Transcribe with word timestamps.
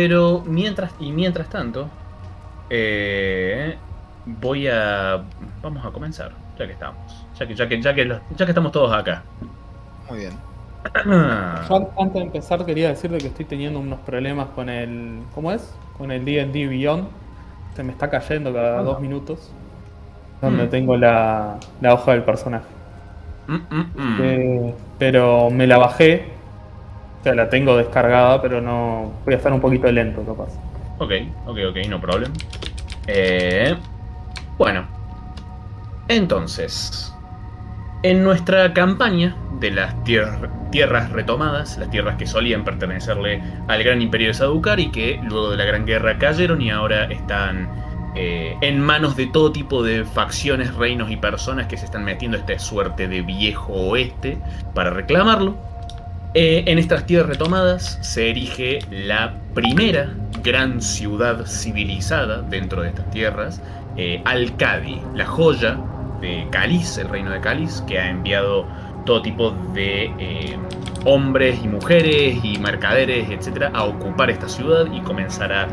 Pero 0.00 0.42
mientras, 0.46 0.94
y 0.98 1.12
mientras 1.12 1.48
tanto, 1.50 1.90
eh, 2.70 3.76
voy 4.24 4.66
a. 4.68 5.24
Vamos 5.62 5.84
a 5.84 5.90
comenzar, 5.92 6.32
ya 6.58 6.66
que 6.66 6.72
estamos. 6.72 7.26
Ya 7.38 7.46
que, 7.46 7.54
ya 7.54 7.68
que, 7.68 7.82
ya 7.82 7.94
que, 7.94 8.08
ya 8.08 8.44
que 8.46 8.50
estamos 8.50 8.72
todos 8.72 8.92
acá. 8.92 9.24
Muy 10.08 10.18
bien. 10.20 10.42
Yo 11.68 11.92
antes 11.98 12.14
de 12.14 12.20
empezar 12.20 12.64
quería 12.64 12.88
decirte 12.88 13.20
que 13.20 13.28
estoy 13.28 13.44
teniendo 13.46 13.80
unos 13.80 14.00
problemas 14.00 14.50
con 14.50 14.68
el. 14.70 15.28
¿Cómo 15.34 15.52
es? 15.52 15.80
Con 15.92 16.10
el 16.12 16.24
DD 16.24 16.68
Beyond. 16.68 17.08
Se 17.74 17.82
me 17.84 17.92
está 17.92 18.10
cayendo 18.10 18.52
cada 18.54 18.82
dos 18.82 19.00
minutos. 19.00 19.56
Donde 20.40 20.66
Mm. 20.66 20.70
tengo 20.70 20.96
la, 20.96 21.66
la 21.80 21.94
hoja 21.94 22.12
del 22.12 22.24
personaje. 22.24 22.78
Mm, 23.46 23.54
mm, 23.70 23.92
mm. 23.96 24.20
Eh, 24.22 24.84
pero 24.98 25.50
me 25.50 25.66
la 25.66 25.78
bajé. 25.78 26.39
O 27.20 27.22
sea, 27.22 27.34
la 27.34 27.48
tengo 27.50 27.76
descargada, 27.76 28.40
pero 28.40 28.60
no. 28.60 29.12
Voy 29.24 29.34
a 29.34 29.36
estar 29.36 29.52
un 29.52 29.60
poquito 29.60 29.90
lento, 29.92 30.22
capaz. 30.24 30.52
Ok, 30.98 31.12
ok, 31.46 31.58
ok, 31.70 31.76
no 31.88 32.00
problem. 32.00 32.32
Eh, 33.06 33.74
bueno, 34.58 34.86
entonces, 36.08 37.14
en 38.02 38.24
nuestra 38.24 38.72
campaña 38.72 39.36
de 39.60 39.70
las 39.70 39.94
tier- 40.04 40.50
tierras 40.70 41.10
retomadas, 41.12 41.76
las 41.78 41.90
tierras 41.90 42.16
que 42.16 42.26
solían 42.26 42.64
pertenecerle 42.64 43.42
al 43.68 43.82
gran 43.82 44.00
imperio 44.02 44.28
de 44.28 44.34
Sadukar 44.34 44.80
y 44.80 44.90
que 44.90 45.20
luego 45.22 45.50
de 45.50 45.56
la 45.56 45.64
Gran 45.64 45.84
Guerra 45.86 46.18
cayeron 46.18 46.60
y 46.62 46.70
ahora 46.70 47.04
están 47.04 47.68
eh, 48.16 48.56
en 48.60 48.80
manos 48.80 49.16
de 49.16 49.26
todo 49.26 49.52
tipo 49.52 49.82
de 49.82 50.04
facciones, 50.04 50.74
reinos 50.74 51.10
y 51.10 51.16
personas 51.16 51.66
que 51.66 51.76
se 51.76 51.84
están 51.84 52.04
metiendo 52.04 52.36
a 52.36 52.40
esta 52.40 52.58
suerte 52.58 53.06
de 53.08 53.22
viejo 53.22 53.72
oeste 53.72 54.38
para 54.74 54.90
reclamarlo. 54.90 55.56
Eh, 56.32 56.62
en 56.66 56.78
estas 56.78 57.06
tierras 57.06 57.28
retomadas 57.28 57.98
se 58.02 58.30
erige 58.30 58.78
la 58.90 59.34
primera 59.52 60.14
gran 60.44 60.80
ciudad 60.80 61.44
civilizada 61.44 62.42
dentro 62.42 62.82
de 62.82 62.88
estas 62.90 63.10
tierras, 63.10 63.60
eh, 63.96 64.22
Al-Qadi, 64.24 65.00
la 65.14 65.26
joya 65.26 65.76
de 66.20 66.46
Caliz, 66.52 66.98
el 66.98 67.08
reino 67.08 67.30
de 67.32 67.40
Caliz, 67.40 67.82
que 67.88 67.98
ha 67.98 68.08
enviado 68.08 68.64
todo 69.06 69.22
tipo 69.22 69.50
de 69.74 70.04
eh, 70.18 70.56
hombres 71.04 71.58
y 71.64 71.68
mujeres 71.68 72.38
y 72.44 72.58
mercaderes, 72.58 73.28
etcétera, 73.28 73.72
a 73.74 73.84
ocupar 73.84 74.30
esta 74.30 74.48
ciudad 74.48 74.86
y 74.92 75.00
comenzar 75.00 75.52
a, 75.52 75.68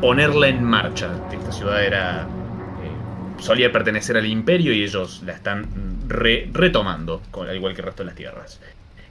ponerla 0.00 0.48
en 0.48 0.64
marcha. 0.64 1.10
Esta 1.32 1.52
ciudad 1.52 1.84
era 1.84 2.22
eh, 2.22 3.42
solía 3.42 3.70
pertenecer 3.70 4.16
al 4.16 4.26
imperio 4.26 4.72
y 4.72 4.84
ellos 4.84 5.22
la 5.26 5.32
están 5.32 5.66
re- 6.08 6.48
retomando, 6.52 7.20
al 7.38 7.54
igual 7.56 7.74
que 7.74 7.80
el 7.80 7.86
resto 7.88 8.04
de 8.04 8.06
las 8.06 8.14
tierras. 8.14 8.60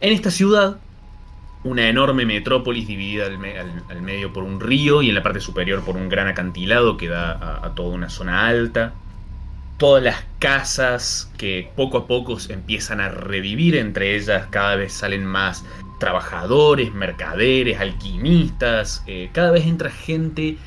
En 0.01 0.13
esta 0.13 0.31
ciudad, 0.31 0.77
una 1.63 1.89
enorme 1.89 2.25
metrópolis 2.25 2.87
dividida 2.87 3.25
al, 3.25 3.37
me- 3.37 3.59
al- 3.59 3.83
al 3.89 4.01
medio 4.01 4.31
por 4.31 4.43
un 4.43 4.59
río 4.59 5.01
y 5.01 5.09
en 5.09 5.15
la 5.15 5.23
parte 5.23 5.41
superior 5.41 5.83
por 5.83 5.97
un 5.97 6.07
gran 6.09 6.27
acantilado 6.27 6.97
que 6.97 7.09
da 7.09 7.31
a, 7.65 7.75
toda 7.75 7.89
una 7.95 8.09
zona 8.09 8.47
alta. 8.47 8.93
Todas 9.77 10.03
las 10.03 10.25
casas 10.39 11.31
que 11.37 11.71
poco 11.75 11.97
a 11.99 12.07
poco 12.07 12.37
empiezan 12.49 12.99
a 13.01 13.09
revivir, 13.09 13.75
entre 13.77 14.15
ellas 14.15 14.47
cada 14.49 14.75
vez 14.75 14.91
salen 14.93 15.25
más 15.25 15.65
trabajadores, 15.99 16.93
mercaderes, 16.93 17.79
alquimistas, 17.79 19.03
eh, 19.07 19.29
cada 19.33 19.51
vez 19.51 19.65
entra 19.65 19.89
gente 19.89 20.57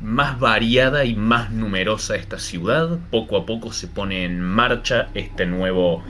más 0.00 0.38
variada 0.38 1.04
y 1.04 1.14
más 1.14 1.50
numerosa 1.50 2.16
esta 2.16 2.38
ciudad. 2.38 2.98
Poco 3.10 3.36
a 3.36 3.46
poco 3.46 3.72
se 3.72 3.88
pone 3.88 4.24
en 4.24 4.40
marcha 4.40 5.08
este 5.14 5.46
nuevo 5.46 6.02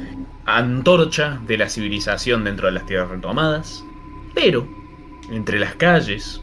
antorcha 0.44 1.40
de 1.46 1.58
la 1.58 1.68
civilización 1.68 2.44
dentro 2.44 2.66
de 2.66 2.72
las 2.72 2.86
tierras 2.86 3.10
retomadas. 3.10 3.84
Pero, 4.34 4.68
entre 5.30 5.58
las 5.58 5.74
calles, 5.74 6.40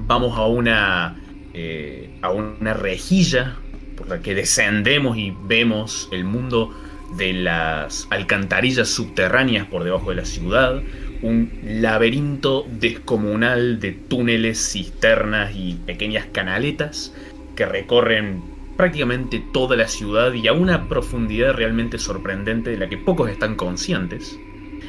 vamos 0.00 0.36
a 0.36 0.46
una, 0.46 1.16
eh, 1.54 2.18
a 2.22 2.30
una 2.30 2.74
rejilla 2.74 3.56
por 3.96 4.08
la 4.08 4.20
que 4.20 4.34
descendemos 4.34 5.16
y 5.16 5.34
vemos 5.44 6.08
el 6.12 6.24
mundo 6.24 6.74
de 7.16 7.32
las 7.32 8.06
alcantarillas 8.10 8.88
subterráneas 8.88 9.66
por 9.66 9.84
debajo 9.84 10.10
de 10.10 10.16
la 10.16 10.24
ciudad, 10.24 10.80
un 11.22 11.50
laberinto 11.62 12.66
descomunal 12.80 13.80
de 13.80 13.92
túneles, 13.92 14.58
cisternas 14.72 15.54
y 15.54 15.74
pequeñas 15.86 16.26
canaletas 16.32 17.14
que 17.56 17.66
recorren 17.66 18.42
prácticamente 18.76 19.42
toda 19.52 19.76
la 19.76 19.88
ciudad 19.88 20.32
y 20.32 20.48
a 20.48 20.52
una 20.52 20.88
profundidad 20.88 21.54
realmente 21.54 21.98
sorprendente 21.98 22.70
de 22.70 22.78
la 22.78 22.88
que 22.88 22.96
pocos 22.96 23.30
están 23.30 23.54
conscientes. 23.54 24.38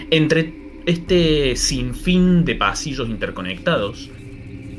Entre 0.10 0.54
este 0.86 1.56
sinfín 1.56 2.46
de 2.46 2.56
pasillos 2.56 3.10
interconectados, 3.10 4.10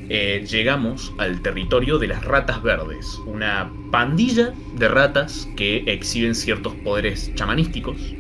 eh, 0.09 0.45
llegamos 0.51 1.13
al 1.19 1.43
territorio 1.43 1.99
de 1.99 2.09
las 2.09 2.25
ratas 2.25 2.63
verdes, 2.63 3.19
una 3.27 3.71
pandilla 3.91 4.53
de 4.77 4.89
ratas 4.89 5.49
que 5.57 5.85
exhiben 5.87 6.35
ciertos 6.35 6.75
poderes 6.77 7.35
chamanísticos 7.35 8.15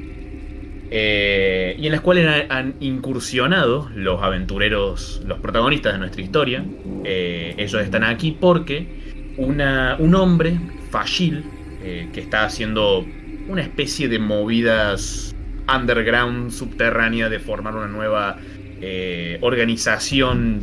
eh, 0.94 1.74
y 1.78 1.86
en 1.86 1.92
las 1.92 2.02
cuales 2.02 2.46
han, 2.50 2.74
incursionado 2.80 3.90
los 3.94 4.22
aventureros, 4.22 5.22
los 5.26 5.38
protagonistas 5.38 5.94
de 5.94 5.98
nuestra 5.98 6.20
historia. 6.20 6.62
Eh, 7.04 7.54
ellos 7.56 7.80
están 7.80 8.04
aquí 8.04 8.36
porque 8.38 9.00
un 9.38 10.14
hombre, 10.14 10.60
Fashil, 10.90 11.44
eh, 11.82 12.10
que 12.12 12.20
está 12.20 12.44
haciendo 12.44 13.06
una 13.48 13.62
especie 13.62 14.06
de 14.08 14.18
movidas 14.18 15.34
underground, 15.74 16.50
subterránea, 16.50 17.30
de 17.30 17.38
formar 17.38 17.74
una 17.74 17.88
nueva 17.88 18.36
eh, 18.82 19.38
organización 19.40 20.60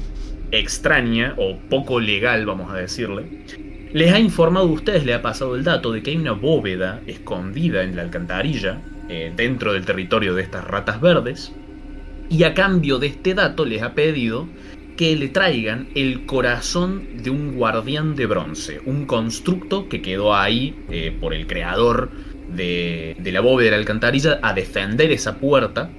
extraña 0.52 1.34
o 1.38 1.58
poco 1.72 2.00
legal, 2.00 2.46
vamos 2.46 2.72
a 2.72 2.76
decirle, 2.76 3.46
les 3.94 4.14
ha 4.14 4.20
informado 4.20 4.68
a 4.68 4.72
ustedes, 4.72 5.06
le 5.06 5.16
ha 5.16 5.24
pasado 5.24 5.56
el 5.56 5.64
dato 5.64 5.92
de 5.92 6.04
que 6.04 6.12
hay 6.12 6.18
una 6.18 6.34
bóveda 6.34 7.02
escondida 7.08 7.82
en 7.82 7.96
la 7.96 8.04
alcantarilla 8.04 8.80
eh, 9.12 9.34
dentro 9.36 9.74
del 9.74 9.86
territorio 9.86 10.36
de 10.36 10.44
estas 10.44 10.64
ratas 10.64 11.02
verdes 11.02 11.52
y 12.30 12.44
a 12.44 12.54
cambio 12.54 13.00
de 13.00 13.08
este 13.08 13.34
dato 13.34 13.66
les 13.66 13.82
ha 13.82 13.96
pedido 13.96 14.48
que 14.98 15.16
le 15.16 15.30
traigan 15.30 15.88
el 15.96 16.28
corazón 16.28 17.24
de 17.24 17.32
un 17.32 17.56
guardián 17.56 18.16
de 18.16 18.28
bronce, 18.28 18.80
un 18.86 19.08
constructo 19.08 19.90
que 19.90 20.04
quedó 20.04 20.36
ahí 20.36 20.76
eh, 20.92 21.12
por 21.20 21.34
el 21.34 21.48
creador 21.48 22.12
de, 22.56 23.18
la 23.24 23.42
bóveda 23.42 23.66
de 23.66 23.72
la 23.72 23.78
alcantarilla 23.78 24.40
a 24.44 24.54
defender 24.54 25.12
esa 25.12 25.40
puerta 25.40 25.90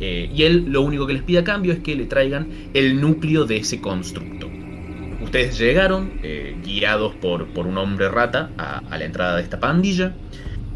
eh, 0.00 0.28
y 0.34 0.42
él 0.42 0.64
lo 0.66 0.82
único 0.82 1.06
que 1.06 1.12
les 1.12 1.22
pide 1.22 1.38
a 1.38 1.44
cambio 1.44 1.72
es 1.72 1.78
que 1.78 1.94
le 1.94 2.06
traigan 2.06 2.48
el 2.74 3.00
núcleo 3.00 3.44
de 3.44 3.58
ese 3.58 3.80
constructo. 3.80 4.50
Ustedes 5.22 5.56
llegaron, 5.56 6.20
guiados 6.64 7.14
por, 7.14 7.42
un 7.42 7.78
hombre 7.78 8.08
rata, 8.08 8.50
a 8.56 8.98
la 8.98 9.04
entrada 9.04 9.36
de 9.36 9.42
esta 9.42 9.58
pandilla. 9.60 10.14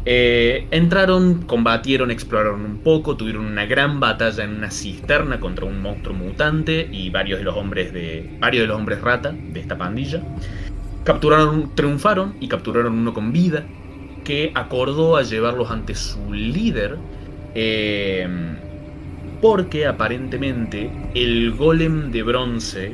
Eh, 0.05 0.67
entraron, 0.71 1.43
combatieron, 1.43 2.09
exploraron 2.11 2.65
un 2.65 2.79
poco, 2.79 3.17
tuvieron 3.17 3.45
una 3.45 3.65
gran 3.65 3.99
batalla 3.99 4.43
en 4.43 4.55
una 4.55 4.71
cisterna 4.71 5.39
contra 5.39 5.65
un 5.65 5.79
monstruo 5.81 6.15
mutante 6.15 6.87
y 6.91 7.09
varios 7.11 7.39
de 7.39 7.45
los 7.45 7.55
hombres 7.55 7.93
de 7.93 8.31
varios 8.39 8.63
de 8.63 8.67
los 8.67 8.77
hombres 8.77 9.01
rata 9.01 9.31
de 9.31 9.59
esta 9.59 9.77
pandilla. 9.77 10.23
Capturaron, 11.03 11.75
triunfaron 11.75 12.35
y 12.39 12.47
capturaron 12.47 12.93
uno 12.93 13.13
con 13.13 13.31
vida 13.31 13.65
que 14.23 14.51
acordó 14.55 15.17
a 15.17 15.23
llevarlos 15.23 15.71
ante 15.71 15.95
su 15.95 16.33
líder. 16.33 16.97
eh, 17.53 18.27
porque 19.41 19.87
aparentemente 19.87 20.91
el 21.15 21.53
golem 21.55 22.11
de 22.11 22.23
bronce 22.23 22.93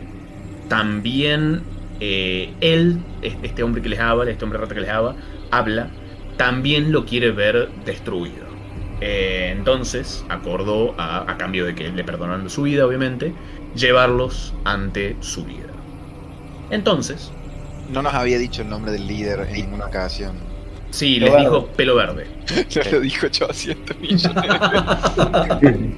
también 0.69 1.61
eh, 1.99 2.55
él, 2.61 3.05
este 3.21 3.63
hombre 3.63 3.81
que 3.81 3.89
les 3.89 3.99
habla, 3.99 4.31
este 4.31 4.45
hombre 4.45 4.59
rata 4.59 4.73
que 4.73 4.81
les 4.81 4.89
habla, 4.89 5.15
habla, 5.51 5.89
también 6.37 6.91
lo 6.91 7.05
quiere 7.05 7.31
ver 7.31 7.69
destruido. 7.85 8.45
Eh, 9.01 9.53
entonces 9.55 10.25
acordó, 10.29 10.95
a, 10.97 11.29
a 11.31 11.37
cambio 11.37 11.65
de 11.65 11.75
que 11.75 11.89
le 11.89 12.03
perdonaran 12.03 12.49
su 12.49 12.63
vida, 12.63 12.85
obviamente, 12.85 13.33
llevarlos 13.75 14.53
ante 14.63 15.15
su 15.19 15.45
vida. 15.45 15.67
Entonces, 16.71 17.31
No 17.91 18.01
nos 18.01 18.13
había 18.13 18.37
dicho 18.39 18.61
el 18.63 18.69
nombre 18.69 18.91
del 18.91 19.07
líder 19.07 19.41
en 19.47 19.53
ninguna 19.53 19.85
ocasión. 19.85 20.35
sí, 20.89 21.15
Pelo 21.19 21.25
les 21.25 21.33
verde. 21.33 21.45
dijo 21.45 21.67
pelo 21.67 21.95
verde. 21.95 22.27
Ya 22.69 22.83
lo 22.91 22.99
dijo 23.01 23.27
800 23.27 23.99
millones. 23.99 24.33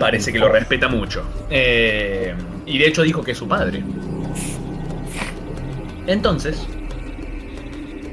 Parece 0.00 0.32
que 0.32 0.38
lo 0.38 0.48
respeta 0.50 0.88
mucho. 0.88 1.22
Eh, 1.50 2.34
y 2.66 2.78
de 2.78 2.86
hecho 2.86 3.02
dijo 3.02 3.22
que 3.22 3.32
es 3.32 3.38
su 3.38 3.48
padre. 3.48 3.82
Entonces, 6.06 6.66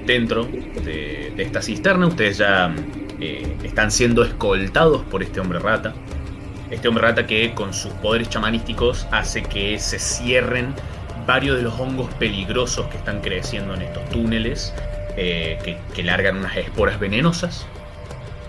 dentro 0.05 0.45
de, 0.45 1.33
esta 1.37 1.61
cisterna, 1.61 2.07
ustedes 2.07 2.37
ya 2.37 2.73
eh, 3.19 3.55
están 3.63 3.91
siendo 3.91 4.23
escoltados 4.23 5.03
por 5.03 5.23
este 5.23 5.39
hombre 5.39 5.59
rata. 5.59 5.93
Este 6.71 6.87
hombre 6.87 7.03
rata 7.03 7.27
que 7.27 7.53
con 7.53 7.73
sus 7.73 7.93
poderes 7.93 8.29
chamanísticos 8.29 9.07
hace 9.11 9.43
que 9.43 9.77
se 9.79 9.99
cierren 9.99 10.73
varios 11.27 11.57
de 11.57 11.63
los 11.63 11.79
hongos 11.79 12.13
peligrosos 12.15 12.87
que 12.87 12.97
están 12.97 13.21
creciendo 13.21 13.73
en 13.73 13.83
estos 13.83 14.07
túneles, 14.09 14.73
eh, 15.17 15.57
que, 15.63 15.77
que 15.93 16.03
largan 16.03 16.37
unas 16.37 16.55
esporas 16.57 16.99
venenosas. 16.99 17.67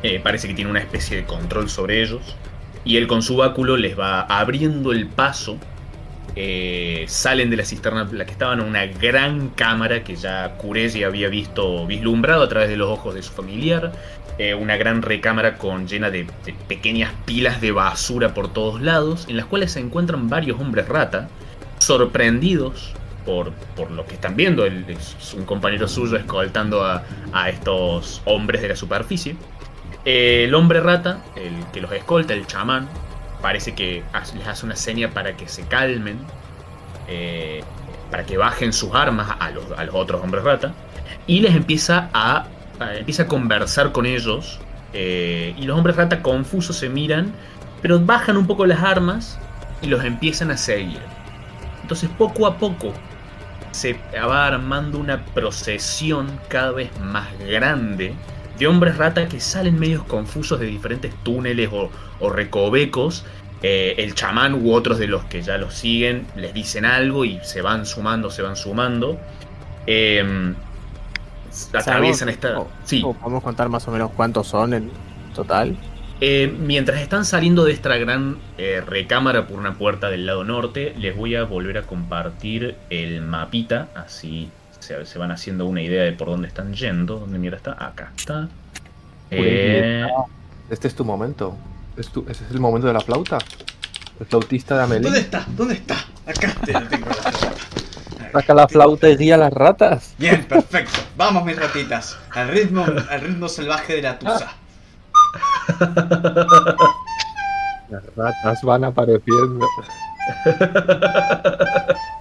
Eh, 0.02 0.20
parece 0.22 0.46
que 0.48 0.54
tiene 0.54 0.70
una 0.70 0.80
especie 0.80 1.16
de 1.16 1.24
control 1.24 1.68
sobre 1.68 2.02
ellos. 2.02 2.36
y 2.84 2.98
él 2.98 3.08
con 3.08 3.20
su 3.20 3.36
báculo 3.36 3.76
les 3.76 3.98
va 3.98 4.20
abriendo 4.20 4.92
el 4.92 5.08
paso. 5.08 5.58
Eh, 6.38 7.06
salen 7.08 7.48
de 7.48 7.56
la 7.56 7.64
cisterna 7.64 8.06
la 8.12 8.26
que 8.26 8.32
estaban 8.32 8.60
una 8.60 8.84
gran 8.84 9.48
cámara 9.48 10.04
que 10.04 10.16
ya 10.16 10.56
Kuregi 10.58 11.02
había 11.02 11.30
visto 11.30 11.86
vislumbrado 11.86 12.42
a 12.42 12.48
través 12.48 12.68
de 12.68 12.76
los 12.76 12.90
ojos 12.90 13.14
de 13.14 13.22
su 13.22 13.32
familiar. 13.32 13.92
Eh, 14.38 14.54
una 14.54 14.76
gran 14.76 15.00
recámara 15.00 15.56
con, 15.56 15.88
llena 15.88 16.10
de, 16.10 16.26
pequeñas 16.68 17.10
pilas 17.24 17.62
de 17.62 17.72
basura 17.72 18.34
por 18.34 18.52
todos 18.52 18.82
lados, 18.82 19.24
en 19.28 19.38
las 19.38 19.46
cuales 19.46 19.72
se 19.72 19.80
encuentran 19.80 20.28
varios 20.28 20.60
hombres 20.60 20.88
rata, 20.88 21.28
sorprendidos 21.78 22.92
por, 23.24 23.52
por 23.74 23.90
lo 23.90 24.04
que 24.06 24.14
están 24.14 24.36
viendo. 24.36 24.64
un 24.66 25.44
compañero 25.46 25.88
suyo 25.88 26.18
escoltando 26.18 26.84
a, 26.84 27.02
a 27.32 27.48
estos 27.48 28.20
hombres 28.26 28.60
de 28.60 28.68
la 28.68 28.76
superficie. 28.76 29.36
Eh, 30.06 30.44
el 30.44 30.54
hombre 30.54 30.80
rata, 30.80 31.18
el 31.34 31.52
que 31.72 31.80
los 31.80 31.90
escolta, 31.92 32.32
el 32.32 32.46
chamán, 32.46 32.88
parece 33.40 33.74
que 33.74 34.02
les 34.34 34.46
hace 34.46 34.66
una 34.66 34.76
seña 34.76 35.10
para 35.10 35.36
que 35.36 35.48
se 35.48 35.62
calmen, 35.66 36.18
eh, 37.08 37.62
para 38.10 38.24
que 38.24 38.36
bajen 38.36 38.72
sus 38.72 38.94
armas 38.94 39.36
a 39.38 39.50
los, 39.50 39.64
a 39.72 39.86
otros 39.92 40.22
hombres 40.22 40.44
rata, 40.44 40.72
y 41.26 41.40
les 41.40 41.54
empieza 41.54 42.10
a 42.12 42.46
empieza 42.98 43.24
a 43.24 43.26
conversar 43.26 43.92
con 43.92 44.06
ellos. 44.06 44.60
Eh, 44.92 45.54
y 45.58 45.62
los 45.62 45.76
hombres 45.76 45.96
rata 45.96 46.22
confusos 46.22 46.76
se 46.76 46.88
miran, 46.88 47.32
pero 47.82 47.98
bajan 48.00 48.36
un 48.36 48.46
poco 48.46 48.66
las 48.66 48.82
armas 48.82 49.38
y 49.82 49.86
los 49.86 50.04
empiezan 50.04 50.50
a 50.50 50.56
seguir. 50.56 51.00
Entonces 51.82 52.08
poco 52.16 52.46
a 52.46 52.56
poco 52.56 52.92
se 53.72 53.98
va 54.14 54.46
armando 54.46 54.98
una 54.98 55.24
procesión 55.26 56.40
cada 56.48 56.72
vez 56.72 56.90
más 57.00 57.26
grande 57.38 58.14
de 58.58 58.66
hombres 58.66 58.96
rata 58.96 59.28
que 59.28 59.40
salen 59.40 59.78
medios 59.78 60.02
confusos 60.04 60.60
de 60.60 60.66
diferentes 60.66 61.14
túneles 61.22 61.70
o, 61.72 62.30
recovecos. 62.30 63.24
Eh, 63.62 63.94
el 63.98 64.14
chamán 64.14 64.54
u 64.54 64.72
otros 64.72 64.98
de 64.98 65.06
los 65.06 65.24
que 65.24 65.40
ya 65.40 65.56
los 65.56 65.74
siguen 65.74 66.26
les 66.36 66.52
dicen 66.52 66.84
algo 66.84 67.24
y 67.24 67.40
se 67.42 67.62
van 67.62 67.86
sumando, 67.86 68.30
se 68.30 68.42
van 68.42 68.56
sumando. 68.56 69.18
Eh, 69.86 70.54
atraviesan 71.72 72.28
esta. 72.28 72.64
sí. 72.84 73.00
¿Podemos 73.00 73.42
contar 73.42 73.68
más 73.68 73.86
o 73.88 73.90
menos 73.90 74.10
cuántos 74.14 74.46
son 74.46 74.74
en 74.74 74.90
total? 75.34 75.76
Eh, 76.20 76.54
mientras 76.58 77.00
están 77.00 77.26
saliendo 77.26 77.64
de 77.64 77.72
esta 77.72 77.94
gran 77.98 78.38
eh, 78.56 78.82
recámara 78.84 79.46
por 79.46 79.58
una 79.58 79.74
puerta 79.74 80.08
del 80.08 80.24
lado 80.24 80.44
norte, 80.44 80.94
les 80.98 81.14
voy 81.14 81.34
a 81.34 81.44
volver 81.44 81.76
a 81.76 81.82
compartir 81.82 82.74
el 82.88 83.20
mapita, 83.20 83.88
así 83.94 84.48
se, 85.04 85.18
van 85.18 85.30
haciendo 85.30 85.66
una 85.66 85.82
idea 85.82 86.04
de 86.04 86.12
por 86.12 86.28
dónde 86.28 86.48
están 86.48 86.74
yendo. 86.74 87.18
¿Dónde 87.18 87.38
mira 87.38 87.56
está? 87.56 87.72
Acá 87.72 88.12
está. 88.16 88.48
Eh, 89.30 90.06
este 90.70 90.88
es 90.88 90.94
tu 90.94 91.04
momento. 91.04 91.56
¿Es 91.96 92.10
¿Ese 92.28 92.44
es 92.44 92.50
el 92.50 92.60
momento 92.60 92.86
de 92.86 92.92
la 92.92 93.00
flauta? 93.00 93.38
El 94.20 94.26
flautista 94.26 94.76
de 94.76 94.84
Amelie. 94.84 95.02
¿Dónde 95.02 95.20
está? 95.20 95.44
¿Dónde 95.56 95.74
está? 95.74 95.96
Acá 96.26 96.54
te 96.64 96.72
tengo 96.72 97.08
la 97.08 97.14
flauta. 97.14 97.62
Saca 98.32 98.54
la 98.54 98.68
flauta 98.68 99.08
y 99.08 99.16
guía 99.16 99.34
a 99.34 99.38
las 99.38 99.52
ratas. 99.52 100.14
Bien, 100.18 100.44
perfecto. 100.44 101.00
Vamos, 101.16 101.44
mis 101.44 101.56
ratitas. 101.56 102.18
Al 102.32 102.48
ritmo, 102.48 102.84
al 102.84 103.20
ritmo 103.20 103.48
salvaje 103.48 103.94
de 103.94 104.02
la 104.02 104.18
tusa. 104.18 104.52
Las 107.88 108.04
ratas 108.16 108.62
van 108.62 108.84
apareciendo. 108.84 109.66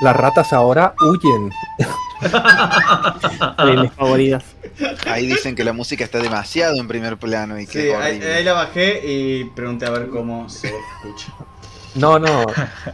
Las 0.00 0.16
ratas 0.16 0.52
ahora 0.52 0.94
huyen. 1.00 1.50
mis 3.82 3.92
favoritas. 3.92 4.44
Ahí 5.06 5.26
dicen 5.26 5.54
que 5.54 5.62
la 5.64 5.72
música 5.72 6.04
está 6.04 6.18
demasiado 6.18 6.76
en 6.76 6.88
primer 6.88 7.16
plano 7.18 7.60
y 7.60 7.66
que 7.66 7.82
sí, 7.82 7.90
ahí, 7.90 8.44
la 8.44 8.54
bajé 8.54 9.02
y 9.04 9.44
pregunté 9.44 9.86
a 9.86 9.90
ver 9.90 10.08
cómo 10.08 10.48
se 10.48 10.68
escucha. 10.68 11.32
No, 11.94 12.18
no. 12.18 12.46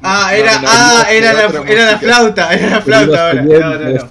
Ah, 0.03 0.35
era, 0.35 0.61
ah, 0.67 1.07
era, 1.11 1.33
la, 1.33 1.45
era 1.45 1.93
la 1.93 1.99
flauta, 1.99 2.53
era 2.53 2.71
la 2.71 2.81
flauta 2.81 3.29
ahora. 3.29 3.43
No, 3.43 3.79
no, 3.79 3.91
no. 3.91 4.11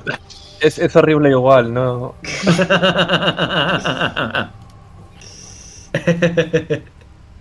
Es, 0.60 0.80
es 0.80 0.96
horrible 0.96 1.30
igual, 1.30 1.74
¿no? 1.74 2.16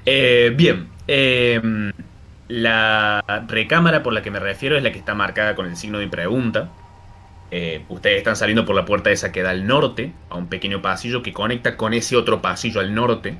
eh, 0.06 0.52
bien. 0.56 0.88
Eh, 1.06 1.60
la 2.48 3.24
recámara 3.48 4.02
por 4.02 4.12
la 4.12 4.22
que 4.22 4.30
me 4.30 4.38
refiero 4.38 4.76
es 4.76 4.82
la 4.82 4.92
que 4.92 4.98
está 4.98 5.14
marcada 5.14 5.54
con 5.54 5.66
el 5.66 5.76
signo 5.76 5.98
de 5.98 6.08
pregunta. 6.08 6.70
Eh, 7.50 7.84
ustedes 7.88 8.18
están 8.18 8.36
saliendo 8.36 8.64
por 8.64 8.74
la 8.74 8.84
puerta 8.84 9.10
esa 9.10 9.32
que 9.32 9.42
da 9.42 9.50
al 9.50 9.66
norte, 9.66 10.12
a 10.28 10.36
un 10.36 10.48
pequeño 10.48 10.82
pasillo 10.82 11.22
que 11.22 11.32
conecta 11.32 11.76
con 11.76 11.94
ese 11.94 12.16
otro 12.16 12.42
pasillo 12.42 12.80
al 12.80 12.94
norte. 12.94 13.36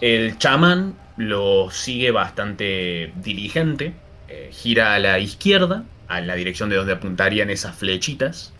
El 0.00 0.38
chamán 0.38 0.94
lo 1.16 1.70
sigue 1.70 2.10
bastante 2.10 3.12
diligente, 3.16 3.94
eh, 4.28 4.50
gira 4.52 4.94
a 4.94 4.98
la 4.98 5.18
izquierda, 5.18 5.84
a 6.06 6.20
la 6.20 6.34
dirección 6.34 6.68
de 6.70 6.76
donde 6.76 6.92
apuntarían 6.92 7.50
esas 7.50 7.76
flechitas, 7.76 8.54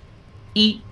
y 0.52 0.82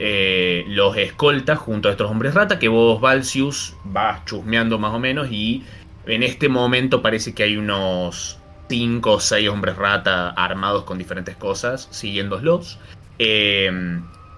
eh, 0.00 0.64
los 0.68 0.96
escolta 0.96 1.54
junto 1.54 1.88
a 1.88 1.92
estos 1.92 2.10
hombres 2.10 2.34
rata 2.34 2.58
que 2.58 2.68
vos, 2.68 3.00
Valsius, 3.00 3.76
vas 3.84 4.24
chusmeando 4.24 4.78
más 4.78 4.92
o 4.92 4.98
menos 4.98 5.28
y 5.30 5.62
en 6.06 6.22
este 6.22 6.48
momento 6.48 7.02
parece 7.02 7.34
que 7.34 7.42
hay 7.44 7.56
unos 7.56 8.38
5 8.68 9.12
o 9.12 9.20
6 9.20 9.48
hombres 9.48 9.76
rata 9.76 10.30
armados 10.30 10.84
con 10.84 10.98
diferentes 10.98 11.36
cosas 11.36 11.88
siguiéndolos. 11.90 12.78
Eh, 13.18 13.70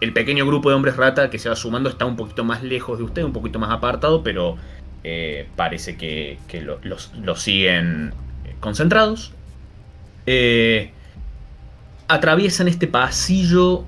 el 0.00 0.12
pequeño 0.12 0.46
grupo 0.46 0.68
de 0.68 0.76
hombres 0.76 0.96
rata 0.96 1.30
que 1.30 1.38
se 1.38 1.48
va 1.48 1.56
sumando 1.56 1.88
está 1.88 2.04
un 2.04 2.16
poquito 2.16 2.44
más 2.44 2.62
lejos 2.62 2.98
de 2.98 3.04
usted, 3.04 3.22
un 3.22 3.32
poquito 3.32 3.58
más 3.58 3.70
apartado, 3.70 4.22
pero 4.22 4.56
eh, 5.04 5.48
parece 5.56 5.96
que, 5.96 6.38
los, 6.82 7.12
siguen 7.40 8.12
eh, 8.44 8.54
concentrados. 8.60 9.32
Eh, 10.26 10.90
atraviesan 12.08 12.68
este 12.68 12.86
pasillo 12.86 13.84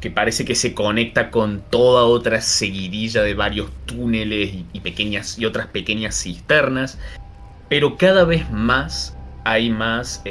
que 0.00 0.10
parece 0.10 0.44
que 0.44 0.54
se 0.54 0.74
conecta 0.74 1.30
con 1.30 1.62
toda 1.70 2.04
otra 2.04 2.40
seguidilla 2.40 3.22
de 3.22 3.34
varios 3.34 3.70
túneles 3.86 4.54
y, 4.72 4.80
pequeñas, 4.80 5.38
y 5.38 5.44
otras 5.44 5.66
pequeñas 5.66 6.20
cisternas, 6.22 6.98
pero 7.68 7.96
cada 7.96 8.24
vez 8.24 8.50
más 8.50 9.16
hay 9.44 9.70
más 9.70 10.22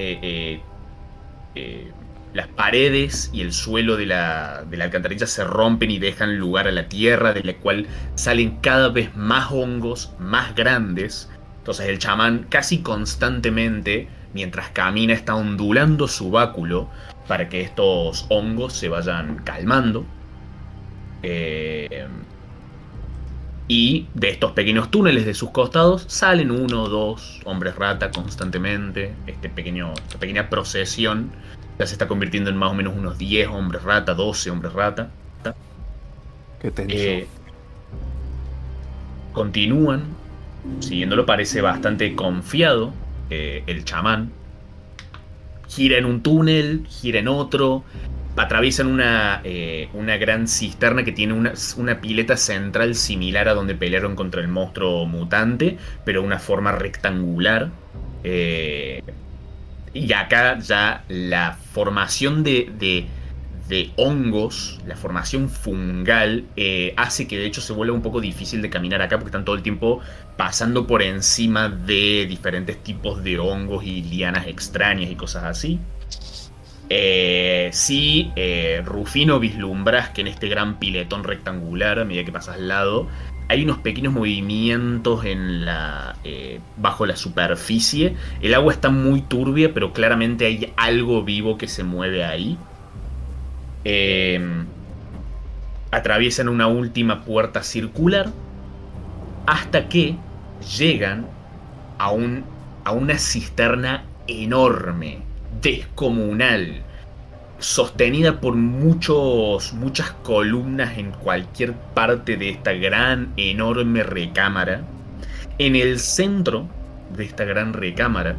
las 2.34 2.48
paredes 2.50 3.32
y 3.34 3.42
el 3.42 3.52
suelo 3.52 3.98
de 3.98 4.06
la, 4.06 4.64
de 4.70 4.78
la 4.78 4.86
alcantarilla 4.86 5.26
se 5.26 5.44
rompen 5.44 5.90
y 5.90 5.98
dejan 5.98 6.38
lugar 6.38 6.68
a 6.68 6.72
la 6.72 6.88
tierra, 6.88 7.34
de 7.34 7.44
la 7.44 7.56
cual 7.56 7.88
salen 8.16 8.58
cada 8.62 8.90
vez 8.90 9.16
más 9.16 9.52
hongos, 9.52 10.12
más 10.20 10.56
grandes. 10.56 11.30
Entonces 11.58 11.88
el 11.88 11.98
chamán 11.98 12.46
casi 12.50 12.80
constantemente, 12.80 14.08
mientras 14.34 14.70
camina, 14.70 15.14
está 15.14 15.36
ondulando 15.36 16.08
su 16.08 16.30
báculo 16.30 16.90
para 17.28 17.50
que 17.50 17.62
estos 17.62 18.26
hongos 18.30 18.74
se 18.74 18.90
vayan 18.90 19.38
calmando. 19.44 20.06
Eh, 21.24 22.08
y 23.68 24.08
de 24.14 24.30
estos 24.30 24.54
pequeños 24.54 24.90
túneles 24.90 25.26
de 25.26 25.34
sus 25.34 25.50
costados 25.50 26.06
salen 26.08 26.52
uno 26.52 26.84
o 26.84 26.90
dos 26.90 27.42
hombres 27.44 27.76
rata 27.76 28.12
constantemente. 28.12 29.14
Este 29.28 29.50
pequeño, 29.50 29.94
esta 29.94 30.18
pequeña 30.18 30.50
procesión 30.50 31.32
ya 31.78 31.86
se 31.86 31.94
está 31.94 32.08
convirtiendo 32.08 32.50
en 32.50 32.56
más 32.56 32.72
o 32.72 32.74
menos 32.74 32.96
unos 32.96 33.18
10 33.18 33.50
hombres 33.50 33.84
rata, 33.84 34.14
12 34.14 34.50
hombres 34.50 34.74
rata. 34.74 35.10
Qué 36.62 36.72
tenso. 36.72 36.96
Eh, 36.96 37.28
continúan, 39.34 40.04
siguiéndolo 40.80 41.26
parece 41.26 41.62
bastante 41.62 42.16
confiado 42.16 42.94
eh, 43.30 43.64
el 43.68 43.84
chamán. 43.84 44.32
Gira 45.68 45.98
en 45.98 46.06
un 46.06 46.22
túnel, 46.22 46.86
gira 46.90 47.20
en 47.20 47.28
otro, 47.28 47.84
atraviesan 48.38 48.88
una, 48.88 49.42
eh, 49.44 49.90
una 49.94 50.18
gran 50.18 50.48
cisterna 50.48 51.04
que 51.04 51.12
tiene 51.12 51.34
una, 51.34 51.54
una, 51.78 52.00
pileta 52.00 52.38
central 52.38 52.96
similar 52.96 53.50
a 53.50 53.54
donde 53.54 53.76
pelearon 53.76 54.16
contra 54.16 54.42
el 54.42 54.48
monstruo 54.48 55.06
mutante, 55.06 55.78
pero 56.06 56.22
una 56.22 56.40
forma 56.40 56.72
rectangular. 56.72 57.70
Eh, 58.24 59.02
y 59.94 60.14
acá 60.14 60.60
ya 60.60 61.04
la 61.08 61.58
formación 61.74 62.44
de, 62.44 62.72
de, 62.78 63.08
hongos, 63.96 64.80
la 64.86 64.96
formación 64.96 65.50
fungal, 65.50 66.46
eh, 66.56 66.94
hace 66.98 67.28
que 67.28 67.38
de 67.38 67.46
hecho 67.46 67.62
se 67.62 67.74
vuelva 67.74 67.96
un 67.96 68.02
poco 68.02 68.22
difícil 68.22 68.62
de 68.62 68.70
caminar 68.70 69.02
acá 69.02 69.18
porque 69.18 69.30
están 69.30 69.46
todo 69.46 69.56
el 69.56 69.64
tiempo 69.64 70.00
pasando 70.38 70.88
por 70.88 71.02
encima 71.02 71.70
de 71.70 72.26
diferentes 72.28 72.82
tipos 72.84 73.24
de 73.24 73.40
hongos 73.40 73.84
y 73.84 74.04
lianas 74.04 74.48
extrañas 74.48 75.10
y 75.12 75.16
cosas 75.16 75.44
así. 75.44 75.80
Eh, 76.90 77.70
sí, 77.74 78.32
eh, 78.36 78.82
Rufino 78.86 79.40
vislumbras 79.40 80.10
que 80.10 80.22
en 80.22 80.28
este 80.28 80.48
gran 80.48 80.80
piletón 80.80 81.24
rectangular, 81.24 82.00
a 82.00 82.06
medida 82.06 82.24
que 82.24 82.32
pasas 82.32 82.56
al 82.56 82.68
lado, 82.68 83.08
hay 83.50 83.64
unos 83.64 83.78
pequeños 83.80 84.14
movimientos 84.14 85.26
en 85.26 85.66
la, 85.66 86.18
eh, 86.24 86.60
bajo 86.78 87.06
la 87.06 87.16
superficie. 87.16 88.16
El 88.42 88.54
agua 88.54 88.74
está 88.74 88.90
muy 88.90 89.22
turbia, 89.22 89.74
pero 89.74 89.94
claramente 89.94 90.46
hay 90.46 90.74
algo 90.78 91.24
vivo 91.24 91.58
que 91.58 91.68
se 91.68 91.84
mueve 91.84 92.24
ahí. 92.26 92.58
Em, 93.90 94.66
atraviesan 95.92 96.50
una 96.50 96.68
última 96.68 97.24
puerta 97.24 97.64
circular 97.64 98.28
hasta 99.46 99.88
que 99.88 100.18
llegan 100.78 101.26
a, 101.98 102.12
un, 102.12 102.44
a 102.84 102.92
una 102.92 103.18
cisterna 103.18 104.04
enorme, 104.28 105.20
descomunal, 105.62 106.82
sostenida 107.60 108.42
por 108.42 108.56
muchos, 108.56 109.72
muchas 109.72 110.12
columnas 110.22 110.98
en 110.98 111.12
cualquier 111.12 111.72
parte 111.94 112.36
de 112.36 112.50
esta 112.50 112.74
gran, 112.74 113.32
enorme 113.38 114.04
recámara. 114.04 114.82
En 115.60 115.78
el 115.78 116.00
centro 116.00 116.68
de 117.16 117.24
esta 117.24 117.46
gran 117.46 117.72
recámara 117.72 118.36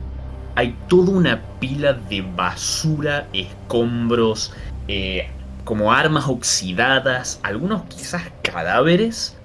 hay 0.57 0.77
toda 0.89 1.11
una 1.11 1.41
pila 1.59 1.95
de 1.95 2.21
basura, 2.37 3.27
escombros, 3.33 4.53
eh, 4.89 5.27
como 5.69 5.93
armas 5.93 6.25
oxidadas, 6.29 7.41
algunos 7.43 7.83
quizás 7.95 8.23
cadáveres, 8.41 9.37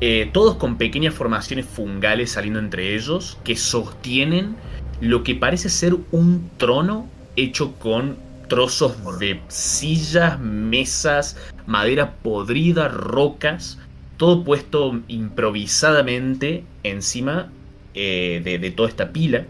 eh, 0.00 0.30
todos 0.32 0.56
con 0.56 0.78
pequeñas 0.78 1.12
formaciones 1.12 1.66
fungales 1.66 2.30
saliendo 2.30 2.60
entre 2.60 2.94
ellos, 2.94 3.36
que 3.44 3.56
sostienen 3.56 4.56
lo 5.02 5.22
que 5.22 5.34
parece 5.34 5.68
ser 5.68 5.94
un 6.12 6.48
trono 6.56 7.06
hecho 7.36 7.74
con 7.74 8.16
trozos 8.48 9.18
de 9.18 9.38
sillas, 9.48 10.40
mesas, 10.40 11.36
madera 11.66 12.14
podrida, 12.22 12.88
rocas, 12.88 13.78
todo 14.16 14.44
puesto 14.44 14.98
improvisadamente 15.08 16.64
encima 16.84 17.52
eh, 17.92 18.40
de, 18.42 18.70
toda 18.70 18.88
esta 18.88 19.12
pila, 19.12 19.44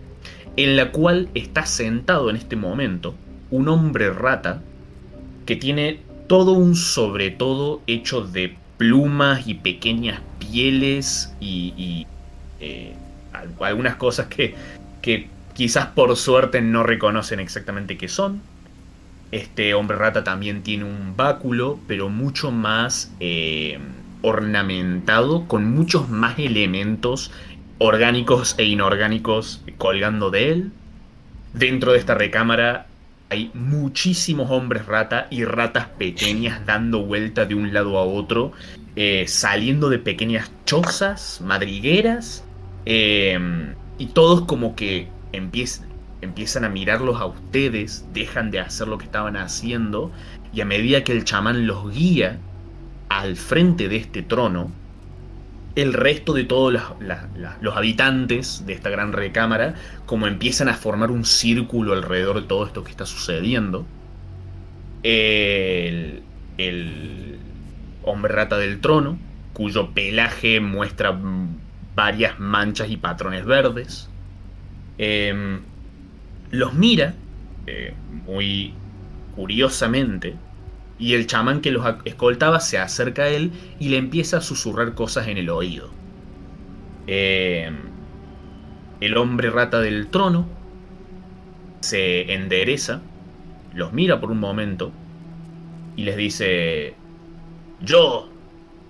en 0.56 0.74
la 0.74 0.90
cual 0.90 1.28
está 1.34 1.66
sentado 1.66 2.30
en 2.30 2.34
este 2.34 2.56
momento 2.56 3.14
un 3.52 3.68
hombre 3.68 4.10
rata 4.10 4.60
que 5.46 5.54
tiene 5.54 6.00
todo 6.26 6.52
un 6.52 6.76
sobre 6.76 7.30
todo 7.30 7.82
hecho 7.86 8.22
de 8.22 8.56
plumas 8.78 9.46
y 9.46 9.54
pequeñas 9.54 10.20
pieles 10.38 11.34
y, 11.40 12.06
eh, 12.60 12.94
algunas 13.60 13.96
cosas 13.96 14.26
que, 14.26 14.54
que 15.02 15.28
quizás 15.54 15.86
por 15.86 16.14
suerte 16.16 16.60
no 16.60 16.82
reconocen 16.82 17.40
exactamente 17.40 17.96
qué 17.96 18.08
son. 18.08 18.42
Este 19.32 19.74
hombre 19.74 19.96
rata 19.96 20.22
también 20.22 20.62
tiene 20.62 20.84
un 20.84 21.16
báculo, 21.16 21.80
pero 21.88 22.08
mucho 22.08 22.50
más 22.50 23.12
eh, 23.18 23.78
ornamentado, 24.22 25.48
con 25.48 25.64
muchos 25.74 26.08
más 26.08 26.38
elementos 26.38 27.32
orgánicos 27.78 28.54
e 28.58 28.64
inorgánicos 28.64 29.62
colgando 29.78 30.30
de 30.30 30.52
él. 30.52 30.72
Dentro 31.54 31.92
de 31.92 31.98
esta 31.98 32.14
recámara 32.14 32.86
hay 33.28 33.50
muchísimos 33.54 34.50
hombres 34.50 34.86
rata 34.86 35.26
y 35.30 35.44
ratas 35.44 35.86
pequeñas 35.98 36.64
dando 36.64 37.04
vuelta 37.04 37.44
de 37.44 37.54
un 37.54 37.72
lado 37.72 37.98
a 37.98 38.04
otro, 38.04 38.52
eh, 38.94 39.24
saliendo 39.26 39.88
de 39.88 39.98
pequeñas 39.98 40.50
chozas, 40.64 41.40
madrigueras, 41.42 42.44
eh, 42.84 43.38
y 43.98 44.06
todos 44.06 44.42
como 44.42 44.76
que 44.76 45.08
empiezan, 45.32 45.88
empiezan 46.20 46.64
a 46.64 46.68
mirarlos 46.68 47.20
a 47.20 47.26
ustedes, 47.26 48.06
dejan 48.12 48.50
de 48.50 48.60
hacer 48.60 48.88
lo 48.88 48.98
que 48.98 49.06
estaban 49.06 49.36
haciendo 49.36 50.12
y 50.52 50.60
a 50.60 50.64
medida 50.64 51.02
que 51.04 51.12
el 51.12 51.24
chamán 51.24 51.66
los 51.66 51.92
guía 51.92 52.38
al 53.08 53.36
frente 53.36 53.88
de 53.88 53.96
este 53.96 54.22
trono, 54.22 54.70
el 55.76 55.92
resto 55.92 56.32
de 56.32 56.44
todos 56.44 56.72
los, 56.72 57.76
habitantes 57.76 58.64
de 58.66 58.72
esta 58.72 58.90
gran 58.90 59.12
recámara, 59.12 59.74
como 60.06 60.26
empiezan 60.26 60.68
a 60.68 60.74
formar 60.74 61.10
un 61.10 61.24
círculo 61.24 61.92
alrededor 61.92 62.40
de 62.40 62.46
todo 62.48 62.66
esto 62.66 62.82
que 62.82 62.90
está 62.90 63.06
sucediendo, 63.06 63.86
el, 65.02 66.22
el 66.58 67.38
hombre 68.02 68.32
rata 68.32 68.58
del 68.58 68.80
trono, 68.80 69.18
cuyo 69.52 69.90
pelaje 69.92 70.60
muestra 70.60 71.16
varias 71.94 72.38
manchas 72.38 72.90
y 72.90 72.96
patrones 72.96 73.44
verdes, 73.44 74.08
eh, 74.98 75.60
los 76.50 76.74
mira 76.74 77.14
eh, 77.66 77.94
muy 78.26 78.72
curiosamente 79.34 80.34
y 80.98 81.14
el 81.14 81.26
chamán 81.26 81.60
que 81.60 81.70
los 81.70 81.84
escoltaba 82.04 82.60
se 82.60 82.78
acerca 82.78 83.24
a 83.24 83.28
él 83.28 83.52
y 83.78 83.88
le 83.90 83.98
empieza 83.98 84.38
a 84.38 84.40
susurrar 84.40 84.94
cosas 84.94 85.28
en 85.28 85.36
el 85.36 85.50
oído. 85.50 85.90
Eh, 87.06 87.70
el 89.00 89.16
hombre 89.16 89.50
rata 89.50 89.80
del 89.80 90.08
trono 90.08 90.46
se 91.80 92.32
endereza, 92.32 93.02
los 93.74 93.92
mira 93.92 94.20
por 94.20 94.30
un 94.30 94.40
momento 94.40 94.90
y 95.96 96.04
les 96.04 96.16
dice, 96.16 96.94
yo, 97.80 98.28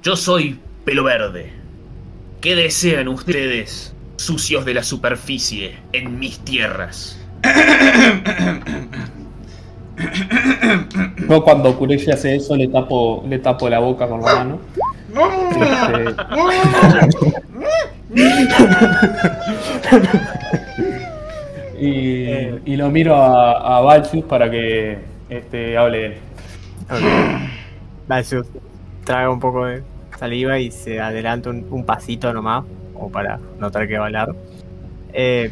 yo 0.02 0.16
soy 0.16 0.58
pelo 0.84 1.04
verde. 1.04 1.52
¿Qué 2.40 2.54
desean 2.54 3.08
ustedes, 3.08 3.94
sucios 4.16 4.64
de 4.64 4.74
la 4.74 4.82
superficie, 4.82 5.76
en 5.92 6.18
mis 6.18 6.38
tierras? 6.40 7.20
Yo 11.28 11.42
cuando 11.42 11.76
Kureshi 11.76 12.10
hace 12.10 12.36
eso 12.36 12.56
le 12.56 12.68
tapo, 12.68 13.24
le 13.28 13.38
tapo 13.38 13.68
la 13.68 13.78
boca 13.78 14.06
con 14.06 14.22
la 14.22 14.34
mano. 14.34 14.58
y, 21.78 22.76
lo 22.76 22.90
miro 22.90 23.14
a, 23.14 23.78
a 23.78 24.02
para 24.28 24.50
que 24.50 24.98
este, 25.28 25.76
hable 25.76 25.98
de 25.98 26.06
él. 26.06 26.14
Okay. 26.88 28.42
traga 29.04 29.30
un 29.30 29.40
poco 29.40 29.66
de 29.66 29.82
saliva 30.18 30.58
y 30.58 30.70
se 30.70 31.00
adelanta 31.00 31.50
un, 31.50 31.84
pasito 31.84 32.32
nomás, 32.32 32.64
como 32.94 33.10
para 33.10 33.38
notar 33.58 33.88
que 33.88 33.98
va 33.98 34.04
a 34.04 34.06
hablar. 34.06 34.34
Eh, 35.12 35.50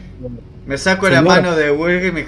me 0.66 0.78
saco 0.78 1.08
la 1.08 1.22
mano 1.22 1.54
de 1.54 1.70
Wilge 1.70 2.08
y 2.08 2.12
me. 2.12 2.26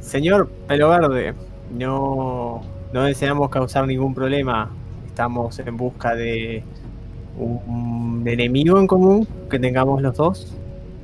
Señor 0.00 0.48
Pelo 0.66 0.88
Verde, 0.90 1.34
no, 1.72 2.62
no 2.92 3.02
deseamos 3.04 3.50
causar 3.50 3.86
ningún 3.86 4.14
problema. 4.14 4.70
Estamos 5.06 5.58
en 5.58 5.76
busca 5.76 6.14
de 6.14 6.62
un 7.36 8.24
enemigo 8.26 8.78
en 8.78 8.86
común 8.86 9.26
que 9.50 9.58
tengamos 9.58 10.02
los 10.02 10.16
dos. 10.16 10.56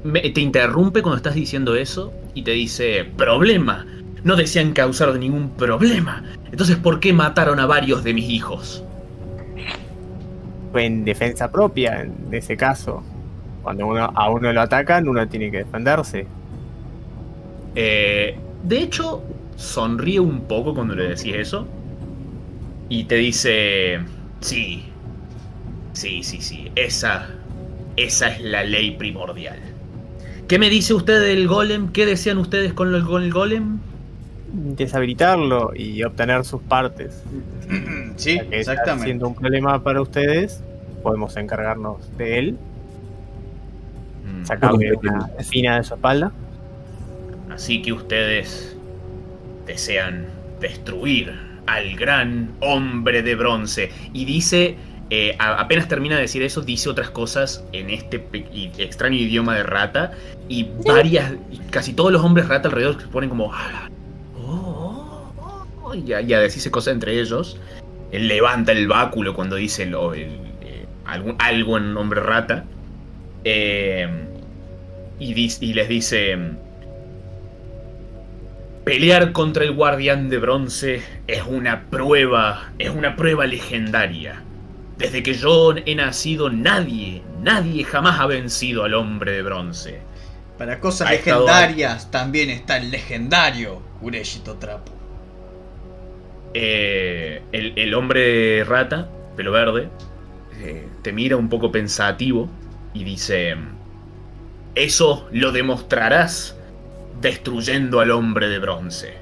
te 0.02 0.40
interrumpe 0.40 1.02
cuando 1.02 1.16
estás 1.16 1.34
diciendo 1.34 1.76
eso 1.76 2.12
y 2.34 2.42
te 2.42 2.52
dice: 2.52 3.04
¡Problema! 3.16 3.86
No 4.22 4.36
desean 4.36 4.72
causar 4.72 5.14
ningún 5.18 5.50
problema. 5.50 6.24
Entonces, 6.50 6.76
¿por 6.76 6.98
qué 6.98 7.12
mataron 7.12 7.60
a 7.60 7.66
varios 7.66 8.02
de 8.04 8.14
mis 8.14 8.30
hijos? 8.30 8.82
Fue 10.72 10.86
en 10.86 11.04
defensa 11.04 11.50
propia, 11.52 12.00
en 12.00 12.32
ese 12.32 12.56
caso. 12.56 13.02
Cuando 13.62 13.86
uno, 13.86 14.10
a 14.14 14.30
uno 14.30 14.52
lo 14.52 14.60
atacan, 14.60 15.08
uno 15.08 15.28
tiene 15.28 15.50
que 15.50 15.58
defenderse. 15.58 16.26
Eh, 17.74 18.36
de 18.64 18.78
hecho, 18.78 19.22
sonríe 19.56 20.20
un 20.20 20.42
poco 20.42 20.74
cuando 20.74 20.94
le 20.94 21.08
decís 21.08 21.34
eso. 21.34 21.66
Y 22.88 23.04
te 23.04 23.16
dice, 23.16 24.00
sí, 24.40 24.84
sí, 25.92 26.22
sí, 26.22 26.40
sí, 26.40 26.70
esa, 26.74 27.28
esa 27.96 28.28
es 28.28 28.42
la 28.42 28.62
ley 28.62 28.92
primordial. 28.92 29.58
¿Qué 30.48 30.58
me 30.58 30.68
dice 30.68 30.92
usted 30.92 31.20
del 31.20 31.48
golem? 31.48 31.90
¿Qué 31.92 32.04
desean 32.04 32.38
ustedes 32.38 32.74
con 32.74 32.94
el, 32.94 33.32
golem? 33.32 33.78
Deshabilitarlo 34.52 35.72
y 35.74 36.02
obtener 36.02 36.44
sus 36.44 36.62
partes. 36.62 37.22
Sí, 38.16 38.38
exactamente. 38.52 39.06
Siendo 39.06 39.26
un 39.26 39.34
problema 39.34 39.82
para 39.82 40.00
ustedes, 40.00 40.62
podemos 41.02 41.36
encargarnos 41.36 42.16
de 42.16 42.38
él 42.38 42.58
sacarle 44.44 44.92
una 44.94 45.30
espina 45.38 45.76
de 45.76 45.84
su 45.84 45.94
espalda. 45.94 46.32
Así 47.54 47.82
que 47.82 47.92
ustedes 47.92 48.76
desean 49.66 50.26
destruir 50.60 51.32
al 51.66 51.94
gran 51.96 52.50
hombre 52.60 53.22
de 53.22 53.34
bronce. 53.34 53.90
Y 54.12 54.24
dice, 54.24 54.76
eh, 55.10 55.36
apenas 55.38 55.88
termina 55.88 56.16
de 56.16 56.22
decir 56.22 56.42
eso, 56.42 56.62
dice 56.62 56.88
otras 56.88 57.10
cosas 57.10 57.64
en 57.72 57.90
este 57.90 58.26
extraño 58.78 59.16
idioma 59.16 59.54
de 59.54 59.62
rata. 59.62 60.12
Y 60.48 60.68
varias, 60.84 61.32
casi 61.70 61.92
todos 61.92 62.12
los 62.12 62.22
hombres 62.22 62.48
rata 62.48 62.68
alrededor 62.68 63.00
se 63.00 63.08
ponen 63.08 63.30
como... 63.30 63.52
Oh, 64.36 65.32
oh, 65.38 65.66
oh", 65.82 65.94
y, 65.94 66.12
a, 66.12 66.40
decirse 66.40 66.70
cosas 66.70 66.94
entre 66.94 67.20
ellos. 67.20 67.58
Él 68.12 68.28
levanta 68.28 68.72
el 68.72 68.88
báculo 68.88 69.34
cuando 69.34 69.56
dice 69.56 69.86
lo, 69.86 70.14
eh, 70.14 70.28
algo 71.04 71.78
en 71.78 71.96
hombre 71.96 72.20
rata. 72.20 72.64
Eh, 73.44 74.08
y, 75.18 75.72
les 75.74 75.88
dice, 75.88 76.36
pelear 78.84 79.32
contra 79.32 79.64
el 79.64 79.72
guardián 79.72 80.28
de 80.28 80.38
bronce 80.38 81.02
es 81.26 81.42
una 81.46 81.84
prueba, 81.90 82.72
es 82.78 82.90
una 82.90 83.16
prueba 83.16 83.46
legendaria. 83.46 84.42
Desde 84.98 85.22
que 85.22 85.34
yo 85.34 85.74
he 85.74 85.94
nacido 85.94 86.50
nadie, 86.50 87.22
nadie 87.40 87.84
jamás 87.84 88.20
ha 88.20 88.26
vencido 88.26 88.84
al 88.84 88.94
hombre 88.94 89.32
de 89.32 89.42
bronce. 89.42 90.00
Para 90.58 90.78
cosas 90.78 91.10
legendarias 91.10 92.10
también 92.10 92.50
está 92.50 92.76
el 92.76 92.90
legendario 92.90 93.82
Ureshito 94.00 94.54
Trapo. 94.56 94.92
Eh, 96.52 97.42
el, 97.50 97.72
el, 97.74 97.94
hombre 97.94 98.62
rata, 98.62 99.08
pelo 99.34 99.50
verde, 99.50 99.88
eh, 100.60 100.86
te 101.02 101.12
mira 101.12 101.36
un 101.36 101.48
poco 101.48 101.72
pensativo 101.72 102.48
y 102.92 103.02
dice, 103.02 103.56
eso 104.76 105.26
lo 105.32 105.50
demostrarás 105.50 106.56
destruyendo 107.20 108.00
al 108.00 108.10
hombre 108.10 108.48
de 108.48 108.58
bronce. 108.58 109.14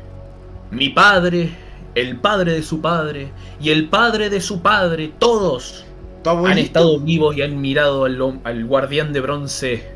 Mi 0.71 0.89
padre, 0.89 1.51
el 1.95 2.17
padre 2.17 2.53
de 2.53 2.63
su 2.63 2.81
padre 2.81 3.29
y 3.61 3.71
el 3.71 3.89
padre 3.89 4.31
de 4.31 4.41
su 4.41 4.63
padre, 4.63 5.13
todos 5.19 5.85
han 6.25 6.59
estado 6.59 7.01
vivos 7.01 7.37
y 7.37 7.43
han 7.43 7.61
mirado 7.61 8.05
al, 8.05 8.41
al 8.45 8.65
guardián 8.65 9.13
de 9.13 9.21
bronce 9.21 9.93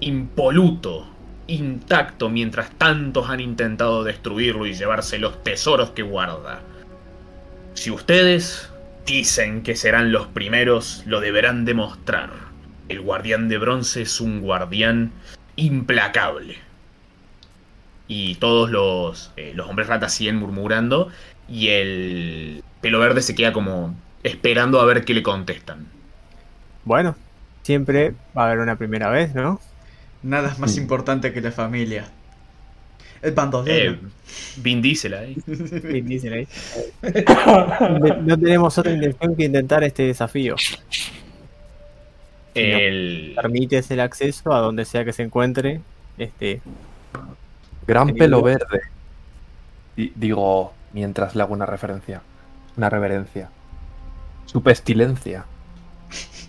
impoluto, 0.00 1.06
intacto, 1.46 2.28
mientras 2.28 2.70
tantos 2.78 3.28
han 3.30 3.40
intentado 3.40 4.04
destruirlo 4.04 4.66
y 4.66 4.74
llevarse 4.74 5.18
los 5.18 5.42
tesoros 5.42 5.90
que 5.90 6.02
guarda. 6.02 6.60
Si 7.74 7.90
ustedes 7.90 8.70
dicen 9.06 9.62
que 9.62 9.74
serán 9.74 10.12
los 10.12 10.26
primeros, 10.26 11.02
lo 11.06 11.20
deberán 11.20 11.64
demostrar. 11.64 12.30
El 12.88 13.00
guardián 13.00 13.48
de 13.48 13.58
bronce 13.58 14.02
es 14.02 14.20
un 14.20 14.40
guardián 14.40 15.12
implacable. 15.56 16.67
Y 18.08 18.36
todos 18.36 18.70
los, 18.70 19.30
eh, 19.36 19.52
los 19.54 19.68
hombres 19.68 19.86
ratas 19.88 20.14
siguen 20.14 20.36
murmurando 20.36 21.08
y 21.48 21.68
el 21.68 22.64
pelo 22.80 22.98
verde 23.00 23.20
se 23.22 23.34
queda 23.34 23.52
como 23.52 23.94
esperando 24.22 24.80
a 24.80 24.84
ver 24.86 25.04
qué 25.04 25.12
le 25.14 25.22
contestan. 25.22 25.86
Bueno, 26.84 27.16
siempre 27.62 28.14
va 28.36 28.44
a 28.44 28.46
haber 28.46 28.60
una 28.60 28.76
primera 28.76 29.10
vez, 29.10 29.34
¿no? 29.34 29.60
Nada 30.22 30.50
es 30.50 30.58
más 30.58 30.74
Mm. 30.76 30.80
importante 30.80 31.32
que 31.32 31.40
la 31.42 31.52
familia. 31.52 32.08
El 33.20 33.32
bandolero. 33.32 33.92
Eh, 33.92 33.98
Vin 34.56 34.80
Diesel 34.80 35.12
ahí. 35.14 35.36
Vin 35.46 36.06
Diesel 36.06 36.32
ahí. 36.32 36.48
No 38.22 38.38
tenemos 38.38 38.78
otra 38.78 38.92
intención 38.92 39.36
que 39.36 39.44
intentar 39.44 39.84
este 39.84 40.04
desafío. 40.04 40.56
El, 42.54 43.32
Permites 43.36 43.90
el 43.90 44.00
acceso 44.00 44.52
a 44.52 44.60
donde 44.60 44.84
sea 44.84 45.04
que 45.04 45.12
se 45.12 45.22
encuentre. 45.22 45.80
Este, 46.16 46.60
Gran 47.88 48.14
pelo 48.14 48.42
verde. 48.42 48.82
Di- 49.96 50.12
digo, 50.14 50.72
mientras 50.92 51.34
le 51.34 51.42
hago 51.42 51.54
una 51.54 51.66
referencia. 51.66 52.20
Una 52.76 52.88
reverencia. 52.90 53.48
Su 54.46 54.62
pestilencia. 54.62 55.44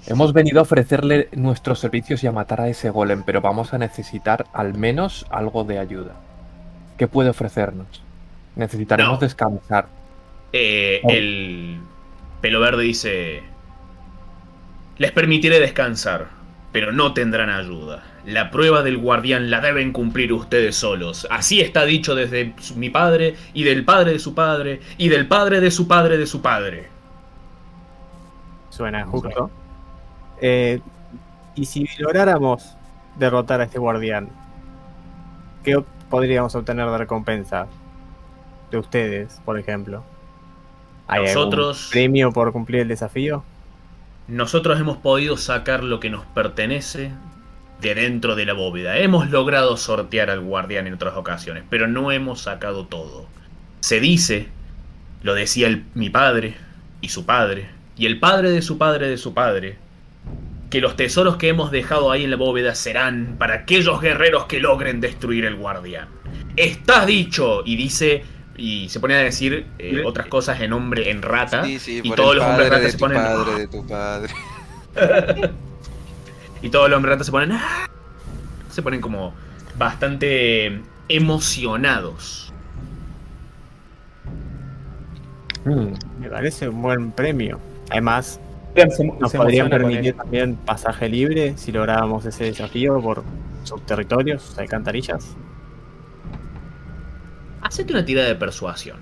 Hemos 0.06 0.34
venido 0.34 0.60
a 0.60 0.64
ofrecerle 0.64 1.30
nuestros 1.34 1.80
servicios 1.80 2.24
y 2.24 2.28
a 2.28 2.32
matar 2.32 2.62
a 2.62 2.68
ese 2.70 2.90
golem, 2.90 3.24
pero 3.24 3.42
vamos 3.42 3.74
a 3.74 3.78
necesitar 3.78 4.46
al 4.54 4.74
menos 4.74 5.26
algo 5.30 5.64
de 5.64 5.80
ayuda. 5.80 6.14
¿Qué 6.98 7.08
puede 7.08 7.30
ofrecernos? 7.30 7.88
Necesitaremos 8.56 9.14
No. 9.14 9.20
descansar. 9.20 9.88
eh, 10.52 11.02
Oh. 11.04 11.10
el 11.12 11.78
pelo 12.42 12.60
verde 12.60 12.82
dice, 12.84 13.44
les 14.98 15.12
permitiré 15.12 15.60
descansar, 15.60 16.28
pero 16.72 16.92
no 16.92 17.14
tendrán 17.14 17.50
ayuda. 17.50 18.04
La 18.26 18.52
prueba 18.52 18.84
del 18.84 18.98
guardián 18.98 19.50
la 19.50 19.60
deben 19.62 19.92
cumplir 19.92 20.34
ustedes 20.34 20.76
solos. 20.76 21.26
Así 21.32 21.62
está 21.62 21.86
dicho 21.86 22.14
desde 22.16 22.54
mi 22.76 22.90
padre 22.90 23.36
y 23.54 23.64
del 23.64 23.84
padre 23.86 24.12
de 24.14 24.20
su 24.20 24.36
padre 24.36 24.82
y 24.98 25.10
del 25.10 25.28
padre 25.28 25.62
de 25.62 25.72
su 25.72 25.88
padre 25.88 26.18
de 26.18 26.28
su 26.28 26.42
padre. 26.42 26.90
suena 28.70 29.06
justo. 29.06 29.50
Eh, 30.42 30.80
y 31.56 31.66
si 31.66 31.88
lográramos 31.98 32.76
derrotar 33.18 33.62
a 33.62 33.66
este 33.66 33.80
guardián, 33.80 34.30
¿qué 35.64 35.84
podríamos 36.10 36.56
obtener 36.56 36.90
de 36.90 36.98
recompensa? 36.98 37.68
De 38.72 38.78
ustedes, 38.78 39.42
por 39.44 39.58
ejemplo. 39.60 40.04
¿Hay 41.08 41.26
algún 41.28 41.34
Nosotros- 41.34 41.90
premio 41.92 42.32
por 42.32 42.52
cumplir 42.54 42.82
el 42.82 42.88
desafío? 42.88 43.44
Nosotros 44.30 44.80
hemos 44.80 44.98
podido 44.98 45.38
sacar 45.38 45.84
lo 45.84 46.00
que 46.00 46.12
nos 46.12 46.24
pertenece 46.24 47.12
de 47.82 47.96
dentro 47.96 48.36
de 48.36 48.46
la 48.46 48.54
bóveda. 48.54 49.00
Hemos 49.00 49.32
logrado 49.32 49.76
sortear 49.76 50.30
al 50.30 50.42
guardián 50.42 50.86
en 50.86 50.94
otras 50.94 51.16
ocasiones, 51.16 51.64
pero 51.68 51.88
no 51.88 52.12
hemos 52.12 52.42
sacado 52.42 52.86
todo. 52.86 53.26
Se 53.80 54.00
dice, 54.00 54.48
lo 55.24 55.34
decía 55.34 55.82
mi 55.96 56.12
padre 56.12 56.56
y 57.02 57.10
su 57.10 57.26
padre, 57.26 57.70
y 57.98 58.06
el 58.06 58.20
padre 58.20 58.52
de 58.52 58.62
su 58.62 58.78
padre 58.78 59.10
de 59.10 59.18
su 59.18 59.34
padre, 59.34 59.78
que 60.70 60.80
los 60.80 60.96
tesoros 60.96 61.38
que 61.38 61.50
hemos 61.50 61.72
dejado 61.72 62.12
ahí 62.12 62.24
en 62.24 62.30
la 62.30 62.38
bóveda 62.38 62.76
serán 62.76 63.38
para 63.40 63.56
aquellos 63.56 64.00
guerreros 64.00 64.46
que 64.46 64.60
logren 64.60 65.02
destruir 65.02 65.46
el 65.46 65.56
guardián. 65.56 66.08
Está 66.56 67.08
dicho, 67.08 67.64
y 67.66 67.78
dice, 67.78 68.24
y 68.60 68.90
se 68.90 69.00
pone 69.00 69.16
a 69.16 69.20
decir 69.20 69.66
eh, 69.80 70.04
otras 70.06 70.28
cosas 70.28 70.60
en 70.62 70.74
hombre, 70.74 71.10
en 71.12 71.22
rata, 71.22 71.64
Sí, 71.64 71.80
sí, 71.80 72.02
y 72.04 72.12
todos 72.12 72.36
los 72.36 72.46
hombres 72.46 72.70
de 72.70 72.92
se 72.92 72.98
tu 72.98 73.00
ponen... 73.00 73.18
padre, 73.18 73.56
de 73.60 73.68
tu 73.68 73.88
padre. 73.88 74.34
Y 76.62 76.70
todos 76.70 76.90
los 76.90 76.98
hombres 76.98 77.14
ratas 77.14 77.26
se 77.28 77.32
ponen. 77.32 77.54
"Ah". 77.54 77.88
Se 78.70 78.82
ponen 78.82 79.00
como 79.00 79.34
bastante 79.78 80.82
emocionados. 81.08 82.52
Mm, 85.66 85.94
Me 86.20 86.30
parece 86.30 86.68
un 86.70 86.82
buen 86.82 87.12
premio. 87.12 87.60
Además, 87.90 88.40
Se- 88.76 89.06
nos 89.20 89.32
se 89.32 89.38
podrían 89.38 89.70
permitir 89.70 90.16
también 90.16 90.56
pasaje 90.58 91.08
libre 91.10 91.58
si 91.58 91.72
lográbamos 91.72 92.26
ese 92.26 92.46
desafío 92.46 93.00
por 93.02 93.24
sus 93.64 93.86
territorios, 93.86 94.44
sus 94.44 94.58
alcantarillas. 94.60 95.36
Hacete 97.70 97.94
una 97.94 98.04
tirada 98.04 98.28
de 98.28 98.36
persuasión. 98.36 98.98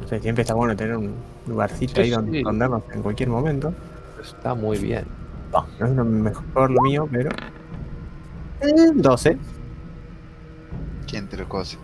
No 0.00 0.06
sé, 0.08 0.20
siempre 0.20 0.42
está 0.42 0.54
bueno 0.54 0.74
tener 0.74 0.96
un 0.96 1.14
lugarcito 1.46 1.96
Sí, 1.96 2.00
ahí 2.02 2.10
donde 2.10 2.32
sí. 2.32 2.38
escondernos 2.38 2.82
en 2.92 3.02
cualquier 3.02 3.28
momento. 3.28 3.74
Está 4.20 4.54
muy 4.54 4.78
bien. 4.78 5.04
No, 5.52 5.66
no 5.78 5.86
es 5.86 5.92
lo 5.94 6.04
mejor 6.04 6.70
lo 6.70 6.80
mío, 6.82 7.08
pero. 7.10 7.28
Eh, 8.62 8.90
12. 8.94 9.36
¿Quién 11.06 11.28
te 11.28 11.36
lo 11.36 11.48
cose? 11.48 11.78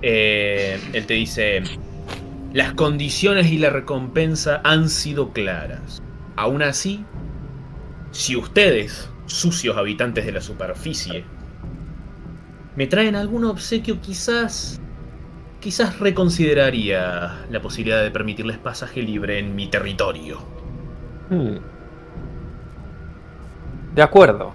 Eh, 0.00 0.80
él 0.92 1.06
te 1.06 1.14
dice. 1.14 1.62
Las 2.52 2.72
condiciones 2.74 3.48
y 3.48 3.58
la 3.58 3.70
recompensa 3.70 4.60
han 4.64 4.88
sido 4.88 5.32
claras. 5.32 6.00
Aún 6.36 6.62
así, 6.62 7.04
si 8.10 8.36
ustedes, 8.36 9.10
sucios 9.26 9.76
habitantes 9.76 10.24
de 10.24 10.32
la 10.32 10.40
superficie, 10.40 11.24
me 12.78 12.86
traen 12.86 13.16
algún 13.16 13.44
obsequio, 13.44 14.00
quizás. 14.00 14.80
Quizás 15.58 15.98
reconsideraría 15.98 17.44
la 17.50 17.60
posibilidad 17.60 18.00
de 18.04 18.12
permitirles 18.12 18.56
pasaje 18.58 19.02
libre 19.02 19.40
en 19.40 19.56
mi 19.56 19.66
territorio. 19.66 20.38
Mm. 21.30 21.56
De 23.96 24.02
acuerdo. 24.02 24.54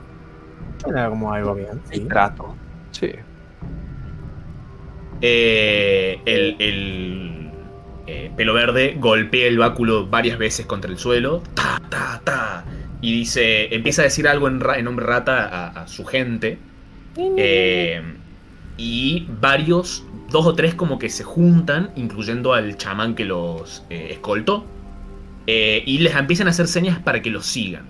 Era 0.87 1.09
como 1.09 1.33
algo 1.33 1.53
bien. 1.55 1.81
sí. 1.91 1.99
Trato. 2.07 2.55
Sí. 2.91 3.11
Eh, 5.21 6.19
el 6.25 6.55
el, 6.59 7.51
eh, 8.07 8.31
pelo 8.37 8.53
verde 8.53 8.95
golpea 8.99 9.47
el 9.47 9.57
báculo 9.57 10.07
varias 10.07 10.37
veces 10.37 10.65
contra 10.65 10.89
el 10.89 10.97
suelo. 10.97 11.43
Ta, 11.53 11.81
ta, 11.89 12.21
ta. 12.23 12.63
Y 13.01 13.13
dice. 13.13 13.75
Empieza 13.75 14.03
a 14.03 14.05
decir 14.05 14.25
algo 14.27 14.47
en, 14.47 14.61
ra- 14.61 14.77
en 14.77 14.85
nombre 14.85 15.05
rata 15.05 15.47
a, 15.47 15.81
a 15.83 15.87
su 15.87 16.05
gente. 16.05 16.57
Eh, 17.15 18.01
y 18.77 19.27
varios, 19.39 20.03
dos 20.29 20.45
o 20.47 20.55
tres 20.55 20.73
como 20.73 20.97
que 20.97 21.09
se 21.09 21.23
juntan, 21.23 21.91
incluyendo 21.95 22.53
al 22.53 22.75
chamán 22.77 23.13
que 23.13 23.25
los 23.25 23.83
eh, 23.89 24.09
escoltó. 24.11 24.65
eh, 25.47 25.83
y 25.85 25.99
les 25.99 26.15
empiezan 26.15 26.47
a 26.47 26.51
hacer 26.51 26.67
señas 26.67 26.99
para 26.99 27.21
que 27.21 27.29
los 27.29 27.45
sigan. 27.45 27.85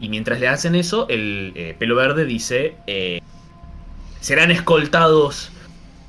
Y 0.00 0.08
mientras 0.08 0.40
le 0.40 0.48
hacen 0.48 0.74
eso, 0.74 1.06
el 1.08 1.74
pelo 1.78 1.94
verde 1.94 2.24
dice: 2.24 2.74
Serán 4.20 4.50
escoltados 4.50 5.52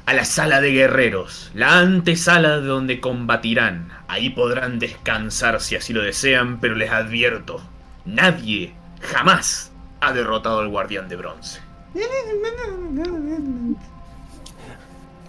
a 0.06 0.14
la 0.14 0.26
sala 0.26 0.62
de 0.62 0.72
guerreros, 0.72 1.52
la 1.54 1.80
antesala 1.80 2.60
de 2.60 2.68
donde 2.68 3.00
combatirán. 3.02 3.90
Ahí 4.08 4.30
podrán 4.30 4.80
descansar 4.80 5.60
si 5.62 5.76
así 5.76 5.94
lo 5.94 6.02
desean, 6.02 6.60
pero 6.62 6.76
les 6.76 6.90
advierto: 6.90 7.62
nadie 8.06 8.74
jamás 9.02 9.74
ha 10.00 10.14
derrotado 10.14 10.60
al 10.60 10.70
guardián 10.70 11.10
de 11.10 11.18
bronce. 11.18 11.60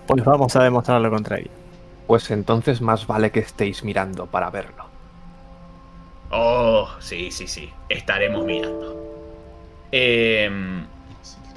Pues 0.07 0.25
vamos 0.25 0.55
a 0.57 0.63
demostrar 0.63 1.01
lo 1.01 1.11
contrario. 1.11 1.51
Pues 2.07 2.31
entonces 2.31 2.81
más 2.81 3.07
vale 3.07 3.31
que 3.31 3.41
estéis 3.41 3.85
mirando 3.85 4.27
para 4.27 4.51
verlo. 4.51 4.85
Oh, 6.31 6.89
sí, 6.99 7.31
sí, 7.31 7.47
sí. 7.47 7.71
Estaremos 7.89 8.45
mirando. 8.45 8.97
Em, 9.93 10.85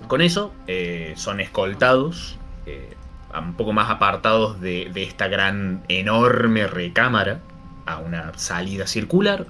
con 0.07 0.21
eso, 0.21 0.51
eh, 0.67 1.13
son 1.15 1.39
escoltados, 1.39 2.37
eh, 2.65 2.93
un 3.37 3.53
poco 3.53 3.73
más 3.73 3.89
apartados 3.89 4.61
de, 4.61 4.89
de 4.93 5.03
esta 5.03 5.27
gran, 5.27 5.83
enorme 5.87 6.67
recámara, 6.67 7.39
a 7.85 7.99
una 7.99 8.37
salida 8.37 8.87
circular, 8.87 9.45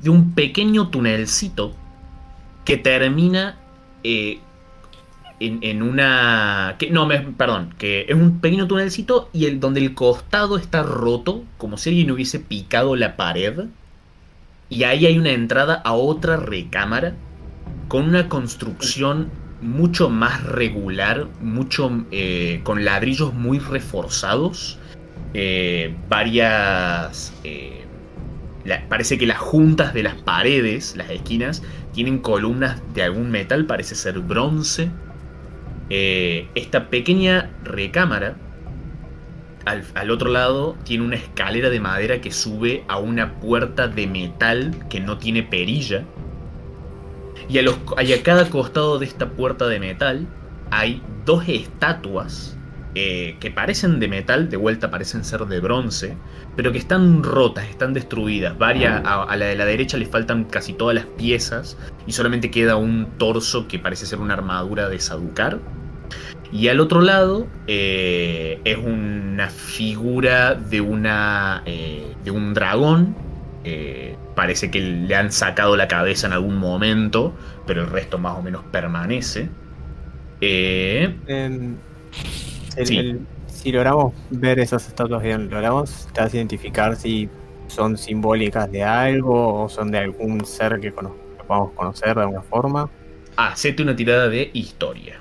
de 0.00 0.10
un 0.10 0.34
pequeño 0.34 0.88
tunelcito 0.88 1.72
que 2.64 2.76
termina 2.76 3.58
eh, 4.04 4.40
en, 5.40 5.58
en 5.62 5.82
una... 5.82 6.76
Que, 6.78 6.90
no, 6.90 7.06
me, 7.06 7.18
perdón, 7.20 7.74
que 7.78 8.06
es 8.08 8.14
un 8.14 8.40
pequeño 8.40 8.68
tunelcito 8.68 9.30
y 9.32 9.46
el, 9.46 9.58
donde 9.58 9.80
el 9.80 9.94
costado 9.94 10.56
está 10.56 10.82
roto, 10.82 11.42
como 11.58 11.76
si 11.76 11.90
alguien 11.90 12.10
hubiese 12.10 12.38
picado 12.38 12.94
la 12.94 13.16
pared. 13.16 13.64
Y 14.68 14.84
ahí 14.84 15.06
hay 15.06 15.18
una 15.18 15.30
entrada 15.30 15.82
a 15.84 15.94
otra 15.94 16.36
recámara 16.36 17.14
con 17.88 18.08
una 18.08 18.28
construcción 18.28 19.30
mucho 19.60 20.08
más 20.08 20.44
regular, 20.44 21.26
mucho 21.40 22.04
eh, 22.12 22.60
con 22.62 22.84
ladrillos 22.84 23.34
muy 23.34 23.58
reforzados, 23.58 24.78
eh, 25.34 25.94
varias... 26.08 27.32
eh, 27.44 27.84
parece 28.88 29.18
que 29.18 29.26
las 29.26 29.38
juntas 29.38 29.92
de 29.94 30.02
las 30.02 30.14
paredes, 30.14 30.94
las 30.96 31.10
esquinas, 31.10 31.62
tienen 31.92 32.18
columnas 32.18 32.80
de 32.94 33.02
algún 33.02 33.30
metal, 33.30 33.66
parece 33.66 33.94
ser 33.94 34.20
bronce. 34.20 34.90
Eh, 35.90 36.48
esta 36.54 36.88
pequeña 36.88 37.50
recámara, 37.64 38.36
al, 39.66 40.10
otro 40.10 40.30
lado, 40.30 40.76
tiene 40.84 41.04
una 41.04 41.16
escalera 41.16 41.68
de 41.68 41.80
madera 41.80 42.20
que 42.20 42.32
sube 42.32 42.84
a 42.88 42.98
una 42.98 43.40
puerta 43.40 43.88
de 43.88 44.06
metal 44.06 44.74
que 44.88 45.00
no 45.00 45.18
tiene 45.18 45.42
perilla. 45.42 46.04
Y 47.48 47.58
a, 47.58 47.62
los, 47.62 47.76
y 48.02 48.12
a 48.12 48.22
cada 48.22 48.48
costado 48.48 48.98
de 48.98 49.06
esta 49.06 49.28
puerta 49.30 49.66
de 49.66 49.80
metal 49.80 50.26
hay 50.70 51.02
dos 51.26 51.48
estatuas 51.48 52.56
eh, 52.94 53.36
que 53.38 53.50
parecen 53.50 54.00
de 54.00 54.08
metal, 54.08 54.48
de 54.48 54.56
vuelta 54.56 54.90
parecen 54.90 55.24
ser 55.24 55.46
de 55.46 55.60
bronce, 55.60 56.16
pero 56.56 56.72
que 56.72 56.78
están 56.78 57.22
rotas, 57.22 57.68
están 57.68 57.94
destruidas. 57.94 58.56
A, 58.60 59.36
la 59.36 59.46
de 59.46 59.54
la 59.54 59.64
derecha 59.64 59.96
le 59.96 60.06
faltan 60.06 60.44
casi 60.44 60.72
todas 60.72 60.94
las 60.94 61.06
piezas 61.06 61.76
y 62.06 62.12
solamente 62.12 62.50
queda 62.50 62.76
un 62.76 63.06
torso 63.16 63.68
que 63.68 63.78
parece 63.78 64.06
ser 64.06 64.18
una 64.18 64.34
armadura 64.34 64.88
de 64.88 64.98
Sadukar. 64.98 65.58
Y 66.52 66.66
al 66.66 66.80
otro 66.80 67.00
lado 67.00 67.46
eh, 67.68 68.60
es 68.64 68.78
una 68.78 69.48
figura 69.50 70.54
de 70.54 70.80
una 70.80 71.62
eh, 71.66 72.12
de 72.24 72.30
un 72.32 72.54
dragón. 72.54 73.14
parece 74.34 74.70
que 74.70 74.80
le 74.80 75.14
han 75.14 75.30
sacado 75.30 75.76
la 75.76 75.86
cabeza 75.86 76.26
en 76.26 76.32
algún 76.32 76.56
momento, 76.56 77.34
pero 77.66 77.82
el 77.82 77.90
resto 77.90 78.18
más 78.18 78.36
o 78.36 78.42
menos 78.42 78.64
permanece. 78.72 79.48
Em, 80.40 81.76
el- 82.76 82.86
Sí. 82.86 82.98
el- 82.98 83.26
si 83.46 83.72
logramos 83.72 84.14
ver 84.30 84.58
esas 84.60 84.86
estatuas 84.88 85.22
bien, 85.22 85.50
logramos 85.50 86.08
vez 86.14 86.34
identificar 86.34 86.96
si 86.96 87.28
son 87.66 87.96
simbólicas 87.98 88.70
de 88.70 88.82
algo 88.82 89.64
o 89.64 89.68
son 89.68 89.90
de 89.90 89.98
algún 89.98 90.44
ser 90.44 90.80
que, 90.80 90.92
cono- 90.92 91.16
que 91.36 91.44
podamos 91.44 91.72
conocer 91.74 92.14
de 92.14 92.22
alguna 92.22 92.42
forma. 92.42 92.90
hacete 93.36 93.82
una 93.82 93.96
tirada 93.96 94.28
de 94.28 94.50
historia. 94.52 95.20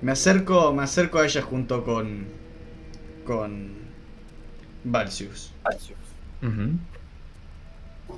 Me 0.00 0.12
acerco, 0.12 0.72
me 0.72 0.82
acerco 0.82 1.18
a 1.18 1.24
ella 1.24 1.42
junto 1.42 1.84
con. 1.84 2.26
con. 3.24 3.76
Valsius. 4.84 5.52
Ujú. 6.42 6.78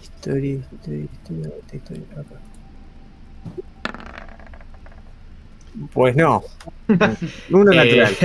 Historia, 0.03 0.55
historia, 0.55 1.05
historia, 1.13 1.51
historia, 1.73 2.05
acá. 2.13 2.41
Pues 5.93 6.17
no. 6.17 6.43
Uno 7.51 7.73
Eh, 7.73 7.75
natural. 7.75 8.17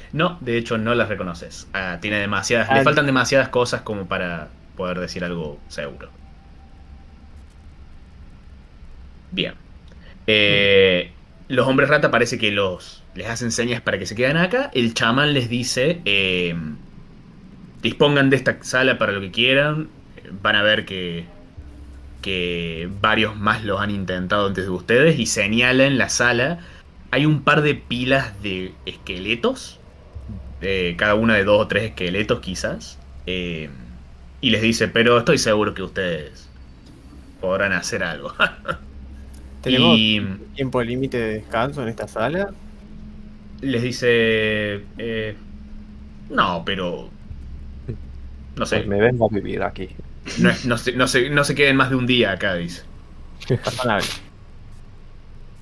no, 0.12 0.38
de 0.40 0.56
hecho 0.58 0.78
no 0.78 0.94
las 0.94 1.08
reconoces. 1.08 1.68
Ah, 1.72 1.98
tiene 2.00 2.18
demasiadas, 2.18 2.70
le 2.72 2.80
Ah, 2.80 2.82
faltan 2.82 3.06
demasiadas 3.06 3.48
cosas 3.48 3.82
como 3.82 4.06
para 4.08 4.48
poder 4.76 4.98
decir 5.00 5.24
algo 5.24 5.58
seguro. 5.68 6.10
Bien. 9.30 9.54
Eh, 10.26 11.12
los 11.48 11.66
hombres 11.66 11.88
rata 11.88 12.10
parece 12.10 12.38
que 12.38 12.50
los 12.50 13.02
les 13.14 13.28
hacen 13.28 13.52
señas 13.52 13.80
para 13.80 13.98
que 13.98 14.06
se 14.06 14.14
queden 14.14 14.36
acá. 14.36 14.70
El 14.74 14.94
chamán 14.94 15.34
les 15.34 15.48
dice 15.48 16.02
eh, 16.04 16.54
dispongan 17.82 18.30
de 18.30 18.36
esta 18.36 18.62
sala 18.62 18.98
para 18.98 19.12
lo 19.12 19.20
que 19.20 19.30
quieran. 19.30 19.88
Van 20.42 20.56
a 20.56 20.62
ver 20.62 20.84
que 20.84 21.26
que 22.24 22.88
varios 23.02 23.36
más 23.36 23.64
los 23.64 23.82
han 23.82 23.90
intentado 23.90 24.46
antes 24.46 24.64
de 24.64 24.70
ustedes 24.70 25.18
y 25.18 25.26
señala 25.26 25.84
en 25.84 25.98
la 25.98 26.08
sala 26.08 26.60
hay 27.10 27.26
un 27.26 27.42
par 27.42 27.60
de 27.60 27.74
pilas 27.74 28.42
de 28.42 28.72
esqueletos, 28.86 29.78
eh, 30.62 30.94
cada 30.96 31.16
una 31.16 31.34
de 31.34 31.44
dos 31.44 31.60
o 31.60 31.68
tres 31.68 31.84
esqueletos 31.84 32.40
quizás, 32.40 32.98
eh, 33.26 33.68
y 34.40 34.48
les 34.48 34.62
dice, 34.62 34.88
pero 34.88 35.18
estoy 35.18 35.36
seguro 35.36 35.74
que 35.74 35.82
ustedes 35.82 36.48
podrán 37.42 37.72
hacer 37.72 38.02
algo. 38.02 38.32
¿Tenemos 39.60 39.98
y 39.98 40.22
tiempo 40.54 40.82
límite 40.82 41.18
de 41.18 41.34
descanso 41.34 41.82
en 41.82 41.90
esta 41.90 42.08
sala? 42.08 42.54
les 43.60 43.82
dice, 43.82 44.80
eh, 44.96 45.36
no, 46.30 46.62
pero... 46.64 47.10
No 48.56 48.64
sé, 48.64 48.76
Pues 48.78 48.88
me 48.88 48.98
vengo 48.98 49.26
a 49.26 49.28
vivir 49.28 49.62
aquí. 49.62 49.90
No, 50.36 50.50
es- 50.50 50.64
no 50.64 50.78
se, 50.78 50.92
no 50.92 51.06
se- 51.08 51.30
no 51.30 51.44
se 51.44 51.54
queden 51.54 51.76
más 51.76 51.90
de 51.90 51.96
un 51.96 52.06
día 52.06 52.32
acá, 52.32 52.54
dice. 52.54 52.82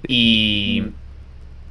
Y 0.06 0.94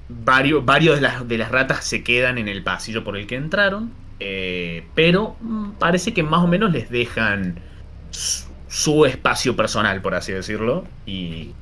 varios, 0.09 0.65
varios 0.65 0.95
de, 0.97 1.01
las, 1.01 1.27
de 1.27 1.37
las 1.37 1.51
ratas 1.51 1.85
se 1.85 2.03
quedan 2.03 2.37
en 2.37 2.47
el 2.47 2.63
pasillo 2.63 3.03
por 3.03 3.17
el 3.17 3.27
que 3.27 3.35
entraron. 3.35 3.97
eh, 4.19 4.91
pero 4.95 5.37
mm, 5.41 5.73
parece 5.79 6.13
que 6.13 6.23
más 6.23 6.43
o 6.43 6.47
menos 6.47 6.71
les 6.71 6.89
dejan 6.89 7.63
su, 8.11 8.49
su 8.67 9.05
espacio 9.05 9.55
personal, 9.55 10.01
por 10.01 10.15
así 10.15 10.33
decirlo. 10.33 10.93
Y, 11.05 11.57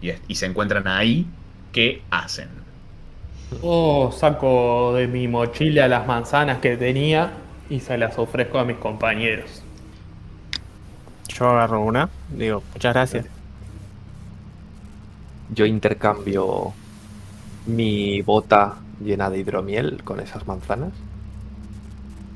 y, 0.00 0.12
y 0.28 0.36
se 0.36 0.46
encuentran 0.46 0.88
ahí. 0.88 1.36
¿Qué 1.72 2.08
hacen? 2.10 2.66
Yo 3.50 4.12
saco 4.12 4.92
de 4.94 5.08
mi 5.08 5.26
mochila 5.26 5.88
las 5.88 6.06
manzanas 6.06 6.58
que 6.60 6.76
tenía 6.76 7.48
y 7.68 7.80
se 7.80 7.98
las 7.98 8.18
ofrezco 8.18 8.58
a 8.60 8.64
mis 8.64 8.78
compañeros. 8.78 9.65
Yo 11.38 11.48
agarro 11.50 11.80
una, 11.84 12.08
digo, 12.30 12.62
muchas 12.72 12.94
gracias. 12.94 13.26
Yo 15.54 15.66
intercambio 15.66 16.72
mi 17.66 18.22
bota 18.22 18.76
llena 19.04 19.28
de 19.30 19.38
hidromiel 19.38 20.02
con 20.02 20.20
esas 20.20 20.46
manzanas. 20.46 20.92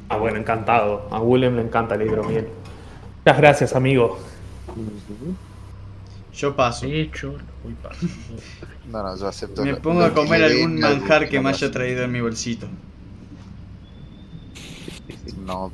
Ah, 0.09 0.17
bueno, 0.17 0.39
encantado. 0.39 1.09
A 1.11 1.21
Willem 1.21 1.57
le 1.57 1.63
encanta 1.63 1.95
el 1.95 2.03
hidromiel. 2.03 2.49
Muchas 3.25 3.41
gracias, 3.41 3.77
amigo. 3.77 4.19
Yo 6.35 6.55
paso. 6.57 6.87
De 6.87 7.01
hecho, 7.03 7.35
uy, 7.65 7.75
pa- 7.83 7.91
No, 8.91 9.03
no, 9.03 9.17
yo 9.17 9.29
acepto. 9.29 9.65
Me 9.65 9.75
pongo 9.77 10.03
a 10.03 10.13
comer 10.13 10.43
algún 10.45 10.79
manjar 10.81 11.29
que 11.29 11.41
me 11.41 11.51
haya 11.51 11.71
traído 11.71 12.03
en 12.05 12.13
mi 12.13 12.21
bolsito. 12.21 12.67
No, 15.47 15.71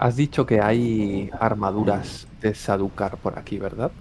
Has 0.00 0.16
dicho 0.16 0.46
que 0.46 0.60
hay 0.60 1.28
armaduras 1.38 2.26
de 2.40 2.54
Sadukar 2.54 3.20
por 3.20 3.38
aquí, 3.38 3.58
¿verdad? 3.58 3.94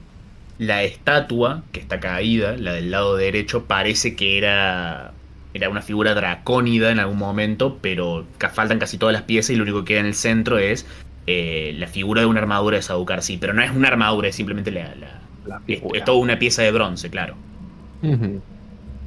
La 0.58 0.84
estatua 0.84 1.70
que 1.72 1.80
está 1.80 2.00
caída, 2.02 2.58
la 2.58 2.74
del 2.74 2.92
lado 2.92 3.16
derecho, 3.16 3.66
parece 3.68 4.16
que 4.16 4.38
era, 4.38 5.18
era 5.54 5.70
una 5.70 5.82
figura 5.82 6.14
dracónida 6.16 6.92
en 6.92 7.00
algún 7.00 7.18
momento, 7.18 7.80
pero 7.82 8.34
faltan 8.54 8.78
casi 8.80 8.98
todas 8.98 9.14
las 9.14 9.24
piezas 9.24 9.52
y 9.52 9.56
lo 9.56 9.64
único 9.64 9.80
que 9.86 9.94
queda 9.94 10.00
en 10.02 10.06
el 10.08 10.16
centro 10.16 10.60
es 10.60 10.86
eh, 11.28 11.74
la 11.76 11.88
figura 11.88 12.22
de 12.22 12.28
una 12.28 12.42
armadura 12.42 12.76
de 12.78 12.84
Sadukar, 12.84 13.22
sí, 13.24 13.38
pero 13.38 13.54
no 13.54 13.62
es 13.64 13.72
una 13.72 13.88
armadura, 13.88 14.28
es 14.30 14.36
simplemente 14.36 14.72
la, 14.72 14.96
la- 14.96 15.32
La 15.44 15.60
es, 15.66 15.82
es 15.94 16.04
toda 16.04 16.18
una 16.20 16.40
pieza 16.40 16.62
de 16.64 16.72
bronce, 16.74 17.10
claro, 17.10 17.40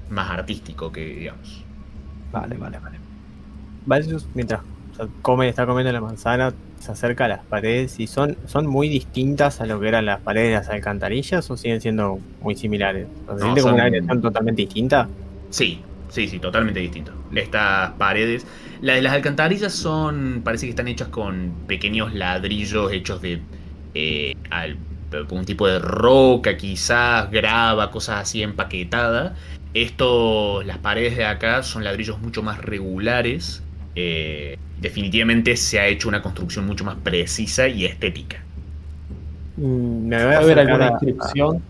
más 0.09 0.31
artístico 0.31 0.93
que 0.93 1.05
digamos. 1.05 1.69
Vale, 2.33 2.57
vale, 2.59 2.79
vale. 2.81 3.01
Valius, 3.85 4.31
mientras 4.35 4.63
sea, 5.07 5.13
come, 5.21 5.49
está 5.49 5.67
comiendo 5.67 5.93
la 5.93 6.01
manzana, 6.01 6.57
se 6.79 6.93
acerca 6.93 7.27
a 7.27 7.29
las 7.29 7.47
paredes 7.47 7.99
y 8.01 8.07
son, 8.07 8.39
son 8.47 8.67
muy 8.67 8.89
distintas 8.89 9.61
a 9.61 9.67
lo 9.67 9.81
que 9.81 9.89
eran 9.89 10.07
las 10.07 10.23
paredes 10.23 10.49
de 10.51 10.55
las 10.57 10.69
alcantarillas 10.69 11.51
o 11.51 11.57
siguen 11.57 11.81
siendo 11.81 12.25
muy 12.41 12.57
similares. 12.57 13.11
¿Se 13.27 13.39
No, 13.39 13.45
siente 13.45 13.61
como 13.63 13.75
son- 13.75 13.75
una 13.75 13.85
habitación 13.85 14.21
totalmente 14.21 14.63
distinta? 14.63 15.13
Sí, 15.51 15.93
sí, 16.09 16.29
sí, 16.29 16.41
totalmente 16.41 16.81
distinto. 16.81 17.19
Estas 17.31 17.95
paredes, 17.97 18.47
las 18.81 18.97
de 18.97 19.03
las 19.03 19.13
alcantarillas 19.13 19.73
son, 19.75 20.43
parece 20.45 20.67
que 20.67 20.71
están 20.71 20.89
hechas 20.89 21.09
con 21.09 21.63
pequeños 21.67 22.15
ladrillos 22.15 22.93
hechos 22.93 23.21
de 23.21 23.49
eh, 23.95 24.33
al- 24.51 24.87
un 25.31 25.45
tipo 25.45 25.67
de 25.69 25.79
roca, 25.79 26.57
quizás 26.57 27.31
grava, 27.31 27.91
cosas 27.91 28.21
así 28.23 28.43
empaquetadas. 28.43 29.39
Esto, 29.75 30.63
las 30.63 30.79
paredes 30.79 31.17
de 31.17 31.27
acá 31.27 31.63
son 31.63 31.85
ladrillos 31.85 32.21
mucho 32.21 32.43
más 32.43 32.59
regulares. 32.61 33.69
Eh, 33.95 34.59
definitivamente 34.81 35.57
se 35.57 35.81
ha 35.81 35.87
hecho 35.89 36.09
una 36.09 36.23
construcción 36.23 36.67
mucho 36.67 36.85
más 36.85 36.97
precisa 36.99 37.69
y 37.69 37.85
estética. 37.87 38.47
Mm, 39.57 40.09
Me 40.09 40.25
voy 40.25 40.35
a 40.35 40.41
¿Puede 40.41 40.53
haber 40.53 40.59
alguna 40.61 40.87
a- 40.89 40.89
inscripción? 40.89 41.63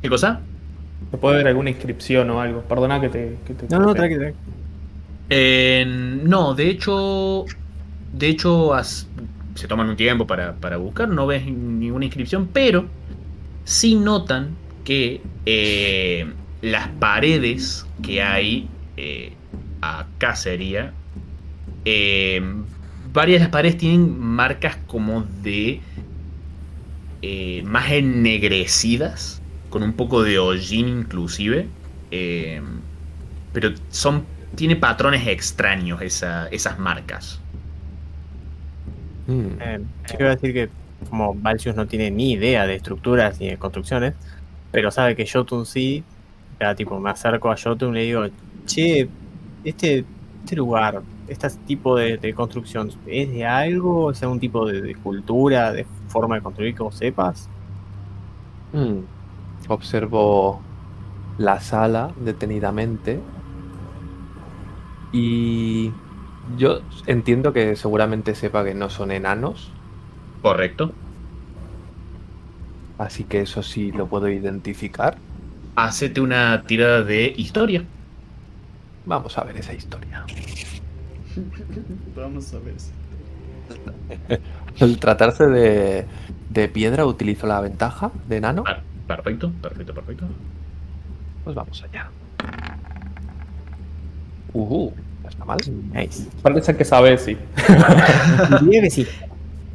¿Qué 0.00 0.08
cosa? 0.08 0.40
¿Se 1.10 1.18
puede 1.18 1.36
ver 1.38 1.48
alguna 1.48 1.70
inscripción 1.70 2.30
o 2.30 2.40
algo? 2.40 2.62
Perdona 2.62 3.00
que 3.00 3.08
te. 3.08 3.42
que 3.44 3.54
te 3.54 3.68
No, 3.68 3.78
no, 3.80 3.94
tranqui, 3.94 4.16
tranqui. 4.16 4.38
Eh, 5.28 5.84
no, 5.86 6.54
de 6.54 6.68
hecho, 6.68 7.46
de 8.12 8.28
hecho 8.28 8.72
se 9.54 9.68
toman 9.68 9.88
un 9.88 9.96
tiempo 9.96 10.26
para, 10.26 10.60
para 10.60 10.76
buscar, 10.78 11.08
no 11.08 11.26
ves 11.26 11.46
ninguna 11.46 12.04
inscripción, 12.06 12.48
pero 12.52 12.86
sí 13.64 13.94
notan 13.96 14.56
que 14.84 15.22
eh, 15.46 16.34
las 16.60 16.88
paredes 16.88 17.86
que 18.02 18.22
hay 18.22 18.68
eh, 18.96 19.41
acá 19.82 20.36
sería. 20.36 20.98
eh, 21.84 22.40
varias 23.04 23.40
de 23.40 23.44
las 23.46 23.52
paredes 23.52 23.78
tienen 23.78 24.18
marcas 24.18 24.78
como 24.86 25.22
de. 25.24 25.88
eh, 27.22 27.62
más 27.64 27.90
ennegrecidas, 27.92 29.44
con 29.68 29.82
un 29.82 29.96
poco 29.96 30.22
de 30.22 30.38
hollín 30.38 30.88
inclusive. 30.88 31.76
eh, 32.10 32.62
pero 33.52 33.70
son. 33.88 34.34
Tiene 34.54 34.76
patrones 34.76 35.26
extraños 35.28 36.02
esa- 36.02 36.48
esas 36.48 36.78
marcas. 36.78 37.46
Mm, 39.28 39.58
Eh, 39.58 39.78
yo 39.80 40.16
quiero 40.16 40.30
decir 40.30 40.52
que 40.54 40.72
como 41.08 41.34
Valsius 41.40 41.74
no 41.76 41.86
tiene 41.86 42.10
ni 42.10 42.32
idea 42.32 42.66
de 42.66 42.74
estructuras 42.74 43.38
ni 43.40 43.48
de 43.50 43.58
construcciones, 43.58 44.16
pero 44.70 44.90
sabe 44.90 45.14
que 45.16 45.26
Jotun 45.30 45.66
sí, 45.66 46.06
ya 46.60 46.74
tipo 46.74 46.98
me 47.00 47.10
acerco 47.10 47.50
a 47.50 47.56
Jotun 47.62 47.96
y 47.96 48.00
le 48.00 48.04
digo, 48.06 48.24
che, 48.66 49.12
este, 49.62 50.08
este 50.44 50.56
lugar, 50.56 51.04
este 51.26 51.48
tipo 51.64 51.96
de, 51.96 52.18
de 52.18 52.34
construcción, 52.34 52.90
¿es 53.04 53.30
de 53.30 53.44
algo? 53.44 54.10
¿Es 54.10 54.22
algún 54.22 54.40
tipo 54.40 54.66
de, 54.66 54.82
de 54.82 54.96
cultura, 54.96 55.72
de 55.72 55.88
forma 56.08 56.36
de 56.36 56.42
construir 56.42 56.74
que 56.74 56.82
vos 56.82 56.96
sepas? 56.96 57.50
mm. 58.72 59.04
Observo 59.68 60.70
la 61.36 61.60
sala 61.60 62.14
detenidamente 62.16 63.30
y 65.10 66.02
yo 66.44 66.88
entiendo 67.06 67.52
que 67.52 67.76
seguramente 67.76 68.34
sepa 68.34 68.64
que 68.64 68.74
no 68.74 68.90
son 68.90 69.10
enanos, 69.12 69.80
Correcto. 70.40 71.00
así 72.96 73.26
que 73.26 73.40
eso 73.42 73.62
sí 73.62 73.92
lo 73.92 74.08
puedo 74.08 74.28
identificar. 74.30 75.22
Hacete 75.74 76.20
una 76.22 76.64
tirada 76.66 77.02
de 77.02 77.30
historia. 77.36 77.90
Vamos 79.04 79.36
a 79.38 79.44
ver 79.44 79.56
esa 79.56 79.72
historia. 79.74 80.24
Vamos 82.14 82.52
a 82.54 82.58
ver. 82.58 82.74
si- 82.78 82.92
Al 84.84 84.98
tratarse 84.98 85.46
de, 85.46 86.04
de 86.50 86.68
piedra 86.68 87.06
utilizo 87.06 87.46
la 87.46 87.60
ventaja 87.60 88.10
de 88.28 88.36
enano. 88.36 88.64
Ah, 88.66 88.80
perfecto, 89.06 89.50
perfecto, 89.62 89.94
perfecto. 89.94 90.26
Pues 91.44 91.56
vamos 91.56 91.82
allá. 91.82 92.08
Uh, 94.52 94.92
no 95.22 95.28
está 95.28 95.44
mal. 95.44 95.58
Nice. 95.94 96.28
Parece 96.42 96.76
que 96.76 96.84
sabe, 96.84 97.16
sí. 97.18 97.36
Sí. 98.90 99.06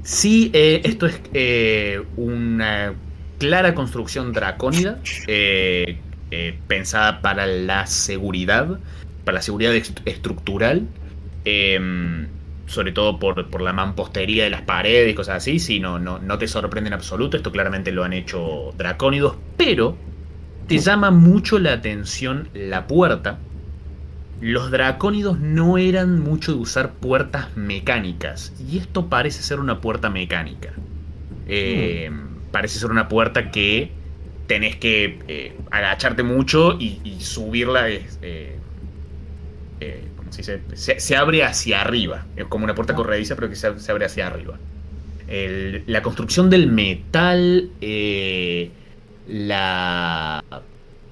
Sí, 0.04 0.52
eh, 0.54 0.82
esto 0.86 1.06
es 1.06 1.20
eh, 1.34 2.02
una 2.16 2.94
clara 3.40 3.74
construcción 3.76 4.32
dracónida 4.32 5.00
eh, 5.28 5.98
eh, 6.32 6.58
pensada 6.68 7.22
para 7.22 7.46
la 7.46 7.86
seguridad, 7.88 8.80
para 9.28 9.38
la 9.38 9.44
seguridad 9.44 9.76
est- 9.76 10.02
estructural, 10.06 10.94
eh, 11.46 11.80
sobre 12.66 12.92
todo 12.92 13.20
por, 13.20 13.50
por 13.50 13.62
la 13.62 13.74
mampostería 13.74 14.44
de 14.46 14.50
las 14.50 14.64
paredes 14.64 15.12
y 15.12 15.16
cosas 15.16 15.38
así. 15.38 15.60
Sí, 15.60 15.80
no, 15.80 16.00
no, 16.00 16.20
no 16.20 16.38
te 16.38 16.48
sorprende 16.48 16.90
en 16.90 16.94
absoluto, 16.96 17.38
esto 17.38 17.52
claramente 17.52 17.92
lo 17.92 18.04
han 18.04 18.14
hecho 18.14 18.72
dracónidos, 18.76 19.40
pero 19.58 20.06
te 20.68 20.80
llama 20.80 21.12
mucho 21.12 21.60
la 21.60 21.74
atención 21.74 22.50
la 22.54 22.88
puerta. 22.88 23.46
Los 24.40 24.72
dracónidos 24.72 25.40
no 25.40 25.78
eran 25.80 26.20
mucho 26.20 26.54
de 26.54 26.60
usar 26.60 27.00
puertas 27.00 27.56
mecánicas. 27.58 28.54
Y 28.58 28.78
esto 28.78 29.10
parece 29.10 29.44
ser 29.44 29.60
una 29.60 29.82
puerta 29.82 30.10
mecánica. 30.10 30.84
Eh, 31.46 32.12
Parece 32.52 32.80
ser 32.80 32.92
una 32.92 33.08
puerta 33.10 33.52
que 33.52 34.00
tenés 34.48 34.78
que 34.78 35.20
eh, 35.28 35.62
agacharte 35.72 36.24
mucho 36.24 36.78
y, 36.80 37.02
y 37.04 37.22
subirla. 37.22 37.90
eh, 37.90 38.57
eh, 39.80 40.14
¿cómo 40.16 40.32
se 40.32 40.42
dice? 40.42 40.66
Se, 40.76 41.00
se 41.00 41.16
abre 41.16 41.44
hacia 41.44 41.82
arriba. 41.82 42.32
Es 42.36 42.46
como 42.48 42.64
una 42.66 42.76
puerta 42.76 42.96
corrediza, 42.96 43.36
pero 43.36 43.50
que 43.50 43.56
se, 43.56 43.80
se 43.80 43.92
abre 43.92 44.06
hacia 44.06 44.28
arriba. 44.28 44.62
El- 45.28 45.84
la 45.88 46.02
construcción 46.04 46.50
del 46.50 46.68
metal. 46.72 47.78
eh, 47.82 48.78
la, 49.26 50.42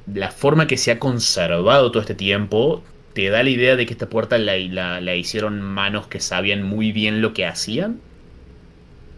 la 0.05 0.31
forma 0.31 0.67
que 0.67 0.77
se 0.77 0.91
ha 0.91 0.99
conservado 0.99 1.91
todo 1.91 2.01
este 2.01 2.15
tiempo 2.15 2.91
te 3.13 3.29
da 3.29 3.43
la 3.43 3.49
idea 3.51 3.75
de 3.75 3.85
que 3.85 3.93
esta 3.93 4.09
puerta 4.09 4.37
la, 4.39 4.57
la- 4.57 5.01
la 5.01 5.15
hicieron 5.15 5.61
manos 5.61 6.07
que 6.07 6.19
sabían 6.21 6.63
muy 6.63 6.91
bien 6.91 7.21
lo 7.21 7.33
que 7.33 7.45
hacían. 7.45 8.05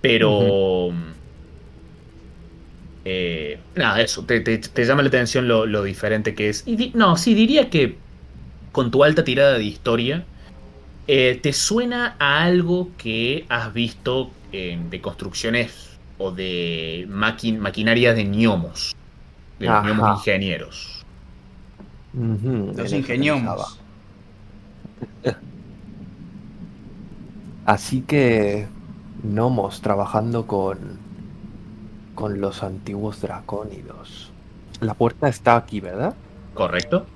Pero... 0.01 0.91
eh, 3.05 3.65
nada, 3.75 4.01
eso, 4.01 4.25
te, 4.25 4.41
te- 4.41 4.57
te 4.60 4.86
llama 4.86 5.01
la 5.01 5.07
atención 5.10 5.47
lo, 5.47 5.65
lo 5.65 5.83
diferente 5.83 6.36
que 6.36 6.49
es. 6.49 6.67
Y 6.67 6.75
di- 6.75 6.91
no, 6.95 7.15
sí, 7.17 7.33
diría 7.33 7.69
que 7.69 8.03
con 8.77 8.91
tu 8.91 9.03
alta 9.03 9.23
tirada 9.23 9.57
de 9.57 9.63
historia, 9.63 10.23
eh, 11.07 11.39
te 11.41 11.51
suena 11.51 12.15
a 12.19 12.43
algo 12.43 12.89
que 12.95 13.43
has 13.49 13.73
visto 13.73 14.29
eh, 14.51 14.79
de 14.91 15.01
construcciones 15.01 15.97
o 16.19 16.31
de 16.31 17.07
maqui- 17.09 17.57
maquinaria 17.57 18.13
de 18.13 18.25
gnomos. 18.25 18.95
De 19.57 19.65
los 19.65 19.83
gnomos 19.83 20.19
ingenieros. 20.19 21.03
Los 22.13 22.93
pensaba. 22.93 23.65
Así 27.65 28.01
que 28.01 28.67
gnomos 29.23 29.81
trabajando 29.81 30.45
con 30.45 30.99
con 32.13 32.39
los 32.41 32.61
antiguos 32.61 33.21
dracónidos. 33.21 34.31
La 34.81 34.93
puerta 34.93 35.29
está 35.29 35.55
aquí, 35.55 35.79
¿verdad? 35.79 36.13
¿Correcto? 36.53 37.07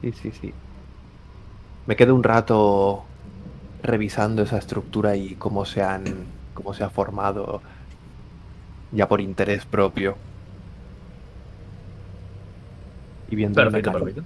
Sí, 0.00 0.12
sí, 0.12 0.32
sí. 0.32 0.58
Me 1.86 1.96
quedo 1.96 2.14
un 2.14 2.22
rato 2.22 3.10
revisando 3.80 4.42
esa 4.42 4.58
estructura 4.58 5.16
y 5.16 5.36
cómo 5.36 5.64
se 5.66 5.82
han 5.82 6.36
cómo 6.54 6.74
se 6.74 6.84
ha 6.84 6.90
formado 6.90 7.62
ya 8.90 9.08
por 9.08 9.20
interés 9.20 9.66
propio. 9.66 10.18
Y 13.26 13.36
viendo 13.36 13.60
Perfecto, 13.62 13.92
perfecto. 13.92 14.24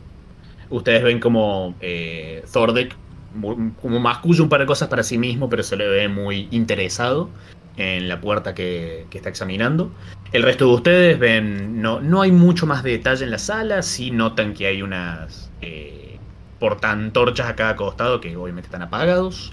Ustedes 0.71 1.03
ven 1.03 1.21
como 1.21 1.77
eh, 1.81 2.45
Thordek 2.53 2.99
mu- 3.31 3.75
como 3.77 4.01
masculla 4.01 4.43
un 4.43 4.49
par 4.49 4.61
de 4.61 4.67
cosas 4.67 4.89
para 4.89 5.03
sí 5.03 5.19
mismo, 5.19 5.49
pero 5.49 5.63
se 5.63 5.77
le 5.77 5.89
ve 5.89 6.09
muy 6.09 6.49
interesado 6.53 7.35
en 7.77 8.09
la 8.09 8.21
puerta 8.21 8.55
que, 8.55 9.09
que 9.11 9.19
está 9.19 9.31
examinando. 9.31 9.95
El 10.33 10.43
resto 10.43 10.67
de 10.67 10.75
ustedes 10.75 11.19
ven, 11.19 11.81
no, 11.83 12.01
no 12.01 12.23
hay 12.23 12.33
mucho 12.33 12.67
más 12.67 12.83
detalle 12.83 13.25
en 13.25 13.31
la 13.31 13.39
sala, 13.39 13.83
sí 13.83 14.11
notan 14.11 14.55
que 14.55 14.67
hay 14.67 14.83
unas 14.83 15.52
eh, 15.63 16.19
portantorchas 16.59 17.49
a 17.49 17.57
cada 17.57 17.77
costado 17.77 18.21
que 18.21 18.37
obviamente 18.37 18.67
están 18.69 18.83
apagados. 18.83 19.53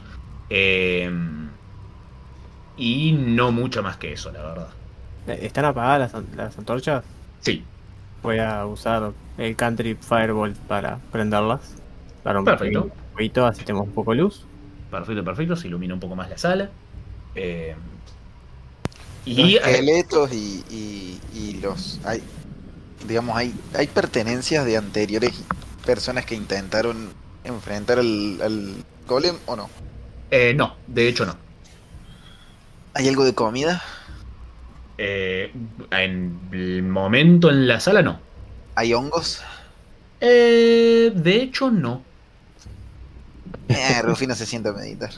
Eh, 0.50 1.10
y 2.78 3.12
no 3.14 3.52
mucho 3.52 3.84
más 3.84 3.98
que 3.98 4.14
eso, 4.14 4.32
la 4.32 4.42
verdad. 4.42 4.70
Eh, 5.28 5.40
¿Están 5.44 5.66
apagadas 5.66 6.14
las, 6.14 6.24
las 6.36 6.58
antorchas? 6.58 7.04
Sí, 7.42 7.64
Voy 8.22 8.38
a 8.40 8.66
usar 8.66 9.14
el 9.38 9.56
Country 9.56 9.96
Firebolt 9.96 10.58
para 10.58 10.98
prenderlas. 11.12 11.76
Para 12.22 12.40
un 12.40 12.46
Perfecto. 12.46 12.90
fueguito, 13.14 13.46
así 13.46 13.64
tenemos 13.64 13.88
un 13.88 13.94
poco 13.94 14.12
de 14.12 14.18
luz. 14.18 14.46
perfecto, 14.92 15.24
perfecto. 15.24 15.56
Se 15.56 15.68
ilumina 15.68 15.94
un 15.94 16.02
poco 16.02 16.18
más 16.18 16.30
la 16.30 16.38
sala. 16.38 16.70
Eh, 17.34 17.76
Los 19.26 19.38
y 19.38 19.56
esqueletos 19.56 20.34
y, 20.34 20.64
y, 20.70 21.22
y 21.34 21.60
los. 21.62 22.02
Hay, 22.04 22.22
digamos, 23.08 23.38
hay, 23.38 23.54
hay 23.74 23.88
pertenencias 23.88 24.66
de 24.66 24.76
anteriores 24.76 25.46
personas 25.90 26.24
que 26.24 26.36
intentaron 26.36 27.10
enfrentar 27.44 27.98
al, 27.98 28.40
al 28.44 28.76
golem 29.08 29.36
o 29.48 29.56
no. 29.56 29.72
Eh, 30.30 30.54
no, 30.56 30.76
de 30.86 31.08
hecho 31.08 31.26
no. 31.26 31.36
¿Hay 32.94 33.08
algo 33.08 33.26
de 33.26 33.34
comida? 33.34 33.82
Eh, 35.00 35.52
en 35.90 36.40
el 36.52 36.84
momento 36.84 37.50
en 37.50 37.68
la 37.68 37.80
sala 37.80 38.04
no. 38.04 38.20
¿Hay 38.76 38.94
hongos? 38.94 39.42
Eh, 40.22 41.12
de 41.16 41.36
hecho 41.42 41.72
no. 41.72 42.04
Eh, 43.68 44.00
Rufino 44.04 44.36
se 44.36 44.46
sienta 44.46 44.70
a 44.70 44.74
meditar. 44.74 45.10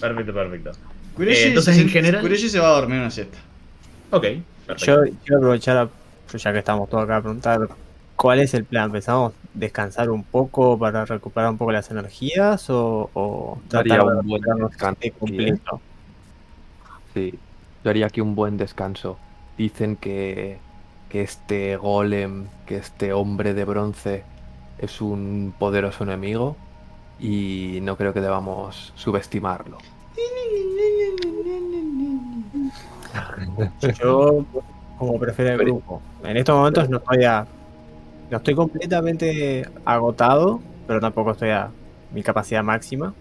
perfecto, 0.00 0.32
perfecto. 0.32 0.70
Kureshi 1.16 1.42
Eh, 1.42 1.48
entonces, 1.48 1.74
se- 1.74 1.82
en 1.82 1.88
general- 1.88 2.20
Kureshi 2.20 2.48
se 2.48 2.60
va 2.60 2.68
a 2.68 2.80
dormir 2.80 3.00
una 3.00 3.10
siesta. 3.10 3.38
Ok, 4.10 4.24
Yo 4.24 4.42
perfecto. 4.66 5.02
quiero 5.24 5.38
aprovechar, 5.38 5.76
ya 6.38 6.52
que 6.52 6.58
estamos 6.58 6.88
todos 6.88 7.04
acá, 7.04 7.16
a 7.16 7.20
preguntar 7.20 7.68
cuál 8.16 8.40
es 8.40 8.54
el 8.54 8.64
plan. 8.64 8.92
¿Pensamos 8.92 9.32
descansar 9.54 10.10
un 10.10 10.22
poco 10.22 10.78
para 10.78 11.04
recuperar 11.04 11.50
un 11.50 11.58
poco 11.58 11.72
las 11.72 11.90
energías 11.90 12.68
o, 12.70 13.10
o 13.14 13.58
tratar 13.68 14.04
un 14.04 14.26
buen 14.26 14.42
descanso 14.42 15.00
¿eh? 15.00 15.12
completo? 15.18 15.80
Sí, 17.14 17.38
yo 17.82 17.90
haría 17.90 18.06
aquí 18.06 18.20
un 18.20 18.34
buen 18.34 18.56
descanso. 18.56 19.16
Dicen 19.56 19.96
que, 19.96 20.58
que 21.08 21.22
este 21.22 21.76
golem, 21.76 22.46
que 22.66 22.76
este 22.76 23.12
hombre 23.12 23.54
de 23.54 23.64
bronce 23.64 24.24
es 24.78 25.00
un 25.00 25.54
poderoso 25.58 26.04
enemigo 26.04 26.56
y 27.18 27.80
no 27.82 27.96
creo 27.96 28.12
que 28.12 28.20
debamos 28.20 28.92
subestimarlo. 28.96 29.78
Yo, 34.02 34.44
como 34.98 35.18
prefiero 35.18 35.52
el 35.52 35.58
grupo. 35.58 36.00
En 36.24 36.36
estos 36.36 36.56
momentos 36.56 36.88
no 36.88 36.98
estoy 36.98 37.24
a, 37.24 37.46
no 38.30 38.36
estoy 38.36 38.54
completamente 38.54 39.66
agotado, 39.84 40.60
pero 40.86 41.00
tampoco 41.00 41.32
estoy 41.32 41.50
a 41.50 41.70
mi 42.12 42.22
capacidad 42.22 42.62
máxima. 42.62 43.14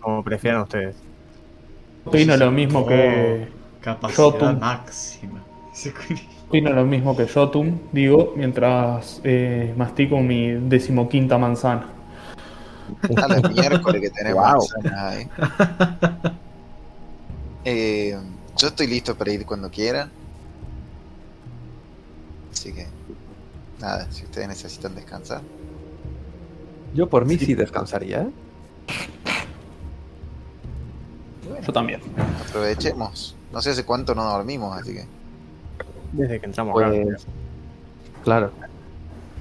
Como 0.00 0.22
prefieran 0.22 0.62
ustedes. 0.62 0.96
Opino 2.04 2.36
lo 2.36 2.50
mismo 2.50 2.86
que 2.86 3.48
Capacidad 3.80 4.16
Jotun. 4.16 4.60
máxima. 4.60 5.42
Opino 6.48 6.70
lo 6.72 6.84
mismo 6.84 7.16
que 7.16 7.26
Jotun, 7.26 7.80
digo, 7.92 8.32
mientras 8.36 9.20
eh, 9.24 9.72
mastico 9.76 10.18
mi 10.20 10.50
decimoquinta 10.52 11.36
manzana. 11.38 11.86
A 13.16 13.28
la 13.28 13.48
miércoles 13.48 14.00
que 14.00 14.10
tenemos 14.10 14.44
Wow. 14.44 14.92
ahí. 14.96 15.28
Eh, 17.64 18.16
yo 18.56 18.68
estoy 18.68 18.86
listo 18.86 19.14
para 19.14 19.32
ir 19.32 19.44
cuando 19.44 19.70
quieran. 19.70 20.10
Así 22.52 22.72
que, 22.72 22.86
nada, 23.80 24.10
si 24.10 24.24
ustedes 24.24 24.48
necesitan 24.48 24.94
descansar. 24.94 25.42
Yo 26.94 27.08
por 27.08 27.24
mí 27.24 27.38
sí, 27.38 27.54
descansaría, 27.54 28.22
¿eh? 28.22 28.30
Bueno, 31.48 31.66
Yo 31.66 31.72
también. 31.72 32.00
aprovechemos. 32.48 33.36
No 33.52 33.60
sé 33.60 33.70
hace 33.70 33.84
cuánto 33.84 34.14
no 34.14 34.24
dormimos, 34.24 34.76
así 34.76 34.94
que. 34.94 35.04
Desde 36.12 36.40
que 36.40 36.46
entramos 36.46 36.80
acá. 36.80 36.90
Pues. 36.90 37.26
Claro. 38.24 38.50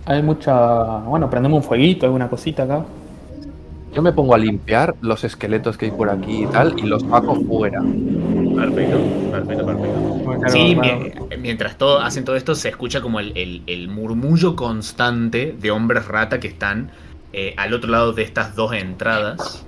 Hay 0.05 0.23
mucha. 0.23 0.99
Bueno, 0.99 1.29
prendemos 1.29 1.57
un 1.57 1.63
fueguito, 1.63 2.05
alguna 2.05 2.29
cosita 2.29 2.63
acá. 2.63 2.85
Yo 3.93 4.01
me 4.01 4.11
pongo 4.13 4.35
a 4.35 4.37
limpiar 4.37 4.95
los 5.01 5.23
esqueletos 5.23 5.77
que 5.77 5.85
hay 5.85 5.91
por 5.91 6.09
aquí 6.09 6.43
y 6.43 6.47
tal 6.47 6.77
y 6.77 6.83
los 6.83 7.01
saco 7.01 7.35
fuera. 7.35 7.81
Perfecto, 8.59 8.97
perfecto, 9.31 9.65
perfecto. 9.65 10.49
Sí, 10.49 10.77
mientras 11.39 11.77
todo, 11.77 12.01
hacen 12.01 12.25
todo 12.25 12.35
esto, 12.35 12.55
se 12.55 12.69
escucha 12.69 13.01
como 13.01 13.19
el, 13.19 13.31
el- 13.37 13.63
el 13.67 13.87
murmullo 13.87 14.55
constante 14.55 15.55
de 15.59 15.71
hombres 15.71 16.05
rata 16.05 16.39
que 16.39 16.47
están 16.47 16.91
eh, 17.33 17.53
al 17.57 17.73
otro 17.73 17.89
lado 17.89 18.13
de 18.13 18.23
estas 18.23 18.55
dos 18.55 18.73
entradas. 18.73 19.65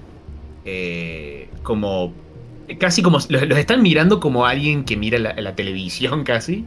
Eh, 0.65 1.49
como. 1.63 2.13
Casi 2.79 3.01
como. 3.01 3.17
Los, 3.29 3.47
los 3.47 3.57
están 3.57 3.81
mirando 3.81 4.19
como 4.19 4.45
alguien 4.45 4.83
que 4.85 4.95
mira 4.97 5.19
la, 5.19 5.33
la 5.33 5.55
televisión, 5.55 6.23
casi. 6.25 6.65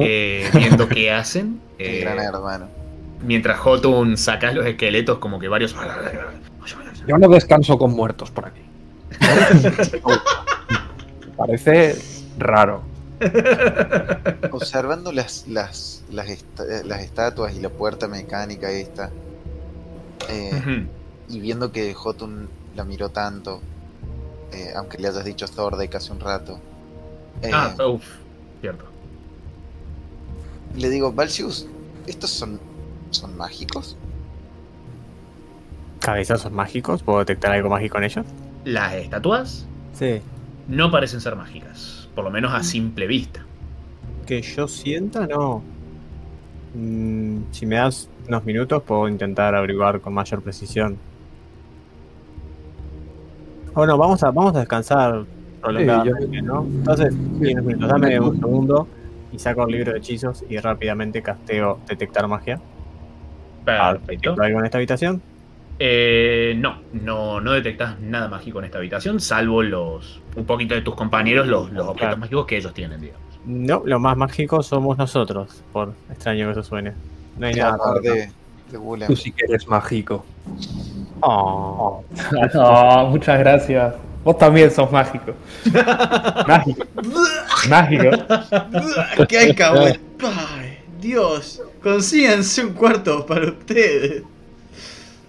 eh, 0.00 0.48
viendo 0.54 0.88
qué 0.88 1.10
hacen. 1.12 1.60
El 1.78 1.86
eh, 1.96 2.00
gran 2.00 2.18
hermano. 2.20 2.68
mientras 3.24 3.58
Jotun 3.58 4.16
saca 4.16 4.52
los 4.52 4.64
esqueletos, 4.66 5.18
como 5.18 5.38
que 5.38 5.48
varios. 5.48 5.74
Yo 7.08 7.18
no 7.18 7.28
descanso 7.28 7.76
con 7.78 7.92
muertos 7.92 8.30
por 8.30 8.46
aquí. 8.46 8.60
Parece 11.36 11.96
raro. 12.38 12.82
Observando 14.52 15.12
las, 15.12 15.46
las, 15.48 16.02
las, 16.10 16.28
eh, 16.28 16.38
las 16.84 17.00
estatuas 17.02 17.54
y 17.54 17.60
la 17.60 17.68
puerta 17.70 18.08
mecánica 18.08 18.70
esta. 18.70 19.10
eh, 20.28 20.86
y 21.28 21.40
viendo 21.40 21.72
que 21.72 21.94
Jotun 21.94 22.48
la 22.76 22.84
miró 22.84 23.08
tanto. 23.10 23.60
eh, 24.52 24.72
aunque 24.76 24.98
le 24.98 25.08
hayas 25.08 25.24
dicho 25.24 25.46
Thordek 25.48 25.94
hace 25.94 26.12
un 26.12 26.20
rato. 26.20 26.58
eh, 27.42 27.50
Ah, 27.54 27.74
uff, 27.86 28.04
cierto. 28.60 28.84
Le 30.76 30.90
digo, 30.90 31.12
Valsius, 31.12 31.66
¿estos 32.06 32.30
son, 32.30 32.58
son 33.10 33.36
mágicos? 33.36 33.96
Cabezazos 36.00 36.50
mágicos, 36.50 37.02
¿puedo 37.02 37.20
detectar 37.20 37.52
algo 37.52 37.68
mágico 37.68 37.98
en 37.98 38.04
ellos? 38.04 38.26
Las 38.64 38.94
estatuas 38.94 39.66
Sí. 39.98 40.20
No 40.68 40.90
parecen 40.90 41.20
ser 41.20 41.36
mágicas, 41.36 42.08
por 42.14 42.24
lo 42.24 42.30
menos 42.30 42.52
a 42.52 42.62
simple 42.62 43.06
vista. 43.06 43.44
Que 44.26 44.42
yo 44.42 44.68
sienta, 44.68 45.26
no. 45.26 45.62
Mm, 46.74 47.42
si 47.50 47.66
me 47.66 47.76
das 47.76 48.08
unos 48.28 48.44
minutos, 48.44 48.82
puedo 48.82 49.08
intentar 49.08 49.54
averiguar 49.54 50.00
con 50.00 50.14
mayor 50.14 50.42
precisión. 50.42 50.96
Bueno, 53.74 53.96
vamos 53.96 54.22
a, 54.22 54.30
vamos 54.30 54.54
a 54.54 54.60
descansar 54.60 55.24
prolongadamente, 55.60 56.42
¿no? 56.42 56.62
Entonces, 56.62 57.14
sí, 57.14 57.52
unos 57.52 57.64
minutos, 57.64 57.88
dame 57.88 58.20
un 58.20 58.38
segundo 58.38 58.88
y 59.32 59.38
saco 59.38 59.64
el 59.66 59.72
libro 59.72 59.92
de 59.92 59.98
hechizos 59.98 60.44
y 60.48 60.58
rápidamente 60.58 61.22
casteo 61.22 61.80
detectar 61.88 62.28
magia. 62.28 62.60
Perfecto. 63.64 64.10
¿Detecto 64.10 64.42
algo 64.42 64.58
en 64.58 64.64
esta 64.64 64.78
habitación? 64.78 65.22
Eh, 65.78 66.54
no, 66.58 66.80
no, 66.92 67.40
no 67.40 67.52
detectas 67.52 67.98
nada 68.00 68.28
mágico 68.28 68.58
en 68.60 68.66
esta 68.66 68.78
habitación, 68.78 69.20
salvo 69.20 69.62
los 69.62 70.20
un 70.36 70.44
poquito 70.44 70.74
de 70.74 70.82
tus 70.82 70.94
compañeros, 70.94 71.46
los, 71.46 71.72
los 71.72 71.82
objetos 71.88 71.98
Claro. 71.98 72.16
mágicos 72.18 72.46
que 72.46 72.56
ellos 72.58 72.72
tienen, 72.74 73.00
digamos. 73.00 73.22
No, 73.44 73.82
lo 73.84 73.98
más 73.98 74.16
mágico 74.16 74.62
somos 74.62 74.96
nosotros, 74.98 75.62
por 75.72 75.92
extraño 76.10 76.46
que 76.46 76.52
eso 76.52 76.62
suene. 76.62 76.92
No 77.38 77.46
hay 77.46 77.54
nada. 77.54 77.76
raro. 77.76 78.00
de, 78.00 78.10
de. 78.70 79.06
Tú 79.06 79.16
sí 79.16 79.32
que 79.32 79.44
eres 79.46 79.66
mágico. 79.66 80.24
Oh. 81.20 82.02
Ah, 82.54 83.06
muchas 83.08 83.38
gracias. 83.38 83.94
Vos 84.24 84.38
también 84.38 84.70
sos 84.70 84.90
mágico. 84.92 85.34
mágico. 86.46 86.84
Mágico. 87.68 88.10
¡Qué 89.28 89.54
Dios, 91.00 91.60
consíganse 91.82 92.64
un 92.64 92.74
cuarto 92.74 93.26
para 93.26 93.48
ustedes. 93.48 94.22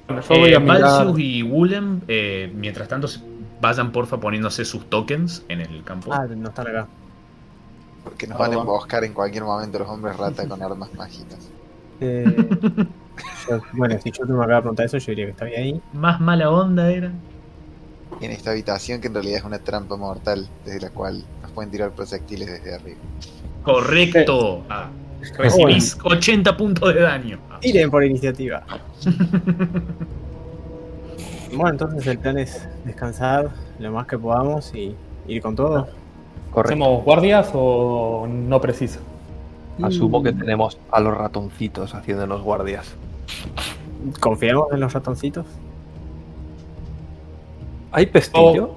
Eh. 0.08 0.58
Valsius 0.60 1.20
y 1.20 1.44
Wulem, 1.44 2.02
eh, 2.08 2.52
mientras 2.56 2.88
tanto, 2.88 3.08
vayan 3.62 3.92
porfa 3.92 4.20
poniéndose 4.20 4.66
sus 4.66 4.89
tokens 4.89 5.44
en 5.48 5.62
el 5.62 5.84
campo. 5.84 6.13
Ah, 6.13 6.26
no 6.28 6.50
están 6.50 6.68
acá. 6.68 6.88
Porque 8.04 8.28
nos 8.28 8.38
van 8.38 8.52
a 8.52 8.56
emboscar 8.56 9.04
en 9.06 9.13
cualquier 9.13 9.44
momento 9.44 9.80
los 9.80 9.88
hombres 9.88 10.18
rata 10.18 10.46
con 10.48 10.62
armas 10.62 10.94
mágicas. 10.96 11.39
Eh, 12.02 12.26
yo- 13.50 13.62
bueno, 13.74 13.98
si 14.04 14.12
yo 14.12 14.26
te 14.26 14.34
me 14.34 14.39
acaba 14.39 14.56
de 14.56 14.62
preguntar 14.62 14.86
eso, 14.88 14.98
yo 14.98 15.06
diría 15.12 15.26
que 15.26 15.32
está 15.32 15.46
bien 15.46 15.62
ahí. 15.62 15.82
Más 15.94 16.20
mala 16.20 16.50
onda 16.50 16.92
eran. 16.92 17.13
Y 18.20 18.26
en 18.26 18.32
esta 18.32 18.52
habitación 18.52 19.00
que 19.00 19.08
en 19.08 19.13
realidad 19.13 19.39
es 19.39 19.44
una 19.46 19.60
trampa 19.60 19.96
mortal 19.96 20.48
desde 20.66 20.82
la 20.82 20.89
cual 20.89 21.24
nos 21.42 21.52
pueden 21.52 21.72
tirar 21.72 21.92
proyectiles 21.92 22.48
desde 22.52 22.76
arriba. 22.76 22.98
Correcto. 23.63 24.63
Ah, 24.70 24.89
recibís 25.38 25.97
80 26.03 26.57
puntos 26.57 26.93
de 26.93 27.01
daño. 27.01 27.39
Tiren 27.59 27.89
por 27.89 28.03
iniciativa. 28.03 28.63
bueno, 31.53 31.69
entonces 31.69 32.05
el 32.07 32.17
plan 32.19 32.38
es 32.38 32.67
descansar 32.86 33.49
lo 33.79 33.91
más 33.91 34.07
que 34.07 34.17
podamos 34.17 34.73
y 34.73 34.95
ir 35.27 35.41
con 35.41 35.55
todo. 35.55 35.88
Correcto. 36.51 36.73
¿Hacemos 36.73 37.03
guardias 37.03 37.49
o 37.53 38.27
no 38.29 38.62
preciso? 38.62 38.99
Asumo 39.81 40.19
Mm. 40.19 40.23
que 40.23 40.33
tenemos 40.33 40.77
a 40.91 40.99
los 40.99 41.17
ratoncitos 41.17 41.95
haciéndonos 41.95 42.41
guardias. 42.41 42.93
¿Confiamos 44.19 44.67
en 44.71 44.79
los 44.81 44.93
ratoncitos? 44.93 45.45
¿Hay 47.91 48.05
pestillo? 48.07 48.75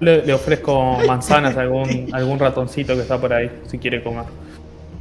Le, 0.00 0.24
le 0.24 0.32
ofrezco 0.32 0.98
manzanas 1.06 1.56
a 1.56 1.62
algún, 1.62 2.08
algún 2.12 2.38
ratoncito 2.38 2.94
que 2.94 3.00
está 3.00 3.20
por 3.20 3.32
ahí, 3.32 3.50
si 3.66 3.78
quiere 3.78 4.02
comer. 4.02 4.24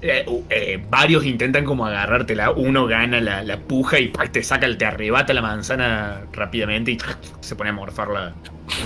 Eh, 0.01 0.25
eh, 0.49 0.83
varios 0.89 1.25
intentan 1.25 1.65
como 1.65 1.85
agarrártela, 1.85 2.51
uno 2.51 2.85
gana 2.85 3.19
la, 3.19 3.43
la 3.43 3.57
puja 3.59 3.99
y 3.99 4.09
¡pac! 4.09 4.31
te 4.31 4.43
saca, 4.43 4.67
te 4.77 4.85
arrebata 4.85 5.33
la 5.33 5.41
manzana 5.41 6.21
rápidamente 6.33 6.91
y 6.91 6.97
se 7.39 7.55
pone 7.55 7.71
a 7.71 7.73
morfarla 7.73 8.33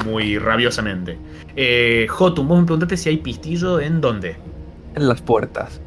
muy 0.05 0.37
rabiosamente. 0.37 1.17
Eh, 1.55 2.07
Jotun, 2.09 2.47
vos 2.47 2.59
me 2.59 2.65
preguntaste 2.65 2.95
si 2.97 3.09
hay 3.09 3.17
pistillo 3.17 3.79
en 3.79 3.99
dónde. 3.99 4.37
En 4.95 5.07
las 5.07 5.21
puertas. 5.21 5.81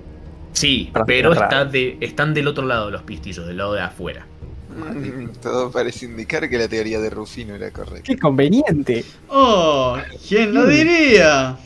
Sí, 0.52 0.90
Para 0.92 1.04
pero 1.04 1.32
cerrar. 1.32 1.48
está 1.52 1.64
de, 1.64 1.96
están 2.00 2.34
del 2.34 2.46
otro 2.46 2.66
lado 2.66 2.90
los 2.90 3.02
pistillos, 3.02 3.46
del 3.46 3.56
lado 3.56 3.72
de 3.72 3.80
afuera. 3.80 4.26
Todo 5.42 5.70
parece 5.70 6.06
indicar 6.06 6.48
que 6.50 6.58
la 6.58 6.68
teoría 6.68 7.00
de 7.00 7.10
Rufino 7.10 7.54
era 7.54 7.70
correcta. 7.70 8.02
¡Qué 8.04 8.18
conveniente! 8.18 9.04
¡Oh! 9.28 9.96
¿Quién 10.28 10.52
lo 10.52 10.66
diría? 10.66 11.56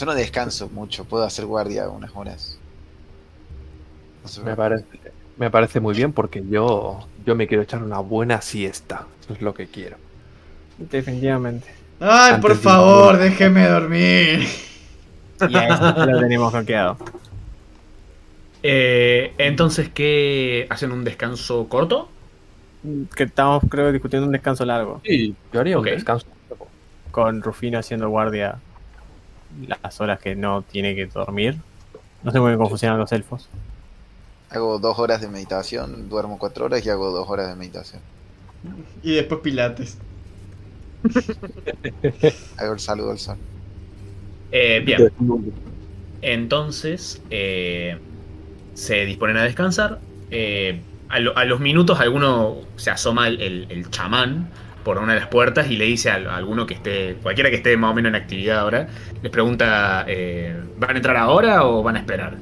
Yo 0.00 0.06
no 0.06 0.14
descanso 0.14 0.70
mucho, 0.70 1.04
puedo 1.04 1.24
hacer 1.24 1.44
guardia 1.44 1.86
unas 1.90 2.10
horas. 2.16 2.58
No 4.22 4.28
sé, 4.30 4.40
Me 4.40 4.56
parece, 4.56 4.86
me 5.36 5.50
parece 5.50 5.78
muy 5.80 5.94
bien 5.94 6.14
porque 6.14 6.42
yo, 6.48 7.06
yo 7.26 7.34
me 7.34 7.46
quiero 7.46 7.62
echar 7.62 7.82
una 7.82 7.98
buena 7.98 8.40
siesta. 8.40 9.06
Eso 9.20 9.34
es 9.34 9.42
lo 9.42 9.52
que 9.52 9.66
quiero. 9.66 9.98
Definitivamente. 10.78 11.68
¡Ay, 12.00 12.40
por 12.40 12.52
de- 12.52 12.56
favor, 12.56 13.18
déjeme 13.18 13.68
dormir! 13.68 14.46
Y 15.48 15.54
a 15.56 16.06
lo 16.06 16.18
tenemos 16.20 16.50
hackeado. 16.52 16.96
Eh, 18.62 19.34
entonces, 19.38 19.90
¿qué? 19.90 20.66
¿Hacen 20.70 20.92
un 20.92 21.04
descanso 21.04 21.68
corto? 21.68 22.08
Que 23.14 23.24
estamos, 23.24 23.62
creo, 23.68 23.92
discutiendo 23.92 24.26
un 24.26 24.32
descanso 24.32 24.64
largo. 24.64 25.00
Sí, 25.04 25.36
yo 25.52 25.60
haría 25.60 25.78
Ok. 25.78 25.86
un 25.86 25.92
descanso. 25.92 26.26
Con 27.10 27.42
Rufino 27.42 27.78
haciendo 27.78 28.08
guardia 28.08 28.58
las 29.66 30.00
horas 30.00 30.20
que 30.20 30.34
no 30.34 30.62
tiene 30.62 30.94
que 30.94 31.06
dormir. 31.06 31.56
No 32.22 32.30
sé 32.32 32.40
muy 32.40 32.48
bien 32.50 32.58
cómo 32.58 32.70
funcionan 32.70 32.98
los 32.98 33.12
elfos. 33.12 33.48
Hago 34.50 34.78
dos 34.78 34.98
horas 34.98 35.20
de 35.20 35.28
meditación, 35.28 36.08
duermo 36.08 36.38
cuatro 36.38 36.64
horas 36.66 36.84
y 36.84 36.90
hago 36.90 37.10
dos 37.10 37.28
horas 37.28 37.48
de 37.48 37.56
meditación. 37.56 38.02
Y 39.02 39.14
después 39.14 39.40
pilates. 39.40 39.96
Hago 42.58 42.72
el 42.74 42.80
saludo 42.80 43.12
al 43.12 43.18
sol. 43.18 43.36
Eh, 44.52 44.82
bien. 44.84 45.10
Entonces, 46.22 47.22
eh, 47.30 47.96
se 48.74 49.04
disponen 49.06 49.36
a 49.36 49.44
descansar. 49.44 50.00
Eh, 50.30 50.80
a, 51.08 51.18
lo- 51.20 51.36
a 51.36 51.44
los 51.44 51.60
minutos, 51.60 51.98
alguno 52.00 52.56
se 52.76 52.90
asoma 52.90 53.28
el, 53.28 53.40
el- 53.40 53.66
el 53.70 53.90
chamán 53.90 54.48
por 54.84 54.98
una 54.98 55.14
de 55.14 55.20
las 55.20 55.28
puertas 55.28 55.70
y 55.70 55.76
le 55.76 55.84
dice 55.84 56.10
a, 56.10 56.14
a 56.14 56.36
alguno 56.36 56.66
que 56.66 56.74
esté, 56.74 57.16
cualquiera 57.22 57.50
que 57.50 57.56
esté 57.56 57.76
más 57.76 57.90
o 57.90 57.94
menos 57.94 58.10
en 58.10 58.16
actividad 58.16 58.60
ahora, 58.60 58.88
les 59.22 59.30
pregunta: 59.30 60.04
eh, 60.08 60.58
¿van 60.78 60.94
a 60.94 60.96
entrar 60.96 61.16
ahora 61.16 61.64
o 61.64 61.82
van 61.82 61.96
a 61.96 62.00
esperar? 62.00 62.36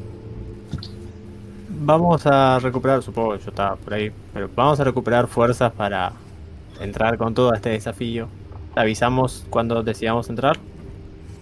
Vamos 1.81 2.27
a 2.27 2.59
recuperar, 2.59 3.03
supongo 3.03 3.39
que 3.39 3.45
yo 3.45 3.51
estaba 3.51 3.77
por 3.77 3.95
ahí, 3.95 4.11
pero 4.35 4.51
vamos 4.55 4.81
a 4.81 4.85
recuperar 4.85 5.29
fuerzas 5.29 5.73
para 5.73 6.13
entrar 6.81 7.17
con 7.17 7.35
todo 7.35 7.53
a 7.53 7.57
este 7.57 7.71
desafío. 7.71 8.29
Avisamos 8.75 9.47
cuando 9.49 9.83
decidamos 9.83 10.29
entrar. 10.29 10.59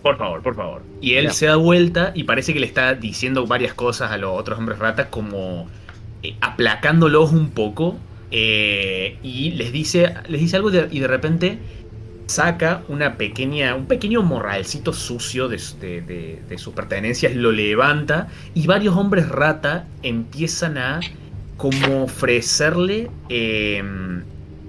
Por 0.03 0.19
favor, 0.19 0.43
por 0.43 0.55
favor. 0.55 0.83
Y 1.01 1.15
él 1.15 1.33
se 1.33 1.47
da 1.47 1.57
vuelta 1.57 2.13
y 2.15 2.25
parece 2.25 2.53
que 2.53 2.61
le 2.61 2.67
está 2.67 2.95
diciendo 2.95 3.47
varias 3.47 3.75
cosas 3.75 4.13
a 4.13 4.19
los 4.19 4.39
otros 4.39 4.59
hombres 4.59 4.79
ratas, 4.79 5.09
como 5.09 5.69
eh, 6.23 6.37
aplacándolos 6.41 7.33
un 7.33 7.51
poco. 7.51 7.97
Eh, 8.31 9.19
y 9.23 9.53
les 9.53 9.73
dice, 9.73 10.15
les 10.29 10.41
dice 10.41 10.57
algo 10.57 10.71
y 10.71 10.99
de 11.01 11.07
repente 11.09 11.59
saca 12.27 12.83
una 12.89 13.17
pequeña, 13.17 13.75
un 13.77 13.87
pequeño 13.87 14.23
morralcito 14.23 14.93
sucio 14.93 15.49
de, 15.49 15.61
de- 15.81 16.01
de- 16.03 16.43
de 16.49 16.59
sus 16.59 16.75
pertenencias, 16.75 17.35
lo 17.37 17.53
levanta 17.53 18.29
y 18.55 18.67
varios 18.67 18.97
hombres 18.97 19.29
rata 19.29 19.87
empiezan 20.03 20.77
a 20.79 21.01
como 21.57 22.03
ofrecerle, 22.05 23.11
eh, 23.29 23.83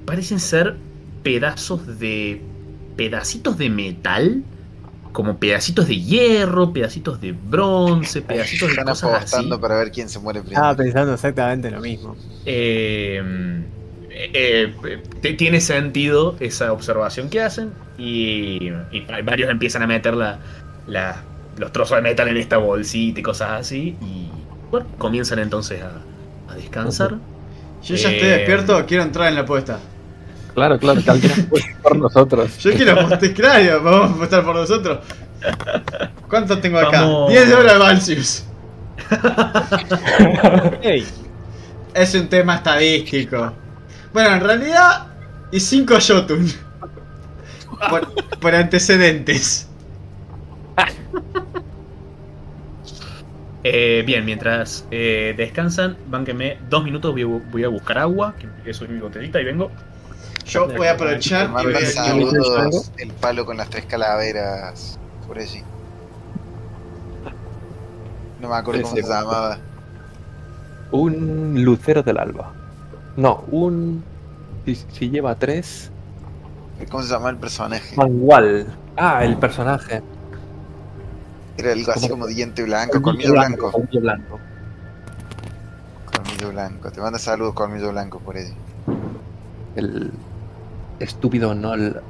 parecen 0.05 0.39
ser 0.39 0.75
pedazos 1.23 1.99
de, 1.99 2.41
pedacitos 2.95 3.57
de 3.57 3.69
metal 3.69 4.43
como 5.17 5.39
pedacitos 5.39 5.87
de 5.87 5.99
hierro, 5.99 6.73
pedacitos 6.73 7.19
de 7.21 7.31
bronce, 7.33 8.21
pedacitos 8.21 8.71
de 8.71 8.81
cosas 8.81 9.13
así. 9.13 9.35
apostando 9.37 9.59
para 9.59 9.77
ver 9.77 9.91
quién 9.91 10.09
se 10.09 10.19
muere 10.19 10.43
Estaba 10.53 10.75
primero. 10.75 10.77
pensando 10.77 11.13
exactamente 11.13 11.71
lo 11.71 11.81
mismo. 11.81 12.19
Eh, 12.45 13.21
eh, 14.09 14.79
eh, 15.23 15.33
tiene 15.37 15.59
sentido 15.61 16.37
esa 16.39 16.71
observación 16.73 17.29
que 17.29 17.41
hacen 17.41 17.79
y, 17.97 18.69
y 18.91 19.05
varios 19.23 19.49
empiezan 19.49 19.83
a 19.83 19.87
meter 19.87 20.15
la- 20.15 20.39
la- 20.85 21.29
los 21.57 21.71
trozos 21.71 21.97
de 21.97 22.03
metal 22.03 22.27
en 22.29 22.37
esta 22.37 22.57
bolsita 22.57 23.19
y 23.19 23.23
cosas 23.23 23.51
así 23.61 23.97
y 24.01 24.47
bueno, 24.69 24.87
comienzan 24.97 25.39
entonces 25.39 25.81
a, 25.83 26.07
a 26.47 26.55
descansar. 26.55 27.21
Yo 27.81 27.95
ya 27.95 28.09
estoy 28.11 28.29
Eh, 28.29 28.29
despierto, 28.29 28.85
quiero 28.85 29.03
entrar 29.03 29.27
en 29.29 29.35
la 29.35 29.41
apuesta. 29.41 29.96
Claro, 30.57 30.79
claro, 30.79 31.03
que 31.03 31.11
alguien 31.11 31.31
apueste 31.39 31.75
por 31.83 31.95
nosotros. 31.99 32.57
Yo 32.57 32.73
quiero 32.73 32.93
apostar, 32.93 33.31
claro, 33.35 33.83
vamos 33.83 34.09
a 34.09 34.13
apostar 34.15 34.43
por 34.43 34.55
nosotros. 34.55 34.99
¿Cuánto 36.27 36.57
tengo 36.57 36.79
acá? 36.79 37.01
Vamos. 37.01 37.29
10 37.29 37.47
de 37.47 37.55
de 37.63 37.77
Valsius. 37.77 38.43
Ey, 40.81 41.05
Es 41.93 42.15
un 42.15 42.27
tema 42.27 42.55
estadístico. 42.55 43.53
Bueno, 44.11 44.31
en 44.33 44.41
realidad, 44.41 45.05
y 45.51 45.59
5 45.59 45.93
Jotun. 46.07 46.51
Por, 47.91 48.39
por 48.39 48.55
antecedentes. 48.55 49.67
Eh, 53.63 54.03
bien, 54.05 54.23
mientras 54.23 54.87
eh, 54.91 55.33
descansan, 55.35 55.97
bánquenme 56.07 56.57
dos 56.69 56.85
minutos, 56.85 57.11
voy 57.11 57.23
a, 57.23 57.25
bu- 57.25 57.43
voy 57.51 57.63
a 57.65 57.67
buscar 57.67 57.97
agua, 57.97 58.33
que 58.39 58.47
eso 58.69 58.85
es 58.85 58.89
mi 58.91 58.99
botellita 58.99 59.41
y 59.41 59.43
vengo. 59.43 59.71
Yo 60.47 60.67
voy 60.67 60.87
a 60.87 60.93
aprovechar 60.93 61.49
y 61.49 61.65
voy 61.65 61.75
a 61.75 61.85
saludos. 61.85 62.91
El 62.97 63.11
palo 63.11 63.45
con 63.45 63.57
las 63.57 63.69
tres 63.69 63.85
calaveras. 63.85 64.97
Por 65.27 65.37
allí. 65.37 65.61
No 68.41 68.49
me 68.49 68.55
acuerdo 68.55 68.83
cómo 68.83 68.95
se 68.95 69.01
llamaba. 69.01 69.57
Un 70.91 71.63
lucero 71.63 72.01
del 72.01 72.17
alba. 72.17 72.53
No, 73.17 73.43
un. 73.51 74.03
Si, 74.65 74.75
si 74.75 75.09
lleva 75.09 75.35
tres. 75.35 75.91
¿Cómo 76.89 77.03
se 77.03 77.09
llamaba 77.09 77.31
el 77.31 77.37
personaje? 77.37 77.95
Mangual. 77.95 78.67
Ah, 78.95 79.25
el 79.25 79.37
personaje. 79.37 80.01
Era 81.57 81.71
algo 81.73 81.91
así 81.91 82.07
Como- 82.07 82.27
diente 82.27 82.63
blanco, 82.63 83.01
colmillo 83.01 83.31
blanco. 83.33 83.71
Colmillo 83.71 84.01
blanco. 84.01 84.39
Colmillo 86.05 86.49
blanco. 86.51 86.91
Te 86.91 87.01
manda 87.01 87.17
saludos, 87.19 87.53
colmillo 87.55 87.91
blanco, 87.91 88.19
por 88.19 88.37
allí. 88.37 88.53
El 89.75 90.11
estúpido 90.99 91.55
no 91.55 91.71
al, 91.71 92.03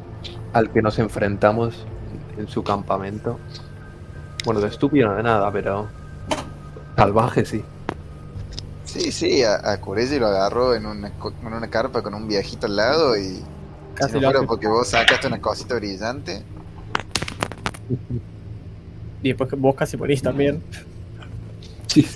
al 0.53 0.71
que 0.71 0.81
nos 0.81 0.99
enfrentamos 0.99 1.87
en 2.37 2.47
su 2.47 2.63
campamento. 2.63 3.41
Bueno, 4.45 4.61
de 4.61 4.69
estúpido 4.69 5.09
no 5.09 5.15
de 5.15 5.23
nada, 5.23 5.51
pero. 5.51 5.93
Salvaje 6.97 7.45
sí. 7.45 7.63
Sí, 8.83 9.11
sí, 9.11 9.43
a, 9.43 9.71
a 9.71 9.81
Corelli 9.81 10.17
lo 10.19 10.27
agarró 10.27 10.73
en 10.75 10.85
una, 10.85 11.09
en 11.09 11.53
una 11.53 11.69
carpa 11.69 12.01
con 12.01 12.13
un 12.15 12.27
viejito 12.27 12.67
al 12.67 12.75
lado 12.77 13.17
y. 13.17 13.51
casi 13.93 14.13
si 14.13 14.19
no 14.19 14.21
fuera 14.21 14.43
porque 14.43 14.67
vos 14.67 14.89
sacaste 14.89 15.27
una 15.27 15.41
cosita 15.41 15.75
brillante. 15.75 16.47
Y 19.21 19.29
después 19.29 19.49
que 19.49 19.55
vos 19.55 19.75
casi 19.75 19.97
morís 19.97 20.21
también. 20.23 20.63
Sí. 21.87 22.07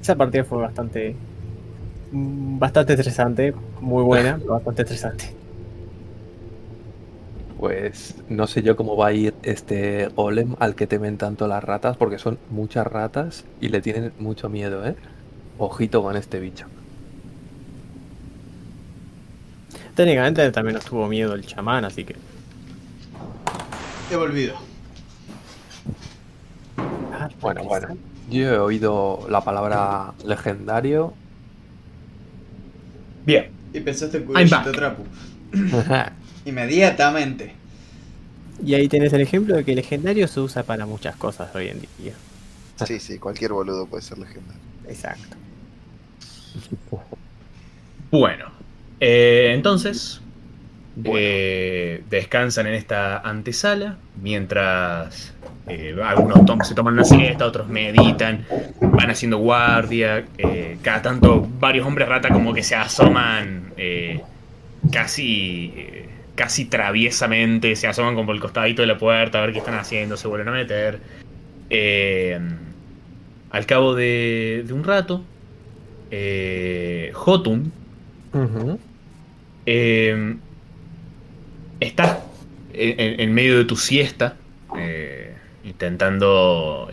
Esa 0.00 0.16
partida 0.16 0.44
fue 0.44 0.58
bastante. 0.58 1.24
mm, 2.10 2.58
Bastante 2.58 2.94
estresante. 2.94 3.54
Muy 3.80 4.02
buena, 4.04 4.38
pero 4.38 4.54
bastante 4.54 4.82
estresante. 4.82 5.39
Pues 7.60 8.14
no 8.30 8.46
sé 8.46 8.62
yo 8.62 8.74
cómo 8.74 8.96
va 8.96 9.08
a 9.08 9.12
ir 9.12 9.34
este 9.42 10.06
golem 10.16 10.56
al 10.60 10.74
que 10.74 10.86
temen 10.86 11.18
tanto 11.18 11.46
las 11.46 11.62
ratas, 11.62 11.94
porque 11.98 12.18
son 12.18 12.38
muchas 12.48 12.86
ratas 12.86 13.44
y 13.60 13.68
le 13.68 13.82
tienen 13.82 14.14
mucho 14.18 14.48
miedo, 14.48 14.86
¿eh? 14.88 14.96
Ojito 15.58 16.02
con 16.02 16.16
este 16.16 16.40
bicho. 16.40 16.64
Técnicamente 19.94 20.50
también 20.52 20.76
nos 20.76 20.86
tuvo 20.86 21.06
miedo 21.06 21.34
el 21.34 21.44
chamán, 21.44 21.84
así 21.84 22.04
que. 22.04 22.16
He 24.10 24.16
volvido. 24.16 24.54
Bueno, 27.42 27.64
bueno. 27.64 27.88
Yo 28.30 28.40
he 28.40 28.58
oído 28.58 29.26
la 29.28 29.42
palabra 29.42 30.14
legendario. 30.24 31.12
Bien, 33.26 33.50
Y 33.74 33.80
pensaste 33.80 34.16
en. 34.16 34.48
Trapu. 34.48 35.04
Inmediatamente. 36.44 37.56
Y 38.62 38.74
ahí 38.74 38.88
tenés 38.88 39.12
el 39.12 39.22
ejemplo 39.22 39.56
de 39.56 39.64
que 39.64 39.72
el 39.72 39.76
legendario 39.76 40.28
se 40.28 40.40
usa 40.40 40.62
para 40.64 40.86
muchas 40.86 41.16
cosas 41.16 41.54
hoy 41.54 41.68
en 41.68 41.80
día. 41.98 42.14
Sí, 42.76 42.98
sí, 42.98 43.18
cualquier 43.18 43.52
boludo 43.52 43.86
puede 43.88 44.02
ser 44.02 44.18
legendario. 44.18 44.60
Exacto. 44.84 45.36
bueno. 48.10 48.46
eh, 49.00 49.52
entonces, 49.54 50.20
Bueno. 50.94 51.18
eh, 51.18 52.04
descansan 52.08 52.66
en 52.66 52.74
esta 52.74 53.18
antesala 53.20 53.98
mientras 54.14 55.34
eh, 55.66 55.96
algunos 56.02 56.44
tom- 56.44 56.62
se 56.64 56.74
toman 56.74 56.94
una 56.94 57.04
siesta, 57.04 57.46
otros 57.46 57.68
meditan, 57.68 58.44
van 58.92 59.10
haciendo 59.10 59.38
guardia. 59.38 60.30
eh, 60.38 60.78
cada 60.82 61.02
tanto 61.02 61.46
varios 61.48 61.86
hombres 61.86 62.08
rata 62.08 62.32
como 62.32 62.52
que 62.54 62.62
se 62.62 62.74
asoman 62.76 63.72
eh, 63.76 64.24
casi, 64.90 65.72
eh, 65.76 65.99
casi 66.40 66.64
traviesamente, 66.64 67.76
se 67.76 67.86
asoman 67.86 68.14
como 68.14 68.28
por 68.28 68.34
el 68.34 68.40
costadito 68.40 68.80
de 68.80 68.88
la 68.88 68.96
puerta 68.96 69.36
a 69.36 69.42
ver 69.42 69.52
qué 69.52 69.58
están 69.58 69.74
haciendo, 69.74 70.16
se 70.16 70.26
vuelven 70.26 70.48
a 70.48 70.52
meter. 70.52 70.98
Eh, 71.68 72.40
al 73.50 73.66
cabo 73.66 73.94
de, 73.94 74.64
de 74.66 74.72
un 74.72 74.82
rato, 74.82 75.22
eh, 76.10 77.10
Jotun 77.12 77.70
eh, 79.66 80.36
estás 81.78 82.20
en, 82.72 83.34
medio 83.34 83.58
de 83.58 83.66
tu 83.66 83.76
siesta, 83.76 84.38
eh, 84.78 85.34
intentando 85.64 86.90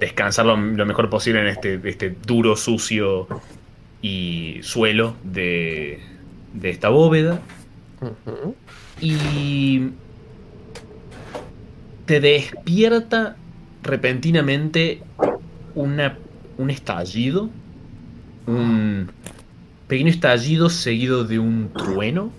descansar 0.00 0.46
lo, 0.46 0.56
lo 0.56 0.86
mejor 0.86 1.10
posible 1.10 1.42
en 1.42 1.48
este, 1.48 1.78
este 1.84 2.16
duro, 2.26 2.56
sucio 2.56 3.28
y 4.00 4.60
suelo 4.62 5.14
de, 5.24 6.00
de 6.54 6.70
esta 6.70 6.88
bóveda. 6.88 7.42
Y 9.00 9.90
te 12.06 12.20
despierta 12.20 13.36
repentinamente 13.82 15.02
un 15.74 16.70
estallido. 16.70 17.50
Un 18.46 19.10
pequeño 19.86 20.10
estallido 20.10 20.70
seguido 20.70 21.24
de 21.24 21.38
un 21.38 21.70
trueno. 21.72 22.30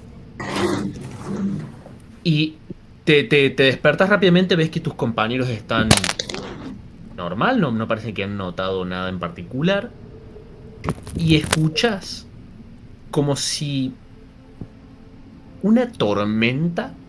Y 2.23 2.55
te, 3.03 3.23
te, 3.23 3.49
te 3.49 3.63
despertas 3.63 4.09
rápidamente, 4.09 4.55
ves 4.55 4.69
que 4.69 4.79
tus 4.79 4.93
compañeros 4.93 5.49
están 5.49 5.89
normal, 7.15 7.59
no, 7.59 7.71
no 7.71 7.87
parece 7.87 8.13
que 8.13 8.23
han 8.23 8.37
notado 8.37 8.85
nada 8.85 9.09
en 9.09 9.19
particular. 9.19 9.91
Y 11.17 11.35
escuchas 11.35 12.25
como 13.11 13.35
si 13.35 13.93
una 15.61 15.97
tormenta 15.97 17.01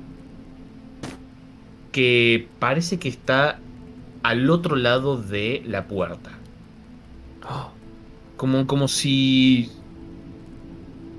que 1.93 2.55
parece 2.59 2.99
que 2.99 3.09
está 3.09 3.67
al 4.23 4.51
otro 4.51 4.77
lado 4.77 5.21
de 5.23 5.63
la 5.67 5.89
puerta. 5.89 6.45
Como, 8.37 8.67
como 8.67 8.89
si. 8.89 9.79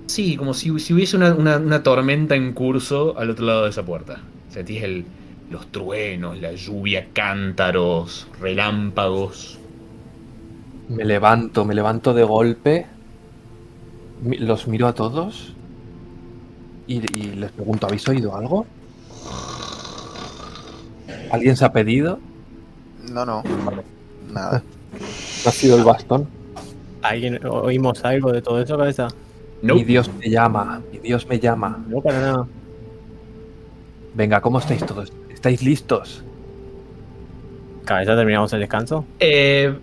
Sí, 0.08 0.36
como 0.36 0.54
si, 0.54 0.78
si 0.80 0.94
hubiese 0.94 1.16
una, 1.18 1.34
una- 1.34 1.58
una 1.58 1.82
tormenta 1.84 2.36
en 2.36 2.54
curso 2.54 3.18
al 3.18 3.30
otro 3.32 3.46
lado 3.46 3.64
de 3.64 3.70
esa 3.70 3.86
puerta. 3.86 4.32
Sentís 4.48 4.84
el, 4.84 5.14
los 5.48 5.72
truenos, 5.72 6.40
la 6.40 6.54
lluvia, 6.54 7.12
cántaros, 7.14 8.28
relámpagos. 8.40 9.60
Me 10.96 11.06
levanto, 11.06 11.66
me 11.66 11.74
levanto 11.74 12.14
de 12.14 12.24
golpe. 12.24 12.88
Los 14.16 14.68
miro 14.68 14.88
a 14.88 14.94
todos. 14.96 15.58
Y, 16.92 16.98
y 17.18 17.24
les 17.36 17.52
pregunto, 17.52 17.88
¿habéis 17.88 18.06
oído 18.10 18.36
algo? 18.36 18.66
¿Alguien 21.32 21.56
se 21.56 21.64
ha 21.64 21.72
pedido? 21.72 22.20
No, 23.10 23.26
no. 23.26 23.44
Nada. 24.30 24.62
¿No 25.46 25.50
ha 25.50 25.54
sido 25.54 25.78
el 25.78 25.86
bastón? 25.86 26.28
¿Alguien 27.02 27.40
oímos 27.46 28.04
algo 28.04 28.34
de 28.34 28.42
todo 28.42 28.62
eso, 28.62 28.78
cabeza? 28.78 29.08
No, 29.62 29.76
Mi 29.76 29.86
Dios 29.86 30.10
me 30.20 30.30
llama, 30.30 30.82
mi 30.92 30.98
Dios 31.00 31.26
me 31.28 31.40
llama. 31.40 31.82
No, 31.88 32.02
para 32.02 32.20
nada. 32.20 32.48
Venga, 34.14 34.42
¿cómo 34.42 34.60
estáis 34.60 34.86
todos? 34.86 35.14
¿Estáis 35.30 35.64
listos? 35.64 36.24
Cabeza, 37.86 38.16
terminamos 38.18 38.52
el 38.52 38.60
descanso. 38.60 39.06
eh, 39.20 39.74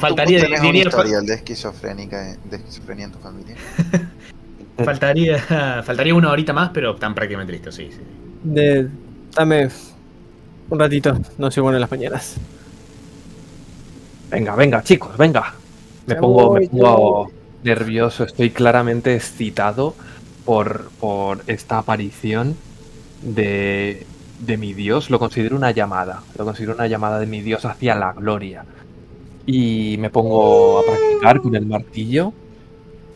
faltaría, 0.00 0.42
un 0.46 0.62
diría, 0.62 0.84
historial 0.84 1.26
de 1.26 1.34
esquizofrénica, 1.34 2.36
de 2.42 2.56
esquizofrenia 2.56 3.04
en 3.04 3.12
tu 3.12 3.18
familia. 3.18 3.56
faltaría, 4.84 5.38
faltaría 5.84 6.14
una 6.14 6.30
horita 6.30 6.52
más, 6.52 6.70
pero 6.70 6.92
están 6.94 7.14
prácticamente 7.14 7.52
listos, 7.52 7.74
sí, 7.74 7.90
sí. 7.92 8.02
De... 8.42 8.88
Dame 9.34 9.68
un 10.70 10.78
ratito, 10.78 11.18
no 11.38 11.50
soy 11.50 11.62
bueno 11.62 11.76
en 11.76 11.80
las 11.82 11.90
mañanas. 11.90 12.40
Venga, 14.30 14.54
venga, 14.56 14.82
chicos, 14.82 15.16
venga. 15.16 15.54
Me 16.06 16.14
Ya 16.14 16.20
pongo, 16.20 16.50
me 16.52 16.62
pongo 16.62 17.32
nervioso, 17.62 18.24
estoy 18.24 18.50
claramente 18.50 19.14
excitado 19.14 19.96
por, 20.44 20.90
por 21.00 21.42
esta 21.46 21.78
aparición 21.78 22.56
de, 23.22 24.06
de 24.40 24.56
mi 24.58 24.74
Dios. 24.74 25.10
Lo 25.10 25.18
considero 25.18 25.56
una 25.56 25.70
llamada, 25.72 26.24
lo 26.36 26.44
considero 26.44 26.74
una 26.74 26.86
llamada 26.86 27.18
de 27.20 27.26
mi 27.26 27.40
Dios 27.42 27.64
hacia 27.64 27.94
la 27.94 28.12
gloria. 28.12 28.66
Y 29.46 29.96
me 29.98 30.10
pongo 30.10 30.80
a 30.80 30.84
practicar 30.84 31.40
con 31.40 31.54
el 31.56 31.66
martillo, 31.66 32.34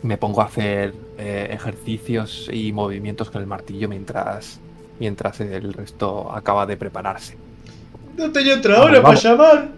me 0.03 0.17
pongo 0.17 0.41
a 0.41 0.45
hacer 0.45 0.93
eh, 1.17 1.49
ejercicios 1.51 2.49
y 2.51 2.71
movimientos 2.71 3.29
con 3.29 3.41
el 3.41 3.47
martillo 3.47 3.87
mientras, 3.89 4.59
mientras 4.99 5.39
el 5.41 5.73
resto 5.73 6.31
acaba 6.33 6.65
de 6.65 6.77
prepararse. 6.77 7.37
No 8.17 8.31
tenía 8.31 8.57
otra 8.57 8.81
hora 8.83 9.01
para 9.01 9.17
llamar. 9.19 9.69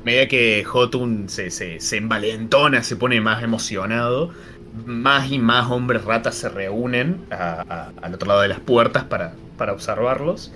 A 0.00 0.04
medida 0.04 0.28
que 0.28 0.64
Jotun 0.64 1.28
se, 1.28 1.50
se, 1.50 1.78
se 1.80 1.96
envalentona, 1.98 2.82
se 2.82 2.96
pone 2.96 3.20
más 3.20 3.42
emocionado, 3.42 4.30
más 4.86 5.30
y 5.30 5.38
más 5.38 5.70
hombres 5.70 6.04
ratas 6.04 6.36
se 6.36 6.48
reúnen 6.48 7.20
a- 7.30 7.64
a- 7.68 7.92
al 8.06 8.14
otro 8.14 8.28
lado 8.28 8.40
de 8.40 8.48
las 8.48 8.60
puertas 8.60 9.04
para, 9.04 9.34
para 9.58 9.72
observarlos. 9.72 10.52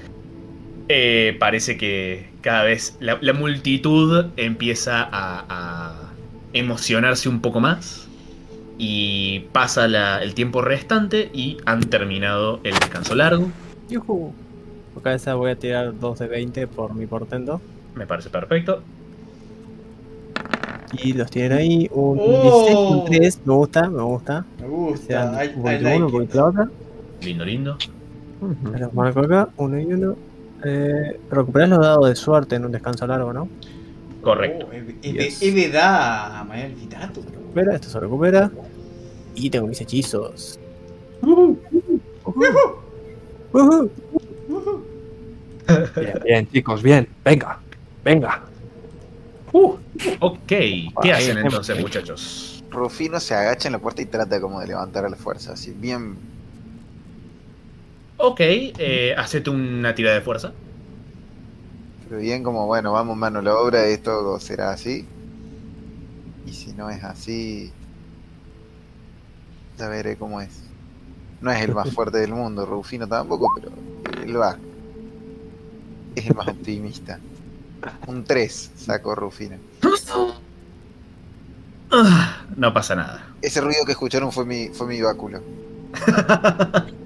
Eh, 0.88 1.36
parece 1.38 1.76
que 1.76 2.28
cada 2.40 2.64
vez 2.64 2.96
la, 3.00 3.18
la 3.20 3.32
multitud 3.34 4.26
empieza 4.36 5.02
a, 5.02 5.44
a 5.48 6.12
emocionarse 6.54 7.28
un 7.28 7.40
poco 7.40 7.60
más. 7.60 8.06
Y 8.78 9.40
pasa 9.52 9.86
la- 9.86 10.22
el 10.22 10.34
tiempo 10.34 10.62
restante 10.62 11.30
y 11.32 11.58
han 11.66 11.80
terminado 11.80 12.60
el 12.64 12.72
descanso 12.74 13.14
largo. 13.14 13.48
Yujú. 13.90 14.32
Por 14.94 15.02
cabeza 15.02 15.34
voy 15.34 15.50
a 15.50 15.56
tirar 15.56 15.98
2 15.98 16.18
de 16.18 16.26
20 16.28 16.66
por 16.66 16.94
mi 16.94 17.06
portento. 17.06 17.60
Me 17.94 18.06
parece 18.06 18.30
perfecto. 18.30 18.82
Y 21.02 21.12
los 21.12 21.30
tienen 21.30 21.52
ahí. 21.58 21.88
Un 21.92 22.18
Oh. 22.20 22.42
16, 22.42 22.76
un 22.78 23.04
3. 23.04 23.40
Me 23.44 23.54
gusta, 23.54 23.88
me 23.90 24.02
gusta. 24.02 24.44
Me 24.60 24.66
gusta. 24.68 25.44
I, 25.44 25.46
I 25.46 25.48
poquito 25.50 25.82
like 25.82 26.02
uno, 26.02 26.26
la 26.32 26.44
otra. 26.46 26.68
Lindo, 27.22 27.44
lindo. 27.44 27.76
Me 28.62 28.78
Los 28.78 28.94
marco 28.94 29.20
acá, 29.20 29.48
uno 29.56 29.78
y 29.80 29.84
uno. 29.84 30.16
Eh, 30.64 31.20
recuperás 31.30 31.68
los 31.68 31.78
dados 31.80 32.08
de 32.08 32.16
suerte 32.16 32.56
en 32.56 32.64
un 32.64 32.72
descanso 32.72 33.06
largo, 33.06 33.32
¿no? 33.32 33.48
Correcto. 34.24 34.68
Oh, 34.68 34.72
es, 35.02 35.40
Yes. 35.40 35.54
verdad, 35.54 36.38
había 36.38 36.66
olvidado. 36.66 37.22
Recupera, 37.22 37.74
esto 37.74 37.88
se 37.90 38.00
recupera. 38.00 38.50
Y 39.34 39.50
tengo 39.50 39.66
mis 39.66 39.80
hechizos. 39.80 40.58
Bien, 45.96 46.20
bien, 46.24 46.48
chicos, 46.50 46.82
bien. 46.82 47.08
Venga, 47.24 47.58
venga. 48.04 48.42
Uh, 49.52 49.76
ok, 50.20 50.40
¿qué 50.46 51.12
hacen 51.12 51.38
entonces, 51.38 51.78
muchachos? 51.78 52.64
Rufino 52.70 53.20
se 53.20 53.34
agacha 53.34 53.68
en 53.68 53.72
la 53.72 53.78
puerta 53.78 54.02
y 54.02 54.06
trata 54.06 54.40
como 54.40 54.60
de 54.60 54.66
levantar 54.66 55.04
a 55.04 55.08
la 55.08 55.16
fuerza, 55.16 55.52
así 55.52 55.72
bien. 55.78 56.16
Ok, 58.16 58.40
eh, 58.40 59.14
hacete 59.16 59.50
una 59.50 59.94
tirada 59.94 60.16
de 60.16 60.22
fuerza. 60.22 60.52
Pero 62.08 62.20
bien 62.20 62.42
como, 62.42 62.66
bueno, 62.66 62.92
vamos 62.92 63.16
mano 63.16 63.38
a 63.38 63.42
la 63.42 63.56
obra, 63.56 63.84
esto 63.86 64.38
será 64.38 64.72
así. 64.72 65.06
Y 66.46 66.52
si 66.52 66.72
no 66.72 66.90
es 66.90 67.02
así, 67.02 67.72
ya 69.78 69.88
veré 69.88 70.16
cómo 70.16 70.40
es. 70.40 70.62
No 71.40 71.50
es 71.50 71.62
el 71.62 71.74
más 71.74 71.90
fuerte 71.94 72.18
del 72.18 72.32
mundo, 72.32 72.66
Rufino 72.66 73.06
tampoco, 73.08 73.52
pero 73.54 73.72
él 74.22 74.38
va. 74.38 74.58
Es 76.14 76.26
el 76.26 76.34
más 76.34 76.48
optimista. 76.48 77.18
Un 78.06 78.24
3 78.24 78.70
sacó 78.76 79.14
Rufino. 79.14 79.56
Ah, 81.90 82.44
no 82.56 82.72
pasa 82.72 82.94
nada. 82.94 83.34
Ese 83.40 83.60
ruido 83.60 83.84
que 83.84 83.92
escucharon 83.92 84.32
fue 84.32 84.44
mi, 84.44 84.68
fue 84.68 84.86
mi 84.86 85.00
báculo. 85.00 85.40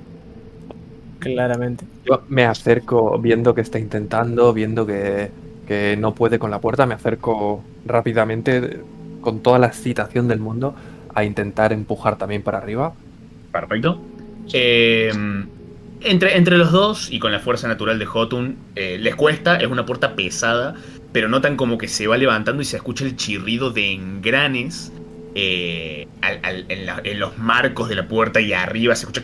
Claramente. 1.18 1.84
Yo 2.06 2.22
me 2.28 2.44
acerco 2.44 3.18
viendo 3.18 3.54
que 3.54 3.60
está 3.60 3.78
intentando, 3.78 4.52
viendo 4.52 4.86
que, 4.86 5.30
que 5.66 5.96
no 5.98 6.14
puede 6.14 6.38
con 6.38 6.50
la 6.50 6.60
puerta, 6.60 6.86
me 6.86 6.94
acerco 6.94 7.62
rápidamente, 7.86 8.80
con 9.20 9.40
toda 9.40 9.58
la 9.58 9.66
excitación 9.66 10.28
del 10.28 10.38
mundo, 10.40 10.74
a 11.14 11.24
intentar 11.24 11.72
empujar 11.72 12.16
también 12.18 12.42
para 12.42 12.58
arriba. 12.58 12.92
Perfecto. 13.52 14.00
Eh, 14.52 15.10
entre, 16.02 16.36
entre 16.36 16.56
los 16.56 16.70
dos 16.70 17.10
y 17.10 17.18
con 17.18 17.32
la 17.32 17.40
fuerza 17.40 17.66
natural 17.66 17.98
de 17.98 18.06
Jotun, 18.06 18.56
eh, 18.76 18.98
les 19.00 19.16
cuesta, 19.16 19.56
es 19.56 19.66
una 19.68 19.84
puerta 19.84 20.14
pesada, 20.14 20.74
pero 21.12 21.28
notan 21.28 21.56
como 21.56 21.76
que 21.78 21.88
se 21.88 22.06
va 22.06 22.16
levantando 22.16 22.62
y 22.62 22.64
se 22.64 22.76
escucha 22.76 23.04
el 23.04 23.16
chirrido 23.16 23.70
de 23.70 23.92
engranes 23.92 24.92
eh, 25.34 26.06
al- 26.22 26.40
al- 26.42 26.64
en, 26.68 26.86
la- 26.86 27.00
en 27.02 27.18
los 27.18 27.36
marcos 27.38 27.88
de 27.88 27.96
la 27.96 28.06
puerta 28.06 28.40
y 28.40 28.52
arriba 28.52 28.94
se 28.94 29.06
escucha... 29.06 29.22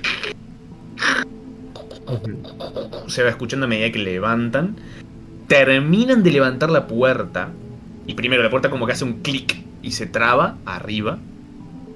Se 3.08 3.22
va 3.22 3.30
escuchando 3.30 3.66
a 3.66 3.68
medida 3.68 3.90
que 3.90 3.98
levantan. 3.98 4.76
Terminan 5.48 6.22
de 6.22 6.32
levantar 6.32 6.70
la 6.70 6.86
puerta. 6.86 7.50
Y 8.06 8.14
primero 8.14 8.42
la 8.42 8.50
puerta 8.50 8.70
como 8.70 8.86
que 8.86 8.92
hace 8.92 9.04
un 9.04 9.22
clic 9.22 9.64
y 9.82 9.92
se 9.92 10.06
traba 10.06 10.56
arriba. 10.64 11.18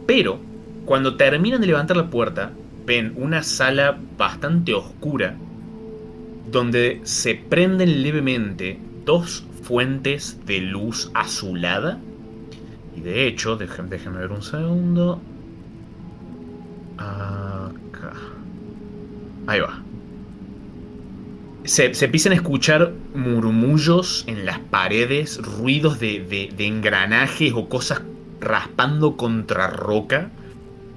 Pero 0.06 0.38
cuando 0.84 1.16
terminan 1.16 1.60
de 1.60 1.66
levantar 1.66 1.96
la 1.96 2.10
puerta, 2.10 2.52
ven 2.86 3.12
una 3.16 3.42
sala 3.42 3.98
bastante 4.16 4.74
oscura 4.74 5.36
donde 6.50 7.00
se 7.04 7.34
prenden 7.34 8.02
levemente 8.02 8.78
dos 9.04 9.44
fuentes 9.62 10.38
de 10.46 10.60
luz 10.60 11.10
azulada. 11.14 11.98
Y 12.96 13.00
de 13.00 13.26
hecho, 13.26 13.56
déjenme, 13.56 14.18
ver 14.18 14.32
un 14.32 14.42
segundo. 14.42 15.20
Acá. 16.96 18.14
Ahí 19.46 19.60
va. 19.60 19.82
Se, 21.68 21.92
empiezan 22.02 22.32
a 22.32 22.36
escuchar 22.36 22.94
murmullos 23.14 24.24
en 24.26 24.46
las 24.46 24.58
paredes, 24.58 25.36
ruidos 25.36 26.00
de, 26.00 26.20
de- 26.56 26.66
engranajes 26.66 27.52
o 27.54 27.68
cosas 27.68 28.00
raspando 28.40 29.18
contra 29.18 29.66
roca. 29.68 30.30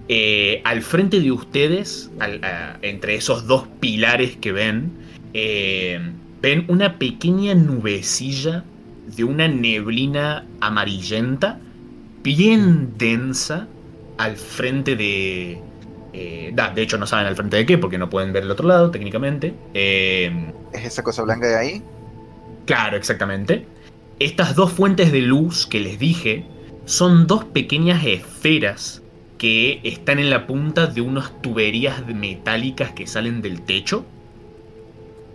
Eh, 0.08 0.62
al 0.64 0.82
frente 0.82 1.20
de 1.20 1.30
ustedes, 1.34 2.10
entre 2.82 3.16
esos 3.16 3.48
dos 3.48 3.68
pilares 3.82 4.38
que 4.38 4.54
ven, 4.54 4.92
eh, 5.34 6.00
ven 6.42 6.64
una 6.70 6.98
pequeña 6.98 7.54
nubecilla 7.54 8.64
de 9.14 9.26
una 9.26 9.50
neblina 9.50 10.46
amarillenta, 10.62 11.60
bien 12.24 12.94
densa, 12.98 13.68
al 14.18 14.38
frente 14.38 14.96
de... 14.96 15.60
eh, 16.14 16.52
da, 16.54 16.72
de 16.72 16.82
hecho 16.82 16.98
no 16.98 17.08
saben 17.08 17.28
al 17.28 17.36
frente 17.36 17.58
de 17.58 17.66
qué, 17.66 17.78
porque 17.78 17.98
no 17.98 18.10
pueden 18.10 18.34
ver 18.34 18.44
el 18.44 18.52
otro 18.52 18.68
lado, 18.68 18.92
técnicamente. 18.92 19.54
Eh, 19.74 20.52
¿Es 20.74 20.86
esa 20.86 21.04
cosa 21.04 21.24
blanca 21.24 21.48
de 21.48 21.56
ahí? 21.56 21.84
Claro, 22.66 22.98
exactamente. 22.98 23.66
Estas 24.20 24.56
dos 24.56 24.72
fuentes 24.72 25.12
de 25.12 25.22
luz 25.22 25.66
que 25.66 25.80
les 25.80 25.98
dije 25.98 26.46
son 26.86 27.28
dos 27.28 27.46
pequeñas 27.46 28.06
esferas 28.06 29.02
que 29.38 29.80
están 29.84 30.20
en 30.20 30.30
la 30.30 30.46
punta 30.46 30.86
de 30.88 31.02
unas 31.02 31.42
tuberías 31.42 32.06
metálicas 32.08 32.92
que 32.92 33.08
salen 33.08 33.42
del 33.42 33.62
techo. 33.62 34.06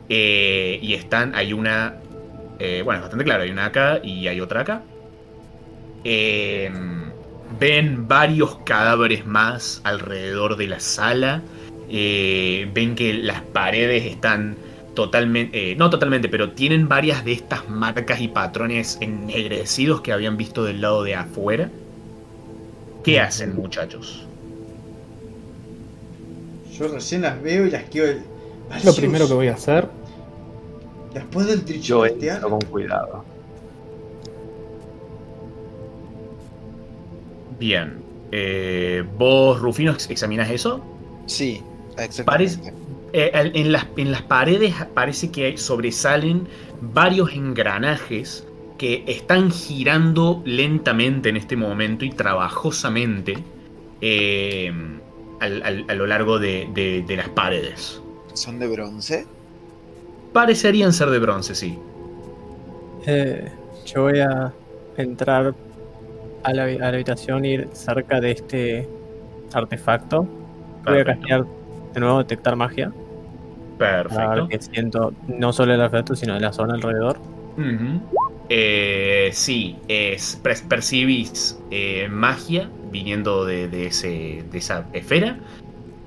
Eh, 0.08 0.78
y 0.80 0.94
están, 0.94 1.34
hay 1.34 1.52
una, 1.52 1.96
bueno, 2.58 2.98
es 2.98 3.00
bastante 3.00 3.24
claro, 3.24 3.42
hay 3.42 3.50
una 3.50 3.66
acá 3.66 4.00
y 4.02 4.28
hay 4.28 4.40
otra 4.40 4.60
acá. 4.60 4.82
Eh, 6.04 6.70
ven 7.58 8.08
varios 8.08 8.56
cadáveres 8.64 9.26
más 9.26 9.80
alrededor 9.84 10.56
de 10.56 10.66
la 10.68 10.80
sala. 10.80 11.42
ven 11.88 12.94
que 12.94 13.12
las 13.14 13.40
paredes 13.42 14.04
están 14.06 14.56
totalmente, 14.94 15.76
no 15.76 15.90
totalmente, 15.90 16.28
pero 16.28 16.52
tienen 16.52 16.88
varias 16.88 17.24
de 17.24 17.32
estas 17.32 17.68
marcas 17.68 18.20
y 18.20 18.28
patrones 18.28 18.98
ennegrecidos 19.00 20.00
que 20.00 20.12
habían 20.12 20.36
visto 20.36 20.64
del 20.64 20.80
lado 20.80 21.04
de 21.04 21.14
afuera. 21.14 21.70
¿Qué 23.04 23.20
hacen, 23.20 23.54
muchachos? 23.54 24.26
Yo 26.76 26.88
recién 26.88 27.22
las 27.22 27.40
veo 27.40 27.66
y 27.66 27.70
las 27.70 27.84
quiero. 27.84 28.18
Lo 28.84 28.94
primero 28.94 29.28
que 29.28 29.34
voy 29.34 29.48
a 29.48 29.54
hacer. 29.54 29.86
Después 31.14 31.46
del 31.46 31.64
Yo 31.80 32.04
entro 32.04 32.50
con 32.50 32.60
cuidado. 32.62 33.24
Bien. 37.58 38.02
Eh, 38.32 39.04
¿Vos, 39.18 39.60
Rufino, 39.60 39.92
examinas 40.08 40.50
eso? 40.50 40.84
Sí, 41.26 41.62
exactamente. 41.96 42.72
Eh, 43.12 43.30
en, 43.32 43.72
las, 43.72 43.86
en 43.96 44.10
las 44.10 44.22
paredes 44.22 44.74
parece 44.92 45.30
que 45.30 45.56
sobresalen 45.56 46.48
varios 46.80 47.32
engranajes 47.32 48.46
que 48.78 49.04
están 49.06 49.50
girando 49.50 50.42
lentamente 50.44 51.30
en 51.30 51.36
este 51.36 51.56
momento 51.56 52.04
y 52.04 52.10
trabajosamente. 52.10 53.42
Eh, 54.00 54.72
a 55.40 55.94
lo 55.94 56.06
largo 56.06 56.38
de, 56.38 57.04
las 57.08 57.28
paredes. 57.30 58.00
¿Son 58.34 58.58
de 58.58 58.66
bronce? 58.66 59.26
Parecerían 60.32 60.92
ser 60.92 61.10
de 61.10 61.18
bronce, 61.18 61.54
sí. 61.54 61.78
Eh, 63.06 63.50
yo 63.86 64.02
voy 64.02 64.20
a 64.20 64.52
entrar 64.96 65.54
a 66.46 66.52
la, 66.52 66.88
habitación 66.88 67.44
y 67.44 67.54
ir 67.54 67.68
cerca 67.72 68.20
de 68.20 68.30
este 68.30 68.88
artefacto. 69.52 70.26
Voy 70.84 71.00
a 71.00 71.04
castear 71.04 71.44
de 71.92 72.00
nuevo 72.00 72.18
detectar 72.18 72.56
magia. 72.56 72.92
Perfecto. 73.78 74.48
que 74.48 74.58
siento 74.62 75.12
no 75.28 75.52
solo 75.52 75.74
el 75.74 75.80
artefacto, 75.80 76.14
sino 76.14 76.34
de 76.34 76.40
la 76.40 76.52
zona 76.52 76.74
alrededor. 76.74 77.18
Eh, 78.48 79.30
sí, 79.32 79.76
es, 79.88 80.40
percibís 80.68 81.58
eh, 81.70 82.08
magia 82.08 82.70
viniendo 82.92 83.44
de, 83.44 83.86
ese, 83.86 84.44
de 84.50 84.58
esa 84.58 84.86
esfera, 84.92 85.36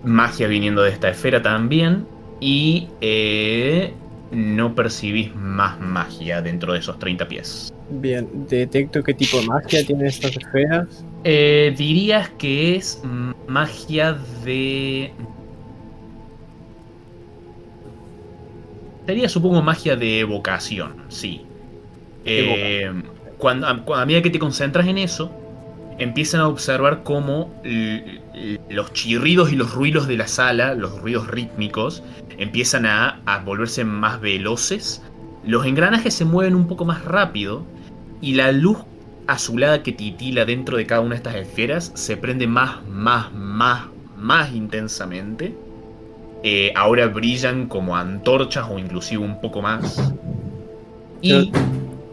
magia 0.04 0.48
viniendo 0.48 0.82
de 0.84 0.92
esta 0.92 1.10
esfera 1.10 1.42
también, 1.42 2.08
y 2.40 2.88
eh, 3.02 3.94
no 4.32 4.76
percibís 4.76 5.34
más 5.36 5.80
magia 5.80 6.42
dentro 6.42 6.74
de 6.74 6.80
esos 6.80 7.00
30 7.00 7.28
pies. 7.28 7.74
Bien, 7.90 8.28
detecto 8.48 9.02
qué 9.04 9.14
tipo 9.14 9.40
de 9.40 9.48
magia 9.48 9.86
tienen 9.86 10.08
estas 10.08 10.38
esferas. 10.38 11.04
dirías 11.24 12.30
que 12.38 12.76
es 12.76 13.02
magia 13.48 14.18
de... 14.44 15.12
Sería 19.06 19.28
supongo 19.28 19.64
magia 19.64 19.96
de 19.96 20.20
evocación, 20.20 20.94
sí. 21.08 21.42
Eh, 22.26 22.92
cuando, 23.40 23.66
a, 23.68 24.06
medida 24.06 24.22
que 24.22 24.30
te 24.30 24.38
concentras 24.38 24.88
en 24.88 25.00
eso, 25.00 25.32
empiezan 25.98 26.42
a 26.42 26.48
observar 26.48 27.02
cómo 27.02 27.52
los 28.70 28.94
chirridos 28.94 29.52
y 29.52 29.56
los 29.56 29.74
ruidos 29.74 30.08
de 30.08 30.18
la 30.18 30.28
sala, 30.28 30.76
los 30.76 31.00
ruidos 31.00 31.28
rítmicos, 31.28 32.04
empiezan 32.40 32.86
a, 32.86 33.22
volverse 33.46 33.84
más 33.84 34.20
veloces. 34.20 35.04
Los 35.46 35.66
engranajes 35.66 36.14
se 36.14 36.26
mueven 36.26 36.56
un 36.56 36.68
poco 36.68 36.86
más 36.86 37.06
rápido 37.06 37.64
y 38.22 38.34
la 38.34 38.52
luz 38.52 38.80
azulada 39.28 39.84
que 39.84 39.92
titila 39.92 40.46
dentro 40.46 40.78
de 40.78 40.86
cada 40.86 41.02
una 41.02 41.12
de 41.12 41.18
estas 41.18 41.36
esferas 41.36 41.92
se 41.94 42.18
prende 42.18 42.48
más, 42.48 42.84
más, 42.88 43.32
más, 43.34 43.86
más 44.18 44.52
intensamente. 44.54 45.54
Eh, 46.42 46.72
ahora 46.76 47.08
brillan 47.08 47.68
como 47.68 47.96
antorchas 47.96 48.66
o 48.70 48.80
inclusive 48.80 49.22
un 49.22 49.40
poco 49.42 49.62
más. 49.62 50.12
Y 51.22 51.52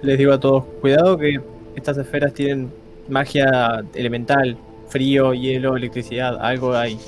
les 0.02 0.18
digo 0.18 0.32
a 0.32 0.40
todos, 0.40 0.64
cuidado 0.80 1.16
que 1.16 1.40
estas 1.76 1.96
esferas 1.98 2.34
tienen 2.34 2.72
magia 3.08 3.84
elemental, 3.94 4.56
frío, 4.88 5.32
hielo, 5.32 5.76
electricidad, 5.76 6.36
algo 6.40 6.74
hay. 6.74 6.98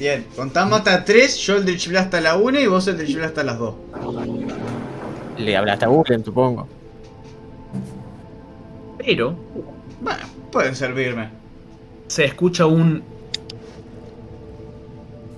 Bien, 0.00 0.24
contamos 0.34 0.78
hasta 0.78 1.04
3, 1.04 1.36
yo 1.36 1.56
el 1.56 1.66
Drill 1.66 1.94
hasta 1.98 2.22
la 2.22 2.34
1 2.38 2.58
y 2.58 2.66
vos 2.66 2.88
el 2.88 2.96
Drill 2.96 3.22
hasta 3.22 3.44
las 3.44 3.58
2. 3.58 3.74
Le 5.36 5.56
hablaste 5.58 5.84
a 5.84 5.88
Google, 5.88 6.24
supongo. 6.24 6.66
Pero... 8.96 9.36
Bueno, 10.00 10.22
pueden 10.50 10.74
servirme. 10.74 11.28
Se 12.06 12.24
escucha 12.24 12.64
un... 12.64 13.02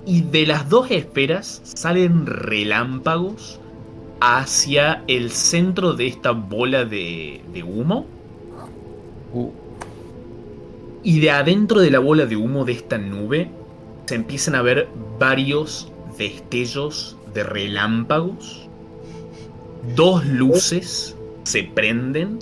Y 0.05 0.21
de 0.21 0.47
las 0.47 0.69
dos 0.69 0.89
esferas 0.91 1.61
salen 1.65 2.25
relámpagos 2.25 3.59
hacia 4.21 5.03
el 5.07 5.31
centro 5.31 5.91
de 5.91 6.07
esta 6.07 6.31
bola 6.31 6.85
de, 6.85 7.41
humo. 7.67 8.05
Uh. 9.33 9.49
Y 11.03 11.19
de 11.19 11.31
adentro 11.31 11.81
de 11.81 11.91
la 11.91 11.99
bola 11.99 12.25
de 12.25 12.37
humo 12.37 12.63
de 12.63 12.71
esta 12.71 12.97
nube 12.97 13.49
se 14.05 14.15
empiezan 14.15 14.55
a 14.55 14.61
ver 14.61 14.87
varios 15.19 15.91
destellos 16.17 17.17
de 17.33 17.43
relámpagos. 17.43 18.69
Dos 19.95 20.25
luces 20.25 21.15
se 21.43 21.63
prenden 21.63 22.39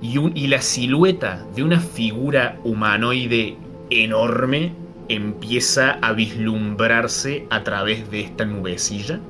y, 0.00 0.18
y, 0.40 0.46
la 0.46 0.62
silueta 0.62 1.44
de 1.54 1.62
una 1.62 1.80
figura 1.80 2.58
humanoide 2.64 3.56
enorme 3.90 4.72
empieza 5.08 5.92
a 6.02 6.12
vislumbrarse 6.12 7.46
a 7.50 7.64
través 7.64 8.10
de 8.10 8.20
esta 8.20 8.44
nubecilla 8.44 9.20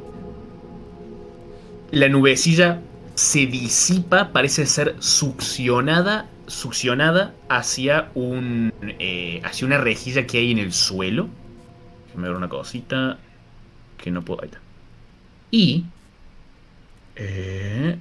la 1.90 2.08
nubecilla 2.08 2.82
se 3.14 3.46
disipa, 3.46 4.30
parece 4.32 4.66
ser 4.66 4.96
succionada, 4.98 6.26
succionada 6.48 7.34
hacia 7.48 8.10
un, 8.14 8.72
eh, 8.80 9.40
hacia 9.44 9.66
una 9.66 9.78
rejilla 9.78 10.26
que 10.26 10.38
hay 10.38 10.52
en 10.52 10.58
el 10.58 10.72
suelo. 10.72 11.28
Déjame 12.06 12.28
ver 12.28 12.36
una 12.36 12.48
cosita 12.48 13.18
que 13.96 14.10
no 14.10 14.22
puedo. 14.22 14.42
Ahí 14.42 14.48
está. 14.48 14.60
Y 15.50 15.84
eh, 17.16 17.98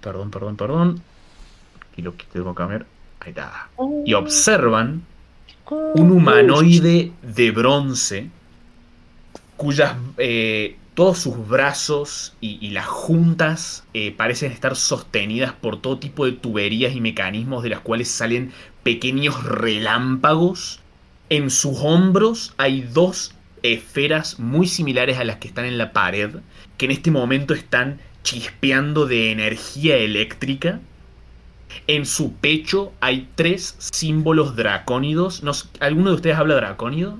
perdón, 0.00 0.30
perdón, 0.30 0.56
perdón. 0.56 1.02
Aquí 1.90 2.02
lo 2.02 2.16
que 2.16 2.24
tengo 2.32 2.54
que 2.54 2.58
cambiar. 2.58 2.86
Ahí 3.20 3.30
está. 3.30 3.68
Y 4.04 4.14
observan 4.14 5.02
un 5.70 6.10
humanoide 6.10 7.12
de 7.22 7.50
bronce 7.50 8.30
cuyas 9.56 9.96
eh, 10.18 10.76
todos 10.94 11.18
sus 11.18 11.48
brazos 11.48 12.34
y, 12.40 12.70
las 12.70 12.86
juntas 12.86 13.84
eh, 13.94 14.12
parecen 14.12 14.52
estar 14.52 14.76
sostenidas 14.76 15.52
por 15.52 15.80
todo 15.80 15.98
tipo 15.98 16.24
de 16.24 16.32
tuberías 16.32 16.94
y 16.94 17.00
mecanismos 17.00 17.62
de 17.62 17.70
las 17.70 17.80
cuales 17.80 18.08
salen 18.08 18.52
pequeños 18.82 19.42
relámpagos. 19.44 20.80
En 21.30 21.50
sus 21.50 21.78
hombros 21.80 22.54
hay 22.58 22.82
dos 22.82 23.34
esferas 23.62 24.38
muy 24.38 24.68
similares 24.68 25.18
a 25.18 25.24
las 25.24 25.36
que 25.36 25.48
están 25.48 25.64
en 25.64 25.78
la 25.78 25.92
pared, 25.92 26.36
que 26.76 26.84
en 26.84 26.92
este 26.92 27.10
momento 27.10 27.54
están 27.54 28.00
chispeando 28.22 29.06
de 29.06 29.32
energía 29.32 29.96
eléctrica. 29.96 30.80
En 31.88 32.06
su 32.06 32.34
pecho 32.34 32.92
hay 33.00 33.28
tres 33.34 33.76
símbolos 33.78 34.54
dracónidos. 34.54 35.42
¿Alguno 35.80 36.10
de 36.10 36.16
ustedes 36.16 36.36
habla 36.36 36.54
dracónido? 36.54 37.18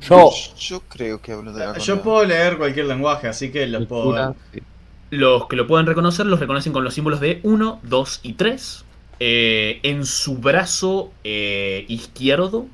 Yo. 0.00 0.30
Yo 0.58 0.80
creo 0.88 1.20
que 1.20 1.32
hablo 1.32 1.52
de 1.52 1.66
la 1.66 1.78
Yo 1.78 2.02
puedo 2.02 2.24
leer 2.24 2.56
cualquier 2.56 2.86
lenguaje, 2.86 3.28
así 3.28 3.50
que 3.50 3.66
los 3.66 3.86
puedo 3.86 4.12
ver. 4.12 4.62
Los 5.10 5.46
que 5.46 5.56
lo 5.56 5.66
puedan 5.66 5.86
reconocer 5.86 6.26
los 6.26 6.38
reconocen 6.38 6.72
con 6.72 6.84
los 6.84 6.94
símbolos 6.94 7.20
de 7.20 7.40
1, 7.42 7.80
2 7.82 8.20
y 8.22 8.32
3. 8.34 8.84
Eh, 9.20 9.80
en 9.82 10.04
su 10.04 10.38
brazo 10.38 11.12
eh, 11.24 11.84
izquierdo 11.88 12.66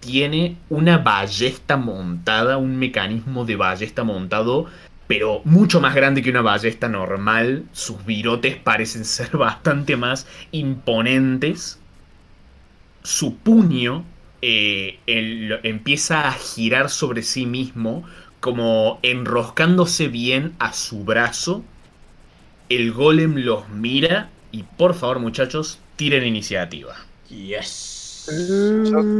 tiene 0.00 0.56
una 0.68 0.98
ballesta 0.98 1.76
montada, 1.76 2.58
un 2.58 2.76
mecanismo 2.76 3.44
de 3.44 3.56
ballesta 3.56 4.04
montado, 4.04 4.66
pero 5.06 5.40
mucho 5.44 5.80
más 5.80 5.94
grande 5.94 6.22
que 6.22 6.30
una 6.30 6.42
ballesta 6.42 6.88
normal. 6.88 7.64
Sus 7.72 8.04
virotes 8.04 8.56
parecen 8.56 9.04
ser 9.06 9.36
bastante 9.36 9.96
más 9.96 10.26
imponentes. 10.52 11.78
Su 13.02 13.36
puño 13.36 14.04
eh, 14.42 14.98
empieza 15.06 16.28
a 16.28 16.32
girar 16.32 16.90
sobre 16.90 17.22
sí 17.22 17.46
mismo, 17.46 18.04
como 18.40 18.98
enroscándose 19.02 20.08
bien 20.08 20.54
a 20.58 20.72
su 20.72 21.04
brazo. 21.04 21.62
El 22.68 22.92
golem 22.92 23.36
los 23.36 23.68
mira 23.68 24.30
y 24.52 24.62
por 24.62 24.94
favor 24.94 25.18
muchachos, 25.18 25.78
tiren 25.96 26.26
iniciativa. 26.26 26.96
Yes. 27.28 28.26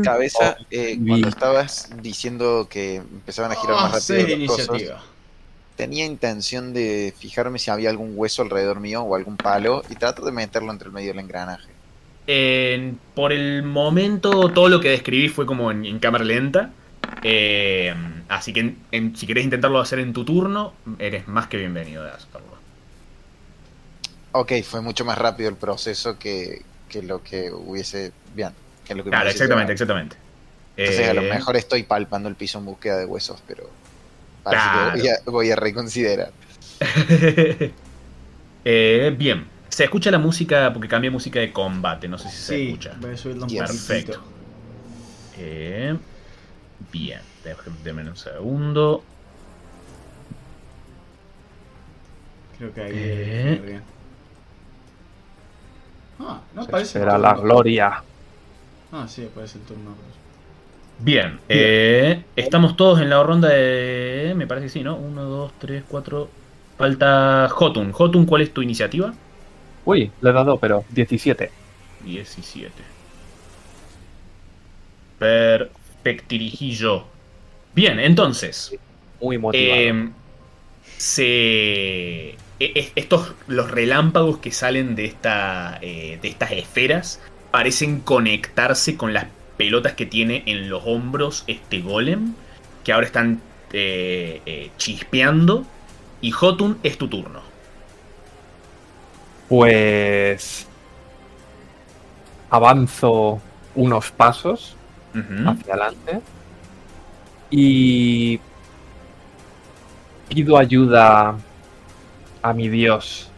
cabeza, 0.04 0.56
eh, 0.70 0.98
cuando 1.06 1.28
estabas 1.28 1.90
diciendo 2.02 2.66
que 2.70 2.96
empezaban 2.96 3.52
a 3.52 3.56
girar 3.56 3.76
más 3.76 4.08
rápido. 4.08 4.28
iniciativa. 4.28 5.02
tenía 5.76 6.04
intención 6.04 6.72
de 6.72 7.14
fijarme 7.18 7.58
si 7.58 7.70
había 7.70 7.90
algún 7.90 8.12
hueso 8.14 8.42
alrededor 8.42 8.80
mío 8.80 9.02
o 9.02 9.14
algún 9.14 9.36
palo 9.36 9.82
y 9.88 9.96
trato 9.96 10.24
de 10.24 10.32
meterlo 10.32 10.70
entre 10.70 10.88
el 10.88 10.92
medio 10.94 11.08
del 11.08 11.20
engranaje. 11.20 11.79
Por 13.14 13.32
el 13.32 13.62
momento, 13.62 14.50
todo 14.50 14.68
lo 14.68 14.80
que 14.80 14.90
describí 14.90 15.28
fue 15.28 15.46
como 15.46 15.70
en, 15.70 15.98
cámara 15.98 16.24
lenta. 16.24 16.70
Eh, 17.22 17.94
así 18.28 18.52
que 18.52 18.74
si 19.14 19.26
querés 19.26 19.44
intentarlo 19.44 19.80
hacer 19.80 19.98
en 19.98 20.12
tu 20.12 20.24
turno, 20.24 20.74
eres 20.98 21.26
más 21.28 21.48
que 21.48 21.56
bienvenido 21.56 22.04
de 22.04 22.10
hacerlo. 22.10 22.50
Ok, 24.32 24.52
fue 24.62 24.80
mucho 24.80 25.04
más 25.04 25.18
rápido 25.18 25.48
el 25.48 25.56
proceso 25.56 26.18
que, 26.18 26.62
lo 27.02 27.22
que 27.22 27.50
hubiese. 27.50 28.12
Bien. 28.34 28.50
Que 28.84 28.94
lo 28.94 29.02
que 29.02 29.10
claro, 29.10 29.28
exactamente, 29.28 29.72
exactamente. 29.72 30.16
Entonces, 30.76 31.08
a 31.08 31.14
lo 31.14 31.22
eh, 31.22 31.30
mejor 31.30 31.56
estoy 31.56 31.82
palpando 31.82 32.28
el 32.28 32.36
piso 32.36 32.58
en 32.58 32.64
búsqueda 32.64 32.96
de 32.96 33.06
huesos, 33.06 33.42
pero. 33.46 33.68
voy, 35.26 35.50
a, 35.50 35.56
reconsiderar. 35.56 36.32
Eh, 38.62 39.14
bien. 39.16 39.46
Se 39.70 39.84
escucha 39.84 40.10
la 40.10 40.18
música, 40.18 40.72
porque 40.72 40.88
cambia 40.88 41.10
música 41.10 41.38
de 41.40 41.52
combate, 41.52 42.08
no 42.08 42.18
sé 42.18 42.28
si 42.28 42.36
se 42.36 42.64
escucha. 42.64 42.96
Voy 43.00 43.12
a 43.12 43.16
subirlo 43.16 43.46
un 43.46 43.56
Perfecto. 43.56 44.20
Eh, 45.38 45.96
bien, 46.92 47.20
déjenme 47.44 48.10
un 48.10 48.16
segundo. 48.16 49.02
Creo 52.58 52.74
que 52.74 52.80
ahí. 52.82 53.62
bien. 53.64 53.82
Ah, 56.18 56.40
no 56.54 56.66
parece. 56.66 56.98
Será 56.98 57.16
la 57.16 57.34
gloria. 57.34 58.02
Ah, 58.92 59.06
sí, 59.08 59.30
parece 59.34 59.58
el 59.58 59.64
turno. 59.64 59.94
Bien, 60.98 61.40
eh, 61.48 62.24
estamos 62.36 62.76
todos 62.76 63.00
en 63.00 63.08
la 63.08 63.22
ronda 63.22 63.48
de. 63.48 64.34
Me 64.36 64.46
parece 64.46 64.66
que 64.66 64.72
sí, 64.72 64.82
¿no? 64.82 64.96
1, 64.96 65.22
2, 65.22 65.52
3, 65.58 65.84
4. 65.88 66.28
Falta 66.76 67.48
Jotun. 67.50 67.92
Jotun, 67.92 68.26
¿cuál 68.26 68.42
es 68.42 68.52
tu 68.52 68.62
iniciativa? 68.62 69.14
Uy, 69.84 70.10
le 70.20 70.30
he 70.30 70.32
dado, 70.32 70.58
pero 70.58 70.84
17. 70.90 71.50
17. 72.04 72.72
Perfectirijillo. 75.18 77.04
Bien, 77.74 77.98
entonces. 78.00 78.76
Muy 79.20 79.38
motivado. 79.38 79.80
Eh, 79.80 80.08
se 80.96 82.36
e, 82.60 82.92
estos 82.94 83.34
los 83.48 83.70
relámpagos 83.70 84.38
que 84.38 84.52
salen 84.52 84.94
de, 84.94 85.06
esta, 85.06 85.78
eh, 85.80 86.18
de 86.20 86.28
estas 86.28 86.52
esferas 86.52 87.20
parecen 87.50 88.00
conectarse 88.00 88.96
con 88.96 89.14
las 89.14 89.26
pelotas 89.56 89.94
que 89.94 90.06
tiene 90.06 90.42
en 90.46 90.68
los 90.68 90.82
hombros 90.84 91.44
este 91.46 91.80
golem, 91.80 92.34
que 92.84 92.92
ahora 92.92 93.06
están 93.06 93.40
eh, 93.72 94.40
eh, 94.46 94.70
chispeando. 94.76 95.64
Y 96.20 96.32
Jotun, 96.32 96.78
es 96.82 96.98
tu 96.98 97.08
turno. 97.08 97.39
Pues 99.50 100.64
avanzo 102.50 103.40
unos 103.74 104.12
pasos 104.12 104.76
hacia 105.12 105.74
adelante 105.74 106.20
y 107.50 108.38
pido 110.28 110.56
ayuda 110.56 111.34
a 112.42 112.52
mi 112.52 112.68
Dios. 112.68 113.28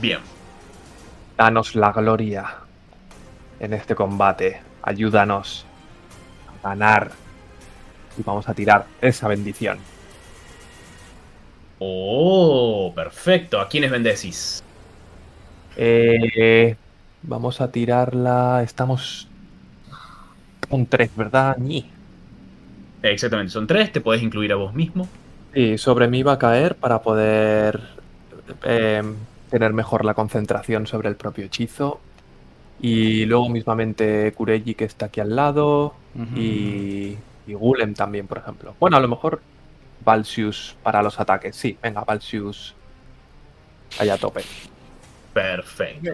Bien. 0.00 0.20
Danos 1.36 1.74
la 1.74 1.92
gloria 1.92 2.56
en 3.60 3.74
este 3.74 3.94
combate. 3.94 4.62
Ayúdanos 4.82 5.66
a 6.64 6.68
ganar. 6.70 7.10
Y 8.16 8.22
vamos 8.22 8.48
a 8.48 8.54
tirar 8.54 8.86
esa 9.02 9.28
bendición. 9.28 9.78
Oh, 11.78 12.92
perfecto. 12.94 13.60
¿A 13.60 13.68
quiénes 13.68 13.90
bendecís? 13.90 14.61
Eh, 15.76 16.76
vamos 17.22 17.60
a 17.60 17.70
tirarla. 17.70 18.62
Estamos 18.62 19.28
con 20.68 20.86
tres, 20.86 21.10
¿verdad? 21.16 21.56
Ni. 21.58 21.86
Exactamente, 23.02 23.52
son 23.52 23.66
tres. 23.66 23.92
Te 23.92 24.00
puedes 24.00 24.22
incluir 24.22 24.52
a 24.52 24.56
vos 24.56 24.74
mismo. 24.74 25.08
Sí, 25.54 25.76
sobre 25.78 26.08
mí 26.08 26.22
va 26.22 26.32
a 26.32 26.38
caer 26.38 26.76
para 26.76 27.02
poder 27.02 27.80
em, 28.62 29.14
tener 29.50 29.72
mejor 29.72 30.04
la 30.04 30.14
concentración 30.14 30.86
sobre 30.86 31.08
el 31.08 31.16
propio 31.16 31.44
hechizo. 31.44 32.00
Y 32.80 33.26
luego 33.26 33.48
mismamente 33.48 34.32
Kureji 34.32 34.74
que 34.74 34.84
está 34.84 35.06
aquí 35.06 35.20
al 35.20 35.36
lado. 35.36 35.94
y, 36.36 37.16
y, 37.46 37.54
Gulem 37.54 37.94
también, 37.94 38.26
por 38.26 38.38
ejemplo. 38.38 38.74
Bueno, 38.80 38.96
a 38.96 39.00
lo 39.00 39.08
mejor 39.08 39.40
Valsius 40.04 40.76
para 40.82 41.02
los 41.02 41.18
ataques. 41.20 41.54
Sí, 41.56 41.78
venga, 41.82 42.02
Valsius 42.02 42.74
allá 43.98 44.14
a 44.14 44.18
tope. 44.18 44.42
Perfecto. 45.32 46.12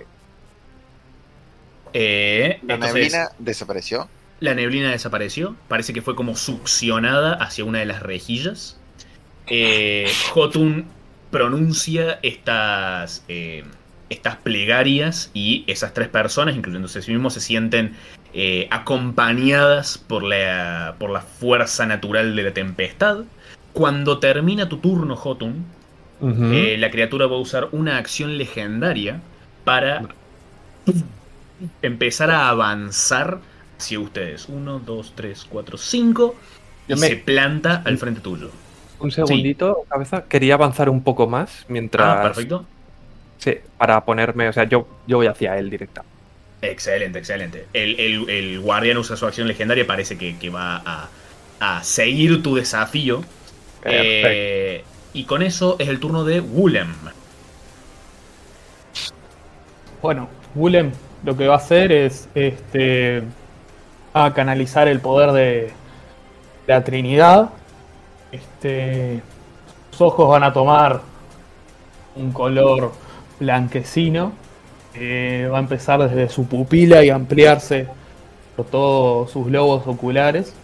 Eh, 1.92 2.60
¿La 2.66 2.76
neblina 2.76 3.30
desapareció? 3.38 4.08
La 4.40 4.54
neblina 4.54 4.90
desapareció. 4.90 5.56
Parece 5.68 5.92
que 5.92 6.02
fue 6.02 6.14
como 6.14 6.36
succionada 6.36 7.34
hacia 7.34 7.64
una 7.64 7.80
de 7.80 7.86
las 7.86 8.02
rejillas 8.02 8.78
eh, 9.50 10.10
Jotun 10.30 10.86
pronuncia 11.30 12.18
estas, 12.22 13.24
eh, 13.28 13.64
estas 14.10 14.36
plegarias 14.36 15.30
y 15.34 15.64
esas 15.66 15.94
tres 15.94 16.08
personas, 16.08 16.56
incluyéndose 16.56 16.98
a 16.98 17.02
sí 17.02 17.12
mismos, 17.12 17.34
se 17.34 17.40
sienten 17.40 17.96
eh, 18.34 18.68
acompañadas 18.70 19.98
por 19.98 20.22
la, 20.22 20.96
por 20.98 21.10
la 21.10 21.20
fuerza 21.20 21.86
natural 21.86 22.36
de 22.36 22.42
la 22.42 22.52
tempestad. 22.52 23.24
Cuando 23.72 24.18
termina 24.18 24.68
tu 24.68 24.78
turno, 24.78 25.16
Jotun, 25.16 25.64
eh, 26.20 26.76
la 26.78 26.90
criatura 26.90 27.26
va 27.26 27.36
a 27.36 27.38
usar 27.38 27.68
una 27.72 27.98
acción 27.98 28.38
legendaria 28.38 29.20
para 29.64 30.08
empezar 31.82 32.30
a 32.30 32.48
avanzar 32.48 33.38
hacia 33.78 34.00
ustedes. 34.00 34.48
Uno, 34.48 34.78
dos, 34.78 35.12
tres, 35.14 35.46
cuatro, 35.48 35.78
cinco. 35.78 36.34
Y 36.88 36.96
se 36.96 37.16
planta 37.16 37.82
al 37.84 37.98
frente 37.98 38.20
tuyo. 38.20 38.50
Un 39.00 39.10
segundito, 39.10 39.84
cabeza. 39.88 40.24
Quería 40.24 40.54
avanzar 40.54 40.88
un 40.88 41.02
poco 41.02 41.26
más 41.26 41.64
mientras. 41.68 42.18
Ah, 42.18 42.22
perfecto. 42.22 42.66
Sí, 43.38 43.54
para 43.76 44.04
ponerme. 44.04 44.48
O 44.48 44.52
sea, 44.52 44.64
yo, 44.64 44.88
yo 45.06 45.18
voy 45.18 45.26
hacia 45.26 45.56
él 45.58 45.70
directa. 45.70 46.02
Excelente, 46.60 47.18
excelente. 47.18 47.66
El, 47.72 48.60
guardián 48.60 48.96
usa 48.96 49.16
su 49.16 49.26
acción 49.26 49.46
legendaria. 49.46 49.86
Parece 49.86 50.18
que, 50.18 50.50
va 50.50 51.08
a, 51.60 51.84
seguir 51.84 52.42
tu 52.42 52.56
desafío. 52.56 53.22
Eh, 53.84 54.82
y 55.12 55.24
con 55.24 55.42
eso 55.42 55.76
es 55.78 55.88
el 55.88 56.00
turno 56.00 56.24
de 56.24 56.40
Wulem. 56.40 56.94
Bueno, 60.02 60.28
Wulem 60.54 60.92
lo 61.24 61.36
que 61.36 61.48
va 61.48 61.54
a 61.54 61.58
hacer 61.58 61.92
es 61.92 62.28
este 62.34 63.22
a 64.14 64.32
canalizar 64.32 64.88
el 64.88 65.00
poder 65.00 65.32
de 65.32 65.72
la 66.66 66.84
Trinidad 66.84 67.50
este, 68.32 69.22
sus 69.90 70.02
ojos 70.02 70.28
van 70.28 70.44
a 70.44 70.52
tomar 70.52 71.00
un 72.16 72.32
color 72.32 72.92
blanquecino. 73.40 74.32
va 74.94 75.56
a 75.56 75.60
empezar 75.60 76.08
desde 76.08 76.28
su 76.28 76.46
pupila 76.46 77.04
y 77.04 77.10
ampliarse 77.10 77.86
por 78.56 78.66
todos 78.66 79.30
sus 79.30 79.46
globos 79.46 79.86
oculares. 79.86 80.54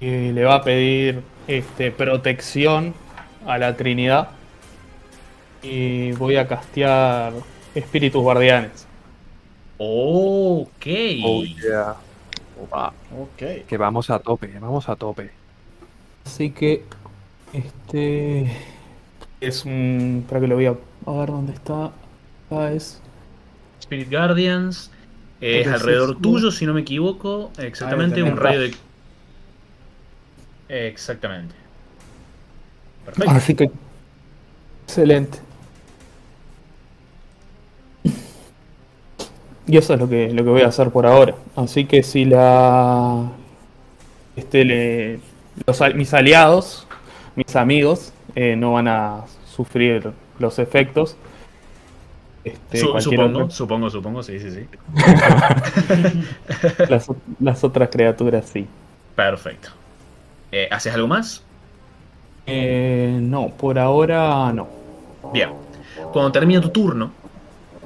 Y 0.00 0.32
le 0.32 0.44
va 0.44 0.56
a 0.56 0.62
pedir 0.62 1.22
este, 1.48 1.90
protección 1.90 2.94
a 3.46 3.58
la 3.58 3.76
Trinidad. 3.76 4.28
Y 5.62 6.12
voy 6.12 6.36
a 6.36 6.46
castear 6.46 7.32
espíritus 7.74 8.22
guardianes. 8.22 8.86
Ok. 9.78 10.86
Oh, 11.24 11.44
Ok. 12.60 13.66
Que 13.68 13.76
vamos 13.76 14.10
a 14.10 14.18
tope, 14.18 14.52
vamos 14.60 14.88
a 14.88 14.96
tope. 14.96 15.30
Así 16.26 16.50
que 16.50 16.84
este 17.52 18.50
es 19.40 19.64
un. 19.64 20.24
Para 20.28 20.40
que 20.40 20.46
lo 20.48 20.56
voy 20.56 20.66
a, 20.66 20.72
ver 20.72 21.28
dónde 21.28 21.52
está. 21.52 21.92
Acá 22.46 22.72
es. 22.72 23.00
Spirit 23.80 24.10
Guardians. 24.10 24.90
Es 25.40 25.68
alrededor 25.68 26.20
tuyo, 26.20 26.50
si 26.50 26.66
no 26.66 26.74
me 26.74 26.80
equivoco. 26.80 27.52
Exactamente, 27.58 28.22
un 28.22 28.36
rayo 28.36 28.60
de. 28.60 28.74
Exactamente. 30.68 31.54
Perfecto. 33.04 33.30
Así 33.30 33.54
que. 33.54 33.70
Excelente. 34.84 35.38
Y 39.66 39.76
eso 39.76 39.92
es 39.94 40.00
lo 40.00 40.08
que, 40.08 40.30
lo 40.32 40.44
que 40.44 40.50
voy 40.50 40.62
a 40.62 40.68
hacer 40.68 40.90
por 40.90 41.06
ahora. 41.06 41.34
Así 41.54 41.84
que 41.84 42.02
si 42.02 42.24
la. 42.24 43.30
Este 44.34 44.64
le 44.64 45.20
mis 45.94 46.14
aliados, 46.14 46.86
mis 47.34 47.56
amigos, 47.56 48.12
eh, 48.34 48.56
no 48.56 48.72
van 48.72 48.88
a 48.88 49.24
sufrir 49.46 50.12
los 50.38 50.58
efectos. 50.58 51.16
Este, 52.44 52.78
supongo, 52.78 53.50
supongo, 53.50 53.90
supongo, 53.90 54.22
sí, 54.22 54.38
sí, 54.38 54.50
sí. 54.50 54.66
las, 57.40 57.64
otras 57.64 57.88
criaturas 57.90 58.48
sí. 58.48 58.66
Perfecto. 59.14 59.70
Eh, 60.52 60.68
¿Haces 60.70 60.94
algo 60.94 61.08
más? 61.08 61.42
Eh, 62.46 63.18
no, 63.20 63.50
por 63.50 63.78
ahora 63.78 64.52
no. 64.52 64.68
Bien. 65.32 65.50
Cuando 66.12 66.32
termina 66.32 66.60
tu 66.60 66.70
turno, 66.70 67.12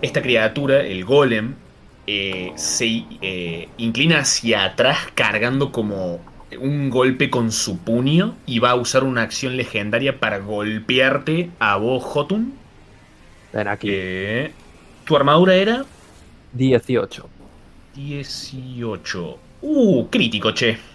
esta 0.01 0.23
criatura, 0.23 0.81
el 0.81 1.05
golem, 1.05 1.55
eh, 2.07 2.53
se 2.57 3.05
eh, 3.21 3.69
inclina 3.79 4.19
hacia 4.21 4.65
atrás 4.65 4.99
cargando 5.15 5.71
como 5.71 6.21
un 6.61 6.91
golpe 6.91 7.31
con 7.31 7.53
su 7.53 7.79
puño 7.79 8.35
y 8.47 8.59
va 8.59 8.71
a 8.71 8.75
usar 8.75 9.05
una 9.05 9.23
acción 9.23 9.57
legendaria 9.57 10.19
para 10.19 10.39
golpearte 10.39 11.51
a 11.59 11.77
vos, 11.77 12.03
Jotun. 12.05 12.55
Ven 13.53 13.69
aquí. 13.69 13.89
Eh, 13.91 14.53
tu 15.05 15.17
armadura 15.17 15.55
era 15.55 15.85
18. 16.53 17.29
18. 17.95 19.39
Uh, 19.63 20.09
crítico, 20.09 20.53
che. 20.53 20.92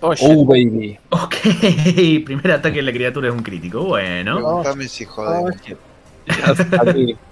Oh. 0.00 0.14
Oh, 0.20 0.44
baby. 0.44 0.98
Ok, 1.10 1.34
primer 2.24 2.50
ataque 2.52 2.76
de 2.76 2.82
la 2.82 2.92
criatura 2.92 3.28
es 3.28 3.34
un 3.34 3.42
crítico. 3.42 3.84
Bueno. 3.84 4.36
Pregúntame 4.36 4.88
si 4.88 5.04
Oh. 5.04 5.48
Aquí. 5.48 7.16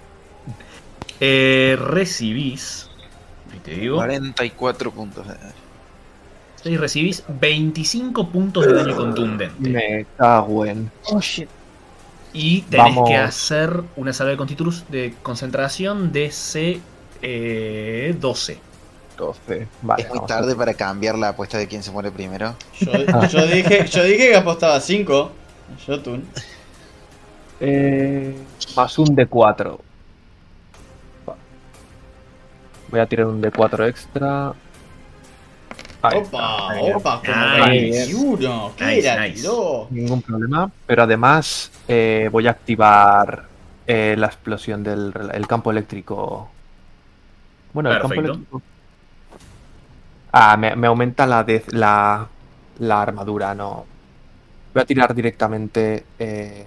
Eh, 1.20 1.76
recibís. 1.80 2.88
te 3.64 3.72
digo. 3.76 3.96
44 3.96 4.90
puntos 4.90 5.26
de 5.28 5.34
daño. 5.34 5.52
Y 6.64 6.76
recibís 6.76 7.22
25 7.28 8.28
puntos 8.30 8.66
de 8.66 8.72
daño 8.72 8.96
contundente. 8.96 9.68
Me 9.70 10.06
cago 10.16 10.64
en. 10.66 10.90
Oh, 11.06 11.20
shit. 11.20 11.48
Y 12.32 12.62
tenés 12.62 12.86
Vamos. 12.96 13.08
que 13.08 13.16
hacer 13.16 13.80
una 13.96 14.12
salva 14.12 14.32
de, 14.32 14.38
constitu- 14.38 14.84
de 14.88 15.14
concentración 15.22 16.10
de 16.12 16.30
C 16.32 16.80
eh, 17.22 18.16
12. 19.16 19.40
12. 19.46 19.68
Vale. 19.82 20.02
es 20.02 20.08
muy 20.10 20.26
tarde 20.26 20.54
para 20.54 20.74
cambiar 20.74 21.16
la 21.18 21.28
apuesta 21.30 21.58
de 21.58 21.66
quién 21.68 21.82
se 21.82 21.90
muere 21.90 22.10
primero. 22.10 22.54
Yo, 22.80 22.92
yo 23.28 23.46
dije, 23.46 23.86
yo 23.86 24.02
dije 24.04 24.28
que 24.30 24.36
apostaba 24.36 24.80
5. 24.80 25.32
Jotun. 25.86 26.24
Eh, 27.60 28.36
más 28.76 28.98
un 28.98 29.06
D4. 29.16 29.78
Va. 31.28 31.36
Voy 32.88 33.00
a 33.00 33.06
tirar 33.06 33.26
un 33.26 33.40
D4 33.42 33.88
extra. 33.88 34.52
Ahí 36.02 36.18
Opa, 36.18 36.74
está, 36.76 36.96
opa, 36.96 37.22
como 37.24 37.66
Nice. 37.68 37.98
21. 38.12 38.72
¿Qué 38.76 38.84
Nice, 38.84 39.08
era, 39.08 39.26
nice. 39.26 39.48
Ningún 39.90 40.20
problema. 40.20 40.70
Pero 40.86 41.02
además 41.04 41.72
eh, 41.88 42.28
voy 42.30 42.46
a 42.46 42.50
activar 42.50 43.48
eh, 43.86 44.14
la 44.18 44.26
explosión 44.26 44.82
del 44.84 45.12
el 45.32 45.46
campo 45.46 45.70
eléctrico. 45.70 46.50
Bueno, 47.72 47.90
el 47.90 48.00
campo 48.00 48.08
Perfecto. 48.08 48.32
eléctrico. 48.34 48.62
Ah, 50.36 50.56
me, 50.56 50.74
me 50.74 50.88
aumenta 50.88 51.26
la, 51.26 51.44
de, 51.44 51.62
la, 51.70 52.26
la 52.80 53.02
armadura, 53.02 53.54
no. 53.54 53.86
Voy 54.72 54.82
a 54.82 54.84
tirar 54.84 55.14
directamente 55.14 56.04
eh, 56.18 56.66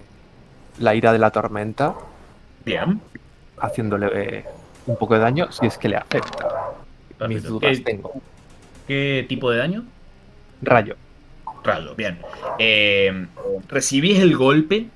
la 0.78 0.94
ira 0.94 1.12
de 1.12 1.18
la 1.18 1.30
tormenta, 1.30 1.94
Bien. 2.64 2.98
haciéndole 3.58 4.08
eh, 4.14 4.44
un 4.86 4.96
poco 4.96 5.12
de 5.14 5.20
daño 5.20 5.52
si 5.52 5.66
es 5.66 5.76
que 5.76 5.90
le 5.90 5.96
afecta. 5.96 6.48
Mis 7.28 7.42
dudas 7.42 7.76
¿Qué, 7.76 7.82
tengo. 7.84 8.14
qué 8.86 9.26
tipo 9.28 9.50
de 9.50 9.58
daño? 9.58 9.84
Rayo. 10.62 10.96
Rayo, 11.62 11.94
bien. 11.94 12.18
Eh, 12.58 13.26
recibís 13.68 14.18
el 14.20 14.34
golpe, 14.34 14.86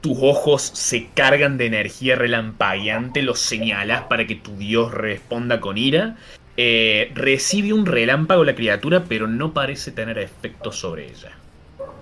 tus 0.00 0.18
ojos 0.20 0.62
se 0.62 1.10
cargan 1.10 1.58
de 1.58 1.66
energía 1.66 2.16
relampagueante, 2.16 3.22
los 3.22 3.38
señalas 3.38 4.02
para 4.08 4.26
que 4.26 4.34
tu 4.34 4.56
dios 4.56 4.92
responda 4.92 5.60
con 5.60 5.78
ira. 5.78 6.16
Eh, 6.62 7.10
recibe 7.14 7.72
un 7.72 7.86
relámpago 7.86 8.44
la 8.44 8.54
criatura, 8.54 9.04
pero 9.08 9.26
no 9.26 9.54
parece 9.54 9.92
tener 9.92 10.18
efecto 10.18 10.70
sobre 10.70 11.06
ella. 11.10 11.30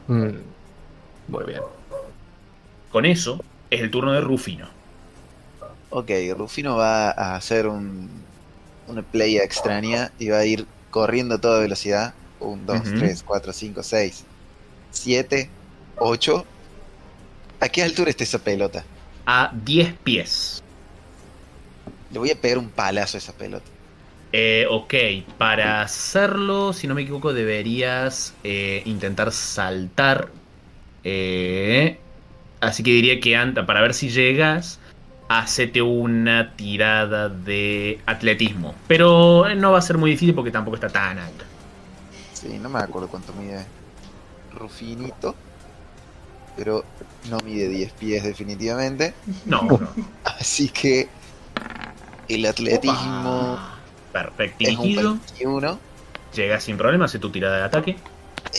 Mm, 0.09 0.31
Muy 1.29 1.45
bien. 1.45 1.61
Con 2.91 3.07
eso, 3.07 3.41
es 3.71 3.81
el 3.81 3.89
turno 3.93 4.13
de 4.13 4.21
Rufino. 4.21 4.69
Ok, 5.91 6.11
Rufino 6.37 6.77
va 6.77 7.11
a 7.13 7.37
hacer 7.37 7.69
un, 7.69 8.11
una 8.89 9.03
playa 9.03 9.45
extraña 9.45 10.11
y 10.19 10.31
va 10.31 10.39
a 10.39 10.45
ir 10.45 10.67
corriendo 10.91 11.37
a 11.37 11.39
toda 11.39 11.61
velocidad. 11.61 12.13
1, 12.41 12.61
2, 12.67 12.81
Ujú. 12.81 12.99
3, 12.99 13.23
4, 13.23 13.53
5, 13.53 13.83
6, 13.85 14.25
7, 14.91 15.51
8. 16.01 16.45
¿A 17.61 17.69
qué 17.69 17.85
altura 17.85 18.11
está 18.11 18.25
esa 18.25 18.41
pelota? 18.41 18.83
A 19.25 19.53
10 19.55 19.95
pies. 20.03 20.61
Le 22.11 22.19
voy 22.19 22.33
a 22.33 22.35
pegar 22.35 22.59
un 22.59 22.71
palazo 22.71 23.17
a 23.17 23.19
esa 23.19 23.33
pelota. 23.33 23.78
Eh, 24.33 24.66
ok, 24.68 24.95
para 25.39 25.81
hacerlo, 25.81 26.72
si 26.72 26.87
no 26.87 26.95
me 26.95 27.03
equivoco, 27.03 27.33
deberías 27.33 28.35
eh, 28.45 28.83
intentar 28.85 29.33
saltar. 29.33 30.29
Eh, 31.05 31.99
así 32.61 32.83
que 32.83 32.91
diría 32.91 33.20
que 33.20 33.37
anta, 33.37 33.64
para 33.64 33.81
ver 33.81 33.95
si 33.95 34.11
llegas, 34.11 34.79
hacete 35.29 35.81
una 35.81 36.55
tirada 36.57 37.29
de 37.29 38.01
atletismo. 38.07 38.74
Pero 38.87 39.49
eh, 39.49 39.55
no 39.55 39.72
va 39.72 39.79
a 39.79 39.83
ser 39.83 39.97
muy 39.97 40.11
difícil 40.11 40.35
porque 40.35 40.51
tampoco 40.51 40.76
está 40.76 40.89
tan 40.89 41.18
alta. 41.18 41.45
Sí, 42.35 42.59
no 42.61 42.68
me 42.68 42.81
acuerdo 42.81 43.09
cuánto 43.09 43.33
mide 43.33 43.64
Rufinito. 44.55 45.35
Pero 46.57 46.85
no 47.31 47.39
mide 47.45 47.68
10 47.68 47.93
pies 47.93 48.24
definitivamente. 48.24 49.14
No, 49.47 49.62
no. 49.62 49.79
Así 50.24 50.68
que 50.68 51.09
el 52.29 52.45
atletismo 52.47 53.55
Opa. 53.55 53.78
Perfecto. 54.23 54.64
es 54.64 54.77
un 54.77 54.83
Dirigido. 54.83 55.14
21. 55.14 55.79
Llegas 56.35 56.62
sin 56.64 56.77
problema, 56.77 57.07
hace 57.07 57.19
tu 57.19 57.31
tirada 57.31 57.57
de 57.59 57.62
ataque. 57.64 57.97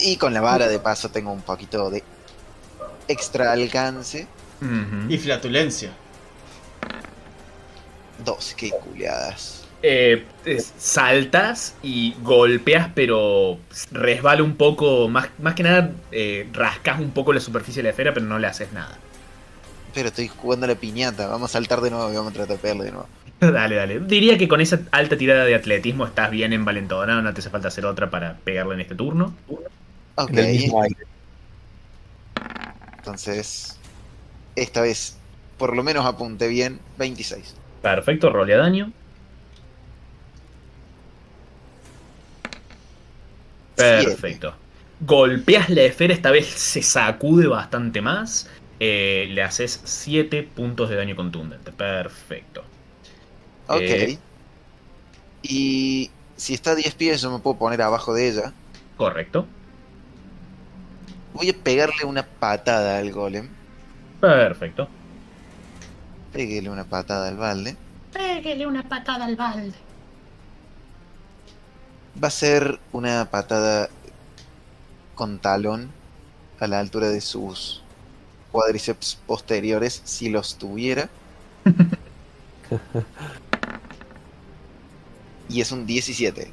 Y 0.03 0.17
con 0.17 0.33
la 0.33 0.41
vara 0.41 0.67
de 0.67 0.79
paso 0.79 1.09
tengo 1.09 1.31
un 1.31 1.41
poquito 1.41 1.89
de 1.89 2.03
extra 3.07 3.51
alcance. 3.51 4.27
Y 5.07 5.17
flatulencia. 5.17 5.91
12, 8.23 8.55
qué 8.55 8.69
culiadas. 8.71 9.65
Eh, 9.81 10.25
es- 10.43 10.73
saltas 10.77 11.75
y 11.81 12.13
golpeas, 12.21 12.89
pero 12.93 13.57
resbala 13.91 14.43
un 14.43 14.55
poco. 14.57 15.07
Más, 15.07 15.29
más 15.39 15.55
que 15.55 15.63
nada, 15.63 15.91
eh, 16.11 16.49
rascas 16.51 16.99
un 16.99 17.11
poco 17.11 17.31
la 17.31 17.39
superficie 17.39 17.81
de 17.81 17.83
la 17.85 17.89
esfera, 17.91 18.13
pero 18.13 18.25
no 18.25 18.37
le 18.39 18.47
haces 18.47 18.73
nada. 18.73 18.97
Pero 19.93 20.09
estoy 20.09 20.27
jugando 20.27 20.65
a 20.65 20.69
la 20.69 20.75
piñata. 20.75 21.27
Vamos 21.27 21.51
a 21.51 21.53
saltar 21.53 21.81
de 21.81 21.89
nuevo 21.89 22.11
y 22.11 22.15
vamos 22.15 22.31
a 22.31 22.35
tratar 22.35 22.57
de 22.57 22.61
pegarle 22.61 22.85
de 22.85 22.91
nuevo. 22.91 23.07
dale, 23.39 23.75
dale. 23.75 23.99
Diría 23.99 24.37
que 24.37 24.47
con 24.47 24.61
esa 24.61 24.81
alta 24.91 25.17
tirada 25.17 25.45
de 25.45 25.55
atletismo 25.55 26.05
estás 26.05 26.31
bien 26.31 26.53
envalentonado. 26.53 27.21
No 27.21 27.33
te 27.33 27.39
hace 27.41 27.49
falta 27.49 27.69
hacer 27.69 27.85
otra 27.85 28.09
para 28.09 28.37
pegarle 28.37 28.75
en 28.75 28.81
este 28.81 28.95
turno. 28.95 29.33
Ok, 30.15 30.31
mismo 30.31 30.81
aire. 30.83 31.05
entonces 32.97 33.77
esta 34.55 34.81
vez 34.81 35.17
por 35.57 35.75
lo 35.75 35.83
menos 35.83 36.05
apunté 36.05 36.47
bien. 36.47 36.79
26. 36.97 37.55
Perfecto, 37.81 38.29
rolea 38.29 38.57
daño. 38.57 38.91
Perfecto. 43.75 44.55
Golpeas 45.01 45.69
la 45.69 45.83
esfera, 45.83 46.13
esta 46.13 46.31
vez 46.31 46.47
se 46.47 46.81
sacude 46.81 47.47
bastante 47.47 48.01
más. 48.01 48.49
Eh, 48.79 49.27
le 49.31 49.43
haces 49.43 49.81
7 49.83 50.43
puntos 50.43 50.89
de 50.89 50.95
daño 50.95 51.15
contundente. 51.15 51.71
Perfecto. 51.71 52.63
Ok. 53.67 53.81
Eh. 53.81 54.19
Y 55.43 56.11
si 56.35 56.53
está 56.53 56.71
a 56.71 56.75
10 56.75 56.95
pies 56.95 57.21
yo 57.21 57.31
me 57.31 57.39
puedo 57.39 57.57
poner 57.57 57.81
abajo 57.81 58.13
de 58.13 58.29
ella. 58.29 58.53
Correcto. 58.97 59.45
Voy 61.33 61.49
a 61.49 61.53
pegarle 61.53 62.05
una 62.05 62.23
patada 62.23 62.97
al 62.97 63.11
golem. 63.11 63.49
Perfecto. 64.19 64.87
Péguele 66.33 66.69
una 66.69 66.83
patada 66.83 67.27
al 67.27 67.37
balde. 67.37 67.75
Pégale 68.13 68.67
una 68.67 68.83
patada 68.83 69.25
al 69.25 69.35
balde. 69.35 69.73
Va 72.21 72.27
a 72.27 72.31
ser 72.31 72.79
una 72.91 73.29
patada 73.29 73.89
con 75.15 75.39
talón 75.39 75.91
a 76.59 76.67
la 76.67 76.79
altura 76.79 77.09
de 77.09 77.21
sus 77.21 77.83
cuádriceps 78.51 79.19
posteriores, 79.27 80.01
si 80.05 80.29
los 80.29 80.57
tuviera. 80.57 81.09
y 85.49 85.61
es 85.61 85.71
un 85.71 85.85
17. 85.85 86.51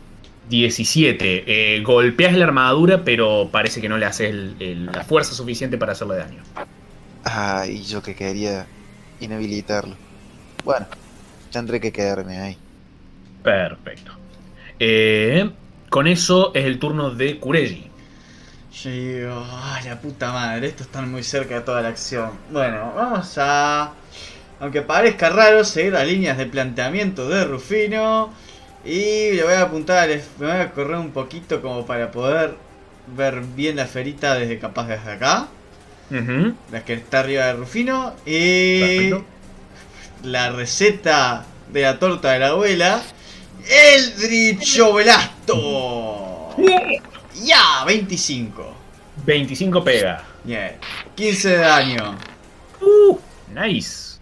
17. 0.49 1.45
Eh, 1.77 1.81
golpeas 1.83 2.35
la 2.35 2.45
armadura, 2.47 3.03
pero 3.05 3.49
parece 3.51 3.81
que 3.81 3.89
no 3.89 3.99
le 3.99 4.07
haces 4.07 4.31
el- 4.31 4.57
el- 4.61 4.87
la 4.87 5.05
fuerza 5.05 5.35
suficiente 5.35 5.77
para 5.77 5.93
hacerle 5.93 6.17
daño. 6.17 6.43
Ay, 7.25 7.83
yo 7.83 8.03
que 8.03 8.15
quería 8.15 8.67
inhabilitarlo. 9.21 9.97
Bueno, 10.65 10.87
tendré 11.51 11.81
que 11.81 11.93
quedarme 11.93 12.39
ahí. 12.39 12.57
Perfecto. 13.43 14.13
Eh, 14.79 15.51
con 15.91 16.07
eso 16.07 16.53
es 16.55 16.65
el 16.65 16.79
turno 16.79 17.11
de 17.11 17.39
Kureji. 17.39 17.86
Yo 18.83 18.91
digo, 18.91 19.47
ah, 19.51 19.81
la 19.87 19.99
puta 19.99 20.33
madre, 20.33 20.67
estos 20.67 20.87
están 20.87 21.11
muy 21.11 21.23
cerca 21.23 21.55
de 21.55 21.61
toda 21.63 21.81
la 21.81 21.89
acción. 21.89 22.33
Bueno, 22.51 22.93
vamos 22.95 23.33
a. 23.39 23.93
Aunque 24.61 24.83
parezca 24.83 25.31
raro, 25.31 25.65
seguir 25.65 25.95
las 25.95 26.07
líneas 26.07 26.37
de 26.37 26.45
planteamiento 26.45 27.27
de 27.29 27.45
Rufino. 27.45 28.35
Y 28.85 29.33
le 29.33 29.45
voy 29.45 29.55
a 29.55 29.63
apuntar, 29.63 30.09
me 30.39 30.47
voy 30.47 30.57
a 30.57 30.71
correr 30.73 30.97
un 30.97 31.11
poquito 31.11 31.63
como 31.63 31.87
para 31.87 32.11
poder 32.11 32.55
ver 33.17 33.41
bien 33.41 33.77
la 33.77 33.87
ferita 33.87 34.35
desde 34.35 34.59
capaz 34.59 34.89
desde 34.89 35.11
acá. 35.11 35.49
La 36.71 36.85
que 36.85 36.93
está 36.95 37.21
arriba 37.21 37.47
de 37.47 37.53
Rufino. 37.55 38.15
Y 38.27 38.81
Perfecto. 38.81 39.25
la 40.25 40.51
receta 40.51 41.47
de 41.73 41.83
la 41.83 41.99
torta 41.99 42.33
de 42.33 42.41
la 42.41 42.49
abuela. 42.49 43.01
Eldritch 43.67 44.81
Oblasto. 44.81 46.55
Ya, 47.47 47.85
25. 47.87 48.75
25 49.25 49.85
pega. 49.85 50.25
Bien. 50.45 50.79
15 51.15 51.49
de 51.49 51.57
daño. 51.59 52.19
Uh, 52.81 53.19
nice. 53.47 54.19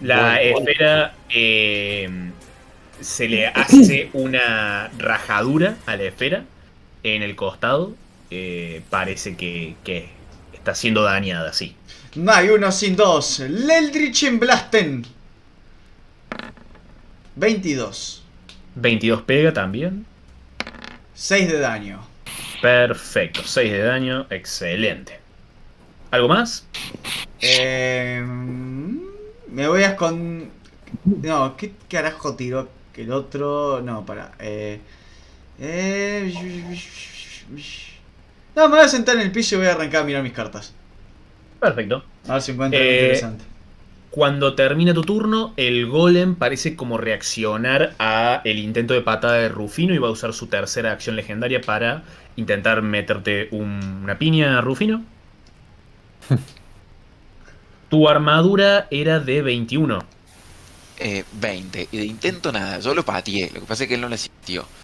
La 0.00 0.16
Bueno, 0.16 0.50
bueno. 0.52 0.70
esfera 0.70 1.14
eh, 1.28 2.32
se 3.00 3.28
le 3.28 3.46
hace 3.48 4.10
una 4.12 4.88
rajadura 4.98 5.78
a 5.86 5.96
la 5.96 6.04
esfera 6.04 6.44
en 7.02 7.22
el 7.22 7.36
costado. 7.36 7.94
Eh, 8.30 8.82
parece 8.90 9.36
que, 9.36 9.76
que 9.84 10.08
está 10.52 10.74
siendo 10.74 11.02
dañada, 11.02 11.52
sí. 11.52 11.76
No 12.14 12.32
hay 12.32 12.48
uno 12.50 12.72
sin 12.72 12.96
dos. 12.96 13.40
Eldritch 13.40 14.30
Blasten. 14.38 15.04
22. 17.36 18.19
22 18.74 19.22
pega 19.22 19.52
también. 19.52 20.06
6 21.14 21.50
de 21.50 21.58
daño. 21.58 22.00
Perfecto, 22.62 23.42
6 23.44 23.72
de 23.72 23.78
daño, 23.82 24.26
excelente. 24.30 25.18
¿Algo 26.10 26.28
más? 26.28 26.66
Eh, 27.40 28.22
me 28.24 29.68
voy 29.68 29.82
a 29.82 29.90
esconder. 29.90 30.48
No, 31.04 31.56
¿qué 31.56 31.72
carajo 31.88 32.34
tiró 32.36 32.68
que 32.92 33.02
el 33.02 33.12
otro? 33.12 33.80
No, 33.82 34.04
para. 34.04 34.32
Eh, 34.38 34.80
eh, 35.58 36.32
No, 38.56 38.68
me 38.68 38.76
voy 38.76 38.84
a 38.84 38.88
sentar 38.88 39.16
en 39.16 39.22
el 39.22 39.32
piso 39.32 39.54
y 39.54 39.58
voy 39.58 39.66
a 39.68 39.72
arrancar 39.72 40.02
a 40.02 40.04
mirar 40.04 40.22
mis 40.22 40.32
cartas. 40.32 40.74
Perfecto. 41.60 42.04
A 42.26 42.34
ver 42.34 42.42
si 42.42 42.52
encuentro 42.52 42.80
algo 42.80 42.92
Eh, 42.92 42.96
interesante. 42.96 43.44
Cuando 44.10 44.54
termina 44.56 44.92
tu 44.94 45.02
turno, 45.02 45.54
el 45.56 45.86
golem 45.86 46.34
parece 46.34 46.74
como 46.76 46.98
reaccionar 46.98 47.94
a 47.98 48.40
el 48.44 48.58
intento 48.58 48.94
de 48.94 49.02
patada 49.02 49.34
de 49.34 49.48
Rufino 49.48 49.94
y 49.94 49.98
va 49.98 50.08
a 50.08 50.10
usar 50.10 50.32
su 50.32 50.48
tercera 50.48 50.92
acción 50.92 51.16
legendaria 51.16 51.64
para 51.64 52.04
intentar 52.36 52.82
meterte 52.82 53.48
un- 53.52 54.00
una 54.02 54.18
piña, 54.18 54.60
Rufino. 54.60 55.04
tu 57.88 58.08
armadura 58.08 58.86
era 58.90 59.20
de 59.20 59.42
21. 59.42 59.98
Eh, 60.98 61.24
20. 61.32 61.88
Y 61.90 61.96
de 61.98 62.04
intento 62.04 62.52
nada, 62.52 62.78
yo 62.80 62.94
lo 62.94 63.04
pateé. 63.04 63.50
Lo 63.54 63.60
que 63.60 63.66
pasa 63.66 63.84
es 63.84 63.88
que 63.88 63.94
él 63.94 64.00
no 64.00 64.08
le 64.08 64.18
sintió. 64.18 64.66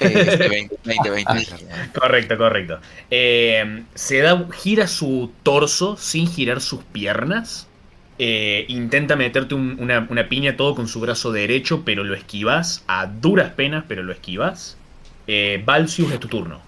Eh, 0.00 0.24
este, 0.26 0.48
20, 0.48 0.78
20, 0.84 1.10
20. 1.10 1.44
perdón. 1.46 1.92
Correcto, 1.94 2.36
correcto. 2.36 2.80
Eh, 3.10 3.84
se 3.94 4.18
da, 4.18 4.48
gira 4.52 4.88
su 4.88 5.32
torso 5.44 5.96
sin 5.96 6.26
girar 6.26 6.60
sus 6.60 6.82
piernas. 6.84 7.70
Eh, 8.18 8.64
intenta 8.68 9.16
meterte 9.16 9.54
un- 9.54 9.76
una, 9.80 10.06
una 10.10 10.28
piña 10.28 10.56
todo 10.56 10.74
con 10.74 10.88
su 10.88 11.00
brazo 11.00 11.32
derecho, 11.32 11.84
pero 11.84 12.04
lo 12.04 12.14
esquivas. 12.14 12.84
A 12.88 13.06
duras 13.06 13.52
penas, 13.52 13.84
pero 13.88 14.02
lo 14.02 14.12
esquivas. 14.12 14.82
Eh, 15.26 15.62
Valsius, 15.66 16.12
es 16.12 16.20
tu 16.20 16.28
turno. 16.28 16.62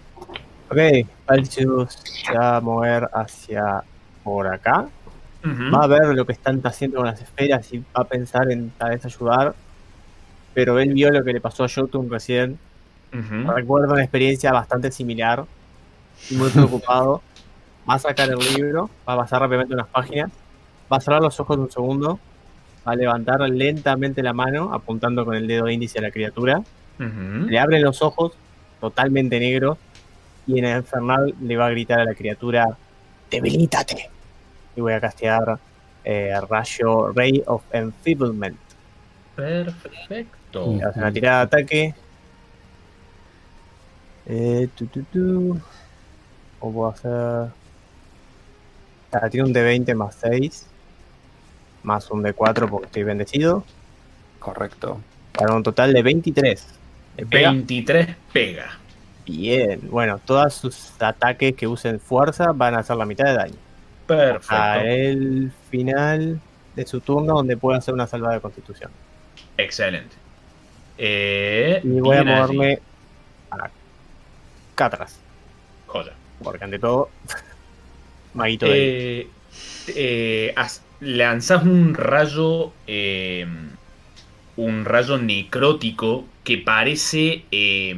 Ok, 0.71 0.77
Valsius 1.27 1.95
se 2.25 2.35
va 2.35 2.57
a 2.57 2.61
mover 2.61 3.09
hacia 3.13 3.83
por 4.23 4.47
acá. 4.49 4.93
Va 5.75 5.85
a 5.85 5.89
ver 5.89 6.15
lo 6.17 6.27
que 6.27 6.33
están 6.35 6.61
haciendo 6.65 6.99
con 6.99 7.07
las 7.07 7.23
esferas 7.23 7.73
y 7.73 7.81
va 7.81 7.87
a 8.03 8.09
pensar 8.09 8.51
en 8.53 8.75
tal 8.77 8.91
vez 8.91 9.05
ayudar. 9.07 9.57
Pero 10.53 10.79
él 10.81 10.95
vio 10.95 11.11
lo 11.11 11.25
que 11.25 11.33
le 11.33 11.41
pasó 11.41 11.65
a 11.65 11.69
Jotun 11.75 12.11
recién. 12.11 12.63
ujú. 13.13 13.55
Recuerda 13.57 13.95
una 13.95 14.03
experiencia 14.05 14.53
bastante 14.53 14.93
similar. 14.93 15.49
Muy 16.29 16.51
preocupado. 16.53 17.25
Va 17.91 17.95
a 17.97 17.99
sacar 18.01 18.31
el 18.31 18.39
libro, 18.39 18.97
va 19.09 19.15
a 19.15 19.19
pasar 19.19 19.41
rápidamente 19.43 19.75
unas 19.75 19.91
páginas. 19.91 20.33
Va 20.91 20.97
a 20.97 21.01
cerrar 21.01 21.21
los 21.21 21.39
ojos 21.41 21.59
un 21.59 21.71
segundo. 21.71 22.19
Va 22.87 22.93
a 22.93 22.97
levantar 22.97 23.41
lentamente 23.41 24.23
la 24.23 24.33
mano, 24.33 24.73
apuntando 24.73 25.25
con 25.25 25.35
el 25.35 25.47
dedo 25.47 25.69
índice 25.69 25.99
a 25.99 26.03
la 26.03 26.11
criatura. 26.11 26.63
Le 26.99 27.59
abren 27.59 27.83
los 27.83 28.03
ojos, 28.03 28.33
totalmente 28.81 29.39
negros. 29.39 29.79
Y 30.47 30.59
en 30.59 30.65
el 30.65 30.79
infernal 30.79 31.35
le 31.41 31.57
va 31.57 31.67
a 31.67 31.71
gritar 31.71 32.01
a 32.01 32.05
la 32.05 32.15
criatura: 32.15 32.77
¡Debilítate! 33.31 34.11
Y 34.75 34.81
voy 34.81 34.95
a 34.95 35.01
castear 35.01 35.59
eh, 36.05 36.33
Rayo 36.49 37.13
Ray 37.13 37.43
of 37.47 37.63
Enfeeblement. 37.73 38.57
Perfecto. 39.37 40.73
Y 40.73 40.81
hace 40.81 40.99
una 40.99 41.13
tirada 41.13 41.39
de 41.39 41.45
ataque. 41.45 41.95
Eh, 44.27 44.69
tu, 44.75 44.87
tu, 44.87 45.03
tu. 45.03 45.61
O 46.61 46.73
puedo 46.73 46.89
hacer. 46.89 47.53
Ah, 49.13 49.29
tiene 49.31 49.47
un 49.47 49.55
D20 49.55 49.95
más 49.95 50.17
6. 50.21 50.67
Más 51.83 52.11
un 52.11 52.23
D4 52.23 52.69
porque 52.69 52.87
estoy 52.87 53.03
bendecido. 53.05 53.65
Correcto. 54.39 55.01
Para 55.33 55.55
un 55.55 55.63
total 55.63 55.93
de 55.93 56.03
23. 56.03 56.67
¿Le 57.17 57.27
pega? 57.27 57.51
23 57.51 58.09
pega. 58.33 58.79
Bien. 59.27 59.81
Bueno, 59.91 60.21
todos 60.25 60.55
sus 60.55 60.91
ataques 61.01 61.55
que 61.55 61.67
usen 61.67 62.01
fuerza 62.01 62.53
van 62.53 62.75
a 62.75 62.79
hacer 62.79 62.97
la 62.97 63.05
mitad 63.07 63.25
de 63.27 63.35
daño. 63.35 63.55
A 63.55 64.07
Perfecto. 64.07 64.81
el 64.87 65.53
final 65.71 66.41
de 66.75 66.87
su 66.87 67.01
turno 67.01 67.35
donde 67.35 67.57
puede 67.57 67.79
hacer 67.79 67.93
una 67.93 68.07
salva 68.07 68.33
de 68.33 68.41
constitución. 68.41 68.91
Excelente. 69.57 70.17
Eh, 70.97 71.81
Y 71.85 72.01
voy 72.01 72.17
a 72.17 72.25
moverme 72.25 72.79
acá 73.51 74.87
atrás. 74.87 75.19
Joya. 75.87 76.13
Porque 76.43 76.65
ante 76.65 76.79
todo, 76.79 77.11
maguito 78.35 78.67
de 78.67 79.21
Eh, 79.21 79.29
eh, 79.89 80.55
lanzás 81.01 81.63
un 81.65 81.95
rayo. 81.95 82.73
eh, 82.87 83.47
un 84.57 84.85
rayo 84.85 85.19
necrótico 85.19 86.25
que 86.45 86.59
parece. 86.59 87.45
eh, 87.53 87.97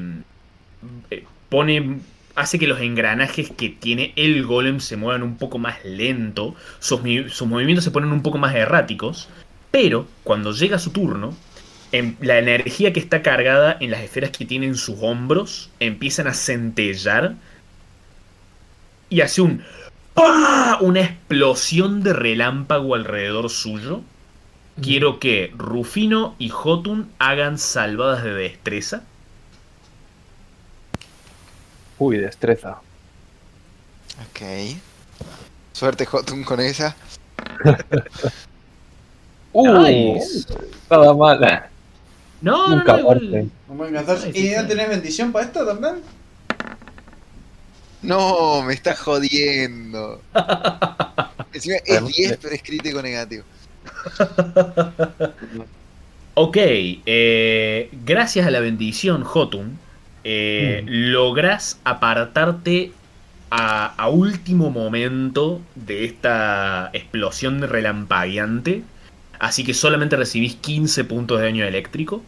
eh, 1.10 1.24
pone. 1.48 2.00
Hace 2.36 2.58
que 2.58 2.66
los 2.68 2.80
engranajes 2.80 3.50
que 3.50 3.68
tiene 3.70 4.12
el 4.16 4.44
golem 4.46 4.80
se 4.80 4.96
muevan 4.96 5.22
un 5.22 5.36
poco 5.36 5.58
más 5.58 5.84
lento. 5.84 6.54
Sus, 6.78 7.00
sus 7.32 7.46
movimientos 7.48 7.84
se 7.84 7.90
ponen 7.90 8.12
un 8.12 8.22
poco 8.22 8.38
más 8.38 8.54
erráticos. 8.54 9.28
Pero 9.70 10.06
cuando 10.24 10.52
llega 10.52 10.78
su 10.78 10.90
turno. 10.90 11.36
em- 11.92 12.16
la 12.20 12.38
energía 12.38 12.92
que 12.92 13.00
está 13.00 13.20
cargada 13.22 13.76
en 13.80 13.90
las 13.90 14.00
esferas 14.02 14.30
que 14.30 14.44
tiene 14.46 14.66
en 14.66 14.76
sus 14.76 14.96
hombros 15.02 15.70
empiezan 15.80 16.28
a 16.28 16.34
centellar 16.34 17.34
y 19.08 19.20
hace 19.22 19.42
un 19.42 19.62
¡Pah! 20.14 20.78
una 20.80 21.00
explosión 21.00 22.02
de 22.02 22.12
relámpago 22.12 22.94
alrededor 22.94 23.50
suyo. 23.50 24.02
Quiero 24.82 25.18
que 25.18 25.52
Rufino 25.56 26.34
y 26.38 26.48
Jotun 26.48 27.10
hagan 27.18 27.58
salvadas 27.58 28.24
de 28.24 28.32
destreza. 28.34 29.02
Uy, 31.98 32.16
destreza. 32.16 32.78
Ok. 34.30 34.40
Suerte, 35.72 36.06
Jotun, 36.06 36.44
con 36.44 36.60
esa. 36.60 36.96
Uh, 39.52 39.66
Nice. 39.82 40.46
Nada 40.88 41.12
mal. 41.12 41.40
No, 42.40 42.68
no, 42.68 42.76
Nunca 42.76 42.92
no, 42.92 42.98
igual- 43.00 43.50
¿Y 44.32 44.50
no 44.50 44.66
tenés 44.68 44.88
bendición 44.88 45.32
para 45.32 45.46
esto 45.46 45.66
también? 45.66 45.96
No, 48.02 48.62
me 48.62 48.74
está 48.74 48.96
jodiendo. 48.96 50.20
Encima 51.52 51.76
es 51.84 52.06
10, 52.06 52.38
pero 52.40 52.54
es 52.54 52.62
crítico 52.62 53.02
negativo. 53.02 53.44
Ok, 56.34 56.56
eh, 56.56 57.90
gracias 58.04 58.46
a 58.46 58.50
la 58.50 58.60
bendición, 58.60 59.24
Jotun, 59.24 59.78
eh, 60.24 60.82
logras 60.86 61.80
apartarte 61.84 62.92
a, 63.50 63.94
a 63.94 64.08
último 64.08 64.70
momento 64.70 65.60
de 65.74 66.04
esta 66.04 66.90
explosión 66.94 67.60
relampagueante. 67.60 68.84
Así 69.38 69.64
que 69.64 69.74
solamente 69.74 70.16
recibís 70.16 70.54
15 70.54 71.04
puntos 71.04 71.40
de 71.40 71.46
daño 71.46 71.64
eléctrico. 71.64 72.22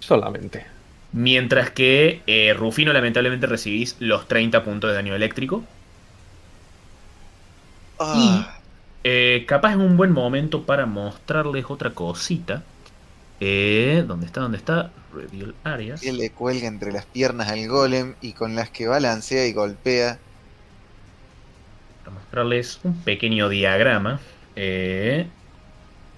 Solamente. 0.00 0.73
Mientras 1.14 1.70
que 1.70 2.24
eh, 2.26 2.54
Rufino 2.54 2.92
lamentablemente 2.92 3.46
recibís 3.46 3.96
los 4.00 4.28
30 4.28 4.64
puntos 4.64 4.90
de 4.90 4.96
daño 4.96 5.14
eléctrico. 5.14 5.70
Ah, 7.98 8.62
Eh, 9.02 9.44
capaz 9.46 9.72
es 9.72 9.76
un 9.76 9.96
buen 9.96 10.12
momento 10.12 10.64
para 10.66 10.86
mostrarles 10.86 11.66
otra 11.68 11.94
cosita. 11.94 12.70
Eh, 13.40 14.04
¿Dónde 14.06 14.26
está? 14.26 14.40
¿Dónde 14.42 14.58
está? 14.58 14.94
Reveal 15.10 15.56
Areas. 15.64 16.00
que 16.00 16.12
le 16.12 16.32
cuelga 16.32 16.68
entre 16.68 16.92
las 16.92 17.04
piernas 17.06 17.48
al 17.48 17.66
golem 17.66 18.14
y 18.20 18.34
con 18.34 18.54
las 18.54 18.70
que 18.70 18.86
balancea 18.86 19.44
y 19.44 19.52
golpea. 19.52 20.22
Para 22.02 22.14
mostrarles 22.16 22.80
un 22.84 23.02
pequeño 23.04 23.48
diagrama. 23.48 24.20
Eh, 24.54 25.34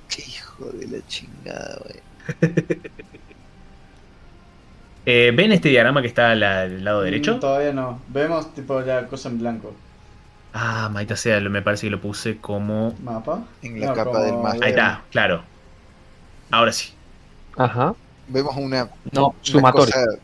Qué 0.09 0.23
hijo 0.23 0.73
de 0.73 0.89
la 0.89 1.07
chingada, 1.07 1.79
wey. 1.85 2.03
Eh, 5.07 5.33
¿Ven 5.35 5.53
este 5.53 5.69
diagrama 5.69 6.03
que 6.03 6.09
está 6.09 6.33
al, 6.33 6.43
al 6.43 6.85
lado 6.85 7.03
derecho? 7.03 7.37
Mm, 7.37 7.41
Todavía 7.41 7.73
no. 7.73 8.01
Vemos 8.09 8.53
tipo 8.55 8.81
la 8.81 9.07
cosa 9.07 9.29
en 9.29 9.39
blanco. 9.39 9.73
Ah, 10.53 10.89
maita 10.91 11.17
sea, 11.17 11.39
me 11.41 11.63
parece 11.63 11.87
que 11.87 11.91
lo 11.91 12.01
puse 12.01 12.39
como... 12.39 12.95
¿Mapa? 13.03 13.45
En 13.63 13.79
la 13.81 13.89
No, 13.89 13.95
capa 13.95 14.23
del 14.23 14.37
máster. 14.39 14.65
Ahí 14.65 14.71
está, 14.71 15.03
claro. 15.11 15.43
Ahora 16.51 16.73
sí. 16.73 16.93
Ajá. 17.57 17.95
Vemos 18.29 18.57
una, 18.57 18.89
No, 19.13 19.35
una 19.55 19.73
cosa- 19.73 20.19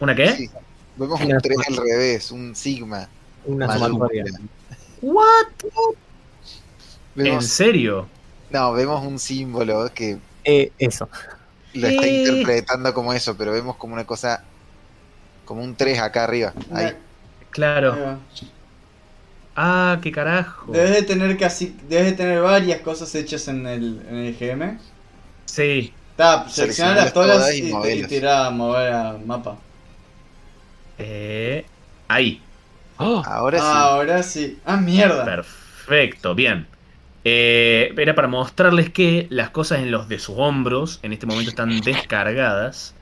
¿Una 0.00 0.14
qué? 0.14 0.32
sí. 0.32 0.50
Vemos 0.96 1.20
Una 1.20 1.36
un 1.36 1.40
3 1.42 1.58
al 1.68 1.76
revés, 1.76 2.30
un 2.30 2.54
sigma. 2.56 3.08
Una 3.44 3.72
sumatoria. 3.78 4.24
¿What? 5.02 5.46
¿En 7.16 7.24
Vemos, 7.24 7.46
serio? 7.46 8.08
no, 8.50 8.72
vemos 8.72 9.04
un 9.06 9.18
símbolo 9.18 9.88
que 9.94 10.18
Eh, 10.44 10.72
eso. 10.78 11.08
Lo 11.76 11.88
está 11.88 12.06
interpretando 12.06 12.92
como 12.94 13.12
eso, 13.12 13.36
pero 13.36 13.52
vemos 13.52 13.76
como 13.76 13.94
una 13.94 14.04
cosa, 14.04 14.42
como 15.44 15.62
un 15.62 15.74
3 15.76 16.00
acá 16.00 16.24
arriba. 16.24 16.52
Ahí. 16.72 16.92
Claro. 17.50 18.18
Ah, 19.54 19.98
qué 20.02 20.12
carajo. 20.12 20.70
Debes 20.70 20.90
de 20.90 21.02
tener 21.02 21.36
casi. 21.38 21.74
Debes 21.88 22.06
de 22.06 22.12
tener 22.12 22.42
varias 22.42 22.80
cosas 22.80 23.14
hechas 23.14 23.48
en 23.48 23.66
el, 23.66 24.04
en 24.08 24.16
el 24.16 24.36
GM. 24.36 24.78
Sí. 25.46 25.94
Está, 26.10 26.48
seleccionar 26.48 26.96
las 26.96 27.12
Seleccionarlas 27.12 27.12
todas 27.12 27.36
todas 27.38 27.54
y, 27.54 28.00
y 28.00 28.06
tirar 28.06 28.46
a 28.46 28.50
mover 28.50 28.92
al 28.92 29.24
mapa. 29.24 29.56
Eh, 30.98 31.64
ahí. 32.08 32.42
¡Oh! 32.98 33.22
Ahora 33.24 33.58
sí. 33.58 33.64
Ahora 33.66 34.22
sí. 34.22 34.58
Ah, 34.64 34.76
mierda. 34.76 35.24
Perfecto, 35.24 36.34
bien. 36.34 36.66
Eh, 37.28 37.92
era 37.96 38.14
para 38.14 38.28
mostrarles 38.28 38.88
que 38.90 39.26
las 39.30 39.50
cosas 39.50 39.80
en 39.80 39.90
los 39.90 40.08
de 40.08 40.20
sus 40.20 40.36
hombros 40.38 41.00
en 41.02 41.12
este 41.12 41.26
momento 41.26 41.50
están 41.50 41.80
descargadas. 41.80 42.94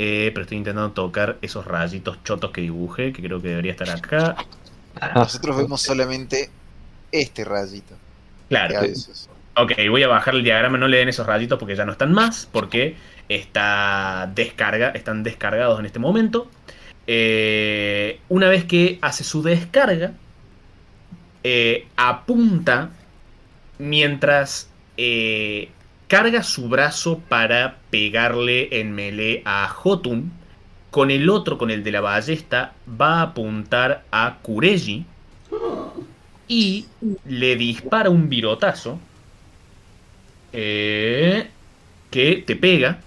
eh, 0.00 0.30
pero 0.32 0.42
estoy 0.42 0.58
intentando 0.58 0.90
tocar 0.92 1.38
esos 1.42 1.64
rayitos 1.64 2.22
chotos 2.24 2.50
que 2.52 2.60
dibujé, 2.60 3.12
que 3.12 3.20
creo 3.22 3.40
que 3.42 3.48
debería 3.48 3.72
estar 3.72 3.90
acá. 3.90 4.36
Nosotros 5.14 5.56
vemos 5.56 5.80
solamente 5.82 6.50
este 7.12 7.44
rayito. 7.44 7.94
Claro. 8.48 8.80
veces- 8.80 9.28
Ok, 9.56 9.72
voy 9.90 10.02
a 10.04 10.08
bajar 10.08 10.34
el 10.36 10.44
diagrama, 10.44 10.78
no 10.78 10.86
le 10.86 10.98
den 10.98 11.08
esos 11.08 11.26
rayitos 11.26 11.58
porque 11.58 11.74
ya 11.74 11.84
no 11.84 11.90
están 11.92 12.12
más, 12.12 12.48
porque 12.52 12.94
está 13.28 14.30
descarga, 14.34 14.90
están 14.90 15.22
descargados 15.24 15.78
en 15.80 15.86
este 15.86 15.98
momento. 15.98 16.48
Eh, 17.08 18.20
una 18.28 18.48
vez 18.48 18.64
que 18.64 18.98
hace 19.02 19.24
su 19.24 19.42
descarga, 19.42 20.12
eh, 21.42 21.86
apunta 21.96 22.90
mientras 23.78 24.68
eh, 24.96 25.70
carga 26.08 26.42
su 26.42 26.68
brazo 26.68 27.20
para 27.28 27.78
pegarle 27.90 28.80
en 28.80 28.92
melee 28.94 29.42
a 29.44 29.68
Jotun. 29.68 30.32
Con 30.90 31.10
el 31.10 31.28
otro, 31.28 31.58
con 31.58 31.70
el 31.70 31.84
de 31.84 31.92
la 31.92 32.00
ballesta, 32.00 32.72
va 32.88 33.18
a 33.18 33.22
apuntar 33.22 34.04
a 34.10 34.38
Kureji 34.40 35.04
y 36.48 36.86
le 37.26 37.56
dispara 37.56 38.08
un 38.08 38.30
virotazo 38.30 38.98
eh, 40.52 41.46
que 42.10 42.42
te 42.46 42.56
pega. 42.56 43.00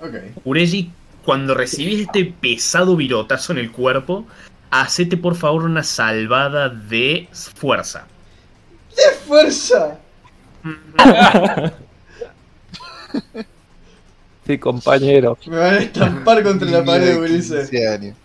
Ok. 0.00 0.42
Kureji, 0.42 0.90
cuando 1.24 1.54
recibís 1.54 2.00
este 2.00 2.24
pesado 2.24 2.96
virotazo 2.96 3.52
en 3.52 3.58
el 3.58 3.70
cuerpo, 3.70 4.26
hacete 4.70 5.16
por 5.16 5.36
favor 5.36 5.62
una 5.62 5.84
salvada 5.84 6.68
de 6.68 7.28
fuerza. 7.32 8.08
¡Qué 8.96 9.02
fuerza! 9.26 9.98
Sí, 14.46 14.58
compañero. 14.58 15.36
Me 15.46 15.56
van 15.56 15.74
a 15.74 15.78
estampar 15.78 16.42
contra 16.42 16.68
la 16.70 16.84
pared, 16.84 17.18
Ulises. 17.18 17.68
15 17.68 17.88
años. 17.88 18.16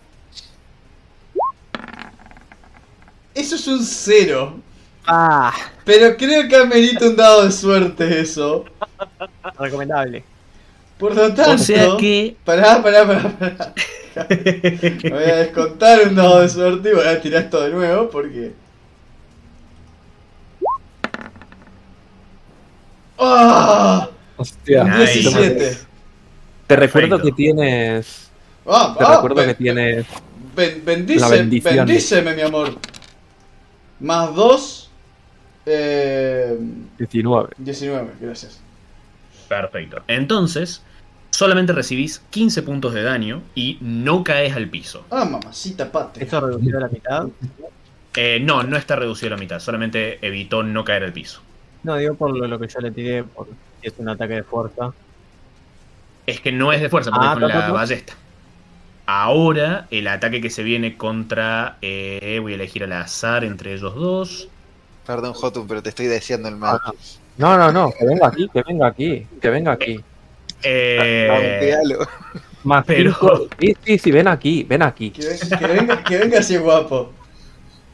Eso 3.33 3.55
es 3.55 3.67
un 3.67 3.83
cero. 3.83 4.59
Ah, 5.07 5.51
Pero 5.83 6.15
creo 6.15 6.47
que 6.47 6.55
amerita 6.55 7.05
un 7.07 7.15
dado 7.15 7.45
de 7.45 7.51
suerte 7.51 8.19
eso. 8.19 8.65
recomendable. 9.57 10.23
Por 10.99 11.15
lo 11.15 11.33
tanto. 11.33 11.51
O 11.53 11.57
sea 11.57 11.97
que. 11.97 12.35
Pará, 12.45 12.83
pará, 12.83 13.07
pará, 13.07 13.29
pará. 13.39 13.73
Me 15.03 15.09
voy 15.09 15.23
a 15.23 15.35
descontar 15.37 16.07
un 16.07 16.15
dado 16.15 16.41
de 16.41 16.49
suerte 16.49 16.89
y 16.89 16.93
voy 16.93 17.07
a 17.07 17.19
tirar 17.19 17.43
esto 17.43 17.61
de 17.61 17.69
nuevo 17.71 18.09
porque. 18.11 18.53
¡Ah! 23.21 24.09
Hostia. 24.37 24.83
Nice. 24.83 25.19
17. 25.19 25.77
Te 26.67 26.75
recuerdo 26.75 27.17
Perfecto. 27.17 27.23
que 27.23 27.31
tienes. 27.33 28.31
Ah, 28.65 28.95
Te 28.97 29.03
ah, 29.05 29.15
recuerdo 29.15 29.35
ben- 29.37 29.47
que 29.47 29.53
tienes. 29.55 30.05
ben- 30.55 30.81
bendice, 30.85 31.19
la 31.19 31.27
bendición. 31.29 31.75
bendíceme, 31.85 32.35
mi 32.35 32.41
amor. 32.41 32.75
Más 33.99 34.33
2. 34.35 34.89
Eh, 35.65 36.57
19. 36.97 37.49
19, 37.57 38.11
gracias. 38.19 38.59
Perfecto. 39.47 40.01
Entonces, 40.07 40.81
solamente 41.29 41.73
recibís 41.73 42.19
15 42.31 42.63
puntos 42.63 42.93
de 42.93 43.03
daño 43.03 43.43
y 43.53 43.77
no 43.81 44.23
caes 44.23 44.55
al 44.55 44.69
piso. 44.69 45.05
Ah, 45.11 45.25
mamacita 45.25 45.91
pate. 45.91 46.23
Eso 46.23 46.39
reducido 46.41 46.77
a 46.79 46.81
la 46.81 46.87
mitad. 46.87 47.27
Eh, 48.15 48.39
no, 48.41 48.63
no 48.63 48.75
está 48.77 48.95
reducido 48.95 49.27
a 49.27 49.37
la 49.37 49.41
mitad, 49.41 49.59
solamente 49.59 50.25
evitó 50.25 50.63
no 50.63 50.83
caer 50.83 51.03
al 51.03 51.13
piso. 51.13 51.41
No, 51.83 51.95
digo 51.97 52.13
por 52.15 52.35
lo, 52.35 52.47
lo 52.47 52.59
que 52.59 52.67
yo 52.67 52.79
le 52.79 52.91
tiré, 52.91 53.23
porque 53.23 53.53
es 53.81 53.93
un 53.97 54.09
ataque 54.09 54.33
de 54.35 54.43
fuerza. 54.43 54.91
Es 56.27 56.39
que 56.39 56.51
no 56.51 56.71
es 56.71 56.81
de 56.81 56.89
fuerza, 56.89 57.09
porque 57.11 57.25
Ah, 57.27 57.33
es 57.33 57.39
con 57.39 57.47
la 57.49 57.53
ta. 57.67 57.71
ballesta. 57.71 58.13
Ahora, 59.07 59.87
el 59.91 60.07
ataque 60.07 60.39
que 60.41 60.49
se 60.49 60.63
viene 60.63 60.95
contra. 60.95 61.77
eh, 61.81 62.39
voy 62.41 62.53
a 62.53 62.55
elegir 62.55 62.83
al 62.83 62.93
azar 62.93 63.43
entre 63.43 63.73
ellos 63.73 63.95
dos. 63.95 64.47
Perdón, 65.05 65.33
Jotun, 65.33 65.67
pero 65.67 65.81
te 65.81 65.89
estoy 65.89 66.05
deseando 66.05 66.47
el 66.47 66.55
mal. 66.55 66.79
Ah, 66.85 66.93
No, 67.37 67.57
no, 67.57 67.71
no. 67.71 67.91
Que 67.97 68.05
venga 68.05 68.27
aquí, 68.27 68.47
que 68.53 68.61
venga 68.61 68.87
aquí. 68.87 69.27
Que 69.41 69.49
venga 69.49 69.71
aquí. 69.71 69.99
Eh. 70.63 71.97
Más 72.63 72.85
pero- 72.85 73.11
cinco- 73.11 73.47
Sí, 73.59 73.75
sí, 73.83 73.97
sí, 73.97 74.11
ven 74.11 74.27
aquí, 74.27 74.63
ven 74.63 74.83
aquí. 74.83 75.09
Que, 75.09 75.21
que 75.57 75.67
venga, 75.67 76.03
que 76.03 76.17
venga 76.19 76.39
así 76.39 76.57
guapo. 76.57 77.11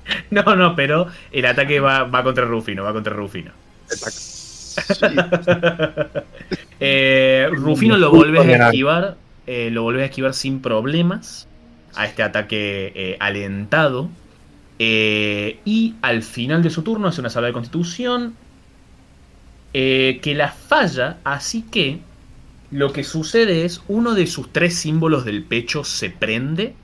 no, 0.29 0.43
no, 0.55 0.75
pero 0.75 1.07
el 1.31 1.45
ataque 1.45 1.79
va, 1.79 2.03
va 2.03 2.23
contra 2.23 2.43
Rufino, 2.43 2.83
va 2.83 2.91
contra 2.91 3.13
Rufino. 3.13 3.51
Eh, 6.79 7.49
Rufino 7.53 7.97
lo 7.97 8.11
volvés 8.11 8.41
a 8.41 8.43
esquivar. 8.67 9.17
eh, 9.47 9.69
lo 9.71 9.83
volvés 9.83 10.03
a 10.03 10.05
esquivar 10.05 10.33
sin 10.33 10.61
problemas. 10.61 11.47
A 11.95 12.05
este 12.05 12.21
ataque 12.23 12.91
eh, 12.95 13.17
alentado. 13.19 14.09
Eh, 14.79 15.59
y 15.65 15.95
al 16.03 16.21
final 16.21 16.61
de 16.61 16.69
su 16.69 16.83
turno 16.83 17.07
hace 17.07 17.21
una 17.21 17.29
salva 17.31 17.47
de 17.47 17.53
constitución. 17.53 18.35
eh, 19.73 20.19
que 20.21 20.35
la 20.35 20.49
falla. 20.51 21.17
Así 21.23 21.63
que 21.63 21.99
lo 22.69 22.93
que 22.93 23.03
sucede 23.03 23.65
es 23.65 23.81
uno 23.87 24.13
de 24.13 24.27
sus 24.27 24.51
tres 24.53 24.75
símbolos 24.75 25.25
del 25.25 25.43
pecho 25.43 25.83
se 25.83 26.09
prende. 26.11 26.75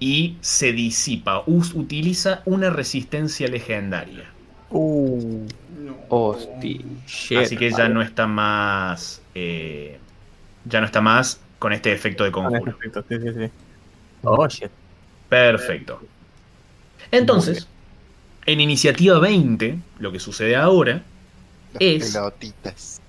Y 0.00 0.36
se 0.42 0.72
disipa. 0.72 1.44
Us- 1.46 1.72
utiliza 1.74 2.42
una 2.44 2.68
resistencia 2.70 3.48
legendaria. 3.48 4.24
Uh. 4.68 5.46
Hostia. 6.08 6.80
shit. 7.06 7.38
Así 7.38 7.56
que 7.56 7.70
ya 7.70 7.88
no 7.88 8.02
está 8.02 8.26
más. 8.26 9.20
eh, 9.34 9.98
ya 10.64 10.80
no 10.80 10.86
está 10.86 11.00
más 11.00 11.40
con 11.58 11.72
este 11.72 11.92
efecto 11.92 12.24
de 12.24 12.28
ese 12.30 12.34
conjuro. 12.34 12.72
efecto, 12.72 13.04
sí, 13.08 13.16
sí, 13.20 13.28
sí. 13.34 13.50
Oh, 14.22 14.46
shit. 14.48 14.70
Perfecto. 15.28 16.00
Entonces, 17.10 17.66
en 18.46 18.60
iniciativa 18.60 19.18
20, 19.18 19.78
lo 19.98 20.12
que 20.12 20.20
sucede 20.20 20.56
ahora, 20.56 21.02
Las 21.72 21.80
Es- 21.80 22.12
pelotitas. 22.12 23.00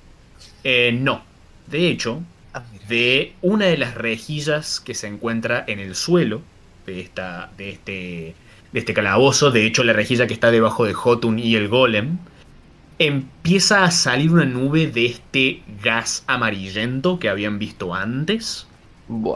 eh, 0.64 0.92
no. 0.98 1.24
De 1.68 1.88
hecho, 1.90 2.22
Ah, 2.56 2.64
de 2.88 3.34
una 3.42 3.66
de 3.66 3.78
las 3.78 3.96
rejillas 3.96 4.80
que 4.80 4.94
se 4.94 5.08
encuentra 5.08 5.64
en 5.68 5.80
el 5.80 5.96
suelo 5.96 6.42
de, 6.86 7.00
esta, 7.02 7.52
de, 7.58 7.72
este, 7.72 8.36
de 8.72 8.80
este 8.80 8.94
calabozo, 8.94 9.50
de 9.50 9.66
hecho 9.66 9.84
la 9.84 9.94
rejilla 9.94 10.28
que 10.28 10.36
está 10.36 10.52
debajo 10.52 10.86
de 10.86 10.94
Jotun 10.94 11.40
y 11.40 11.56
el 11.56 11.68
golem, 11.68 12.20
empieza 12.99 13.84
a 13.84 13.91
salir 13.91 14.32
una 14.32 14.45
nube 14.45 14.88
de 14.88 15.06
este 15.06 15.64
gas 15.82 16.24
amarillento 16.28 17.20
que 17.20 17.30
habían 17.30 17.60
visto 17.60 17.94
antes. 17.94 18.68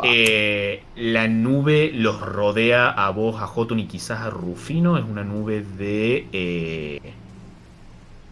Eh, 0.04 0.84
la 0.96 1.28
nube 1.28 1.92
los 1.94 2.22
rodea 2.22 2.90
a 2.90 3.10
vos, 3.12 3.42
a 3.42 3.48
Jotun 3.48 3.80
y 3.80 3.88
quizás 3.88 4.22
a 4.22 4.30
Rufino. 4.30 4.98
Es 4.98 5.06
una 5.06 5.24
nube 5.24 5.62
de... 5.64 6.30
eh, 6.32 7.14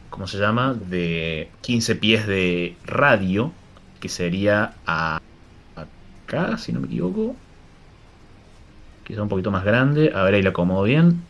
¿Cómo 0.09 0.27
se 0.27 0.37
llama? 0.37 0.73
De 0.73 1.51
15 1.61 1.95
pies 1.95 2.25
de 2.27 2.77
radio, 2.85 3.53
que 3.99 4.09
sería 4.09 4.77
a, 4.85 5.19
acá, 5.75 6.57
si 6.57 6.73
no 6.73 6.79
me 6.81 6.87
equivoco. 6.87 7.35
Quizá 9.03 9.21
un 9.21 9.29
poquito 9.29 9.51
más 9.51 9.63
grande. 9.63 10.11
A 10.13 10.23
ver, 10.23 10.33
ahí 10.35 10.41
la 10.41 10.49
acomodo 10.49 10.83
bien. 10.83 11.27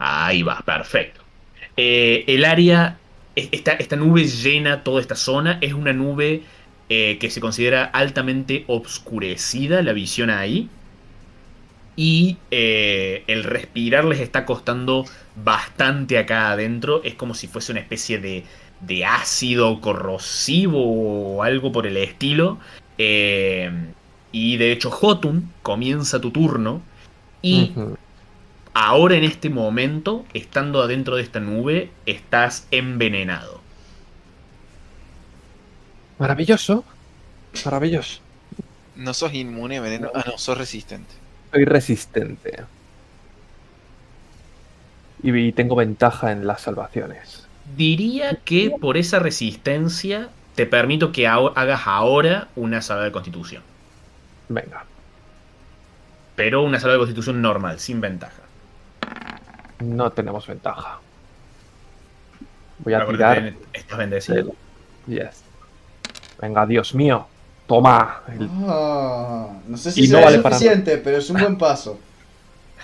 Ahí 0.00 0.42
va, 0.42 0.60
perfecto. 0.62 1.20
Eh, 1.76 2.24
el 2.26 2.44
área, 2.44 2.98
es- 3.36 3.48
esta, 3.52 3.72
esta 3.74 3.96
nube 3.96 4.24
llena 4.26 4.82
toda 4.82 5.00
esta 5.00 5.14
zona. 5.16 5.58
Es 5.60 5.72
una 5.74 5.92
nube 5.92 6.42
eh, 6.88 7.18
que 7.20 7.30
se 7.30 7.40
considera 7.40 7.84
altamente 7.84 8.64
obscurecida 8.66 9.82
la 9.82 9.92
visión 9.92 10.30
ahí. 10.30 10.68
Y 11.96 12.38
eh, 12.50 13.24
el 13.26 13.44
respirar 13.44 14.04
les 14.04 14.20
está 14.20 14.46
costando 14.46 15.04
bastante 15.36 16.18
acá 16.18 16.50
adentro. 16.52 17.02
Es 17.04 17.14
como 17.14 17.34
si 17.34 17.46
fuese 17.46 17.72
una 17.72 17.80
especie 17.82 18.18
de, 18.18 18.44
de 18.80 19.04
ácido 19.04 19.80
corrosivo 19.80 20.80
o 20.82 21.42
algo 21.42 21.72
por 21.72 21.86
el 21.86 21.96
estilo. 21.98 22.58
Y 24.32 24.56
de 24.56 24.72
hecho, 24.72 24.90
Jotun 24.90 25.52
comienza 25.62 26.20
tu 26.20 26.30
turno. 26.30 26.80
Y. 27.42 27.72
ahora 28.74 29.16
en 29.16 29.24
este 29.24 29.50
momento, 29.50 30.26
estando 30.34 30.82
adentro 30.82 31.16
de 31.16 31.22
esta 31.22 31.40
nube, 31.40 31.96
estás 32.06 32.68
envenenado. 32.70 33.64
Maravilloso. 36.18 36.84
Maravilloso. 37.64 38.22
No 38.94 39.14
sos 39.14 39.34
inmune 39.34 39.78
a 39.78 39.80
veneno. 39.80 40.12
Ah, 40.14 40.22
no, 40.26 40.38
sos 40.38 40.56
resistente. 40.56 41.24
Soy 41.52 41.64
resistente. 41.64 42.66
Y, 45.22 45.32
y 45.36 45.52
tengo 45.52 45.76
ventaja 45.76 46.32
en 46.32 46.46
las 46.46 46.62
salvaciones. 46.62 47.48
Diría 47.64 48.42
que 48.44 48.70
por 48.70 48.96
esa 48.98 49.18
resistencia 49.18 50.34
te 50.54 50.66
permito 50.66 51.12
que 51.12 51.26
ha- 51.26 51.36
hagas 51.36 51.86
ahora 51.86 52.52
una 52.54 52.82
salva 52.82 53.04
de 53.04 53.12
constitución. 53.12 53.64
Venga. 54.48 54.90
Pero 56.34 56.62
una 56.62 56.80
salva 56.80 56.94
de 56.94 56.98
constitución 56.98 57.40
normal, 57.40 57.78
sin 57.78 58.00
ventaja. 58.00 58.49
No 59.80 60.10
tenemos 60.10 60.46
ventaja. 60.46 60.98
Voy 62.78 62.94
a 62.94 63.06
tirar. 63.06 63.52
Estás 63.72 63.98
bendecido. 63.98 64.52
Yes. 65.06 65.42
Venga, 66.40 66.66
Dios 66.66 66.94
mío. 66.94 67.26
Toma. 67.66 68.22
El- 68.28 68.48
Ah, 68.66 69.48
no 69.66 69.76
sé 69.76 69.92
si 69.92 70.02
no 70.02 70.06
será 70.08 70.24
vale 70.24 70.38
para 70.40 70.56
suficiente, 70.56 70.98
pero 70.98 71.18
es 71.18 71.30
un 71.30 71.40
buen 71.40 71.58
paso. 71.58 71.98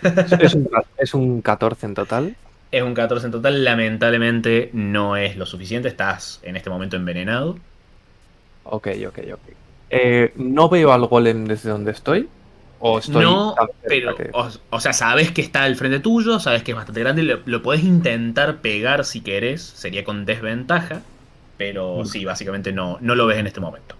Es, 0.40 0.54
un, 0.54 0.68
es 0.98 1.14
un 1.14 1.40
14 1.40 1.86
en 1.86 1.94
total. 1.94 2.36
Es 2.70 2.82
un 2.82 2.92
14 2.92 3.26
en 3.26 3.32
total, 3.32 3.64
lamentablemente 3.64 4.68
no 4.74 5.16
es 5.16 5.36
lo 5.36 5.46
suficiente, 5.46 5.88
estás 5.88 6.40
en 6.42 6.56
este 6.56 6.68
momento 6.68 6.96
envenenado. 6.96 7.58
Ok, 8.64 8.88
ok, 9.08 9.18
ok. 9.32 9.40
Eh, 9.88 10.32
¿No 10.36 10.68
veo 10.68 10.92
al 10.92 11.06
golem 11.06 11.46
desde 11.46 11.70
donde 11.70 11.92
estoy? 11.92 12.28
¿O 12.78 12.98
estoy 12.98 13.28
no, 13.28 13.56
pero, 13.86 14.12
que- 14.14 14.32
o, 14.32 14.48
o 14.70 14.80
sea, 14.80 14.92
sabes 14.92 15.32
que 15.32 15.40
está 15.42 15.62
al 15.64 15.76
frente 15.76 16.00
tuyo, 16.00 16.40
sabes 16.40 16.62
que 16.62 16.72
es 16.72 16.76
bastante 16.76 17.00
grande, 17.00 17.22
lo, 17.22 17.42
lo 17.46 17.62
podés 17.62 17.84
intentar 17.84 18.60
pegar 18.60 19.04
si 19.04 19.22
querés, 19.22 19.62
sería 19.64 20.04
con 20.04 20.24
desventaja, 20.26 21.08
pero 21.56 22.04
Mm. 22.04 22.04
sí, 22.04 22.24
básicamente 22.24 22.72
no, 22.72 22.98
no 23.00 23.14
lo 23.14 23.26
ves 23.26 23.38
en 23.38 23.46
este 23.46 23.60
momento. 23.60 23.96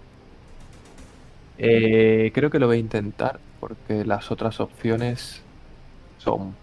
Eh, 1.55 2.31
creo 2.33 2.49
que 2.49 2.59
lo 2.59 2.67
voy 2.67 2.77
a 2.77 2.79
intentar 2.79 3.41
porque 3.59 4.05
las 4.05 4.29
otras 4.31 4.59
opciones 4.59 5.47
son 6.17 6.59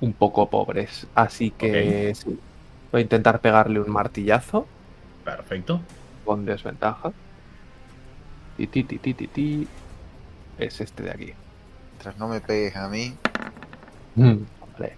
un 0.00 0.16
poco 0.16 0.50
pobres. 0.50 1.10
Así 1.14 1.52
que 1.52 2.14
sí. 2.14 2.40
Voy 2.92 3.00
a 3.00 3.04
intentar 3.04 3.40
pegarle 3.42 3.80
un 3.80 3.90
martillazo 3.92 4.72
Perfecto. 5.22 5.80
con 6.22 6.44
desventaja. 6.44 7.12
Ti, 8.56 8.64
ti, 8.72 8.80
ti, 8.88 8.98
ti, 9.04 9.14
ti, 9.18 9.26
ti. 9.34 9.46
Es 10.56 10.80
este 10.82 11.02
de 11.04 11.10
aquí. 11.12 11.34
Mientras 11.98 12.16
no 12.16 12.28
me 12.28 12.40
pegues 12.40 12.76
a 12.76 12.88
mí. 12.88 13.16
Vale. 14.14 14.92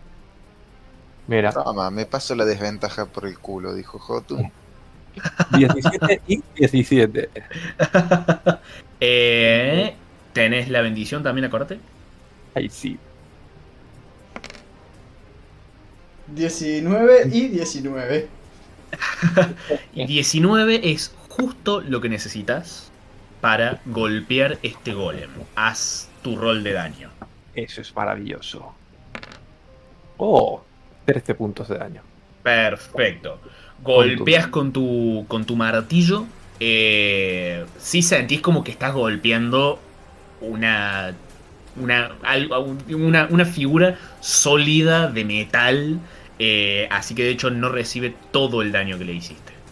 Mira, 1.28 1.50
Toma, 1.50 1.90
me 1.90 2.04
paso 2.04 2.34
la 2.34 2.44
desventaja 2.44 3.06
por 3.06 3.24
el 3.24 3.38
culo, 3.38 3.72
dijo 3.72 3.98
Jotun. 3.98 4.52
17 5.56 6.22
y 6.26 6.42
17. 6.56 7.30
Eh, 9.02 9.94
¿Tenés 10.34 10.68
la 10.68 10.82
bendición 10.82 11.22
también, 11.22 11.46
acordate? 11.46 11.80
Ahí 12.54 12.68
sí. 12.68 12.98
19 16.26 17.28
y 17.32 17.48
19. 17.48 18.28
Y 19.94 20.04
19 20.04 20.92
es 20.92 21.14
justo 21.30 21.80
lo 21.80 22.02
que 22.02 22.10
necesitas 22.10 22.90
para 23.40 23.80
golpear 23.86 24.58
este 24.62 24.92
golem. 24.92 25.30
Haz 25.54 26.09
tu 26.22 26.36
rol 26.36 26.62
de 26.62 26.72
daño. 26.72 27.10
Eso 27.54 27.80
es 27.80 27.94
maravilloso. 27.94 28.76
Oh, 30.16 30.68
13 31.04 31.34
puntos 31.34 31.68
de 31.68 31.78
daño. 31.78 32.02
Perfecto. 32.42 33.42
Golpeas 33.78 34.48
con 34.48 34.72
tu, 34.72 35.26
con 35.28 35.46
tu 35.46 35.56
martillo. 35.56 36.32
Eh, 36.58 37.70
sí 37.76 38.02
sentís 38.02 38.40
como 38.42 38.64
que 38.64 38.70
estás 38.72 38.92
golpeando 38.94 39.86
una, 40.40 41.18
una, 41.74 42.18
una, 42.88 43.26
una 43.30 43.44
figura 43.46 43.98
sólida 44.20 45.08
de 45.10 45.24
metal. 45.24 46.08
eh, 46.38 46.88
así 46.90 47.14
que 47.14 47.24
de 47.24 47.30
hecho 47.30 47.50
no 47.50 47.68
recibe 47.70 48.10
todo 48.30 48.62
el 48.62 48.72
daño 48.72 48.98
que 48.98 49.04
le 49.04 49.14
hiciste. 49.14 49.62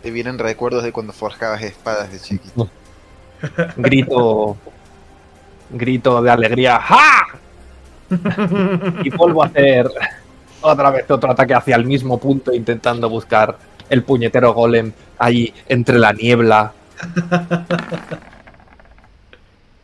Te 0.00 0.10
vienen 0.10 0.38
recuerdos 0.40 0.82
de 0.82 0.92
cuando 0.92 1.12
forjabas 1.12 1.62
espadas 1.62 2.10
de 2.10 2.20
chiquito. 2.20 2.72
Grito. 3.76 4.62
Grito 5.70 6.22
de 6.22 6.30
alegría. 6.30 6.78
¡Ja! 6.80 7.26
Y 9.04 9.10
vuelvo 9.10 9.42
a 9.42 9.46
hacer 9.46 9.90
otra 10.60 10.90
vez 10.90 11.10
otro 11.10 11.30
ataque 11.30 11.54
hacia 11.54 11.76
el 11.76 11.84
mismo 11.84 12.18
punto, 12.18 12.52
intentando 12.54 13.08
buscar 13.08 13.58
el 13.90 14.02
puñetero 14.02 14.52
golem 14.54 14.92
ahí 15.18 15.52
entre 15.68 15.98
la 15.98 16.12
niebla. 16.12 16.72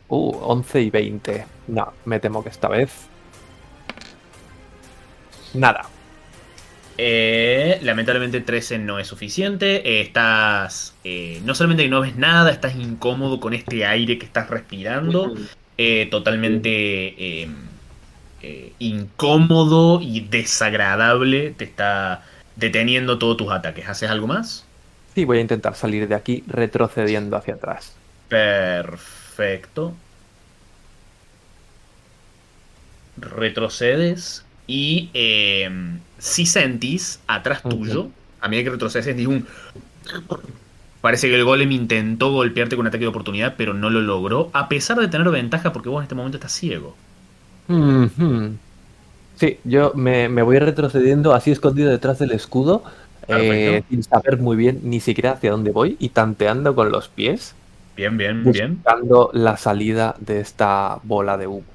Uh, 0.07 0.37
11 0.41 0.81
y 0.81 0.89
20. 0.89 1.45
No, 1.67 1.93
me 2.05 2.19
temo 2.19 2.43
que 2.43 2.49
esta 2.49 2.67
vez. 2.67 2.91
Nada. 5.53 5.85
Eh, 6.97 7.79
lamentablemente 7.81 8.41
13 8.41 8.79
no 8.79 8.99
es 8.99 9.07
suficiente. 9.07 9.77
Eh, 9.87 10.01
estás. 10.01 10.95
eh, 11.03 11.41
no 11.43 11.55
solamente 11.55 11.83
que 11.83 11.89
no 11.89 12.01
ves 12.01 12.15
nada, 12.15 12.51
estás 12.51 12.75
incómodo 12.75 13.39
con 13.39 13.53
este 13.53 13.85
aire 13.85 14.17
que 14.17 14.25
estás 14.25 14.49
respirando. 14.49 15.33
Eh, 15.77 16.07
totalmente 16.09 16.69
eh, 16.71 17.47
eh, 18.41 18.73
incómodo 18.79 20.01
y 20.01 20.21
desagradable. 20.21 21.51
Te 21.51 21.63
está 21.65 22.23
deteniendo 22.55 23.17
todos 23.17 23.37
tus 23.37 23.51
ataques. 23.51 23.87
¿Haces 23.87 24.09
algo 24.09 24.27
más? 24.27 24.65
Sí, 25.13 25.25
voy 25.25 25.37
a 25.37 25.41
intentar 25.41 25.75
salir 25.75 26.07
de 26.07 26.15
aquí 26.15 26.43
retrocediendo 26.47 27.37
hacia 27.37 27.55
atrás. 27.55 27.95
Perfecto. 28.27 29.93
Retrocedes 33.17 34.45
y 34.67 35.09
eh, 35.13 35.69
si 36.17 36.45
sentís 36.45 37.19
atrás 37.27 37.63
tuyo, 37.63 38.09
a 38.41 38.47
medida 38.47 38.65
que 38.65 38.69
retrocedes, 38.71 39.05
sentís 39.05 39.27
un... 39.27 39.47
Parece 41.05 41.29
que 41.29 41.35
el 41.35 41.45
golem 41.45 41.71
intentó 41.71 42.31
golpearte 42.31 42.75
con 42.75 42.83
un 42.83 42.87
ataque 42.87 43.05
de 43.05 43.09
oportunidad, 43.09 43.55
pero 43.57 43.73
no 43.73 43.89
lo 43.89 44.01
logró, 44.01 44.49
a 44.53 44.67
pesar 44.69 44.97
de 44.99 45.07
tener 45.07 45.29
ventaja 45.29 45.71
porque 45.73 45.89
vos 45.89 45.99
en 46.01 46.03
este 46.03 46.15
momento 46.15 46.37
estás 46.37 46.51
ciego. 46.53 46.95
Sí, 49.35 49.59
yo 49.65 49.91
me, 49.95 50.29
me 50.29 50.41
voy 50.43 50.59
retrocediendo 50.59 51.33
así 51.33 51.51
escondido 51.51 51.89
detrás 51.91 52.19
del 52.19 52.31
escudo, 52.31 52.83
eh, 53.27 53.83
sin 53.89 54.03
saber 54.03 54.39
muy 54.39 54.55
bien 54.55 54.79
ni 54.83 55.01
siquiera 55.01 55.31
hacia 55.33 55.51
dónde 55.51 55.71
voy 55.71 55.97
y 55.99 56.09
tanteando 56.09 56.73
con 56.73 56.89
los 56.91 57.09
pies, 57.09 57.53
Bien, 57.97 58.17
bien, 58.17 58.51
bien. 58.51 58.83
buscando 58.83 59.31
la 59.33 59.57
salida 59.57 60.15
de 60.19 60.39
esta 60.39 60.99
bola 61.03 61.37
de 61.37 61.47
humo. 61.47 61.65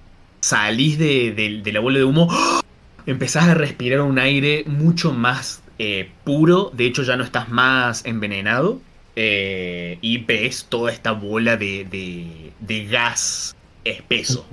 salís 0.42 0.98
de, 0.98 1.32
de- 1.32 1.60
de 1.62 1.72
la 1.72 1.80
bola 1.80 1.98
de 1.98 2.04
humo, 2.04 2.28
empezás 3.06 3.44
a 3.48 3.54
respirar 3.54 4.00
un 4.02 4.18
aire 4.18 4.64
mucho 4.66 5.12
más 5.12 5.62
eh, 5.78 6.10
puro, 6.24 6.70
de 6.74 6.86
hecho 6.86 7.02
ya 7.02 7.16
no 7.16 7.24
estás 7.24 7.48
más 7.48 8.04
envenenado, 8.04 8.80
eh, 9.22 9.98
y 10.00 10.16
ves 10.16 10.64
toda 10.70 10.90
esta 10.90 11.12
bola 11.12 11.58
de, 11.58 11.84
de- 11.84 12.52
de 12.58 12.86
gas 12.86 13.54
espeso. 13.84 14.46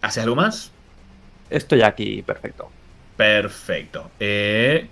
¿Haces 0.00 0.22
algo 0.24 0.36
más? 0.36 0.70
Estoy 1.50 1.82
aquí, 1.82 2.22
perfecto. 2.22 2.70
Perfecto. 3.16 4.10
Eh, 4.18 4.86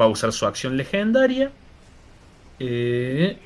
va 0.00 0.06
a 0.06 0.08
usar 0.08 0.32
su 0.32 0.46
acción 0.46 0.78
legendaria. 0.78 1.50
Eh, 2.58 3.36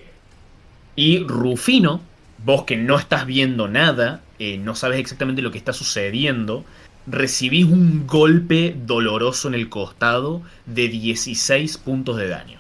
y 0.94 1.18
Rufino, 1.24 2.00
vos 2.44 2.62
que 2.62 2.76
no 2.76 2.96
estás 2.96 3.26
viendo 3.26 3.66
nada, 3.66 4.20
eh, 4.38 4.56
no 4.56 4.76
sabes 4.76 5.00
exactamente 5.00 5.42
lo 5.42 5.50
que 5.50 5.58
está 5.58 5.72
sucediendo, 5.72 6.64
recibís 7.08 7.64
un 7.64 8.06
golpe 8.06 8.76
doloroso 8.86 9.48
en 9.48 9.54
el 9.54 9.68
costado 9.68 10.42
de 10.66 10.86
16 10.88 11.76
puntos 11.78 12.16
de 12.18 12.28
daño. 12.28 12.59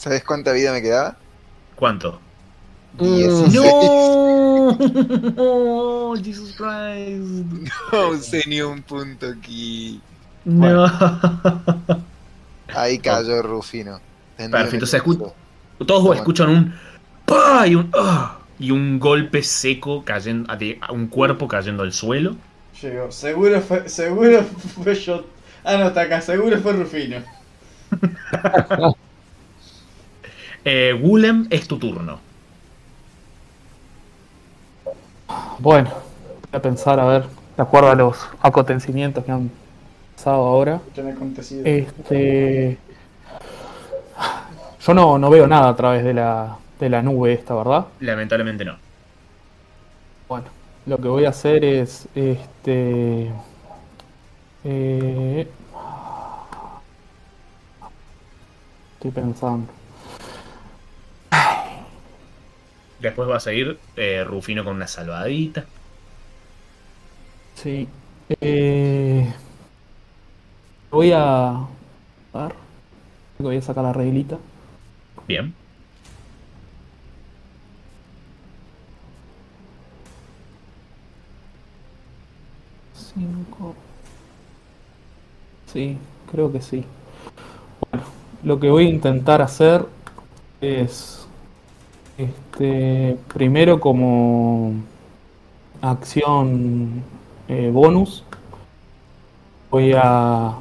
¿Sabes 0.00 0.24
cuánta 0.24 0.52
vida 0.52 0.72
me 0.72 0.80
quedaba? 0.80 1.14
¿Cuánto? 1.76 2.18
16. 2.98 3.52
¡No! 3.52 4.78
Jesus 6.24 6.56
Christ. 6.56 7.20
No 7.92 8.08
usé 8.08 8.42
ni 8.46 8.62
un 8.62 8.80
punto 8.80 9.26
aquí. 9.26 10.00
No. 10.46 10.86
Ahí 12.74 12.98
cayó 12.98 13.42
Rufino. 13.42 14.00
Perfecto, 14.38 14.86
que 14.86 14.86
se 14.86 15.02
escu-. 15.02 15.34
Todos 15.86 16.16
escuchan 16.16 16.48
un 16.48 16.74
¡pa! 17.26 17.66
y 17.66 17.74
un 17.74 17.90
¡ah! 17.94 18.38
y 18.58 18.70
un 18.70 18.98
golpe 18.98 19.42
seco 19.42 20.02
cayendo 20.02 20.50
a 20.50 20.92
un 20.92 21.08
cuerpo 21.08 21.46
cayendo 21.46 21.82
al 21.82 21.92
suelo. 21.92 22.36
Llegó. 22.80 23.12
Seguro 23.12 23.60
fue, 23.60 23.86
seguro 23.86 24.44
fue 24.82 24.94
yo. 24.94 25.26
Ah, 25.62 25.76
no, 25.76 25.88
está 25.88 26.00
acá. 26.00 26.22
Seguro 26.22 26.58
fue 26.58 26.72
Rufino. 26.72 27.18
Eh, 30.64 30.92
Willem, 31.00 31.46
es 31.50 31.66
tu 31.66 31.78
turno. 31.78 32.18
Bueno, 35.58 35.90
voy 35.90 36.58
a 36.58 36.62
pensar, 36.62 36.98
a 37.00 37.04
ver, 37.06 37.24
de 37.56 37.62
acuerdo 37.62 37.90
a 37.90 37.94
los 37.94 38.16
acontecimientos 38.42 39.24
que 39.24 39.32
han 39.32 39.50
pasado 40.16 40.46
ahora. 40.46 40.80
Este. 41.64 42.78
Yo 44.80 44.94
no, 44.94 45.18
no 45.18 45.30
veo 45.30 45.46
nada 45.46 45.68
a 45.68 45.76
través 45.76 46.02
de 46.04 46.14
la, 46.14 46.56
de 46.78 46.88
la 46.88 47.02
nube 47.02 47.34
esta, 47.34 47.54
¿verdad? 47.54 47.86
Lamentablemente 48.00 48.64
no. 48.64 48.76
Bueno, 50.28 50.46
lo 50.86 50.98
que 50.98 51.08
voy 51.08 51.24
a 51.26 51.30
hacer 51.30 51.64
es. 51.64 52.08
Este. 52.14 53.30
eh, 54.64 55.48
estoy 58.94 59.10
pensando. 59.10 59.79
Después 63.00 63.28
va 63.28 63.36
a 63.36 63.40
seguir 63.40 63.78
eh, 63.96 64.24
Rufino 64.24 64.62
con 64.64 64.76
una 64.76 64.86
salvadita. 64.86 65.64
Sí. 67.54 67.88
Eh, 68.40 69.32
voy 70.90 71.12
a. 71.12 71.48
A 71.50 71.68
ver. 72.34 72.54
Voy 73.38 73.56
a 73.56 73.62
sacar 73.62 73.84
la 73.84 73.92
reglita. 73.92 74.38
Bien. 75.26 75.54
Cinco. 82.94 83.74
Sí, 85.72 85.96
creo 86.30 86.52
que 86.52 86.60
sí. 86.60 86.84
Bueno, 87.90 88.06
lo 88.44 88.60
que 88.60 88.70
voy 88.70 88.86
a 88.86 88.90
intentar 88.90 89.40
hacer 89.40 89.86
es. 90.60 91.19
Este. 92.20 93.16
Primero 93.32 93.80
como. 93.80 94.74
Acción 95.80 97.02
eh, 97.48 97.70
bonus. 97.72 98.22
Voy 99.70 99.94
a 99.96 100.56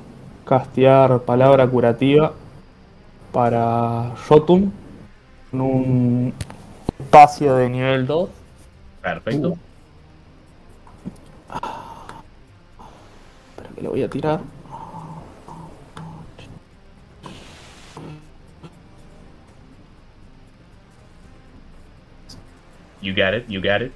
castear 0.45 1.21
palabra 1.23 1.67
curativa 1.67 2.31
para 3.33 4.13
Jotun 4.27 4.71
en 5.51 5.61
un 5.61 6.33
espacio 6.97 7.55
de 7.55 7.69
nivel 7.69 8.07
2. 8.07 8.29
Perfecto. 9.01 9.57
Espera 13.49 13.75
que 13.75 13.81
lo 13.81 13.89
voy 13.89 14.03
a 14.03 14.09
tirar. 14.09 14.39
You 23.01 23.13
got 23.13 23.33
it, 23.33 23.45
you 23.47 23.61
got 23.61 23.81
it. 23.81 23.91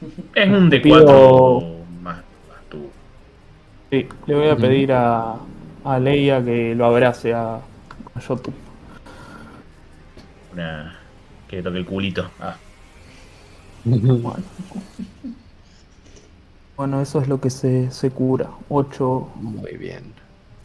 Es 0.34 0.48
un 0.48 0.68
Te 0.70 0.82
D4 0.82 0.82
pido- 0.82 1.60
más, 2.02 2.16
más 2.48 2.58
tu. 2.68 2.90
Sí, 3.90 4.06
le 4.26 4.34
voy 4.34 4.48
a 4.48 4.56
pedir 4.56 4.92
a, 4.92 5.36
a 5.84 5.98
Leia 5.98 6.44
que 6.44 6.74
lo 6.74 6.84
abrace 6.86 7.32
a, 7.32 7.54
a 7.56 8.20
Jotun. 8.26 8.54
Una. 10.52 10.96
Que 11.48 11.56
le 11.56 11.62
toque 11.62 11.78
el 11.78 11.84
culito. 11.86 12.30
Ah, 12.40 12.56
Bueno. 13.84 14.36
Bueno, 16.76 17.00
eso 17.00 17.20
es 17.20 17.28
lo 17.28 17.40
que 17.40 17.50
se, 17.50 17.88
se 17.92 18.10
cura. 18.10 18.50
8. 18.68 19.30
Muy 19.36 19.76
bien. 19.76 20.12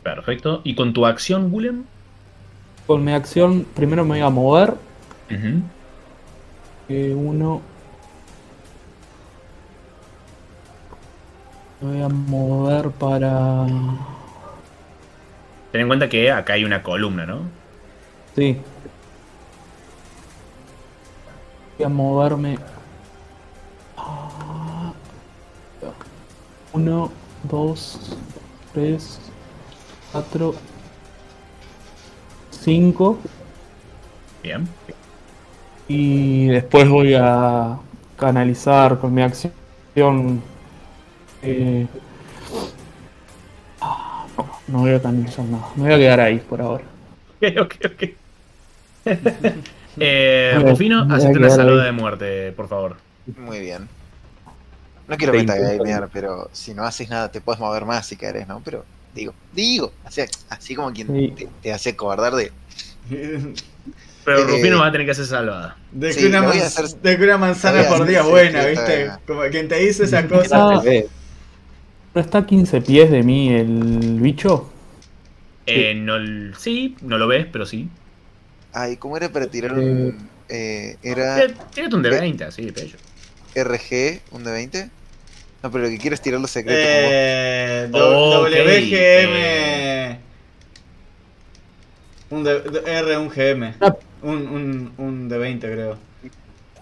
perfecto. 0.01 0.61
¿Y 0.63 0.73
con 0.73 0.91
tu 0.91 1.05
acción, 1.05 1.49
Willem? 1.53 1.83
Con 2.87 3.03
mi 3.05 3.11
acción, 3.11 3.63
primero 3.75 4.03
me 4.03 4.15
voy 4.15 4.21
a 4.21 4.29
mover. 4.31 4.73
Eh, 6.89 7.13
uno. 7.15 7.61
Me 11.81 11.93
voy 11.93 12.01
a 12.01 12.09
mover 12.09 12.89
para. 12.91 13.65
Ten 15.71 15.81
en 15.81 15.87
cuenta 15.87 16.09
que 16.09 16.31
acá 16.31 16.53
hay 16.53 16.65
una 16.65 16.83
columna, 16.83 17.25
¿no? 17.25 17.41
Sí. 18.35 18.57
Voy 21.77 21.85
a 21.85 21.89
moverme. 21.89 22.57
Uno, 26.73 27.11
dos, 27.43 28.17
tres, 28.73 29.19
cuatro, 30.11 30.55
cinco. 32.51 33.17
Bien. 34.43 34.67
Y 35.87 36.47
después 36.47 36.87
voy 36.89 37.15
a 37.15 37.77
canalizar 38.17 38.99
con 38.99 39.13
mi 39.13 39.21
acción. 39.21 40.41
Eh, 41.43 41.87
ah, 43.81 44.25
no, 44.37 44.49
no 44.67 44.79
voy 44.79 44.91
a 44.93 45.01
canalizar 45.01 45.45
nada. 45.45 45.67
Me 45.75 45.83
voy 45.83 45.93
a 45.93 45.97
quedar 45.97 46.19
ahí 46.19 46.37
por 46.39 46.61
ahora. 46.61 46.83
Ok, 47.41 47.55
ok, 47.61 47.75
ok. 47.85 48.03
eh, 49.97 50.53
a 50.55 51.15
hacete 51.15 51.37
una 51.37 51.49
saluda 51.49 51.85
de 51.85 51.91
muerte, 51.93 52.51
por 52.51 52.67
favor. 52.67 52.97
Muy 53.37 53.59
bien. 53.59 53.87
No 55.07 55.15
quiero 55.17 55.33
metagamear, 55.33 56.09
pero 56.11 56.49
si 56.51 56.73
no 56.73 56.83
haces 56.83 57.09
nada 57.09 57.31
te 57.31 57.39
puedes 57.41 57.59
mover 57.59 57.85
más 57.85 58.05
si 58.05 58.15
querés, 58.17 58.47
¿no? 58.47 58.61
Pero 58.63 58.83
digo, 59.15 59.33
digo, 59.53 59.91
así, 60.05 60.21
así 60.49 60.75
como 60.75 60.91
quien 60.91 61.07
Sí. 61.07 61.33
te, 61.35 61.47
te 61.61 61.73
hace 61.73 61.91
acordar 61.91 62.33
de. 62.35 62.51
Pero 64.25 64.39
Eh, 64.39 64.43
Rufino 64.43 64.79
va 64.79 64.87
a 64.87 64.91
tener 64.91 65.07
que 65.07 65.11
hacer 65.11 65.25
salvada. 65.25 65.77
De, 65.91 66.13
Sí, 66.13 66.19
que 66.19 66.27
una 66.27 66.43
manz- 66.43 66.61
hacer- 66.61 67.01
de 67.01 67.17
que 67.17 67.23
una 67.23 67.37
manzana 67.37 67.87
por 67.87 68.05
día 68.05 68.21
buena, 68.21 68.65
¿viste? 68.65 69.11
Como 69.25 69.41
quien 69.49 69.67
te 69.69 69.75
dice 69.77 70.03
esa 70.03 70.27
cosa. 70.27 70.81
¿No 72.13 72.21
está 72.21 72.39
a 72.39 72.45
15 72.45 72.81
pies 72.81 73.11
de 73.11 73.23
mí 73.23 73.49
el 73.53 74.19
bicho? 74.19 74.69
Eh, 75.65 75.93
no, 75.95 76.15
l- 76.15 76.53
sí, 76.57 76.95
no 77.01 77.17
lo 77.17 77.27
ves, 77.27 77.45
pero 77.51 77.65
sí. 77.65 77.87
Ay, 78.73 78.97
¿cómo 78.97 79.17
era 79.17 79.29
para 79.31 79.47
tirar 79.47 79.73
un. 79.73 80.29
eh, 80.49 80.97
era 81.03 81.35
Tírate 81.35 81.55
tírate 81.73 81.95
un 81.95 82.01
de 82.01 82.09
20, 82.09 82.43
así 82.43 82.65
de 82.65 82.73
pecho. 82.73 82.97
RG, 83.55 84.21
un 84.31 84.43
de 84.43 84.51
20? 84.51 84.89
No, 85.61 85.71
pero 85.71 85.83
lo 85.85 85.89
que 85.89 85.97
quiero 85.97 86.13
es 86.15 86.21
tirar 86.21 86.39
los 86.39 86.49
secretos. 86.51 86.85
como 86.85 87.01
vos. 87.01 87.11
Eh, 87.11 87.85
Ok, 87.89 87.97
do- 87.99 88.41
WGM. 88.43 89.33
eh. 89.35 90.19
Un 92.31 92.43
de, 92.43 92.61
de- 92.61 92.83
R, 92.99 93.17
un 93.17 93.29
GM. 93.29 93.73
Ah. 93.81 93.95
Un, 94.21 94.35
un, 94.47 94.91
un 94.97 95.29
de 95.29 95.37
20, 95.37 95.71
creo. 95.71 95.97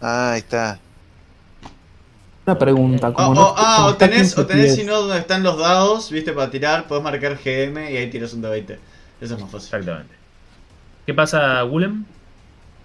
Ah, 0.02 0.34
ahí 0.34 0.40
está. 0.40 0.80
Una 2.48 2.58
pregunta. 2.58 3.14
Como 3.14 3.32
o- 3.32 3.36
no, 3.36 3.54
ah, 3.58 3.76
como 3.78 3.90
o 3.90 3.98
tenés, 3.98 4.34
15 4.34 4.42
o 4.42 4.46
tenés 4.48 4.74
si 4.76 4.84
no 4.86 5.02
donde 5.02 5.20
están 5.20 5.44
los 5.44 5.58
dados, 5.58 6.10
viste, 6.12 6.34
para 6.34 6.50
tirar, 6.50 6.88
podés 6.88 7.04
marcar 7.04 7.38
GM 7.38 7.92
y 7.92 7.98
ahí 7.98 8.10
tiras 8.10 8.34
un 8.34 8.42
de 8.42 8.50
20. 8.50 8.80
Eso 9.20 9.36
es 9.36 9.40
más 9.42 9.52
fácil. 9.52 9.68
Exactamente. 9.68 10.16
¿Qué 11.06 11.14
pasa, 11.14 11.64
Willem? 11.66 12.06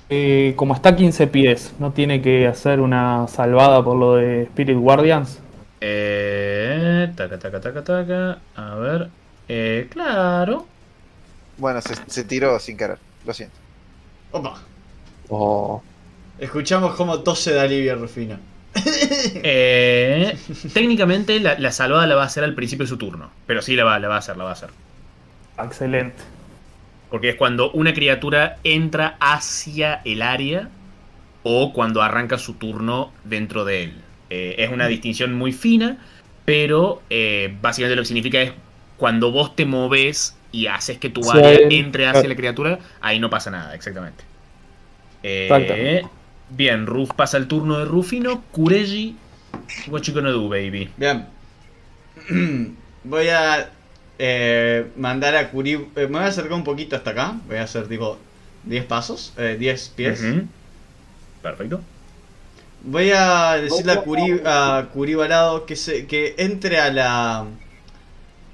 eh, 0.09 0.55
como 0.57 0.75
está 0.75 0.91
a 0.91 0.97
15 0.97 1.27
pies, 1.27 1.75
¿no 1.79 1.93
tiene 1.93 2.21
que 2.23 2.47
hacer 2.47 2.81
una 2.81 3.27
salvada 3.29 3.83
por 3.83 3.97
lo 3.97 4.17
de 4.17 4.43
Spirit 4.45 4.77
Guardians? 4.79 5.41
Eh, 5.81 7.13
taca, 7.17 7.39
taca, 7.39 7.61
taca, 7.61 7.83
taca. 7.85 8.43
A 8.55 8.75
ver. 8.77 9.11
Eh, 9.49 9.89
claro. 9.91 10.67
Bueno, 11.57 11.81
se, 11.81 11.95
se 12.07 12.25
tiró 12.25 12.59
sin 12.59 12.77
querer, 12.77 12.99
lo 13.25 13.33
siento. 13.35 13.57
Opa. 14.33 14.55
Oh, 15.29 15.83
Escuchamos 16.39 16.95
cómo 16.95 17.21
tose 17.23 17.53
de 17.53 17.61
alivio 17.61 17.97
Rufino. 17.97 18.39
Eh, 19.45 20.41
técnicamente 20.73 21.41
la, 21.41 21.59
la 21.59 21.73
salvada 21.73 22.07
la 22.07 22.15
va 22.15 22.23
a 22.23 22.27
hacer 22.27 22.45
al 22.45 22.55
principio 22.55 22.85
de 22.85 22.89
su 22.89 22.99
turno. 22.99 23.35
Pero 23.47 23.63
sí 23.63 23.77
la 23.77 23.85
va, 23.85 23.99
la 23.99 24.09
va 24.09 24.17
a 24.17 24.19
hacer, 24.19 24.37
la 24.37 24.45
va 24.45 24.51
a 24.51 24.53
hacer. 24.55 24.71
Excelente. 25.57 26.25
Porque 27.09 27.31
es 27.31 27.37
cuando 27.37 27.71
una 27.73 27.93
criatura 27.93 28.61
entra 28.65 29.17
hacia 29.21 30.01
el 30.05 30.23
área 30.23 30.71
o 31.43 31.73
cuando 31.75 32.03
arranca 32.03 32.39
su 32.39 32.59
turno 32.59 33.19
dentro 33.25 33.65
de 33.65 33.85
él. 33.85 34.05
Eh, 34.31 34.57
es 34.59 34.71
una 34.71 34.89
distinción 34.89 35.35
muy 35.35 35.53
fina, 35.53 36.05
pero 36.45 37.07
eh, 37.11 37.59
básicamente 37.63 37.97
lo 37.97 38.03
que 38.03 38.09
significa 38.09 38.43
es 38.43 38.55
cuando 38.97 39.33
vos 39.33 39.57
te 39.57 39.67
moves 39.67 40.41
y 40.53 40.67
haces 40.69 40.99
que 40.99 41.11
tu 41.11 41.31
Sí, 41.31 41.31
área 41.31 41.67
entre 41.69 42.07
hacia 42.09 42.29
la 42.29 42.37
criatura, 42.37 42.81
ahí 43.01 43.21
no 43.21 43.31
pasa 43.31 43.51
nada, 43.51 43.75
exactamente. 43.75 44.27
Eh, 45.23 45.49
Exactamente. 45.49 46.11
Bien, 46.57 46.87
Ruf 46.87 47.11
pasa 47.15 47.37
el 47.37 47.49
turno 47.49 47.79
de 47.79 47.85
Rufino. 47.85 48.43
Kureji, 48.53 49.17
what 49.89 50.03
you 50.03 50.15
gonna 50.15 50.31
do, 50.31 50.49
baby? 50.49 50.91
Bien. 50.97 51.27
Voy 53.05 53.29
a 53.29 53.71
eh, 54.19 54.87
mandar 54.97 55.35
a 55.35 55.51
Kuri. 55.51 55.73
eh, 55.73 55.89
me 55.97 56.07
voy 56.07 56.21
a 56.21 56.27
acercar 56.27 56.53
un 56.53 56.65
poquito 56.65 56.95
hasta 56.95 57.11
acá. 57.11 57.35
Voy 57.49 57.57
a 57.57 57.65
hacer 57.65 57.89
tipo 57.89 58.19
10 58.65 58.85
pasos, 58.85 59.33
eh, 59.37 59.57
10 59.59 59.89
pies. 59.97 60.23
Perfecto. 61.43 61.81
Voy 62.85 63.11
a 63.11 63.57
decirle 63.57 63.93
a, 63.93 64.03
Curi, 64.03 64.41
a 65.21 65.63
que, 65.67 65.77
se, 65.77 66.07
que 66.07 66.35
entre 66.39 66.79
a 66.79 66.93
la, 66.93 67.47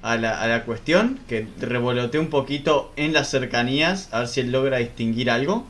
a 0.01 0.17
la 0.17 0.41
a 0.41 0.47
la 0.47 0.63
cuestión, 0.63 1.19
que 1.27 1.47
revolotee 1.59 2.19
un 2.19 2.29
poquito 2.29 2.91
en 2.95 3.13
las 3.13 3.29
cercanías, 3.29 4.09
a 4.11 4.19
ver 4.19 4.27
si 4.27 4.39
él 4.39 4.51
logra 4.51 4.77
distinguir 4.77 5.29
algo 5.29 5.67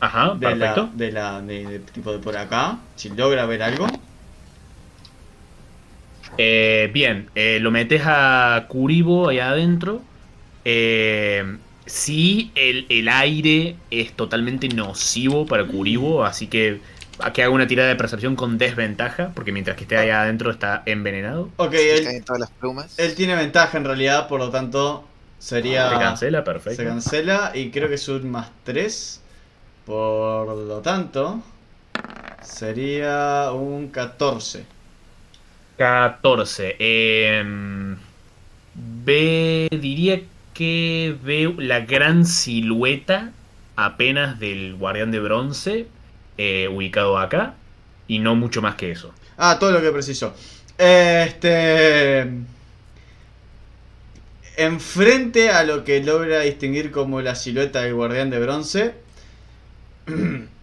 Ajá, 0.00 0.34
de 0.34 0.54
la, 0.56 0.90
de 0.92 1.12
la 1.12 1.40
de, 1.40 1.66
de 1.66 1.78
tipo 1.78 2.12
de 2.12 2.18
por 2.18 2.36
acá, 2.36 2.78
si 2.96 3.08
logra 3.10 3.46
ver 3.46 3.62
algo. 3.62 3.86
Eh, 6.38 6.90
bien, 6.92 7.30
eh, 7.34 7.58
lo 7.60 7.70
metes 7.70 8.02
a 8.04 8.66
Kuribo 8.68 9.28
allá 9.28 9.50
adentro. 9.50 10.02
Eh, 10.64 11.56
sí, 11.86 12.50
el, 12.54 12.86
el 12.88 13.08
aire 13.08 13.76
es 13.90 14.12
totalmente 14.12 14.68
nocivo 14.68 15.46
para 15.46 15.66
Kuribo, 15.66 16.24
así 16.24 16.48
que 16.48 16.80
a 17.18 17.32
que 17.32 17.42
haga 17.42 17.52
una 17.52 17.66
tirada 17.66 17.88
de 17.88 17.96
percepción 17.96 18.36
con 18.36 18.58
desventaja, 18.58 19.32
porque 19.34 19.52
mientras 19.52 19.76
que 19.76 19.84
esté 19.84 19.96
allá 19.96 20.22
adentro 20.22 20.50
está 20.50 20.82
envenenado. 20.86 21.50
Ok, 21.56 21.74
él, 21.74 22.22
todas 22.24 22.40
las 22.40 22.50
plumas. 22.50 22.98
él 22.98 23.14
tiene 23.14 23.34
ventaja 23.36 23.78
en 23.78 23.84
realidad, 23.84 24.28
por 24.28 24.40
lo 24.40 24.50
tanto 24.50 25.04
sería... 25.38 25.88
Se 25.90 25.96
cancela, 25.96 26.44
perfecto. 26.44 26.82
Se 26.82 26.84
cancela 26.86 27.52
y 27.54 27.70
creo 27.70 27.88
que 27.88 27.94
es 27.94 28.08
un 28.08 28.30
más 28.30 28.50
3. 28.64 29.22
Por 29.86 30.48
lo 30.48 30.80
tanto, 30.80 31.40
sería 32.42 33.52
un 33.52 33.88
14. 33.88 34.66
14. 35.78 36.76
em, 36.80 37.96
ve, 38.74 39.68
diría 39.70 40.20
que 40.54 41.16
ve 41.22 41.54
la 41.58 41.80
gran 41.80 42.26
silueta 42.26 43.30
apenas 43.76 44.40
del 44.40 44.74
guardián 44.74 45.12
de 45.12 45.20
bronce 45.20 45.86
eh, 46.36 46.68
ubicado 46.68 47.18
acá 47.18 47.54
y 48.08 48.18
no 48.18 48.34
mucho 48.34 48.60
más 48.60 48.74
que 48.74 48.90
eso. 48.90 49.14
Ah, 49.36 49.58
todo 49.60 49.70
lo 49.70 49.80
que 49.80 49.92
preciso. 49.92 50.34
Este. 50.76 52.28
Enfrente 54.56 55.50
a 55.50 55.62
lo 55.62 55.84
que 55.84 56.02
logra 56.02 56.40
distinguir 56.40 56.90
como 56.90 57.20
la 57.20 57.36
silueta 57.36 57.82
del 57.82 57.94
guardián 57.94 58.30
de 58.30 58.40
bronce. 58.40 59.05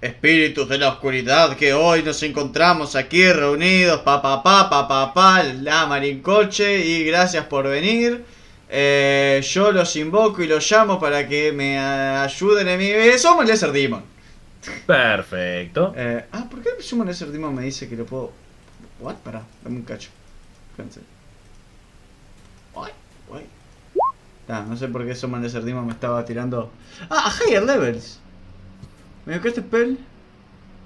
Espíritus 0.00 0.68
de 0.68 0.78
la 0.78 0.90
oscuridad 0.90 1.56
que 1.56 1.72
hoy 1.74 2.02
nos 2.04 2.22
encontramos 2.22 2.94
aquí 2.94 3.30
reunidos, 3.32 4.00
pa 4.02 4.22
pa 4.22 4.42
pa 4.42 4.70
pa 4.70 4.86
pa 4.86 5.12
pa, 5.12 5.42
la 5.42 5.86
marincoche 5.86 6.78
y 6.84 7.04
gracias 7.04 7.46
por 7.46 7.66
venir. 7.68 8.24
Eh, 8.68 9.40
yo 9.42 9.72
los 9.72 9.96
invoco 9.96 10.42
y 10.42 10.46
los 10.46 10.70
llamo 10.70 11.00
para 11.00 11.26
que 11.26 11.52
me 11.52 11.74
eh, 11.74 11.78
ayuden 11.78 12.68
en 12.68 12.78
mi... 12.78 12.86
eh, 12.86 13.18
Somos 13.18 13.44
Lesser 13.46 13.72
Demon. 13.72 14.04
Perfecto. 14.86 15.92
Eh, 15.96 16.26
ah, 16.32 16.46
¿por 16.50 16.62
qué 16.62 16.70
el 16.76 16.82
Summon 16.82 17.06
Lesser 17.06 17.28
Demon 17.28 17.54
me 17.54 17.62
dice 17.62 17.88
que 17.88 17.96
lo 17.96 18.06
puedo. 18.06 18.32
¿What? 19.00 19.16
Pará, 19.16 19.42
dame 19.62 19.76
un 19.76 19.84
cacho. 19.84 20.10
Espérense. 20.70 21.00
What? 22.74 22.92
Ah, 24.48 24.64
no 24.66 24.76
sé 24.76 24.88
por 24.88 25.06
qué 25.06 25.14
Summon 25.14 25.42
Lesser 25.42 25.62
Demon 25.62 25.86
me 25.86 25.92
estaba 25.92 26.24
tirando. 26.24 26.70
Ah, 27.10 27.30
a 27.30 27.44
higher 27.44 27.62
levels. 27.62 28.18
¿Me 29.26 29.38
dio 29.38 29.48
este 29.48 29.60
spell? 29.60 29.98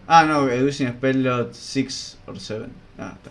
Ah, 0.09 0.25
no, 0.25 0.49
Educing 0.49 0.89
Spell 0.89 1.23
Lot 1.23 1.53
6 1.55 2.19
or 2.27 2.41
7. 2.41 2.67
Ah, 2.99 3.15
está. 3.17 3.31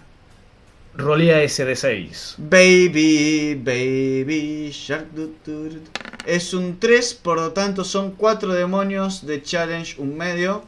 Rolea 0.96 1.44
SD6. 1.44 2.36
Baby, 2.38 3.56
baby, 3.56 4.70
shark 4.72 5.12
du, 5.12 5.36
du, 5.46 5.70
du. 5.70 5.82
Es 6.26 6.54
un 6.54 6.80
3, 6.80 7.14
por 7.16 7.38
lo 7.38 7.52
tanto 7.52 7.84
son 7.84 8.12
4 8.12 8.54
demonios 8.54 9.26
de 9.26 9.42
challenge, 9.42 9.96
un 10.00 10.16
medio. 10.18 10.64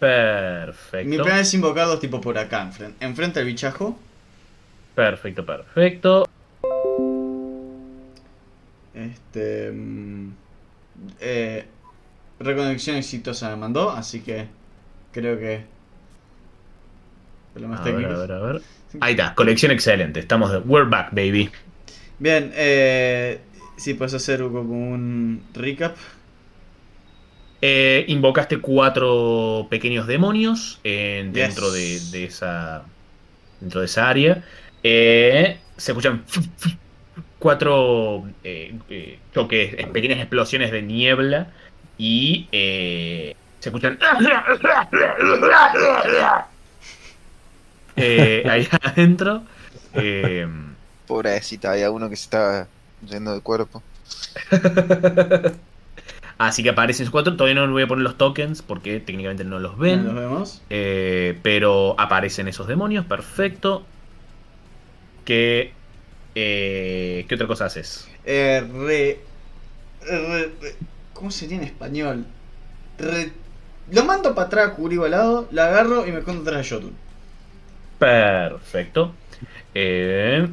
Mi 0.00 0.08
Perfecto. 0.08 1.22
plan 1.22 1.38
es 1.38 1.54
invocar 1.54 1.86
dos 1.86 2.00
tipos 2.00 2.20
por 2.20 2.36
acá, 2.36 2.62
enfrente, 2.62 3.04
enfrente 3.04 3.38
al 3.40 3.46
bichajo. 3.46 3.96
Perfecto, 4.96 5.46
perfecto. 5.46 6.28
Este. 8.94 9.70
mm, 9.72 10.30
eh, 11.20 11.64
reconexión 12.38 12.96
exitosa 12.96 13.50
me 13.50 13.56
mandó, 13.56 13.90
así 13.90 14.20
que 14.20 14.46
creo 15.12 15.38
que. 15.38 15.64
Problemas 17.52 17.80
A 17.80 17.84
ver, 17.84 18.06
a 18.06 18.16
ver, 18.18 18.32
a 18.32 18.38
ver. 18.40 18.62
Ahí 19.00 19.12
está, 19.12 19.34
colección 19.34 19.72
excelente. 19.72 20.20
Estamos 20.20 20.50
de. 20.52 20.58
We're 20.58 20.88
back, 20.88 21.10
baby. 21.12 21.50
Bien, 22.18 22.52
eh, 22.54 23.40
si 23.76 23.94
puedes 23.94 24.14
hacer 24.14 24.40
como 24.40 24.92
un 24.92 25.42
recap. 25.54 25.96
Eh, 27.64 28.04
invocaste 28.08 28.58
cuatro 28.58 29.68
pequeños 29.70 30.08
demonios 30.08 30.80
eh, 30.82 31.28
dentro 31.32 31.72
Yes. 31.72 32.10
de, 32.12 32.18
de 32.18 32.24
esa 32.24 32.84
dentro 33.60 33.80
de 33.80 33.86
esa 33.86 34.08
área. 34.08 34.44
Eh, 34.82 35.58
se 35.76 35.92
escuchan 35.92 36.24
cuatro 37.42 38.22
eh, 38.44 38.72
eh, 38.88 39.18
choques, 39.34 39.74
eh, 39.76 39.88
pequeñas 39.92 40.20
explosiones 40.20 40.70
de 40.70 40.80
niebla 40.80 41.48
y 41.98 42.46
eh, 42.52 43.34
se 43.58 43.68
escuchan 43.68 43.98
eh, 47.96 48.44
ahí 48.48 48.68
adentro. 48.82 49.42
Eh, 49.94 50.46
Pobrecita, 51.08 51.72
había 51.72 51.90
uno 51.90 52.08
que 52.08 52.14
se 52.14 52.22
estaba 52.22 52.68
yendo 53.08 53.34
de 53.34 53.40
cuerpo. 53.40 53.82
así 56.38 56.62
que 56.62 56.70
aparecen 56.70 57.02
esos 57.02 57.10
cuatro. 57.10 57.34
Todavía 57.34 57.56
no 57.56 57.66
les 57.66 57.72
voy 57.72 57.82
a 57.82 57.88
poner 57.88 58.04
los 58.04 58.16
tokens 58.16 58.62
porque 58.62 59.00
técnicamente 59.00 59.42
no 59.42 59.58
los 59.58 59.76
ven. 59.76 60.14
Vemos. 60.14 60.62
Eh, 60.70 61.40
pero 61.42 61.96
aparecen 61.98 62.46
esos 62.46 62.68
demonios, 62.68 63.04
perfecto. 63.04 63.84
¿Qué, 65.24 65.72
eh, 66.34 67.26
¿Qué 67.28 67.34
otra 67.34 67.46
cosa 67.46 67.66
haces? 67.66 68.08
Eh, 68.24 68.60
re, 68.72 69.28
re- 70.00 70.56
re- 70.60 70.78
¿Cómo 71.12 71.30
sería 71.30 71.56
en 71.58 71.64
español? 71.64 72.26
Re- 72.98 73.32
lo 73.88 74.04
mando 74.04 74.34
para 74.34 74.46
atrás, 74.48 74.74
cubrí 74.76 74.96
al 74.98 75.10
lado, 75.12 75.48
la 75.52 75.66
agarro 75.68 76.06
y 76.06 76.12
me 76.12 76.20
escondo 76.20 76.42
atrás 76.42 76.68
de 76.70 76.76
Jotun. 76.76 77.00
Perfecto. 77.98 79.20
Eh, 79.74 80.48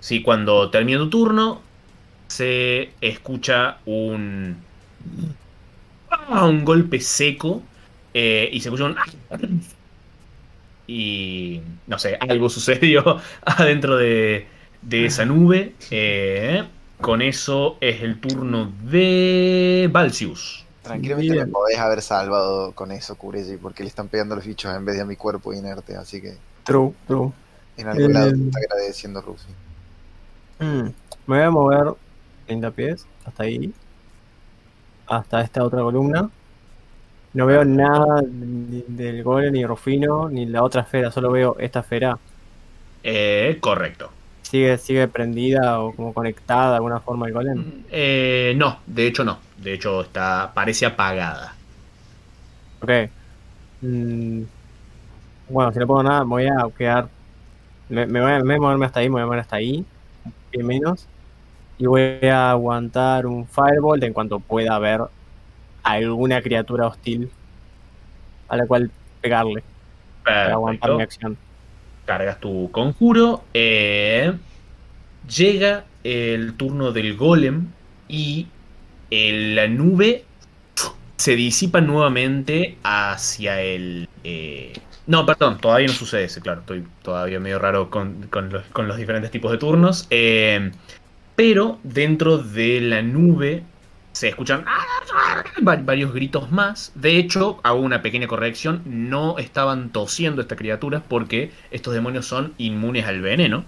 sí, 0.00 0.22
cuando 0.22 0.70
termina 0.70 0.98
tu 1.00 1.10
turno, 1.10 1.62
se 2.28 2.96
escucha 3.00 3.82
un. 3.86 4.66
ah, 6.10 6.46
un 6.46 6.64
golpe 6.64 7.00
seco. 7.00 7.70
eh, 8.14 8.48
y 8.52 8.60
se 8.60 8.68
escucha 8.68 8.84
un. 8.84 8.96
Y. 10.86 11.62
No 11.86 11.98
sé, 11.98 12.16
algo 12.28 12.48
sucedió 12.50 13.20
adentro 13.42 13.96
de, 13.96 14.48
de 14.82 15.06
esa 15.06 15.24
nube. 15.24 15.74
eh, 15.90 16.68
con 17.00 17.22
eso 17.22 17.78
es 17.80 18.02
el 18.02 18.20
turno 18.20 18.72
de. 18.82 19.88
Balsius. 19.92 20.66
Tranquilamente 20.82 21.34
Bien. 21.34 21.36
me 21.36 21.46
podés 21.46 21.78
haber 21.78 22.02
salvado 22.02 22.74
con 22.74 22.90
eso, 22.92 23.16
Kureji, 23.16 23.56
porque 23.58 23.82
le 23.82 23.88
están 23.90 24.08
pegando 24.08 24.34
los 24.36 24.46
bichos 24.46 24.74
en 24.74 24.84
vez 24.84 24.96
de 24.96 25.02
a 25.02 25.04
mi 25.04 25.16
cuerpo 25.16 25.52
inerte, 25.52 25.96
así 25.96 26.20
que 26.20 26.38
True, 26.64 26.94
true. 27.06 27.32
en 27.76 27.88
algún 27.88 28.12
Eh, 28.12 28.12
lado 28.12 28.32
te 28.34 28.42
está 28.42 28.58
agradeciendo 28.58 29.22
Rufi. 29.22 29.56
Mm, 30.60 30.86
Me 31.26 31.36
voy 31.36 31.40
a 31.42 31.50
mover 31.50 31.94
30 32.46 32.70
pies 32.72 33.08
hasta 33.24 33.42
ahí. 33.44 33.74
Hasta 35.06 35.40
esta 35.42 35.64
otra 35.64 35.82
columna. 35.82 36.30
No 37.32 37.46
veo 37.46 37.64
nada 37.64 38.22
del 38.26 39.22
golem, 39.22 39.52
ni 39.54 39.64
Rufino, 39.66 40.28
ni 40.28 40.46
la 40.46 40.62
otra 40.62 40.82
esfera. 40.82 41.10
Solo 41.10 41.30
veo 41.32 41.56
esta 41.58 41.80
esfera. 41.80 42.20
Eh, 43.02 43.58
correcto. 43.60 44.17
¿Sigue, 44.48 44.78
sigue 44.78 45.08
prendida 45.08 45.80
o 45.80 45.94
como 45.94 46.14
conectada 46.14 46.70
de 46.70 46.76
alguna 46.76 47.00
forma 47.00 47.26
el 47.26 47.32
golem? 47.34 47.66
Eh, 47.90 48.52
no, 48.56 48.80
de 48.86 49.06
hecho 49.06 49.24
no. 49.24 49.38
De 49.56 49.74
hecho 49.74 50.02
está 50.02 50.52
parece 50.54 50.86
apagada. 50.86 51.54
Ok. 52.80 53.12
Mm, 53.82 54.44
Bueno, 55.46 55.72
si 55.72 55.78
no 55.78 55.86
puedo 55.86 56.02
nada, 56.02 56.24
me 56.24 56.28
voy 56.30 56.46
a 56.46 56.52
quedar. 56.76 57.10
Me, 57.88 58.06
me 58.06 58.20
voy 58.22 58.32
a, 58.32 58.38
de 58.42 58.60
moverme 58.60 58.86
hasta 58.86 59.00
ahí, 59.00 59.08
me 59.08 59.14
voy 59.14 59.22
a 59.22 59.26
mover 59.26 59.40
hasta 59.40 59.56
ahí. 59.56 59.90
Bien 60.52 60.66
menos. 60.66 61.10
Y 61.78 61.86
voy 61.86 62.20
a 62.24 62.50
aguantar 62.52 63.26
un 63.26 63.48
Firebolt 63.48 64.02
en 64.04 64.12
cuanto 64.14 64.40
pueda 64.40 64.78
ver 64.80 65.02
alguna 65.82 66.42
criatura 66.42 66.88
hostil 66.88 67.34
a 68.48 68.56
la 68.56 68.66
cual 68.66 68.92
pegarle. 69.20 69.64
Para 70.44 70.54
aguantar 70.54 70.92
mi 70.94 71.02
acción. 71.02 71.38
Cargas 72.08 72.40
tu 72.40 72.70
conjuro. 72.72 73.44
eh, 73.52 74.32
llega 75.28 75.84
el 76.04 76.54
turno 76.54 76.90
del 76.90 77.16
golem 77.18 77.66
y 78.08 78.46
el- 79.10 79.54
la 79.54 79.68
nube 79.68 80.24
se 81.16 81.36
disipa 81.36 81.82
nuevamente 81.82 82.78
hacia 82.82 83.60
el... 83.60 84.08
eh, 84.24 84.72
no, 85.06 85.26
perdón, 85.26 85.58
todavía 85.60 85.88
no 85.88 85.92
sucede 85.92 86.24
ese, 86.24 86.40
claro. 86.40 86.60
Estoy 86.60 86.82
todavía 87.02 87.40
medio 87.40 87.58
raro 87.58 87.90
con, 87.90 88.26
con 88.30 88.50
los, 88.50 88.96
diferentes 88.96 89.30
tipos 89.30 89.50
de 89.52 89.58
turnos. 89.58 90.06
Eh, 90.08 90.70
pero 91.36 91.78
dentro 91.82 92.38
de 92.38 92.80
la 92.80 93.02
nube 93.02 93.64
se 94.18 94.28
escuchan 94.28 94.64
va- 95.66 95.76
varios 95.76 96.12
gritos 96.12 96.50
más. 96.50 96.92
De 96.94 97.16
hecho, 97.18 97.60
hago 97.62 97.80
una 97.80 98.02
pequeña 98.02 98.26
corrección, 98.26 98.82
no 98.86 99.38
estaban 99.38 99.90
tosiendo 99.90 100.42
estas 100.42 100.58
criaturas 100.58 101.02
porque 101.08 101.52
estos 101.70 101.94
demonios 101.94 102.26
son 102.26 102.54
inmunes 102.58 103.06
al 103.06 103.20
veneno. 103.20 103.64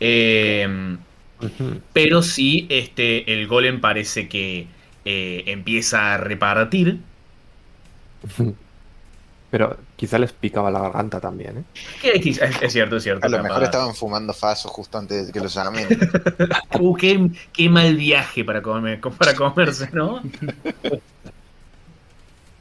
Eh, 0.00 0.96
Ujú. 1.40 1.80
pero 1.92 2.22
sí, 2.22 2.66
este, 2.70 3.32
el 3.32 3.46
golem 3.48 3.80
parece 3.80 4.28
que 4.28 4.66
eh, 5.04 5.44
empieza 5.46 6.14
a 6.14 6.18
repartir. 6.18 6.98
Pero 9.50 9.78
quizá 9.96 10.18
les 10.18 10.32
picaba 10.32 10.70
la 10.70 10.80
garganta 10.80 11.20
también, 11.20 11.58
¿eh? 11.58 11.64
Es, 12.02 12.38
es 12.38 12.72
cierto, 12.72 12.96
es 12.96 13.02
cierto. 13.02 13.26
A 13.26 13.30
lo 13.30 13.42
mejor 13.42 13.62
estaban 13.62 13.94
fumando 13.94 14.34
faso 14.34 14.68
justo 14.68 14.98
antes 14.98 15.28
de 15.28 15.32
que 15.32 15.40
los 15.40 15.54
llamen. 15.54 15.86
Uh, 16.78 16.94
qué, 16.94 17.30
qué 17.52 17.68
mal 17.68 17.96
viaje 17.96 18.44
para, 18.44 18.62
comer, 18.62 19.00
para 19.18 19.34
comerse, 19.34 19.88
¿no? 19.92 20.22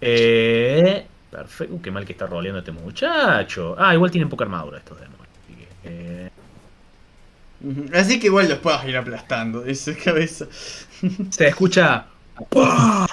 eh, 0.02 1.06
perfecto. 1.30 1.76
Uh, 1.76 1.82
qué 1.82 1.92
mal 1.92 2.06
que 2.06 2.14
está 2.14 2.26
roleando 2.26 2.60
este 2.60 2.72
muchacho. 2.72 3.76
Ah, 3.78 3.94
igual 3.94 4.10
tienen 4.10 4.30
poca 4.30 4.46
armadura 4.46 4.80
estos 4.80 5.00
demonios. 5.00 5.28
así 5.44 5.56
que, 5.56 5.68
eh. 5.84 6.32
Así 7.94 8.20
que 8.20 8.28
igual 8.28 8.48
los 8.48 8.60
puedas 8.60 8.86
ir 8.86 8.96
aplastando 8.98 9.62
de 9.62 9.76
su 9.76 9.96
cabeza. 10.04 10.46
se 11.30 11.48
escucha. 11.48 12.06
¡Pah! 12.50 13.08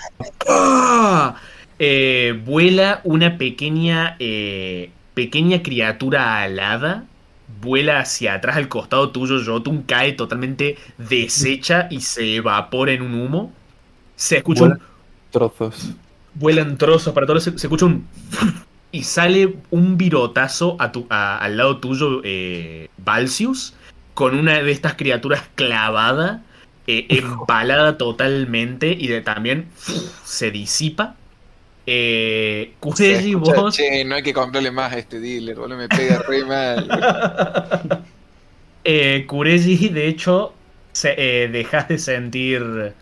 ¡Pah! 0.47 1.37
Eh, 1.79 2.41
vuela 2.45 3.01
una 3.05 3.37
pequeña. 3.39 4.17
eh, 4.19 4.91
pequeña 5.15 5.63
criatura 5.63 6.43
alada. 6.43 7.05
Vuela 7.61 8.01
hacia 8.01 8.35
atrás 8.35 8.57
al 8.57 8.69
costado 8.69 9.11
tuyo, 9.11 9.37
Jotun. 9.45 9.83
Cae 9.83 10.13
totalmente 10.13 10.77
deshecha 10.99 11.87
y 11.91 12.01
se 12.01 12.37
evapora 12.37 12.93
en 12.93 13.03
un 13.03 13.15
humo. 13.15 13.53
Se 14.17 14.39
escucha 14.39 14.65
un. 14.65 14.71
Vuela- 14.71 14.85
Trozos. 15.31 15.91
vuelan 16.35 16.79
trozos 16.79 17.13
para 17.13 17.27
todos. 17.27 17.43
Se, 17.45 17.57
se 17.59 17.67
escucha 17.67 17.87
un. 17.87 18.07
Y 18.93 19.03
sale 19.03 19.57
un 19.71 19.97
virotazo 19.99 20.77
a 20.79 20.93
tu, 20.93 21.07
a- 21.11 21.39
al 21.39 21.57
lado 21.57 21.79
tuyo, 21.79 22.21
eh, 22.25 22.89
Balsius, 22.99 23.75
con 24.15 24.37
una 24.37 24.63
de 24.63 24.71
estas 24.71 24.95
criaturas 24.95 25.43
clavada, 25.57 26.43
eh, 26.87 27.07
empalada 27.09 27.99
totalmente 27.99 28.93
y 28.99 29.09
de, 29.09 29.21
también 29.21 29.67
se 30.25 30.51
disipa. 30.53 31.17
Eh, 31.87 32.73
vos. 32.81 33.77
Che, 33.77 34.05
no 34.05 34.15
hay 34.15 34.23
que 34.23 34.33
comprarle 34.33 34.71
más 34.71 34.93
a 34.93 34.99
este 34.99 35.21
dealer, 35.21 35.57
boludo, 35.57 35.77
me 35.79 35.89
pega 35.89 36.23
re 36.27 36.45
mal. 36.45 38.03
Eh, 38.87 39.25
Kureji, 39.27 39.89
de 39.89 40.09
hecho, 40.09 40.53
se, 40.93 41.15
eh, 41.17 41.49
dejas 41.49 41.89
de 41.89 41.97
sentir 41.97 42.93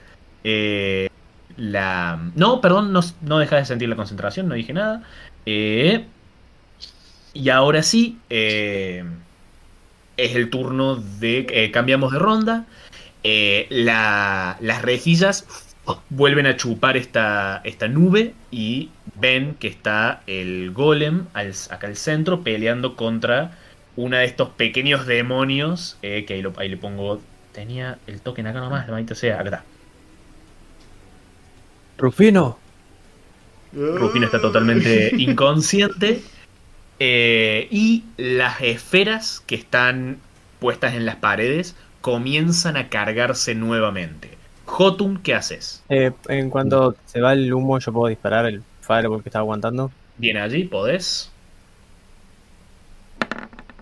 eh, 0.44 1.08
la... 1.56 2.30
No, 2.36 2.60
perdón, 2.60 2.92
no, 2.92 3.00
no 3.22 3.38
dejas 3.40 3.62
de 3.62 3.66
sentir 3.66 3.88
la 3.88 3.96
concentración, 3.96 4.48
no 4.48 4.54
dije 4.54 4.72
nada. 4.72 5.02
Eh, 5.44 6.04
y 7.34 7.48
ahora 7.48 7.82
sí, 7.82 8.18
eh, 8.30 9.02
es 10.16 10.36
el 10.36 10.50
turno 10.50 10.96
de... 10.96 11.46
eh, 11.50 11.70
cambiamos 11.72 12.12
de 12.12 12.18
ronda. 12.20 12.64
Eh, 13.24 13.66
la- 13.70 14.56
las 14.60 14.82
rejillas 14.82 15.46
vuelven 16.10 16.46
a 16.46 16.56
chupar 16.56 16.96
esta, 16.96 17.60
esta 17.64 17.88
nube 17.88 18.34
y 18.50 18.90
ven 19.14 19.56
que 19.56 19.68
está 19.68 20.22
el 20.26 20.72
golem 20.72 21.28
al- 21.34 21.54
acá 21.70 21.86
al 21.88 21.96
centro 21.96 22.42
peleando 22.44 22.96
contra 22.96 23.58
una 23.96 24.20
de 24.20 24.26
estos 24.26 24.50
pequeños 24.50 25.06
demonios, 25.06 25.98
eh, 26.02 26.24
que 26.26 26.34
ahí, 26.34 26.42
lo- 26.42 26.54
ahí 26.58 26.68
le 26.68 26.76
pongo, 26.78 27.26
tenía 27.52 27.98
el 28.06 28.22
token 28.22 28.46
acá 28.46 28.60
nomás, 28.60 28.86
la 28.86 28.92
maldita 28.92 29.14
sea, 29.14 29.36
acá 29.40 29.44
está. 29.44 29.64
Rufino. 31.96 32.58
Rufino 33.94 34.26
está 34.26 34.40
totalmente 34.40 35.14
inconsciente. 35.16 36.30
eh, 37.00 37.68
y 37.70 38.12
las 38.16 38.60
esferas 38.62 39.40
que 39.40 39.56
están 39.56 40.24
puestas 40.58 40.94
en 40.94 41.06
las 41.06 41.16
paredes 41.16 41.76
comienzan 42.00 42.76
a 42.76 42.90
cargarse 42.90 43.54
nuevamente. 43.54 44.31
Jotun, 44.72 45.18
¿qué 45.22 45.34
haces? 45.34 45.82
Eh, 45.90 46.12
en 46.28 46.48
cuanto 46.48 46.96
se 47.04 47.20
va 47.20 47.34
el 47.34 47.52
humo, 47.52 47.78
yo 47.78 47.92
puedo 47.92 48.08
disparar 48.08 48.46
el 48.46 48.62
fireball 48.80 49.22
que 49.22 49.28
está 49.28 49.40
aguantando. 49.40 49.90
Bien 50.16 50.38
allí, 50.38 50.64
podés. 50.64 51.30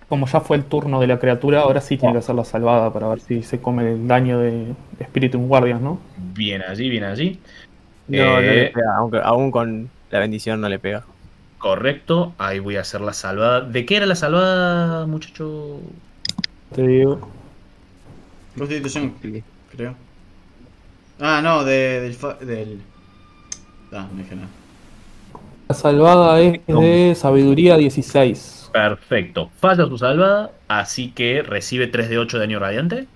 Como 0.09 0.27
ya 0.27 0.41
fue 0.41 0.57
el 0.57 0.65
turno 0.65 1.01
de 1.01 1.07
la 1.07 1.21
criatura, 1.21 1.61
ahora 1.61 1.81
sí 1.81 1.97
tiene 1.97 2.15
que 2.15 2.19
hacer 2.19 2.35
la 2.35 2.45
salvada 2.45 2.93
para 2.93 3.07
ver 3.09 3.21
si 3.21 3.45
se 3.45 3.61
come 3.61 3.93
el 3.93 4.09
daño 4.09 4.41
de 4.41 4.75
Spiritum 5.05 5.47
Guardians, 5.47 5.81
¿no? 5.81 6.01
Bien 6.17 6.63
allí, 6.63 6.91
bien 6.91 7.05
allí. 7.05 7.39
No, 8.09 8.41
no 8.41 8.41
le 8.41 8.65
Eh, 8.67 8.71
pega, 8.75 8.97
aunque 8.97 9.19
aún 9.23 9.53
con 9.53 9.89
la 10.11 10.19
bendición 10.19 10.61
no 10.61 10.69
le 10.69 10.81
pega. 10.81 11.05
Correcto, 11.59 12.35
ahí 12.39 12.59
voy 12.59 12.77
a 12.77 12.81
hacer 12.81 13.03
la 13.03 13.13
salvada. 13.13 13.61
¿De 13.61 13.87
qué 13.87 13.97
era 13.99 14.07
la 14.07 14.17
salvada, 14.17 15.07
muchacho? 15.07 15.79
Te 16.75 16.83
digo. 16.87 17.21
Constitución, 18.57 19.15
creo. 19.71 19.95
Ah, 21.21 21.41
no, 21.43 21.65
de, 21.65 22.01
del, 22.01 22.15
fa- 22.15 22.35
del... 22.35 22.81
Ah, 23.93 24.09
no 24.11 24.19
dije 24.23 24.35
nada. 24.37 24.49
La 25.69 25.75
salvada 25.75 26.41
es 26.41 26.61
de 26.67 27.15
sabiduría 27.17 27.77
16. 27.77 28.71
Perfecto. 28.73 29.51
Falla 29.61 29.87
su 29.87 29.99
salvada, 29.99 30.53
así 30.69 31.13
que 31.13 31.43
recibe 31.43 31.87
3 31.87 32.09
de 32.09 32.19
8 32.19 32.39
de 32.39 32.47
daño 32.47 32.59
radiante. 32.59 33.07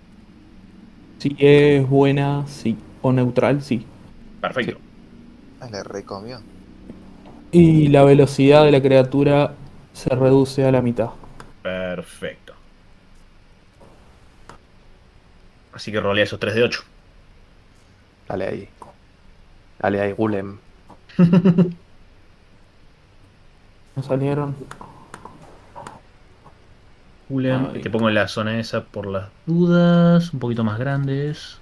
Si 1.18 1.34
es 1.38 1.88
buena, 1.88 2.46
sí. 2.46 2.76
O 3.02 3.12
neutral, 3.12 3.62
sí. 3.62 3.86
Perfecto. 4.40 4.78
Ah, 5.60 5.68
le 5.70 5.82
recomió. 5.82 6.40
Y 7.52 7.88
la 7.88 8.04
velocidad 8.04 8.64
de 8.64 8.72
la 8.72 8.82
criatura 8.82 9.54
se 9.94 10.10
reduce 10.10 10.64
a 10.64 10.72
la 10.72 10.82
mitad. 10.82 11.10
Perfecto. 11.62 12.54
Así 15.72 15.92
que 15.92 16.00
rolea 16.00 16.24
esos 16.24 16.38
3 16.40 16.54
de 16.54 16.62
8. 16.62 16.82
Dale 18.28 18.46
ahí. 18.46 18.68
Dale 19.78 20.00
ahí, 20.00 20.12
Gulem. 20.12 20.58
¿No 23.96 24.02
salieron? 24.02 24.56
Ay. 27.30 27.80
te 27.82 27.90
pongo 27.90 28.08
en 28.08 28.14
la 28.14 28.28
zona 28.28 28.58
esa 28.58 28.84
por 28.84 29.06
las 29.06 29.28
dudas, 29.46 30.32
un 30.32 30.40
poquito 30.40 30.62
más 30.62 30.78
grandes. 30.78 31.60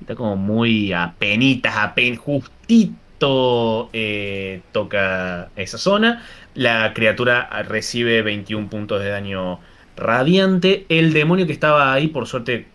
Está 0.00 0.16
como 0.16 0.36
muy 0.36 0.92
apenitas, 0.92 1.76
apen, 1.76 2.16
justito 2.16 3.88
eh, 3.92 4.62
toca 4.72 5.50
esa 5.54 5.78
zona. 5.78 6.24
La 6.54 6.92
criatura 6.94 7.48
recibe 7.68 8.22
21 8.22 8.68
puntos 8.68 9.02
de 9.02 9.08
daño 9.10 9.60
radiante. 9.96 10.86
El 10.88 11.12
demonio 11.12 11.46
que 11.46 11.52
estaba 11.52 11.92
ahí, 11.92 12.08
por 12.08 12.26
suerte, 12.26 12.66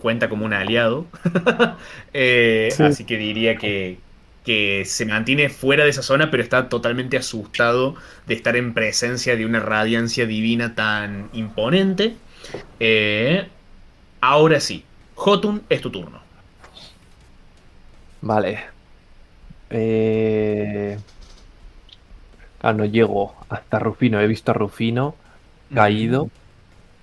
cuenta 0.00 0.28
como 0.28 0.44
un 0.46 0.52
aliado. 0.52 1.06
Eh, 2.14 2.74
Sí. 2.76 2.82
Así 2.82 3.04
que 3.06 3.16
diría 3.18 3.56
que, 3.58 4.02
que 4.44 4.84
se 4.86 5.06
mantiene 5.06 5.48
fuera 5.50 5.84
de 5.84 5.90
esa 5.90 6.02
zona, 6.02 6.30
pero 6.30 6.42
está 6.42 6.68
totalmente 6.68 7.16
asustado 7.16 7.96
de 8.26 8.34
estar 8.34 8.56
en 8.56 8.74
presencia 8.74 9.36
de 9.36 9.46
una 9.46 9.60
radiancia 9.60 10.26
divina 10.26 10.74
tan 10.74 11.30
imponente. 11.32 12.20
Eh, 12.80 13.48
ahora 14.20 14.60
sí, 14.60 14.84
Jotun, 15.14 15.64
es 15.68 15.80
tu 15.80 15.90
turno. 15.90 16.26
Vale. 18.20 18.70
Eh... 19.70 20.98
Ah, 22.62 22.72
no 22.72 22.84
llego 22.84 23.34
hasta 23.48 23.78
Rufino. 23.78 24.20
He 24.20 24.26
visto 24.26 24.52
a 24.52 24.54
Rufino 24.54 25.14
caído 25.74 26.30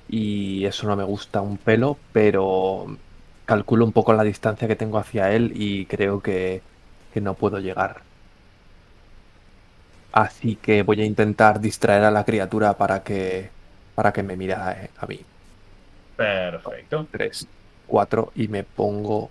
y 0.08 0.66
eso 0.66 0.88
no 0.88 0.96
me 0.96 1.04
gusta 1.04 1.42
un 1.42 1.58
pelo, 1.58 1.98
pero 2.14 2.98
calculo 3.46 3.86
un 3.86 3.92
poco 3.94 4.14
la 4.14 4.24
distancia 4.24 4.68
que 4.68 4.76
tengo 4.76 4.98
hacia 4.98 5.32
él 5.32 5.54
y 5.56 5.86
creo 5.86 6.22
que, 6.22 6.62
que 7.14 7.22
no 7.22 7.34
puedo 7.36 7.60
llegar. 7.60 8.02
Así 10.12 10.56
que 10.56 10.84
voy 10.84 11.02
a 11.02 11.06
intentar 11.06 11.60
distraer 11.60 12.04
a 12.04 12.12
la 12.12 12.24
criatura 12.26 12.78
para 12.78 13.04
que, 13.04 13.52
para 13.96 14.12
que 14.12 14.24
me 14.24 14.36
mire 14.36 14.54
a, 14.54 14.90
a 14.98 15.06
mí. 15.08 15.20
Perfecto. 16.16 17.08
3, 17.12 17.48
4 17.88 18.32
y 18.36 18.48
me 18.48 18.64
pongo... 18.64 19.30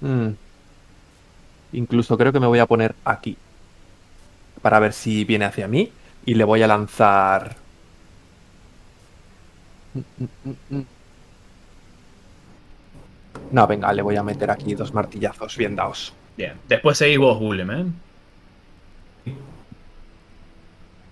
Mm. 0.00 0.30
Incluso 1.72 2.16
creo 2.18 2.32
que 2.32 2.40
me 2.40 2.46
voy 2.46 2.58
a 2.58 2.66
poner 2.66 2.94
aquí. 3.04 3.36
Para 4.62 4.78
ver 4.78 4.92
si 4.92 5.24
viene 5.24 5.44
hacia 5.44 5.68
mí. 5.68 5.92
Y 6.24 6.34
le 6.34 6.44
voy 6.44 6.62
a 6.62 6.66
lanzar... 6.66 7.56
No, 13.50 13.66
venga, 13.66 13.92
le 13.92 14.02
voy 14.02 14.16
a 14.16 14.22
meter 14.22 14.50
aquí 14.50 14.74
dos 14.74 14.94
martillazos 14.94 15.56
bien 15.56 15.74
dados. 15.74 16.12
Bien. 16.36 16.54
Después 16.68 16.96
seguís 16.96 17.18
vos, 17.18 17.38
Bulem, 17.38 17.70
¿eh? 17.70 17.86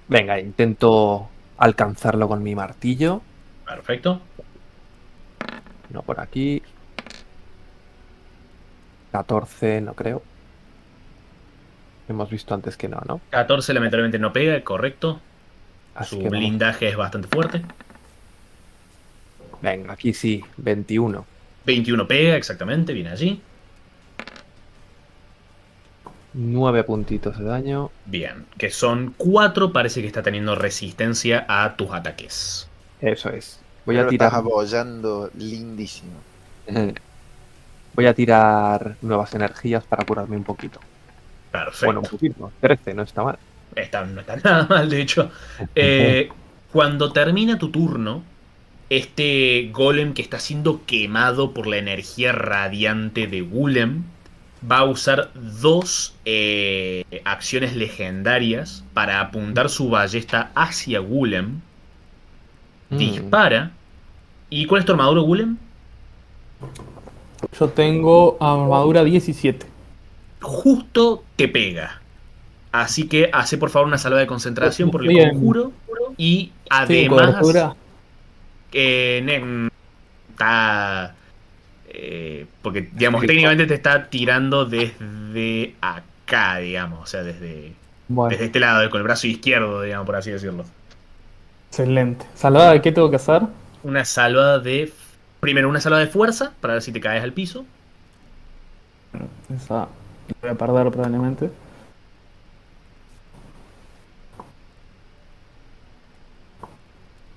Venga, 0.09 0.39
intento 0.39 1.29
alcanzarlo 1.59 2.29
con 2.29 2.43
mi 2.43 2.55
martillo. 2.55 3.21
Perfecto. 3.67 4.21
No 5.91 6.03
por 6.03 6.21
aquí. 6.21 6.63
14, 9.13 9.81
no 9.81 9.95
creo. 9.95 10.23
Hemos 12.09 12.29
visto 12.31 12.55
antes 12.55 12.77
que 12.77 12.89
no, 12.89 13.01
¿no? 13.07 13.23
14 13.31 13.73
lamentablemente 13.75 14.19
no 14.19 14.33
pega, 14.33 14.63
correcto. 14.65 15.27
Así 15.95 16.17
Su 16.17 16.19
que 16.19 16.31
vamos. 16.31 16.31
blindaje 16.31 16.89
es 16.89 16.97
bastante 16.97 17.29
fuerte. 17.29 17.67
Venga, 19.61 19.93
aquí 19.93 20.13
sí, 20.15 20.43
21. 20.57 21.29
21 21.65 22.07
pega, 22.09 22.37
exactamente, 22.37 22.93
viene 22.93 23.11
allí. 23.11 23.49
9 26.33 26.85
puntitos 26.85 27.37
de 27.37 27.45
daño. 27.45 27.93
Bien, 28.05 28.51
que 28.57 28.71
son 28.71 29.15
4, 29.17 29.73
parece 29.73 30.01
que 30.01 30.09
está 30.09 30.21
teniendo 30.25 30.57
resistencia 30.57 31.47
a 31.49 31.77
tus 31.77 31.93
ataques. 31.93 32.73
Eso 33.01 33.31
es. 33.31 33.67
Voy 33.85 33.97
Pero 33.97 34.03
a 34.03 34.05
lo 34.05 34.13
tirar. 34.13 34.33
estás 34.33 34.35
abollando 34.35 35.31
lindísimo. 35.35 36.29
Voy 37.93 38.07
a 38.07 38.15
tirar 38.15 38.99
nuevas 39.03 39.35
energías 39.35 39.87
para 39.87 40.05
curarme 40.07 40.37
un 40.37 40.45
poquito. 40.45 40.88
Perfecto. 41.51 41.87
Bueno, 41.87 42.01
un 42.01 42.07
poquito. 42.07 42.53
13, 42.61 42.95
no 42.95 43.03
está 43.03 43.23
mal. 43.23 43.39
Está- 43.75 44.05
no 44.05 44.21
está 44.21 44.37
nada 44.45 44.67
mal, 44.69 44.89
de 44.91 45.01
hecho. 45.03 45.31
Eh, 45.75 46.29
cuando 46.73 47.13
termina 47.13 47.59
tu 47.59 47.71
turno, 47.71 48.23
este 48.91 49.69
golem 49.73 50.15
que 50.15 50.23
está 50.23 50.39
siendo 50.39 50.85
quemado 50.87 51.53
por 51.53 51.67
la 51.67 51.77
energía 51.77 52.33
radiante 52.33 53.27
de 53.27 53.41
Gulem 53.43 54.03
va 54.69 54.79
a 54.79 54.85
usar 54.85 55.31
dos 55.35 56.15
eh, 56.25 57.05
acciones 57.25 57.77
legendarias 57.77 58.83
para 58.95 59.21
apuntar 59.21 59.69
su 59.69 59.89
ballesta 59.91 60.51
hacia 60.55 60.99
Gulem. 61.01 61.61
Mm. 62.91 62.97
Dispara. 62.97 63.71
¿Y 64.51 64.65
cuál 64.65 64.81
es 64.81 64.87
tu 64.87 64.93
armadura, 64.93 65.21
Gulem? 65.21 65.59
Yo 67.59 67.69
tengo 67.69 68.37
armadura 68.41 69.05
17. 69.05 69.67
Justo 70.41 71.25
te 71.37 71.49
pega. 71.49 72.01
Así 72.73 73.09
que 73.09 73.31
hace 73.33 73.59
por 73.59 73.71
favor 73.71 73.89
una 73.89 73.99
salva 73.99 74.19
de 74.19 74.27
concentración 74.27 74.91
por 74.91 75.03
el 75.03 75.09
Bien. 75.09 75.31
conjuro. 75.31 75.73
Y 76.17 76.53
además. 76.71 77.37
que 78.71 79.23
ne- 79.25 79.69
está 80.31 81.15
eh, 81.89 82.47
porque 82.61 82.83
digamos 82.93 83.23
Sí. 83.23 83.27
técnicamente 83.27 83.67
te 83.67 83.75
está 83.75 84.11
tirando 84.11 84.67
desde 84.67 85.75
acá 85.81 86.59
digamos 86.59 87.01
o 87.03 87.07
sea 87.07 87.23
desde 87.23 87.73
Bueno, 88.09 88.31
desde 88.31 88.45
este 88.45 88.61
lado 88.61 88.89
con 88.91 88.99
el 88.99 89.05
brazo 89.05 89.27
izquierdo 89.27 89.81
digamos 89.83 90.05
por 90.05 90.17
así 90.17 90.31
decirlo 90.31 90.65
excelente. 91.71 92.27
Salvada, 92.35 92.73
¿de 92.73 92.83
qué 92.83 92.93
tengo 92.93 93.09
que 93.11 93.17
hacer? 93.17 93.43
una 93.83 94.05
salva 94.05 94.59
de 94.59 94.93
primero 95.41 95.69
una 95.69 95.81
salva 95.81 95.99
de 95.99 96.09
fuerza 96.09 96.53
para 96.61 96.75
ver 96.75 96.83
si 96.83 96.93
te 96.93 97.01
caes 97.01 97.23
al 97.23 97.33
piso 97.33 97.65
Esa 99.57 99.89
voy 100.41 100.51
a 100.51 100.55
perder 100.55 100.91
probablemente. 100.91 101.51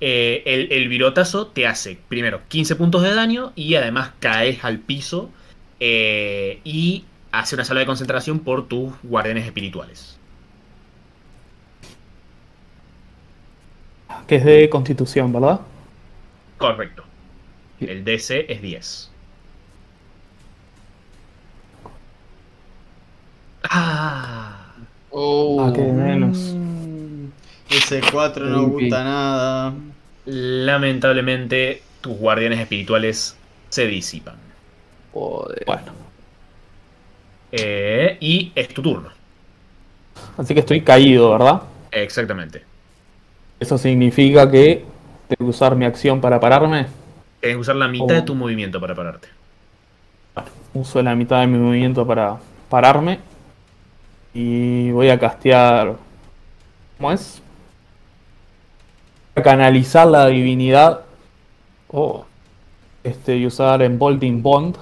Eh, 0.03 0.41
el, 0.45 0.71
el 0.71 0.87
virotazo 0.87 1.47
te 1.47 1.67
hace 1.67 1.99
primero 2.09 2.41
15 2.47 2.75
puntos 2.75 3.03
de 3.03 3.13
daño 3.13 3.53
y 3.55 3.75
además 3.75 4.11
caes 4.19 4.63
al 4.63 4.79
piso 4.79 5.29
eh, 5.79 6.59
y 6.63 7.05
hace 7.31 7.55
una 7.55 7.65
salva 7.65 7.81
de 7.81 7.85
concentración 7.85 8.39
por 8.39 8.67
tus 8.67 8.93
guardianes 9.03 9.45
espirituales 9.45 10.17
Que 14.27 14.35
es 14.35 14.45
de 14.45 14.69
constitución, 14.69 15.33
¿verdad? 15.33 15.61
Correcto. 16.57 17.03
El 17.79 18.03
DC 18.05 18.45
es 18.51 18.61
10. 18.61 19.10
Ah. 23.73 24.57
Ah, 25.13 25.71
qué 25.73 25.81
menos. 25.81 26.37
Mm, 26.55 27.27
Ese 27.69 28.01
4 28.11 28.45
no 28.45 28.67
gusta 28.67 29.03
nada. 29.03 29.73
Lamentablemente, 30.25 31.81
tus 32.01 32.17
guardianes 32.17 32.59
espirituales 32.59 33.37
se 33.69 33.87
disipan. 33.87 34.35
Joder. 35.13 35.63
Bueno. 35.65 35.91
Eh, 37.53 38.17
y 38.19 38.51
es 38.55 38.67
tu 38.69 38.81
turno. 38.81 39.09
Así 40.37 40.53
que 40.53 40.59
estoy 40.61 40.81
caído, 40.81 41.31
¿verdad? 41.31 41.61
Exactamente. 41.91 42.63
Eso 43.59 43.77
significa 43.77 44.49
que 44.49 44.85
tengo 45.27 45.49
que 45.51 45.55
usar 45.55 45.75
mi 45.75 45.85
acción 45.85 46.19
para 46.19 46.39
pararme. 46.39 46.87
Tienes 47.39 47.55
que 47.57 47.61
usar 47.61 47.75
la 47.77 47.87
mitad 47.87 48.07
de 48.15 48.19
Oh. 48.19 48.25
tu 48.25 48.35
movimiento 48.35 48.79
para 48.81 48.95
pararte. 48.95 49.27
Uso 50.73 51.01
la 51.01 51.15
mitad 51.15 51.41
de 51.41 51.47
mi 51.47 51.57
movimiento 51.57 52.05
para 52.07 52.37
pararme. 52.69 53.19
Y 54.33 54.91
voy 54.91 55.09
a 55.09 55.19
castear. 55.19 55.95
¿Cómo 56.97 57.11
es? 57.11 57.41
A 59.35 59.41
canalizar 59.41 60.07
la 60.07 60.27
divinidad. 60.27 61.01
Oh, 61.89 62.25
Este, 63.03 63.35
y 63.37 63.45
usar 63.45 63.81
Embolden 63.81 64.41
Bond. 64.43 64.77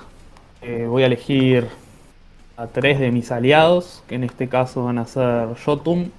Eh, 0.61 0.85
voy 0.87 1.03
a 1.03 1.05
elegir 1.07 1.67
a 2.57 2.67
tres 2.67 2.99
de 2.99 3.11
mis 3.11 3.31
aliados. 3.31 4.03
Que 4.07 4.15
en 4.15 4.23
este 4.25 4.47
caso 4.49 4.83
van 4.85 4.97
a 4.97 5.07
ser 5.07 5.47
Jotun. 5.63 6.11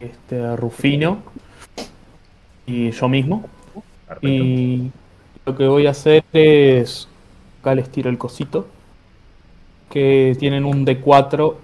Este, 0.00 0.56
Rufino. 0.56 1.18
Y 2.66 2.90
yo 2.90 3.08
mismo. 3.08 3.44
Perfecto. 4.08 4.26
Y 4.26 4.90
lo 5.44 5.56
que 5.56 5.66
voy 5.66 5.86
a 5.86 5.90
hacer 5.90 6.24
es. 6.32 7.06
Acá 7.60 7.74
les 7.74 7.90
tiro 7.90 8.10
el 8.10 8.18
cosito. 8.18 8.66
Que 9.94 10.36
tienen 10.40 10.64
un 10.64 10.84
D4. 10.84 11.54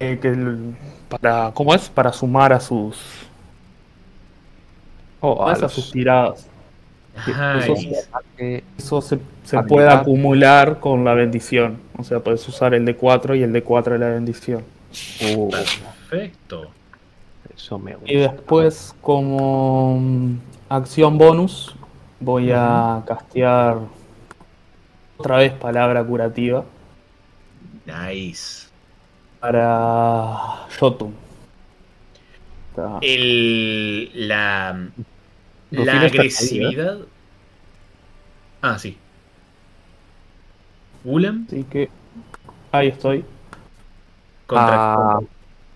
eh, 0.00 0.18
que 0.20 0.28
el- 0.28 0.74
para. 1.08 1.52
¿Cómo 1.52 1.74
es? 1.74 1.88
Para 1.90 2.12
sumar 2.12 2.52
a 2.54 2.58
sus. 2.58 2.96
oh, 5.20 5.36
¿cómo 5.36 5.48
a 5.48 5.52
es? 5.52 5.58
a 5.58 5.62
los- 5.62 5.72
sus 5.74 5.92
tiradas. 5.92 6.48
Eso, 7.58 7.74
que- 8.38 8.64
eso 8.78 9.02
se, 9.02 9.18
se 9.44 9.62
puede 9.64 9.88
acumular 9.90 10.80
con 10.80 11.04
la 11.04 11.12
bendición. 11.14 11.78
O 11.98 12.02
sea, 12.04 12.20
puedes 12.20 12.48
usar 12.48 12.72
el 12.72 12.86
D4 12.86 13.36
y 13.38 13.42
el 13.42 13.52
D4 13.52 13.92
de 13.92 13.98
la 13.98 14.08
bendición. 14.08 14.64
Oh, 15.36 15.50
Perfecto. 15.50 16.68
eso 17.54 17.78
me 17.78 17.94
gusta. 17.94 18.10
Y 18.12 18.16
después, 18.16 18.94
como 19.02 19.98
mm, 20.00 20.36
acción 20.70 21.18
bonus, 21.18 21.76
voy 22.18 22.50
a 22.52 23.02
castear 23.06 23.76
otra 25.22 25.36
vez 25.38 25.52
palabra 25.52 26.04
curativa 26.04 26.64
Nice. 27.86 28.68
para 29.40 30.66
Jotun. 30.78 31.14
El, 33.02 34.10
la, 34.28 34.88
la 35.70 36.00
agresividad. 36.02 36.98
Ah, 38.62 38.78
sí. 38.78 38.96
Gulem 41.04 41.46
Así 41.46 41.64
que 41.64 41.90
ahí 42.72 42.88
estoy. 42.88 43.24
contra. 44.46 44.94
A, 45.16 45.20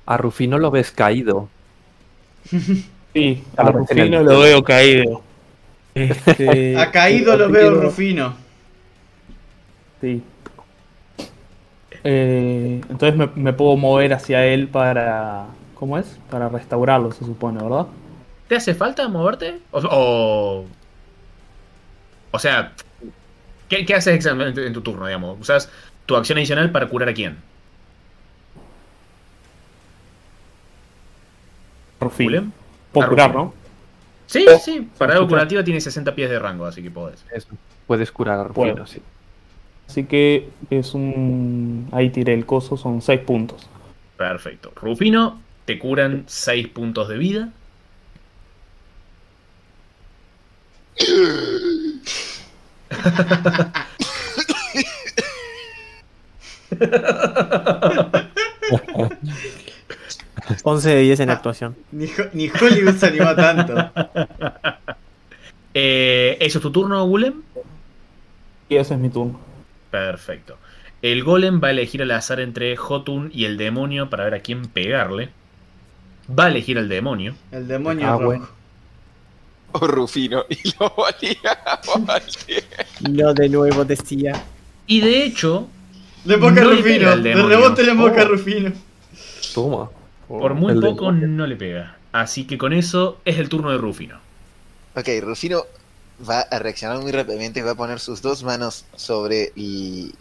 a 0.06 0.16
Rufino 0.16 0.58
lo 0.58 0.70
ves 0.70 0.90
caído. 0.92 1.48
Sí, 3.12 3.42
A 3.56 3.62
a 3.68 3.72
Rufino 3.72 4.22
lo 4.22 4.40
veo 4.40 4.62
caído. 4.62 5.22
Este, 5.94 6.76
Ha 6.76 6.90
caído, 6.90 7.36
lo 7.36 7.50
veo 7.50 7.74
Rufino. 7.80 8.36
Sí. 10.00 10.22
Eh, 12.04 12.80
entonces 12.88 13.16
me, 13.16 13.28
me 13.34 13.52
puedo 13.52 13.76
mover 13.76 14.12
hacia 14.12 14.44
él 14.46 14.68
para. 14.68 15.46
¿Cómo 15.74 15.98
es? 15.98 16.18
Para 16.30 16.48
restaurarlo, 16.48 17.12
se 17.12 17.24
supone, 17.24 17.62
¿verdad? 17.62 17.86
¿Te 18.48 18.56
hace 18.56 18.74
falta 18.74 19.08
moverte? 19.08 19.60
O, 19.72 19.80
o, 19.80 20.64
o 22.30 22.38
sea, 22.38 22.72
¿qué, 23.68 23.84
qué 23.84 23.94
haces 23.94 24.14
exactamente 24.14 24.66
en 24.66 24.72
tu 24.72 24.82
turno, 24.82 25.06
digamos? 25.06 25.40
¿Usas 25.40 25.70
tu 26.06 26.16
acción 26.16 26.38
adicional 26.38 26.70
para 26.70 26.88
curar 26.88 27.08
a 27.08 27.14
quién? 27.14 27.38
Rufino. 32.00 32.30
¿Gulem? 32.30 32.52
Puedo 32.92 33.08
curar. 33.08 33.34
¿no? 33.34 33.54
Sí, 34.26 34.46
sí. 34.62 34.88
Para 34.98 35.14
algo 35.14 35.28
curativa 35.28 35.62
tiene 35.64 35.80
60 35.80 36.14
pies 36.14 36.30
de 36.30 36.38
rango, 36.38 36.66
así 36.66 36.82
que 36.82 36.90
podés. 36.90 37.24
Eso. 37.32 37.48
Puedes 37.86 38.10
curar 38.10 38.40
a 38.40 38.44
Rufino, 38.44 38.86
sí. 38.86 39.02
Así 39.88 40.04
que 40.04 40.48
es 40.70 40.94
un. 40.94 41.88
Ahí 41.92 42.10
tiré 42.10 42.34
el 42.34 42.44
coso, 42.46 42.76
son 42.76 43.00
6 43.02 43.20
puntos. 43.20 43.68
Perfecto. 44.16 44.72
Rufino, 44.76 45.40
te 45.64 45.78
curan 45.78 46.24
6 46.26 46.68
puntos 46.68 47.08
de 47.08 47.18
vida. 47.18 47.48
11 60.64 60.90
de 60.90 61.00
10 61.02 61.20
en 61.20 61.30
Ah. 61.30 61.34
actuación. 61.34 61.76
Ni, 61.92 62.06
ni 62.32 62.48
Hollywood 62.50 62.96
se 62.96 63.06
animó 63.06 63.34
tanto. 63.34 63.74
Eh, 65.78 66.38
¿Eso 66.40 66.56
es 66.56 66.62
tu 66.62 66.72
turno, 66.72 67.06
Golem? 67.06 67.42
Y 68.70 68.76
ese 68.76 68.94
es 68.94 69.00
mi 69.00 69.10
turno. 69.10 69.38
Perfecto. 70.06 70.58
El 71.02 71.22
golem 71.24 71.60
va 71.62 71.68
a 71.68 71.70
elegir 71.72 72.02
al 72.02 72.10
azar 72.10 72.40
entre 72.40 72.76
Jotun 72.76 73.30
y 73.32 73.44
el 73.44 73.56
demonio 73.56 74.08
para 74.10 74.24
ver 74.24 74.34
a 74.34 74.40
quién 74.40 74.62
pegarle. 74.66 75.28
Va 76.28 76.46
a 76.46 76.48
elegir 76.48 76.78
al 76.78 76.88
demonio. 76.88 77.34
El 77.52 77.68
demonio 77.68 78.06
Ah, 78.08 78.16
bueno. 78.16 78.48
O 79.72 79.86
Rufino. 79.86 80.44
Y 80.48 80.58
lo 80.78 80.92
valía. 80.96 81.58
No 83.10 83.34
de 83.34 83.48
nuevo 83.48 83.84
decía. 83.84 84.42
Y 84.86 85.00
de 85.00 85.24
hecho, 85.24 85.68
Le 86.24 86.36
moca 86.36 86.62
No 86.62 86.70
le 86.70 86.76
Rufino. 86.76 87.10
al 87.10 87.22
De 87.22 87.34
rebote 87.34 87.82
le 87.84 87.94
moca 87.94 88.22
a 88.22 88.24
Oh. 88.24 88.28
Rufino. 88.28 88.72
Toma. 89.54 89.90
por 90.28 90.54
muy 90.54 90.74
poco 90.80 91.06
demonio. 91.06 91.28
no 91.28 91.46
le 91.46 91.56
pega. 91.56 91.96
Así 92.12 92.44
que 92.46 92.56
con 92.58 92.72
eso 92.72 93.20
es 93.24 93.38
el 93.38 93.48
turno 93.48 93.70
de 93.70 93.78
Rufino. 93.78 94.18
Ok, 94.94 95.08
Rufino 95.22 95.62
va 96.18 96.40
a 96.42 96.58
reaccionar 96.58 97.00
muy 97.00 97.12
rápidamente. 97.12 97.62
Va 97.62 97.72
a 97.72 97.74
poner 97.76 98.00
sus 98.00 98.22
dos 98.22 98.42
manos 98.44 98.88
sobre 98.96 99.52
y 99.56 100.14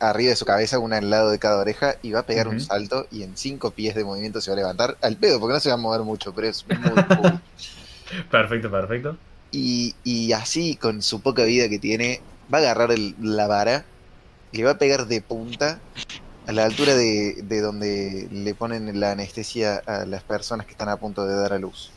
arriba 0.00 0.30
de 0.30 0.36
su 0.36 0.44
cabeza, 0.46 0.78
una 0.80 0.98
al 0.98 1.10
lado 1.10 1.30
de 1.30 1.38
cada 1.40 1.58
oreja, 1.60 1.96
y 2.02 2.12
va 2.12 2.20
a 2.20 2.26
pegar 2.26 2.48
un 2.48 2.60
salto. 2.60 3.06
Y 3.10 3.22
en 3.24 3.36
cinco 3.36 3.74
pies 3.74 3.94
de 3.96 4.04
movimiento 4.04 4.40
se 4.40 4.50
va 4.50 4.56
a 4.56 4.58
levantar 4.60 4.98
al 5.02 5.18
pedo, 5.18 5.40
porque 5.40 5.54
no 5.54 5.60
se 5.60 5.70
va 5.70 5.76
a 5.76 5.78
mover 5.78 6.02
mucho, 6.02 6.34
pero 6.34 6.48
es 6.48 6.66
muy 6.66 7.04
cool. 7.08 7.42
Perfecto, 8.30 8.70
perfecto. 8.70 9.18
Y, 9.50 10.00
y 10.02 10.32
así, 10.32 10.76
con 10.78 11.00
su 11.02 11.22
poca 11.22 11.44
vida 11.44 11.68
que 11.68 11.78
tiene, 11.78 12.26
va 12.52 12.58
a 12.58 12.60
agarrar 12.62 12.92
el- 12.92 13.14
la 13.18 13.46
vara, 13.46 13.88
le 14.52 14.64
va 14.64 14.72
a 14.72 14.78
pegar 14.78 15.06
de 15.06 15.22
punta 15.22 15.86
a 16.46 16.52
la 16.52 16.64
altura 16.66 16.94
de, 16.96 17.36
de 17.44 17.60
donde 17.62 18.28
le 18.30 18.54
ponen 18.56 19.00
la 19.00 19.12
anestesia 19.12 19.78
a 19.86 20.06
las 20.06 20.24
personas 20.24 20.66
que 20.66 20.72
están 20.74 20.88
a 20.90 20.98
punto 21.00 21.26
de 21.26 21.36
dar 21.36 21.52
a 21.54 21.58
luz. 21.60 21.96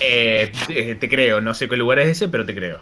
Eh, 0.00 0.52
te, 0.66 0.94
te 0.96 1.08
creo, 1.08 1.40
no 1.40 1.54
sé 1.54 1.68
qué 1.68 1.76
lugar 1.76 1.98
es 1.98 2.08
ese, 2.08 2.28
pero 2.28 2.44
te 2.44 2.54
creo. 2.54 2.80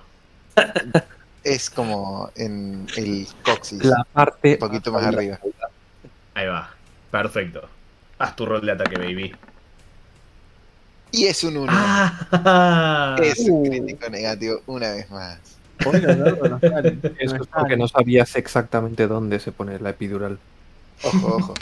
Es 1.42 1.68
como 1.70 2.30
en 2.36 2.86
el 2.96 3.26
coxis, 3.44 3.84
La 3.84 4.04
parte. 4.12 4.52
un 4.54 4.58
poquito 4.58 4.92
más 4.92 5.04
arriba. 5.04 5.38
Ahí 6.34 6.46
va. 6.46 6.70
Perfecto. 7.10 7.68
Haz 8.18 8.34
tu 8.36 8.46
rol 8.46 8.64
de 8.64 8.72
ataque, 8.72 8.96
baby. 8.96 9.34
Y 11.12 11.26
es 11.26 11.44
un 11.44 11.56
1. 11.58 11.72
Ah, 11.72 13.16
es 13.22 13.38
un 13.40 13.50
Uh. 13.60 13.70
crítico 13.70 14.08
negativo 14.10 14.62
una 14.66 14.90
vez 14.92 15.10
más. 15.10 15.38
Spoiler, 15.80 16.16
¿no? 16.18 16.48
No 16.48 16.60
sale. 16.60 16.98
Eso 17.18 17.36
es 17.36 17.46
porque 17.48 17.76
no 17.76 17.86
sabías 17.88 18.34
exactamente 18.36 19.06
dónde 19.06 19.38
se 19.38 19.52
pone 19.52 19.78
la 19.78 19.90
epidural. 19.90 20.38
Ojo, 21.02 21.36
ojo. 21.36 21.54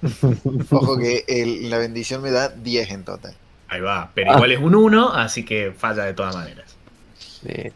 Ojo 0.70 0.98
que 0.98 1.24
el- 1.28 1.68
la 1.70 1.78
bendición 1.78 2.22
me 2.22 2.30
da 2.30 2.48
10 2.48 2.90
en 2.90 3.04
total. 3.04 3.34
Ahí 3.68 3.80
va. 3.80 4.10
Pero 4.14 4.32
igual 4.34 4.52
es 4.52 4.60
un 4.60 4.74
1, 4.74 5.14
así 5.14 5.44
que 5.44 5.72
falla 5.76 6.04
de 6.04 6.14
todas 6.14 6.34
maneras. 6.34 6.76
Eh, 7.44 7.72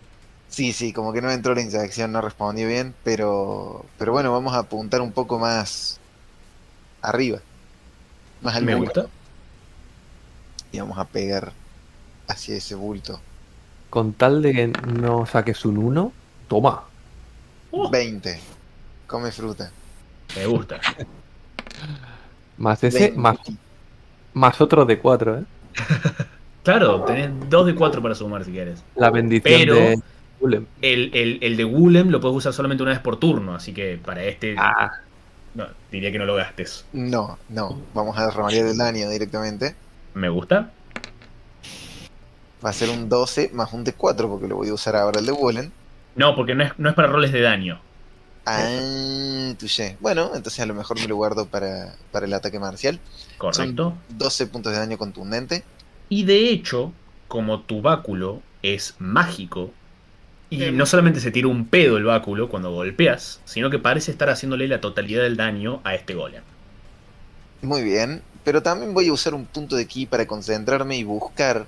Sí, 0.48 0.72
sí, 0.72 0.92
como 0.94 1.12
que 1.12 1.20
no 1.22 1.30
entró 1.30 1.54
la 1.54 1.60
inyección, 1.60 2.10
no 2.12 2.20
respondió 2.22 2.66
bien, 2.66 2.94
pero, 3.04 3.84
pero 3.98 4.12
bueno, 4.12 4.32
vamos 4.32 4.54
a 4.54 4.60
apuntar 4.60 5.02
un 5.02 5.12
poco 5.12 5.38
más 5.38 6.00
arriba. 7.02 7.40
Más 8.40 8.56
al 8.56 8.64
Me 8.64 8.74
bulto. 8.74 9.02
gusta. 9.02 9.14
Y 10.72 10.80
vamos 10.80 10.98
a 10.98 11.04
pegar 11.06 11.52
hacia 12.28 12.56
ese 12.56 12.74
bulto. 12.74 13.22
con 13.90 14.12
tal 14.14 14.42
de 14.42 14.52
que 14.54 14.66
no 14.68 15.26
saques 15.26 15.64
un 15.64 15.78
1, 15.78 16.12
toma. 16.48 16.84
Oh. 17.70 17.90
20. 17.90 18.40
Come 19.06 19.30
fruta. 19.32 19.72
Me 20.36 20.46
gusta. 20.46 20.80
Más 22.56 22.82
ese, 22.84 23.12
20. 23.12 23.18
más, 23.18 23.38
más 24.34 24.60
otro 24.60 24.84
de 24.84 24.98
4, 24.98 25.38
¿eh? 25.38 25.44
Claro, 26.64 27.02
tenés 27.04 27.30
2 27.48 27.66
de 27.66 27.74
4 27.74 28.02
para 28.02 28.14
sumar 28.14 28.44
si 28.44 28.50
quieres. 28.52 28.82
La 28.94 29.10
bendición 29.10 29.58
Pero- 29.60 29.74
de 29.74 29.98
Golem. 30.38 30.66
El, 30.82 31.10
el, 31.14 31.38
el 31.40 31.56
de 31.56 31.64
Golem 31.64 32.10
lo 32.10 32.20
puedes 32.20 32.36
usar 32.36 32.52
solamente 32.52 32.82
una 32.82 32.92
vez 32.92 33.00
por 33.00 33.16
turno, 33.18 33.54
así 33.54 33.72
que 33.72 33.98
para 34.04 34.22
este 34.24 34.54
Ah, 34.58 34.90
no, 35.54 35.66
diría 35.90 36.12
que 36.12 36.18
no 36.18 36.26
lo 36.26 36.34
gastes. 36.34 36.84
No, 36.92 37.38
no. 37.48 37.80
Vamos 37.94 38.18
a 38.18 38.30
remariar 38.30 38.66
el 38.66 38.76
daño 38.76 39.08
directamente. 39.08 39.74
Me 40.14 40.28
gusta. 40.28 40.70
Va 42.64 42.70
a 42.70 42.72
ser 42.74 42.90
un 42.90 43.08
12 43.08 43.50
más 43.54 43.72
un 43.72 43.84
D4 43.84 44.28
porque 44.28 44.46
lo 44.48 44.56
voy 44.56 44.68
a 44.68 44.74
usar 44.74 44.94
ahora 44.96 45.20
el 45.20 45.26
de 45.26 45.32
Wollen. 45.32 45.72
No, 46.16 46.34
porque 46.36 46.54
no 46.54 46.64
es, 46.64 46.72
no 46.78 46.88
es 46.90 46.94
para 46.94 47.08
roles 47.08 47.32
de 47.32 47.40
daño. 47.40 47.80
Ah. 48.50 49.54
Bueno, 50.00 50.30
entonces 50.34 50.60
a 50.60 50.66
lo 50.66 50.74
mejor 50.74 50.98
me 51.00 51.06
lo 51.06 51.16
guardo 51.16 51.46
para, 51.46 51.94
para 52.12 52.26
el 52.26 52.32
ataque 52.32 52.58
marcial. 52.58 52.98
Correcto. 53.36 53.94
12 54.10 54.46
puntos 54.46 54.72
de 54.72 54.78
daño 54.78 54.96
contundente. 54.98 55.64
Y 56.08 56.24
de 56.24 56.50
hecho, 56.50 56.92
como 57.28 57.60
tu 57.60 57.82
báculo 57.82 58.40
es 58.62 58.94
mágico, 58.98 59.70
y 60.50 60.58
no 60.70 60.86
solamente 60.86 61.20
se 61.20 61.30
tira 61.30 61.48
un 61.48 61.66
pedo 61.66 61.98
el 61.98 62.04
báculo 62.04 62.48
cuando 62.48 62.72
golpeas, 62.72 63.40
sino 63.44 63.68
que 63.68 63.78
parece 63.78 64.10
estar 64.10 64.30
haciéndole 64.30 64.66
la 64.66 64.80
totalidad 64.80 65.22
del 65.22 65.36
daño 65.36 65.80
a 65.84 65.94
este 65.94 66.14
golem. 66.14 66.42
Muy 67.60 67.82
bien, 67.82 68.22
pero 68.44 68.62
también 68.62 68.94
voy 68.94 69.08
a 69.08 69.12
usar 69.12 69.34
un 69.34 69.44
punto 69.44 69.76
de 69.76 69.86
ki 69.86 70.06
para 70.06 70.26
concentrarme 70.26 70.96
y 70.96 71.04
buscar, 71.04 71.66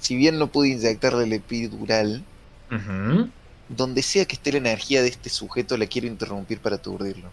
si 0.00 0.16
bien 0.16 0.38
no 0.38 0.46
pude 0.46 0.68
inyectarle 0.68 1.24
el 1.24 1.34
epidural, 1.34 2.22
Ujú. 2.70 3.28
Donde 3.68 4.02
sea 4.02 4.24
que 4.24 4.34
esté 4.34 4.52
la 4.52 4.58
energía 4.58 5.02
de 5.02 5.08
este 5.08 5.30
sujeto 5.30 5.76
la 5.76 5.86
quiero 5.86 6.06
interrumpir 6.06 6.60
para 6.60 6.76
aturdirlo. 6.76 7.28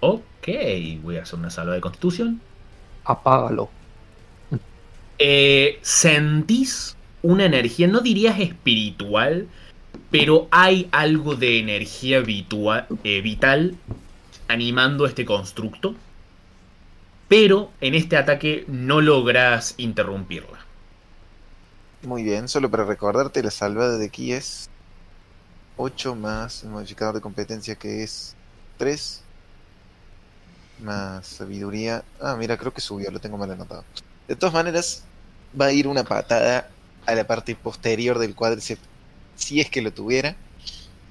Ok, 0.00 0.48
voy 1.02 1.16
a 1.18 1.22
hacer 1.22 1.38
una 1.38 1.50
salva 1.50 1.74
de 1.74 1.80
constitución. 1.80 2.40
apágalo. 3.04 3.68
Eh, 5.18 5.78
¿Sentís 5.82 6.96
una 7.22 7.44
energía, 7.44 7.86
no 7.86 8.00
dirías 8.00 8.38
espiritual, 8.40 9.46
pero 10.10 10.48
hay 10.50 10.88
algo 10.92 11.36
de 11.36 11.58
energía 11.58 12.20
vitua- 12.20 12.86
eh, 13.04 13.20
vital 13.20 13.76
animando 14.48 15.06
este 15.06 15.24
constructo? 15.24 15.94
Pero 17.28 17.70
en 17.80 17.94
este 17.94 18.16
ataque 18.16 18.64
no 18.68 19.00
logras 19.00 19.74
interrumpirla. 19.78 20.58
Muy 22.02 22.24
bien, 22.24 22.48
solo 22.48 22.68
para 22.70 22.84
recordarte, 22.84 23.42
la 23.42 23.50
salvada 23.52 23.96
de 23.96 24.10
ki 24.10 24.32
es 24.32 24.68
8 25.82 26.14
más 26.14 26.62
el 26.62 26.70
modificador 26.70 27.14
de 27.14 27.20
competencia 27.20 27.74
que 27.74 28.02
es 28.04 28.36
3 28.78 29.20
más 30.80 31.26
sabiduría. 31.26 32.04
Ah, 32.20 32.36
mira, 32.38 32.56
creo 32.56 32.72
que 32.72 32.80
subió, 32.80 33.10
lo 33.10 33.18
tengo 33.20 33.36
mal 33.36 33.50
anotado. 33.50 33.84
De 34.28 34.36
todas 34.36 34.54
maneras, 34.54 35.02
va 35.60 35.66
a 35.66 35.72
ir 35.72 35.88
una 35.88 36.04
patada 36.04 36.68
a 37.04 37.14
la 37.14 37.26
parte 37.26 37.54
posterior 37.56 38.18
del 38.18 38.34
cuádriceps, 38.34 38.82
si 39.36 39.60
es 39.60 39.68
que 39.70 39.82
lo 39.82 39.92
tuviera, 39.92 40.36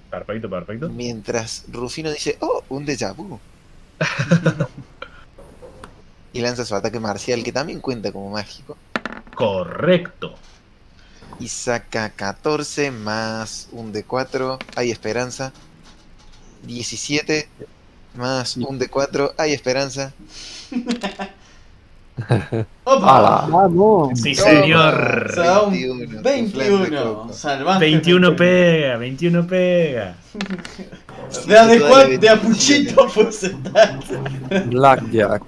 Perfecto, 0.10 0.50
perfecto. 0.50 0.90
mientras 0.90 1.66
Rufino 1.70 2.12
dice, 2.12 2.38
oh, 2.40 2.64
un 2.70 2.86
déjà 2.86 3.14
vu. 3.14 3.40
y 6.34 6.42
lanza 6.42 6.66
su 6.66 6.76
ataque 6.76 7.00
marcial, 7.00 7.44
que 7.44 7.52
también 7.52 7.82
cuenta 7.82 8.12
como 8.12 8.30
mágico. 8.30 8.78
Correcto. 9.36 10.36
Y 11.42 11.48
saca 11.48 12.10
14 12.12 12.92
más 12.92 13.68
un 13.72 13.92
de 13.92 14.04
4. 14.04 14.60
Hay 14.76 14.92
esperanza. 14.92 15.52
17 16.64 17.50
más 18.16 18.58
un 18.58 18.78
de 18.78 18.88
4. 18.88 19.34
Hay 19.38 19.54
esperanza. 19.54 20.14
¡Opa! 22.84 23.18
¡Hala! 23.18 23.48
Vamos. 23.50 24.20
Sí, 24.20 24.36
señor. 24.36 25.32
Se 25.34 25.40
da 25.40 25.64
un 25.64 25.72
21, 25.72 26.22
21. 26.22 27.04
coco. 27.04 27.34
Salvaje. 27.34 27.80
21 27.80 28.36
pega, 28.36 28.98
21 28.98 29.48
pega. 29.48 30.16
De 31.48 31.58
a 31.58 31.66
de, 31.66 31.80
Toda 31.80 31.90
cuat- 31.90 32.12
la 32.12 32.18
de 32.18 32.30
a 32.30 32.36
27. 32.36 32.94
puchito 32.94 33.08
porcentaje. 33.08 34.18
Blackjack. 34.66 35.44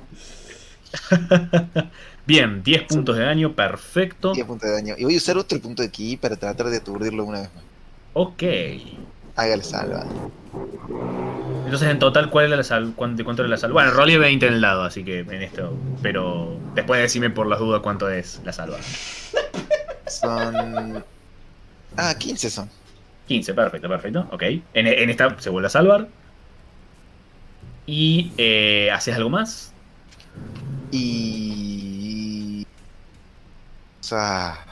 Bien, 2.25 2.63
10 2.63 2.83
puntos 2.83 3.17
de 3.17 3.23
daño, 3.25 3.53
perfecto. 3.53 4.33
10 4.33 4.47
puntos 4.47 4.69
de 4.69 4.75
daño. 4.75 4.95
Y 4.97 5.03
voy 5.03 5.15
a 5.15 5.17
usar 5.17 5.37
otro 5.37 5.59
punto 5.59 5.81
de 5.81 5.89
ki 5.89 6.17
para 6.17 6.35
tratar 6.37 6.67
de 6.67 6.77
aturdirlo 6.77 7.25
una 7.25 7.41
vez 7.41 7.49
más. 7.53 7.63
Ok. 8.13 8.43
Hágale 9.35 9.63
salva. 9.63 10.05
Entonces, 11.65 11.89
en 11.89 11.99
total, 11.99 12.29
¿cuál 12.29 12.45
era 12.45 12.57
la 12.57 12.63
sal? 12.63 12.93
¿Cuánto, 12.95 13.23
cuánto 13.23 13.41
era 13.41 13.49
la 13.49 13.57
salva? 13.57 13.73
Bueno, 13.73 13.91
rolé 13.91 14.17
20 14.17 14.47
en 14.47 14.53
el 14.53 14.61
dado, 14.61 14.83
así 14.83 15.03
que 15.03 15.19
en 15.19 15.41
esto. 15.41 15.75
Pero 16.01 16.57
después 16.75 17.01
decime 17.01 17.29
por 17.29 17.47
las 17.47 17.59
dudas 17.59 17.81
cuánto 17.81 18.09
es 18.09 18.41
la 18.45 18.53
salva. 18.53 18.77
Son. 20.07 21.03
Ah, 21.97 22.15
15 22.17 22.49
son. 22.49 22.69
15, 23.27 23.53
perfecto, 23.53 23.89
perfecto. 23.89 24.27
Ok. 24.31 24.43
En, 24.43 24.87
en 24.87 25.09
esta 25.09 25.35
se 25.39 25.49
vuelve 25.49 25.67
a 25.67 25.71
salvar. 25.71 26.07
Y. 27.87 28.31
Eh, 28.37 28.91
¿Haces 28.93 29.15
algo 29.15 29.29
más? 29.29 29.73
Y. 30.91 31.92
Sea. 34.13 34.63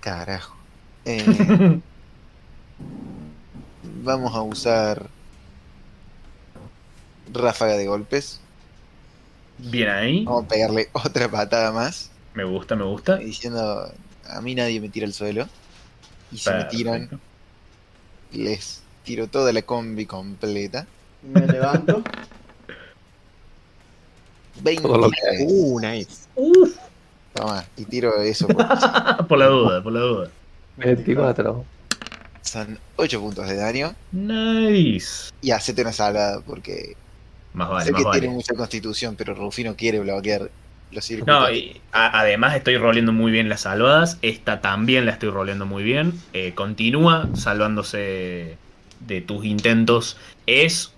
Carajo. 0.00 0.54
Eh, 1.04 1.24
vamos 4.04 4.32
a 4.32 4.42
usar. 4.42 5.10
Ráfaga 7.32 7.76
de 7.76 7.86
golpes. 7.88 8.40
Bien 9.58 9.88
ahí. 9.88 10.24
Vamos 10.24 10.44
a 10.44 10.48
pegarle 10.48 10.88
otra 10.92 11.28
patada 11.28 11.72
más. 11.72 12.12
Me 12.34 12.44
gusta, 12.44 12.76
me 12.76 12.84
gusta. 12.84 13.16
Diciendo, 13.16 13.92
a 14.28 14.40
mí 14.40 14.54
nadie 14.54 14.80
me 14.80 14.88
tira 14.88 15.06
al 15.06 15.14
suelo. 15.14 15.48
Y 16.30 16.38
si 16.38 16.48
me 16.48 16.64
tiran, 16.66 17.20
les 18.30 18.82
tiro 19.02 19.26
toda 19.26 19.52
la 19.52 19.62
combi 19.62 20.06
completa. 20.06 20.86
Me 21.22 21.44
levanto. 21.44 22.04
20 24.62 24.82
Todo 24.82 24.98
lo 24.98 25.10
que 25.10 25.44
Uh, 25.44 25.80
nice. 26.36 26.78
Toma, 27.34 27.64
y 27.76 27.84
tiro 27.86 28.20
eso. 28.20 28.46
porque 28.48 28.64
por 29.28 29.38
la 29.38 29.46
duda, 29.46 29.82
por 29.82 29.92
la 29.92 30.00
duda. 30.00 30.28
24. 30.76 31.64
son 32.42 32.78
8 32.96 33.20
puntos 33.20 33.46
de 33.48 33.56
daño. 33.56 33.94
Nice. 34.12 35.30
Y 35.40 35.50
hacete 35.50 35.82
una 35.82 35.92
salvada 35.92 36.40
porque 36.46 36.94
Más 37.54 37.68
vale, 37.70 37.84
sé 37.86 37.92
más 37.92 38.00
que 38.02 38.08
vale. 38.08 38.20
tiene 38.20 38.34
mucha 38.34 38.54
constitución, 38.54 39.14
pero 39.16 39.34
Rufino 39.34 39.74
quiere 39.76 40.00
bloquear 40.00 40.50
los 40.90 41.04
circuitos. 41.06 41.40
No, 41.40 41.50
y 41.50 41.80
a- 41.92 42.20
además 42.20 42.54
estoy 42.54 42.76
roleando 42.76 43.12
muy 43.12 43.32
bien 43.32 43.48
las 43.48 43.62
salvadas. 43.62 44.18
Esta 44.20 44.60
también 44.60 45.06
la 45.06 45.12
estoy 45.12 45.30
roleando 45.30 45.64
muy 45.64 45.82
bien. 45.82 46.12
Eh, 46.34 46.52
continúa 46.54 47.28
salvándose 47.34 48.56
de 49.00 49.20
tus 49.22 49.44
intentos. 49.44 50.16
Es. 50.46 50.92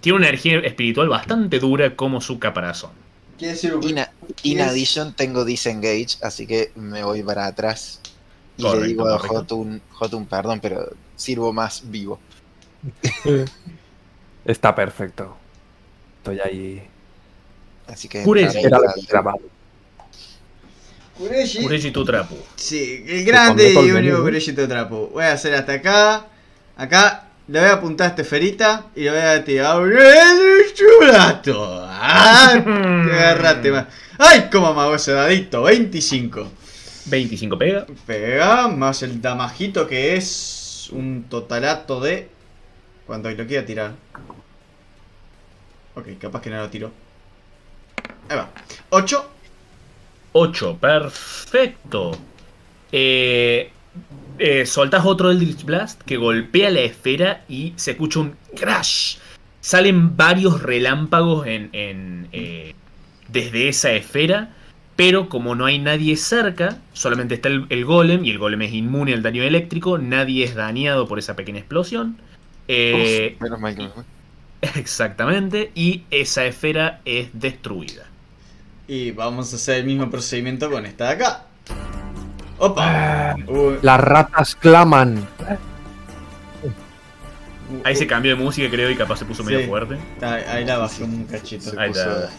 Tiene 0.00 0.16
una 0.16 0.28
energía 0.28 0.58
espiritual 0.60 1.10
bastante 1.10 1.58
dura 1.58 1.94
como 1.94 2.22
su 2.22 2.38
caparazón. 2.38 2.92
¿Quiere 3.40 3.54
decir 3.54 3.74
In, 3.80 3.98
a- 3.98 4.12
in 4.42 4.58
Yes. 4.58 4.66
addition, 4.68 5.14
tengo 5.14 5.46
disengage, 5.46 6.18
así 6.20 6.46
que 6.46 6.72
me 6.74 7.02
voy 7.02 7.22
para 7.22 7.46
atrás. 7.46 8.00
Y 8.58 8.62
Correcto, 8.62 8.82
le 8.82 8.88
digo 8.88 9.08
a. 9.08 9.18
Jotun, 9.18 9.80
Jotun, 9.92 10.26
perdón, 10.26 10.60
pero 10.60 10.90
sirvo 11.16 11.50
más 11.50 11.90
vivo. 11.90 12.20
Está 14.44 14.74
perfecto. 14.74 15.34
Estoy 16.18 16.38
ahí. 16.40 16.82
Así 17.86 18.08
que 18.08 18.22
Era. 18.22 18.84
Kureshi? 21.16 21.62
Kureshi 21.62 21.90
tu 21.92 22.04
trapo. 22.04 22.36
Sí, 22.56 23.04
el 23.06 23.24
grande 23.24 23.72
y 23.72 23.76
el 23.88 23.96
único. 23.96 24.20
Kureshi 24.20 24.52
te 24.52 24.68
trapo. 24.68 25.08
Voy 25.14 25.24
a 25.24 25.32
hacer 25.32 25.54
hasta 25.54 25.72
acá. 25.72 26.26
Acá 26.76 27.29
le 27.50 27.58
voy 27.58 27.68
a 27.68 27.72
apuntar 27.72 28.06
a 28.06 28.10
este 28.10 28.22
ferita 28.22 28.86
y 28.94 29.02
le 29.02 29.10
voy 29.10 29.18
a 29.18 29.44
tirar 29.44 29.80
un 29.80 29.90
chulato. 30.72 31.84
¡Ah! 31.84 32.52
Te 32.64 33.12
agarraste 33.12 33.72
más. 33.72 33.86
¡Ay, 34.18 34.48
cómo 34.52 34.72
me 34.72 34.80
hago 34.80 34.94
ese 34.94 35.12
dadito! 35.12 35.62
25. 35.64 36.48
25 37.06 37.58
pega. 37.58 37.86
Pega, 38.06 38.68
más 38.68 39.02
el 39.02 39.20
damajito 39.20 39.88
que 39.88 40.16
es 40.16 40.90
un 40.92 41.24
totalato 41.28 42.00
de. 42.00 42.28
Cuando 43.04 43.28
lo 43.32 43.46
quiera 43.48 43.66
tirar. 43.66 43.94
Ok, 45.96 46.06
capaz 46.20 46.42
que 46.42 46.50
no 46.50 46.58
lo 46.58 46.70
tiro. 46.70 46.92
Ahí 48.28 48.36
va. 48.36 48.48
8. 48.90 49.30
8, 50.32 50.78
perfecto. 50.80 52.12
Eh, 52.92 53.72
eh, 54.40 54.64
soltás 54.64 55.04
otro 55.04 55.30
Eldritch 55.30 55.64
Blast 55.64 56.00
que 56.02 56.16
golpea 56.16 56.70
la 56.70 56.80
esfera 56.80 57.44
y 57.46 57.74
se 57.76 57.90
escucha 57.90 58.20
un 58.20 58.34
crash. 58.58 59.18
Salen 59.60 60.16
varios 60.16 60.62
relámpagos 60.62 61.46
en, 61.46 61.68
en, 61.74 62.26
eh, 62.32 62.74
desde 63.28 63.68
esa 63.68 63.92
esfera, 63.92 64.56
pero 64.96 65.28
como 65.28 65.54
no 65.54 65.66
hay 65.66 65.78
nadie 65.78 66.16
cerca, 66.16 66.78
solamente 66.94 67.34
está 67.34 67.48
el, 67.48 67.66
el 67.68 67.84
golem 67.84 68.24
y 68.24 68.30
el 68.30 68.38
golem 68.38 68.62
es 68.62 68.72
inmune 68.72 69.12
al 69.12 69.22
daño 69.22 69.42
eléctrico, 69.42 69.98
nadie 69.98 70.44
es 70.44 70.54
dañado 70.54 71.06
por 71.06 71.18
esa 71.18 71.36
pequeña 71.36 71.58
explosión. 71.58 72.16
Eh, 72.66 73.34
Uf, 73.34 73.42
menos 73.42 73.60
mal 73.60 73.76
que 73.76 73.82
me 73.82 73.88
fue. 73.90 74.04
exactamente, 74.80 75.70
y 75.74 76.04
esa 76.10 76.46
esfera 76.46 77.02
es 77.04 77.28
destruida. 77.34 78.06
Y 78.88 79.10
vamos 79.10 79.52
a 79.52 79.56
hacer 79.56 79.80
el 79.80 79.84
mismo 79.84 80.10
procedimiento 80.10 80.70
con 80.70 80.86
esta 80.86 81.08
de 81.08 81.10
acá. 81.10 81.49
¡Opa! 82.60 83.34
Uy, 83.48 83.78
Las 83.82 84.00
ratas 84.00 84.54
claman. 84.54 85.26
Ahí 87.84 87.94
se 87.96 88.06
cambió 88.06 88.36
de 88.36 88.42
música, 88.42 88.68
creo, 88.68 88.90
y 88.90 88.96
capaz 88.96 89.16
se 89.18 89.24
puso 89.24 89.44
medio 89.44 89.60
Sí. 89.60 89.66
fuerte. 89.66 89.96
ahí, 90.20 90.42
ahí 90.48 90.64
la 90.64 90.78
bajé 90.78 91.04
un 91.04 91.24
cachito. 91.24 91.70
Ahí 91.78 91.90
puso- 91.90 92.00
está. 92.00 92.30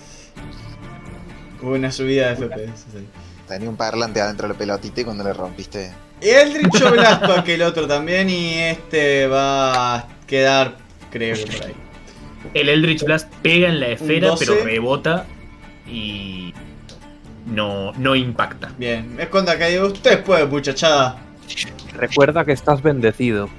Hubo 1.61 1.71
una 1.73 1.91
subida 1.91 2.29
de 2.33 2.35
FPS. 2.47 2.85
sí. 2.91 3.07
Tenía 3.47 3.69
un 3.69 3.75
parlante 3.75 4.21
adentro 4.21 4.47
de 4.47 4.53
la 4.53 4.57
pelotita 4.57 5.01
y 5.01 5.03
cuando 5.03 5.23
le 5.23 5.33
rompiste. 5.33 5.91
Y 6.21 6.29
Eldritch 6.29 6.89
Blast 6.91 7.21
para 7.21 7.43
que 7.43 7.55
el 7.55 7.61
otro 7.63 7.87
también. 7.87 8.29
Y 8.29 8.53
este 8.59 9.27
va 9.27 9.95
a 9.95 10.07
quedar, 10.27 10.75
creo 11.11 11.35
que 11.35 11.45
por 11.57 11.65
ahí. 11.65 11.73
El 12.53 12.69
Eldritch 12.69 13.03
Blast 13.03 13.31
pega 13.41 13.67
en 13.69 13.79
la 13.79 13.87
esfera, 13.89 14.29
12. 14.29 14.45
pero 14.45 14.63
rebota 14.63 15.25
y 15.87 16.53
no, 17.45 17.91
no 17.93 18.15
impacta. 18.15 18.71
Bien, 18.77 19.15
es 19.19 19.27
cuando 19.29 19.51
acá 19.51 19.67
digo, 19.67 19.87
usted 19.87 20.23
puede, 20.23 20.45
muchachada. 20.45 21.17
Recuerda 21.93 22.45
que 22.45 22.51
estás 22.53 22.81
bendecido. 22.81 23.49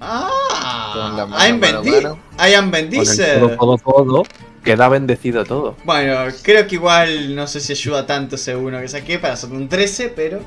Ah, 0.00 0.92
Con 0.94 1.16
la 1.16 1.26
mano, 1.26 1.44
I'm 1.44 1.60
mano, 1.60 1.82
bendi- 1.82 2.02
mano. 2.02 2.18
I 2.38 2.54
am 2.54 2.70
todo, 2.70 3.56
todo, 3.56 3.78
todo. 3.78 4.22
Queda 4.64 4.88
bendecido 4.88 5.44
todo. 5.44 5.76
Bueno, 5.84 6.14
creo 6.42 6.66
que 6.66 6.74
igual 6.74 7.34
no 7.34 7.46
sé 7.46 7.60
si 7.60 7.72
ayuda 7.72 8.06
tanto 8.06 8.36
ese 8.36 8.54
uno 8.56 8.80
que 8.80 8.88
saqué 8.88 9.18
para 9.18 9.34
hacer 9.34 9.50
un 9.50 9.68
13, 9.68 10.10
pero. 10.14 10.40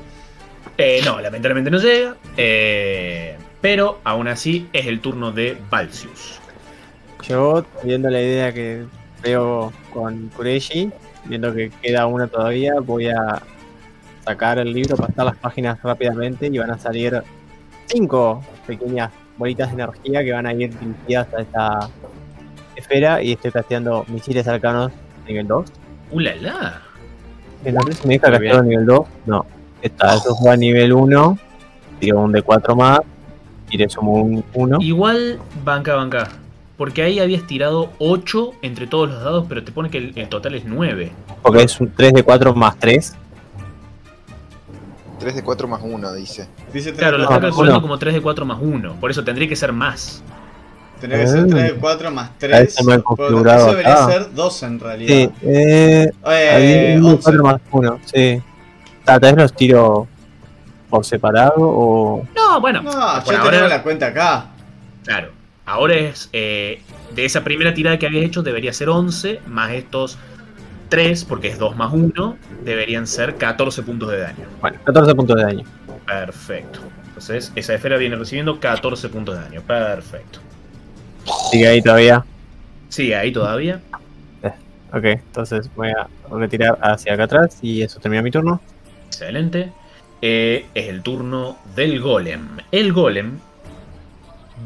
Eh, 0.78 1.00
no, 1.04 1.20
lamentablemente 1.20 1.70
no 1.70 1.78
llega. 1.78 2.16
eh, 2.36 3.36
pero 3.60 4.00
aún 4.04 4.28
así 4.28 4.68
es 4.72 4.86
el 4.86 5.00
turno 5.00 5.32
de 5.32 5.56
Valsius. 5.70 6.38
Yo, 7.26 7.64
viendo 7.82 8.10
la 8.10 8.20
idea 8.20 8.52
que 8.52 8.84
veo 9.22 9.72
con 9.92 10.28
Kureshi, 10.36 10.90
viendo 11.26 11.52
que 11.54 11.70
queda 11.82 12.06
una 12.06 12.26
todavía, 12.26 12.74
voy 12.80 13.08
a 13.08 13.42
sacar 14.24 14.58
el 14.58 14.72
libro, 14.72 14.96
pasar 14.96 15.26
las 15.26 15.36
páginas 15.36 15.82
rápidamente 15.82 16.46
y 16.46 16.58
van 16.58 16.70
a 16.70 16.78
salir 16.78 17.22
cinco 17.86 18.42
pequeñas 18.66 19.10
bolitas 19.36 19.68
de 19.68 19.82
energía 19.82 20.24
que 20.24 20.32
van 20.32 20.46
a 20.46 20.52
ir 20.52 20.76
dirigidas 20.78 21.32
a 21.34 21.40
esta 21.42 21.90
esfera 22.76 23.22
y 23.22 23.32
estoy 23.32 23.50
casteando 23.50 24.04
misiles 24.08 24.46
arcanos 24.48 24.92
nivel 25.26 25.46
2. 25.46 25.66
¡Uh, 26.12 26.20
la, 26.20 26.82
si 27.64 28.06
me 28.06 28.18
deja 28.18 28.58
a 28.58 28.62
nivel 28.62 28.86
2, 28.86 29.06
no. 29.26 29.46
Está, 29.82 30.14
eso 30.14 30.34
fue 30.36 30.52
a 30.52 30.56
nivel 30.56 30.92
1, 30.92 31.38
tiro 32.00 32.20
un 32.20 32.32
D4 32.32 32.76
más, 32.76 33.00
le 33.70 33.88
sumo 33.88 34.12
un 34.12 34.44
1. 34.54 34.78
Igual, 34.80 35.38
banca, 35.64 35.94
banca. 35.94 36.28
Porque 36.76 37.02
ahí 37.02 37.20
habías 37.20 37.46
tirado 37.46 37.92
8 37.98 38.52
entre 38.62 38.86
todos 38.86 39.08
los 39.08 39.22
dados, 39.22 39.46
pero 39.48 39.62
te 39.62 39.70
pone 39.70 39.90
que 39.90 39.98
el, 39.98 40.12
el 40.18 40.28
total 40.28 40.54
es 40.56 40.64
9. 40.64 41.12
Porque 41.42 41.62
es 41.62 41.80
un 41.80 41.92
3 41.94 42.12
de 42.14 42.22
4 42.24 42.54
más 42.54 42.76
3. 42.78 43.14
3 45.20 45.34
de 45.36 45.42
4 45.42 45.68
más 45.68 45.80
1, 45.82 46.12
dice. 46.14 46.48
Dice 46.72 46.92
Claro, 46.92 47.16
lo 47.18 47.24
está 47.24 47.40
calculando 47.40 47.80
como 47.80 47.98
3 47.98 48.14
de 48.14 48.20
4 48.20 48.44
más 48.44 48.58
1. 48.60 48.94
Por 49.00 49.10
eso 49.10 49.22
tendría 49.24 49.48
que 49.48 49.56
ser 49.56 49.72
más. 49.72 50.22
Tendría 51.00 51.22
que 51.24 51.28
ser 51.30 51.40
Ah. 51.40 51.46
3 51.48 51.62
de 51.62 51.74
4 51.74 52.10
más 52.10 52.28
Ahí 52.30 52.34
3. 52.38 52.60
está 52.68 52.82
mal 52.82 53.02
configurado 53.04 53.58
Eso 53.58 53.70
debería 53.70 53.92
acá. 53.94 54.06
ser 54.12 54.34
2 54.34 54.62
en 54.64 54.80
realidad. 54.80 55.14
Sí, 55.14 55.30
eh, 55.42 56.10
Eh, 56.26 56.94
ahí 56.96 56.96
11. 57.00 57.22
4 57.22 57.42
más 57.44 57.60
1, 57.70 57.98
sí. 58.12 58.42
Tal 59.04 59.20
vez 59.20 59.36
los 59.36 59.52
tiro 59.54 60.08
por 60.90 61.04
separado 61.04 61.54
o. 61.58 62.26
No, 62.34 62.60
bueno. 62.60 62.82
No, 62.82 62.90
yo 62.90 62.98
ahora- 62.98 63.50
tengo 63.50 63.68
la 63.68 63.82
cuenta 63.82 64.06
acá. 64.08 64.46
Claro. 65.04 65.28
Ahora 65.66 65.94
es. 65.94 66.28
eh, 66.32 66.80
de 67.14 67.24
esa 67.24 67.44
primera 67.44 67.72
tirada 67.74 67.98
que 67.98 68.06
habías 68.06 68.24
hecho, 68.24 68.42
debería 68.42 68.72
ser 68.72 68.88
11, 68.88 69.40
más 69.46 69.72
estos 69.72 70.18
3, 70.88 71.24
porque 71.24 71.48
es 71.48 71.58
2 71.58 71.76
más 71.76 71.92
1, 71.92 72.36
deberían 72.64 73.06
ser 73.06 73.36
14 73.36 73.82
puntos 73.82 74.10
de 74.10 74.18
daño. 74.18 74.46
Bueno, 74.60 74.78
14 74.84 75.14
puntos 75.14 75.36
de 75.36 75.42
daño. 75.42 75.64
Perfecto. 76.06 76.80
Entonces, 77.08 77.52
esa 77.54 77.74
esfera 77.74 77.96
viene 77.96 78.16
recibiendo 78.16 78.58
14 78.58 79.08
puntos 79.08 79.36
de 79.36 79.42
daño. 79.42 79.62
Perfecto. 79.62 80.40
Sigue 81.50 81.68
ahí 81.68 81.80
todavía. 81.80 82.24
Sigue 82.88 83.14
ahí 83.16 83.32
todavía. 83.32 83.80
Ok, 84.92 85.04
entonces 85.06 85.68
voy 85.74 85.88
a 85.88 86.06
retirar 86.30 86.78
hacia 86.80 87.14
acá 87.14 87.24
atrás 87.24 87.58
y 87.62 87.82
eso 87.82 87.98
termina 87.98 88.22
mi 88.22 88.30
turno. 88.30 88.60
Excelente. 89.08 89.72
Eh, 90.22 90.66
es 90.72 90.88
el 90.88 91.02
turno 91.02 91.58
del 91.74 92.00
golem. 92.00 92.58
El 92.70 92.92
golem 92.92 93.38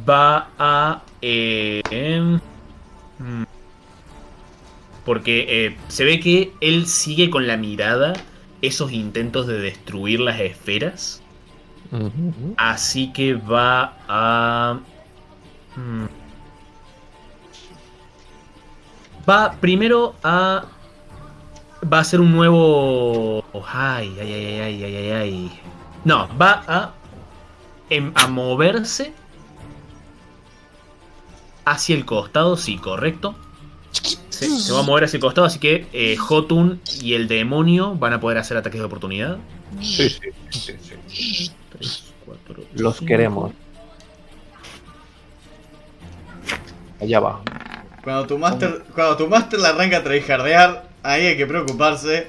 va 0.09 0.49
a... 0.59 1.03
eh, 1.23 1.83
mm, 3.19 3.43
porque 5.05 5.47
eh, 5.49 5.77
se 5.89 6.05
ve 6.05 6.21
que 6.21 6.53
él 6.61 6.87
sigue 6.87 7.31
con 7.31 7.47
la 7.47 7.57
mirada 7.57 8.13
esos 8.61 8.93
intentos 8.93 9.47
de 9.47 9.59
destruir 9.59 10.21
las 10.21 10.41
esferas. 10.41 11.23
Así 12.57 13.13
que 13.13 13.35
va 13.35 13.97
a... 14.09 14.81
mm, 15.77 16.07
Va 19.29 19.53
primero 19.61 20.15
a... 20.23 20.65
Va 21.91 21.99
a 21.99 22.01
hacer 22.01 22.21
un 22.21 22.33
nuevo... 22.33 23.45
Ay, 23.73 24.17
ay, 24.21 24.33
ay, 24.33 24.61
ay, 24.61 24.85
ay, 24.85 24.97
ay, 24.97 25.11
ay. 25.11 25.61
No, 26.05 26.29
va 26.41 26.65
a... 26.67 26.95
em- 27.91 28.13
a 28.15 28.27
moverse 28.27 29.13
hacia 31.71 31.95
el 31.97 32.05
costado, 32.05 32.57
sí, 32.57 32.77
correcto. 32.79 33.35
se, 34.29 34.49
se 34.49 34.73
va 34.73 34.81
a 34.81 34.83
mover 34.83 35.05
hacia 35.05 35.17
el 35.17 35.23
costado, 35.23 35.47
así 35.47 35.59
que 35.59 35.87
eh, 35.93 36.17
Jotun 36.17 36.81
y 37.01 37.15
el 37.15 37.29
demonio 37.29 37.95
van 37.95 38.13
a 38.13 38.21
poder 38.21 38.39
hacer 38.39 38.57
ataques 38.57 38.79
de 38.81 38.87
oportunidad. 38.87 39.39
Sí, 39.81 40.09
sí, 40.09 40.19
sí, 40.51 40.73
sí. 41.09 41.53
Tres, 41.71 42.05
cuatro, 42.25 42.65
Los 42.75 42.97
cinco. 42.97 43.07
queremos. 43.09 43.53
Allá 47.01 47.21
va. 47.21 47.41
Cuando 48.03 48.27
tu 48.27 48.39
master, 48.39 48.85
cuando 48.95 49.17
tu 49.17 49.29
master 49.29 49.61
la 49.61 49.69
arranca 49.71 49.99
a 49.99 50.03
tryhardear, 50.05 50.89
ahí 51.03 51.27
hay 51.27 51.37
que 51.37 51.47
preocuparse. 51.47 52.29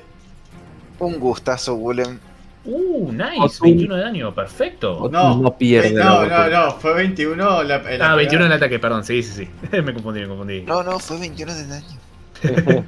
Un 1.00 1.20
gustazo, 1.20 1.76
Willem. 1.76 2.20
Uh, 2.66 3.12
nice, 3.12 3.38
Jotun. 3.40 3.68
21 3.70 3.96
de 3.96 4.02
daño, 4.02 4.36
perfecto. 4.36 5.10
No, 5.12 5.38
No 5.38 5.58
pierde 5.58 5.90
eh, 5.90 5.94
No, 5.94 6.26
no, 6.26 6.50
no, 6.50 6.72
fue 6.72 6.94
21 6.94 7.64
la, 7.64 7.78
la 7.80 8.12
Ah, 8.12 8.16
21 8.16 8.46
en 8.46 8.52
el 8.52 8.58
ataque, 8.58 8.80
perdón, 8.80 9.04
sí, 9.06 9.24
sí, 9.24 9.46
sí. 9.46 9.78
me 9.82 9.94
confundí, 9.94 10.20
me 10.22 10.28
confundí. 10.28 10.62
No, 10.64 10.84
no, 10.84 11.00
fue 11.00 11.20
21 11.20 11.54
de 11.56 11.68
daño. 11.68 11.98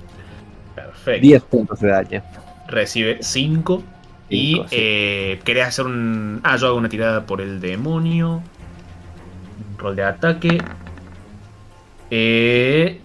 Perfecto. 0.75 1.21
10 1.21 1.43
puntos 1.43 1.79
de 1.79 1.87
daño. 1.89 2.23
Recibe 2.67 3.17
5. 3.21 3.83
Y 4.29 4.53
Cinco, 4.53 4.67
sí. 4.69 4.75
eh, 4.79 5.39
querés 5.43 5.67
hacer 5.67 5.85
un. 5.85 6.39
Ah, 6.43 6.55
yo 6.55 6.67
hago 6.67 6.77
una 6.77 6.87
tirada 6.87 7.25
por 7.25 7.41
el 7.41 7.59
demonio. 7.59 8.35
Un 9.71 9.77
rol 9.77 9.95
de 9.97 10.03
ataque. 10.03 10.57
Eh, 12.09 13.01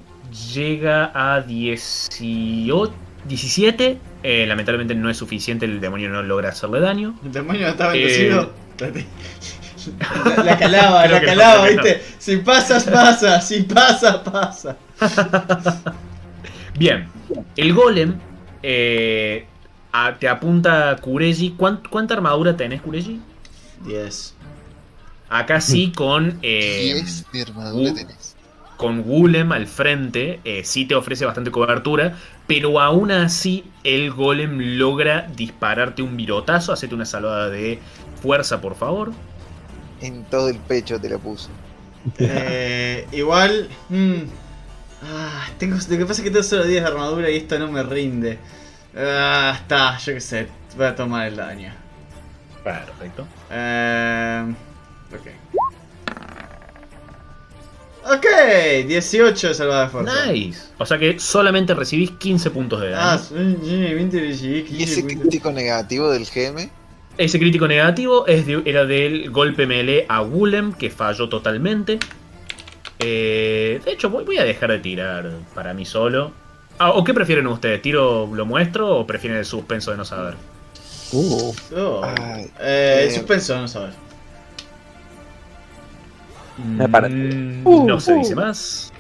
llega 0.54 1.10
a 1.14 1.40
18, 1.40 2.92
17. 3.26 3.98
Eh, 4.28 4.44
lamentablemente 4.44 4.92
no 4.96 5.08
es 5.08 5.16
suficiente, 5.16 5.66
el 5.66 5.80
demonio 5.80 6.08
no 6.08 6.20
logra 6.20 6.48
hacerle 6.48 6.80
daño. 6.80 7.16
El 7.24 7.30
demonio 7.30 7.68
está 7.68 7.94
Eh, 7.94 7.98
bendecido. 8.00 8.52
La, 10.36 10.42
la 10.42 10.58
calaba, 10.58 11.04
Creo 11.04 11.20
la 11.20 11.24
calaba, 11.24 11.70
no, 11.70 11.82
viste. 11.82 12.02
Si 12.18 12.38
pasas, 12.38 12.82
pasa. 12.84 13.40
Si 13.40 13.62
pasa, 13.62 14.24
pasa. 14.24 14.76
Bien, 16.76 17.06
el 17.56 17.72
golem 17.72 18.16
eh, 18.64 19.46
a- 19.92 20.16
te 20.18 20.28
apunta 20.28 20.96
Kureji. 21.00 21.54
¿Cuán- 21.56 21.82
¿Cuánta 21.88 22.14
armadura 22.14 22.56
tenés, 22.56 22.82
Kureji? 22.82 23.20
10. 23.86 24.34
Acá 25.28 25.60
sí 25.60 25.92
con. 25.94 26.38
eh, 26.42 26.94
10 26.94 27.26
de 27.32 27.42
armadura 27.42 27.92
uh, 27.92 27.94
tenés. 27.94 28.25
Con 28.76 29.02
Golem 29.02 29.52
al 29.52 29.66
frente, 29.66 30.40
eh, 30.44 30.62
sí 30.64 30.84
te 30.84 30.94
ofrece 30.94 31.24
bastante 31.24 31.50
cobertura, 31.50 32.16
pero 32.46 32.80
aún 32.80 33.10
así 33.10 33.64
el 33.84 34.12
Golem 34.12 34.78
logra 34.78 35.28
dispararte 35.34 36.02
un 36.02 36.16
virotazo. 36.16 36.72
Hacete 36.72 36.94
una 36.94 37.06
salvada 37.06 37.48
de 37.48 37.80
fuerza, 38.20 38.60
por 38.60 38.74
favor. 38.76 39.12
En 40.00 40.24
todo 40.24 40.48
el 40.48 40.58
pecho 40.58 41.00
te 41.00 41.08
la 41.08 41.18
puso. 41.18 41.48
Eh, 42.18 43.08
igual. 43.12 43.68
mm, 43.88 44.22
ah, 45.02 45.46
tengo, 45.58 45.76
lo 45.76 45.98
que 45.98 46.06
pasa 46.06 46.20
es 46.20 46.24
que 46.24 46.30
tengo 46.30 46.44
solo 46.44 46.64
10 46.64 46.82
de 46.82 46.88
armadura 46.88 47.30
y 47.30 47.36
esto 47.36 47.58
no 47.58 47.70
me 47.70 47.82
rinde. 47.82 48.38
Ah, 48.96 49.58
está, 49.60 49.98
yo 49.98 50.14
qué 50.14 50.20
sé. 50.20 50.48
Voy 50.76 50.86
a 50.86 50.94
tomar 50.94 51.26
el 51.28 51.36
daño. 51.36 51.72
Perfecto. 52.62 53.26
Eh, 53.50 54.54
ok. 55.12 55.26
Ok, 58.08 58.86
18 58.86 59.48
de 59.48 59.54
salvada 59.54 59.82
de 59.84 59.88
fuerza. 59.88 60.26
Nice. 60.26 60.60
O 60.78 60.86
sea 60.86 60.98
que 60.98 61.18
solamente 61.18 61.74
recibís 61.74 62.12
15 62.12 62.50
puntos 62.50 62.80
de 62.80 62.94
Ah, 62.94 63.16
daño. 63.30 63.56
sí, 63.58 63.58
sí, 63.64 63.94
20 63.94 64.20
recibí, 64.20 64.58
¿Y 64.58 64.62
15 64.64 64.84
ese 64.84 65.00
puntos. 65.02 65.20
crítico 65.22 65.50
negativo 65.52 66.10
del 66.10 66.24
GM? 66.24 66.70
Ese 67.18 67.38
crítico 67.38 67.66
negativo 67.66 68.26
es 68.26 68.46
de- 68.46 68.62
era 68.64 68.84
del 68.84 69.30
golpe 69.30 69.66
melee 69.66 70.06
a 70.08 70.20
Golem, 70.20 70.72
que 70.72 70.90
falló 70.90 71.28
totalmente. 71.28 71.98
Eh, 72.98 73.80
de 73.84 73.90
hecho, 73.92 74.10
voy, 74.10 74.24
voy 74.24 74.38
a 74.38 74.44
dejar 74.44 74.70
de 74.70 74.78
tirar 74.78 75.30
para 75.54 75.74
mí 75.74 75.84
solo. 75.84 76.32
Ah, 76.78 76.90
¿O 76.92 77.04
qué 77.04 77.14
prefieren 77.14 77.46
ustedes? 77.46 77.80
¿Tiro 77.82 78.28
lo 78.34 78.46
muestro 78.46 78.96
o 78.98 79.06
prefieren 79.06 79.38
el 79.38 79.44
suspenso 79.46 79.90
de 79.90 79.96
no 79.96 80.04
saber? 80.04 80.34
Uh, 81.12 81.54
Oh, 81.76 82.02
Ay, 82.04 82.50
eh, 82.60 83.06
eh, 83.08 83.10
suspenso, 83.14 83.56
no 83.58 83.68
sabes. 83.68 83.94
Me 86.64 86.88
parece. 86.88 87.14
Mm, 87.14 87.86
no 87.86 88.00
se 88.00 88.14
dice 88.14 88.34
más. 88.34 88.92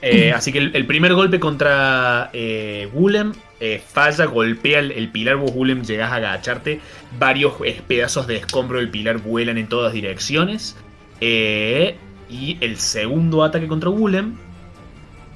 Eh, 0.00 0.32
así 0.32 0.52
que 0.52 0.58
el, 0.58 0.76
el 0.76 0.86
primer 0.86 1.12
golpe 1.14 1.40
contra 1.40 2.30
eh, 2.32 2.88
Gulem 2.92 3.32
eh, 3.60 3.82
falla, 3.84 4.26
golpea 4.26 4.78
el, 4.80 4.92
el 4.92 5.10
pilar. 5.10 5.36
Vos, 5.36 5.52
Gulem, 5.52 5.82
llegás 5.82 6.12
a 6.12 6.16
agacharte. 6.16 6.80
Varios 7.18 7.54
pedazos 7.86 8.26
de 8.26 8.36
escombro 8.36 8.78
del 8.78 8.90
pilar 8.90 9.18
vuelan 9.18 9.58
en 9.58 9.68
todas 9.68 9.92
direcciones. 9.92 10.76
Eh, 11.20 11.96
y 12.30 12.58
el 12.60 12.76
segundo 12.78 13.42
ataque 13.42 13.66
contra 13.66 13.90
Gulem. 13.90 14.36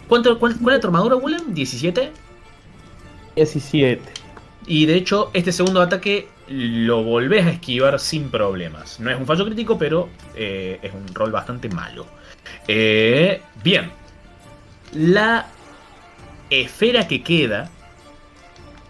¿Cuánto, 0.09 0.39
cuál, 0.39 0.56
¿Cuál 0.62 0.76
es 0.76 0.80
tu 0.80 0.89
armadura, 0.89 1.16
Gulem? 1.16 1.55
¿17? 1.55 2.10
17. 3.36 4.02
Y 4.66 4.86
de 4.86 4.94
hecho, 4.94 5.30
este 5.32 5.52
segundo 5.52 5.80
ataque 5.80 6.28
lo 6.53 7.03
volvés 7.03 7.47
a 7.47 7.51
esquivar 7.51 7.99
sin 7.99 8.31
problemas. 8.31 9.01
No 9.01 9.11
es 9.11 9.19
un 9.19 9.27
fallo 9.27 9.45
crítico, 9.47 9.79
pero 9.79 10.09
eh, 10.35 10.79
es 10.83 10.93
un 10.93 11.07
rol 11.15 11.33
bastante 11.33 11.69
malo. 11.69 12.07
Eh, 12.69 13.41
bien. 13.62 13.91
La 14.93 15.47
esfera 16.51 17.09
que 17.09 17.23
queda 17.23 17.70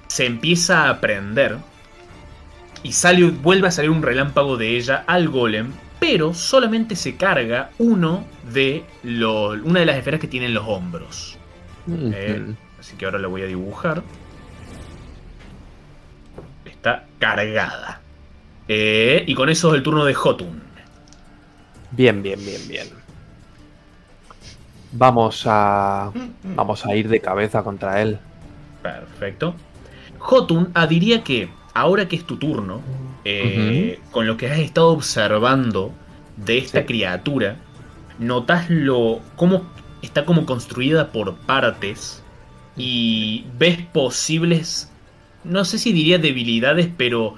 se 0.09 0.27
empieza 0.27 0.89
a 0.89 1.01
prender. 1.01 1.59
Y 2.83 2.93
sale, 2.93 3.31
vuelve 3.31 3.69
a 3.69 3.71
salir 3.71 3.91
un 3.91 4.03
relámpago 4.03 4.57
de 4.57 4.77
ella 4.77 5.05
al 5.07 5.29
golem. 5.29 5.73
Pero 6.01 6.35
solamente 6.35 6.97
se 6.97 7.17
carga 7.17 7.71
uno 7.79 8.25
de 8.53 8.85
una 9.05 9.81
de 9.81 9.87
las 9.87 9.97
esferas 9.97 10.21
que 10.21 10.27
tienen 10.27 10.53
los 10.53 10.65
hombros. 10.67 11.39
Eh, 11.89 12.41
ujú. 12.43 12.57
así 12.81 12.97
que 12.97 13.05
ahora 13.05 13.21
la 13.21 13.29
voy 13.29 13.43
a 13.43 13.47
dibujar. 13.47 14.03
Está 16.83 17.05
cargada. 17.21 18.01
Eh, 18.67 19.23
y 19.25 19.35
con 19.35 19.49
eso 19.49 19.69
es 19.69 19.75
el 19.77 19.85
turno 19.85 20.05
de 20.05 20.15
Jotun. 20.15 20.61
Bien, 21.93 22.21
bien, 22.25 22.45
bien, 22.45 22.61
bien. 22.67 22.89
Vamos 24.91 25.45
a. 25.47 26.11
Vamos 26.43 26.85
a 26.85 26.97
ir 26.97 27.09
de 27.09 27.21
cabeza 27.21 27.63
contra 27.63 28.03
él. 28.03 28.19
Perfecto. 28.83 29.55
Jotun 30.19 30.73
ah, 30.75 30.89
diría 30.89 31.23
que 31.23 31.51
ahora 31.73 32.09
que 32.09 32.17
es 32.17 32.27
tu 32.27 32.37
turno, 32.37 32.81
eh, 33.25 34.01
con 34.11 34.27
lo 34.27 34.37
que 34.37 34.51
has 34.51 34.59
estado 34.59 34.89
observando 34.89 35.93
de 36.37 36.59
esta 36.59 36.81
Sí. 36.81 36.87
criatura, 36.87 37.57
notas 38.19 38.69
lo 38.71 39.21
cómo 39.37 39.63
está 40.03 40.25
como 40.25 40.47
construida 40.47 41.13
por 41.13 41.37
partes 41.37 42.23
y 42.77 43.47
ves 43.57 43.79
posibles, 43.93 44.92
no 45.45 45.65
sé 45.65 45.79
si 45.79 45.93
diría 45.93 46.19
debilidades, 46.19 46.89
pero 46.97 47.37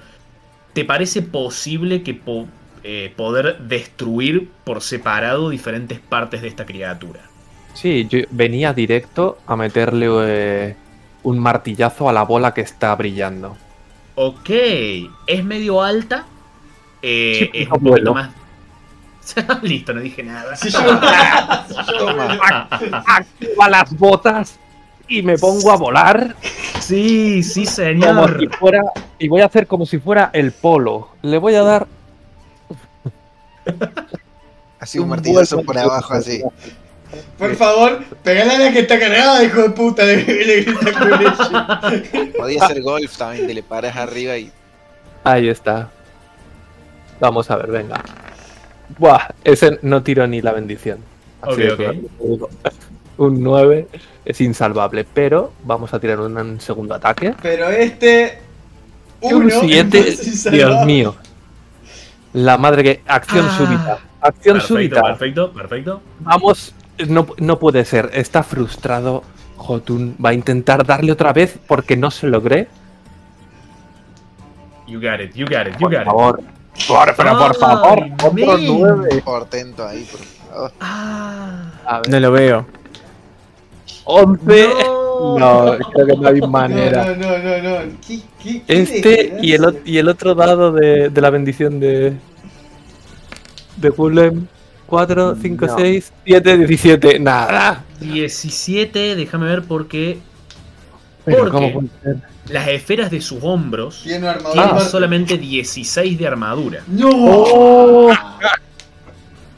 ¿te 0.73 0.85
parece 0.85 1.23
posible 1.23 2.03
que 2.03 2.15
po- 2.15 2.49
eh, 2.83 3.13
poder 3.17 3.59
destruir 3.61 4.51
por 4.65 4.83
separado 4.83 5.51
diferentes 5.51 6.01
partes 6.01 6.43
de 6.43 6.49
esta 6.49 6.67
criatura? 6.67 7.33
Sí, 7.73 8.07
yo 8.09 8.21
venía 8.31 8.73
directo 8.73 9.39
a 9.47 9.57
meterle 9.57 10.07
eh, 10.29 10.77
un 11.23 11.39
martillazo 11.39 12.09
a 12.09 12.13
la 12.13 12.23
bola 12.25 12.55
que 12.55 12.61
está 12.63 12.95
brillando. 12.95 13.57
Ok, 14.17 14.51
es 15.27 15.45
medio 15.45 15.83
alta. 15.83 16.27
eh, 17.03 17.33
Sí, 17.33 17.51
es 17.53 17.69
un 17.71 17.81
poquito 17.81 17.81
vuelo. 17.81 18.15
más. 18.15 18.35
Listo, 19.63 19.95
no 19.95 20.01
dije 20.01 20.23
nada. 20.23 20.55
Si 20.57 20.71
yo, 20.71 20.81
Toma. 21.99 22.39
Activa 23.07 23.69
las 23.71 23.97
botas 23.97 24.61
y 25.09 25.23
me 25.23 25.37
pongo 25.39 25.71
a 25.71 25.77
volar 25.77 26.35
Sí, 26.81 27.43
sí, 27.43 27.65
como 27.65 27.71
si 27.71 27.75
señor. 27.77 28.57
fuera. 28.59 28.83
Y 29.19 29.29
voy 29.29 29.41
a 29.41 29.47
hacer 29.47 29.67
como 29.67 29.87
si 29.87 29.99
fuera 29.99 30.31
el 30.33 30.53
polo. 30.53 31.09
Le 31.23 31.39
voy 31.39 31.55
a 31.55 31.63
dar 31.63 31.87
Así 34.79 34.99
un 34.99 35.05
un 35.05 35.11
martillazo 35.11 35.63
por 35.63 35.79
abajo, 35.79 36.13
así. 36.15 36.43
por 37.39 37.55
favor, 37.57 38.05
pegale 38.23 38.53
a 38.55 38.59
la 38.59 38.73
que 38.73 38.81
está 38.81 38.99
cargada, 38.99 39.43
hijo 39.43 39.63
de 39.63 39.71
puta. 39.71 40.05
Grita 40.07 40.93
Kureshi. 40.93 42.33
Podía 42.37 42.67
ser 42.67 42.83
golf 42.83 43.17
también, 43.17 43.47
te 43.47 43.55
le 43.55 43.63
paras 43.63 43.97
arriba 43.97 44.37
y 44.37 44.51
Ahí 45.23 45.49
está. 45.49 45.91
Vamos 47.21 47.51
a 47.51 47.57
ver, 47.57 47.71
venga. 47.71 48.03
Buah, 48.99 49.29
ese 49.45 49.79
no 49.81 50.03
tiro 50.03 50.27
ni 50.27 50.43
la 50.43 50.53
bendición. 50.53 50.99
Así 51.41 51.63
Ok, 51.63 51.79
de 51.79 52.01
Un 53.17 53.43
9 53.43 53.89
es 54.25 54.41
insalvable, 54.41 55.05
pero 55.05 55.53
vamos 55.65 55.93
a 55.95 56.01
tirar 56.01 56.21
un, 56.21 56.37
un 56.37 56.61
segundo 56.61 56.95
ataque. 56.95 57.35
Pero 57.43 57.69
este. 57.69 58.39
Un 59.21 59.35
Uno, 59.45 59.61
7, 59.61 59.99
es 59.99 60.27
insalvable. 60.27 60.67
Dios 60.75 60.87
mío. 60.87 61.15
La 62.33 62.59
madre 62.59 62.83
que. 62.83 63.03
Acción 63.07 63.47
Ah. 63.49 63.57
súbita. 63.57 63.99
Acción 64.21 64.57
Perfecto, 64.57 64.67
súbita. 64.67 65.03
perfecto, 65.03 65.53
perfecto. 65.53 66.03
Vamos. 66.21 66.75
No, 67.09 67.27
no 67.39 67.59
puede 67.59 67.85
ser. 67.85 68.11
Está 68.15 68.43
frustrado. 68.43 69.23
Jotun 69.57 70.17
va 70.25 70.31
a 70.31 70.35
intentar 70.35 70.85
darle 70.85 71.13
otra 71.13 71.33
vez 71.33 71.59
porque 71.67 71.97
no 71.97 72.11
se 72.11 72.27
logré. 72.27 72.69
You 74.87 75.01
got 75.01 75.21
it, 75.21 75.35
you 75.35 75.47
got 75.47 75.67
it, 75.67 75.75
you 75.75 75.79
Por 75.81 75.93
got 75.93 76.01
it. 76.01 76.05
favor. 76.07 76.41
Por, 76.89 77.17
pero 77.17 77.39
por 77.39 77.55
favor. 77.57 77.99
Otro 78.23 78.33
men. 78.33 78.79
9. 78.79 79.23
portento 79.25 79.87
ahí, 79.87 80.05
por 80.11 80.21
favor. 80.21 80.73
Ah. 80.81 82.03
No 82.09 82.21
lo 82.21 82.33
veo. 82.33 82.67
11. 84.05 84.69
No. 84.85 85.39
No, 85.39 85.79
creo 85.93 86.07
que 86.07 86.17
no 86.17 86.29
hay 86.29 86.41
manera. 86.43 87.05
No, 87.05 87.17
no, 87.17 87.39
no, 87.39 87.63
no. 87.63 87.85
no. 87.85 87.93
¿Qué- 88.07 88.21
qué- 88.43 88.63
qué 88.67 88.83
Este 88.83 89.37
y 89.41 89.53
el, 89.53 89.81
y 89.85 89.99
el 89.99 90.09
otro 90.09 90.35
dado 90.35 90.73
de, 90.73 91.09
de 91.09 91.21
la 91.21 91.31
bendición 91.31 91.81
de. 91.81 92.15
de 93.77 93.93
Fulham. 93.93 94.47
4, 94.87 95.37
5, 95.41 95.67
No. 95.67 95.77
6, 95.79 96.13
7, 96.27 96.59
17. 96.59 97.19
Nada. 97.19 97.85
17, 98.01 99.17
déjame 99.17 99.47
ver 99.47 99.63
porque 99.63 100.19
¿Por 101.25 101.51
¿cómo 101.51 101.67
qué? 101.69 101.73
puede 101.73 101.89
ser? 102.03 102.17
las 102.53 102.69
esferas 102.69 103.11
de 103.11 103.23
sus 103.23 103.39
hombros 103.43 104.03
Tiene 104.03 104.29
armadura. 104.29 104.53
tienen 104.53 104.71
aparte. 104.71 104.91
solamente 104.91 105.39
16 105.39 106.19
de 106.19 106.27
armadura. 106.27 106.83
¡No! 106.87 107.09
Oh. 107.11 108.13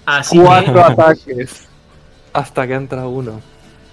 Así 0.07 0.39
Cuatro 0.39 0.75
que, 0.75 0.81
ataques. 0.81 1.67
Hasta 2.33 2.67
que 2.67 2.75
entra 2.75 3.07
uno. 3.09 3.41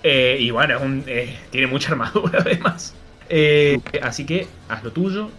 Eh, 0.03 0.37
y 0.39 0.51
bueno, 0.51 0.77
es 0.77 0.81
un- 0.83 1.03
eh, 1.07 1.37
tiene 1.49 1.67
mucha 1.67 1.91
armadura 1.91 2.39
además. 2.45 2.93
Eh, 3.29 3.79
así 4.01 4.25
que 4.25 4.47
haz 4.69 4.83
lo 4.83 4.91
tuyo. 4.91 5.29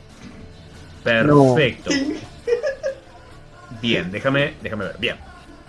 Perfecto. 1.03 1.91
Bien, 3.83 4.11
déjame, 4.11 4.55
déjame 4.63 4.87
ver. 4.87 4.97
Bien. 4.99 5.17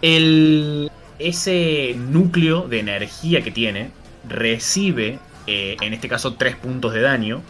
El, 0.02 0.90
ese 1.20 1.94
núcleo 1.98 2.68
de 2.68 2.80
energía 2.80 3.42
que 3.42 3.52
tiene 3.52 3.92
recibe, 4.28 5.20
en 5.46 5.94
este 5.94 6.08
caso, 6.08 6.36
3 6.36 6.56
puntos 6.56 6.94
de 6.94 7.02
daño. 7.02 7.42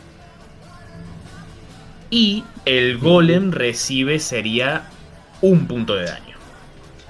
Y 2.10 2.44
el 2.66 2.98
golem 2.98 3.52
recibe, 3.52 4.20
sería 4.20 4.84
un 5.42 5.68
punto 5.68 5.96
de 5.96 6.06
daño. 6.06 6.38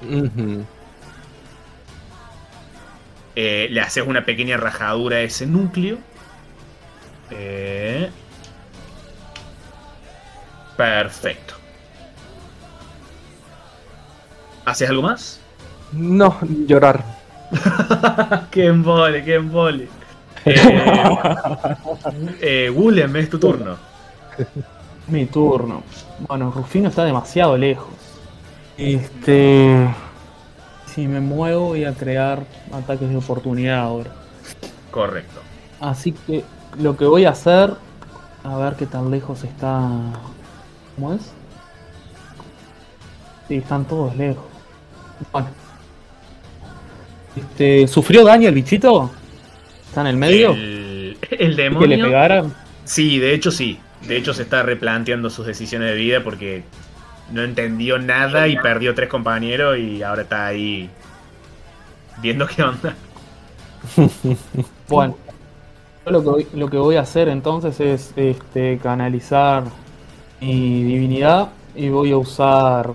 Ujú. 0.01 0.65
Eh, 3.35 3.67
le 3.69 3.81
haces 3.81 4.05
una 4.05 4.25
pequeña 4.25 4.57
rajadura 4.57 5.17
a 5.17 5.21
ese 5.21 5.45
núcleo. 5.45 5.97
Eh, 7.31 8.09
perfecto. 10.77 11.55
¿Haces 14.65 14.89
algo 14.89 15.03
más? 15.03 15.39
No, 15.91 16.37
llorar. 16.67 17.03
¡Qué 18.51 18.65
embole, 18.65 19.23
qué 19.23 19.35
embole! 19.35 19.87
Eh, 20.45 21.17
eh, 22.41 22.69
Willem, 22.69 23.15
es 23.15 23.29
tu 23.29 23.39
turno. 23.39 23.77
Mi 25.07 25.25
turno. 25.25 25.83
Bueno, 26.27 26.51
Rufino 26.51 26.89
está 26.89 27.03
demasiado 27.03 27.57
lejos. 27.57 27.93
Este. 28.77 29.87
Si 30.95 31.07
me 31.09 31.19
muevo, 31.19 31.67
voy 31.67 31.84
a 31.84 31.93
crear 31.93 32.45
ataques 32.72 33.09
de 33.09 33.17
oportunidad 33.17 33.80
ahora. 33.80 34.11
Correcto. 34.91 35.41
Así 35.81 36.13
que 36.13 36.45
lo 36.80 36.95
que 36.95 37.03
voy 37.03 37.26
a 37.26 37.31
hacer. 37.31 37.73
A 38.45 38.57
ver 38.57 38.76
qué 38.76 38.85
tan 38.85 39.11
lejos 39.11 39.43
está. 39.43 39.89
¿Cómo 40.95 41.13
es? 41.15 41.34
Sí, 43.49 43.55
están 43.55 43.84
todos 43.85 44.15
lejos. 44.15 44.45
Bueno. 45.31 45.47
Este, 47.35 47.88
¿Sufrió 47.88 48.23
daño 48.23 48.47
el 48.47 48.55
bichito? 48.55 49.11
¿Está 49.89 50.01
en 50.01 50.07
el 50.07 50.17
medio? 50.17 50.51
El, 50.51 51.17
el 51.31 51.51
¿Y 51.51 51.55
que 51.55 51.63
le 51.63 51.63
demonio. 51.63 52.05
pegaran? 52.05 52.53
Sí, 52.85 53.19
de 53.19 53.34
hecho 53.34 53.51
sí. 53.51 53.80
De 54.07 54.15
hecho 54.15 54.34
se 54.34 54.43
está 54.43 54.63
replanteando 54.63 55.30
sus 55.30 55.45
decisiones 55.45 55.89
de 55.89 55.95
vida 55.95 56.23
porque 56.23 56.63
no 57.31 57.43
entendió 57.43 57.97
nada 57.97 58.47
y 58.47 58.57
perdió 58.57 58.93
tres 58.93 59.10
compañeros 59.10 59.77
y 59.77 60.03
ahora 60.03 60.23
está 60.23 60.47
ahí 60.47 60.89
viendo 62.22 62.47
qué 62.47 62.64
onda. 62.64 62.95
Bueno, 64.88 65.15
yo 66.06 66.11
lo 66.11 66.22
que, 66.22 66.30
voy, 66.30 66.47
lo 66.53 66.69
que 66.69 66.77
voy 66.77 66.95
a 66.95 67.02
hacer 67.02 67.27
entonces 67.27 67.80
es 67.80 68.14
este, 68.15 68.77
canalizar 68.77 69.64
mi 70.39 70.84
divinidad 70.84 71.49
y 71.76 71.89
voy 71.89 72.11
a 72.11 72.18
usar. 72.18 72.93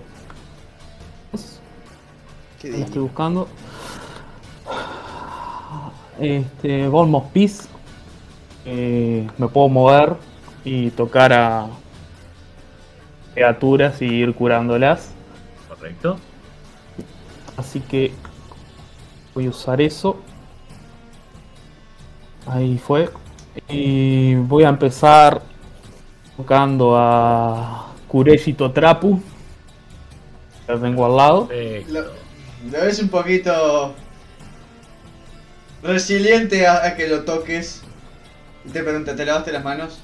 ¿Qué 2.61 2.81
estoy 2.81 3.01
buscando. 3.01 3.47
Este, 6.19 6.87
Volmos 6.87 7.25
Peace. 7.33 7.67
Eh, 8.65 9.27
me 9.37 9.47
puedo 9.47 9.67
mover 9.67 10.15
y 10.63 10.91
tocar 10.91 11.33
a 11.33 11.67
criaturas 13.33 14.01
y 14.01 14.05
ir 14.05 14.33
curándolas. 14.33 15.11
Correcto. 15.67 16.17
Así 17.57 17.79
que 17.79 18.11
voy 19.33 19.47
a 19.47 19.49
usar 19.49 19.81
eso. 19.81 20.21
Ahí 22.47 22.77
fue. 22.77 23.09
Y 23.67 24.35
voy 24.35 24.63
a 24.63 24.69
empezar 24.69 25.41
tocando 26.37 26.95
a 26.97 27.93
Kureshito 28.07 28.71
Trapu. 28.71 29.21
La 30.67 30.79
tengo 30.79 31.05
al 31.05 31.17
lado. 31.17 31.49
Lo, 31.89 32.01
lo 32.01 32.85
ves 32.85 32.99
un 32.99 33.09
poquito 33.09 33.93
resiliente 35.83 36.65
a, 36.67 36.85
a 36.85 36.95
que 36.95 37.07
lo 37.07 37.23
toques. 37.23 37.83
Y 38.65 38.69
te 38.69 38.83
pregunta, 38.83 39.15
¿te 39.15 39.25
lavaste 39.25 39.51
las 39.51 39.63
manos? 39.63 39.99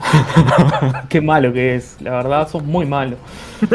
Qué 1.08 1.20
malo 1.20 1.52
que 1.52 1.76
es. 1.76 1.96
La 2.00 2.12
verdad, 2.12 2.48
sos 2.48 2.62
muy 2.62 2.86
malo. 2.86 3.16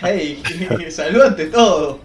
¡Hey! 0.00 0.42
¡Salud 0.90 1.22
ante 1.22 1.46
todo! 1.46 1.98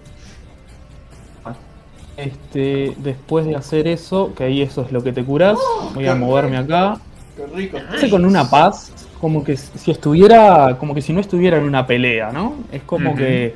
Este, 2.17 2.93
después 2.97 3.45
de 3.45 3.55
hacer 3.55 3.87
eso, 3.87 4.33
que 4.35 4.43
ahí 4.43 4.61
eso 4.61 4.81
es 4.81 4.91
lo 4.91 5.01
que 5.01 5.13
te 5.13 5.23
curas, 5.23 5.57
voy 5.93 6.05
a 6.07 6.15
moverme 6.15 6.57
acá. 6.57 6.97
¡Qué 7.37 7.45
rico! 7.55 7.77
Hace 7.93 8.09
con 8.09 8.25
una 8.25 8.49
paz, 8.49 8.91
como 9.21 9.41
que 9.41 9.55
si 9.55 9.91
estuviera, 9.91 10.75
como 10.77 10.93
que 10.93 11.01
si 11.01 11.13
no 11.13 11.21
estuviera 11.21 11.57
en 11.57 11.63
una 11.63 11.87
pelea, 11.87 12.31
¿no? 12.33 12.55
Es 12.73 12.81
como 12.83 13.15
que 13.15 13.55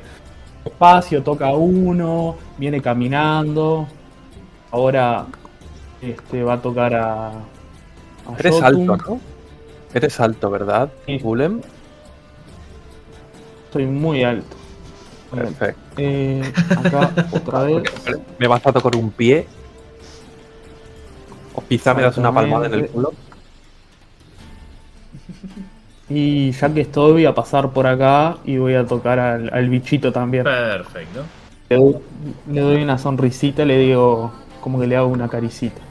espacio 0.64 1.22
toca 1.22 1.52
uno, 1.52 2.36
viene 2.56 2.80
caminando, 2.80 3.86
ahora 4.70 5.26
este 6.10 6.42
va 6.42 6.54
a 6.54 6.62
tocar 6.62 6.94
a, 6.94 7.28
a 7.30 8.36
Eres 8.38 8.60
Jotun. 8.60 8.64
alto, 8.64 8.96
¿no? 8.96 9.20
Eres 9.92 10.20
alto, 10.20 10.50
¿verdad? 10.50 10.92
Sí. 11.06 11.18
Bulem. 11.18 11.62
Estoy 13.66 13.86
muy 13.86 14.22
alto. 14.24 14.56
Muy 15.32 15.40
alto. 15.40 15.58
Perfecto. 15.58 15.80
Eh, 15.96 16.52
acá 16.76 17.12
otra 17.32 17.62
vez. 17.64 17.84
¿Me 18.38 18.46
vas 18.46 18.66
a 18.66 18.72
tocar 18.72 18.96
un 18.96 19.10
pie? 19.10 19.48
¿O 21.54 21.62
quizá 21.66 21.94
me 21.94 22.02
das 22.02 22.18
una 22.18 22.32
palmada 22.32 22.66
en 22.66 22.74
el 22.74 22.88
culo? 22.88 23.12
Y 26.08 26.52
ya 26.52 26.72
que 26.72 26.82
estoy, 26.82 27.12
voy 27.12 27.26
a 27.26 27.34
pasar 27.34 27.72
por 27.72 27.86
acá 27.86 28.38
y 28.44 28.58
voy 28.58 28.74
a 28.74 28.86
tocar 28.86 29.18
al, 29.18 29.50
al 29.52 29.68
bichito 29.68 30.12
también. 30.12 30.44
Perfecto. 30.44 31.30
Le 31.68 31.76
doy, 31.76 31.96
le 32.46 32.60
doy 32.60 32.82
una 32.82 32.98
sonrisita, 32.98 33.64
le 33.64 33.78
digo, 33.78 34.32
como 34.60 34.78
que 34.80 34.86
le 34.86 34.96
hago 34.96 35.08
una 35.08 35.28
caricita. 35.28 35.83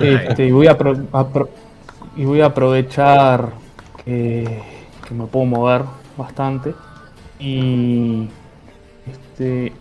Este, 0.00 0.46
y, 0.46 0.50
voy 0.52 0.66
a 0.68 0.76
y 2.16 2.24
voy 2.24 2.40
a 2.40 2.46
aprovechar 2.46 3.50
que, 4.04 4.62
que 5.06 5.14
me 5.14 5.26
puedo 5.26 5.46
mover 5.46 5.82
bastante. 6.16 6.74
Y 7.38 8.28
este, 9.06 9.72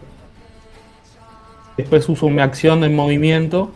después 1.77 2.07
uso 2.09 2.29
mi 2.29 2.41
acción 2.41 2.81
de 2.81 2.89
movimiento 2.89 3.71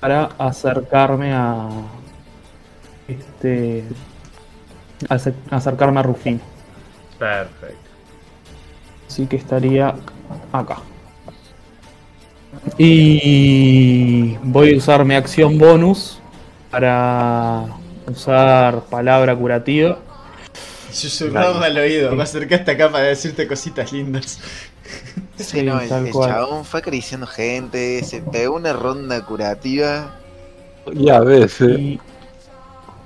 para 0.00 0.30
acercarme 0.38 1.32
a 1.32 1.68
este 3.08 3.84
ace- 5.08 5.34
acercarme 5.50 6.00
a 6.00 6.02
Rufín. 6.02 6.40
Perfecto. 7.18 7.76
Así 9.08 9.26
que 9.26 9.36
estaría 9.36 9.94
acá. 10.52 10.78
Y 12.78 14.36
voy 14.42 14.74
a 14.74 14.76
usar 14.76 15.04
mi 15.04 15.14
acción 15.14 15.58
bonus 15.58 16.20
para 16.70 17.66
usar 18.06 18.84
palabra 18.84 19.36
curativa. 19.36 19.98
Susurrarle 20.90 21.66
al 21.66 21.76
oído. 21.78 22.12
Me 22.12 22.22
acercaste 22.22 22.70
acá 22.70 22.90
para 22.90 23.04
decirte 23.04 23.46
cositas 23.46 23.92
lindas. 23.92 24.38
Sí, 25.36 25.44
Sí, 25.44 25.62
no, 25.62 25.80
el, 25.80 25.88
chabón 25.88 26.64
fue 26.64 26.80
acariciando 26.80 27.26
gente, 27.26 28.04
se 28.04 28.20
pegó 28.20 28.56
una 28.56 28.72
ronda 28.72 29.24
curativa. 29.24 30.14
Ya 30.94 31.20
ves, 31.20 31.60
eh. 31.62 31.76
Y 31.78 32.00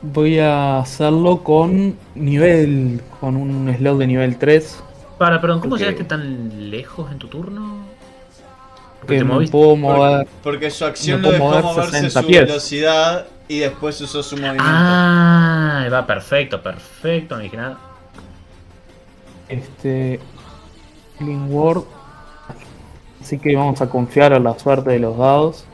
voy 0.02 0.38
a 0.38 0.80
hacerlo 0.80 1.42
con 1.42 1.96
nivel, 2.14 3.00
con 3.20 3.36
un 3.36 3.74
slot 3.76 3.98
de 3.98 4.06
nivel 4.06 4.36
3. 4.36 4.82
Para, 5.18 5.40
perdón, 5.40 5.60
¿cómo 5.60 5.76
llegaste 5.76 6.04
tan 6.04 6.70
lejos 6.70 7.10
en 7.10 7.18
tu 7.18 7.28
turno? 7.28 7.95
Que 9.06 9.24
puedo 9.50 9.76
mover. 9.76 10.26
Porque 10.42 10.70
su 10.70 10.84
acción 10.84 11.20
Me 11.20 11.28
lo 11.28 11.32
dejó 11.32 11.44
mover 11.48 11.64
moverse 11.64 11.90
60 11.92 12.20
su 12.20 12.26
pies. 12.26 12.40
velocidad 12.46 13.26
y 13.48 13.58
después 13.60 14.00
usó 14.00 14.22
su 14.22 14.36
movimiento. 14.36 14.64
Ah, 14.66 15.86
va 15.92 16.06
perfecto, 16.06 16.62
perfecto. 16.62 17.36
No 17.36 17.42
dije 17.42 17.56
nada. 17.56 17.78
Este. 19.48 20.20
Word. 21.20 21.84
Así 23.22 23.38
que 23.38 23.56
vamos 23.56 23.80
a 23.80 23.88
confiar 23.88 24.32
en 24.32 24.44
la 24.44 24.58
suerte 24.58 24.90
de 24.90 24.98
los 24.98 25.16
dados. 25.16 25.64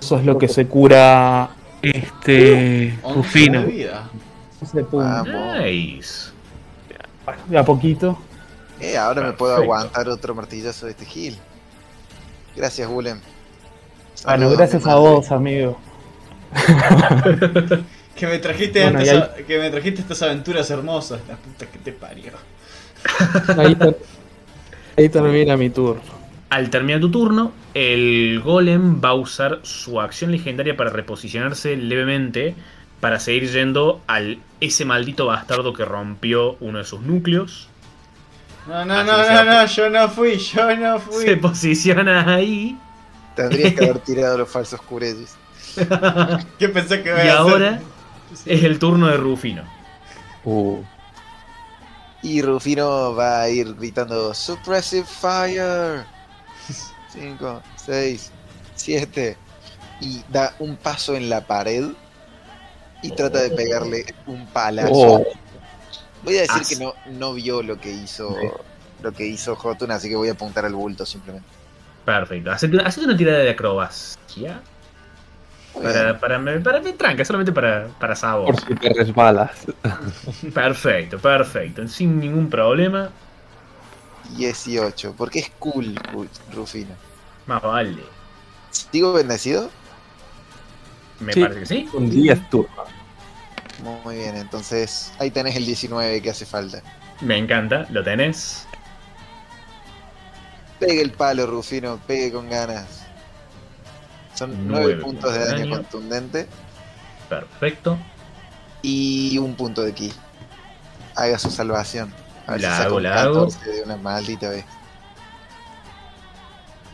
Eso 0.00 0.18
es 0.18 0.24
lo 0.26 0.36
que 0.36 0.48
se 0.48 0.66
cura 0.66 1.50
este 1.80 2.98
11 3.02 3.14
Rufino. 3.16 3.60
de 3.62 3.66
vida. 3.66 4.10
Ese 4.60 4.84
punto. 4.84 4.98
Vamos. 4.98 5.58
Nice. 5.62 6.30
Bueno, 7.24 7.42
de 7.46 7.58
a 7.58 7.64
poquito. 7.64 8.18
Eh, 8.80 8.96
ahora 8.96 9.22
me 9.22 9.32
puedo 9.32 9.54
aguantar 9.56 10.08
otro 10.08 10.34
martillazo 10.34 10.86
de 10.86 10.92
este 10.92 11.04
Gil. 11.06 11.36
Gracias, 12.56 12.88
Willem. 12.90 13.20
Bueno, 14.24 14.50
gracias 14.50 14.86
a 14.86 14.94
vos, 14.96 15.30
amigo. 15.30 15.78
Que 18.14 18.28
me 18.28 18.38
trajiste 18.38 18.80
Bueno, 18.82 19.00
antes 19.00 19.12
y 19.12 19.16
a- 19.16 19.34
que 19.44 19.58
me 19.58 19.70
trajiste 19.70 20.00
estas 20.02 20.22
aventuras 20.22 20.70
hermosas. 20.70 21.20
La 21.28 21.34
puta 21.34 21.66
que 21.66 21.78
te 21.80 21.90
parió. 21.90 22.30
Ahí, 23.58 23.74
ter- 23.74 23.98
ahí 24.96 25.08
termina 25.08 25.56
mi 25.56 25.68
turno. 25.70 26.00
Al 26.48 26.70
terminar 26.70 27.00
tu 27.00 27.10
turno, 27.10 27.50
el 27.74 28.40
golem 28.44 29.00
va 29.04 29.08
a 29.10 29.14
usar 29.14 29.58
su 29.62 30.00
acción 30.00 30.30
legendaria 30.30 30.76
para 30.76 30.90
reposicionarse 30.90 31.76
levemente 31.76 32.54
para 33.04 33.20
seguir 33.20 33.50
yendo 33.52 34.04
al 34.08 34.46
ese 34.60 34.84
maldito 34.86 35.26
bastardo 35.26 35.74
que 35.74 35.84
rompió 35.84 36.56
uno 36.60 36.78
de 36.78 36.84
sus 36.84 37.02
núcleos. 37.02 37.74
No, 38.66 38.84
no, 38.84 39.02
Así 39.02 39.04
no, 39.04 39.24
se 39.24 39.42
no, 39.44 39.44
no, 39.44 39.66
yo 39.66 39.90
no 39.90 40.08
fui, 40.08 40.38
yo 40.38 40.76
no 40.76 40.98
Se 41.08 41.36
fui. 41.36 41.36
posiciona 41.36 42.34
ahí. 42.34 42.88
Tendrías 43.34 43.74
que 43.74 43.82
haber 43.82 44.00
tirado 44.04 44.38
los 44.38 44.50
falsos 44.50 44.82
curellis. 44.82 45.40
¿Qué 46.58 46.68
pensé 46.68 47.02
que 47.02 47.10
iba 47.10 47.24
Y 47.24 47.28
a 47.28 47.36
hacer? 47.36 47.62
ahora 47.62 47.92
es 48.44 48.64
el 48.64 48.78
turno 48.78 49.08
de 49.08 49.16
Rufino. 49.18 49.74
Uh, 50.44 50.84
Y 52.22 52.42
Rufino 52.42 53.14
va 53.14 53.42
a 53.42 53.48
ir 53.50 53.74
gritando 53.74 54.34
Suppressive 54.34 55.06
Fire. 55.06 56.08
5, 57.08 57.66
6, 57.76 58.34
7. 58.74 59.42
Y 60.00 60.24
da 60.28 60.56
un 60.58 60.76
paso 60.78 61.14
en 61.14 61.28
la 61.30 61.46
pared. 61.46 61.96
Y 63.06 63.10
trata 63.12 63.40
de 63.42 63.50
pegarle 63.50 64.04
un 64.26 64.46
palazo. 64.46 64.90
oh, 64.92 65.24
Voy 66.22 66.38
a 66.38 66.42
decir 66.42 66.62
As- 66.62 66.68
que 66.68 66.76
no, 66.76 66.94
no 67.06 67.34
vio 67.34 67.62
lo 67.62 67.78
que 67.78 67.90
hizo 67.90 68.34
lo 69.02 69.12
que 69.12 69.26
hizo 69.26 69.54
Jotun, 69.56 69.90
así 69.90 70.08
que 70.08 70.16
voy 70.16 70.28
a 70.30 70.32
apuntar 70.32 70.64
al 70.64 70.74
bulto 70.74 71.04
simplemente. 71.04 71.46
Perfecto. 72.06 72.50
Hacete, 72.50 72.76
una 73.04 73.16
tirada 73.16 73.38
de 73.38 73.50
acrobacia. 73.50 74.62
Para, 75.74 76.18
para, 76.18 76.42
para, 76.42 76.62
para 76.62 76.82
tranca, 76.96 77.24
solamente 77.24 77.52
para, 77.52 77.88
para 78.00 78.14
sabor. 78.16 78.54
por 78.54 78.60
si 78.64 78.74
te 78.76 78.88
resbalas. 78.94 79.66
Perfecto, 80.54 81.18
perfecto. 81.18 81.86
Sin 81.88 82.18
ningún 82.18 82.48
problema. 82.48 83.10
18, 84.36 85.14
porque 85.16 85.40
es 85.40 85.50
cool, 85.58 85.94
cool, 86.12 86.28
Rufino. 86.52 86.94
Más 87.46 87.60
vale. 87.60 88.02
¿Sigo 88.70 89.12
bendecido? 89.12 89.70
Me 91.20 91.32
Sí. 91.32 91.40
parece 91.40 91.60
que 91.60 91.66
sí. 91.66 91.88
Un 91.92 92.08
10 92.10 92.48
turnos. 92.50 92.88
Muy 93.78 94.16
bien, 94.16 94.36
entonces 94.36 95.12
ahí 95.18 95.30
tenés 95.30 95.56
el 95.56 95.66
19 95.66 96.22
que 96.22 96.30
hace 96.30 96.46
falta. 96.46 96.82
Me 97.20 97.36
encanta, 97.38 97.86
lo 97.90 98.02
tenés. 98.04 98.68
Pegue 100.78 101.02
el 101.02 101.12
palo, 101.12 101.46
Rufino, 101.46 101.98
pegue 102.06 102.32
con 102.32 102.48
ganas. 102.48 103.10
Son 104.34 104.66
Nueve 104.66 104.96
9 104.96 104.96
puntos 104.96 105.32
de 105.32 105.44
daño 105.46 105.66
daño. 105.66 105.68
contundente 105.68 106.48
Perfecto. 107.28 107.98
y 108.82 109.38
un 109.38 109.56
punto 109.56 109.82
de 109.82 109.94
ki. 109.94 110.12
Haga 111.16 111.38
su 111.38 111.50
salvación. 111.50 112.14
A 112.46 112.52
ver 112.52 112.60
La 112.60 112.70
si 112.70 112.82
hago, 112.82 113.00
la 113.00 113.22
hago. 113.22 113.48
14 113.48 113.70
de 113.70 113.82
una 113.82 113.96
maldita 113.96 114.48
vez. 114.50 114.66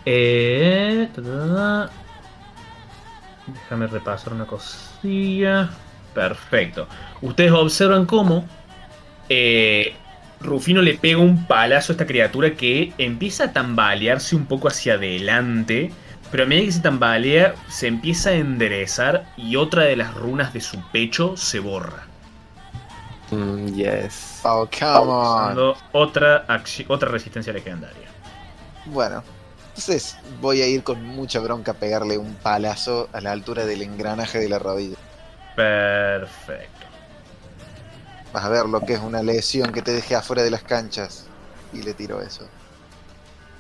Eh, 0.05 1.09
ta, 1.15 1.23
ta, 1.23 1.55
ta. 1.55 1.91
Déjame 3.47 3.87
repasar 3.87 4.33
una 4.33 4.47
cosilla. 4.47 5.71
Perfecto. 6.15 6.89
Ustedes 7.23 7.53
observan 7.53 8.07
cómo 8.07 8.45
eh, 9.29 9.95
Rufino 10.41 10.83
le 10.83 10.95
pega 10.95 11.19
un 11.19 11.47
palazo 11.47 11.93
a 11.93 11.95
esta 11.95 12.07
criatura 12.07 12.55
que 12.55 12.93
empieza 12.99 13.45
a 13.45 13.53
tambalearse 13.53 14.35
un 14.37 14.47
poco 14.47 14.69
hacia 14.69 14.95
adelante. 14.95 15.93
Pero 16.31 16.45
a 16.45 16.47
medida 16.47 16.67
que 16.67 16.73
se 16.73 16.81
tambalea, 16.81 17.55
se 17.69 17.89
empieza 17.89 18.31
a 18.31 18.35
enderezar 18.35 19.27
y 19.37 19.57
otra 19.57 19.83
de 19.83 19.97
las 19.97 20.15
runas 20.15 20.53
de 20.53 20.61
su 20.61 20.81
pecho 20.93 21.37
se 21.37 21.59
borra. 21.59 22.07
Mm, 23.31 23.75
yes. 23.75 24.41
Oh, 24.45 24.69
come 24.71 25.11
on. 25.13 25.75
Otra, 25.93 26.47
otra 26.89 27.09
resistencia 27.11 27.53
legendaria. 27.53 28.09
Bueno, 28.87 29.23
entonces 29.69 30.17
voy 30.41 30.63
a 30.63 30.67
ir 30.67 30.83
con 30.83 31.05
mucha 31.05 31.41
bronca 31.41 31.73
a 31.73 31.75
pegarle 31.75 32.17
un 32.19 32.35
palazo 32.35 33.09
a 33.13 33.21
la 33.21 33.33
altura 33.33 33.67
del 33.67 33.83
engranaje 33.83 34.39
de 34.39 34.49
la 34.49 34.59
rodilla. 34.59 34.97
Perfecto. 35.61 36.87
Vas 38.33 38.45
a 38.45 38.49
ver 38.49 38.67
lo 38.67 38.81
que 38.81 38.95
es 38.95 39.01
una 39.01 39.23
lesión 39.23 39.73
que 39.73 39.83
te 39.83 39.93
deje 39.93 40.15
afuera 40.15 40.43
de 40.43 40.51
las 40.51 40.63
canchas. 40.63 41.27
Y 41.73 41.83
le 41.83 41.95
tiro 41.95 42.21
eso. 42.23 42.49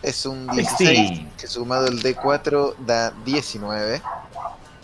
Es 0.03 0.25
un 0.25 0.47
16 0.49 1.09
Sí. 1.09 1.29
que 1.39 1.47
sumado 1.47 1.87
el 1.89 2.03
D4 2.03 2.75
da 2.79 3.13
19. 3.25 4.01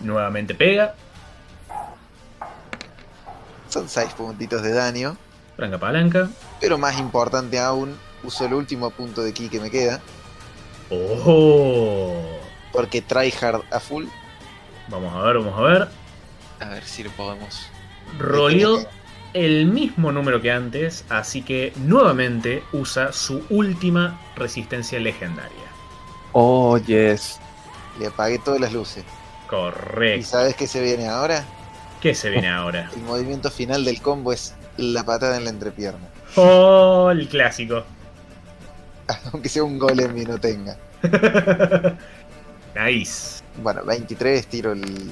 Nuevamente 0.01 0.55
pega. 0.55 0.95
Son 3.69 3.89
6 3.89 4.13
puntitos 4.13 4.63
de 4.63 4.73
daño. 4.73 5.17
Branca 5.57 5.79
palanca. 5.79 6.29
Pero 6.61 6.77
más 6.77 6.99
importante 6.99 7.59
aún, 7.59 7.99
uso 8.23 8.45
el 8.45 8.53
último 8.53 8.91
punto 8.91 9.23
de 9.23 9.33
ki 9.33 9.49
que 9.49 9.61
me 9.61 9.71
queda. 9.71 10.01
¡Oh! 10.91 12.39
Porque 12.73 13.01
tryhard 13.01 13.63
a 13.73 13.81
full. 13.81 14.05
Vamos 14.89 15.15
a 15.15 15.21
ver, 15.27 15.39
vamos 15.39 15.59
a 15.59 15.63
ver. 15.63 15.89
A 16.61 16.69
ver 16.69 16.85
si 16.85 17.03
lo 17.03 17.11
podemos. 17.13 17.67
Roleó 18.19 18.87
el 19.35 19.67
mismo 19.67 20.13
número 20.13 20.41
que 20.41 20.51
antes, 20.51 21.05
así 21.11 21.43
que 21.43 21.73
nuevamente 21.77 22.63
usa 22.73 23.13
su 23.13 23.45
última 23.51 24.19
resistencia 24.37 24.99
legendaria. 24.99 25.51
Oh, 26.33 26.79
yes. 26.79 27.39
Le 27.99 28.07
apagué 28.07 28.39
todas 28.39 28.61
las 28.61 28.73
luces. 28.73 29.05
¿Y 29.05 29.49
Correcto. 29.49 30.27
sabes 30.27 30.55
qué 30.57 30.67
se 30.67 30.81
viene 30.83 31.09
ahora? 31.09 31.45
¿Qué 32.01 32.15
se 32.15 32.31
viene 32.31 32.49
ahora? 32.49 32.91
El 32.97 33.03
movimiento 33.03 33.51
final 33.51 33.85
del 33.85 34.01
combo 34.01 34.33
es 34.33 34.55
la 34.77 35.05
patada 35.05 35.37
en 35.37 35.45
la 35.45 35.51
entrepierna. 35.51 36.09
¡Oh! 36.37 37.11
El 37.11 37.29
clásico. 37.29 37.85
Aunque 39.33 39.49
sea 39.49 39.65
un 39.65 39.79
golem 39.79 40.17
y 40.17 40.25
no 40.25 40.39
tenga. 40.39 40.77
nice. 42.75 43.43
Bueno, 43.63 43.83
23, 43.85 44.47
tiro 44.47 44.73
el- 44.73 45.11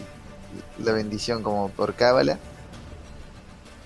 la 0.79 0.93
bendición 0.93 1.43
como 1.43 1.69
por 1.71 1.95
cábala. 1.95 2.39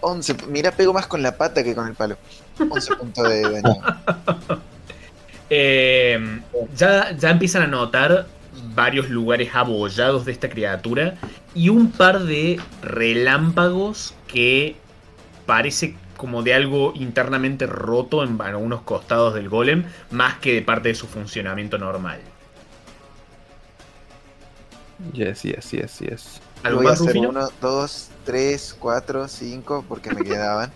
11, 0.01 0.37
mira, 0.49 0.71
pego 0.71 0.93
más 0.93 1.07
con 1.07 1.23
la 1.23 1.37
pata 1.37 1.65
que 1.65 1.75
con 1.75 1.89
el 1.89 1.95
palo. 1.95 2.17
11 2.59 2.97
puntos 2.97 3.29
de 3.29 3.43
daño. 3.43 3.77
Eh, 5.51 6.43
ya, 6.77 7.17
ya 7.17 7.31
empiezan 7.31 7.63
a 7.63 7.67
notar 7.67 8.27
varios 8.75 9.09
lugares 9.09 9.55
abollados 9.55 10.27
de 10.27 10.33
esta 10.33 10.51
criatura 10.51 11.15
y 11.55 11.71
un 11.71 11.91
par 11.91 12.21
de 12.25 12.61
relámpagos 12.83 14.15
que 14.27 14.77
parece 15.47 15.97
como 16.19 16.43
de 16.43 16.53
algo 16.53 16.93
internamente 16.95 17.67
roto 17.67 18.23
en 18.25 18.39
algunos 18.43 18.83
costados 18.83 19.35
del 19.35 19.49
golem, 19.49 19.85
más 20.11 20.37
que 20.39 20.53
de 20.53 20.63
parte 20.63 20.89
de 20.89 20.95
su 20.95 21.07
funcionamiento 21.07 21.79
normal. 21.79 22.21
Yes, 25.13 25.43
yes, 25.43 25.71
yes, 25.71 25.99
yes. 26.01 26.41
¿Algo 26.63 26.79
Voy 26.79 26.87
a 26.87 26.91
más, 26.91 27.01
hacer 27.01 27.15
Rufino? 27.15 27.29
1, 27.31 27.49
2, 27.61 28.09
3, 28.25 28.77
4, 28.79 29.29
5 29.29 29.85
porque 29.89 30.11
me 30.11 30.23
quedaban. 30.23 30.73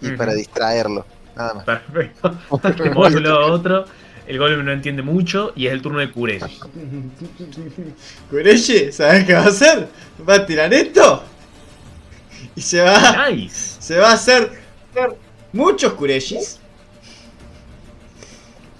Y 0.00 0.10
para 0.10 0.34
distraerlo, 0.34 1.06
nada 1.34 1.54
más. 1.54 1.64
Perfecto. 1.64 2.36
De 2.62 3.16
un 3.16 3.22
lado 3.22 3.40
a 3.40 3.52
otro, 3.52 3.84
el 4.26 4.38
golem 4.38 4.64
no 4.64 4.72
entiende 4.72 5.02
mucho 5.02 5.52
y 5.56 5.66
es 5.66 5.72
el 5.72 5.82
turno 5.82 6.00
de 6.00 6.10
Kureshi. 6.10 6.60
Kureshi, 8.30 8.92
¿sabes 8.92 9.24
qué 9.24 9.34
va 9.34 9.40
a 9.40 9.48
hacer? 9.48 9.88
Va 10.28 10.34
a 10.34 10.46
tirar 10.46 10.72
esto. 10.74 11.22
Y 12.54 12.60
se 12.60 12.80
va. 12.82 13.28
Nice. 13.30 13.76
Se 13.80 13.98
va 13.98 14.10
a 14.10 14.14
hacer 14.14 14.50
muchos 15.52 15.94
Kureshis. 15.94 16.60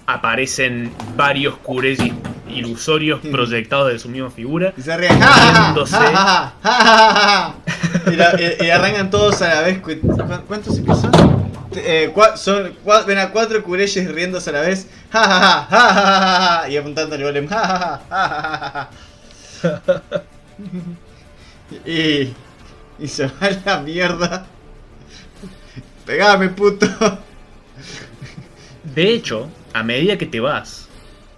Aparecen 0.07 0.91
varios 1.15 1.57
Kureshis 1.57 2.13
ilusorios 2.49 3.19
proyectados 3.19 3.91
de 3.91 3.99
su 3.99 4.07
misma 4.09 4.31
figura. 4.31 4.73
Y 4.77 4.81
se 4.81 4.95
ríen. 4.97 5.19
¡Ja, 5.19 5.83
ja, 5.83 6.53
ja! 6.63 7.53
Y, 8.11 8.15
la- 8.15 8.33
y- 8.39 8.65
y 8.65 8.69
arrancan 8.69 9.09
todos 9.09 9.41
a 9.41 9.47
la 9.55 9.61
vez. 9.61 9.79
cu- 9.79 9.99
cu- 10.01 10.15
¿Cuántos 10.47 10.75
se 10.77 10.83
son? 10.85 11.11
Eh, 11.75 12.11
cua- 12.15 12.37
son, 12.37 12.73
cua- 12.85 13.05
ven 13.05 13.17
a 13.19 13.29
cuatro 13.31 13.61
Kureshis 13.63 14.09
riéndose 14.09 14.49
a 14.49 14.53
la 14.53 14.61
vez. 14.61 14.87
Y 16.71 16.77
apuntando 16.77 17.15
al 17.15 17.23
golem. 17.23 17.47
Y, 21.85 22.33
y 22.99 23.07
se 23.07 23.25
va 23.27 23.33
a 23.41 23.49
la 23.65 23.79
mierda. 23.81 24.45
Pegame, 26.05 26.47
puto. 26.49 26.87
De 28.95 29.13
hecho, 29.13 29.49
a 29.79 29.83
medida 29.83 30.17
que 30.17 30.25
te 30.25 30.39
vas, 30.39 30.87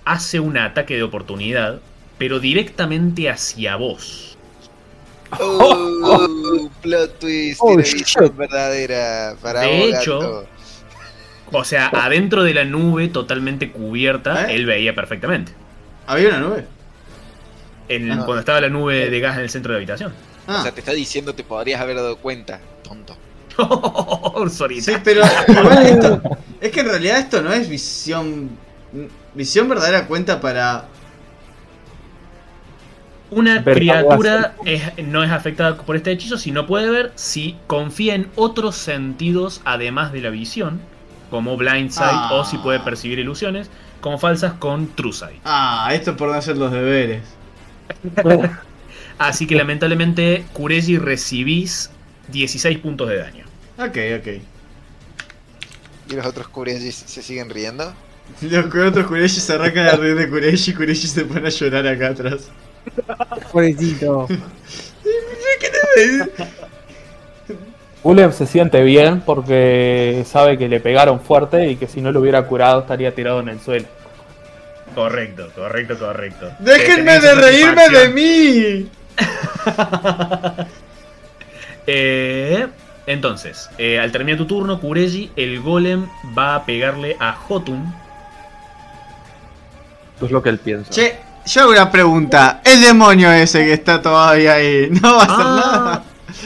hace 0.06 0.40
un 0.40 0.58
ataque 0.58 0.96
de 0.96 1.04
oportunidad, 1.04 1.80
pero 2.18 2.40
directamente 2.40 3.30
hacia 3.30 3.76
vos. 3.76 4.38
Oh, 5.40 6.70
plot 6.82 7.20
twist, 7.20 7.60
Oh, 7.62 7.76
verdadera 8.32 9.36
para 9.42 9.62
De 9.62 9.80
vos, 9.80 10.02
hecho, 10.02 10.20
gato. 10.20 10.48
O 11.52 11.64
sea, 11.64 11.88
adentro 11.88 12.44
de 12.44 12.54
la 12.54 12.64
nube 12.66 13.08
totalmente 13.08 13.72
cubierta, 13.72 14.52
¿Eh? 14.52 14.56
él 14.56 14.66
veía 14.66 14.94
perfectamente. 14.94 15.52
¿Había 16.08 16.30
una 16.30 16.40
nube? 16.40 16.66
En- 17.88 18.12
Ah. 18.12 18.24
Cuando 18.26 18.40
estaba 18.40 18.62
la 18.62 18.70
nube 18.70 19.10
de 19.10 19.20
gas 19.20 19.38
en 19.38 19.44
el 19.44 19.50
centro 19.50 19.72
de 19.74 19.78
la 19.78 19.80
habitación. 19.80 20.12
O 20.48 20.52
Ah, 20.52 20.62
sea, 20.64 20.72
te 20.72 20.80
está 20.80 20.94
diciendo 20.94 21.34
te 21.34 21.44
podrías 21.44 21.80
haber 21.82 21.96
dado 21.98 22.18
cuenta, 22.18 22.60
tonto. 22.84 23.16
Sorita. 24.50 24.84
sí, 24.84 24.98
pero 25.04 25.22
igual 25.48 25.86
esto, 25.86 26.22
es 26.62 26.72
que 26.72 26.80
en 26.82 26.88
realidad 26.88 27.20
esto 27.20 27.42
no 27.42 27.52
es 27.54 27.68
visión. 27.70 28.50
Visión 29.34 29.68
verdadera 29.70 30.08
cuenta 30.08 30.40
para. 30.42 30.86
Una 33.32 33.60
Ver 33.60 33.76
criatura 33.76 34.56
es- 34.66 34.98
no 35.06 35.24
es 35.24 35.30
afectada 35.32 35.76
por 35.78 35.96
este 35.96 36.12
hechizo 36.12 36.38
si 36.38 36.52
no 36.52 36.66
puede 36.66 36.90
ver, 36.90 37.12
si 37.16 37.56
confía 37.68 38.16
en 38.16 38.28
otros 38.36 38.76
sentidos 38.76 39.62
además 39.66 40.12
de 40.12 40.22
la 40.22 40.32
visión, 40.32 40.82
como 41.30 41.56
Blind 41.56 41.92
Sight 41.92 42.10
Ah. 42.12 42.30
o 42.34 42.44
si 42.44 42.58
puede 42.58 42.80
percibir 42.80 43.20
ilusiones, 43.20 43.70
como 44.02 44.18
falsas 44.18 44.54
con 44.54 44.88
True 44.96 45.14
Sight. 45.14 45.42
Ah, 45.46 45.90
esto 45.94 46.12
es 46.12 46.18
por 46.18 46.30
no 46.30 46.34
hacer 46.34 46.58
los 46.58 46.72
deberes. 46.72 47.22
Así 49.20 49.46
que 49.46 49.56
lamentablemente, 49.56 50.46
Kureji 50.54 50.98
recibís 50.98 51.92
16 52.30 52.80
puntos 52.80 53.10
de 53.10 53.18
daño. 53.18 53.46
Ok, 53.80 53.98
ok. 54.20 54.28
¿Y 56.10 56.16
los 56.16 56.26
otros 56.26 56.48
Kureji 56.50 56.92
se 56.92 57.22
siguen 57.22 57.50
riendo? 57.50 57.94
Los 58.42 58.66
otros 58.66 59.08
Kureshi 59.08 59.40
se 59.40 59.54
arrancan 59.54 59.88
a 59.88 59.96
reír 59.96 60.16
de 60.16 60.30
Kureshi 60.30 60.72
y 60.72 60.74
Kureshi 60.74 61.08
se 61.08 61.26
pone 61.26 61.48
a 61.48 61.50
llorar 61.50 61.88
acá 61.88 62.10
atrás. 62.10 62.50
Pobrecito. 63.52 64.28
Willem 68.04 68.32
se 68.32 68.46
siente 68.46 68.82
bien 68.84 69.20
porque 69.22 70.24
sabe 70.26 70.58
que 70.58 70.70
le 70.70 70.80
pegaron 70.80 71.20
fuerte 71.20 71.68
y 71.70 71.76
que 71.76 71.86
si 71.88 72.00
no 72.02 72.14
lo 72.14 72.22
hubiera 72.22 72.46
curado 72.46 72.80
estaría 72.82 73.14
tirado 73.14 73.42
en 73.42 73.50
el 73.50 73.60
suelo. 73.60 73.88
Correcto, 74.96 75.52
correcto, 75.54 76.00
correcto. 76.00 76.50
¡Déjenme 76.60 77.20
de 77.20 77.36
reírme 77.36 77.90
de 77.90 78.10
mí! 78.10 78.90
Eh, 81.92 82.68
entonces, 83.10 83.70
eh, 83.78 84.00
al 84.00 84.12
terminar 84.12 84.38
tu 84.38 84.46
turno, 84.46 84.80
Kureji, 84.80 85.32
el 85.36 85.60
golem 85.62 86.08
va 86.38 86.56
a 86.56 86.66
pegarle 86.66 87.18
a 87.20 87.34
Jotun. 87.34 87.94
Esto 90.14 90.26
es 90.26 90.32
lo 90.32 90.44
que 90.44 90.50
él 90.50 90.60
piensa. 90.60 90.92
Che, 90.92 91.18
yo 91.46 91.62
hago 91.62 91.72
una 91.72 91.92
pregunta. 91.92 92.62
El 92.64 92.82
demonio 92.82 93.32
ese 93.32 93.66
que 93.66 93.74
está 93.74 94.02
todavía 94.02 94.54
ahí, 94.54 94.90
¿no 95.02 95.16
va 95.16 95.24
a 95.24 95.26
hacer 95.26 95.36
Ah, 95.40 95.74
nada? 95.74 96.04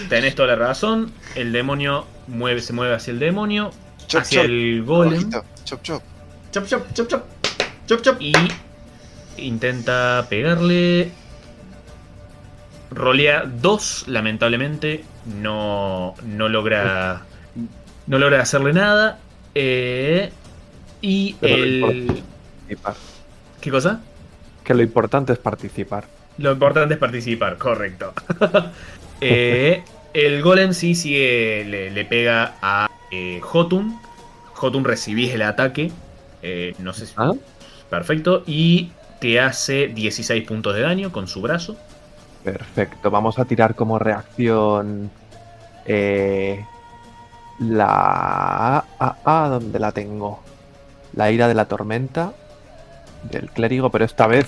Tenés 0.10 0.35
toda 0.35 0.49
la 0.49 0.56
razón. 0.56 1.11
El 1.35 1.52
demonio 1.52 2.06
mueve, 2.27 2.61
se 2.61 2.72
mueve 2.73 2.95
hacia 2.95 3.11
el 3.11 3.19
demonio, 3.19 3.72
Chop, 4.07 4.22
hacia 4.22 4.41
chop. 4.41 4.45
el 4.49 4.84
golem 4.85 5.30
Chop, 5.65 5.81
chop. 5.84 6.02
Chop, 6.52 6.65
chop, 6.68 6.94
chop, 6.94 7.07
chop. 7.07 7.23
Chop, 7.88 8.02
chop. 8.02 8.22
y 8.22 8.34
intenta 9.38 10.26
pegarle. 10.30 11.11
Rolea 12.94 13.44
2, 13.45 14.06
lamentablemente. 14.07 15.03
No, 15.41 16.15
no 16.24 16.49
logra. 16.49 17.24
No 18.07 18.20
logra 18.20 18.41
hacerle 18.41 18.74
nada. 18.74 19.20
Eh, 19.56 20.32
y 21.02 21.36
Pero 21.40 21.64
el. 21.64 22.24
¿Qué 23.61 23.72
cosa? 23.72 24.02
Que 24.64 24.74
lo 24.74 24.82
importante 24.82 25.34
es 25.34 25.40
participar. 25.40 26.06
Lo 26.38 26.52
importante 26.52 26.95
es 26.95 26.99
participar, 26.99 27.57
correcto. 27.57 28.14
Eh, 29.26 29.82
el 30.14 30.41
golem 30.41 30.74
sí 30.74 30.95
sigue, 30.95 31.64
le, 31.64 31.91
le 31.91 32.03
pega 32.03 32.56
a 32.61 32.90
eh, 33.10 33.40
Jotun. 33.41 33.98
Jotun 34.52 34.84
recibís 34.84 35.34
el 35.34 35.44
ataque. 35.44 35.94
Eh, 36.41 36.76
no 36.80 36.91
sé 36.91 37.06
si. 37.06 37.14
¿Ah? 37.15 37.32
Perfecto. 37.90 38.44
Y 38.45 38.91
te 39.22 39.40
hace 39.40 39.88
16 39.88 40.45
puntos 40.45 40.76
de 40.76 40.82
daño 40.82 41.14
con 41.14 41.30
su 41.30 41.41
brazo. 41.41 41.78
Perfecto. 42.44 43.10
Vamos 43.11 43.40
a 43.40 43.45
tirar 43.45 43.76
como 43.76 43.99
reacción. 43.99 45.10
eh, 45.86 46.65
la. 47.60 48.84
Ah, 48.99 49.15
ah, 49.26 49.48
¿dónde 49.49 49.80
la 49.80 49.91
tengo? 49.91 50.41
La 51.14 51.32
ira 51.32 51.48
de 51.48 51.53
la 51.53 51.65
tormenta. 51.65 52.34
Del 53.24 53.49
clérigo, 53.52 53.90
pero 53.90 54.03
esta 54.03 54.28
vez 54.28 54.48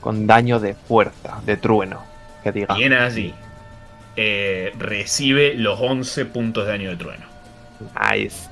con 0.00 0.26
daño 0.26 0.58
de 0.60 0.74
fuerza, 0.74 1.40
de 1.44 1.56
trueno. 1.56 2.00
Que 2.42 2.52
diga. 2.52 2.74
Bien 2.74 2.92
allí. 2.94 3.34
Eh, 4.16 4.72
recibe 4.78 5.54
los 5.54 5.78
11 5.80 6.24
puntos 6.26 6.64
de 6.64 6.70
daño 6.70 6.90
de 6.90 6.96
trueno. 6.96 7.26
Nice. 8.10 8.48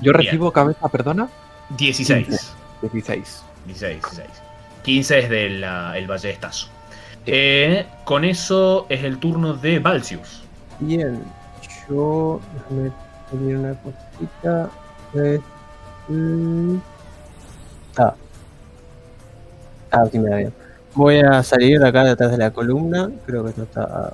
Yo 0.00 0.12
Bien. 0.12 0.24
recibo 0.24 0.52
cabeza, 0.52 0.88
perdona. 0.88 1.28
16. 1.70 2.26
16. 2.28 2.54
16, 2.82 3.44
16. 3.66 4.28
15 4.84 5.18
es 5.18 5.30
del 5.30 5.64
el 5.64 6.06
Valle 6.06 6.28
de 6.28 6.34
Estazo. 6.34 6.68
Eh, 7.26 7.86
con 8.04 8.24
eso 8.24 8.86
es 8.88 9.02
el 9.02 9.18
turno 9.18 9.54
de 9.54 9.78
Valsius. 9.78 10.42
Bien, 10.78 11.22
yo. 11.88 12.40
Déjame 12.54 12.92
pedir 13.30 13.56
una 13.56 13.74
cosita. 13.74 14.70
Pues, 15.12 15.40
mm, 16.08 16.76
ah. 17.96 18.14
Ah, 19.90 20.04
sí 20.10 20.18
me 20.18 20.28
da 20.28 20.36
bien. 20.36 20.52
Voy 20.94 21.20
a 21.20 21.42
salir 21.42 21.80
de 21.80 21.88
acá 21.88 22.04
detrás 22.04 22.30
de 22.30 22.38
la 22.38 22.50
columna. 22.50 23.10
Creo 23.26 23.42
que 23.42 23.50
esto 23.50 23.62
está. 23.62 24.12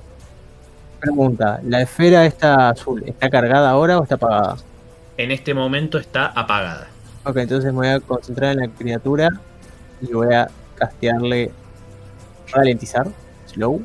Pregunta: 1.01 1.59
¿la 1.63 1.81
esfera 1.81 2.25
esta 2.25 2.69
azul 2.69 3.03
está 3.05 3.29
cargada 3.29 3.71
ahora 3.71 3.99
o 3.99 4.03
está 4.03 4.15
apagada? 4.15 4.55
En 5.17 5.31
este 5.31 5.53
momento 5.53 5.97
está 5.97 6.27
apagada. 6.27 6.87
Ok, 7.25 7.37
entonces 7.37 7.73
me 7.73 7.79
voy 7.79 7.87
a 7.89 7.99
concentrar 7.99 8.53
en 8.53 8.59
la 8.59 8.67
criatura 8.69 9.29
y 10.01 10.13
voy 10.13 10.33
a 10.33 10.47
castearle 10.81 11.51
ralentizar, 12.51 13.07
slow. 13.45 13.81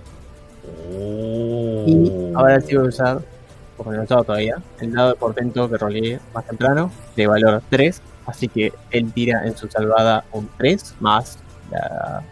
Y 1.86 2.32
ahora 2.35 2.60
sí 2.60 2.74
voy 2.74 2.86
a 2.86 2.89
usar, 2.89 3.20
porque 3.77 3.93
no 3.97 4.01
he 4.01 4.05
usado 4.05 4.24
todavía, 4.24 4.56
el 4.81 4.93
dado 4.93 5.10
de 5.10 5.14
portento 5.16 5.68
que 5.70 5.77
roleé 5.77 6.20
más 6.35 6.47
temprano, 6.47 6.90
de 7.14 7.27
valor 7.27 7.62
3. 7.70 8.02
Así 8.27 8.48
que 8.48 8.73
él 8.90 9.12
tira 9.12 9.47
en 9.47 9.56
su 9.56 9.68
salvada 9.68 10.24
un 10.32 10.48
3 10.59 10.97
más 11.01 11.39
la. 11.70 12.23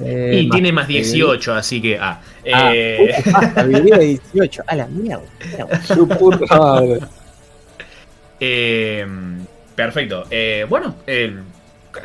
eh, 0.00 0.40
y 0.44 0.50
tiene 0.50 0.72
más 0.72 0.84
sabiduría. 0.86 1.12
18, 1.24 1.54
así 1.54 1.80
que. 1.80 1.98
Ah, 1.98 2.20
Ah, 2.52 2.70
eh, 2.74 3.22
uh, 3.26 3.30
más 3.30 3.54
sabiduría 3.54 3.96
de 3.96 4.04
18. 4.04 4.62
A 4.66 4.76
la 4.76 4.86
mierda. 4.86 5.22
mierda. 5.50 5.82
Su 5.82 6.06
puta 6.06 6.44
madre. 6.58 7.00
eh, 8.40 9.06
perfecto. 9.74 10.24
Eh, 10.30 10.66
bueno, 10.68 10.96
eh, 11.06 11.34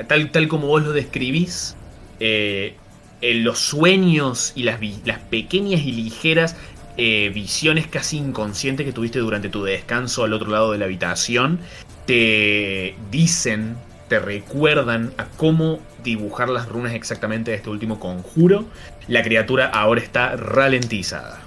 tal, 0.07 0.31
tal 0.31 0.47
como 0.47 0.67
vos 0.67 0.83
lo 0.83 0.91
describís, 0.91 1.75
eh, 2.19 2.75
eh, 3.21 3.33
los 3.35 3.59
sueños 3.59 4.53
y 4.55 4.63
las, 4.63 4.79
las 5.05 5.19
pequeñas 5.19 5.81
y 5.81 5.91
ligeras 5.91 6.55
eh, 6.97 7.31
visiones 7.33 7.87
casi 7.87 8.17
inconscientes 8.17 8.85
que 8.85 8.91
tuviste 8.91 9.19
durante 9.19 9.47
tu 9.47 9.63
descanso 9.63 10.23
al 10.25 10.33
otro 10.33 10.49
lado 10.49 10.73
de 10.73 10.77
la 10.77 10.85
habitación 10.85 11.59
te 12.05 12.95
dicen, 13.09 13.77
te 14.09 14.19
recuerdan 14.19 15.13
a 15.17 15.25
cómo 15.37 15.79
dibujar 16.03 16.49
las 16.49 16.67
runas 16.67 16.93
exactamente 16.93 17.51
de 17.51 17.57
este 17.57 17.69
último 17.69 17.99
conjuro. 17.99 18.65
La 19.07 19.23
criatura 19.23 19.67
ahora 19.67 20.01
está 20.01 20.35
ralentizada. 20.35 21.39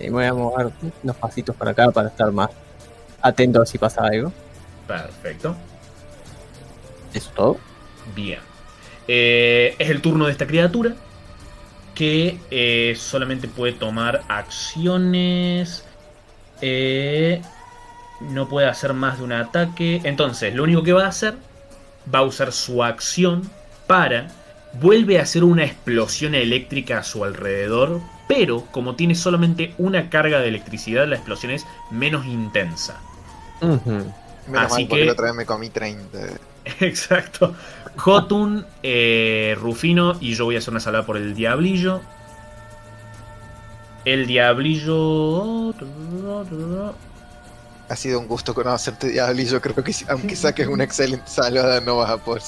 Me 0.00 0.10
voy 0.10 0.24
a 0.24 0.32
mover 0.32 0.70
unos 1.02 1.16
pasitos 1.16 1.54
para 1.56 1.72
acá 1.72 1.90
para 1.90 2.08
estar 2.08 2.30
más 2.32 2.50
atento 3.20 3.60
a 3.60 3.66
si 3.66 3.76
pasa 3.76 4.06
algo. 4.06 4.32
Perfecto. 4.86 5.56
Eso 7.12 7.28
es 7.28 7.34
todo. 7.34 7.58
Bien. 8.14 8.40
Eh, 9.08 9.74
es 9.78 9.90
el 9.90 10.00
turno 10.00 10.26
de 10.26 10.32
esta 10.32 10.46
criatura. 10.46 10.94
Que 11.94 12.38
eh, 12.50 12.94
solamente 12.98 13.46
puede 13.48 13.72
tomar 13.72 14.22
acciones. 14.28 15.84
Eh, 16.60 17.40
no 18.20 18.48
puede 18.48 18.66
hacer 18.68 18.92
más 18.94 19.18
de 19.18 19.24
un 19.24 19.32
ataque. 19.32 20.00
Entonces, 20.04 20.54
lo 20.54 20.64
único 20.64 20.82
que 20.82 20.92
va 20.92 21.04
a 21.04 21.08
hacer. 21.08 21.34
Va 22.12 22.18
a 22.20 22.22
usar 22.22 22.52
su 22.52 22.82
acción 22.82 23.48
para. 23.86 24.28
Vuelve 24.80 25.18
a 25.20 25.22
hacer 25.22 25.44
una 25.44 25.64
explosión 25.64 26.34
eléctrica 26.34 26.98
a 26.98 27.02
su 27.04 27.24
alrededor. 27.24 28.00
Pero 28.26 28.64
como 28.72 28.96
tiene 28.96 29.14
solamente 29.14 29.74
una 29.78 30.08
carga 30.10 30.40
de 30.40 30.48
electricidad, 30.48 31.06
la 31.06 31.16
explosión 31.16 31.52
es 31.52 31.64
menos 31.90 32.24
intensa. 32.26 32.98
Menos 33.60 34.12
Así 34.56 34.82
mal 34.82 34.88
porque 34.88 35.02
que- 35.02 35.04
la 35.06 35.12
otra 35.12 35.26
vez 35.26 35.34
me 35.34 35.46
comí 35.46 35.68
30. 35.70 36.18
Exacto. 36.80 37.54
Jotun, 37.96 38.64
eh, 38.82 39.56
Rufino 39.60 40.16
y 40.20 40.34
yo 40.34 40.44
voy 40.46 40.56
a 40.56 40.58
hacer 40.58 40.70
una 40.70 40.80
salada 40.80 41.04
por 41.06 41.16
el 41.16 41.34
diablillo. 41.34 42.00
El 44.04 44.26
diablillo. 44.26 45.72
Ha 47.88 47.96
sido 47.96 48.18
un 48.18 48.26
gusto 48.26 48.54
conocerte, 48.54 49.14
yo 49.14 49.60
creo 49.60 49.84
que 49.84 49.94
aunque 50.08 50.34
saques 50.36 50.66
una 50.66 50.84
excelente 50.84 51.26
salvada 51.26 51.80
no 51.80 51.98
vas 51.98 52.10
a 52.10 52.16
poder. 52.18 52.42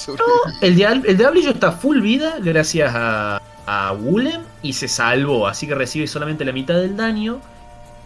El, 0.62 0.74
dial- 0.76 1.02
el 1.06 1.16
diablillo 1.18 1.50
está 1.50 1.72
full 1.72 2.00
vida 2.00 2.36
gracias 2.40 2.90
a, 2.94 3.40
a 3.66 3.92
Wulem 3.92 4.42
y 4.62 4.72
se 4.72 4.88
salvó, 4.88 5.46
así 5.46 5.66
que 5.66 5.74
recibe 5.74 6.06
solamente 6.06 6.44
la 6.44 6.52
mitad 6.52 6.74
del 6.76 6.96
daño. 6.96 7.38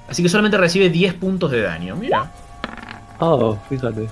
Así 0.08 0.24
que 0.24 0.28
solamente 0.28 0.58
recibe 0.58 0.90
10 0.90 1.14
puntos 1.14 1.52
de 1.52 1.60
daño. 1.62 1.94
Mira, 1.96 2.30
Oh, 3.20 3.56
fíjate. 3.68 4.08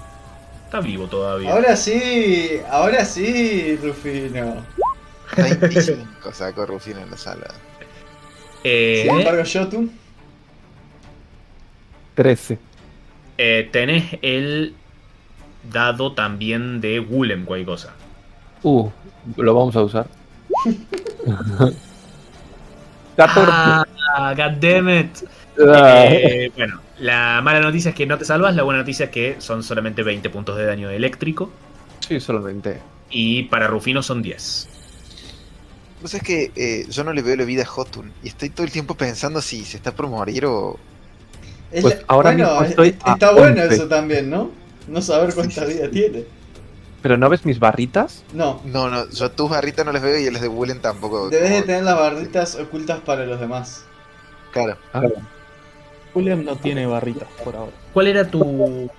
Está 0.69 0.81
vivo 0.81 1.07
todavía. 1.07 1.51
Ahora 1.51 1.74
sí, 1.77 2.61
ahora 2.70 3.05
sí, 3.07 3.78
Rufino. 3.82 4.66
25 5.36 6.32
sacó 6.32 6.66
Rufino 6.66 7.01
en 7.01 7.11
la 7.11 7.16
salvada. 7.16 7.55
Eh, 8.65 9.05
Sin 9.07 9.19
embargo, 9.19 9.43
Jotun. 9.51 9.90
13. 12.15 12.59
eh, 13.39 13.69
tenés 13.73 14.19
el 14.23 14.74
dado 15.73 16.12
también 16.12 16.81
de 16.82 17.01
Wulem, 17.01 17.45
cualquier 17.47 17.66
cosa. 17.66 17.95
Uh, 18.62 18.90
lo 19.36 19.55
vamos 19.55 19.74
a 19.77 19.82
usar. 19.82 20.07
14. 23.16 23.51
Ah, 24.16 24.35
goddammit. 24.36 25.24
Ah. 25.66 26.05
Eh, 26.07 26.51
bueno, 26.57 26.81
la 27.00 27.40
mala 27.42 27.60
noticia 27.60 27.90
es 27.90 27.94
que 27.94 28.06
no 28.06 28.18
te 28.18 28.24
salvas, 28.24 28.54
la 28.56 28.62
buena 28.62 28.80
noticia 28.80 29.06
es 29.06 29.10
que 29.10 29.36
son 29.40 29.62
solamente 29.62 30.02
20 30.02 30.28
puntos 30.30 30.56
de 30.56 30.66
daño 30.66 30.90
eléctrico 30.90 31.50
Sí, 32.06 32.20
solamente. 32.20 32.80
y 33.10 33.44
para 33.44 33.66
Rufino 33.68 34.02
son 34.02 34.22
10. 34.22 34.68
Pues 36.00 36.14
es 36.14 36.22
que 36.22 36.52
eh, 36.54 36.86
yo 36.88 37.02
no 37.04 37.12
le 37.12 37.22
veo 37.22 37.36
la 37.36 37.44
vida 37.44 37.62
a 37.64 37.66
Hotun 37.66 38.12
y 38.22 38.28
estoy 38.28 38.50
todo 38.50 38.64
el 38.64 38.72
tiempo 38.72 38.94
pensando 38.94 39.40
si 39.42 39.64
se 39.64 39.76
está 39.76 39.92
por 39.94 40.06
morir 40.08 40.46
o. 40.46 40.78
Es 41.72 41.82
Pues 41.82 41.96
la- 41.96 42.04
ahora 42.06 42.30
bueno, 42.30 42.44
mismo 42.48 42.62
es- 42.62 42.70
estoy 42.70 42.88
está 42.88 43.32
bueno 43.32 43.62
11. 43.62 43.74
eso 43.74 43.88
también, 43.88 44.30
¿no? 44.30 44.50
No 44.86 45.02
saber 45.02 45.34
cuánta 45.34 45.64
vida 45.64 45.90
tiene. 45.90 46.24
¿Pero 47.02 47.16
no 47.16 47.28
ves 47.28 47.44
mis 47.44 47.58
barritas? 47.58 48.24
No, 48.32 48.60
No, 48.64 48.88
no, 48.88 49.08
yo 49.10 49.26
a 49.26 49.28
tus 49.28 49.50
barritas 49.50 49.84
no 49.84 49.92
les 49.92 50.02
veo 50.02 50.18
y 50.18 50.26
a 50.26 50.30
las 50.32 50.40
de 50.42 50.48
Woolen 50.48 50.80
tampoco. 50.80 51.28
debes 51.30 51.50
de 51.50 51.62
tener 51.62 51.82
las 51.84 51.96
barritas 51.98 52.54
ocultas 52.56 53.00
para 53.00 53.24
los 53.26 53.38
demás. 53.40 53.84
Claro. 54.52 54.76
Ah, 54.92 55.02
William 56.19 56.45
no 56.45 56.57
tiene 56.57 56.85
barritas 56.85 57.28
por 57.45 57.55
ahora. 57.55 57.73
¿Cuál 57.93 58.09
era 58.09 58.28
tu. 58.28 58.90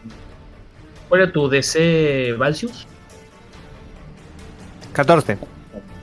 ¿Cuál 1.10 1.22
era 1.22 1.32
tu 1.32 1.50
DC 1.50 2.34
Valsius? 2.38 2.88
14. 4.94 5.38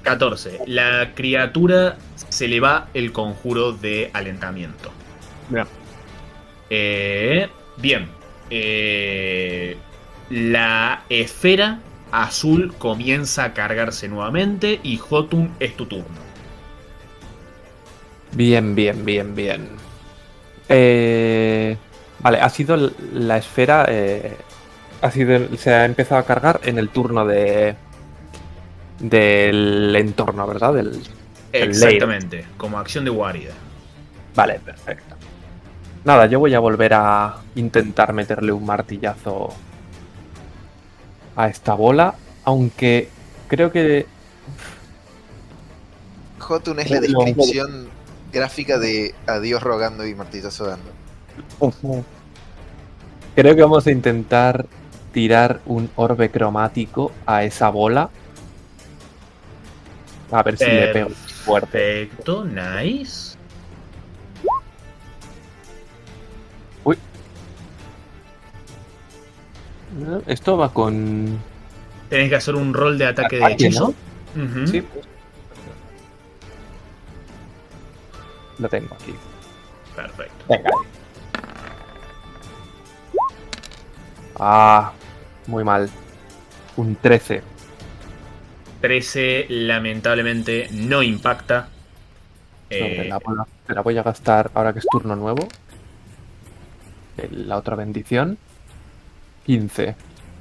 14. 0.03 0.61
La 0.67 1.15
criatura 1.15 1.97
se 2.29 2.49
le 2.49 2.61
va 2.61 2.89
el 2.93 3.13
conjuro 3.13 3.73
de 3.73 4.11
alentamiento. 4.13 4.91
Bien. 5.49 5.67
Eh, 6.69 7.49
bien. 7.79 8.09
Eh, 8.51 9.77
la 10.29 11.03
esfera 11.09 11.81
azul 12.13 12.75
comienza 12.77 13.45
a 13.45 13.55
cargarse 13.55 14.07
nuevamente 14.09 14.81
y 14.83 14.99
Jotun 14.99 15.51
es 15.61 15.77
tu 15.77 15.87
turno. 15.87 16.27
Bien, 18.33 18.75
bien, 18.75 19.05
bien, 19.05 19.35
bien. 19.35 19.86
Eh, 20.69 21.77
vale, 22.21 22.41
ha 22.41 22.49
sido 22.49 22.77
la 23.13 23.37
esfera. 23.37 23.87
eh, 23.89 24.37
ha 25.03 25.11
sido, 25.11 25.57
se 25.57 25.73
ha 25.73 25.85
empezado 25.85 26.21
a 26.21 26.25
cargar 26.25 26.61
en 26.65 26.79
el 26.79 26.89
turno 26.89 27.27
de. 27.27 27.77
del 28.99 29.95
entorno, 29.97 30.47
¿verdad? 30.47 30.75
Del, 30.75 31.03
El 31.53 31.71
Exactamente, 31.71 32.47
como 32.57 32.79
acción 32.79 33.05
de 33.05 33.11
guarida. 33.11 33.53
Vale, 34.35 34.61
perfecto. 34.61 35.17
Nada, 36.05 36.27
yo 36.27 36.39
voy 36.39 36.55
a 36.55 36.61
volver 36.61 36.95
a 36.95 37.37
intentar 37.57 38.13
meterle 38.13 38.53
un 38.53 38.65
martillazo 38.65 39.53
a 41.35 41.49
esta 41.49 41.75
bola, 41.75 42.15
aunque 42.45 43.09
creo 43.49 43.73
que 43.73 44.07
Hotun 46.39 46.79
es 46.79 46.91
la 46.91 47.01
descripción 47.01 47.89
gráfica 48.37 48.79
de 48.79 49.15
adiós 49.27 49.63
rogando 49.63 50.07
y 50.07 50.15
martillazo 50.15 50.67
dando. 50.67 50.91
creo 53.35 53.57
que 53.57 53.63
vamos 53.63 53.87
a 53.87 53.91
intentar 53.91 54.67
tirar 55.13 55.61
un 55.65 55.91
orbe 55.97 56.31
cromático 56.31 57.13
a 57.25 57.45
esa 57.45 57.71
bola. 57.71 58.11
A 60.31 60.43
ver 60.43 60.59
si 60.59 60.67
le 60.67 60.89
pego 60.89 61.11
fuerte. 61.45 61.79
Perfecto, 61.79 62.45
nice. 62.45 63.37
Esto 70.27 70.59
va 70.59 70.73
con. 70.73 71.39
Tenés 72.11 72.29
que 72.29 72.37
hacer 72.37 72.55
un 72.55 72.75
rol 72.75 72.99
de 72.99 73.07
ataque 73.07 73.39
de 73.39 73.53
hechizo. 73.53 73.95
¿no? 74.35 74.67
Sí. 74.67 74.85
Lo 78.59 78.69
tengo 78.69 78.95
aquí. 78.95 79.15
Perfecto. 79.95 80.45
Venga. 80.49 80.71
Ah, 84.39 84.93
muy 85.47 85.65
mal. 85.65 85.89
Un 86.77 86.97
13. 86.97 87.43
13 88.81 89.47
lamentablemente 89.49 90.69
no 90.73 91.03
impacta. 91.03 91.69
Sobre 92.71 93.07
Eh, 93.07 93.09
la 93.09 93.19
bola. 93.19 93.47
Me 93.69 93.75
la 93.75 93.81
voy 93.81 93.97
a 93.99 94.03
gastar 94.03 94.51
ahora 94.55 94.73
que 94.73 94.81
es 94.81 94.87
turno 94.91 95.17
nuevo. 95.17 95.49
La 97.31 97.57
otra 97.57 97.77
bendición. 97.77 98.39
15. 99.47 99.95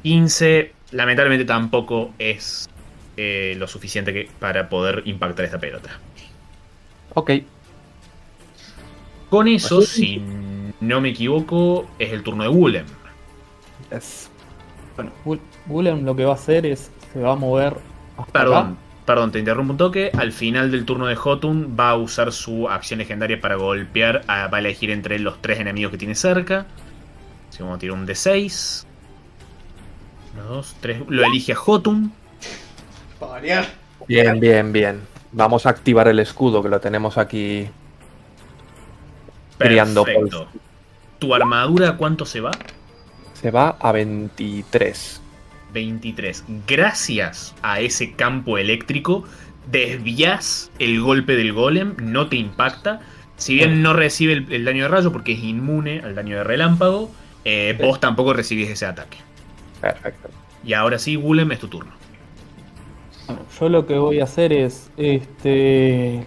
15 0.04 0.74
lamentablemente 0.92 1.46
tampoco 1.46 2.14
es 2.20 2.70
eh, 3.18 3.56
lo 3.58 3.68
suficiente 3.68 4.14
que, 4.14 4.30
para 4.40 4.68
poder 4.70 5.04
impactar 5.06 5.46
esta 5.46 5.60
pelota. 5.60 6.00
Ok. 7.14 7.32
Con 9.30 9.48
eso, 9.48 9.82
si 9.82 10.22
no 10.80 11.02
me 11.02 11.10
equivoco, 11.10 11.88
es 12.00 12.12
el 12.14 12.24
turno 12.24 12.44
de 12.44 12.50
Wulem. 12.50 12.86
Es- 13.92 14.30
Bueno, 14.96 15.12
Willem 15.68 16.06
lo 16.06 16.16
que 16.16 16.24
va 16.26 16.32
a 16.32 16.36
hacer 16.36 16.66
es 16.66 16.90
se 17.12 17.20
va 17.20 17.34
a 17.34 17.36
mover 17.36 17.78
hasta 18.18 18.32
Perdón, 18.32 18.58
acá. 18.66 18.76
perdón, 19.06 19.32
te 19.32 19.40
interrumpo 19.40 19.72
un 19.74 19.78
toque. 19.78 20.10
Al 20.18 20.32
final 20.32 20.72
del 20.72 20.86
turno 20.86 21.08
de 21.08 21.16
Hotun 21.18 21.76
va 21.78 21.90
a 21.90 21.96
usar 21.98 22.32
su 22.32 22.70
acción 22.70 23.00
legendaria 23.00 23.40
para 23.42 23.56
golpear. 23.56 24.24
a- 24.28 24.48
va 24.48 24.58
a 24.58 24.60
elegir 24.60 24.92
entre 24.92 25.20
los 25.20 25.42
tres 25.42 25.60
enemigos 25.60 25.92
que 25.92 25.98
tiene 25.98 26.16
cerca. 26.16 26.66
Así 27.50 27.58
que 27.58 27.64
vamos 27.64 27.78
a 27.78 27.80
tirar 27.80 27.98
un 27.98 28.06
D6. 28.06 28.86
Uno, 30.34 30.44
dos, 30.46 30.76
tres. 30.80 31.02
Lo 31.08 31.26
elige 31.26 31.54
a 31.54 31.58
Hotun. 31.60 32.12
Bien, 34.08 34.40
bien, 34.40 34.72
bien. 34.72 35.02
Vamos 35.32 35.66
a 35.66 35.70
activar 35.70 36.08
el 36.08 36.20
escudo 36.20 36.62
que 36.64 36.70
lo 36.70 36.80
tenemos 36.80 37.18
aquí. 37.18 37.68
Criando 39.58 40.04
Perfecto. 40.04 40.48
¿Tu 41.20 41.34
armadura 41.34 41.98
cuánto 41.98 42.26
se 42.26 42.42
va? 42.42 42.52
Se 43.34 43.52
va 43.52 43.78
a 43.80 43.92
23. 43.92 45.22
23. 45.74 46.44
Gracias 46.68 47.56
a 47.62 47.80
ese 47.80 48.14
campo 48.14 48.58
eléctrico, 48.58 49.24
desvías 49.72 50.72
el 50.80 51.02
golpe 51.02 51.36
del 51.36 51.54
golem, 51.54 51.96
no 52.02 52.28
te 52.28 52.38
impacta. 52.38 53.02
Si 53.38 53.56
bien 53.56 53.82
no 53.82 53.94
recibe 53.94 54.34
el, 54.34 54.52
el 54.52 54.66
daño 54.66 54.84
de 54.84 54.90
rayo 54.90 55.12
porque 55.12 55.34
es 55.34 55.40
inmune 55.40 56.02
al 56.02 56.16
daño 56.16 56.38
de 56.38 56.44
relámpago, 56.44 57.12
eh, 57.46 57.78
vos 57.80 58.00
tampoco 58.00 58.34
recibís 58.34 58.70
ese 58.70 58.86
ataque. 58.88 59.18
Perfecto. 59.80 60.30
Y 60.64 60.74
ahora 60.74 60.98
sí, 60.98 61.16
Golem, 61.16 61.52
es 61.52 61.60
tu 61.60 61.68
turno. 61.68 61.92
Bueno, 63.28 63.44
yo 63.60 63.70
lo 63.70 63.86
que 63.86 63.98
voy 63.98 64.20
a 64.20 64.24
hacer 64.24 64.52
es 64.52 64.90
este 64.98 66.26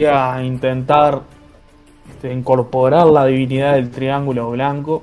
a 0.00 0.42
intentar 0.42 1.22
este, 2.10 2.32
incorporar 2.32 3.06
la 3.06 3.26
divinidad 3.26 3.74
del 3.74 3.90
triángulo 3.90 4.50
blanco 4.50 5.02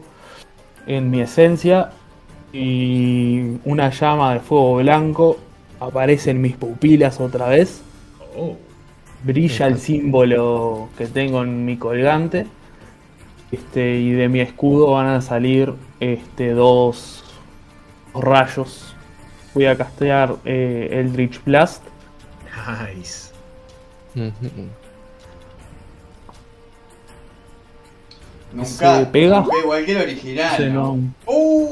en 0.88 1.10
mi 1.10 1.22
esencia 1.22 1.92
y 2.54 3.58
una 3.66 3.90
llama 3.90 4.34
de 4.34 4.40
fuego 4.40 4.76
blanco 4.78 5.38
aparece 5.80 6.32
en 6.32 6.42
mis 6.42 6.56
pupilas 6.56 7.20
otra 7.22 7.48
vez 7.48 7.82
Oh. 8.36 8.56
brilla 9.24 9.68
el 9.68 9.78
símbolo 9.78 10.90
que 10.98 11.08
tengo 11.08 11.44
en 11.44 11.66
mi 11.66 11.78
colgante. 11.78 12.48
Este, 13.52 13.98
y 14.00 14.12
de 14.12 14.30
mi 14.30 14.40
escudo 14.40 14.92
van 14.92 15.08
a 15.08 15.22
salir 15.22 15.74
este, 16.00 16.52
dos, 16.52 17.24
dos 18.14 18.24
rayos. 18.24 18.96
Voy 19.54 19.66
a 19.66 19.78
castear 19.78 20.38
eh, 20.46 20.90
Eldritch 20.92 21.44
Blast. 21.44 21.84
Nice. 22.96 23.32
Nunca, 28.54 29.00
¿Se 29.00 29.06
pega? 29.08 29.42
nunca 29.42 29.58
igual 29.60 29.86
que 29.86 29.92
el 29.94 30.02
original. 30.02 30.74
¿no? 30.74 30.96
no- 30.98 31.14
Uh, 31.26 31.70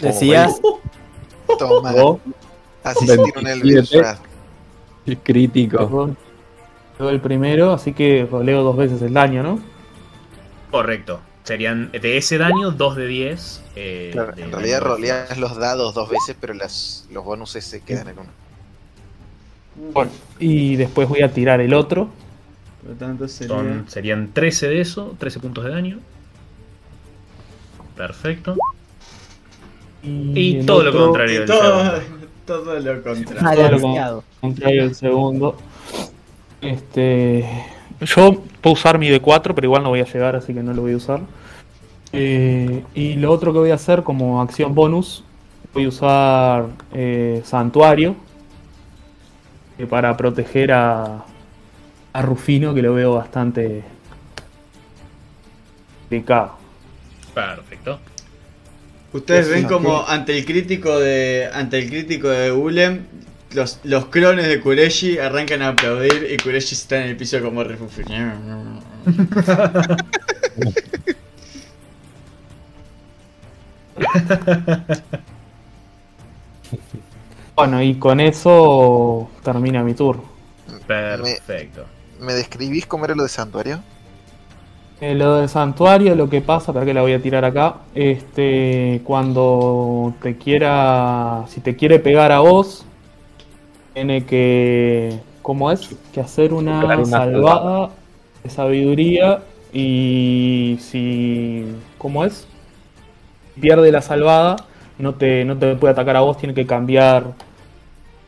Decías, 0.00 0.60
Toma. 1.58 1.92
Oh, 1.96 2.20
Así 2.82 3.06
se 3.06 3.16
tira 3.16 3.38
un 3.38 3.44
27. 3.44 3.98
Wrath. 3.98 4.18
Crítico. 5.22 6.10
Pegó 6.98 7.10
el 7.10 7.20
primero, 7.20 7.72
así 7.72 7.92
que 7.92 8.26
roleo 8.30 8.62
dos 8.62 8.76
veces 8.76 9.00
el 9.02 9.12
daño, 9.14 9.42
¿no? 9.42 9.60
Correcto. 10.70 11.20
Serían 11.44 11.90
de 11.92 12.16
ese 12.16 12.38
daño 12.38 12.70
2 12.70 12.96
de 12.96 13.06
10. 13.06 13.62
eh, 13.76 14.10
Claro, 14.12 14.32
de 14.32 14.42
en 14.42 14.52
realidad 14.52 14.80
roleas 14.80 15.36
los 15.38 15.56
dados 15.56 15.94
dos 15.94 16.08
veces, 16.08 16.36
pero 16.40 16.54
las, 16.54 17.06
los 17.10 17.24
bonuses 17.24 17.64
se 17.64 17.80
quedan 17.82 18.08
en 18.08 18.18
uno. 18.18 18.30
Bueno, 19.92 20.10
y 20.38 20.76
después 20.76 21.08
voy 21.08 21.22
a 21.22 21.32
tirar 21.32 21.60
el 21.60 21.74
otro. 21.74 22.08
Por 22.84 22.92
lo 22.92 22.98
tanto 22.98 23.26
sería... 23.28 23.56
Son, 23.56 23.84
serían 23.88 24.30
13 24.34 24.68
de 24.68 24.80
eso, 24.82 25.16
13 25.18 25.40
puntos 25.40 25.64
de 25.64 25.70
daño. 25.70 25.98
Perfecto. 27.96 28.56
Y 30.02 30.62
todo 30.66 30.82
lo 30.82 30.92
contrario. 30.92 31.46
Todo, 31.46 31.92
todo 32.46 32.78
lo 32.78 33.02
contrario. 33.02 33.70
Todo 33.70 34.16
lo 34.16 34.24
contrario 34.42 34.82
del 34.82 34.94
segundo. 34.94 35.56
Este. 36.60 37.48
Yo 38.02 38.42
puedo 38.60 38.74
usar 38.74 38.98
mi 38.98 39.08
D4, 39.08 39.54
pero 39.54 39.64
igual 39.64 39.82
no 39.82 39.88
voy 39.88 40.00
a 40.00 40.04
llegar, 40.04 40.36
así 40.36 40.52
que 40.52 40.62
no 40.62 40.74
lo 40.74 40.82
voy 40.82 40.92
a 40.92 40.96
usar. 40.96 41.20
Eh, 42.12 42.84
y 42.94 43.14
lo 43.14 43.32
otro 43.32 43.54
que 43.54 43.60
voy 43.60 43.70
a 43.70 43.76
hacer 43.76 44.02
como 44.02 44.42
acción 44.42 44.74
bonus, 44.74 45.24
voy 45.72 45.84
a 45.84 45.88
usar 45.88 46.66
eh, 46.92 47.40
Santuario 47.44 48.14
eh, 49.78 49.86
para 49.86 50.14
proteger 50.16 50.72
a, 50.72 51.24
a 52.14 52.22
Rufino, 52.22 52.72
que 52.72 52.80
lo 52.80 52.94
veo 52.94 53.14
bastante 53.14 53.84
complicado. 56.00 56.56
Perfecto. 57.34 58.00
Ustedes 59.12 59.48
ven 59.48 59.64
como 59.64 60.06
ante 60.06 60.36
el 60.36 60.44
crítico 60.44 60.98
de 60.98 61.50
ante 61.52 61.78
el 61.78 61.88
crítico 61.88 62.28
de 62.28 62.50
Ulem 62.50 63.02
los, 63.52 63.80
los 63.84 64.06
clones 64.06 64.48
de 64.48 64.60
Kureshi 64.60 65.18
arrancan 65.18 65.62
a 65.62 65.68
aplaudir 65.68 66.28
y 66.30 66.36
Kureshi 66.36 66.74
está 66.74 66.96
en 66.98 67.10
el 67.10 67.16
piso 67.16 67.40
como 67.42 67.62
refugio. 67.62 68.04
Bueno, 77.56 77.80
y 77.80 77.94
con 77.94 78.18
eso 78.18 79.30
termina 79.44 79.84
mi 79.84 79.94
turno. 79.94 80.24
Perfecto. 80.88 81.86
¿Me 82.20 82.32
describís 82.32 82.86
cómo 82.86 83.04
era 83.04 83.14
lo 83.14 83.22
de 83.22 83.28
santuario? 83.28 83.80
Eh, 85.00 85.14
lo 85.14 85.36
del 85.36 85.48
santuario, 85.48 86.14
lo 86.14 86.30
que 86.30 86.40
pasa, 86.40 86.72
para 86.72 86.86
que 86.86 86.94
la 86.94 87.02
voy 87.02 87.12
a 87.12 87.20
tirar 87.20 87.44
acá, 87.44 87.76
este, 87.94 89.02
cuando 89.04 90.14
te 90.22 90.36
quiera, 90.36 91.44
si 91.48 91.60
te 91.60 91.76
quiere 91.76 91.98
pegar 91.98 92.30
a 92.30 92.38
vos, 92.38 92.86
tiene 93.92 94.24
que, 94.24 95.20
¿cómo 95.42 95.70
es? 95.72 95.96
Que 96.12 96.20
hacer 96.20 96.54
una, 96.54 97.04
salvada 97.04 97.90
de 98.42 98.50
sabiduría 98.50 99.42
y 99.72 100.78
si, 100.80 101.66
¿cómo 101.98 102.24
es? 102.24 102.46
Pierde 103.60 103.90
la 103.90 104.00
salvada, 104.00 104.56
no 104.98 105.14
te, 105.14 105.44
no 105.44 105.58
te 105.58 105.74
puede 105.74 105.92
atacar 105.92 106.16
a 106.16 106.20
vos, 106.20 106.38
tiene 106.38 106.54
que 106.54 106.66
cambiar, 106.66 107.24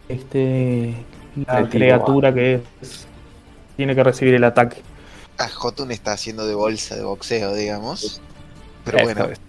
este, 0.08 0.94
la 1.46 1.68
criatura 1.68 2.34
que 2.34 2.60
es, 2.82 3.06
tiene 3.76 3.94
que 3.94 4.04
recibir 4.04 4.34
el 4.34 4.44
ataque. 4.44 4.84
Ah, 5.38 5.48
Jotun 5.48 5.90
está 5.92 6.12
haciendo 6.12 6.46
de 6.46 6.54
bolsa 6.54 6.96
de 6.96 7.02
boxeo, 7.04 7.54
digamos. 7.54 8.22
Pero 8.84 9.00
Esto 9.00 9.02
bueno, 9.02 9.30
es. 9.30 9.40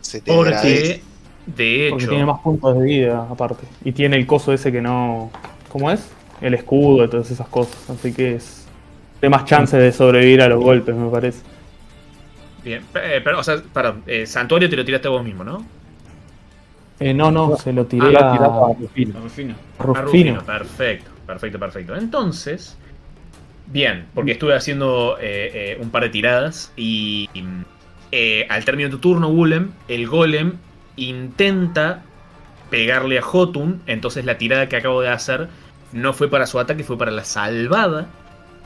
se 0.00 0.22
te 0.22 0.32
agradece. 0.34 0.96
Porque, 0.96 1.10
de 1.46 1.88
Porque 1.88 2.04
hecho, 2.04 2.08
tiene 2.08 2.26
más 2.26 2.40
puntos 2.40 2.76
de 2.78 2.84
vida, 2.84 3.28
aparte. 3.30 3.68
Y 3.84 3.92
tiene 3.92 4.16
el 4.16 4.26
coso 4.26 4.52
ese 4.52 4.72
que 4.72 4.82
no. 4.82 5.32
¿Cómo 5.68 5.90
es? 5.90 6.16
El 6.40 6.54
escudo 6.54 7.04
y 7.04 7.10
todas 7.10 7.30
esas 7.30 7.48
cosas. 7.48 7.88
Así 7.90 8.14
que 8.14 8.36
es. 8.36 8.72
Tiene 9.20 9.36
más 9.36 9.44
chances 9.46 9.80
de 9.80 9.92
sobrevivir 9.92 10.42
a 10.42 10.48
los 10.48 10.60
golpes, 10.60 10.94
me 10.96 11.10
parece. 11.10 11.46
bien, 12.62 12.90
eh, 12.94 13.20
pero, 13.24 13.40
o 13.40 13.44
sea, 13.44 13.62
perdón, 13.72 14.02
eh, 14.06 14.26
Santuario 14.26 14.68
te 14.68 14.76
lo 14.76 14.84
tiraste 14.84 15.08
vos 15.08 15.22
mismo, 15.24 15.44
¿no? 15.44 15.72
Eh, 16.98 17.12
no, 17.14 17.30
no, 17.30 17.56
se 17.56 17.72
lo 17.72 17.86
Ah, 17.98 18.10
tiré 18.10 18.12
lo 18.12 18.20
a, 18.20 18.70
a 18.70 18.74
Rufino. 18.74 19.14
Rufino. 19.14 19.62
a 19.78 19.84
A 19.92 20.02
Rufino. 20.02 20.44
Perfecto, 20.44 21.10
perfecto, 21.26 21.58
perfecto. 21.58 21.96
Entonces, 21.96 22.80
bien, 23.66 24.06
porque 24.14 24.32
estuve 24.32 24.54
haciendo 24.54 25.16
eh, 25.20 25.50
eh, 25.74 25.78
un 25.80 25.90
par 25.90 26.02
de 26.04 26.10
tiradas 26.10 26.72
y 26.76 27.28
eh, 28.12 28.46
al 28.48 28.64
término 28.64 28.88
de 28.88 28.92
tu 28.92 28.98
turno, 29.00 29.28
Golem, 29.28 29.70
el 29.88 30.06
Golem 30.06 30.54
intenta 30.96 32.02
pegarle 32.70 33.18
a 33.18 33.22
Jotun. 33.22 33.82
Entonces 33.86 34.24
la 34.24 34.38
tirada 34.38 34.68
que 34.68 34.76
acabo 34.76 35.00
de 35.00 35.08
hacer 35.08 35.48
no 35.92 36.12
fue 36.12 36.28
para 36.28 36.46
su 36.46 36.58
ataque, 36.58 36.84
fue 36.84 36.98
para 36.98 37.10
la 37.10 37.24
salvada. 37.24 38.06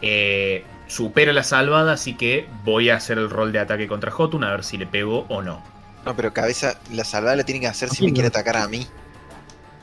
Eh, 0.02 0.64
supera 0.86 1.32
la 1.32 1.42
salvada, 1.42 1.92
así 1.92 2.14
que 2.16 2.46
voy 2.64 2.90
a 2.90 2.96
hacer 2.96 3.18
el 3.18 3.30
rol 3.30 3.52
de 3.52 3.58
ataque 3.60 3.86
contra 3.86 4.10
Jotun 4.10 4.44
a 4.44 4.50
ver 4.50 4.64
si 4.64 4.76
le 4.78 4.86
pego 4.86 5.26
o 5.28 5.42
no. 5.42 5.62
No, 6.04 6.16
pero 6.16 6.32
cabeza, 6.32 6.78
la 6.92 7.04
salvada 7.04 7.36
la 7.36 7.44
tiene 7.44 7.60
que 7.60 7.66
hacer 7.66 7.90
si 7.90 8.04
me 8.06 8.12
quiere 8.12 8.28
atacar 8.28 8.56
a 8.56 8.66
mí. 8.68 8.86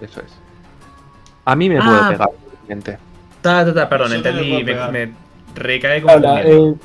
Eso 0.01 0.19
es. 0.21 0.33
A 1.45 1.55
mí 1.55 1.69
me 1.69 1.77
Ah. 1.79 1.83
puede 1.85 2.11
pegar, 2.13 2.29
obviamente. 2.63 2.97
Ta, 3.47 3.65
ta, 3.65 3.73
ta, 3.73 3.89
perdón, 3.89 4.13
entendí, 4.13 4.63
me, 4.63 5.11
recae 5.55 6.01
como 6.01 6.15
eh, 6.15 6.75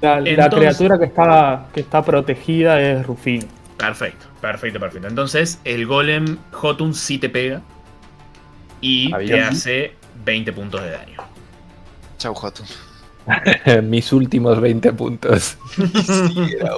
la- 0.00 0.20
la 0.20 0.50
criatura 0.50 0.98
que 0.98 1.04
está, 1.04 1.66
que 1.72 1.80
está 1.80 2.02
protegida 2.02 2.80
es 2.80 3.06
Rufino. 3.06 3.46
Perfecto, 3.76 4.26
perfecto, 4.40 4.80
perfecto. 4.80 5.08
Entonces, 5.08 5.60
el 5.64 5.86
golem 5.86 6.38
Jotun 6.50 6.92
sí 6.94 7.18
te 7.18 7.28
pega 7.28 7.60
y 8.80 9.06
te 9.06 9.10
Maravilloso. 9.12 9.48
hace 9.50 9.94
20 10.24 10.52
puntos 10.52 10.82
de 10.82 10.90
daño. 10.90 11.18
Chau, 12.18 12.34
Jotun. 12.34 12.66
Mis 13.84 14.12
últimos 14.12 14.60
20 14.60 14.92
puntos. 14.92 15.56
Sí, 15.76 16.54
era. 16.58 16.72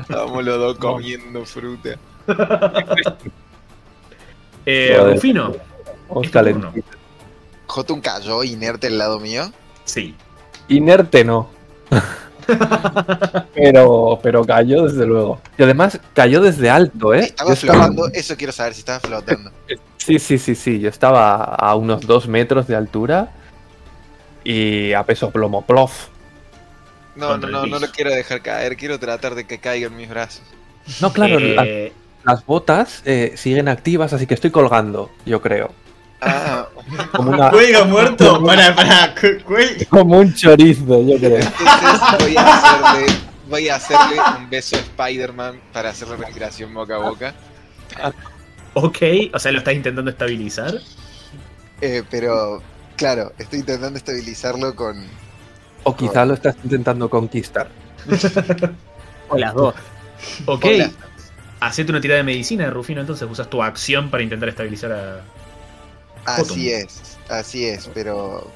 Estábamos 0.00 0.44
los 0.44 0.58
dos 0.58 0.78
comiendo 0.78 1.44
fruta. 1.46 1.96
Eh. 4.66 4.96
Rufino, 5.14 5.54
Vamos. 6.08 6.26
Jotun 7.72 8.00
cayó 8.02 8.44
inerte 8.44 8.88
al 8.88 8.98
lado 8.98 9.18
mío. 9.18 9.50
sí. 9.84 10.14
Inerte 10.68 11.24
no. 11.24 11.48
pero, 13.54 14.18
pero 14.22 14.44
cayó 14.44 14.84
desde 14.84 15.06
luego. 15.06 15.40
Y 15.58 15.62
además 15.62 15.98
cayó 16.14 16.40
desde 16.40 16.70
alto, 16.70 17.14
¿eh? 17.14 17.24
Estaba 17.24 17.50
Yo 17.50 17.54
estaba- 17.54 17.72
flotando, 17.86 18.08
eso 18.12 18.36
quiero 18.36 18.52
saber 18.52 18.74
si 18.74 18.80
estaba 18.80 19.00
flotando. 19.00 19.50
Sí, 19.96 20.18
sí, 20.18 20.36
sí, 20.36 20.56
sí. 20.56 20.80
Yo 20.80 20.88
estaba 20.88 21.44
a 21.44 21.76
unos 21.76 22.00
dos 22.00 22.26
metros 22.26 22.66
de 22.66 22.74
altura 22.74 23.30
y 24.42 24.92
a 24.94 25.04
peso 25.04 25.30
plomo, 25.30 25.64
plof. 25.64 26.08
No, 27.14 27.38
no, 27.38 27.46
no, 27.46 27.66
no 27.66 27.78
lo 27.78 27.88
quiero 27.92 28.10
dejar 28.10 28.42
caer, 28.42 28.76
quiero 28.76 28.98
tratar 28.98 29.36
de 29.36 29.46
que 29.46 29.58
caiga 29.60 29.86
en 29.86 29.96
mis 29.96 30.08
brazos. 30.08 30.42
No, 31.00 31.12
claro, 31.12 31.38
las, 31.38 31.66
Eh, 31.66 31.92
las 32.24 32.44
botas 32.44 33.02
eh, 33.04 33.34
siguen 33.36 33.68
activas, 33.68 34.12
así 34.12 34.26
que 34.26 34.34
estoy 34.34 34.50
colgando, 34.50 35.08
yo 35.24 35.40
creo. 35.40 35.70
Ah, 36.24 36.68
Como, 37.12 37.30
una, 37.32 37.50
Cuelga 37.50 37.84
muerto. 37.84 38.42
Para, 38.44 38.74
para. 38.74 39.14
cu- 39.14 39.42
cuel- 39.44 39.86
como 39.88 40.18
un 40.18 40.32
chorizo, 40.34 41.02
yo 41.02 41.18
creo. 41.18 41.38
entonces 41.38 42.18
voy 42.20 42.36
a 42.36 42.54
hacerle, 42.54 43.14
voy 43.48 43.68
a 43.68 43.74
hacerle 43.76 44.16
un 44.38 44.48
beso 44.50 44.76
a 44.76 44.78
Spider-Man 44.78 45.60
para 45.72 45.90
hacerle 45.90 46.16
respiración 46.16 46.72
boca 46.72 46.94
a 46.94 46.98
boca. 46.98 47.34
ok, 48.74 48.98
o 49.34 49.38
sea, 49.38 49.52
lo 49.52 49.58
estás 49.58 49.74
intentando 49.74 50.10
estabilizar. 50.10 50.74
Eh, 51.80 52.04
pero, 52.08 52.62
claro, 52.96 53.32
estoy 53.38 53.58
intentando 53.60 53.98
estabilizarlo 53.98 54.74
con. 54.76 55.04
O 55.84 55.96
quizá 55.96 56.24
lo 56.24 56.34
estás 56.34 56.54
intentando 56.62 57.08
conquistar. 57.10 57.68
O 59.28 59.38
las 59.38 59.54
dos. 59.54 59.74
Ok, 60.44 60.64
Hola. 60.66 60.90
hacete 61.60 61.90
una 61.90 62.00
tirada 62.02 62.18
de 62.18 62.24
medicina, 62.24 62.68
Rufino, 62.70 63.00
entonces 63.00 63.26
usas 63.30 63.48
tu 63.48 63.62
acción 63.62 64.10
para 64.10 64.22
intentar 64.22 64.48
estabilizar 64.48 64.92
a. 64.92 65.20
Así 66.24 66.70
es, 66.70 67.18
así 67.28 67.66
es, 67.66 67.90
pero. 67.92 68.50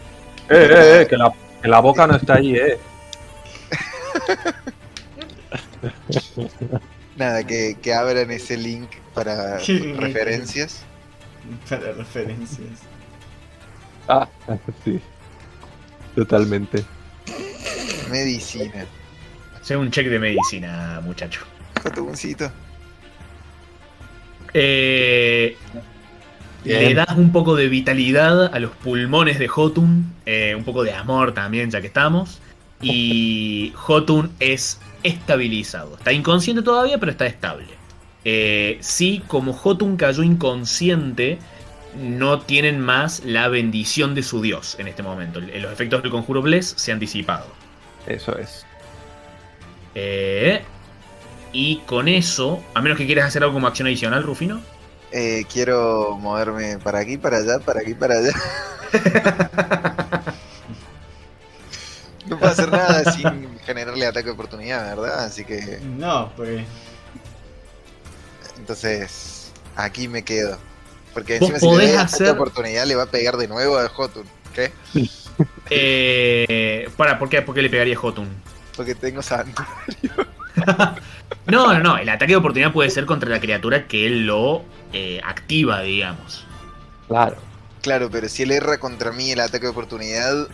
Eh, 0.48 0.68
eh, 0.70 1.02
eh, 1.02 1.06
que 1.08 1.16
la, 1.16 1.32
que 1.60 1.68
la 1.68 1.80
boca 1.80 2.06
no 2.06 2.16
está 2.16 2.34
ahí, 2.34 2.56
eh. 2.56 2.78
Nada, 7.16 7.44
que, 7.44 7.76
que 7.82 7.94
abran 7.94 8.30
ese 8.30 8.56
link 8.56 8.88
para 9.14 9.58
referencias. 9.58 10.82
Para 11.68 11.92
referencias. 11.92 12.80
Ah, 14.08 14.28
sí. 14.84 15.00
Totalmente. 16.14 16.84
Medicina. 18.10 18.86
Hace 19.60 19.76
un 19.76 19.90
check 19.90 20.08
de 20.08 20.18
medicina, 20.18 21.00
muchacho. 21.02 21.40
Jotuncito. 21.82 22.50
Eh, 24.54 25.56
Bien. 26.66 26.82
le 26.82 26.94
das 26.94 27.16
un 27.16 27.32
poco 27.32 27.54
de 27.54 27.68
vitalidad 27.68 28.52
a 28.52 28.58
los 28.58 28.72
pulmones 28.72 29.38
de 29.38 29.48
Jotun, 29.48 30.12
eh, 30.26 30.54
un 30.56 30.64
poco 30.64 30.82
de 30.82 30.92
amor 30.92 31.32
también, 31.32 31.70
ya 31.70 31.80
que 31.80 31.86
estamos. 31.86 32.40
Y 32.82 33.72
Jotun 33.74 34.32
es 34.40 34.80
estabilizado. 35.02 35.96
Está 35.96 36.12
inconsciente 36.12 36.62
todavía, 36.62 36.98
pero 36.98 37.12
está 37.12 37.26
estable. 37.26 37.68
Eh, 38.24 38.78
sí, 38.80 39.22
como 39.28 39.52
Jotun 39.52 39.96
cayó 39.96 40.22
inconsciente, 40.22 41.38
no 41.96 42.40
tienen 42.40 42.80
más 42.80 43.24
la 43.24 43.48
bendición 43.48 44.14
de 44.14 44.22
su 44.22 44.42
dios 44.42 44.76
en 44.78 44.88
este 44.88 45.02
momento. 45.02 45.40
Los 45.40 45.72
efectos 45.72 46.02
del 46.02 46.10
conjuro 46.10 46.42
Bless 46.42 46.74
se 46.76 46.92
han 46.92 46.98
disipado. 46.98 47.46
Eso 48.06 48.36
es. 48.36 48.66
Eh, 49.94 50.62
y 51.52 51.76
con 51.86 52.08
eso, 52.08 52.62
a 52.74 52.82
menos 52.82 52.98
que 52.98 53.06
quieras 53.06 53.26
hacer 53.26 53.42
algo 53.42 53.54
como 53.54 53.66
acción 53.66 53.86
adicional, 53.86 54.22
Rufino. 54.22 54.60
Eh, 55.18 55.46
quiero 55.50 56.18
moverme 56.20 56.76
para 56.78 56.98
aquí, 56.98 57.16
para 57.16 57.38
allá, 57.38 57.58
para 57.58 57.80
aquí, 57.80 57.94
para 57.94 58.16
allá. 58.18 58.32
no 62.26 62.38
puedo 62.38 62.52
hacer 62.52 62.70
nada 62.70 63.10
sin 63.12 63.58
generarle 63.60 64.06
ataque 64.06 64.26
de 64.26 64.32
oportunidad, 64.32 64.94
¿verdad? 64.94 65.24
Así 65.24 65.44
que 65.46 65.78
No, 65.82 66.32
porque. 66.36 66.66
entonces 68.58 69.52
aquí 69.74 70.06
me 70.06 70.22
quedo. 70.22 70.58
Porque 71.14 71.36
encima 71.36 71.58
si 71.58 71.70
le 71.76 71.96
hacer- 71.96 72.28
oportunidad 72.28 72.84
le 72.84 72.94
va 72.94 73.04
a 73.04 73.10
pegar 73.10 73.38
de 73.38 73.48
nuevo 73.48 73.78
a 73.78 73.88
Jotun. 73.88 74.26
¿Qué? 74.54 74.70
Eh, 75.70 76.90
para, 76.96 77.18
¿por 77.18 77.30
qué? 77.30 77.40
¿Por 77.40 77.54
qué 77.54 77.62
le 77.62 77.70
pegaría 77.70 77.94
a 77.96 77.98
Jotun? 77.98 78.28
Porque 78.76 78.94
tengo 78.94 79.22
santo. 79.22 79.62
No, 81.46 81.72
no, 81.74 81.80
no. 81.80 81.98
El 81.98 82.08
ataque 82.08 82.32
de 82.32 82.36
oportunidad 82.36 82.72
puede 82.72 82.90
ser 82.90 83.06
contra 83.06 83.30
la 83.30 83.40
criatura 83.40 83.86
que 83.86 84.06
él 84.06 84.26
lo 84.26 84.68
eh, 84.92 85.20
activa, 85.24 85.82
digamos. 85.82 86.48
Claro. 87.08 87.44
Claro, 87.82 88.10
pero 88.10 88.28
si 88.28 88.42
él 88.42 88.52
erra 88.52 88.78
contra 88.78 89.12
mí 89.12 89.30
el 89.30 89.40
ataque 89.40 89.66
de 89.66 89.70
oportunidad, 89.72 90.48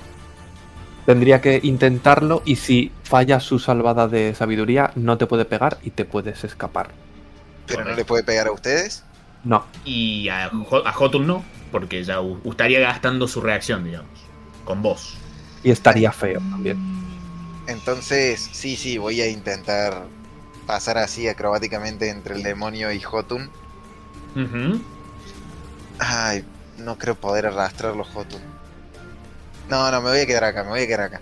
Tendría 1.06 1.40
que 1.40 1.60
intentarlo 1.62 2.42
y 2.44 2.56
si 2.56 2.98
falla 3.02 3.40
su 3.40 3.58
salvada 3.58 4.06
de 4.08 4.34
sabiduría, 4.34 4.92
no 4.94 5.18
te 5.18 5.26
puede 5.26 5.44
pegar 5.44 5.78
y 5.82 5.92
te 5.92 6.04
puedes 6.04 6.44
escapar. 6.44 6.96
pero 7.66 7.84
no 7.84 7.92
le 7.94 8.04
puede 8.04 8.24
pegar 8.24 8.46
a 8.48 8.52
ustedes. 8.52 9.04
No. 9.42 9.72
Y 9.84 10.28
a, 10.28 10.46
a 10.84 10.92
Jotun 10.92 11.26
no, 11.26 11.50
porque 11.70 12.04
ya 12.04 12.18
estaría 12.44 12.80
gastando 12.80 13.26
su 13.28 13.40
reacción, 13.40 13.84
digamos. 13.84 14.30
Con 14.64 14.82
vos. 14.82 15.24
Y 15.62 15.70
estaría 15.70 16.12
feo 16.12 16.44
también. 16.50 16.78
Entonces, 17.66 18.48
sí, 18.52 18.76
sí, 18.76 18.98
voy 18.98 19.20
a 19.20 19.28
intentar 19.28 20.04
pasar 20.66 20.98
así 20.98 21.28
acrobáticamente 21.28 22.08
entre 22.08 22.34
el 22.36 22.42
demonio 22.42 22.92
y 22.92 23.00
Jotun. 23.00 23.50
Ay, 25.98 26.44
no 26.78 26.98
creo 26.98 27.14
poder 27.14 27.46
arrastrarlo 27.46 28.04
Jotun. 28.04 28.40
No, 29.70 29.90
no, 29.90 30.02
me 30.02 30.10
voy 30.10 30.20
a 30.20 30.26
quedar 30.26 30.44
acá, 30.44 30.64
me 30.64 30.70
voy 30.70 30.80
a 30.80 30.86
quedar 30.86 31.00
acá. 31.02 31.20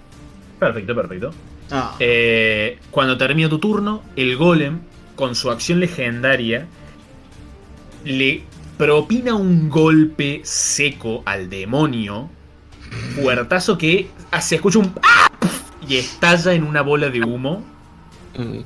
Perfecto, 0.59 0.95
perfecto. 0.95 1.31
Ah, 1.71 1.95
Eh, 2.01 2.79
cuando 2.91 3.17
termina 3.17 3.49
tu 3.49 3.59
turno, 3.59 4.03
el 4.17 4.37
golem, 4.37 4.81
con 5.15 5.35
su 5.35 5.51
acción 5.51 5.81
legendaria, 5.81 6.67
le 8.05 8.43
propina 8.79 9.35
un 9.35 9.69
golpe 9.69 10.41
seco 10.45 11.23
al 11.27 11.51
demonio. 11.51 12.31
Fuertazo 13.15 13.79
que 13.79 14.09
se 14.41 14.57
escucha 14.57 14.79
un 14.79 14.93
¡ah! 15.03 15.29
Y 15.91 15.97
estalla 15.97 16.53
en 16.53 16.63
una 16.63 16.83
bola 16.83 17.09
de 17.11 17.21
humo. 17.23 17.65
Mm, 18.37 18.61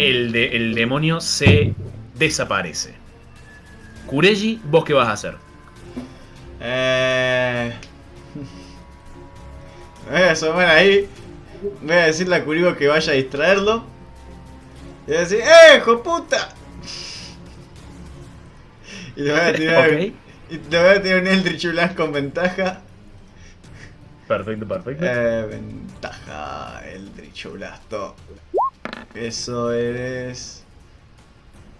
El, 0.00 0.32
de- 0.32 0.56
el 0.56 0.74
demonio 0.74 1.20
se 1.20 1.74
desaparece. 2.14 2.94
Kureji, 4.06 4.60
¿vos 4.64 4.84
qué 4.84 4.92
vas 4.94 5.08
a 5.08 5.12
hacer? 5.12 5.36
Eh... 6.60 7.72
Me 10.06 10.10
voy 10.18 10.22
a 10.28 10.32
asomar 10.32 10.66
ahí. 10.68 11.08
Voy 11.82 11.92
a 11.92 12.06
decirle 12.06 12.36
a 12.36 12.44
Kuribo 12.44 12.74
que 12.74 12.88
vaya 12.88 13.12
a 13.12 13.16
distraerlo. 13.16 13.84
Y 15.06 15.10
voy 15.10 15.16
a 15.16 15.20
decir, 15.20 15.38
¡eh, 15.40 15.76
hijo 15.78 16.02
puta! 16.02 16.48
Y 19.16 19.22
le 19.22 19.30
voy 19.30 19.40
a 19.40 19.52
tirar, 19.54 19.90
Ok. 19.90 20.00
y 20.50 20.58
le 20.70 20.82
voy 20.82 20.96
a 20.96 21.00
tirar 21.02 21.20
un 21.20 21.26
Eldritch 21.28 21.66
Blast 21.70 21.94
con 21.94 22.12
ventaja. 22.12 22.80
Perfecto, 24.36 24.66
perfecto. 24.66 25.04
Eh, 25.06 25.46
ventaja, 25.46 26.82
Eldritch 26.92 27.46
Blast. 27.52 27.92
Eso 29.14 29.72
eres. 29.72 30.64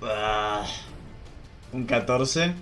Ah, 0.00 0.64
un 1.72 1.84
14. 1.84 2.54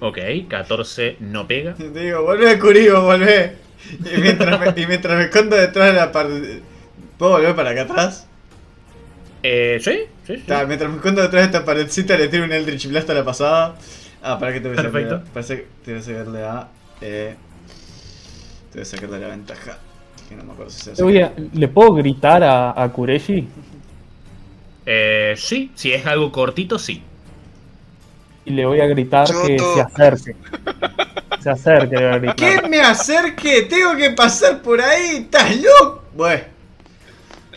Ok, 0.00 0.18
14 0.46 1.16
no 1.20 1.48
pega. 1.48 1.74
Te 1.74 1.88
digo, 2.00 2.22
volvé, 2.22 2.58
Kuribo, 2.58 3.00
volvé. 3.00 3.56
Y 3.90 4.20
mientras 4.20 4.60
me, 4.60 4.82
y 4.82 4.86
mientras 4.86 5.16
me 5.16 5.24
escondo 5.24 5.56
detrás 5.56 5.86
de 5.86 5.92
la 5.94 6.12
parte. 6.12 6.62
¿Puedo 7.16 7.32
volver 7.32 7.56
para 7.56 7.70
acá 7.70 7.82
atrás? 7.82 8.26
Eh, 9.42 9.78
sí, 9.80 10.00
sí, 10.26 10.36
sí. 10.36 10.44
Ta, 10.46 10.66
mientras 10.66 10.90
me 10.90 10.96
escondo 10.96 11.22
detrás 11.22 11.42
de 11.42 11.46
esta 11.46 11.64
paredcita 11.64 12.16
le 12.18 12.28
tiro 12.28 12.44
un 12.44 12.52
Eldritch 12.52 12.88
Blast 12.88 13.08
a 13.08 13.14
la 13.14 13.24
pasada. 13.24 13.74
Ah, 14.22 14.38
para 14.38 14.52
que 14.52 14.60
te 14.60 14.68
voy 14.68 14.76
a. 14.78 14.82
Perfecto. 14.82 15.22
Parece 15.32 15.56
que 15.56 15.66
te 15.82 15.92
voy 15.92 16.00
a 16.00 16.04
sacarle 16.04 16.44
a. 16.44 16.68
Eh, 17.00 17.34
te 18.72 18.78
voy 18.78 18.82
a 18.82 18.84
sacarle 18.84 19.18
la 19.20 19.28
ventaja. 19.28 19.78
Que 20.28 20.34
no 20.36 20.44
me 20.44 20.52
acuerdo 20.52 20.70
si 20.70 20.80
se 20.80 20.94
Le, 20.96 21.02
voy 21.02 21.18
a- 21.20 21.32
¿le 21.52 21.68
puedo 21.68 21.92
gritar 21.94 22.42
a, 22.42 22.82
a 22.82 22.88
Kureshi? 22.90 23.46
Eh, 24.86 25.34
sí, 25.36 25.70
si 25.74 25.92
es 25.92 26.04
algo 26.06 26.32
cortito, 26.32 26.78
sí. 26.78 27.02
Y 28.44 28.50
le 28.50 28.66
voy 28.66 28.80
a 28.80 28.86
gritar 28.86 29.28
que 29.28 29.58
se 29.58 29.80
acerque. 29.80 30.36
Se 31.40 31.50
acerque, 31.50 31.96
le 31.96 32.06
voy 32.06 32.14
a 32.14 32.18
gritar. 32.18 32.36
¿Qué 32.62 32.68
me 32.68 32.80
acerque? 32.80 33.62
Tengo 33.62 33.94
que 33.96 34.10
pasar 34.10 34.60
por 34.62 34.80
ahí. 34.80 35.16
¿Estás 35.18 35.54
loco? 35.56 36.02
Bueno. 36.14 36.42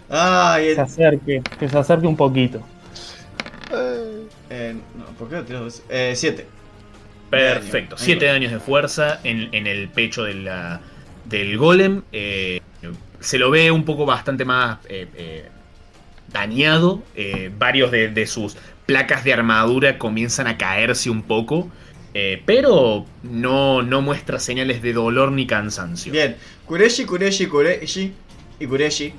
Ay, 0.10 0.66
Se 0.66 0.72
el- 0.74 0.80
acerque, 0.82 1.42
que 1.60 1.69
se 1.69 1.77
acerque 1.77 2.06
un 2.06 2.16
poquito. 2.16 2.61
eh, 4.50 4.76
no, 4.95 5.06
¿por 5.18 5.30
qué 5.30 5.53
dos? 5.53 5.82
Eh, 5.90 6.14
7. 6.16 6.45
Perfecto. 7.30 7.95
Daño. 7.95 8.06
7 8.06 8.26
daños 8.26 8.52
de 8.52 8.60
fuerza 8.60 9.19
en, 9.24 9.50
en 9.53 9.66
el 9.68 9.90
pecho 9.90 10.24
de 10.24 10.35
la- 10.35 10.82
del 11.25 11.57
golem. 11.57 12.03
Eh, 12.11 12.61
se 13.19 13.37
lo 13.37 13.49
ve 13.49 13.71
un 13.71 13.83
poco 13.85 14.05
bastante 14.05 14.45
más 14.45 14.79
eh, 14.87 15.07
eh, 15.15 15.49
dañado. 16.31 17.03
Varios 17.57 17.91
de, 17.91 18.09
de 18.09 18.27
sus 18.27 18.57
placas 18.85 19.23
de 19.23 19.33
armadura 19.33 19.97
comienzan 19.97 20.47
a 20.47 20.57
caerse 20.57 21.09
un 21.09 21.23
poco. 21.23 21.69
pero 22.45 23.05
no, 23.23 23.81
no 23.81 24.01
muestra 24.01 24.39
señales 24.39 24.81
de 24.81 24.93
dolor 24.93 25.31
ni 25.31 25.47
cansancio. 25.47 26.11
Bien. 26.11 26.37
Kureshi, 26.65 27.05
Kureshi, 27.05 27.47
Kureshi 27.47 28.13
y 28.59 28.65
Kureshi 28.67 29.13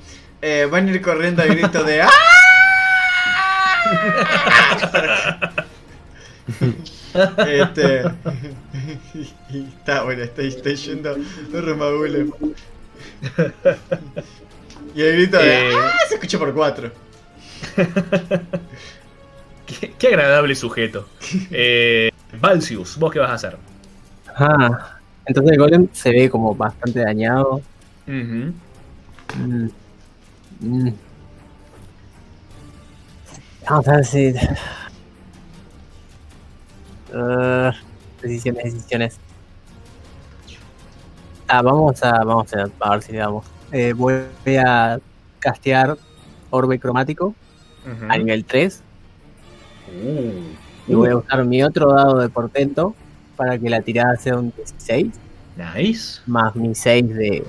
van 0.69 0.87
a 0.87 0.91
ir 0.91 1.01
corriendo 1.01 1.41
al 1.43 1.49
grito 1.49 1.83
de 1.83 2.01
¡Ah! 2.07 2.09
este. 7.47 8.03
y 9.49 9.63
está 9.79 10.03
bueno, 10.03 10.23
estoy, 10.23 10.47
estoy 10.49 10.75
yendo 10.75 11.15
Rumagule. 11.53 12.27
y 14.95 15.01
el 15.01 15.13
grito 15.15 15.37
de 15.37 15.69
Eh. 15.69 15.73
¡Ah! 15.75 15.93
se 16.07 16.15
escucha 16.15 16.37
por 16.39 16.53
cuatro. 16.53 16.91
Qué, 19.65 19.93
qué 19.99 20.07
agradable 20.07 20.55
sujeto. 20.55 21.09
Eh, 21.51 22.09
Valsius, 22.39 22.97
¿vos 22.97 23.11
qué 23.11 23.19
vas 23.19 23.31
a 23.31 23.33
hacer? 23.33 23.57
Ah, 24.33 24.97
entonces 25.25 25.51
el 25.51 25.59
golem 25.59 25.87
se 25.91 26.09
ve 26.11 26.29
como 26.29 26.55
bastante 26.55 27.01
dañado. 27.01 27.61
Ujú. 28.07 28.53
Mm. 29.37 29.69
Mm. 30.61 30.93
Vamos 33.69 33.87
a 33.89 33.95
ver 33.97 34.05
si. 34.05 34.33
Uh, 37.17 37.71
decisiones, 38.21 38.63
decisiones. 38.75 39.17
Ah, 41.47 41.61
vamos 41.61 42.03
a, 42.03 42.23
vamos 42.23 42.53
a, 42.53 42.69
a 42.79 42.91
ver 42.91 43.01
si 43.01 43.11
le 43.13 43.19
damos. 43.19 43.45
Eh, 43.71 43.93
voy 43.93 44.21
a 44.57 44.99
castear 45.39 45.97
Orbe 46.49 46.79
Cromático 46.79 47.33
a 48.09 48.17
nivel 48.17 48.43
3 48.45 48.83
Uh, 49.87 50.91
y 50.91 50.93
voy 50.95 51.09
a 51.09 51.15
usar 51.15 51.45
mi 51.45 51.63
otro 51.63 51.93
dado 51.93 52.19
de 52.19 52.27
portento 52.27 52.93
para 53.37 53.57
que 53.57 53.69
la 53.69 53.81
tirada 53.81 54.17
sea 54.17 54.37
un 54.37 54.51
16 54.53 55.13
nice. 55.55 56.21
más 56.25 56.53
mi 56.57 56.75
6 56.75 57.15
de 57.15 57.45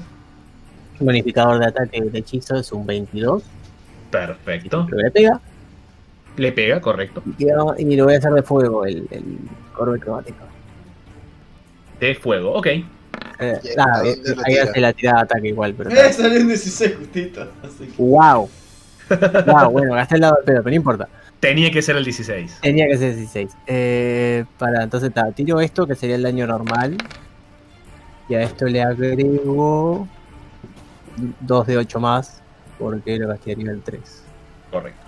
bonificador 1.01 1.59
de 1.59 1.67
ataque 1.67 2.01
de 2.01 2.19
hechizo 2.19 2.57
es 2.57 2.71
un 2.71 2.87
22. 2.87 3.43
Perfecto. 4.11 4.87
Le 4.93 5.11
pega. 5.11 5.41
Le 6.39 6.53
pega, 6.53 6.81
correcto. 6.81 7.23
Y, 7.27 7.45
quedo- 7.45 7.75
y 7.79 7.97
lo 7.97 8.05
voy 8.05 8.15
a 8.15 8.19
hacer 8.19 8.33
de 8.33 8.43
fuego 8.43 8.85
el, 8.87 9.07
el 9.11 9.39
orbe 9.77 9.99
cromático. 9.99 10.39
De 12.01 12.15
fuego, 12.15 12.53
ok. 12.55 12.67
Eh, 12.67 12.85
¿Y 13.41 13.77
nada, 13.77 14.05
eh, 14.07 14.17
ahí 14.47 14.57
hace 14.57 14.81
la 14.81 14.93
tirada 14.93 15.19
de 15.19 15.23
ataque 15.25 15.49
igual, 15.49 15.75
pero. 15.75 15.91
Eh, 15.91 16.13
salió 16.13 16.41
un 16.41 16.49
16 16.49 16.97
justito. 16.97 17.43
Así 17.63 17.87
que. 17.87 17.93
¡Wow! 18.03 18.49
¡Wow! 19.47 19.71
Bueno, 19.73 19.95
gasté 19.95 20.17
el 20.17 20.21
lado 20.21 20.37
de 20.37 20.43
pedo, 20.45 20.57
pero 20.63 20.71
no 20.71 20.77
importa. 20.77 21.09
Tenía 21.41 21.71
que 21.71 21.83
ser 21.83 21.97
el 21.97 22.05
16. 22.05 22.59
Tenía 22.63 22.87
que 22.89 22.99
ser 22.99 23.15
16. 23.15 23.51
Eh, 23.67 24.45
para, 24.59 24.83
entonces, 24.83 25.13
ta, 25.13 25.31
tiro 25.33 25.61
esto 25.61 25.87
que 25.87 25.95
sería 25.95 26.17
el 26.17 26.23
daño 26.23 26.47
normal. 26.47 26.97
Y 28.29 28.35
a 28.35 28.43
esto 28.43 28.67
le 28.67 28.83
agrego 28.83 30.07
2 31.41 31.67
de 31.67 31.79
8 31.79 32.01
más, 32.01 32.43
porque 32.79 33.19
lo 33.19 33.29
gasté 33.29 33.53
a 33.53 33.57
nivel 33.57 33.81
3. 33.83 34.01
Correcto. 34.71 35.08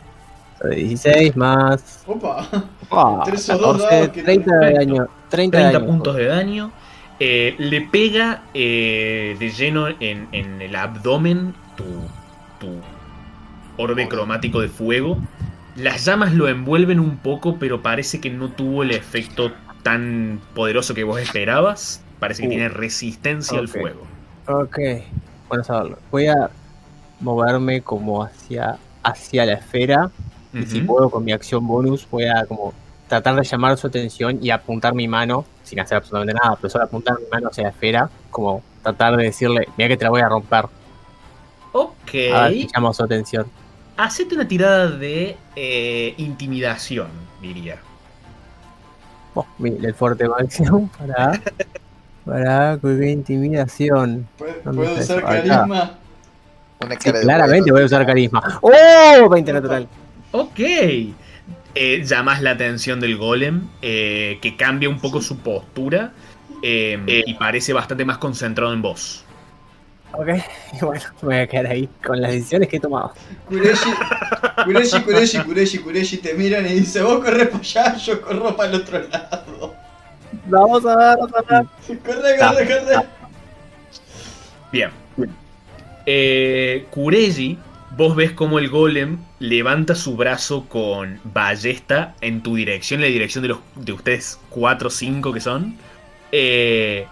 O 0.60 0.68
sea, 0.68 0.70
de 0.70 0.76
16 0.76 1.36
más. 1.36 2.06
Opa. 2.06 2.48
ah, 2.90 3.14
Entre 3.26 3.36
esos 3.36 3.58
dos 3.60 3.78
14, 3.78 3.86
dados 3.86 4.08
que 4.10 4.22
30 4.22 4.58
de 4.58 4.72
daño. 4.74 5.08
30, 5.28 5.58
de 5.58 5.64
30 5.64 5.80
daño. 5.80 5.86
puntos 5.86 6.16
de 6.16 6.26
daño. 6.26 6.72
Eh, 7.18 7.54
le 7.58 7.82
pega 7.82 8.48
eh, 8.54 9.36
de 9.38 9.50
lleno 9.50 9.88
en, 9.88 10.28
en 10.32 10.62
el 10.62 10.74
abdomen 10.76 11.54
tu, 11.76 11.84
tu 12.58 12.82
orbe 13.76 14.08
cromático 14.08 14.60
de 14.60 14.68
fuego. 14.68 15.18
Las 15.74 16.04
llamas 16.04 16.32
lo 16.34 16.48
envuelven 16.48 17.00
un 17.00 17.18
poco, 17.18 17.58
pero 17.58 17.82
parece 17.82 18.20
que 18.20 18.30
no 18.30 18.52
tuvo 18.52 18.82
el 18.82 18.90
efecto 18.92 19.52
tan 19.82 20.44
poderoso 20.54 20.94
que 20.94 21.04
vos 21.04 21.20
esperabas. 21.20 22.06
Parece 22.18 22.42
que 22.42 22.48
Uh. 22.48 22.50
tiene 22.50 22.68
resistencia 22.68 23.58
al 23.58 23.66
Ok. 23.66 23.70
fuego. 23.70 24.10
Ok, 24.46 24.78
bueno 25.48 25.64
saberlo. 25.64 26.02
Voy 26.10 26.26
a 26.26 26.50
moverme 27.20 27.82
como 27.82 28.24
hacia, 28.24 28.80
hacia 29.02 29.46
la 29.46 29.54
esfera. 29.54 30.10
Y 30.52 30.66
si 30.66 30.80
puedo 30.80 31.08
con 31.10 31.24
mi 31.24 31.32
acción 31.32 31.66
bonus, 31.66 32.06
voy 32.10 32.24
a 32.24 32.44
como 32.46 32.72
tratar 33.08 33.36
de 33.36 33.44
llamar 33.44 33.76
su 33.76 33.86
atención 33.86 34.38
y 34.42 34.50
apuntar 34.50 34.94
mi 34.94 35.06
mano, 35.08 35.44
sin 35.64 35.78
hacer 35.80 35.98
absolutamente 35.98 36.34
nada, 36.34 36.56
pero 36.56 36.70
solo 36.70 36.84
apuntar 36.84 37.18
mi 37.18 37.26
mano 37.30 37.48
hacia 37.48 37.64
la 37.64 37.68
esfera, 37.70 38.10
como 38.30 38.62
tratar 38.82 39.16
de 39.16 39.24
decirle, 39.24 39.66
mira 39.76 39.88
que 39.88 39.96
te 39.96 40.04
la 40.04 40.10
voy 40.10 40.20
a 40.20 40.28
romper. 40.28 40.66
Ok. 41.72 42.14
A 42.34 42.42
ver 42.44 42.52
si 42.52 42.68
llamo 42.74 42.92
su 42.92 43.02
atención. 43.04 43.46
Hacete 43.96 44.34
una 44.34 44.48
tirada 44.48 44.88
de 44.88 45.36
eh, 45.56 46.14
intimidación, 46.16 47.08
diría. 47.40 47.78
Oh, 49.34 49.46
mi- 49.58 49.70
el 49.70 49.94
fuerte 49.94 50.28
máximo 50.28 50.90
para. 50.98 51.40
Para 52.24 52.76
cualquier 52.78 53.08
intimidación. 53.10 54.26
¿Puedo, 54.36 54.54
¿Dónde 54.64 54.82
puedo 54.82 55.00
está 55.00 55.14
usar 55.16 55.24
carisma? 55.24 55.98
Una 56.80 56.96
cara 56.96 57.20
claramente 57.20 57.72
voy 57.72 57.82
a 57.82 57.84
usar 57.86 58.06
carisma. 58.06 58.58
¡Oh! 58.62 59.28
20 59.28 59.52
natural. 59.52 59.88
Ok. 60.32 60.60
Eh, 61.74 62.02
llamas 62.04 62.42
la 62.42 62.52
atención 62.52 63.00
del 63.00 63.16
golem, 63.16 63.68
eh, 63.80 64.38
que 64.42 64.56
cambia 64.56 64.88
un 64.88 65.00
poco 65.00 65.20
su 65.20 65.38
postura 65.38 66.12
eh, 66.62 67.22
y 67.26 67.34
parece 67.34 67.72
bastante 67.72 68.04
más 68.04 68.18
concentrado 68.18 68.72
en 68.72 68.82
vos. 68.82 69.24
Ok, 70.12 70.28
y 70.80 70.84
bueno, 70.84 71.02
me 71.22 71.26
voy 71.28 71.36
a 71.36 71.46
quedar 71.46 71.66
ahí 71.68 71.88
con 72.04 72.20
las 72.20 72.32
decisiones 72.32 72.68
que 72.68 72.76
he 72.76 72.80
tomado. 72.80 73.12
Kureshi, 73.46 73.90
Kureshi, 74.64 75.00
Kureshi, 75.02 75.38
Kureshi, 75.38 75.78
Kureshi 75.78 76.16
te 76.18 76.34
miran 76.34 76.66
y 76.66 76.74
dice, 76.80 77.02
vos 77.02 77.22
corres 77.24 77.48
para 77.48 77.60
allá, 77.60 77.96
yo 77.96 78.20
corro 78.20 78.56
para 78.56 78.70
el 78.70 78.80
otro 78.80 78.98
lado. 79.08 79.74
Vamos 80.46 80.84
a 80.86 80.96
ver, 80.96 81.16
vamos 81.18 81.32
a 81.48 81.60
ver. 81.60 81.98
Corre, 82.00 82.38
corre, 82.38 82.66
corre. 82.66 83.06
Bien. 84.72 84.90
Eh, 86.06 86.86
Kureji, 86.90 87.58
vos 87.96 88.16
ves 88.16 88.32
como 88.32 88.58
el 88.58 88.68
golem 88.68 89.18
levanta 89.38 89.94
su 89.94 90.16
brazo 90.16 90.66
con 90.68 91.20
ballesta 91.24 92.14
en 92.20 92.42
tu 92.42 92.56
dirección, 92.56 93.00
en 93.00 93.06
la 93.06 93.12
dirección 93.12 93.42
de, 93.42 93.48
los, 93.48 93.58
de 93.74 93.92
ustedes 93.92 94.38
4 94.50 94.88
o 94.88 94.90
5 94.90 95.32
que 95.32 95.40
son. 95.40 95.76
Eh, 96.32 97.06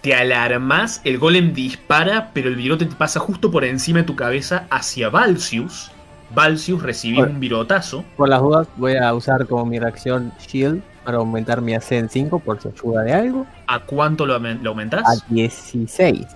te 0.00 0.14
alarmas, 0.14 1.00
el 1.04 1.18
golem 1.18 1.52
dispara, 1.54 2.30
pero 2.32 2.48
el 2.48 2.56
virote 2.56 2.86
te 2.86 2.94
pasa 2.94 3.20
justo 3.20 3.50
por 3.50 3.64
encima 3.64 4.00
de 4.00 4.04
tu 4.04 4.16
cabeza 4.16 4.66
hacia 4.70 5.08
Valsius. 5.08 5.90
Valsius 6.34 6.82
recibió 6.82 7.24
un 7.24 7.40
virotazo. 7.40 8.04
Por 8.16 8.28
las 8.28 8.40
dudas, 8.40 8.68
voy 8.76 8.96
a 8.96 9.14
usar 9.14 9.46
como 9.46 9.64
mi 9.64 9.78
reacción 9.78 10.32
Shield 10.46 10.82
para 11.04 11.18
aumentar 11.18 11.62
mi 11.62 11.74
AC 11.74 11.92
en 11.92 12.08
5 12.08 12.38
por 12.40 12.60
si 12.60 12.68
ayuda 12.68 13.02
de 13.02 13.14
algo. 13.14 13.46
¿A 13.66 13.80
cuánto 13.80 14.26
lo, 14.26 14.38
lo 14.38 14.70
aumentás? 14.70 15.04
A 15.06 15.24
16. 15.32 16.26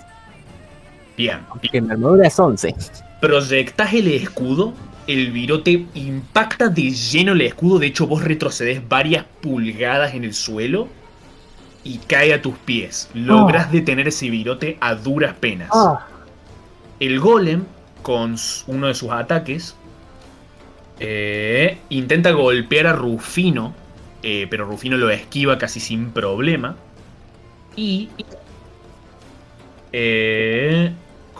Bien. 1.16 1.40
Que 1.70 1.80
mi 1.80 1.90
armadura 1.90 2.26
es 2.26 2.38
11. 2.38 2.74
Proyectás 3.20 3.92
el 3.94 4.08
escudo, 4.08 4.72
el 5.06 5.30
virote 5.32 5.86
impacta 5.94 6.68
de 6.68 6.90
lleno 6.90 7.32
el 7.32 7.42
escudo, 7.42 7.78
de 7.78 7.86
hecho 7.86 8.06
vos 8.06 8.24
retrocedes 8.24 8.86
varias 8.88 9.24
pulgadas 9.40 10.14
en 10.14 10.24
el 10.24 10.34
suelo 10.34 10.88
y 11.84 11.98
cae 11.98 12.32
a 12.32 12.42
tus 12.42 12.56
pies. 12.58 13.10
Lográs 13.14 13.70
detener 13.72 14.08
ese 14.08 14.30
virote 14.30 14.76
a 14.80 14.94
duras 14.94 15.34
penas. 15.34 15.68
Ah, 15.72 16.06
El 17.00 17.18
golem, 17.20 17.64
con 18.02 18.36
uno 18.66 18.86
de 18.86 18.94
sus 18.94 19.10
ataques, 19.10 19.74
eh, 21.00 21.78
intenta 21.88 22.30
golpear 22.30 22.86
a 22.86 22.92
Rufino, 22.92 23.74
eh, 24.22 24.46
pero 24.48 24.66
Rufino 24.66 24.96
lo 24.96 25.10
esquiva 25.10 25.58
casi 25.58 25.80
sin 25.80 26.10
problema. 26.10 26.76
Y 27.74 28.08
eh, 29.92 30.92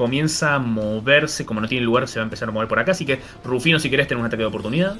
comienza 0.03 0.57
a 0.57 0.59
moverse, 0.59 1.47
como 1.47 1.61
no 1.61 1.69
tiene 1.69 1.85
lugar, 1.85 2.09
se 2.09 2.19
va 2.19 2.25
a 2.25 2.27
empezar 2.27 2.49
a 2.49 2.51
mover 2.51 2.67
por 2.67 2.81
acá. 2.81 2.91
Así 2.91 3.07
que, 3.07 3.21
Rufino, 3.45 3.79
si 3.79 3.89
querés 3.89 4.09
tener 4.09 4.19
un 4.19 4.27
ataque 4.27 4.43
de 4.43 4.49
oportunidad, 4.49 4.97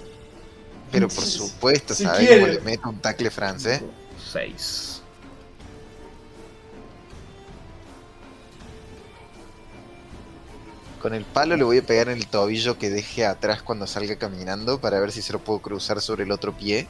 Pero 0.93 1.09
por 1.09 1.25
supuesto, 1.25 1.93
Si 1.93 2.05
¿sabes 2.05 2.29
cómo 2.29 2.47
le 2.47 2.61
meto 2.61 2.89
un 2.89 3.01
tackle 3.01 3.29
francés? 3.33 3.83
6. 4.31 5.03
Con 11.01 11.15
el 11.15 11.25
palo 11.25 11.57
le 11.57 11.65
voy 11.65 11.79
a 11.79 11.83
pegar 11.83 12.09
en 12.09 12.19
el 12.19 12.29
tobillo 12.29 12.79
que 12.79 12.89
deje 12.89 13.27
atrás 13.27 13.61
cuando 13.61 13.89
salga 13.89 14.15
caminando 14.15 14.81
para 14.81 15.01
ver 15.01 15.11
si 15.11 15.21
se 15.21 15.33
lo 15.33 15.41
puedo 15.41 15.59
cruzar 15.59 16.01
sobre 16.01 16.23
el 16.23 16.31
otro 16.31 16.53
pie 16.53 16.87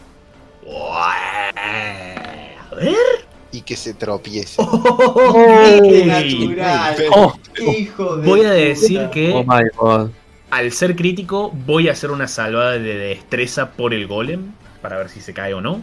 A 2.71 2.75
ver. 2.75 3.32
Y 3.53 3.61
que 3.63 3.77
se 3.77 3.95
tropiece. 3.95 4.61
Natural. 6.07 6.97
Oh. 7.13 7.35
Hijo 7.61 8.17
de 8.17 8.27
Voy 8.27 8.41
a 8.41 8.45
puta. 8.45 8.55
decir 8.55 9.09
que 9.13 9.33
oh 9.33 9.45
my 9.45 9.63
god. 9.77 10.11
al 10.51 10.73
ser 10.73 10.97
crítico 10.97 11.51
voy 11.67 11.89
a 11.89 11.93
hacer 11.93 12.11
una 12.11 12.27
salvada 12.29 12.73
de 12.73 12.97
destreza 12.97 13.71
por 13.73 13.93
el 13.95 14.07
golem 14.07 14.53
para 14.81 14.97
ver 14.97 15.09
si 15.09 15.21
se 15.21 15.33
cae 15.33 15.55
o 15.55 15.61
no. 15.61 15.81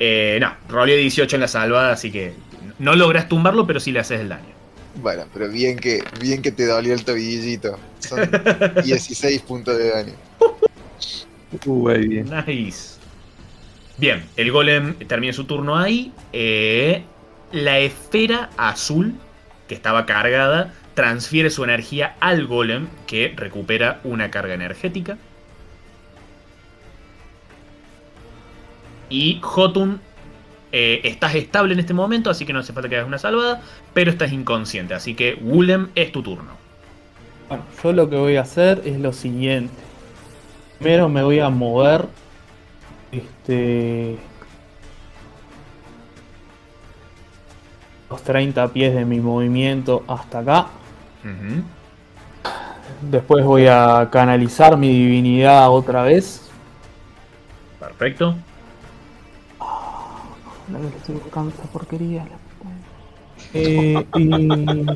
Eh, 0.00 0.38
no, 0.40 0.52
rolé 0.68 0.96
18 0.96 1.36
en 1.36 1.40
la 1.40 1.48
salvada, 1.48 1.92
así 1.92 2.10
que 2.10 2.34
no 2.78 2.94
logras 2.96 3.28
tumbarlo, 3.28 3.66
pero 3.66 3.80
sí 3.80 3.92
le 3.92 4.00
haces 4.00 4.20
el 4.20 4.28
daño. 4.28 4.54
Bueno, 4.96 5.24
pero 5.32 5.48
bien 5.48 5.78
que, 5.78 6.02
bien 6.20 6.40
que 6.42 6.52
te 6.52 6.66
dolió 6.66 6.94
el 6.94 7.04
tobillito. 7.04 7.78
Son 7.98 8.20
16 8.84 9.42
puntos 9.42 9.76
de 9.78 9.90
daño. 9.90 10.12
Muy 11.66 12.08
bien. 12.08 12.30
Nice. 12.46 12.95
Bien, 13.98 14.24
el 14.36 14.52
golem 14.52 14.94
termina 15.06 15.32
su 15.32 15.44
turno 15.44 15.76
ahí. 15.76 16.12
Eh, 16.32 17.02
la 17.52 17.78
esfera 17.78 18.50
azul, 18.56 19.14
que 19.68 19.74
estaba 19.74 20.04
cargada, 20.04 20.74
transfiere 20.94 21.50
su 21.50 21.64
energía 21.64 22.14
al 22.20 22.46
golem, 22.46 22.88
que 23.06 23.32
recupera 23.34 24.00
una 24.04 24.30
carga 24.30 24.54
energética. 24.54 25.16
Y 29.08 29.38
Jotun, 29.40 30.00
eh, 30.72 31.00
estás 31.04 31.34
estable 31.34 31.72
en 31.72 31.80
este 31.80 31.94
momento, 31.94 32.28
así 32.28 32.44
que 32.44 32.52
no 32.52 32.58
hace 32.58 32.72
falta 32.72 32.88
que 32.88 32.96
hagas 32.96 33.08
una 33.08 33.18
salvada, 33.18 33.62
pero 33.94 34.10
estás 34.10 34.32
inconsciente. 34.32 34.94
Así 34.94 35.14
que, 35.14 35.38
Wulem, 35.40 35.88
es 35.94 36.12
tu 36.12 36.22
turno. 36.22 36.50
Bueno, 37.48 37.64
yo 37.82 37.92
lo 37.92 38.10
que 38.10 38.16
voy 38.16 38.36
a 38.36 38.42
hacer 38.42 38.82
es 38.84 38.98
lo 38.98 39.12
siguiente. 39.12 39.72
Primero 40.78 41.08
me 41.08 41.22
voy 41.22 41.38
a 41.38 41.48
mover. 41.48 42.06
Este. 43.12 44.18
Los 48.10 48.22
30 48.22 48.68
pies 48.68 48.94
de 48.94 49.04
mi 49.04 49.20
movimiento 49.20 50.04
hasta 50.06 50.38
acá. 50.38 50.66
Después 53.02 53.44
voy 53.44 53.66
a 53.66 54.08
canalizar 54.10 54.76
mi 54.76 54.88
divinidad 54.88 55.70
otra 55.70 56.02
vez. 56.02 56.48
Perfecto. 57.80 58.36
La 60.72 60.78
que 60.78 60.96
estoy 60.96 61.14
buscando 61.16 61.50
esta 61.50 61.64
porquería. 61.64 62.24
la 62.24 62.36
puta. 62.36 62.70
Eh, 63.54 64.06
y. 64.16 64.86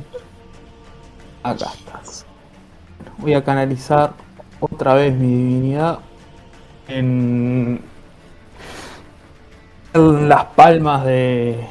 Acá 1.43 1.67
estás. 1.75 2.27
Voy 3.19 3.35
a 3.35 3.43
canalizar 3.43 4.13
otra 4.61 4.95
vez 4.95 5.15
mi 5.15 5.29
divinidad 5.29 6.01
en, 6.89 7.81
en 9.95 10.29
las 10.29 10.45
palmas 10.45 11.05
de 11.05 11.67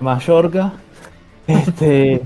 Mallorca. 0.00 0.72
Este. 1.46 2.20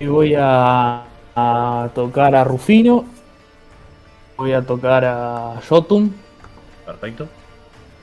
Y 0.00 0.06
voy 0.06 0.34
a, 0.36 1.04
a 1.36 1.88
tocar 1.94 2.34
a 2.34 2.42
Rufino. 2.42 3.04
Voy 4.36 4.52
a 4.52 4.62
tocar 4.62 5.04
a 5.04 5.60
Jotun. 5.68 6.12
Perfecto. 6.84 7.28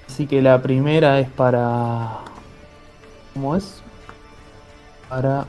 Así 0.08 0.26
que 0.27 0.42
la 0.42 0.61
primera 0.61 1.19
es 1.19 1.30
para. 1.30 2.19
¿Cómo 3.34 3.56
es? 3.56 3.82
Para. 5.09 5.45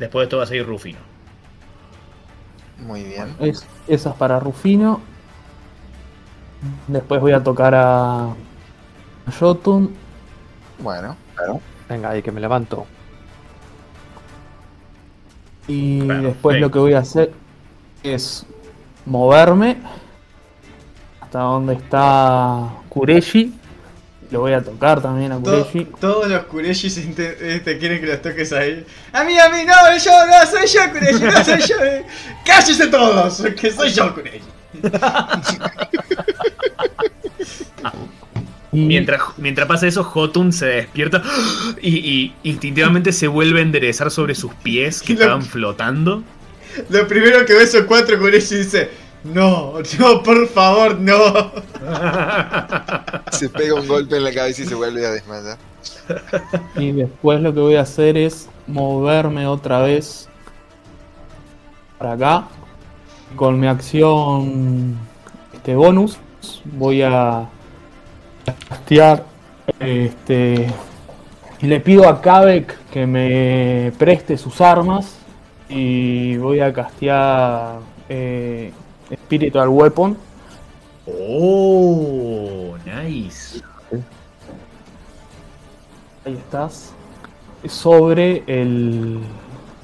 Después 0.00 0.22
de 0.22 0.24
esto 0.24 0.38
va 0.38 0.44
a 0.44 0.46
seguir 0.46 0.66
Rufino. 0.66 0.98
Muy 2.78 3.04
bien. 3.04 3.36
Es, 3.38 3.66
esa 3.86 4.10
es 4.10 4.16
para 4.16 4.40
Rufino. 4.40 5.02
Después 6.88 7.20
voy 7.20 7.32
a 7.32 7.44
tocar 7.44 7.74
a. 7.74 8.30
a 8.30 9.32
Jotun. 9.38 9.94
Bueno, 10.78 11.16
Venga, 11.86 12.10
ahí 12.10 12.22
que 12.22 12.32
me 12.32 12.40
levanto. 12.40 12.86
Y 15.68 16.00
después 16.00 16.58
lo 16.58 16.70
que 16.70 16.78
voy 16.78 16.94
a 16.94 17.00
hacer. 17.00 17.34
es 18.02 18.46
moverme 19.04 19.76
hasta 21.20 21.40
donde 21.40 21.74
está 21.74 22.70
Kureshi. 22.88 23.54
Lo 24.30 24.40
voy 24.40 24.52
a 24.52 24.62
tocar 24.62 25.02
también 25.02 25.32
a 25.32 25.42
To- 25.42 25.66
Kureshi. 25.66 25.86
todos 26.00 26.28
los 26.28 26.44
Kureshis 26.44 27.00
te 27.16 27.78
quieren 27.78 28.00
que 28.00 28.06
los 28.06 28.22
toques 28.22 28.52
ahí. 28.52 28.84
A 29.12 29.24
mí, 29.24 29.36
a 29.38 29.48
mí, 29.48 29.58
no, 29.66 29.72
yo, 29.98 30.10
no, 30.26 30.46
soy 30.50 30.68
yo 30.68 30.92
Kureshi, 30.92 31.24
no 31.24 31.44
soy 31.44 31.60
yo. 31.68 31.84
eh. 31.84 32.04
Cállense 32.46 32.86
todos, 32.86 33.42
que 33.60 33.72
soy 33.72 33.90
yo 33.90 34.14
Kureshi. 34.14 34.40
Y 38.72 38.84
Mientras, 38.86 39.20
mientras 39.36 39.66
pasa 39.66 39.88
eso, 39.88 40.04
Jotun 40.04 40.52
se 40.52 40.66
despierta 40.66 41.22
y, 41.82 41.96
y 41.98 42.34
instintivamente 42.44 43.12
se 43.12 43.26
vuelve 43.26 43.58
a 43.58 43.62
enderezar 43.62 44.10
sobre 44.12 44.34
sus 44.36 44.54
pies 44.54 45.02
que 45.02 45.14
Lo- 45.14 45.20
estaban 45.20 45.42
flotando. 45.42 46.22
Lo 46.88 47.08
primero 47.08 47.44
que 47.44 47.54
ve 47.54 47.66
son 47.66 47.84
cuatro 47.86 48.16
Kureshi 48.18 48.54
y 48.54 48.58
dice: 48.58 48.90
No, 49.24 49.74
no, 49.98 50.22
por 50.22 50.48
favor, 50.48 50.98
no. 50.98 51.52
Se 53.32 53.48
pega 53.48 53.74
un 53.74 53.86
golpe 53.86 54.16
en 54.16 54.24
la 54.24 54.32
cabeza 54.32 54.62
y 54.62 54.66
se 54.66 54.74
vuelve 54.74 55.06
a 55.06 55.10
desmayar. 55.10 55.58
Y 56.76 56.92
después 56.92 57.40
lo 57.40 57.52
que 57.54 57.60
voy 57.60 57.76
a 57.76 57.82
hacer 57.82 58.16
es 58.16 58.48
moverme 58.66 59.46
otra 59.46 59.82
vez 59.82 60.28
para 61.98 62.12
acá. 62.12 62.48
Con 63.36 63.60
mi 63.60 63.66
acción 63.66 64.98
este 65.52 65.76
bonus 65.76 66.18
voy 66.64 67.02
a 67.02 67.46
castear 68.68 69.24
este 69.78 70.66
y 71.60 71.66
le 71.66 71.80
pido 71.80 72.08
a 72.08 72.20
Kavek 72.20 72.76
que 72.90 73.06
me 73.06 73.92
preste 73.98 74.38
sus 74.38 74.60
armas 74.60 75.18
y 75.68 76.38
voy 76.38 76.60
a 76.60 76.72
castear 76.72 77.80
eh, 78.08 78.72
Spiritual 79.12 79.68
Weapon 79.68 80.16
Oh, 81.06 82.76
nice. 82.84 83.62
Ahí 86.24 86.34
estás. 86.34 86.92
Sobre 87.66 88.42
el. 88.46 89.20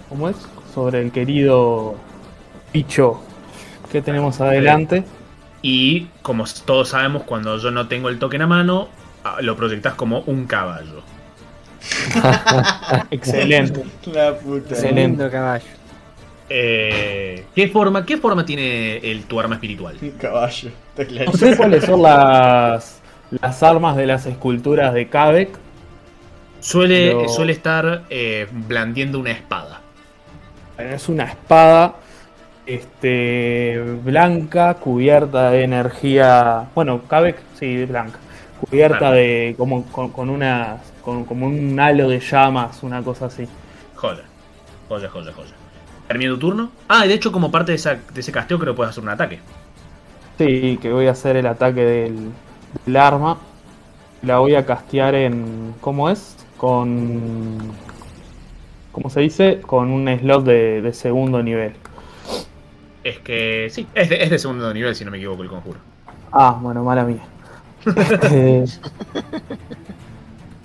¿Cómo 0.09 0.29
es? 0.29 0.37
Sobre 0.75 1.01
el 1.01 1.11
querido 1.11 1.97
bicho 2.73 3.21
que 3.91 4.03
tenemos 4.03 4.41
adelante. 4.41 5.05
Y 5.63 6.09
como 6.23 6.45
todos 6.65 6.91
sabemos, 6.91 7.25
cuando 7.25 7.59
yo 7.59 7.71
no 7.71 7.89
tengo 7.89 8.09
el 8.09 8.19
token 8.19 8.43
a 8.43 8.47
mano, 8.47 8.89
ah, 9.25 9.39
lo 9.41 9.57
proyectas 9.57 9.95
como 9.95 10.21
un 10.27 10.47
caballo. 10.47 11.03
Excelente. 13.11 13.85
La 14.07 14.37
puta. 14.39 14.75
Excelente. 14.75 15.01
Lindo 15.01 15.31
caballo. 15.31 15.65
Eh, 16.49 17.45
¿qué, 17.55 17.69
forma, 17.69 18.07
¿Qué 18.07 18.17
forma 18.19 18.45
tiene 18.47 18.99
el, 18.99 19.25
tu 19.25 19.39
arma 19.41 19.57
espiritual? 19.57 19.97
Un 20.01 20.11
caballo, 20.13 20.71
No 21.27 21.33
sé 21.33 21.57
cuáles 21.57 21.85
son 21.85 22.03
las, 22.03 23.01
las 23.31 23.63
armas 23.63 23.97
de 23.97 24.07
las 24.07 24.27
esculturas 24.27 24.95
de 24.95 25.09
Kavek. 25.09 25.59
Suele, 26.61 27.15
Pero- 27.17 27.29
suele 27.29 27.53
estar 27.53 28.05
eh, 28.11 28.47
blandiendo 28.51 29.19
una 29.19 29.31
espada. 29.33 29.81
Es 30.79 31.09
una 31.09 31.25
espada 31.25 31.97
este, 32.67 33.81
blanca, 34.05 34.75
cubierta 34.75 35.51
de 35.51 35.65
energía. 35.65 36.67
Bueno, 36.75 37.03
Kavek, 37.09 37.39
sí, 37.59 37.85
blanca. 37.85 38.19
Cubierta 38.61 38.99
Claro. 38.99 39.17
de. 39.17 39.55
como 39.59 39.85
con, 39.87 40.11
con 40.11 40.31
una. 40.31 40.79
Con, 41.03 41.25
como 41.25 41.47
un 41.47 41.79
halo 41.79 42.09
de 42.09 42.19
llamas, 42.21 42.83
una 42.83 43.03
cosa 43.03 43.27
así. 43.27 43.47
Joya. 43.95 44.23
Joya, 44.89 45.09
joya, 45.09 45.33
joya. 45.33 45.51
¿Termina 46.09 46.33
tu 46.33 46.39
turno? 46.39 46.73
Ah, 46.89 47.05
y 47.05 47.09
de 47.09 47.15
hecho, 47.15 47.33
como 47.33 47.51
parte 47.51 47.73
de, 47.73 47.77
esa- 47.77 47.95
de 48.13 48.21
ese 48.21 48.33
casteo, 48.33 48.59
creo 48.59 48.75
que 48.75 48.77
puedes 48.77 48.91
hacer 48.91 49.03
un 49.05 49.11
ataque. 49.11 49.41
Sí, 50.39 50.79
que 50.83 50.93
voy 50.93 51.07
a 51.07 51.13
hacer 51.13 51.37
el 51.37 51.47
ataque 51.47 51.81
del, 51.85 52.33
del 52.85 52.97
arma. 52.97 53.39
La 54.23 54.39
voy 54.39 54.55
a 54.55 54.67
castear 54.67 55.15
en. 55.15 55.75
¿Cómo 55.81 56.11
es? 56.11 56.37
Con. 56.57 57.81
¿Cómo 58.91 59.11
se 59.11 59.21
dice? 59.21 59.61
Con 59.61 59.91
un 59.93 60.09
slot 60.09 60.45
de, 60.45 60.83
de 60.83 60.93
segundo 60.93 61.43
nivel. 61.43 61.77
Es 63.03 63.21
que 63.21 63.69
sí, 63.71 63.91
es 63.95 64.09
de, 64.11 64.23
es 64.23 64.29
de 64.31 64.39
segundo 64.39 64.73
nivel, 64.75 64.95
si 64.95 65.05
no 65.05 65.11
me 65.11 65.17
equivoco, 65.19 65.43
el 65.43 65.49
conjuro. 65.49 65.81
Ah, 66.33 66.59
bueno, 66.61 66.85
mala 66.85 67.05
mía. 67.05 67.23
Este, 67.95 68.67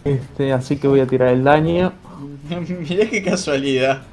este, 0.03 0.53
así 0.53 0.79
que 0.79 0.87
voy 0.87 0.99
a 0.99 1.07
tirar 1.07 1.29
el 1.29 1.43
daño. 1.43 1.93
Mirá 2.89 3.09
qué 3.09 3.23
casualidad. 3.23 4.10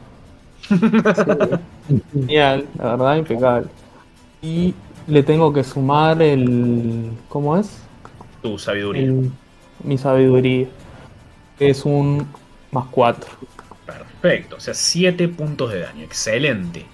Genial, 2.13 2.67
la 2.79 2.97
verdad, 2.97 3.17
impecable. 3.17 3.69
Y 4.43 4.75
le 5.07 5.23
tengo 5.23 5.53
que 5.53 5.65
sumar 5.65 6.21
el. 6.23 7.11
¿Cómo 7.29 7.57
es? 7.57 7.79
Tu 8.43 8.59
sabiduría. 8.59 9.03
El- 9.03 9.31
mi 9.85 9.97
sabiduría. 9.99 10.67
Es 11.59 11.85
un 11.85 12.27
más 12.71 12.85
4. 12.91 13.31
Perfecto, 13.87 14.57
o 14.57 14.61
sea, 14.61 14.75
7 14.75 15.29
puntos 15.29 15.73
de 15.73 15.81
daño. 15.81 16.05
Excelente. 16.05 16.85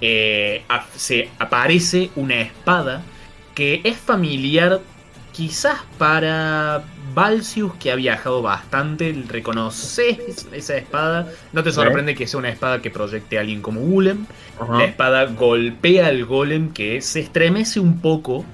Eh, 0.00 0.62
a- 0.68 0.84
se 0.94 1.30
aparece 1.38 2.10
una 2.16 2.40
espada 2.40 3.02
que 3.54 3.80
es 3.84 3.96
familiar 3.96 4.80
quizás 5.32 5.78
para 5.98 6.84
Valsius, 7.14 7.74
que 7.76 7.92
ha 7.92 7.96
viajado 7.96 8.42
bastante. 8.42 9.12
¿Reconoces 9.28 10.48
esa 10.52 10.76
espada? 10.76 11.28
No 11.52 11.62
te 11.62 11.72
sorprende 11.72 12.14
que 12.14 12.26
sea 12.26 12.38
una 12.38 12.50
espada 12.50 12.82
que 12.82 12.90
proyecte 12.90 13.38
a 13.38 13.40
alguien 13.42 13.62
como 13.62 13.80
Golem. 13.82 14.28
La 14.76 14.84
espada 14.84 15.26
golpea 15.26 16.06
al 16.08 16.24
golem 16.26 16.72
que 16.72 17.00
se 17.02 17.20
estremece 17.20 17.80
un 17.80 18.00
poco. 18.00 18.50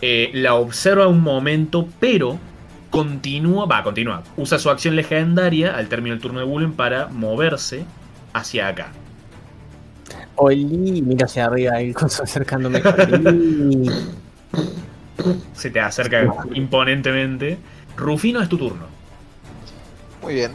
eh, 0.00 0.30
la 0.34 0.54
observa 0.56 1.08
un 1.08 1.22
momento, 1.22 1.94
pero 2.00 2.42
continúa. 2.90 3.66
Va, 3.66 3.82
continúa. 3.82 4.28
Usa 4.36 4.58
su 4.58 4.70
acción 4.70 4.96
legendaria 4.96 5.76
al 5.76 5.88
término 5.88 6.14
del 6.14 6.22
turno 6.22 6.40
de 6.40 6.46
golem 6.46 6.74
para 6.76 7.08
moverse 7.08 7.92
hacia 8.32 8.68
acá. 8.68 8.98
Oli, 10.36 11.02
mira 11.02 11.26
hacia 11.26 11.46
arriba 11.46 11.80
el 11.80 11.94
coso 11.94 12.22
acercándome. 12.22 12.88
Se 15.52 15.70
te 15.70 15.80
acerca 15.80 16.24
imponentemente. 16.54 17.62
Rufino 17.96 18.40
es 18.42 18.48
tu 18.48 18.58
turno. 18.58 18.86
Muy 20.22 20.34
bien. 20.34 20.52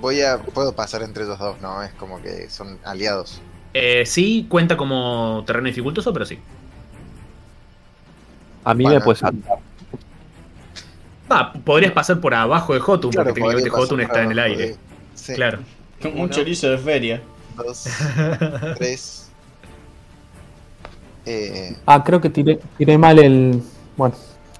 Voy 0.00 0.20
a. 0.22 0.38
Puedo 0.38 0.74
pasar 0.74 1.02
entre 1.02 1.24
ellos 1.24 1.38
dos, 1.38 1.60
no, 1.60 1.82
es 1.82 1.92
como 1.94 2.20
que 2.22 2.48
son 2.50 2.78
aliados. 2.84 3.40
Eh, 3.74 4.04
sí, 4.06 4.46
cuenta 4.48 4.76
como 4.76 5.44
terreno 5.46 5.66
dificultoso, 5.68 6.12
pero 6.12 6.24
sí. 6.24 6.38
A 8.64 8.74
mí 8.74 8.84
Bueno. 8.84 8.98
me 8.98 9.04
puedes 9.04 9.20
saltar. 9.20 9.58
Va, 11.30 11.52
podrías 11.52 11.92
pasar 11.92 12.20
por 12.20 12.34
abajo 12.34 12.74
de 12.74 12.80
Hotun, 12.80 13.10
Claro, 13.12 13.28
porque 13.28 13.40
técnicamente 13.40 13.70
pasar 13.70 14.00
está 14.00 14.22
en 14.22 14.32
el 14.32 14.38
aire. 14.38 14.66
de- 14.68 14.76
Sí. 15.14 15.34
Claro. 15.34 15.58
Como 16.02 16.22
un 16.22 16.30
chorizo 16.30 16.70
de 16.70 16.78
feria. 16.78 17.22
Dos, 17.56 17.84
tres. 18.78 19.16
Eh, 21.32 21.76
Ah, 21.86 22.02
creo 22.02 22.20
que 22.20 22.28
tiré, 22.30 22.58
tiré 22.76 22.98
mal 22.98 23.18
el. 23.18 23.62
Bueno, 23.96 24.14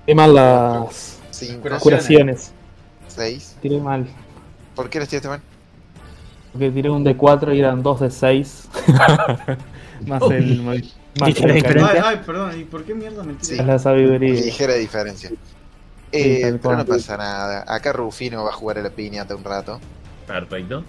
tiré 0.05 0.15
mal 0.15 0.35
las 0.35 1.19
cinco, 1.31 1.69
Curaciones. 1.81 2.53
seis. 3.09 3.57
Tiré 3.61 3.79
mal. 3.81 4.07
¿Por 4.77 4.89
qué 4.89 5.01
los 5.01 5.09
tiraste 5.09 5.29
mal? 5.29 5.41
Porque 6.53 6.71
tiré 6.71 6.91
un 6.91 7.05
de 7.05 7.17
4 7.17 7.55
y 7.55 7.61
eran 7.61 7.83
dos 7.83 8.01
de 8.01 8.11
6. 8.11 8.69
más 10.07 10.23
el. 10.31 10.63
Más 11.19 11.27
¿Viste 11.27 11.43
el 11.43 11.49
la 11.49 11.55
Ay, 11.55 11.61
diferencia? 11.63 12.05
ay, 12.09 12.21
perdón, 12.25 12.61
¿y 12.61 12.63
por 12.65 12.85
qué 12.85 12.95
mierda 12.95 13.25
me 13.25 13.35
Sí. 13.41 13.57
es 13.59 13.67
la 13.67 13.81
sabiduría. 13.81 14.33
Ligera 14.33 14.75
diferencia. 14.75 15.29
Eh, 16.13 16.57
pero 16.63 16.77
no 16.77 16.87
pasa 16.87 17.17
nada. 17.17 17.65
Acá 17.67 17.93
Rufino 17.93 18.45
va 18.45 18.51
a 18.51 18.53
jugar 18.53 18.79
a 18.79 18.83
la 18.83 18.91
piñata 18.91 19.35
un 19.35 19.43
rato. 19.43 19.81
Perfecto. 20.25 20.85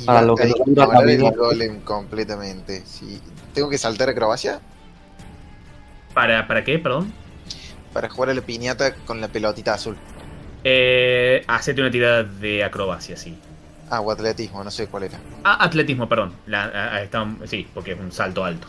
Y 0.00 0.04
Para 0.04 0.22
lo 0.22 0.36
que 0.36 0.52
dura 0.66 0.86
la 0.86 1.00
vida. 1.02 1.30
golem 1.30 1.80
completamente. 1.80 2.82
Sí. 2.86 3.20
¿Tengo 3.54 3.68
que 3.68 3.78
saltar 3.78 4.08
acrobacia? 4.08 4.60
¿Para, 6.14 6.46
¿Para 6.46 6.62
qué? 6.64 6.78
Perdón. 6.78 7.12
Para 7.92 8.08
jugar 8.08 8.30
a 8.30 8.34
la 8.34 8.42
piñata 8.42 8.94
con 8.94 9.20
la 9.20 9.28
pelotita 9.28 9.74
azul. 9.74 9.96
Eh, 10.64 11.42
hacete 11.46 11.80
una 11.80 11.90
tirada 11.90 12.22
de 12.24 12.62
acrobacia, 12.64 13.16
sí. 13.16 13.36
Ah, 13.90 14.00
o 14.00 14.10
atletismo, 14.10 14.62
no 14.62 14.70
sé 14.70 14.86
cuál 14.86 15.04
era. 15.04 15.18
Ah, 15.44 15.64
atletismo, 15.64 16.08
perdón. 16.08 16.32
La, 16.46 16.64
ah, 16.64 16.90
ah, 16.94 17.02
está- 17.02 17.26
sí, 17.46 17.66
porque 17.72 17.92
es 17.92 17.98
un 18.00 18.12
salto 18.12 18.44
alto. 18.44 18.68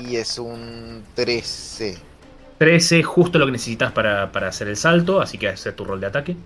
Y 0.00 0.16
es 0.16 0.38
un 0.38 1.04
13. 1.14 1.96
13, 2.58 3.02
justo 3.02 3.38
lo 3.38 3.46
que 3.46 3.52
necesitas 3.52 3.92
para, 3.92 4.32
para 4.32 4.48
hacer 4.48 4.68
el 4.68 4.76
salto, 4.76 5.20
así 5.20 5.38
que 5.38 5.48
hacer 5.48 5.74
tu 5.74 5.84
rol 5.84 6.00
de 6.00 6.06
ataque. 6.06 6.36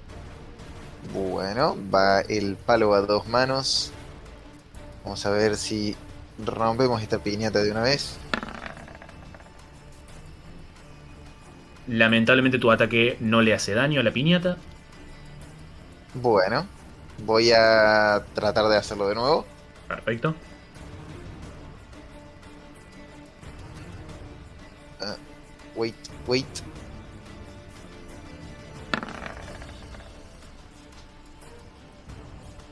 Bueno, 1.13 1.77
va 1.93 2.21
el 2.21 2.57
palo 2.57 2.95
a 2.95 3.01
dos 3.01 3.27
manos. 3.27 3.93
Vamos 5.05 5.25
a 5.27 5.31
ver 5.31 5.57
si 5.57 5.97
rompemos 6.45 7.03
esta 7.03 7.19
piñata 7.19 7.63
de 7.63 7.71
una 7.71 7.83
vez. 7.83 8.17
Lamentablemente 11.89 12.59
tu 12.59 12.71
ataque 12.71 13.17
no 13.21 13.43
le 13.43 13.55
hace 13.55 13.75
daño 13.75 14.01
a 14.01 14.05
la 14.05 14.13
piñata. 14.13 14.57
Bueno, 16.15 16.67
voy 17.25 17.51
a 17.53 18.23
tratar 18.35 18.69
de 18.69 18.77
hacerlo 18.77 19.09
de 19.09 19.15
nuevo. 19.15 19.47
Perfecto. 19.89 20.35
Wait, 25.75 25.95
wait. 26.27 26.47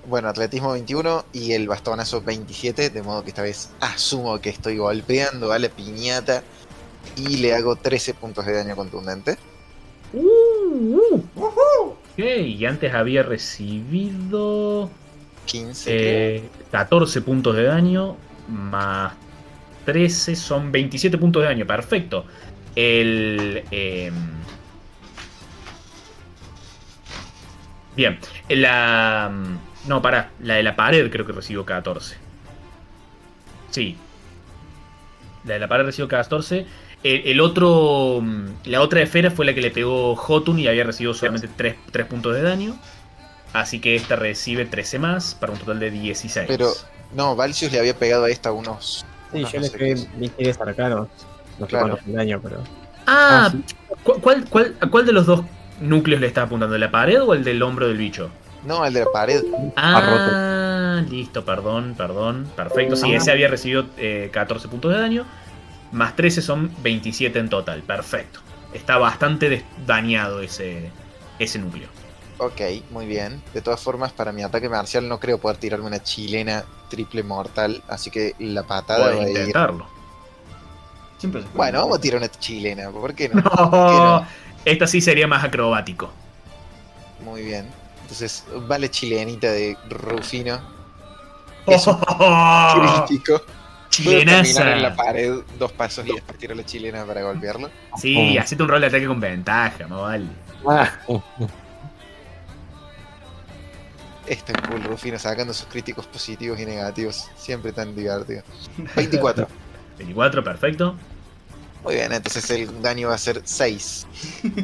Bueno, 0.09 0.28
atletismo 0.28 0.73
21 0.73 1.27
y 1.35 1.53
el 1.53 1.69
bastonazo 1.69 2.23
27, 2.23 2.91
de 2.91 3.03
modo 3.03 3.23
que 3.23 3.28
esta 3.31 3.43
vez 3.43 3.70
asumo 3.81 4.41
que 4.41 4.49
estoy 4.49 4.78
golpeando 4.78 5.53
a 5.53 5.59
la 5.59 5.69
piñata 5.69 6.43
y 7.17 7.37
le 7.39 7.55
hago 7.55 7.77
13 7.77 8.15
puntos 8.15 8.47
de 8.47 8.55
daño 8.55 8.75
contundente. 8.75 9.37
Ok, 11.35 12.19
y 12.19 12.65
antes 12.65 12.95
había 12.95 13.23
recibido 13.23 14.91
15. 15.45 15.95
creo. 15.97 16.25
eh, 16.45 16.51
14 16.70 17.20
puntos 17.23 17.55
de 17.57 17.65
daño 17.65 18.17
más 18.49 19.12
13 19.85 20.37
son 20.37 20.73
27 20.73 21.19
puntos 21.19 21.43
de 21.43 21.49
daño. 21.49 21.67
Perfecto. 21.67 22.27
El. 22.75 23.65
em, 23.70 24.15
bien, 27.97 28.19
la. 28.49 29.31
No, 29.89 30.00
pará, 30.02 30.31
la 30.41 30.55
de 30.55 30.62
la 30.62 30.76
pared 30.76 31.10
creo 31.10 31.26
que 31.26 31.33
recibió 31.33 31.65
14. 31.65 32.17
Sí. 33.70 33.97
La 35.44 35.55
de 35.55 35.60
la 35.60 35.68
pared 35.68 35.84
recibió 35.84 36.08
14. 36.08 36.67
El, 37.02 37.23
el 37.26 37.41
otro. 37.41 38.20
mm, 38.23 38.47
La 38.67 38.81
otra 38.81 39.00
esfera 39.00 39.31
fue 39.31 39.47
la 39.47 39.55
que 39.55 39.60
le 39.60 39.70
pegó 39.70 40.15
Jotun 40.17 40.58
y 40.58 40.67
había 40.68 40.84
recibido 40.84 41.15
solamente 41.15 41.49
3, 41.57 42.07
puntos 42.07 42.34
de 42.34 42.42
daño. 42.42 42.76
Así 43.52 43.81
que 43.81 43.97
esta 43.97 44.17
recibe 44.17 44.67
13 44.67 44.99
más 44.99 45.34
para 45.34 45.52
un 45.52 45.58
total 45.58 45.81
de 45.81 45.91
16. 45.91 46.47
Pero, 46.49 46.70
no, 47.15 47.34
Valsius 47.34 47.73
le 47.73 47.78
había 47.78 47.94
pegado 47.97 48.25
a 48.25 48.31
esta 48.31 48.52
unos. 48.52 49.07
Sí, 49.33 49.39
unos 49.39 49.52
yo 49.52 49.58
no 49.58 49.62
le 49.65 49.68
sé 49.70 49.78
pegué 49.78 49.94
misiles 50.18 50.60
arcanos. 50.60 51.08
No 51.58 51.65
sé 51.67 51.70
Claro. 51.70 51.89
cuánto 51.94 52.10
el 52.10 52.17
daño, 52.17 52.41
pero. 52.42 52.62
Ah, 53.07 53.47
Ah, 53.47 53.50
sí. 53.50 53.65
¿cu- 54.02 54.20
¿cuál, 54.20 54.44
cuál, 54.50 54.76
a 54.81 54.86
cuál 54.89 55.07
de 55.07 55.12
los 55.12 55.25
dos 55.25 55.42
núcleos 55.81 56.20
le 56.20 56.26
está 56.26 56.42
apuntando? 56.42 56.76
¿La 56.76 56.91
pared 56.91 57.23
o 57.23 57.33
el 57.33 57.42
del 57.42 57.62
hombro 57.62 57.89
del 57.89 57.97
bicho? 57.97 58.31
No, 58.65 58.85
el 58.85 58.93
de 58.93 59.01
la 59.01 59.07
pared. 59.12 59.43
Ah, 59.77 61.03
listo, 61.09 61.45
perdón, 61.45 61.95
perdón. 61.97 62.49
Perfecto, 62.57 62.97
sí, 62.97 63.12
Ah. 63.12 63.17
ese 63.19 63.31
había 63.31 63.49
recibido 63.49 63.87
eh, 63.97 64.31
14 64.33 64.69
puntos 64.69 64.93
de 64.93 64.99
daño. 65.01 65.25
Más 65.93 66.17
13 66.17 66.43
son 66.43 66.70
27 66.83 67.39
en 67.39 67.49
total. 67.49 67.83
Perfecto. 67.83 68.41
Está 68.75 68.99
bastante 68.99 69.65
dañado 69.87 70.41
ese, 70.41 70.91
ese 71.39 71.59
núcleo. 71.59 71.89
Ok, 72.39 72.61
muy 72.91 73.07
bien. 73.07 73.43
De 73.55 73.62
todas 73.62 73.81
formas, 73.81 74.12
para 74.12 74.33
mi 74.33 74.43
ataque 74.43 74.69
marcial 74.69 75.09
no 75.09 75.19
creo 75.19 75.39
poder 75.39 75.57
tirarme 75.57 75.87
una 75.87 76.03
chilena 76.03 76.65
triple 76.89 77.23
mortal, 77.23 77.83
así 77.89 78.11
que 78.11 78.35
la 78.39 78.62
patada 78.62 79.07
va 79.07 79.12
Puedes 79.12 79.20
a 79.20 79.31
ir. 79.31 79.37
intentarlo. 79.39 79.87
Siempre 81.19 81.43
se 81.43 81.47
puede. 81.49 81.57
Bueno, 81.57 81.81
vamos 81.81 81.99
a 81.99 82.01
tirar 82.01 82.19
una 82.19 82.31
chilena, 82.31 82.91
¿por 82.93 83.15
qué 83.15 83.28
no? 83.28 83.41
No, 83.43 84.27
esta 84.65 84.87
sí 84.87 85.01
sería 85.01 85.27
más 85.27 85.43
acrobático. 85.43 86.11
Muy 87.25 87.43
bien. 87.43 87.67
Entonces, 88.09 88.43
vale 88.67 88.91
chilenita 88.91 89.53
de 89.53 89.77
Rufino. 89.91 90.59
Es 91.67 91.87
un 91.87 91.99
crítico. 91.99 93.43
¿Puedo 94.03 94.25
caminar 94.25 94.69
en 94.69 94.83
la 94.83 94.91
Chilenaza. 94.91 94.97
pared 94.97 95.35
dos 95.59 95.73
pasos 95.73 96.07
y 96.07 96.12
después 96.15 96.39
tirar 96.39 96.57
la 96.57 96.65
chilena 96.65 97.05
para 97.05 97.23
golpearlo? 97.23 97.69
Sí, 98.01 98.39
hacete 98.39 98.62
un 98.62 98.70
rol 98.70 98.81
de 98.81 98.87
ataque 98.87 99.07
con 99.07 99.20
ventaja, 99.20 99.87
no 99.87 100.03
vale. 100.03 100.25
Ah, 100.67 100.91
Este 104.27 104.53
es 104.53 104.59
cool, 104.69 104.83
Rufino, 104.85 105.19
sacando 105.19 105.53
sus 105.53 105.67
críticos 105.67 106.07
positivos 106.07 106.59
y 106.61 106.65
negativos. 106.65 107.28
Siempre 107.37 107.73
tan 107.73 107.95
divertido. 107.95 108.43
24. 108.97 109.47
24, 109.99 110.45
perfecto. 110.45 110.97
Muy 111.85 111.95
bien, 111.97 112.12
entonces 112.12 112.49
el 112.51 112.81
daño 112.83 113.09
va 113.09 113.15
a 113.15 113.19
ser 113.19 113.43
6. 113.45 114.07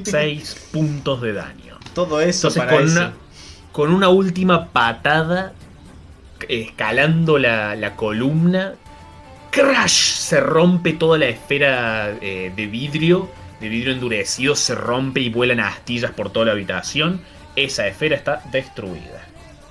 6 0.04 0.68
puntos 0.72 1.20
de 1.20 1.32
daño. 1.34 1.78
Todo 1.94 2.20
eso 2.20 2.48
Entonces 2.48 2.62
para 2.62 2.72
con 2.72 2.84
eso. 2.86 2.92
una, 3.00 3.14
con 3.74 3.92
una 3.92 4.08
última 4.08 4.68
patada, 4.68 5.52
escalando 6.48 7.38
la, 7.38 7.74
la 7.74 7.96
columna, 7.96 8.74
¡crash! 9.50 10.14
Se 10.14 10.38
rompe 10.38 10.92
toda 10.92 11.18
la 11.18 11.26
esfera 11.26 12.16
eh, 12.20 12.52
de 12.54 12.66
vidrio, 12.68 13.28
de 13.60 13.68
vidrio 13.68 13.92
endurecido, 13.92 14.54
se 14.54 14.76
rompe 14.76 15.22
y 15.22 15.28
vuelan 15.28 15.58
astillas 15.58 16.12
por 16.12 16.30
toda 16.30 16.46
la 16.46 16.52
habitación. 16.52 17.20
Esa 17.56 17.88
esfera 17.88 18.14
está 18.14 18.44
destruida. 18.52 19.26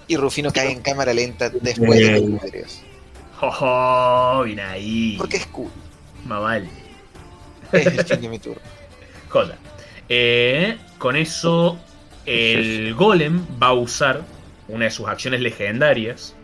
Y 0.10 0.18
Rufino 0.18 0.52
cae 0.52 0.74
en 0.74 0.82
cámara 0.82 1.14
lenta 1.14 1.50
después 1.50 1.98
de 1.98 2.20
los 2.20 2.44
vidrios. 2.44 2.82
¡Jojo! 3.40 4.44
Bien 4.44 4.60
ahí. 4.60 5.16
Porque 5.18 5.38
es 5.38 5.48
cool. 5.48 5.72
Más 6.26 6.42
vale. 6.42 6.68
Es 7.72 7.86
el 7.86 8.04
fin 8.04 8.20
de 8.20 8.28
mi 8.28 8.40
turno. 8.40 8.62
Eh, 10.10 10.78
con 11.00 11.16
eso, 11.16 11.80
el 12.26 12.94
golem 12.96 13.46
va 13.62 13.68
a 13.68 13.74
usar 13.74 14.22
una 14.68 14.86
de 14.86 14.92
sus 14.92 15.08
acciones 15.08 15.42
legendarias 15.42 16.36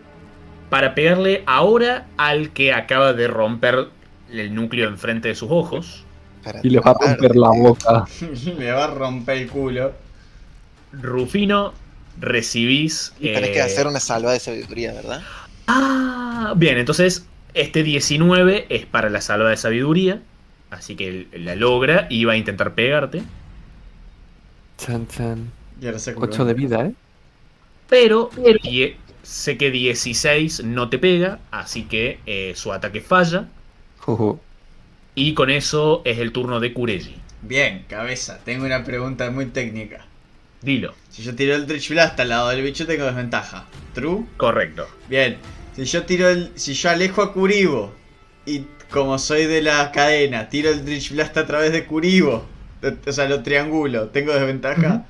para 0.70 0.94
pegarle 0.94 1.44
ahora 1.46 2.08
al 2.18 2.52
que 2.52 2.74
acaba 2.74 3.14
de 3.14 3.28
romper 3.28 3.88
el 4.32 4.54
núcleo 4.54 4.88
enfrente 4.88 5.30
de 5.30 5.36
sus 5.36 5.50
ojos. 5.52 6.04
Para 6.44 6.60
y 6.64 6.70
le 6.70 6.80
va 6.80 6.92
a 6.92 6.94
romper 6.94 7.36
la 7.36 7.50
boca. 7.50 8.06
Le 8.58 8.72
va 8.72 8.86
a 8.86 8.94
romper 8.94 9.38
el 9.38 9.50
culo. 9.50 9.94
Rufino, 10.92 11.74
recibís. 12.20 13.14
Y 13.20 13.34
tenés 13.34 13.50
eh, 13.50 13.54
que 13.54 13.62
hacer 13.62 13.88
una 13.88 14.00
salva 14.00 14.34
de 14.34 14.40
sabiduría, 14.40 14.94
¿verdad? 14.94 15.22
Ah, 15.68 16.54
bien, 16.56 16.78
entonces 16.78 17.26
este 17.54 17.84
19 17.84 18.68
es 18.70 18.86
para 18.86 19.10
la 19.10 19.22
salva 19.22 19.50
de 19.50 19.58
sabiduría. 19.58 20.22
Así 20.70 20.96
que 20.96 21.28
la 21.34 21.56
logra 21.56 22.06
y 22.10 22.26
va 22.26 22.34
a 22.34 22.38
intentar 22.38 22.76
pegarte. 22.76 23.24
Chan, 24.78 25.08
chan. 25.08 25.59
Y 25.82 25.86
ahora 25.86 26.00
se 26.00 26.14
8 26.16 26.46
de 26.46 26.54
vida, 26.54 26.86
¿eh? 26.86 26.94
Pero 27.88 28.30
die- 28.64 28.98
sé 29.24 29.58
que 29.58 29.72
16 29.72 30.64
no 30.64 30.90
te 30.90 30.98
pega, 31.00 31.40
así 31.52 31.84
que 31.84 32.20
eh, 32.26 32.54
su 32.56 32.72
ataque 32.72 33.02
falla. 33.02 33.48
Juju. 34.00 34.40
Y 35.16 35.34
con 35.34 35.50
eso 35.50 36.02
es 36.06 36.20
el 36.20 36.32
turno 36.32 36.60
de 36.60 36.74
Kureji. 36.74 37.16
Bien, 37.42 37.86
cabeza. 37.88 38.40
Tengo 38.44 38.66
una 38.66 38.84
pregunta 38.84 39.30
muy 39.32 39.46
técnica. 39.48 40.06
Dilo. 40.62 40.94
Si 41.10 41.24
yo 41.24 41.36
tiro 41.36 41.56
el 41.56 41.68
Dredge 41.68 41.90
Blast 41.94 42.20
al 42.20 42.30
lado 42.30 42.50
del 42.50 42.62
bicho, 42.62 42.86
tengo 42.86 43.06
desventaja. 43.06 43.66
¿True? 43.94 44.26
Correcto. 44.38 44.88
Bien. 45.10 45.38
Si 45.76 45.86
yo 45.86 46.04
tiro 46.04 46.30
el. 46.30 46.52
Si 46.56 46.74
yo 46.74 46.90
alejo 46.90 47.22
a 47.22 47.34
Kuribo 47.34 47.94
y 48.46 48.64
como 48.90 49.18
soy 49.20 49.46
de 49.46 49.62
la 49.62 49.92
cadena, 49.92 50.50
tiro 50.50 50.70
el 50.70 50.84
Dredge 50.86 51.14
Blast 51.14 51.38
a 51.38 51.46
través 51.46 51.72
de 51.72 51.86
Kuribo. 51.86 52.46
O 53.08 53.12
sea, 53.12 53.28
lo 53.30 53.42
triangulo. 53.44 54.08
¿Tengo 54.10 54.34
desventaja? 54.34 55.06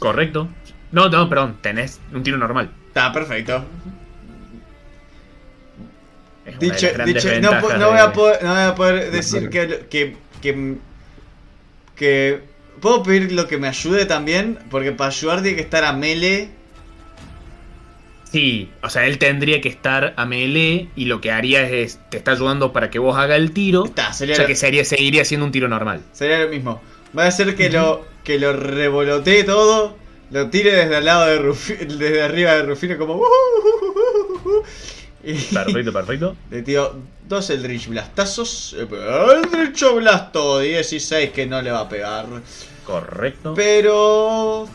Correcto. 0.00 0.48
No, 0.90 1.08
no, 1.08 1.28
perdón, 1.28 1.58
tenés 1.62 2.00
un 2.12 2.22
tiro 2.24 2.36
normal. 2.36 2.70
Está 2.88 3.12
perfecto. 3.12 3.64
Es 6.44 6.58
Dicho, 6.58 6.88
dicho, 7.04 7.28
no, 7.40 7.60
voy 7.90 7.98
a 7.98 8.06
de- 8.08 8.12
poder, 8.12 8.42
no 8.42 8.50
voy 8.54 8.62
a 8.62 8.74
poder 8.74 9.10
decir 9.10 9.50
que, 9.50 9.86
que, 9.90 10.16
que, 10.42 10.76
que- 11.94 12.50
¿Puedo 12.80 13.02
pedir 13.02 13.30
lo 13.32 13.46
que 13.46 13.58
me 13.58 13.68
ayude 13.68 14.06
también? 14.06 14.58
Porque 14.70 14.90
para 14.92 15.08
ayudar 15.10 15.42
tiene 15.42 15.54
que 15.56 15.62
estar 15.62 15.84
a 15.84 15.92
melee. 15.92 16.48
Sí, 18.32 18.70
o 18.82 18.88
sea, 18.88 19.06
él 19.06 19.18
tendría 19.18 19.60
que 19.60 19.68
estar 19.68 20.14
a 20.16 20.24
melee 20.24 20.88
y 20.96 21.04
lo 21.04 21.20
que 21.20 21.30
haría 21.30 21.68
es, 21.68 21.98
te 22.10 22.16
está 22.16 22.30
ayudando 22.30 22.72
para 22.72 22.88
que 22.88 22.98
vos 22.98 23.18
haga 23.18 23.36
el 23.36 23.52
tiro. 23.52 23.84
Está, 23.84 24.10
O 24.10 24.14
sería, 24.14 24.36
sea 24.36 24.44
lo, 24.44 24.48
que 24.48 24.56
sería, 24.56 24.84
seguiría 24.84 25.24
siendo 25.26 25.44
un 25.44 25.52
tiro 25.52 25.68
normal. 25.68 26.00
sería 26.12 26.38
lo 26.44 26.48
mismo. 26.48 26.80
Va 27.16 27.26
a 27.26 27.30
ser 27.30 27.54
que 27.54 27.68
lo 27.68 28.06
que 28.24 28.38
lo 28.38 28.52
revolotee 28.52 29.44
todo, 29.44 29.96
lo 30.30 30.48
tire 30.50 30.72
desde 30.72 30.98
el 30.98 31.04
lado 31.04 31.26
de 31.26 31.38
Rufino, 31.38 31.78
desde 31.96 32.22
arriba 32.22 32.52
de 32.54 32.62
Rufino 32.62 32.98
como... 32.98 33.14
"Uh, 33.16 34.62
Y 35.22 35.34
Perfecto, 35.54 35.92
perfecto. 35.92 36.36
le 36.50 36.62
tiro 36.62 36.96
dos 37.28 37.50
Eldritch 37.50 37.88
Blastazos. 37.88 38.74
Eldritch 38.74 39.84
Blasto 39.94 40.60
16 40.60 41.30
que 41.30 41.46
no 41.46 41.60
le 41.60 41.70
va 41.70 41.80
a 41.80 41.88
pegar. 41.88 42.26
Correcto. 42.84 43.52
Pero. 43.54 44.66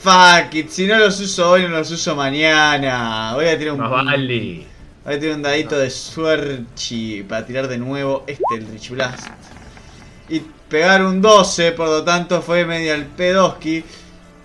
Fuck 0.00 0.54
it, 0.54 0.70
si 0.70 0.86
no 0.86 0.96
los 0.96 1.20
uso 1.20 1.50
hoy, 1.50 1.62
no 1.62 1.68
los 1.68 1.90
uso 1.90 2.14
mañana. 2.16 3.32
Voy 3.34 3.46
a 3.46 3.58
tirar 3.58 3.74
un. 3.74 3.80
Vale. 3.80 4.64
Voy 5.04 5.14
a 5.14 5.18
tirar 5.20 5.36
un 5.36 5.42
dadito 5.42 5.76
de 5.78 5.90
suerte 5.90 7.24
para 7.28 7.44
tirar 7.44 7.68
de 7.68 7.76
nuevo 7.78 8.24
este 8.26 8.42
Eldritch 8.54 8.90
Blast. 8.90 9.28
Y 10.30 10.42
pegar 10.68 11.04
un 11.04 11.20
12, 11.20 11.72
por 11.72 11.88
lo 11.88 12.04
tanto 12.04 12.42
fue 12.42 12.64
medio 12.64 12.94
el 12.94 13.06
pedoski. 13.06 13.84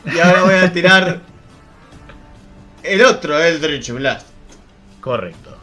Y 0.06 0.20
ahora 0.20 0.44
voy 0.44 0.56
a 0.56 0.72
tirar. 0.74 1.22
El 2.84 3.04
otro 3.06 3.40
Eldritch 3.42 3.92
Blast. 3.92 4.28
Correcto. 5.00 5.58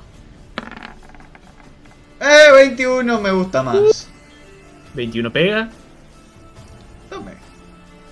Eh, 2.21 2.53
21 2.55 3.21
me 3.21 3.31
gusta 3.31 3.63
más. 3.63 4.09
21 4.95 5.33
pega. 5.33 5.71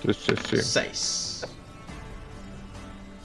Sí, 0.05 0.13
sí, 0.13 0.33
sí. 0.49 0.57
6. 0.61 1.45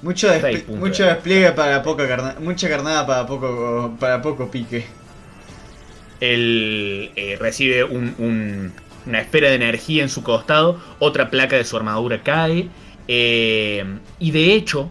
Mucho, 0.03 0.29
mucho 0.69 1.05
despliegue 1.05 1.53
para 1.53 1.83
poca 1.83 2.07
carnada. 2.07 2.37
Mucha 2.41 2.69
carnada 2.69 3.07
para 3.07 3.27
poco, 3.27 3.97
para 3.99 4.21
poco 4.21 4.51
pique. 4.51 4.85
Él 6.21 7.13
eh, 7.17 7.37
recibe 7.41 7.85
un- 7.85 8.15
un- 8.19 8.73
una 9.07 9.21
esfera 9.21 9.49
de 9.49 9.57
energía 9.57 10.03
en 10.03 10.09
su 10.09 10.23
costado, 10.23 10.81
otra 10.99 11.31
placa 11.31 11.57
de 11.57 11.65
su 11.65 11.77
armadura 11.77 12.23
cae, 12.23 12.69
eh, 13.09 13.85
y 14.19 14.31
de 14.31 14.55
hecho 14.55 14.91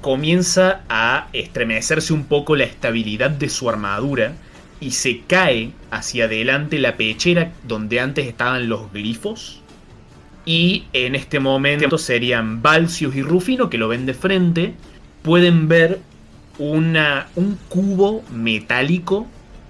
comienza 0.00 0.82
a 0.88 1.28
estremecerse 1.32 2.12
un 2.12 2.24
poco 2.24 2.56
la 2.56 2.64
estabilidad 2.64 3.30
de 3.30 3.48
su 3.48 3.68
armadura 3.68 4.34
y 4.80 4.90
se 4.90 5.20
cae 5.26 5.72
hacia 5.90 6.26
adelante 6.26 6.78
la 6.78 6.96
pechera 6.96 7.52
donde 7.66 8.00
antes 8.00 8.26
estaban 8.26 8.68
los 8.68 8.92
glifos. 8.92 9.62
Y 10.44 10.84
en 10.92 11.14
este 11.14 11.40
momento 11.40 11.96
serían 11.96 12.60
Balcius 12.60 13.16
y 13.16 13.22
Rufino 13.22 13.70
que 13.70 13.78
lo 13.78 13.88
ven 13.88 14.04
de 14.04 14.12
frente. 14.12 14.74
Pueden 15.22 15.68
ver 15.68 16.00
una, 16.58 17.28
un 17.34 17.58
cubo 17.70 18.22
metálico 18.30 19.26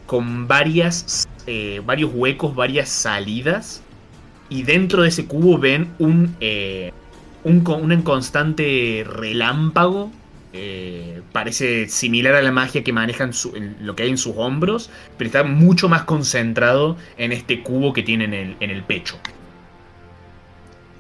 con 0.07 0.49
varias, 0.49 1.28
eh, 1.47 1.81
varios 1.84 2.10
huecos, 2.14 2.55
varias 2.55 2.89
salidas. 2.90 3.82
Y 4.48 4.62
dentro 4.64 5.02
de 5.02 5.08
ese 5.08 5.26
cubo 5.26 5.58
ven 5.58 5.94
un, 5.98 6.36
eh, 6.40 6.92
un, 7.44 7.66
un 7.66 8.02
constante 8.02 9.05
relámpago. 9.08 10.10
eh, 10.56 11.23
parece 11.32 11.89
similar 11.89 12.34
a 12.36 12.42
la 12.42 12.52
magia 12.52 12.84
que 12.84 12.92
manejan 12.92 13.32
su- 13.32 13.56
en 13.56 13.76
lo 13.81 13.97
que 13.97 14.05
hay 14.05 14.10
en 14.10 14.18
sus 14.18 14.34
hombros, 14.36 14.90
pero 15.16 15.26
está 15.26 15.42
mucho 15.44 15.89
más 15.89 16.05
concentrado 16.05 16.97
en 17.16 17.32
este 17.32 17.62
cubo 17.64 17.92
que 17.92 18.05
tiene 18.05 18.24
en 18.26 18.34
el, 18.34 18.56
en 18.60 18.70
el 18.70 18.84
pecho. 18.84 19.16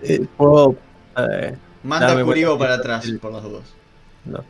Eh, 0.02 0.26
Puedo. 0.36 0.76
eh, 1.16 1.56
Manda 1.82 2.14
vuelta. 2.24 2.58
para 2.58 2.74
atrás, 2.74 3.14
por 3.20 3.32
las 3.32 3.42
dudas. 3.42 3.76
no. 4.24 4.44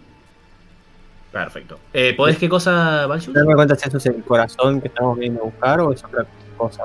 Perfecto. 1.35 1.81
Eh, 1.93 2.15
¿Podés 2.17 2.39
qué 2.39 2.49
cosa, 2.49 3.07
Balcius? 3.07 3.35
Darme 3.35 3.57
cuenta 3.57 3.75
si 3.75 3.89
eso 3.89 3.99
es 3.99 4.07
el 4.07 4.23
corazón 4.23 4.81
que 4.81 4.87
estamos 4.87 5.19
viendo 5.19 5.41
a 5.41 5.45
buscar 5.47 5.81
o 5.81 5.93
es 5.93 6.05
otra 6.05 6.25
cosa. 6.57 6.85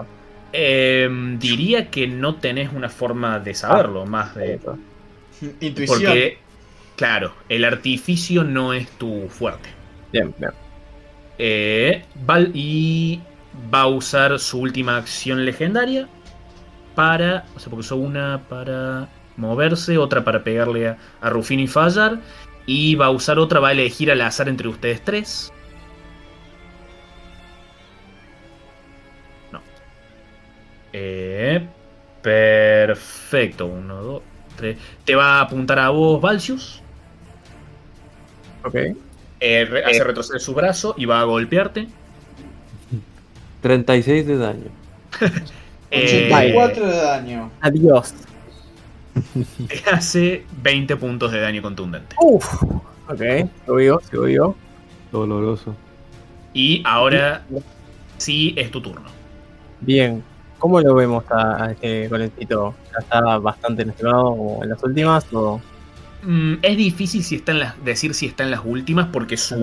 Eh, 0.51 1.07
diría 1.37 1.91
que 1.91 2.07
no 2.07 2.35
tenés 2.37 2.73
una 2.73 2.89
forma 2.89 3.39
de 3.39 3.53
saberlo, 3.53 4.07
más 4.07 4.33
de... 4.33 4.59
Intuición. 5.59 5.99
Porque, 5.99 6.39
claro, 6.95 7.33
el 7.47 7.63
artificio 7.63 8.43
no 8.43 8.73
es 8.73 8.89
tu 8.97 9.27
fuerte. 9.29 9.69
Bien, 10.11 10.33
bien. 10.39 10.51
Eh, 11.37 12.03
Val- 12.25 12.49
y 12.55 13.21
va 13.71 13.81
a 13.81 13.87
usar 13.87 14.39
su 14.39 14.59
última 14.59 14.97
acción 14.97 15.45
legendaria 15.45 16.09
para. 16.95 17.45
O 17.55 17.59
sea, 17.59 17.69
porque 17.69 17.81
usó 17.81 17.97
una 17.97 18.41
para 18.49 19.07
moverse, 19.37 19.99
otra 19.99 20.23
para 20.23 20.43
pegarle 20.43 20.87
a, 20.89 20.97
a 21.21 21.29
Rufino 21.29 21.61
y 21.61 21.67
fallar. 21.67 22.19
Y 22.71 22.93
va 22.93 23.07
a 23.07 23.09
usar 23.09 23.39
otra, 23.39 23.59
va 23.59 23.69
a 23.69 23.71
elegir 23.71 24.11
al 24.11 24.21
azar 24.21 24.47
entre 24.47 24.67
ustedes 24.67 25.01
tres. 25.03 25.51
No. 29.51 29.59
Eh, 30.93 31.65
perfecto. 32.21 33.65
Uno, 33.65 33.95
dos, 34.03 34.21
tres. 34.55 34.77
Te 35.03 35.15
va 35.15 35.39
a 35.39 35.41
apuntar 35.41 35.79
a 35.79 35.89
vos, 35.89 36.21
Valsius. 36.21 36.81
Ok. 38.63 38.75
Eh, 39.39 39.65
re- 39.65 39.83
hace 39.85 40.03
retroceder 40.03 40.39
su 40.39 40.53
brazo 40.53 40.93
y 40.95 41.05
va 41.05 41.21
a 41.21 41.23
golpearte. 41.23 41.87
36 43.61 44.27
de 44.27 44.37
daño. 44.37 44.69
Eh, 45.91 46.27
84 46.29 46.85
de 46.85 46.95
daño. 46.97 47.51
Adiós. 47.61 48.13
te 49.67 49.89
hace 49.91 50.45
20 50.61 50.95
puntos 50.97 51.31
de 51.31 51.39
daño 51.39 51.61
contundente. 51.61 52.15
Uf. 52.21 52.63
Ok, 53.07 53.19
sigo 53.65 53.75
vivo, 53.75 54.01
sigo 54.09 54.23
vivo. 54.23 54.55
Doloroso. 55.11 55.75
Y 56.53 56.81
ahora 56.85 57.43
sí 58.17 58.53
es 58.57 58.69
tu 58.71 58.81
turno. 58.81 59.09
Bien. 59.81 60.23
¿Cómo 60.57 60.81
lo 60.81 60.93
vemos 60.93 61.23
a, 61.31 61.63
a 61.65 61.71
este 61.71 62.07
golencito? 62.09 62.75
¿Ya 62.91 62.99
está 62.99 63.37
bastante 63.37 63.85
lastimado 63.85 64.59
en 64.61 64.69
las 64.69 64.83
últimas? 64.83 65.25
O... 65.31 65.61
Mm, 66.21 66.55
es 66.61 66.77
difícil 66.77 67.23
si 67.23 67.35
está 67.35 67.53
en 67.53 67.59
las- 67.59 67.83
decir 67.85 68.13
si 68.13 68.25
está 68.25 68.43
en 68.43 68.51
las 68.51 68.61
últimas 68.65 69.07
porque 69.07 69.37
su 69.37 69.55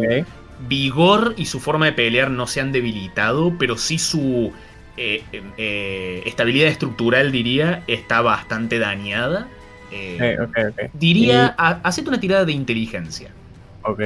vigor 0.69 1.35
y 1.37 1.45
su 1.45 1.61
forma 1.61 1.85
de 1.87 1.93
pelear 1.93 2.31
no 2.31 2.47
se 2.47 2.61
han 2.63 2.73
debilitado, 2.73 3.53
pero 3.59 3.77
sí 3.77 3.99
su 3.99 4.53
eh, 4.97 5.23
eh, 5.59 6.23
estabilidad 6.27 6.69
estructural, 6.69 7.33
diría, 7.33 7.83
está 7.87 8.23
bastante 8.23 8.79
dañada. 8.79 9.49
Eh, 9.93 10.37
Ok, 10.41 10.49
ok, 10.49 10.59
ok. 10.71 10.91
Diría, 10.95 11.47
hacete 11.49 12.09
una 12.09 12.21
tirada 12.21 12.45
de 12.45 12.53
inteligencia. 12.53 13.31
Ok. 13.83 14.01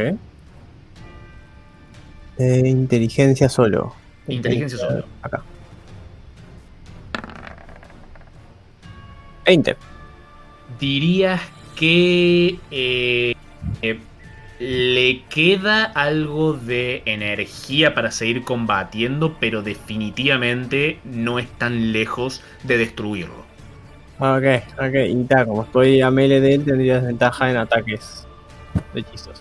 Eh, 2.39 2.63
inteligencia 2.67 3.49
solo. 3.49 3.95
Inteligencia 4.27 4.79
solo. 4.79 5.05
Acá. 5.23 5.43
20. 9.47 9.77
dirías 10.79 11.41
que 11.75 12.59
eh, 12.71 13.35
eh, 13.83 13.99
le 14.61 15.23
queda 15.31 15.85
algo 15.85 16.53
de 16.53 17.03
energía 17.07 17.95
para 17.95 18.11
seguir 18.11 18.45
combatiendo, 18.45 19.37
pero 19.41 19.63
definitivamente 19.63 21.01
no 21.03 21.39
es 21.39 21.49
tan 21.49 21.93
lejos 21.93 22.43
de 22.65 22.77
destruirlo. 22.77 23.47
Ok, 24.19 24.45
ok. 24.79 24.95
Y 25.09 25.25
ta, 25.25 25.47
como 25.47 25.63
estoy 25.63 26.03
a 26.03 26.11
melee 26.11 26.43
de 26.43 26.55
él, 26.57 26.65
tendría 26.67 26.97
desventaja 26.97 27.51
en 27.51 27.57
ataques 27.57 28.27
de 28.93 29.01
hechizos. 29.01 29.41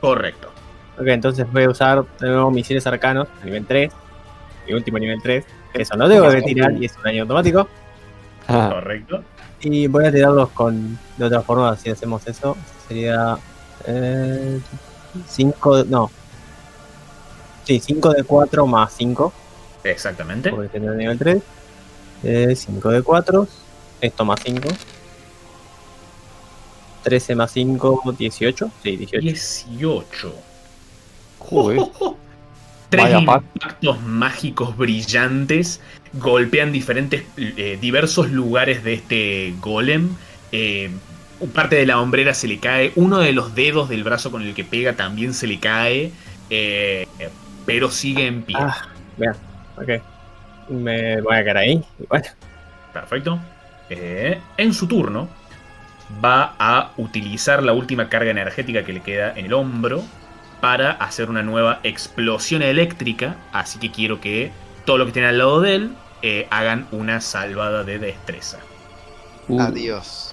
Correcto. 0.00 0.52
Ok, 1.00 1.08
entonces 1.08 1.50
voy 1.52 1.64
a 1.64 1.70
usar 1.70 2.04
de 2.20 2.28
nuevo 2.28 2.52
misiles 2.52 2.86
arcanos, 2.86 3.26
nivel 3.42 3.66
3. 3.66 3.92
Mi 4.68 4.74
último 4.74 5.00
nivel 5.00 5.20
3. 5.20 5.44
Eso 5.74 5.96
no 5.96 6.08
debo 6.08 6.30
de 6.30 6.42
tirar 6.42 6.72
y 6.80 6.84
es 6.84 6.96
un 6.96 7.02
daño 7.02 7.22
automático. 7.22 7.68
Ah, 8.46 8.70
Correcto. 8.72 9.24
Y 9.62 9.88
voy 9.88 10.06
a 10.06 10.12
tirarlos 10.12 10.50
con. 10.50 10.96
De 11.16 11.24
otra 11.24 11.42
forma, 11.42 11.76
si 11.76 11.90
hacemos 11.90 12.24
eso, 12.28 12.56
sería. 12.86 13.36
5. 13.84 15.84
no. 15.84 16.10
Sí, 17.64 17.80
5 17.80 18.10
de 18.10 18.24
4 18.24 18.66
más 18.66 18.92
5. 18.96 19.32
Exactamente. 19.84 20.50
Porque 20.50 20.68
tenía 20.68 20.92
nivel 20.92 21.18
3. 21.18 21.42
5 22.58 22.90
de 22.90 23.02
4. 23.02 23.48
Esto 24.00 24.24
más 24.24 24.40
5. 24.44 24.68
13 27.02 27.34
más 27.34 27.50
5, 27.52 28.14
18. 28.18 28.70
Sí, 28.82 28.96
18. 28.96 29.22
18. 29.22 30.34
joder. 31.38 31.80
Tres 32.90 33.04
Vaya 33.04 33.24
pack. 33.24 33.44
impactos 33.54 34.02
mágicos 34.02 34.76
brillantes 34.76 35.80
golpean 36.14 36.72
diferentes, 36.72 37.22
eh, 37.36 37.78
diversos 37.80 38.30
lugares 38.30 38.82
de 38.82 38.94
este 38.94 39.54
golem. 39.60 40.16
Eh, 40.50 40.90
parte 41.48 41.76
de 41.76 41.86
la 41.86 42.00
hombrera 42.00 42.34
se 42.34 42.48
le 42.48 42.58
cae, 42.58 42.92
uno 42.96 43.18
de 43.18 43.32
los 43.32 43.54
dedos 43.54 43.88
del 43.88 44.04
brazo 44.04 44.30
con 44.30 44.42
el 44.42 44.54
que 44.54 44.64
pega 44.64 44.94
también 44.94 45.34
se 45.34 45.46
le 45.46 45.58
cae, 45.58 46.12
eh, 46.50 47.06
pero 47.66 47.90
sigue 47.90 48.26
en 48.26 48.42
pie. 48.42 48.56
Ah, 48.58 48.88
vean. 49.16 49.36
Ok. 49.76 50.02
Me 50.70 51.20
voy 51.20 51.36
a 51.36 51.42
quedar 51.42 51.56
ahí. 51.58 51.84
Bueno, 52.08 52.26
Perfecto. 52.92 53.38
Eh, 53.88 54.40
en 54.56 54.74
su 54.74 54.86
turno, 54.86 55.28
va 56.24 56.54
a 56.58 56.92
utilizar 56.96 57.62
la 57.62 57.72
última 57.72 58.08
carga 58.08 58.30
energética 58.30 58.84
que 58.84 58.92
le 58.92 59.00
queda 59.00 59.32
en 59.36 59.46
el 59.46 59.52
hombro 59.52 60.02
para 60.60 60.92
hacer 60.92 61.30
una 61.30 61.42
nueva 61.42 61.80
explosión 61.82 62.62
eléctrica. 62.62 63.36
Así 63.52 63.78
que 63.78 63.90
quiero 63.90 64.20
que 64.20 64.52
todos 64.84 64.98
los 64.98 65.06
que 65.06 65.10
estén 65.10 65.24
al 65.24 65.38
lado 65.38 65.60
de 65.60 65.74
él 65.74 65.90
eh, 66.22 66.46
hagan 66.50 66.86
una 66.92 67.20
salvada 67.20 67.84
de 67.84 67.98
destreza. 67.98 68.58
Uh, 69.48 69.60
Adiós. 69.60 70.29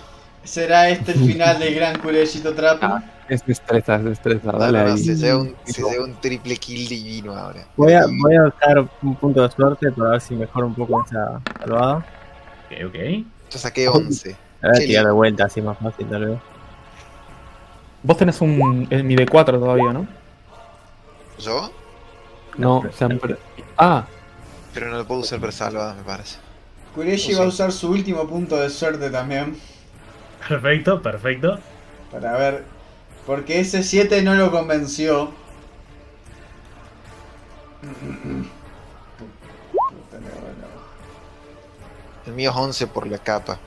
¿Será 0.48 0.90
este 0.90 1.12
el 1.12 1.20
final 1.20 1.60
del 1.60 1.76
gran 1.76 2.00
Curellito 2.00 2.54
Trap? 2.54 2.80
Ah, 2.84 3.04
Es 3.28 3.46
destreza, 3.46 3.96
es 3.98 4.04
destreza. 4.06 4.52
Dale 4.54 4.78
no, 4.80 4.86
no, 4.86 4.94
ahí. 4.94 5.04
se 5.04 5.16
lleva 5.16 5.40
un, 5.40 5.56
se 5.66 5.84
lleva 5.84 6.06
un 6.06 6.16
triple 6.22 6.56
kill 6.56 6.88
divino 6.88 7.36
ahora. 7.36 7.66
voy 7.76 7.92
a, 7.94 8.06
voy 8.06 8.36
a 8.36 8.44
usar 8.48 8.88
un 9.02 9.16
punto 9.16 9.42
de 9.44 9.52
suerte 9.52 9.92
para 9.92 10.12
ver 10.12 10.22
si 10.22 10.36
mejora 10.36 10.66
un 10.66 10.74
poco 10.76 11.04
esa 11.06 11.42
salvada. 11.60 11.98
Ok, 11.98 12.88
ok. 12.88 12.96
Yo 13.52 13.60
saqué 13.60 13.88
11. 13.90 14.36
A 14.62 14.70
ver, 14.70 14.80
Qué 14.80 14.86
tirar 14.88 15.06
de 15.06 15.12
vuelta, 15.12 15.46
así 15.46 15.62
más 15.62 15.78
fácil 15.78 16.08
tal 16.08 16.26
vez. 16.26 16.40
Vos 18.02 18.18
tenés 18.18 18.40
un 18.42 18.88
el 18.90 19.04
mi 19.04 19.16
D4 19.16 19.60
todavía, 19.60 19.94
¿no? 19.94 20.08
¿Yo? 21.38 21.72
No, 22.58 22.82
per- 22.82 23.38
Ah, 23.78 24.06
Pero 24.74 24.90
no 24.90 24.98
lo 24.98 25.06
puedo 25.06 25.22
usar 25.22 25.40
para 25.40 25.52
salvadas, 25.52 25.96
me 25.98 26.04
parece. 26.04 26.38
Kureshi 26.96 27.36
va 27.36 27.44
a 27.44 27.48
usar 27.48 27.72
su 27.72 27.92
último 27.92 28.26
punto 28.28 28.56
de 28.56 28.70
suerte 28.72 29.10
también. 29.12 29.56
Perfecto, 30.48 31.02
perfecto. 31.02 31.60
Para 32.12 32.38
ver. 32.38 32.64
Porque 33.26 33.60
ese 33.60 33.84
7 33.84 34.22
no 34.22 34.36
lo 34.36 34.52
convenció. 34.52 35.32
El 42.26 42.34
mío 42.34 42.52
es 42.52 42.56
11 42.56 42.88
por 42.88 43.08
la 43.08 43.18
capa. 43.18 43.60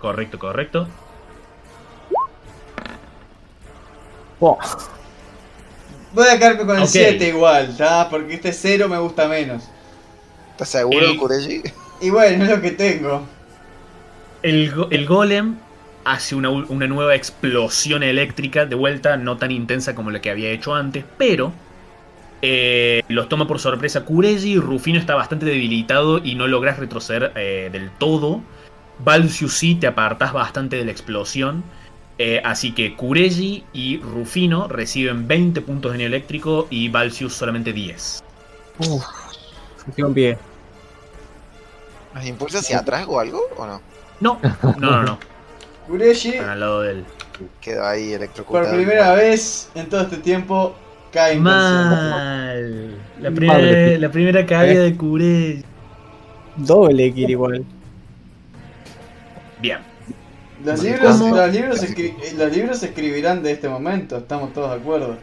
Correcto, 0.00 0.38
correcto. 0.38 0.88
Oh, 4.40 4.58
Voy 6.12 6.26
a 6.28 6.38
quedarme 6.38 6.64
con 6.64 6.76
el 6.76 6.82
Ok. 6.84 6.88
7 6.88 7.28
igual, 7.28 7.76
¿tá? 7.76 8.08
Porque 8.08 8.34
este 8.34 8.52
0 8.52 8.88
me 8.88 8.98
gusta 8.98 9.28
menos. 9.28 9.64
¿Estás 10.52 10.68
seguro, 10.70 11.06
El- 11.06 11.16
Kureji? 11.18 11.62
Y 12.00 12.10
bueno, 12.10 12.44
es 12.44 12.50
lo 12.50 12.60
que 12.60 12.70
tengo. 12.70 13.22
El, 14.42 14.72
go- 14.74 14.88
el 14.90 15.06
golem 15.06 15.56
hace 16.04 16.34
una, 16.34 16.50
una 16.50 16.86
nueva 16.86 17.14
explosión 17.14 18.02
eléctrica, 18.02 18.66
de 18.66 18.74
vuelta, 18.74 19.16
no 19.16 19.36
tan 19.36 19.50
intensa 19.50 19.94
como 19.94 20.10
la 20.10 20.20
que 20.20 20.30
había 20.30 20.50
hecho 20.50 20.74
antes, 20.74 21.04
pero 21.16 21.52
eh, 22.40 23.02
los 23.08 23.28
toma 23.28 23.46
por 23.46 23.58
sorpresa 23.58 24.04
Kureji. 24.04 24.58
Rufino 24.58 24.98
está 24.98 25.14
bastante 25.14 25.46
debilitado 25.46 26.18
y 26.18 26.34
no 26.34 26.46
logras 26.46 26.78
retroceder 26.78 27.32
eh, 27.34 27.68
del 27.72 27.90
todo. 27.90 28.40
Valsius 29.00 29.54
sí, 29.54 29.74
te 29.74 29.86
apartas 29.86 30.32
bastante 30.32 30.76
de 30.76 30.84
la 30.84 30.90
explosión. 30.90 31.62
eh, 32.18 32.40
así 32.44 32.72
que 32.72 32.96
Kureji 32.96 33.64
y 33.72 33.98
Rufino 33.98 34.66
reciben 34.66 35.28
20 35.28 35.60
puntos 35.62 35.96
de 35.96 36.04
eléctrico 36.04 36.66
y 36.70 36.88
Valsius 36.88 37.34
solamente 37.34 37.72
10. 37.72 38.24
Uf, 38.78 39.04
se 39.84 39.92
quedó 39.92 40.08
en 40.08 40.14
pie. 40.14 40.38
¿Nos 42.14 42.26
impulsa 42.26 42.58
hacia 42.58 42.80
atrás 42.80 43.06
o 43.08 43.20
algo? 43.20 43.40
¿O 43.56 43.66
no? 43.66 43.80
No, 44.20 44.40
no, 44.62 44.90
no, 44.90 45.02
no. 45.02 45.18
Kureshi, 45.88 46.30
Están 46.30 46.50
al 46.50 46.60
lado 46.60 46.82
del. 46.82 47.04
Quedó 47.60 47.86
ahí 47.86 48.12
electrocutado. 48.12 48.66
por 48.66 48.74
primera 48.76 49.14
vez 49.14 49.70
en 49.74 49.88
todo 49.88 50.02
este 50.02 50.18
tiempo, 50.18 50.74
cae. 51.12 51.38
Mal. 51.38 52.94
La 53.20 53.30
Madre 53.30 53.36
primera, 53.36 53.58
mía. 53.58 53.98
la 53.98 54.10
primera 54.10 54.46
caída 54.46 54.82
de 54.82 54.96
Kureji. 54.96 55.64
Doble 56.56 57.12
kill 57.14 57.30
igual. 57.30 57.64
Bien. 59.60 59.78
Los 60.64 60.82
libros, 60.82 61.20
los, 61.20 61.52
libros 61.52 61.82
eh, 61.84 62.34
los 62.36 62.52
libros 62.52 62.78
se 62.78 62.86
escribirán 62.86 63.42
de 63.44 63.52
este 63.52 63.68
momento, 63.68 64.16
estamos 64.18 64.52
todos 64.52 64.70
de 64.70 64.76
acuerdo. 64.76 65.16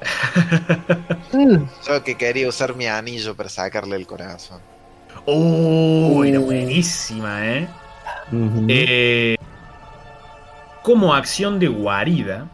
Yo 1.86 2.02
que 2.02 2.14
quería 2.14 2.48
usar 2.48 2.74
mi 2.74 2.86
anillo 2.86 3.36
para 3.36 3.50
sacarle 3.50 3.96
el 3.96 4.06
corazón. 4.06 4.60
Oh, 5.26 6.24
era 6.24 6.38
buenísima, 6.38 7.46
¿eh? 7.46 7.68
Eh, 8.68 9.36
Como 10.82 11.14
acción 11.14 11.58
de 11.58 11.68
guarida, 11.68 12.48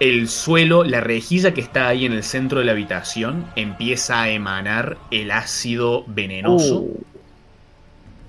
el 0.00 0.28
suelo, 0.28 0.84
la 0.84 1.00
rejilla 1.00 1.54
que 1.54 1.60
está 1.60 1.88
ahí 1.88 2.04
en 2.04 2.12
el 2.12 2.22
centro 2.22 2.58
de 2.58 2.64
la 2.64 2.72
habitación, 2.72 3.46
empieza 3.56 4.22
a 4.22 4.28
emanar 4.30 4.98
el 5.10 5.30
ácido 5.30 6.04
venenoso. 6.06 6.86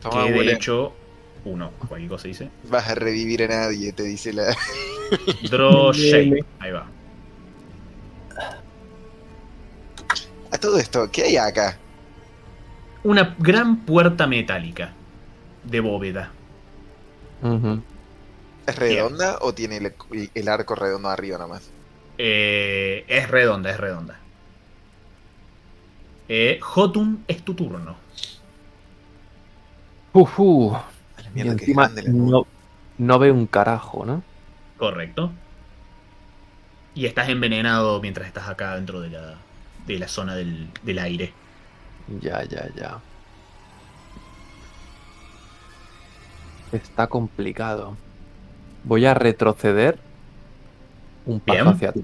Toma, 0.01 0.25
que 0.25 0.32
de 0.32 0.53
hecho, 0.53 0.93
uno, 1.43 1.72
cualquier 1.88 2.09
cosa 2.09 2.27
dice. 2.27 2.49
Vas 2.69 2.88
a 2.88 2.95
revivir 2.95 3.43
a 3.43 3.48
nadie, 3.48 3.91
te 3.91 4.03
dice 4.03 4.32
la. 4.33 4.56
Draw 5.49 5.93
shape. 5.93 6.45
Ahí 6.59 6.72
va. 6.72 6.88
A 10.51 10.57
todo 10.57 10.77
esto, 10.77 11.09
¿qué 11.11 11.24
hay 11.24 11.38
acá? 11.38 11.77
Una 13.03 13.35
gran 13.40 13.77
puerta 13.77 14.27
metálica 14.27 14.93
de 15.64 15.80
bóveda. 15.80 16.32
Ujú. 17.41 17.82
¿Es 18.67 18.75
redonda 18.77 19.37
o 19.41 19.53
tiene 19.53 19.77
el, 19.77 20.31
el 20.33 20.47
arco 20.47 20.75
redondo 20.75 21.09
arriba 21.09 21.37
nomás? 21.37 21.73
Eh, 22.17 23.05
es 23.07 23.29
redonda, 23.29 23.69
es 23.71 23.77
redonda. 23.79 24.19
Eh, 26.27 26.59
Jotun, 26.61 27.23
es 27.27 27.43
tu 27.43 27.53
turno. 27.55 27.97
La 31.17 31.31
Y 31.33 31.41
que 31.43 31.49
encima 31.49 31.89
no, 32.07 32.47
no 32.97 33.19
veo 33.19 33.33
un 33.33 33.47
carajo, 33.47 34.05
¿no? 34.05 34.23
Correcto. 34.77 35.31
Y 36.95 37.05
estás 37.05 37.29
envenenado 37.29 38.01
mientras 38.01 38.27
estás 38.27 38.47
acá 38.47 38.75
dentro 38.75 39.01
de 39.01 39.09
la, 39.09 39.35
de 39.85 39.99
la 39.99 40.07
zona 40.07 40.35
del, 40.35 40.69
del 40.81 40.99
aire. 40.99 41.33
Ya, 42.21 42.43
ya, 42.43 42.69
ya. 42.75 43.01
Está 46.71 47.07
complicado. 47.07 47.97
Voy 48.85 49.05
a 49.05 49.14
retroceder 49.14 49.97
un 51.25 51.39
paso 51.39 51.69
hacia 51.69 51.91
ti. 51.91 52.03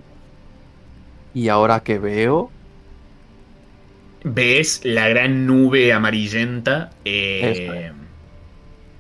Y 1.34 1.48
ahora 1.48 1.82
que 1.82 2.00
veo. 2.00 2.50
Ves 4.24 4.82
la 4.84 5.08
gran 5.08 5.46
nube 5.46 5.94
amarillenta. 5.94 6.92
Eh, 7.06 7.92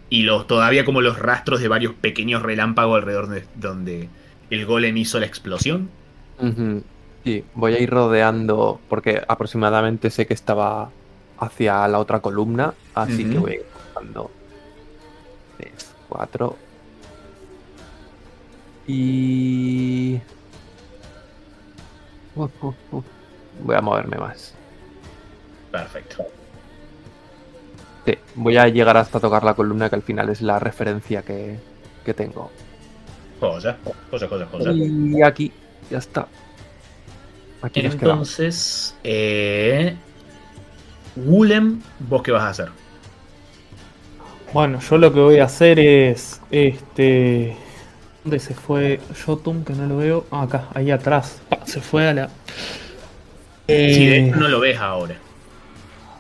y 0.10 0.24
los, 0.24 0.48
todavía 0.48 0.85
como 0.85 1.01
los 1.01 1.19
rastros 1.19 1.61
de 1.61 1.68
varios 1.68 1.93
pequeños 1.93 2.42
relámpagos 2.42 2.98
alrededor 2.98 3.27
de 3.30 3.45
donde 3.56 4.10
el 4.50 4.66
golem 4.66 4.95
hizo 4.98 5.19
la 5.19 5.26
explosión. 5.26 5.90
Sí, 7.24 7.43
voy 7.53 7.74
a 7.74 7.80
ir 7.80 7.90
rodeando. 7.90 8.80
Porque 8.90 9.22
aproximadamente 9.27 10.10
sé 10.10 10.26
que 10.27 10.34
estaba 10.34 10.90
hacia 11.40 11.88
la 11.88 12.00
otra 12.00 12.19
columna. 12.19 12.74
Así 12.93 13.26
que 13.26 13.38
voy 13.38 13.51
a 13.51 13.56
ir 13.56 13.66
4, 16.10 16.58
y... 18.88 20.19
Uh, 22.35 22.43
uh, 22.61 22.74
uh. 22.92 23.03
Voy 23.64 23.76
a 23.76 23.82
moverme 23.82 24.18
más. 24.18 24.53
Perfecto. 25.72 26.26
Sí, 28.06 28.18
voy 28.35 28.58
a 28.58 28.68
llegar 28.68 28.98
hasta 28.98 29.19
tocar 29.19 29.43
la 29.43 29.53
columna 29.53 29.90
que 29.90 29.95
al 29.95 30.01
final 30.01 30.30
es 30.30 30.42
la 30.42 30.58
referencia 30.60 31.22
que, 31.22 31.60
que 32.03 32.14
tengo. 32.14 32.50
Joya, 33.40 33.77
joya, 34.10 34.27
joya, 34.27 34.48
joya. 34.51 34.72
Y 34.74 35.22
aquí, 35.22 35.51
ya 35.90 36.00
está. 36.00 36.27
Aquí. 37.61 37.82
Entonces, 37.82 38.95
eh, 39.03 39.95
Wulem, 41.16 41.82
¿vos 42.00 42.24
qué 42.24 42.32
vas 42.32 42.43
a 42.43 42.50
hacer? 42.50 42.69
Bueno, 44.53 44.80
yo 44.80 44.98
lo 44.98 45.14
que 45.14 45.19
voy 45.19 45.40
a 45.40 45.45
hacer 45.45 45.80
es. 45.80 46.42
Este. 46.50 47.56
¿Dónde 48.24 48.40
se 48.40 48.53
fue 48.53 49.00
Jotun? 49.25 49.66
Que 49.66 49.74
no 49.74 49.88
lo 49.88 49.98
veo. 49.98 50.25
Ah, 50.32 50.43
acá, 50.43 50.67
ahí 50.74 50.91
atrás. 50.91 51.41
Ah, 51.50 51.59
se 51.66 51.82
fue 51.82 52.08
a 52.08 52.14
la. 52.14 52.30
Eh, 53.67 53.93
Sí, 53.95 54.06
de 54.06 54.27
hecho 54.27 54.35
no 54.38 54.48
lo 54.48 54.59
ves 54.59 54.77
ahora. 54.77 55.16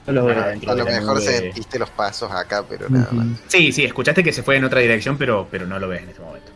no 0.07 0.13
lo 0.13 0.25
veo. 0.25 0.39
Ah, 0.39 0.53
A 0.71 0.75
lo 0.75 0.85
mejor 0.85 1.15
nube. 1.17 1.21
sentiste 1.21 1.77
los 1.77 1.89
pasos 1.91 2.31
acá, 2.31 2.63
pero 2.67 2.89
nada 2.89 3.09
más. 3.11 3.27
Sí, 3.47 3.71
sí, 3.71 3.83
escuchaste 3.85 4.23
que 4.23 4.33
se 4.33 4.41
fue 4.43 4.55
en 4.57 4.63
otra 4.63 4.79
dirección, 4.79 5.17
pero, 5.17 5.47
pero 5.51 5.67
no 5.67 5.77
lo 5.79 5.87
ves 5.87 6.01
en 6.03 6.09
este 6.09 6.21
momento. 6.21 6.51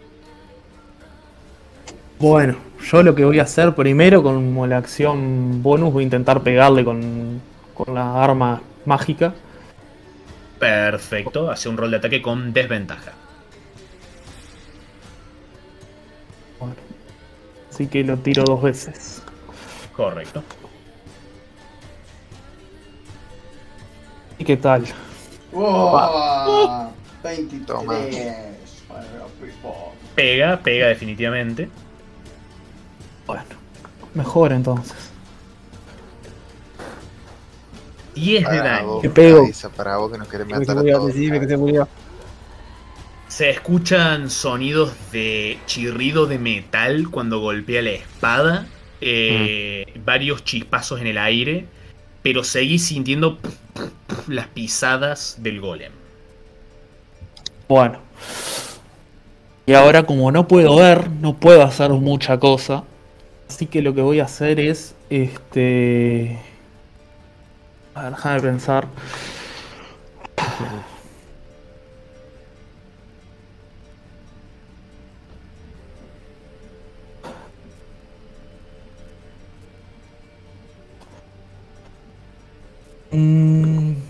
Bueno, 2.18 2.56
yo 2.90 3.04
lo 3.04 3.14
que 3.14 3.26
voy 3.26 3.40
a 3.40 3.44
hacer 3.44 3.76
primero, 3.76 4.24
como 4.24 4.66
la 4.68 4.78
acción 4.78 5.62
bonus, 5.62 5.92
voy 5.94 6.04
a 6.04 6.06
intentar 6.06 6.42
pegarle 6.42 6.84
con, 6.86 7.42
con 7.74 7.94
la 7.94 8.24
arma 8.24 8.62
mágica. 8.86 9.34
Perfecto, 10.60 11.52
hace 11.52 11.68
un 11.68 11.78
rol 11.78 11.92
de 11.92 11.98
ataque 11.98 12.22
con 12.22 12.54
desventaja. 12.54 13.12
Así 17.76 17.88
que 17.88 18.06
lo 18.06 18.16
tiro 18.18 18.46
dos 18.46 18.62
veces. 18.62 19.22
Correcto. 19.94 20.42
¿Y 24.40 24.46
qué 24.46 24.56
tal? 24.56 24.86
¡Oh! 25.54 26.90
23. 27.22 27.66
Toma. 27.66 27.98
Pega, 30.16 30.58
pega 30.62 30.88
definitivamente. 30.88 31.70
Bueno, 33.28 33.44
mejor 34.14 34.54
entonces. 34.54 34.96
10 38.14 38.50
de 38.50 38.58
daño. 38.58 39.00
Te 39.00 39.10
pego. 39.10 39.44
Kaisa, 39.44 39.70
para 39.70 39.98
vos 39.98 40.12
que 40.12 40.18
nos 40.18 40.30
querés 40.30 40.48
Que 40.48 40.54
matar 40.60 40.78
a 40.78 40.82
todos. 40.82 41.08
decime 41.08 41.42
que 41.42 41.48
se 41.48 41.58
murió. 41.58 41.88
Se 43.36 43.50
escuchan 43.50 44.30
sonidos 44.30 44.94
de 45.12 45.60
chirrido 45.66 46.26
de 46.26 46.40
metal 46.40 47.10
cuando 47.12 47.42
golpea 47.42 47.82
la 47.82 47.90
espada. 47.90 48.66
eh, 49.02 49.86
Varios 50.06 50.46
chispazos 50.46 51.02
en 51.02 51.08
el 51.08 51.18
aire. 51.18 51.66
Pero 52.24 52.46
seguís 52.46 52.86
sintiendo 52.86 53.38
las 54.30 54.48
pisadas 54.48 55.36
del 55.40 55.60
golem. 55.60 55.92
Bueno. 57.68 58.00
Y 59.66 59.74
ahora 59.74 60.04
como 60.04 60.32
no 60.32 60.48
puedo 60.48 60.78
ver, 60.78 61.10
no 61.10 61.36
puedo 61.36 61.62
hacer 61.62 61.90
mucha 61.90 62.40
cosa. 62.40 62.86
Así 63.50 63.66
que 63.66 63.82
lo 63.82 63.94
que 63.94 64.00
voy 64.00 64.22
a 64.22 64.24
hacer 64.24 64.62
es, 64.62 64.96
este... 65.10 66.40
A 67.96 68.04
ver, 68.04 68.12
déjame 68.12 68.40
pensar. 68.40 68.88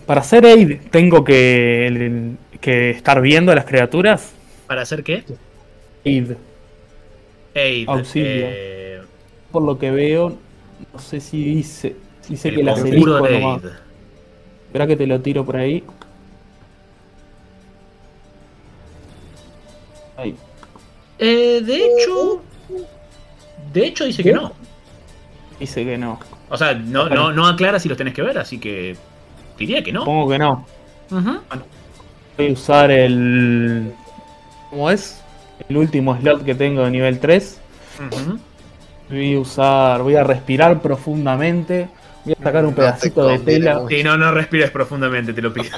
Para 0.06 0.22
hacer 0.22 0.45
aid 0.45 0.77
tengo 0.90 1.24
que, 1.24 2.33
que 2.61 2.90
estar 2.91 3.22
viendo 3.22 3.51
a 3.51 3.56
las 3.56 3.65
criaturas. 3.65 4.32
¿Para 4.67 4.82
hacer 4.82 5.03
qué? 5.03 5.24
Aid. 6.06 6.32
Aid. 7.53 7.90
Auxilio. 7.90 8.45
eh, 8.49 9.01
Por 9.51 9.64
lo 9.64 9.77
que 9.77 9.91
veo, 9.91 10.38
no 10.93 10.99
sé 10.99 11.19
si 11.19 11.43
dice. 11.43 11.95
Dice 12.27 12.51
que 12.51 12.59
el 12.61 12.65
las 12.65 12.80
conjuro 12.82 13.17
elijo 13.19 13.27
de 13.27 13.40
nomás. 13.40 13.64
Aid. 13.64 13.72
Espera 14.67 14.88
que 14.88 14.95
te 14.98 15.07
lo 15.07 15.22
tiro 15.22 15.45
por 15.45 15.57
ahí. 15.57 15.83
Ahí. 20.17 20.35
Eh, 21.19 21.61
de 21.64 21.85
hecho. 21.85 22.41
De 23.74 23.88
hecho, 23.88 24.06
dice 24.06 24.24
que 24.24 24.33
no. 24.33 24.53
Dice 25.59 25.83
que 25.85 25.98
no. 25.98 26.19
O 26.49 26.57
sea, 26.57 26.74
no, 26.74 27.09
no, 27.09 27.32
no 27.32 27.48
aclara 27.48 27.80
si 27.80 27.90
los 27.90 27.98
tenés 27.98 28.14
que 28.14 28.22
ver, 28.22 28.38
así 28.38 28.59
que. 28.59 28.95
Diría 29.57 29.83
que 29.83 29.91
no. 29.91 30.01
Supongo 30.01 30.30
que 30.30 30.40
no. 30.40 30.65
Ujú. 31.11 31.40
Voy 32.38 32.49
a 32.49 32.51
usar 32.51 32.91
el. 32.91 33.93
¿Cómo 34.69 34.91
es? 34.91 35.22
El 35.69 35.77
último 35.77 36.17
slot 36.17 36.43
que 36.43 36.53
tengo 36.56 36.83
de 36.83 36.91
nivel 36.91 37.19
3. 37.19 37.61
Ujú. 38.11 38.40
Voy 39.09 39.35
a 39.35 39.40
usar. 39.40 40.01
Voy 40.01 40.15
a 40.15 40.24
respirar 40.24 40.82
profundamente. 40.82 41.88
Voy 42.25 42.35
a 42.40 42.43
sacar 42.43 42.65
un 42.65 42.72
No 42.72 42.75
pedacito 42.75 43.27
de 43.27 43.40
tela. 43.40 43.82
Sí, 43.88 44.03
no, 44.03 44.17
no 44.17 44.32
respires 44.32 44.72
profundamente, 44.72 45.32
te 45.32 45.43
lo 45.43 45.53
pido. 45.53 45.69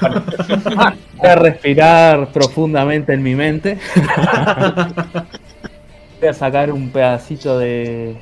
Voy 1.16 1.28
a 1.28 1.34
respirar 1.34 2.32
profundamente 2.32 3.12
en 3.12 3.22
mi 3.22 3.34
mente. 3.34 3.78
voy 6.20 6.28
a 6.28 6.32
sacar 6.32 6.72
un 6.72 6.90
pedacito 6.90 7.58
de. 7.58 8.16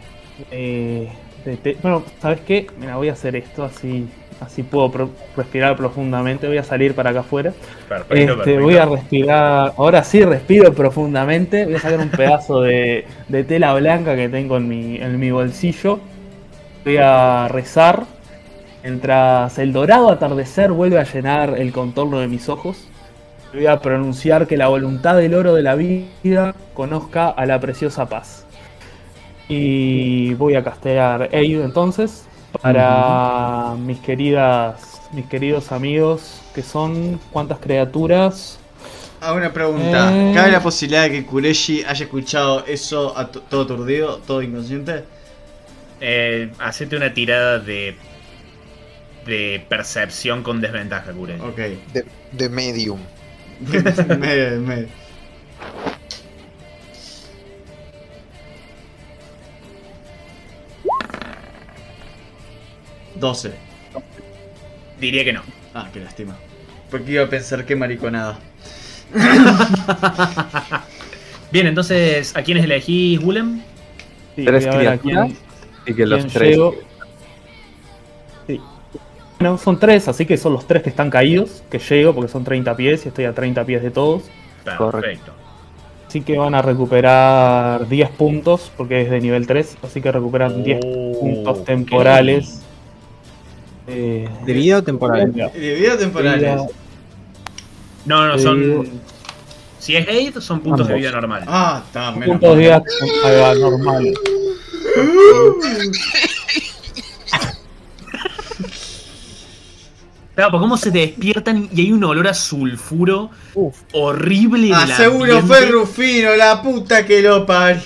de, 0.51 1.09
de 1.51 1.57
te- 1.57 1.77
bueno, 1.83 2.03
¿sabes 2.21 2.41
qué? 2.41 2.67
Mira, 2.79 2.97
voy 2.97 3.09
a 3.09 3.13
hacer 3.13 3.37
esto 3.37 3.65
así. 3.65 4.07
Así 4.39 4.63
puedo 4.63 4.91
pro- 4.91 5.11
respirar 5.35 5.77
profundamente. 5.77 6.47
Voy 6.47 6.59
a 6.59 6.63
salir 6.63 6.95
para 6.95 7.09
acá 7.11 7.21
afuera. 7.21 7.53
Perfecto, 7.89 8.15
Este, 8.15 8.35
perfecto. 8.37 8.63
voy 8.63 8.77
a 8.77 8.85
respirar. 8.85 9.73
Ahora 9.79 10.05
sí 10.05 10.23
respiro 10.25 10.73
profundamente. 10.75 11.65
Voy 11.65 11.75
a 11.75 11.81
sacar 11.81 12.01
un 12.01 12.11
pedazo 12.11 12.61
de, 12.61 13.07
de 13.29 13.45
tela 13.45 13.73
blanca 13.75 14.15
que 14.15 14.29
tengo 14.29 14.59
en 14.59 14.69
mi, 14.69 14.97
en 14.97 15.19
mi 15.19 15.31
bolsillo. 15.31 16.01
Voy 16.85 16.99
a 16.99 17.49
rezar. 17.49 18.05
Mientras 18.83 19.59
el 19.59 19.73
dorado 19.73 20.11
atardecer 20.11 20.71
vuelve 20.71 20.99
a 21.01 21.05
llenar 21.05 21.59
el 21.59 21.73
contorno 21.73 22.21
de 22.21 22.29
mis 22.29 22.49
ojos. 22.49 22.87
Voy 23.53 23.67
a 23.67 23.81
pronunciar 23.81 24.47
que 24.47 24.57
la 24.57 24.69
voluntad 24.69 25.17
del 25.17 25.35
oro 25.35 25.55
de 25.55 25.63
la 25.63 25.75
vida 25.77 26.55
conozca 26.75 27.29
a 27.31 27.47
la 27.47 27.59
preciosa 27.59 28.07
paz. 28.07 28.46
Y 29.49 30.35
voy 30.35 30.55
a 30.57 30.65
castear 30.65 31.29
Aid 31.33 31.61
entonces 31.61 32.25
para 32.61 33.75
mis 33.79 33.99
queridas, 34.01 35.01
mis 35.13 35.27
queridos 35.27 35.73
amigos, 35.73 36.41
que 36.55 36.63
son 36.63 37.21
cuántas 37.33 37.59
criaturas. 37.59 38.59
Ah, 39.21 39.33
una 39.33 39.53
pregunta. 39.53 40.11
Eh. 40.13 40.33
¿Cabe 40.35 40.53
la 40.53 40.61
posibilidad 40.61 41.03
de 41.05 41.11
que 41.11 41.27
Kureshi 41.27 41.85
haya 41.85 42.05
escuchado 42.05 42.65
eso 42.67 43.17
a 43.17 43.31
todo 43.31 43.63
aturdido, 43.63 44.19
todo 44.19 44.43
inconsciente? 44.43 45.05
Eh, 46.01 46.51
hacete 46.59 46.97
una 46.97 47.13
tirada 47.15 47.59
de 47.59 47.97
de 49.27 49.65
percepción 49.69 50.43
con 50.43 50.61
desventaja, 50.61 51.13
Kureshi. 51.13 51.41
Ok. 51.41 51.57
De, 51.93 52.05
de 52.33 52.49
medium. 52.49 53.01
de, 53.61 53.83
de, 53.83 54.89
12. 63.19 63.53
Diría 65.01 65.25
que 65.25 65.33
no. 65.33 65.43
Ah, 65.75 65.89
qué 65.93 66.01
lástima. 66.01 66.37
Porque 66.91 67.13
iba 67.13 67.25
a 67.25 67.29
pensar 67.29 67.65
que 67.65 67.77
mariconada. 67.77 68.39
Bien, 71.53 71.67
entonces, 71.67 72.35
¿a 72.37 72.43
quiénes 72.43 72.65
elegís, 72.65 73.21
Willem? 73.23 73.61
Sí, 74.35 74.45
tres 74.45 74.67
criaturas 74.67 75.31
y 75.87 75.95
que 75.95 76.07
los 76.07 76.27
tres. 76.27 76.51
Llego. 76.51 76.75
Bueno, 79.39 79.59
son 79.59 79.79
tres, 79.79 80.09
así 80.09 80.25
que 80.25 80.37
son 80.39 80.55
los 80.55 80.67
tres 80.67 80.83
que 80.83 80.89
están 80.89 81.11
caídos, 81.11 81.63
que 81.71 81.79
llego 81.79 82.15
porque 82.15 82.31
son 82.31 82.43
30 82.43 82.75
pies 82.75 83.05
y 83.05 83.09
estoy 83.09 83.27
a 83.27 83.35
30 83.35 83.65
pies 83.65 83.83
de 83.83 83.91
todos. 83.91 84.23
Correcto. 84.79 85.33
Así 86.09 86.23
que 86.23 86.39
van 86.39 86.55
a 86.55 86.63
recuperar 86.63 87.87
10 87.87 88.11
puntos 88.11 88.73
porque 88.77 89.03
es 89.03 89.11
de 89.11 89.21
nivel 89.21 89.47
3, 89.47 89.77
así 89.83 90.01
que 90.01 90.11
recuperan 90.11 90.53
oh, 90.61 90.65
10 90.65 90.81
puntos 90.81 91.65
temporales 91.65 92.66
eh, 93.89 94.29
¿De 94.45 94.53
vida 94.53 94.79
o 94.79 94.83
temporal? 94.83 95.33
De 95.33 95.75
vida 95.75 95.97
temporales. 95.97 96.41
vida- 96.41 96.67
No, 98.05 98.27
no, 98.27 98.35
Eh, 98.35 98.39
son. 98.39 99.01
Si 99.79 99.95
es 99.97 100.09
Aid, 100.09 100.39
son 100.41 100.61
puntos 100.61 100.89
de 100.89 100.95
vida 100.95 101.13
normal. 101.13 101.45
Ah, 101.47 101.83
está, 101.87 102.11
menos 102.13 102.39
puntos 102.41 102.57
de 102.57 102.63
vida 102.63 103.55
normales. 103.55 104.15
Claro, 110.35 110.51
porque 110.51 110.63
cómo 110.65 110.77
se 110.77 110.91
te 110.91 110.99
despiertan 110.99 111.69
y 111.73 111.81
hay 111.81 111.93
un 111.93 112.05
olor 112.05 112.29
a 112.29 112.35
sulfuro 112.35 113.31
Uf. 113.55 113.75
horrible. 113.93 114.71
Ah, 114.75 114.87
seguro 114.95 115.41
fue 115.41 115.65
Rufino, 115.67 116.37
la 116.37 116.61
puta 116.61 117.07
que 117.07 117.23
lo 117.23 117.47
parió. 117.47 117.81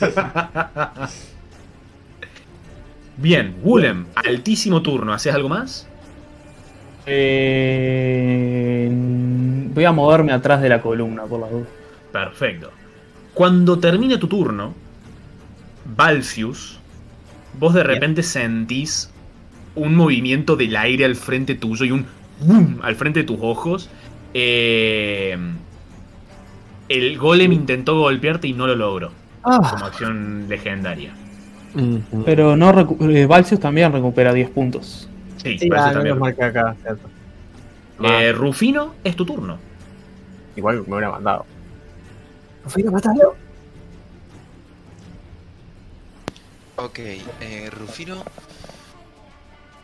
Bien, 3.22 3.54
Willem, 3.62 4.06
altísimo 4.16 4.82
turno. 4.82 5.12
¿Haces 5.12 5.32
algo 5.32 5.48
más? 5.48 5.86
Eh, 7.06 8.88
voy 9.72 9.84
a 9.84 9.92
moverme 9.92 10.32
atrás 10.32 10.60
de 10.60 10.68
la 10.68 10.82
columna, 10.82 11.22
por 11.22 11.38
la 11.38 11.48
duda. 11.48 11.66
Perfecto. 12.10 12.72
Cuando 13.32 13.78
termine 13.78 14.18
tu 14.18 14.26
turno, 14.26 14.74
Balcius, 15.84 16.80
vos 17.60 17.74
de 17.74 17.84
repente 17.84 18.24
sentís 18.24 19.08
un 19.76 19.94
movimiento 19.94 20.56
del 20.56 20.74
aire 20.76 21.04
al 21.04 21.14
frente 21.14 21.54
tuyo 21.54 21.84
y 21.84 21.92
un 21.92 22.04
boom 22.40 22.80
al 22.82 22.96
frente 22.96 23.20
de 23.20 23.24
tus 23.24 23.38
ojos. 23.40 23.88
Eh, 24.34 25.38
el 26.88 27.18
golem 27.18 27.52
intentó 27.52 28.00
golpearte 28.00 28.48
y 28.48 28.52
no 28.52 28.66
lo 28.66 28.74
logró. 28.74 29.12
Ah, 29.44 29.60
Como 29.70 29.84
acción 29.84 30.46
legendaria. 30.48 31.14
Ujú. 31.74 32.24
Pero 32.24 32.56
no 32.56 32.70
eh, 33.10 33.26
Valsius 33.26 33.60
también 33.60 33.92
recupera 33.92 34.32
10 34.32 34.50
puntos. 34.50 35.08
Sí, 35.42 35.58
sí, 35.58 35.68
ah, 35.74 35.92
también. 35.92 36.18
que 36.34 36.44
acá, 36.44 36.76
cierto. 36.82 37.08
Eh, 38.02 38.32
Rufino, 38.32 38.94
es 39.04 39.16
tu 39.16 39.24
turno. 39.24 39.58
Igual 40.56 40.84
me 40.86 40.94
hubiera 40.94 41.10
mandado. 41.10 41.46
Rufino, 42.64 42.92
mátalo. 42.92 43.34
Ok, 46.76 46.98
eh, 46.98 47.70
Rufino. 47.70 48.22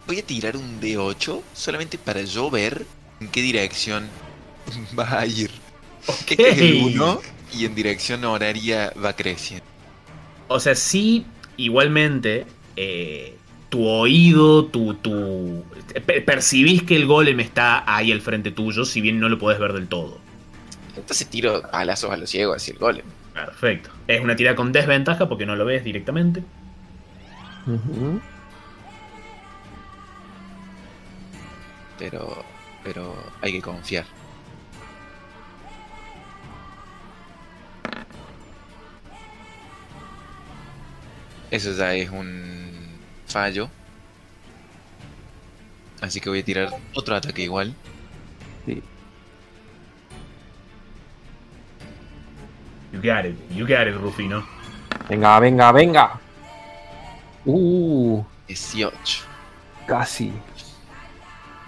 Voy 0.07 0.19
a 0.19 0.23
tirar 0.23 0.57
un 0.57 0.81
D8 0.81 1.43
solamente 1.53 1.99
para 1.99 2.23
yo 2.23 2.51
ver 2.51 2.87
en 3.21 3.29
qué 3.29 3.43
dirección 3.43 4.09
va 4.99 5.21
a 5.21 5.27
ir. 5.27 5.51
Este 6.27 6.51
es 6.51 6.59
el 6.59 6.83
1 6.95 7.21
y 7.53 7.65
en 7.65 7.75
dirección 7.75 8.25
horaria 8.25 8.93
va 9.03 9.15
creciendo. 9.15 9.67
O 10.49 10.59
sea, 10.59 10.75
sí, 10.75 11.27
igualmente, 11.59 12.47
eh, 12.77 13.37
tu 13.69 13.87
oído, 13.87 14.65
tu, 14.65 14.95
tu... 14.95 15.63
per- 16.07 16.25
Percibís 16.25 16.83
que 16.85 16.97
el 16.97 17.05
golem 17.07 17.39
está 17.41 17.85
ahí 17.87 18.11
al 18.11 18.23
frente 18.23 18.51
tuyo, 18.51 18.87
si 18.87 19.03
bien 19.03 19.21
no 19.21 19.29
lo 19.29 19.39
podés 19.39 19.59
ver 19.59 19.75
del 19.75 19.87
todo. 19.89 20.19
Entonces 20.97 21.29
tiro 21.29 21.63
palazos 21.71 22.11
a 22.11 22.17
lo 22.17 22.27
ciego 22.27 22.55
hacia 22.55 22.73
el 22.73 22.79
golem. 22.79 23.05
Perfecto. 23.35 23.91
Es 24.09 24.21
una 24.21 24.35
tirada 24.35 24.57
con 24.57 24.73
desventaja 24.73 25.29
porque 25.29 25.47
no 25.47 25.55
lo 25.55 25.65
ves 25.65 25.85
directamente. 25.85 26.43
Pero, 31.99 32.45
pero 32.85 33.15
hay 33.41 33.53
que 33.53 33.61
confiar. 33.63 34.07
Eso 41.51 41.73
ya 41.73 41.95
es 41.95 42.11
un 42.11 42.71
fallo. 43.27 43.69
Así 46.01 46.21
que 46.21 46.29
voy 46.29 46.41
a 46.41 46.45
tirar 46.45 46.71
otro 46.95 47.17
ataque 47.17 47.43
igual. 47.43 47.75
Sí. 48.67 48.83
You 52.93 53.01
got 53.03 53.25
it, 53.27 53.37
you 53.51 53.67
got 53.67 53.87
it, 53.87 53.95
Rufino. 53.97 54.47
Venga, 55.09 55.39
venga, 55.41 55.73
venga. 55.73 56.21
Uh, 57.45 58.23
18. 58.47 59.25
casi. 59.87 60.33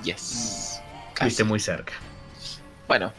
Yes. 0.02 0.80
Estuviste 1.12 1.42
Casi. 1.42 1.44
muy 1.44 1.60
cerca. 1.60 1.92
Bueno, 2.88 3.12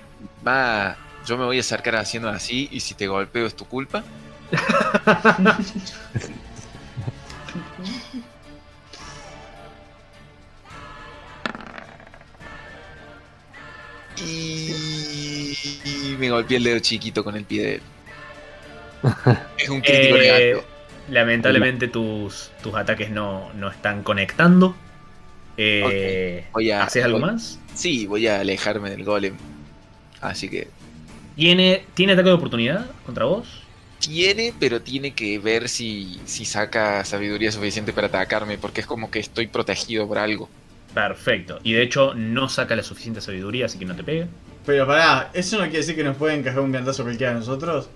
va. 0.45 0.98
Yo 1.25 1.38
me 1.38 1.45
voy 1.45 1.57
a 1.57 1.59
acercar 1.59 1.95
haciendo 1.98 2.30
así 2.30 2.67
y 2.72 2.80
si 2.80 2.95
te 2.95 3.07
golpeo 3.07 3.45
es 3.45 3.56
tu 3.56 3.65
culpa. 3.65 4.03
Y 14.22 15.58
Y 15.93 16.17
me 16.17 16.30
golpeé 16.30 16.58
el 16.58 16.64
dedo 16.64 16.80
chiquito 16.80 17.24
con 17.24 17.35
el 17.35 17.45
pie 17.45 17.64
de 17.64 17.75
él. 17.75 17.83
Es 19.58 19.69
un 19.69 19.82
crítico 19.83 20.17
Eh, 20.17 20.17
negativo. 20.17 20.69
lamentablemente 21.08 21.88
tus, 21.88 22.53
tus 22.61 22.75
ataques 22.75 23.09
no, 23.11 23.53
no 23.53 23.69
están 23.69 24.03
conectando. 24.03 24.83
Eh, 25.58 26.51
a, 26.74 26.83
¿Haces 26.85 27.03
algo 27.06 27.19
voy- 27.19 27.22
más? 27.22 27.66
Sí, 27.74 28.06
voy 28.08 28.27
a 28.27 28.40
alejarme 28.41 28.90
del 28.90 29.03
golem. 29.03 29.41
Así 30.22 30.50
que 30.50 30.75
¿Tiene, 31.35 31.90
¿Tiene 31.93 32.14
ataque 32.14 32.30
de 32.30 32.35
oportunidad 32.35 32.95
contra 33.03 33.25
vos? 33.25 33.69
tiene, 34.00 34.53
pero 34.59 34.82
tiene 34.83 35.14
que 35.16 35.38
ver 35.40 35.69
si, 35.69 36.22
si 36.25 36.45
saca 36.45 37.06
sabiduría 37.06 37.51
suficiente 37.51 37.93
para 37.93 38.08
atacarme, 38.08 38.58
porque 38.58 38.82
es 38.82 38.88
como 38.88 39.11
que 39.11 39.19
estoy 39.19 39.48
protegido 39.48 40.08
por 40.08 40.17
algo. 40.17 40.53
Perfecto. 40.93 41.59
Y 41.63 41.73
de 41.73 41.83
hecho 41.83 42.13
no 42.15 42.49
saca 42.49 42.75
la 42.75 42.83
suficiente 42.83 43.21
sabiduría, 43.21 43.65
así 43.67 43.77
que 43.79 43.85
no 43.85 43.95
te 43.95 44.03
pegue. 44.03 44.27
Pero 44.65 44.85
pará, 44.85 45.29
¿eso 45.33 45.55
no 45.57 45.63
quiere 45.63 45.79
decir 45.79 45.95
que 45.95 46.03
nos 46.03 46.17
puede 46.17 46.35
encajar 46.35 46.59
un 46.59 46.71
viandazo 46.71 47.03
cualquiera 47.03 47.33
de 47.33 47.39
nosotros? 47.39 47.89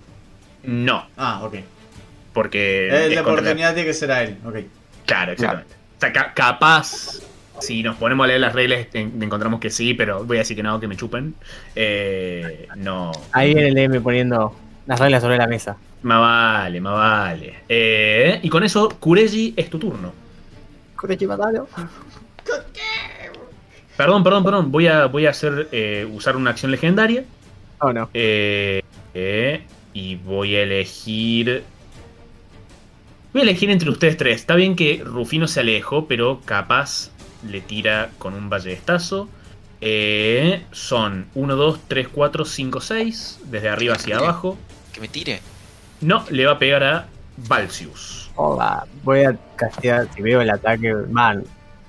No, 0.64 1.06
Ah, 1.16 1.40
ok. 1.44 1.56
porque... 2.32 2.88
Eh, 2.88 3.06
es 3.08 3.14
la 3.14 3.22
oportunidad 3.22 3.72
tiene 3.74 3.86
que 3.88 3.94
ser 3.94 4.10
a 4.10 4.22
él, 4.24 4.36
ok. 4.44 4.56
Claro, 5.06 5.32
exactamente. 5.32 5.74
O 5.96 6.00
sea, 6.00 6.12
ca- 6.12 6.34
capaz, 6.34 7.20
si 7.60 7.82
nos 7.82 7.96
ponemos 7.96 8.24
a 8.24 8.28
leer 8.28 8.40
las 8.40 8.52
reglas, 8.52 8.86
en- 8.94 9.22
encontramos 9.22 9.60
que 9.60 9.70
sí, 9.70 9.94
pero 9.94 10.24
voy 10.24 10.38
a 10.38 10.40
decir 10.40 10.56
que 10.56 10.62
no, 10.64 10.80
que 10.80 10.88
me 10.88 10.96
chupen. 10.96 11.34
Eh, 11.76 12.66
no. 12.76 13.12
Ahí 13.32 13.54
viene 13.54 13.68
el 13.68 13.78
M 13.78 14.00
poniendo 14.00 14.56
las 14.86 14.98
reglas 14.98 15.22
sobre 15.22 15.36
la 15.36 15.46
mesa. 15.46 15.76
Más 16.02 16.20
vale, 16.20 16.80
más 16.80 16.94
vale. 16.94 17.54
Eh, 17.68 18.40
y 18.42 18.48
con 18.48 18.64
eso, 18.64 18.88
Kureji, 18.98 19.54
es 19.56 19.70
tu 19.70 19.78
turno. 19.78 20.12
Perdón, 23.96 24.22
perdón, 24.24 24.44
perdón. 24.44 24.72
Voy 24.72 24.86
a, 24.86 25.06
voy 25.06 25.26
a 25.26 25.30
hacer 25.30 25.68
eh, 25.72 26.06
usar 26.12 26.36
una 26.36 26.50
acción 26.50 26.70
legendaria. 26.70 27.24
Oh, 27.80 27.92
no. 27.92 28.10
Eh, 28.12 28.82
eh, 29.14 29.62
y 29.94 30.16
voy 30.16 30.56
a 30.56 30.62
elegir. 30.62 31.64
Voy 33.32 33.40
a 33.40 33.44
elegir 33.44 33.70
entre 33.70 33.90
ustedes 33.90 34.16
tres. 34.16 34.36
Está 34.36 34.54
bien 34.54 34.76
que 34.76 35.02
Rufino 35.04 35.48
se 35.48 35.60
alejó, 35.60 36.06
pero 36.06 36.40
capaz 36.44 37.10
le 37.48 37.60
tira 37.60 38.10
con 38.18 38.34
un 38.34 38.50
ballestazo. 38.50 39.28
Eh, 39.80 40.64
son 40.72 41.26
1, 41.34 41.56
2, 41.56 41.80
3, 41.88 42.08
4, 42.08 42.44
5, 42.44 42.80
6. 42.80 43.40
Desde 43.44 43.68
arriba 43.68 43.94
hacia 43.94 44.18
abajo. 44.18 44.58
Que 44.92 45.00
me 45.00 45.08
tire. 45.08 45.40
No, 46.00 46.24
le 46.30 46.46
va 46.46 46.52
a 46.52 46.58
pegar 46.58 46.84
a 46.84 47.06
Valsius. 47.36 48.30
Hola. 48.36 48.86
Voy 49.02 49.24
a 49.24 49.36
castear 49.56 50.08
si 50.14 50.22
veo 50.22 50.40
el 50.40 50.50
ataque. 50.50 50.94
Man. 51.10 51.44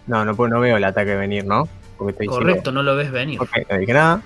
No, 0.07 0.25
no, 0.25 0.33
no 0.33 0.59
veo 0.59 0.77
el 0.77 0.83
ataque 0.83 1.15
venir, 1.15 1.45
¿no? 1.45 1.67
Porque 1.97 2.25
Correcto, 2.25 2.71
no 2.71 2.83
lo 2.83 2.95
ves 2.95 3.11
venir. 3.11 3.41
Ok, 3.41 3.49
no 3.69 3.77
dije 3.77 3.93
nada. 3.93 4.21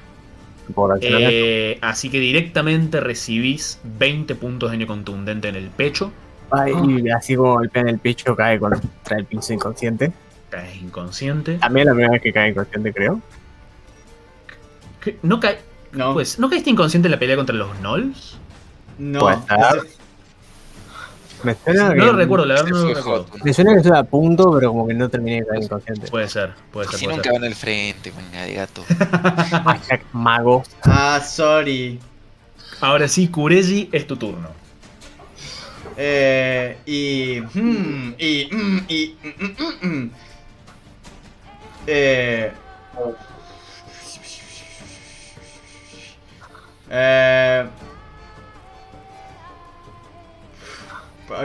Eh, 1.01 1.77
así 1.81 2.09
que 2.09 2.19
directamente 2.19 2.99
recibís 2.99 3.79
20 3.83 4.35
puntos 4.35 4.71
de 4.71 4.77
daño 4.77 4.87
contundente 4.87 5.49
en 5.49 5.55
el 5.55 5.69
pecho. 5.69 6.11
Ay, 6.51 6.73
y 7.03 7.09
así 7.09 7.35
como 7.35 7.53
golpea 7.53 7.81
en 7.81 7.89
el 7.89 7.99
pecho, 7.99 8.35
cae 8.35 8.59
contra 8.59 9.17
el 9.17 9.25
piso 9.25 9.53
inconsciente. 9.53 10.11
Caes 10.49 10.81
inconsciente. 10.81 11.57
También 11.57 11.87
la 11.87 11.93
primera 11.93 12.11
vez 12.11 12.21
que 12.21 12.33
cae 12.33 12.49
inconsciente, 12.49 12.93
creo. 12.93 13.21
¿Qué? 15.01 15.17
¿No, 15.23 15.39
cae, 15.39 15.59
No. 15.93 16.13
pues, 16.13 16.39
¿No 16.39 16.49
caíste 16.49 16.69
inconsciente 16.69 17.07
en 17.07 17.13
la 17.13 17.19
pelea 17.19 17.37
contra 17.37 17.55
los 17.55 17.77
Gnolls? 17.79 18.37
no. 18.97 19.29
Estar. 19.29 19.79
Me 21.43 21.55
suena 21.55 21.89
No 21.89 21.93
que, 21.93 21.99
lo 21.99 22.13
recuerdo, 22.13 22.45
la 22.45 22.53
verdad 22.55 22.69
no 22.69 22.77
lo 22.85 22.93
recuerdo. 22.93 23.25
Me 23.43 23.53
suena 23.53 23.71
que 23.73 23.77
estoy 23.77 23.97
a 23.97 24.03
punto, 24.03 24.51
pero 24.53 24.69
como 24.71 24.87
que 24.87 24.93
no 24.93 25.09
terminé 25.09 25.41
de 25.41 25.47
caer 25.47 25.63
inconsciente. 25.63 26.07
Puede 26.09 26.27
ser, 26.29 26.53
puede 26.71 26.87
ser, 26.89 26.99
Si 26.99 27.05
puede 27.05 27.17
nunca 27.17 27.29
ser. 27.31 27.39
van 27.39 27.47
al 27.47 27.55
frente, 27.55 28.11
venga 28.11 28.43
de 28.45 28.53
gato. 28.53 28.83
Hashtag 29.65 30.01
mago. 30.13 30.63
Ah, 30.83 31.19
sorry. 31.19 31.99
Ahora 32.79 33.07
sí, 33.07 33.27
Kureji, 33.27 33.89
es 33.91 34.07
tu 34.07 34.15
turno. 34.17 34.49
Eh, 35.97 36.77
y. 36.85 37.37
y. 37.37 37.41
mm, 37.53 38.15
y. 38.17 38.49
mm, 38.51 39.37
mm, 39.39 39.55
mm, 39.57 39.87
mm. 39.87 40.11
Eh. 41.87 42.51
Eh. 46.89 47.65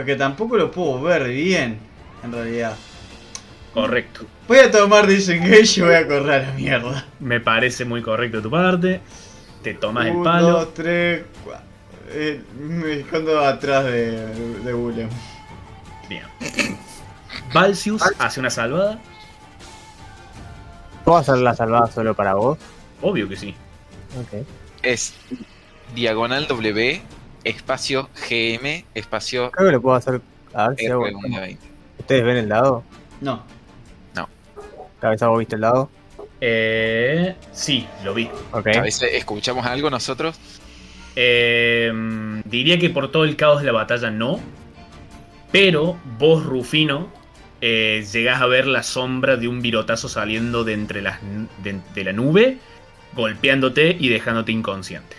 Que 0.05 0.15
tampoco 0.15 0.57
lo 0.57 0.71
puedo 0.71 1.01
ver 1.01 1.27
bien, 1.29 1.79
en 2.23 2.31
realidad. 2.31 2.75
Correcto. 3.73 4.25
Voy 4.47 4.57
a 4.59 4.71
tomar 4.71 5.05
disengage 5.07 5.77
y 5.77 5.81
voy 5.81 5.95
a 5.95 6.07
correr 6.07 6.31
a 6.43 6.47
la 6.47 6.51
mierda. 6.53 7.05
Me 7.19 7.39
parece 7.39 7.85
muy 7.85 8.01
correcto 8.01 8.37
de 8.37 8.43
tu 8.43 8.49
parte. 8.49 9.01
Te 9.63 9.73
tomas 9.73 10.07
el 10.07 10.13
Uno, 10.13 10.23
palo. 10.23 10.47
dos, 10.51 10.73
tres, 10.73 11.23
cua- 11.45 11.59
eh, 12.09 12.41
me 12.59 12.93
escondo 13.01 13.39
atrás 13.39 13.85
de, 13.85 14.27
de 14.63 14.73
Willem. 14.73 15.09
Bien. 16.09 16.23
Valsius 17.53 18.01
hace 18.19 18.39
una 18.39 18.49
salvada. 18.49 18.99
¿Puedo 21.03 21.17
hacer 21.19 21.37
la 21.37 21.53
salvada 21.55 21.87
solo 21.91 22.13
para 22.15 22.33
vos? 22.33 22.57
Obvio 23.01 23.27
que 23.29 23.35
sí. 23.37 23.55
Ok. 24.19 24.45
Es 24.83 25.13
diagonal 25.95 26.47
W, 26.47 27.01
espacio 27.47 28.09
GM, 28.29 28.85
espacio 28.93 29.51
Creo 29.51 29.67
que 29.67 29.71
lo 29.73 29.81
puedo 29.81 29.95
hacer. 29.95 30.21
A 30.53 30.69
ver 30.69 30.77
si 30.77 30.87
hago. 30.87 31.07
R120. 31.07 31.57
¿Ustedes 31.99 32.23
ven 32.23 32.37
el 32.37 32.49
dado? 32.49 32.83
No. 33.21 33.43
¿Cabeza 34.99 35.27
vos 35.27 35.39
viste 35.39 35.55
el 35.55 35.61
dado? 35.61 35.89
Eh, 36.41 37.35
sí, 37.51 37.87
lo 38.03 38.13
vi. 38.13 38.29
Ok. 38.51 38.67
A 38.67 38.81
veces 38.81 39.13
escuchamos 39.13 39.65
algo 39.65 39.89
nosotros. 39.89 40.39
Eh, 41.15 41.91
diría 42.45 42.79
que 42.79 42.89
por 42.89 43.11
todo 43.11 43.23
el 43.23 43.35
caos 43.35 43.61
de 43.61 43.67
la 43.67 43.73
batalla 43.73 44.09
no. 44.09 44.39
Pero 45.51 45.97
vos, 46.17 46.43
Rufino, 46.43 47.11
eh, 47.61 48.05
llegás 48.11 48.41
a 48.41 48.47
ver 48.47 48.67
la 48.67 48.83
sombra 48.83 49.37
de 49.37 49.47
un 49.47 49.61
virotazo 49.61 50.09
saliendo 50.09 50.63
de 50.63 50.73
entre 50.73 51.01
las, 51.01 51.19
de 51.63 52.03
la 52.03 52.11
nube, 52.11 52.57
golpeándote 53.13 53.95
y 53.97 54.09
dejándote 54.09 54.51
inconsciente. 54.51 55.15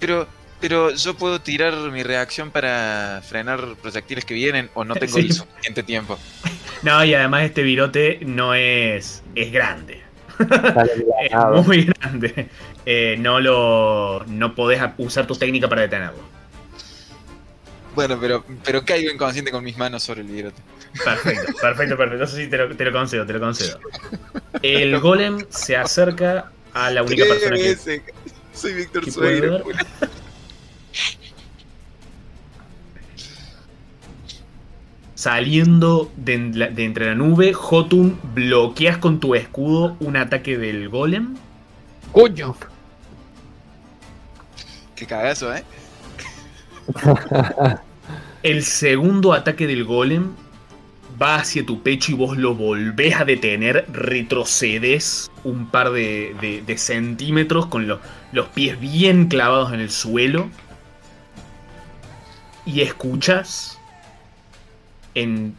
Pero, 0.00 0.26
pero 0.64 0.92
yo 0.92 1.12
puedo 1.14 1.42
tirar 1.42 1.74
mi 1.90 2.02
reacción 2.02 2.50
para 2.50 3.20
frenar 3.22 3.76
proyectiles 3.82 4.24
que 4.24 4.32
vienen 4.32 4.70
o 4.72 4.82
no 4.82 4.94
tengo 4.94 5.12
Sí. 5.12 5.26
el 5.26 5.32
suficiente 5.34 5.82
tiempo. 5.82 6.18
No, 6.82 7.02
y 7.04 7.14
además 7.14 7.44
este 7.44 7.62
virote 7.62 8.20
no 8.26 8.54
es. 8.54 9.22
es 9.34 9.52
grande. 9.52 10.02
Es 11.30 11.66
muy 11.66 11.84
grande. 11.84 12.48
Eh, 12.84 13.16
no 13.18 13.40
lo. 13.40 14.24
no 14.26 14.54
podés 14.54 14.82
usar 14.98 15.26
tu 15.26 15.34
técnica 15.34 15.68
para 15.68 15.82
detenerlo. 15.82 16.18
Bueno, 17.94 18.18
pero, 18.20 18.44
pero 18.64 18.84
caigo 18.84 19.10
inconsciente 19.10 19.50
con 19.50 19.64
mis 19.64 19.78
manos 19.78 20.02
sobre 20.02 20.22
el 20.22 20.28
virote. 20.28 20.60
Perfecto, 21.04 21.52
perfecto, 21.60 21.96
perfecto. 21.96 22.24
Eso 22.24 22.36
sí 22.36 22.48
te 22.48 22.58
lo, 22.58 22.74
te 22.74 22.84
lo 22.84 22.92
concedo, 22.92 23.24
te 23.26 23.32
lo 23.34 23.40
concedo. 23.40 23.80
El 24.62 24.98
golem 24.98 25.44
se 25.50 25.76
acerca 25.76 26.50
a 26.72 26.90
la 26.90 27.02
única 27.02 27.24
persona 27.26 27.56
que. 27.56 28.02
Soy 28.54 28.72
Víctor 28.74 29.04
que 29.04 29.10
Saliendo 35.28 36.12
de, 36.18 36.34
en 36.34 36.58
la- 36.58 36.68
de 36.68 36.84
entre 36.84 37.06
la 37.06 37.14
nube, 37.14 37.54
Jotun 37.54 38.20
bloqueas 38.34 38.98
con 38.98 39.20
tu 39.20 39.34
escudo 39.34 39.96
un 40.00 40.18
ataque 40.18 40.58
del 40.58 40.90
golem. 40.90 41.34
¡Coño! 42.12 42.54
Qué 44.94 45.06
cagazo, 45.06 45.54
¿eh? 45.54 45.64
El 48.42 48.62
segundo 48.64 49.32
ataque 49.32 49.66
del 49.66 49.84
golem 49.86 50.32
va 51.20 51.36
hacia 51.36 51.64
tu 51.64 51.82
pecho 51.82 52.12
y 52.12 52.16
vos 52.16 52.36
lo 52.36 52.54
volvés 52.54 53.16
a 53.18 53.24
detener. 53.24 53.86
Retrocedes 53.90 55.30
un 55.42 55.70
par 55.70 55.90
de, 55.92 56.36
de- 56.42 56.60
de 56.60 56.76
centímetros 56.76 57.64
con 57.68 57.86
lo- 57.88 58.00
los 58.32 58.48
pies 58.48 58.78
bien 58.78 59.28
clavados 59.28 59.72
en 59.72 59.80
el 59.80 59.90
suelo. 59.90 60.50
Y 62.66 62.82
escuchas, 62.82 63.73
en, 65.14 65.54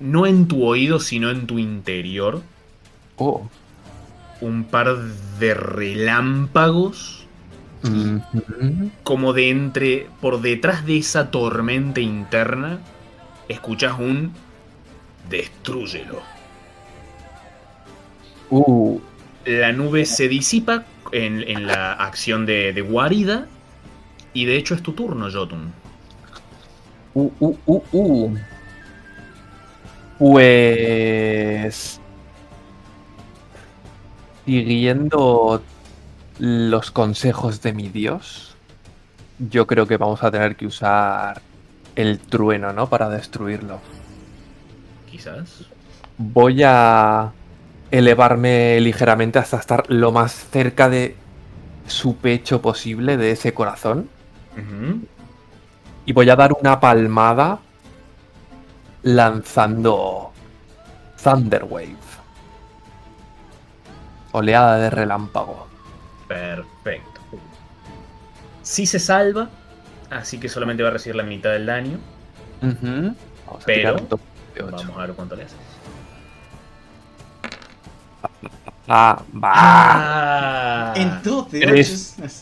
no 0.00 0.26
en 0.26 0.48
tu 0.48 0.64
oído, 0.64 1.00
sino 1.00 1.30
en 1.30 1.46
tu 1.46 1.58
interior, 1.58 2.42
Oh. 3.18 3.48
un 4.42 4.64
par 4.64 4.94
de 5.38 5.54
relámpagos 5.54 7.26
como 9.02 9.32
de 9.32 9.48
entre, 9.48 10.08
por 10.20 10.42
detrás 10.42 10.84
de 10.84 10.98
esa 10.98 11.30
tormenta 11.30 12.00
interna, 12.00 12.80
escuchas 13.48 13.98
un 13.98 14.32
destrúyelo. 15.30 16.20
Uh. 18.50 19.00
La 19.44 19.72
nube 19.72 20.04
se 20.04 20.28
disipa 20.28 20.84
en, 21.12 21.42
en 21.48 21.66
la 21.66 21.92
acción 21.92 22.44
de, 22.44 22.72
de 22.72 22.80
guarida 22.80 23.46
y 24.34 24.44
de 24.44 24.56
hecho 24.56 24.74
es 24.74 24.82
tu 24.82 24.92
turno, 24.92 25.30
Jotun. 25.30 25.72
Uh, 27.14 27.30
uh, 27.38 27.56
uh, 27.66 27.82
uh. 27.92 28.36
Pues. 30.18 32.00
Siguiendo 34.44 35.62
los 36.38 36.90
consejos 36.90 37.62
de 37.62 37.72
mi 37.72 37.88
dios, 37.88 38.56
yo 39.38 39.66
creo 39.66 39.86
que 39.86 39.96
vamos 39.96 40.22
a 40.22 40.30
tener 40.30 40.56
que 40.56 40.66
usar 40.66 41.42
el 41.96 42.18
trueno, 42.18 42.72
¿no? 42.72 42.88
Para 42.88 43.08
destruirlo. 43.08 43.80
Quizás. 45.10 45.64
Voy 46.18 46.62
a 46.64 47.32
elevarme 47.90 48.80
ligeramente 48.80 49.38
hasta 49.38 49.58
estar 49.58 49.84
lo 49.88 50.12
más 50.12 50.32
cerca 50.50 50.88
de 50.88 51.16
su 51.86 52.16
pecho 52.16 52.62
posible, 52.62 53.16
de 53.16 53.32
ese 53.32 53.52
corazón. 53.54 54.08
Y 56.04 56.12
voy 56.12 56.30
a 56.30 56.36
dar 56.36 56.52
una 56.58 56.80
palmada 56.80 57.58
lanzando 59.06 60.32
Thunderwave. 61.22 61.96
Oleada 64.32 64.78
de 64.78 64.90
relámpago. 64.90 65.68
Perfecto. 66.26 67.20
Sí 68.62 68.84
se 68.84 68.98
salva, 68.98 69.48
así 70.10 70.38
que 70.40 70.48
solamente 70.48 70.82
va 70.82 70.88
a 70.88 70.92
recibir 70.92 71.14
la 71.14 71.22
mitad 71.22 71.50
del 71.50 71.66
daño. 71.66 71.98
Ujú. 72.60 73.14
Vamos 73.46 73.62
a 73.62 73.66
Pero-. 73.66 73.96
Vamos 74.58 74.96
a 74.96 75.00
ver 75.06 75.12
cuánto 75.12 75.36
le 75.36 75.44
hace. 75.44 75.54
Ah, 78.88 79.22
va. 79.32 79.52
Ah. 79.54 80.94
En 80.96 81.22
dos 81.22 81.50
de 81.52 81.60
Tres. 81.60 82.16
ocho. 82.18 82.32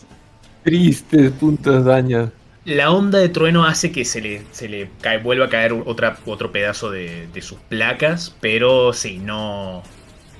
Tristes 0.63 1.31
puntos 1.33 1.85
de 1.85 1.91
daño. 1.91 2.33
La 2.65 2.91
onda 2.91 3.19
de 3.19 3.29
trueno 3.31 3.65
hace 3.67 3.93
que 3.93 4.05
se 4.05 4.21
le, 4.21 4.49
se 4.51 4.69
le 4.69 4.97
cae, 5.01 5.19
vuelva 5.19 5.47
a 5.47 5.49
caer 5.51 5.73
otra, 5.73 6.19
otro 6.25 6.51
pedazo 6.53 6.91
de, 6.91 7.27
de 7.29 7.43
sus 7.43 7.61
placas, 7.61 8.37
pero 8.41 8.93
sí, 8.93 9.19
no, 9.19 9.83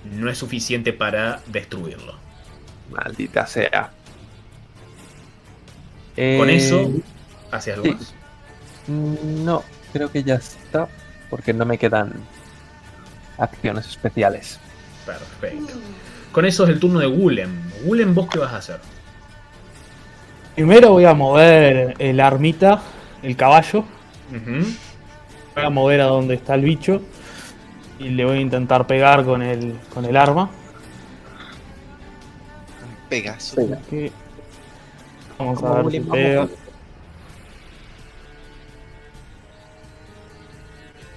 no 0.03 0.31
es 0.31 0.39
suficiente 0.39 0.93
para 0.95 1.43
destruirlo. 1.47 2.23
Maldita 2.87 3.47
sea. 3.47 3.95
Con 6.35 6.49
Eh, 6.49 6.51
eso, 6.51 7.01
¿hace 7.51 7.73
algo 7.73 7.87
sí. 7.87 7.91
más? 7.91 8.19
No, 8.87 9.73
creo 9.93 10.11
que 10.11 10.25
ya 10.25 10.37
está. 10.37 10.91
Porque 11.29 11.55
no 11.55 11.67
me 11.67 11.79
quedan 11.79 12.31
acciones 13.37 13.87
especiales. 13.89 14.61
Perfecto. 15.05 15.83
Con 16.31 16.45
eso 16.47 16.65
es 16.65 16.71
el 16.71 16.81
turno 16.81 17.01
de 17.01 17.07
Gulem. 17.07 17.71
Gulem, 17.73 18.15
¿vos 18.15 18.29
qué 18.31 18.39
vas 18.39 18.53
a 18.53 18.59
hacer? 18.59 18.94
Primero 20.55 20.91
voy 20.93 21.05
a 21.05 21.15
mover 21.15 21.95
el 21.99 22.21
armita, 22.21 22.81
el 23.23 23.37
caballo. 23.37 23.85
Voy 24.31 25.65
a 25.65 25.71
mover 25.71 26.01
a 26.01 26.05
donde 26.05 26.35
está 26.35 26.55
el 26.55 26.63
bicho. 26.63 27.03
Y 27.99 28.09
le 28.11 28.25
voy 28.25 28.39
a 28.39 28.41
intentar 28.41 28.87
pegar 28.87 29.25
con 29.25 29.43
el, 29.43 29.79
con 29.93 30.05
el 30.05 30.17
arma. 30.17 30.45
Un 32.83 33.09
Pegaso. 33.09 33.57
Que- 33.89 34.13
Vamos 35.39 35.63
a 35.65 35.83
ver 35.83 35.91
si 35.93 36.01
pega. 36.01 36.49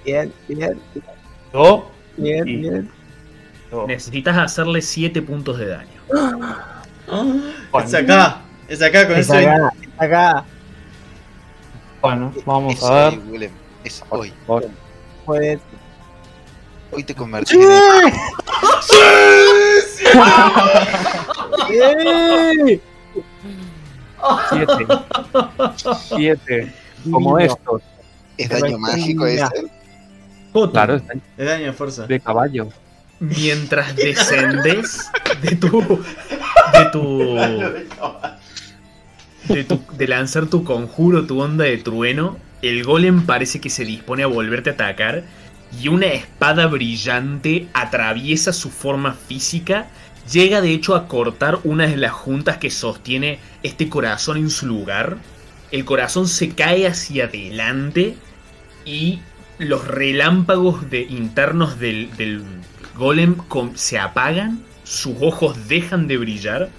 Bien, 0.04 0.32
bien, 0.48 0.80
Pegó. 1.52 1.90
bien, 2.16 2.44
Sí. 2.44 2.56
bien. 2.56 2.90
Necesitas 3.86 4.36
hacerle 4.38 4.80
7 4.80 5.20
puntos 5.22 5.58
de 5.58 5.66
daño. 5.66 6.00
Ah, 7.10 7.42
es 7.84 7.94
acá. 7.94 8.40
Es 8.68 8.82
acá 8.82 9.06
con 9.06 9.16
Es 9.16 9.28
ese. 9.28 9.48
acá, 9.48 9.72
es 9.80 9.88
acá. 10.02 10.44
Bueno, 12.00 12.32
vamos 12.44 12.74
Es 12.74 12.84
a 12.84 12.94
ver. 12.94 13.08
hoy, 13.14 13.22
Willem. 13.30 13.50
Es 13.84 14.04
hoy. 14.10 14.32
Puedes. 15.24 15.60
Hoy 16.92 17.04
te 17.04 17.14
convertí 17.14 17.54
en 17.56 17.62
el- 17.62 17.68
¡Sí! 18.82 18.96
Siete. 24.50 24.86
Siete. 26.16 26.72
Como 27.10 27.36
Divino. 27.36 27.54
estos. 27.54 27.82
¿Es 28.36 28.48
daño 28.48 28.78
mágico 28.78 29.24
Mira. 29.24 29.50
ese? 29.54 29.66
Jota, 30.52 30.72
Claro, 30.72 30.96
es 30.96 31.02
Es 31.36 31.46
daño 31.46 31.66
de 31.66 31.72
fuerza. 31.72 32.06
de 32.06 32.20
caballo. 32.20 32.68
mientras 33.20 33.96
descendes 33.96 35.10
de 35.42 35.56
tu. 35.56 35.80
de 36.72 36.84
tu. 36.92 37.36
De, 39.48 40.06
lanzar 40.06 40.46
tu 40.46 40.64
conjuro, 40.64 41.26
tu 41.26 41.40
onda 41.40 41.64
de 41.64 41.78
trueno, 41.78 42.36
el 42.62 42.84
golem 42.84 43.24
parece 43.24 43.60
que 43.60 43.70
se 43.70 43.84
dispone 43.84 44.22
a 44.22 44.26
volverte 44.26 44.70
a 44.70 44.74
atacar 44.74 45.24
y 45.80 45.88
una 45.88 46.06
espada 46.06 46.66
brillante 46.66 47.68
atraviesa 47.74 48.52
su 48.52 48.70
forma 48.70 49.12
física, 49.12 49.88
llega 50.30 50.60
de 50.60 50.72
hecho 50.72 50.94
a 50.94 51.08
cortar 51.08 51.58
una 51.64 51.86
de 51.86 51.96
las 51.96 52.12
juntas 52.12 52.58
que 52.58 52.70
sostiene 52.70 53.38
este 53.62 53.88
corazón 53.88 54.38
en 54.38 54.50
su 54.50 54.66
lugar. 54.66 55.18
El 55.70 55.84
corazón 55.84 56.28
se 56.28 56.50
cae 56.50 56.86
hacia 56.86 57.24
adelante 57.24 58.16
y 58.84 59.20
los 59.58 59.86
relámpagos 59.86 60.88
de, 60.88 61.02
internos 61.02 61.78
del, 61.78 62.08
golem 62.96 63.36
se 63.74 63.98
apagan, 63.98 64.62
sus 64.84 65.14
ojos 65.20 65.68
dejan 65.68 66.08
de 66.08 66.16
brillar 66.16 66.70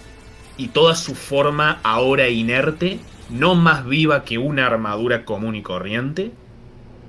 y 0.59 0.69
toda 0.69 0.95
su 0.95 1.15
forma 1.15 1.81
ahora 1.83 2.29
inerte, 2.29 3.07
no 3.29 3.55
más 3.55 3.85
viva 3.85 4.25
que 4.25 4.38
una 4.39 4.67
armadura 4.67 5.25
común 5.25 5.55
y 5.55 5.63
corriente, 5.63 6.38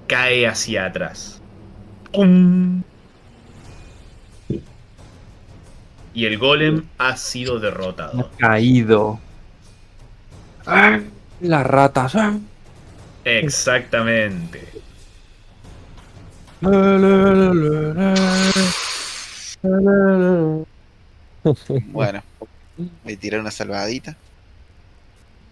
cae 0.06 0.46
hacia 0.48 0.86
atrás. 0.86 1.44
¡Pum! 2.12 2.84
Y 6.12 6.24
el 6.26 6.38
golem 6.38 6.90
ha 6.98 7.16
sido 7.16 7.58
Ha 8.14 8.24
derrotado. 8.28 8.30
caído. 8.38 9.20
Ah, 10.66 11.00
Las 11.40 11.66
ratas. 11.66 12.14
ah. 12.14 12.38
Exactamente. 13.24 14.84
Bueno, 21.92 22.22
voy 23.04 23.14
a 23.14 23.18
tirar 23.18 23.40
una 23.40 23.50
salvadita. 23.50 24.16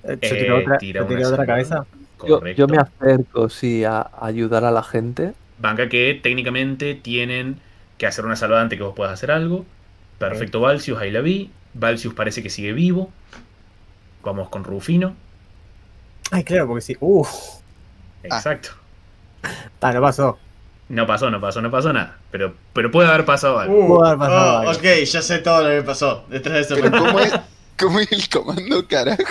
¿Yo 0.04 0.12
Eh, 0.20 0.50
otra, 0.52 0.78
tira 0.78 1.02
una 1.02 1.16
tiro 1.16 1.28
otra 1.28 1.46
cabeza? 1.46 1.86
Yo, 2.26 2.40
me 2.40 2.78
acerco, 2.78 3.48
sí, 3.48 3.84
a 3.84 4.10
ayudar 4.20 4.64
a 4.64 4.70
la 4.70 4.82
gente. 4.82 5.34
Banca 5.58 5.88
que 5.88 6.18
técnicamente 6.22 6.94
tienen 6.94 7.60
que 7.96 8.06
hacer 8.06 8.24
una 8.24 8.36
salvada 8.36 8.62
antes 8.62 8.78
que 8.78 8.84
vos 8.84 8.94
puedas 8.94 9.12
hacer 9.12 9.30
algo. 9.30 9.64
Perfecto, 10.18 10.60
Valsius, 10.60 10.98
ahí 10.98 11.10
la 11.10 11.20
vi. 11.20 11.50
Valsius 11.74 12.14
parece 12.14 12.42
que 12.42 12.50
sigue 12.50 12.72
vivo. 12.72 13.12
Vamos 14.22 14.48
con 14.48 14.64
Rufino. 14.64 15.14
Ay, 16.30 16.44
claro, 16.44 16.66
porque 16.66 16.82
sí. 16.82 16.96
Uf, 17.00 17.60
Exacto. 18.22 18.70
está, 19.74 19.92
no 19.92 20.00
pasó. 20.00 20.38
No 20.88 21.06
pasó, 21.06 21.30
no 21.30 21.40
pasó, 21.40 21.60
no 21.60 21.70
pasó 21.70 21.92
nada. 21.92 22.16
Pero, 22.30 22.54
pero 22.72 22.90
puede 22.90 23.08
haber 23.08 23.24
pasado 23.26 23.58
algo. 23.58 23.78
Uh, 23.78 23.86
Pudo 23.88 24.04
haber 24.06 24.18
pasado 24.18 24.54
oh, 24.54 24.58
algo. 24.60 24.72
ok, 24.72 24.84
ya 25.04 25.22
sé 25.22 25.38
todo 25.38 25.62
lo 25.62 25.68
que 25.68 25.82
pasó 25.86 26.24
detrás 26.30 26.68
de 26.68 26.74
ese. 26.76 26.90
¿cómo 26.90 27.20
es, 27.20 27.32
cómo 27.78 28.00
es 28.00 28.10
el 28.12 28.28
comando, 28.30 28.86
carajo? 28.88 29.22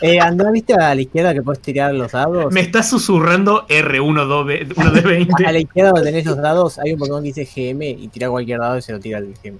Eh, 0.00 0.18
andá, 0.18 0.50
viste 0.50 0.74
a 0.74 0.92
la 0.96 1.00
izquierda 1.00 1.32
que 1.32 1.42
puedes 1.42 1.62
tirar 1.62 1.94
los 1.94 2.10
dados. 2.10 2.52
Me 2.52 2.60
está 2.60 2.82
susurrando 2.82 3.68
R1 3.68 4.26
2B 4.26 4.72
1 4.76 4.90
de 4.90 5.00
20. 5.00 5.46
A 5.46 5.52
la 5.52 5.58
izquierda 5.60 5.90
donde 5.92 6.10
tenés 6.10 6.24
los 6.26 6.36
dados, 6.38 6.78
hay 6.80 6.92
un 6.94 6.98
botón 6.98 7.22
que 7.22 7.32
dice 7.32 7.44
GM 7.44 7.84
y 7.88 8.08
tira 8.08 8.28
cualquier 8.28 8.58
dado 8.58 8.76
y 8.78 8.82
se 8.82 8.90
lo 8.90 8.98
tira 8.98 9.18
al 9.18 9.32
GM. 9.44 9.58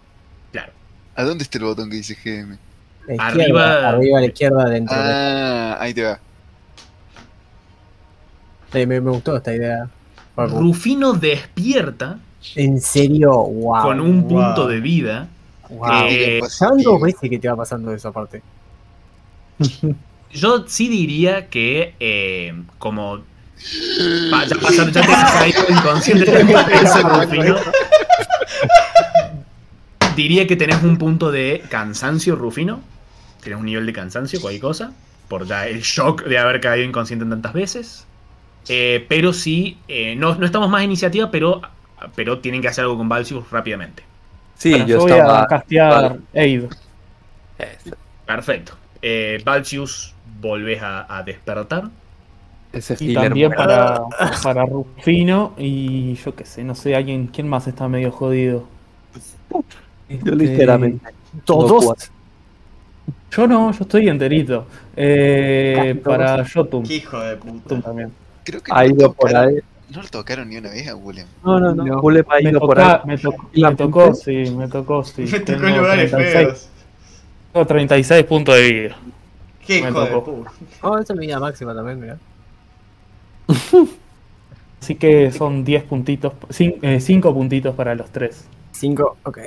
Claro. 0.51 0.73
¿A 1.15 1.23
dónde 1.23 1.44
está 1.44 1.59
el 1.59 1.65
botón 1.65 1.89
que 1.89 1.97
dice 1.97 2.17
GM? 2.25 2.59
La 3.07 3.26
Arriba- 3.26 3.89
arriba 3.89 4.18
a 4.18 4.20
la 4.23 4.26
izquierda 4.26 4.65
dentro. 4.68 4.97
Ah, 4.99 5.76
ahí 5.78 5.94
te 5.94 6.02
va. 6.02 6.18
Eh, 8.75 8.86
me, 8.86 9.01
me 9.01 9.10
gustó 9.10 9.36
esta 9.36 9.55
idea. 9.55 9.89
Rufino 10.46 11.12
despierta 11.12 12.18
En 12.54 12.80
serio, 12.80 13.30
wow. 13.30 13.82
con 13.82 14.00
un 14.00 14.22
wow. 14.22 14.28
punto 14.28 14.66
de 14.66 14.80
vida. 14.80 15.28
Wow. 15.70 16.06
Eh, 16.08 16.38
Pasan 16.40 16.78
dos 16.78 17.00
veces 17.00 17.30
que 17.30 17.38
te 17.38 17.48
va 17.48 17.56
pasando 17.56 17.92
esa 17.92 18.12
parte. 18.12 18.42
Yo 20.32 20.64
sí 20.66 20.88
diría 20.88 21.48
que 21.48 21.94
eh, 22.00 22.54
como 22.78 23.18
ya 23.18 24.56
pasaron, 24.60 24.92
ya 24.92 25.02
te 25.02 25.12
has 25.12 25.32
caído 25.32 25.62
inconsciente 25.68 26.24
ese 26.82 27.02
Rufino. 27.02 27.56
Diría 30.16 30.46
que 30.46 30.56
tenés 30.56 30.82
un 30.82 30.98
punto 30.98 31.30
de 31.30 31.62
cansancio, 31.68 32.36
Rufino. 32.36 32.80
Tienes 33.42 33.60
un 33.60 33.66
nivel 33.66 33.86
de 33.86 33.92
cansancio, 33.92 34.40
cualquier 34.40 34.62
cosa. 34.62 34.92
Por 35.28 35.46
ya 35.46 35.66
el 35.66 35.80
shock 35.80 36.24
de 36.24 36.38
haber 36.38 36.60
caído 36.60 36.86
inconsciente 36.86 37.24
tantas 37.24 37.52
veces. 37.52 38.06
Eh, 38.68 39.07
pero 39.08 39.32
sí, 39.32 39.84
eh, 39.89 40.15
no, 40.16 40.36
no 40.36 40.47
estamos 40.47 40.68
más 40.70 40.81
en 40.82 40.91
iniciativa, 40.91 41.31
pero, 41.31 41.60
pero 42.15 42.41
tienen 42.41 42.62
que 42.62 42.68
hacer 42.68 42.84
algo 42.84 42.97
con 42.99 43.08
Valsius 43.08 43.50
rápidamente. 43.50 44.05
Sí, 44.55 44.70
Bueno, 44.70 44.86
yo 44.86 44.99
voy 44.99 45.12
estaba. 45.12 45.42
a 45.42 45.47
castear 45.47 46.18
Perfecto. 48.26 48.73
Eh, 49.00 49.42
Valsius, 49.44 50.15
volvés 50.41 50.82
a, 50.82 51.07
a 51.18 51.23
despertar. 51.23 51.91
Ese 52.73 52.97
Y 53.00 53.12
también 53.12 53.55
para, 53.55 54.00
para 54.42 54.65
Rufino. 54.65 55.55
Y 55.58 56.15
yo 56.15 56.34
qué 56.34 56.44
sé, 56.47 56.65
no 56.65 56.74
sé, 56.74 56.94
alguien, 56.94 57.26
¿quién 57.28 57.49
más 57.49 57.66
está 57.66 57.89
medio 57.89 58.10
jodido? 58.12 58.68
Yo 60.08 60.34
ligeramente. 60.34 61.10
Todos. 61.44 62.12
Yo 63.31 63.47
no, 63.47 63.73
yo 63.73 63.78
estoy 63.84 64.08
enterito. 64.08 64.68
Eh, 64.94 66.00
para 66.05 66.44
Jotun. 66.49 66.84
Hijo 66.89 67.18
de 67.20 67.36
Jotun 67.36 67.60
puta. 67.62 67.81
también. 67.82 68.12
Creo 68.44 68.62
que 68.62 68.72
Ha 68.72 68.84
no, 68.84 68.90
ido 68.90 69.12
por 69.12 69.28
tocaron, 69.30 69.48
ahí. 69.50 69.60
no 69.90 70.02
lo 70.02 70.08
tocaron 70.08 70.48
ni 70.48 70.56
una 70.56 70.70
vez 70.70 70.88
a 70.88 70.96
Willem. 70.96 71.26
No, 71.44 71.60
no, 71.60 71.74
no. 71.74 71.84
No. 71.84 72.00
Julep 72.00 72.30
ha 72.30 72.36
Me, 72.42 72.50
ido 72.50 72.60
por 72.60 72.76
toca- 72.76 72.94
ahí. 72.96 73.00
me, 73.06 73.18
to- 73.18 73.34
¿Y 73.52 73.60
la 73.60 73.70
me 73.70 73.76
tocó, 73.76 74.14
sí, 74.14 74.32
me 74.56 74.68
tocó, 74.68 75.04
sí. 75.04 75.22
Me 75.30 75.40
tocó 75.40 75.44
Tengo 75.44 75.66
en 75.68 75.76
lugares 75.78 76.10
36 76.10 76.46
feos. 76.46 76.68
tengo 77.52 77.66
36 77.66 78.24
puntos 78.24 78.54
de 78.56 78.72
vida. 78.72 78.96
Qué 79.66 79.80
Me 79.82 79.90
hijo 79.90 80.00
de 80.04 80.10
tocó. 80.10 80.24
puta. 80.36 80.52
Oh, 80.82 80.98
esa 80.98 81.12
es 81.12 81.18
mi 81.18 81.26
vida 81.26 81.38
máxima 81.38 81.74
también, 81.74 82.00
mira. 82.00 82.18
Así 84.82 84.96
que 84.96 85.30
son 85.30 85.62
10 85.64 85.84
puntitos, 85.84 86.32
5 86.50 87.32
puntitos 87.34 87.74
para 87.76 87.94
los 87.94 88.10
tres. 88.10 88.44
5, 88.72 89.18
ok. 89.22 89.38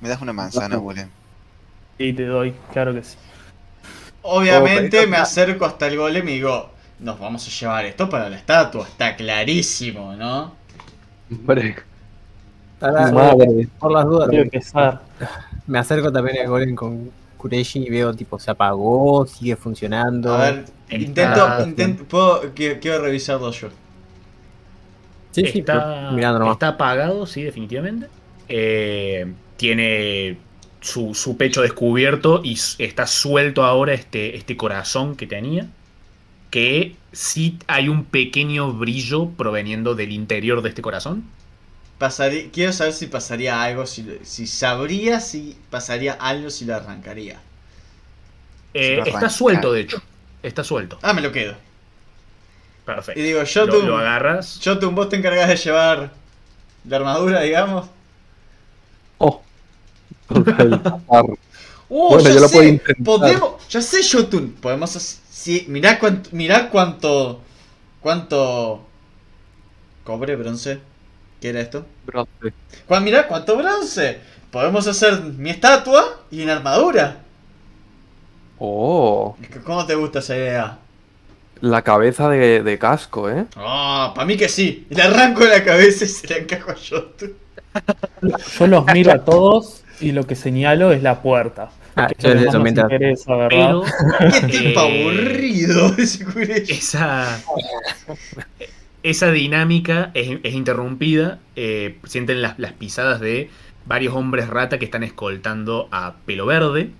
Me 0.00 0.08
das 0.08 0.20
una 0.20 0.32
manzana, 0.32 0.78
Willem. 0.80 1.08
Y 1.98 2.12
te 2.12 2.26
doy, 2.26 2.54
claro 2.72 2.92
que 2.92 3.02
sí. 3.04 3.16
Obviamente 4.24 4.98
Oh, 4.98 5.06
me 5.06 5.16
acerco 5.18 5.64
hasta 5.64 5.86
el 5.86 5.96
golem 5.98 6.28
y 6.28 6.32
digo, 6.34 6.70
nos 6.98 7.18
vamos 7.20 7.46
a 7.46 7.50
llevar 7.50 7.84
esto 7.84 8.08
para 8.08 8.28
la 8.28 8.36
estatua, 8.38 8.88
está 8.88 9.14
clarísimo, 9.16 10.14
¿no? 10.16 10.56
Hombre, 11.30 11.76
madre. 13.12 13.68
por 13.78 13.92
las 13.92 14.04
dudas, 14.04 14.28
empezar. 14.32 15.00
me 15.66 15.78
acerco 15.78 16.12
también 16.12 16.38
al 16.38 16.48
golem 16.48 16.74
con 16.74 17.10
Kureshi 17.36 17.80
y 17.86 17.90
veo 17.90 18.14
tipo 18.14 18.38
se 18.38 18.50
apagó, 18.50 19.26
sigue 19.26 19.56
funcionando. 19.56 20.32
A 20.32 20.38
ver, 20.38 20.64
intento, 20.90 21.42
intento, 21.60 22.04
puedo, 22.04 22.54
qui- 22.54 22.78
quiero 22.80 23.02
revisarlo 23.02 23.50
yo. 23.52 23.68
sí, 25.30 25.46
sí, 25.46 25.58
Está, 25.60 26.10
mirando 26.10 26.38
nomás. 26.40 26.54
está 26.54 26.68
apagado, 26.68 27.26
sí, 27.26 27.42
definitivamente. 27.42 28.08
Eh, 28.48 29.34
tiene 29.56 30.43
su, 30.84 31.14
su 31.14 31.38
pecho 31.38 31.62
descubierto 31.62 32.42
y 32.44 32.58
está 32.78 33.06
suelto 33.06 33.64
ahora 33.64 33.94
este, 33.94 34.36
este 34.36 34.56
corazón 34.56 35.16
que 35.16 35.26
tenía. 35.26 35.66
Que 36.50 36.94
sí 37.10 37.58
hay 37.66 37.88
un 37.88 38.04
pequeño 38.04 38.72
brillo 38.72 39.30
proveniendo 39.30 39.94
del 39.94 40.12
interior 40.12 40.62
de 40.62 40.68
este 40.68 40.82
corazón. 40.82 41.24
Pasaría, 41.98 42.50
quiero 42.52 42.72
saber 42.72 42.92
si 42.92 43.06
pasaría 43.06 43.62
algo, 43.62 43.86
si, 43.86 44.06
si 44.22 44.46
sabría 44.46 45.20
si 45.20 45.56
pasaría 45.70 46.12
algo 46.12 46.50
si 46.50 46.66
lo 46.66 46.76
arrancaría. 46.76 47.40
Eh, 48.74 49.02
está 49.06 49.30
suelto, 49.30 49.72
de 49.72 49.80
hecho. 49.80 50.02
Está 50.42 50.62
suelto. 50.62 50.98
Ah, 51.00 51.14
me 51.14 51.22
lo 51.22 51.32
quedo. 51.32 51.54
Perfecto. 52.84 53.18
Y 53.18 53.24
digo, 53.24 53.40
Lo, 53.40 53.46
Jotun, 53.46 53.88
lo 53.88 53.96
agarras. 53.96 54.60
Jotun, 54.62 54.94
vos 54.94 55.08
te 55.08 55.16
encargás 55.16 55.48
de 55.48 55.56
llevar 55.56 56.12
la 56.86 56.96
armadura, 56.96 57.40
digamos. 57.40 57.88
Oh. 61.88 62.16
Total. 62.16 62.18
Bueno, 62.18 62.28
ya 62.28 62.34
yo 62.34 62.40
lo 62.40 62.48
sé, 62.48 62.56
puedo 62.56 62.68
intentar. 62.68 63.04
Podemos, 63.04 63.68
ya 63.68 63.82
sé, 63.82 64.00
Jotun. 64.02 64.52
Podemos 64.52 64.96
hacer. 64.96 65.20
Sí, 65.30 65.66
mirá 65.68 65.98
cuánto. 65.98 66.30
Mirá 66.32 66.70
cuánto. 66.70 67.40
Cuánto. 68.00 68.82
Cobre, 70.02 70.36
bronce. 70.36 70.80
¿Qué 71.40 71.50
era 71.50 71.60
esto? 71.60 71.86
Bronce. 72.06 72.52
Cuan, 72.86 73.04
mirá 73.04 73.28
cuánto 73.28 73.56
bronce. 73.56 74.18
Podemos 74.50 74.86
hacer 74.86 75.20
mi 75.22 75.50
estatua 75.50 76.20
y 76.30 76.42
una 76.42 76.54
armadura. 76.54 77.18
Oh. 78.58 79.36
¿Cómo 79.64 79.84
te 79.84 79.94
gusta 79.94 80.20
esa 80.20 80.36
idea? 80.36 80.78
La 81.60 81.82
cabeza 81.82 82.28
de, 82.28 82.62
de 82.62 82.78
casco, 82.78 83.30
¿eh? 83.30 83.46
Ah, 83.56 84.12
para 84.14 84.26
mí 84.26 84.36
que 84.36 84.48
sí. 84.48 84.86
Le 84.90 85.02
arranco 85.02 85.44
la 85.44 85.62
cabeza 85.62 86.04
y 86.04 86.08
se 86.08 86.26
la 86.28 86.36
encajo 86.38 86.70
a 86.70 86.74
Jotun. 86.74 87.34
Yo 88.58 88.66
los 88.66 88.86
miro 88.86 89.12
a 89.12 89.18
todos 89.18 89.83
y 90.00 90.12
lo 90.12 90.26
que 90.26 90.34
señalo 90.36 90.92
es 90.92 91.02
la 91.02 91.22
puerta. 91.22 91.70
Ah, 91.96 92.08
Que 92.08 92.32
es 92.32 92.54
mientras- 92.58 92.90
interesa, 92.90 93.36
¿verdad? 93.36 93.48
Pero 93.48 93.84
Qué 94.40 94.46
tipo 94.58 94.80
Eh, 94.80 95.02
aburrido 95.02 95.94
esa, 96.68 97.40
esa 99.02 99.30
dinámica 99.30 100.10
es, 100.14 100.38
es 100.42 100.54
interrumpida. 100.54 101.38
eh, 101.56 101.98
sienten 102.04 102.42
las, 102.42 102.58
las 102.58 102.72
pisadas 102.72 103.20
de 103.20 103.50
varios 103.86 104.14
hombres 104.14 104.48
rata 104.48 104.78
que 104.78 104.86
están 104.86 105.02
escoltando 105.04 105.88
a 105.92 106.14
Pelo 106.26 106.46
Verde. 106.46 106.90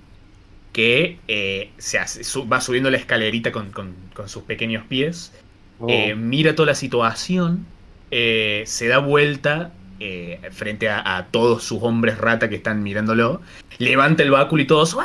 Que 0.73 1.19
eh, 1.29 1.71
se 1.79 1.99
hace- 1.99 2.25
su- 2.25 2.49
va 2.49 2.61
subiendo 2.61 2.91
la 2.91 2.97
escalerita 2.99 3.53
con, 3.53 3.71
con- 3.71 3.95
con 4.15 4.29
sus 4.29 4.43
pequeños 4.43 4.85
pies. 4.89 5.33
Oh. 5.81 5.87
eh, 5.89 6.15
mira 6.15 6.55
toda 6.55 6.67
la 6.67 6.75
situación. 6.75 7.67
eh, 8.11 8.63
se 8.67 8.87
da 8.87 8.99
vuelta 8.99 9.73
eh, 10.01 10.41
frente 10.53 10.89
a, 10.89 11.17
a 11.17 11.27
todos 11.27 11.65
sus 11.65 11.83
hombres 11.83 12.19
rata 12.19 12.49
que 12.49 12.57
están 12.57 12.83
mirándolo. 12.83 13.41
Levanta 13.79 14.23
el 14.23 14.31
báculo 14.31 14.63
y 14.63 14.67
todos. 14.67 14.97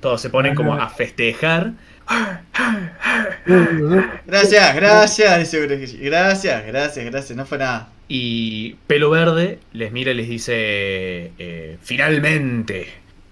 Todos 0.00 0.20
se 0.20 0.30
ponen 0.30 0.54
como 0.54 0.74
a 0.74 0.88
festejar. 0.88 1.72
Gracias, 4.26 4.74
gracias. 4.76 5.52
Gracias, 6.00 6.66
gracias, 6.66 7.04
gracias. 7.04 7.36
No 7.36 7.46
fue 7.46 7.58
nada. 7.58 7.88
Y 8.08 8.76
Pelo 8.86 9.10
Verde 9.10 9.58
les 9.72 9.90
mira 9.90 10.12
y 10.12 10.14
les 10.14 10.28
dice, 10.28 11.32
eh, 11.38 11.78
finalmente, 11.82 12.88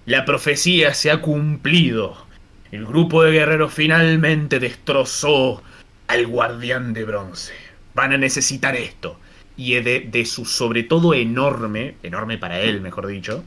la 0.06 0.24
profecía 0.24 0.94
se 0.94 1.10
ha 1.10 1.20
cumplido. 1.20 2.26
El 2.72 2.84
grupo 2.84 3.22
de 3.22 3.30
guerreros 3.30 3.72
finalmente 3.72 4.58
destrozó 4.58 5.62
al 6.08 6.26
guardián 6.26 6.92
de 6.92 7.04
bronce. 7.04 7.52
Van 7.94 8.12
a 8.12 8.18
necesitar 8.18 8.74
esto. 8.74 9.20
Y 9.56 9.74
de, 9.80 10.00
de 10.00 10.24
su 10.24 10.44
sobre 10.44 10.82
todo 10.82 11.14
enorme, 11.14 11.94
enorme 12.02 12.38
para 12.38 12.60
él, 12.60 12.80
mejor 12.80 13.06
dicho, 13.06 13.44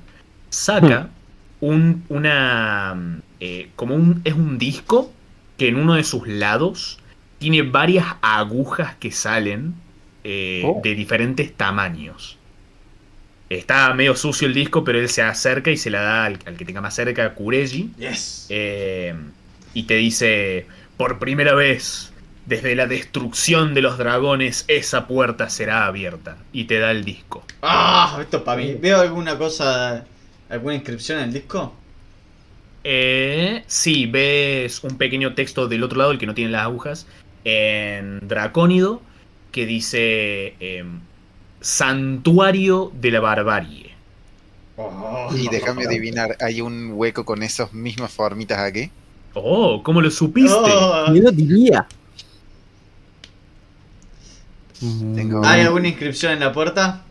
saca 0.50 1.10
un, 1.60 2.04
una... 2.10 3.22
eh, 3.40 3.70
como 3.76 3.96
un... 3.96 4.22
es 4.24 4.34
un 4.34 4.58
disco 4.58 5.12
que 5.58 5.68
en 5.70 5.76
uno 5.78 5.96
de 5.96 6.04
sus 6.04 6.28
lados 6.28 7.00
tiene 7.40 7.62
varias 7.64 8.06
agujas 8.22 8.96
que 8.96 9.12
salen 9.12 9.76
eh, 10.24 10.62
Oh. 10.64 10.82
de 10.84 10.96
diferentes 10.96 11.54
tamaños. 11.56 12.38
Está 13.50 13.94
medio 13.94 14.16
sucio 14.16 14.48
el 14.48 14.54
disco, 14.54 14.84
pero 14.84 15.00
él 15.00 15.08
se 15.10 15.22
acerca 15.22 15.72
y 15.72 15.78
se 15.78 15.90
la 15.90 16.02
da 16.02 16.26
al, 16.26 16.40
al 16.46 16.58
que 16.58 16.66
tenga 16.66 16.82
más 16.82 16.96
cerca, 16.96 17.26
a 17.26 17.34
Kureji. 17.34 17.92
Yes. 17.98 18.46
eh, 18.50 19.16
y 19.74 19.84
te 19.84 19.96
dice, 19.96 20.68
por 20.98 21.20
primera 21.20 21.54
vez, 21.56 22.12
desde 22.48 22.76
la 22.76 22.88
destrucción 22.88 23.74
de 23.74 23.82
los 23.82 23.98
dragones, 23.98 24.64
esa 24.70 25.06
puerta 25.06 25.50
será 25.50 25.86
abierta. 25.86 26.38
Y 26.54 26.64
te 26.64 26.80
da 26.80 26.92
el 26.92 27.04
disco. 27.04 27.44
Ah, 27.62 28.18
esto 28.22 28.44
para 28.44 28.62
mí. 28.62 28.74
¿Veo 28.74 29.02
alguna 29.02 29.38
cosa, 29.38 30.06
alguna 30.50 30.76
inscripción 30.76 31.20
en 31.20 31.26
el 31.26 31.34
disco? 31.34 31.74
Eh, 32.86 33.64
sí, 33.68 34.06
ves 34.06 34.82
un 34.86 34.98
pequeño 34.98 35.36
texto 35.36 35.68
del 35.68 35.84
otro 35.84 35.98
lado, 36.00 36.12
el 36.12 36.18
que 36.18 36.26
no 36.26 36.34
tiene 36.34 36.52
las 36.52 36.64
agujas, 36.64 37.06
en 37.44 38.26
dracónido, 38.26 39.02
que 39.52 39.66
dice 39.66 40.56
em, 40.62 41.02
Santuario 41.60 42.94
de 42.96 43.12
la 43.12 43.20
Barbarie. 43.20 43.92
Oh. 44.78 45.30
Y 45.36 45.50
déjame 45.50 45.84
adivinar, 45.84 46.38
¿hay 46.40 46.62
un 46.62 46.94
hueco 46.94 47.26
con 47.26 47.44
esas 47.44 47.74
mismas 47.74 48.14
formitas 48.14 48.60
aquí? 48.60 48.90
Oh, 49.34 49.84
¿cómo 49.84 50.02
lo 50.02 50.10
supiste? 50.10 50.56
Oh. 50.56 51.14
Yo 51.14 51.24
no 51.24 51.32
diría. 51.32 51.86
Tengo 54.80 55.46
¿Hay 55.46 55.62
alguna 55.62 55.88
inscripción 55.88 56.34
en 56.34 56.40
la 56.40 56.52
puerta? 56.52 57.04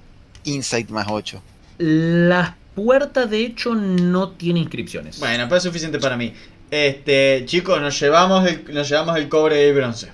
Insight 0.45 0.89
más 0.91 1.07
8. 1.09 1.43
La 1.79 2.57
puerta, 2.75 3.27
de 3.27 3.41
hecho, 3.41 3.75
no 3.75 4.31
tiene 4.31 4.61
inscripciones. 4.61 5.19
Bueno, 5.19 5.45
pero 5.45 5.57
es 5.57 5.63
suficiente 5.63 5.99
para 5.99 6.17
mí. 6.17 6.33
Este, 6.71 7.43
chicos, 7.47 7.81
nos 7.81 7.99
llevamos 8.01 8.47
el, 8.47 8.73
nos 8.73 8.89
llevamos 8.89 9.17
el 9.17 9.29
cobre 9.29 9.65
y 9.65 9.69
el 9.69 9.75
bronce. 9.75 10.11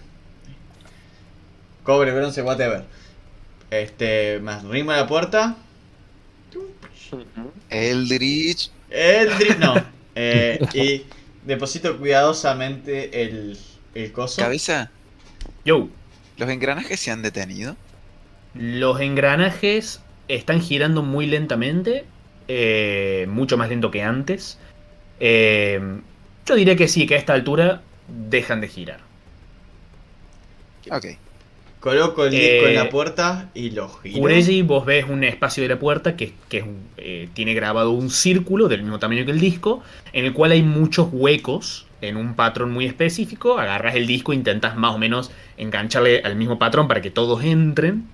Cobre, 1.83 2.13
bronce, 2.13 2.43
whatever. 2.43 2.85
Este, 3.71 4.39
más 4.41 4.63
rimo 4.65 4.93
a 4.93 4.97
la 4.99 5.07
puerta. 5.07 5.57
Eldritch. 7.71 8.71
El 8.91 9.39
drip, 9.39 9.59
no. 9.59 9.75
Eh, 10.15 10.59
y 10.75 11.07
deposito 11.47 11.97
cuidadosamente 11.97 13.23
el, 13.23 13.57
el 13.95 14.13
coso. 14.13 14.43
Cabeza, 14.43 14.91
Yo, 15.65 15.89
¿los 16.37 16.49
engranajes 16.49 17.01
se 17.01 17.11
han 17.11 17.23
detenido? 17.23 17.77
los 18.55 19.01
engranajes 19.01 20.01
están 20.29 20.61
girando 20.61 21.03
muy 21.03 21.27
lentamente, 21.27 22.05
eh, 22.49 23.27
mucho 23.31 23.57
más 23.57 23.71
lento 23.71 23.91
que 23.91 24.03
antes. 24.03 24.59
Eh, 25.21 25.81
yo 26.47 26.55
diría 26.55 26.77
que 26.77 26.89
sí, 26.89 27.07
que 27.07 27.15
a 27.15 27.19
esta 27.19 27.33
altura 27.33 27.81
dejan 28.09 28.61
de 28.61 28.69
girar. 28.69 29.01
Ok. 30.91 31.07
Coloco 31.81 32.25
el 32.27 32.31
disco 32.31 32.67
Eh, 32.67 32.69
en 32.69 32.75
la 32.77 32.91
puerta 32.91 33.49
y 33.55 33.71
lo 33.71 33.89
giro. 33.89 34.21
Kureji, 34.21 34.63
vos 34.63 34.85
ves 34.85 35.07
un 35.09 35.25
espacio 35.25 35.63
de 35.65 35.69
la 35.71 35.79
puerta 35.79 36.17
que, 36.17 36.33
que 36.49 36.59
es 36.59 36.65
un- 36.65 36.87
eh, 36.97 37.29
tiene 37.35 37.55
grabado 37.55 37.91
un 37.91 38.11
círculo 38.11 38.69
del 38.69 38.83
mismo 38.83 38.99
tamaño 39.01 39.25
que 39.25 39.33
el 39.33 39.41
disco, 39.41 39.83
en 40.13 40.25
el 40.27 40.33
cual 40.33 40.53
hay 40.53 40.63
muchos 40.63 41.09
huecos 41.11 41.87
en 42.03 42.17
un 42.19 42.35
patrón 42.37 42.73
muy 42.73 42.87
específico. 42.87 43.59
Agarras 43.59 43.95
el 43.97 44.07
disco 44.07 44.33
e 44.33 44.37
intentas 44.37 44.77
más 44.77 44.95
o 44.95 44.99
menos 44.99 45.33
engancharle 45.57 46.23
al 46.25 46.37
mismo 46.37 46.59
patrón 46.59 46.89
para 46.89 47.03
que 47.03 47.11
todos 47.11 47.43
entren. 47.45 48.11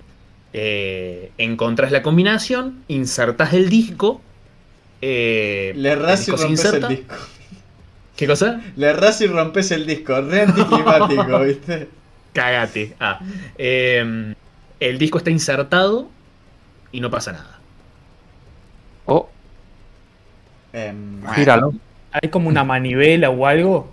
Eh, 0.54 1.32
encontrás 1.38 1.92
la 1.92 2.02
combinación, 2.02 2.84
insertas 2.88 3.52
el 3.54 3.70
disco. 3.70 4.24
eh, 5.02 5.72
Le 5.76 5.92
el 5.92 5.98
errás 5.98 6.28
y 6.28 6.32
rompes 6.32 6.72
el 6.74 6.88
disco. 6.88 7.16
¿Qué 8.16 8.26
cosa? 8.26 8.72
Le 8.76 8.88
errás 8.88 9.20
y 9.20 9.26
rompes 9.28 9.70
el 9.72 9.86
disco. 9.86 10.20
Re 10.22 10.42
anticlimático, 10.42 11.40
¿viste? 11.44 11.94
Cágate. 12.32 12.96
Ah. 13.00 13.22
Eh, 13.56 14.34
el 14.80 14.98
disco 14.98 15.18
está 15.18 15.30
insertado 15.30 16.14
y 16.92 17.00
no 17.00 17.10
pasa 17.10 17.32
nada. 17.32 17.62
Oh, 19.06 19.34
Em, 20.72 21.26
gíralo. 21.34 21.80
¿Hay 22.20 22.28
como 22.30 22.48
una 22.48 22.64
manivela 22.64 23.30
o 23.30 23.46
algo? 23.46 23.90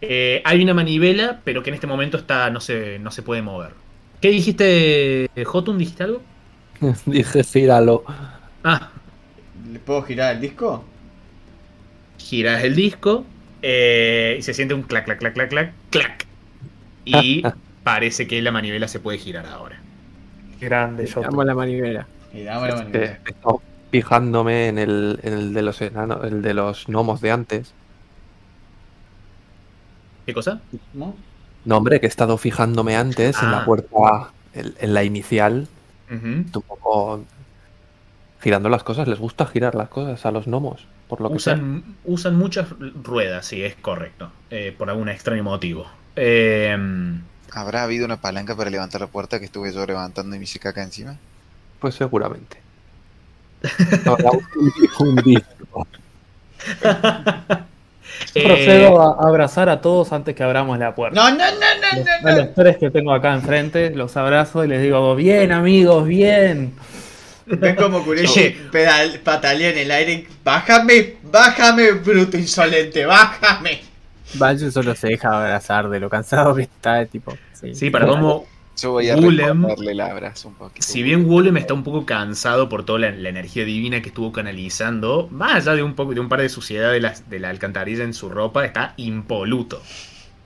Eh, 0.00 0.42
hay 0.44 0.62
una 0.62 0.74
manivela, 0.74 1.40
pero 1.44 1.62
que 1.62 1.70
en 1.70 1.74
este 1.74 1.86
momento 1.86 2.16
está 2.16 2.50
no 2.50 2.60
se, 2.60 2.98
no 2.98 3.10
se 3.10 3.22
puede 3.22 3.42
mover. 3.42 3.70
¿Qué 4.20 4.30
dijiste, 4.30 5.30
Jotun? 5.44 5.78
¿Dijiste 5.78 6.04
algo? 6.04 6.22
Dije 7.06 7.44
gíralo. 7.44 8.04
Ah, 8.64 8.90
¿Le 9.72 9.78
puedo 9.78 10.02
girar 10.02 10.36
el 10.36 10.40
disco? 10.40 10.84
giras 12.18 12.62
el 12.62 12.74
disco 12.74 13.24
eh, 13.62 14.36
y 14.38 14.42
se 14.42 14.52
siente 14.52 14.74
un 14.74 14.82
clac, 14.82 15.04
clac, 15.04 15.18
clac, 15.18 15.34
clac, 15.34 15.48
clac, 15.48 15.72
clac. 15.90 16.26
Y 17.04 17.42
parece 17.84 18.26
que 18.26 18.42
la 18.42 18.52
manivela 18.52 18.86
se 18.86 19.00
puede 19.00 19.18
girar 19.18 19.46
ahora. 19.46 19.80
Grande, 20.60 21.06
yo. 21.06 21.22
Damos 21.22 21.44
la 21.44 21.54
manivela. 21.54 22.06
Y 22.32 22.42
dame 22.42 22.68
la 22.68 22.76
manivela. 22.76 23.18
Fijándome 23.90 24.68
en 24.68 24.78
el, 24.78 25.20
en 25.22 25.32
el 25.34 25.54
de 25.54 25.62
los 25.62 25.80
enanos, 25.80 26.24
el 26.24 26.42
de 26.42 26.54
los 26.54 26.86
gnomos 26.86 27.20
de 27.20 27.30
antes. 27.32 27.74
¿Qué 30.26 30.34
cosa? 30.34 30.60
¿No? 30.92 31.16
No, 31.64 31.76
hombre, 31.76 32.00
que 32.00 32.06
he 32.06 32.08
estado 32.08 32.36
fijándome 32.38 32.96
antes 32.96 33.42
en 33.42 33.48
Ah. 33.48 33.52
la 33.52 33.64
puerta, 33.64 34.32
en, 34.52 34.74
en 34.78 34.94
la 34.94 35.04
inicial, 35.04 35.68
Ujú. 36.10 36.26
un 36.26 36.50
poco 36.66 37.24
girando 38.40 38.68
las 38.68 38.84
cosas. 38.84 39.08
Les 39.08 39.18
gusta 39.18 39.46
girar 39.46 39.74
las 39.74 39.88
cosas 39.88 40.24
a 40.26 40.30
los 40.30 40.46
gnomos, 40.46 40.86
por 41.08 41.20
lo 41.20 41.30
que 41.32 41.38
sea. 41.38 41.54
Usan, 41.54 41.84
usan 42.04 42.36
muchas 42.36 42.68
ruedas, 43.02 43.46
sí, 43.46 43.62
es 43.62 43.76
correcto. 43.76 44.30
eh, 44.50 44.74
por 44.76 44.88
algún 44.90 45.08
extraño 45.08 45.42
motivo. 45.44 45.86
Eh, 46.16 46.76
¿Habrá 47.52 47.82
habido 47.84 48.04
una 48.04 48.20
palanca 48.20 48.56
para 48.56 48.70
levantar 48.70 49.00
la 49.00 49.06
puerta 49.08 49.38
que 49.38 49.46
estuve 49.46 49.72
yo 49.72 49.84
levantando 49.86 50.34
y 50.36 50.38
me 50.38 50.44
hice 50.44 50.58
caca 50.58 50.82
encima? 50.82 51.16
Pues 51.80 51.94
seguramente. 51.94 52.67
Habrá 54.06 54.30
un, 54.30 55.08
un 55.08 55.16
disco. 55.16 55.86
Yo 58.34 58.40
eh, 58.42 58.44
procedo 58.44 59.00
a 59.00 59.28
abrazar 59.28 59.68
a 59.68 59.80
todos 59.80 60.12
antes 60.12 60.34
que 60.34 60.42
abramos 60.42 60.78
la 60.78 60.94
puerta. 60.94 61.14
No, 61.20 61.30
no, 61.30 61.36
no, 61.38 61.44
no, 61.54 61.98
Los- 61.98 62.06
no, 62.22 62.28
a 62.28 62.32
los 62.32 62.54
tres 62.54 62.76
que 62.78 62.90
tengo 62.90 63.12
acá 63.12 63.34
enfrente, 63.34 63.90
los 63.90 64.16
abrazo 64.16 64.64
y 64.64 64.68
les 64.68 64.82
digo, 64.82 65.14
bien 65.14 65.52
amigos, 65.52 66.06
bien. 66.06 66.72
Ven 67.46 67.76
como 67.76 68.04
Kureshi 68.04 68.50
pedal, 68.70 69.20
patalea 69.24 69.70
en 69.70 69.78
el 69.78 69.90
aire. 69.90 70.26
Bájame, 70.44 71.14
bájame, 71.22 71.92
bruto 71.92 72.36
insolente, 72.36 73.06
bájame. 73.06 73.80
Valju 74.34 74.70
solo 74.70 74.94
se 74.94 75.08
deja 75.08 75.28
abrazar 75.34 75.88
de 75.88 76.00
lo 76.00 76.10
cansado 76.10 76.54
que 76.54 76.62
está, 76.62 77.06
tipo. 77.06 77.34
Sí, 77.54 77.74
sí, 77.74 77.90
para 77.90 78.06
cómo, 78.06 78.46
Yo 78.80 78.92
voy 78.92 79.08
a 79.08 79.16
darle 79.16 79.92
el 79.92 80.00
abrazo 80.00 80.48
un 80.48 80.54
poquito. 80.54 80.86
si 80.86 81.02
bien 81.02 81.26
Wolem 81.26 81.56
está 81.56 81.74
un 81.74 81.82
poco 81.82 82.06
cansado 82.06 82.68
por 82.68 82.84
toda 82.84 83.00
la, 83.00 83.10
la 83.10 83.28
energía 83.28 83.64
divina 83.64 84.00
que 84.02 84.08
estuvo 84.08 84.32
canalizando, 84.32 85.28
más 85.30 85.66
allá 85.66 85.76
de 85.76 85.82
un 85.82 85.94
poco 85.94 86.14
de 86.14 86.20
un 86.20 86.28
par 86.28 86.40
de 86.40 86.48
suciedad 86.48 86.92
de 86.92 87.00
la, 87.00 87.14
de 87.28 87.38
la 87.40 87.50
alcantarilla 87.50 88.04
en 88.04 88.14
su 88.14 88.28
ropa, 88.28 88.64
está 88.64 88.94
impoluto. 88.96 89.82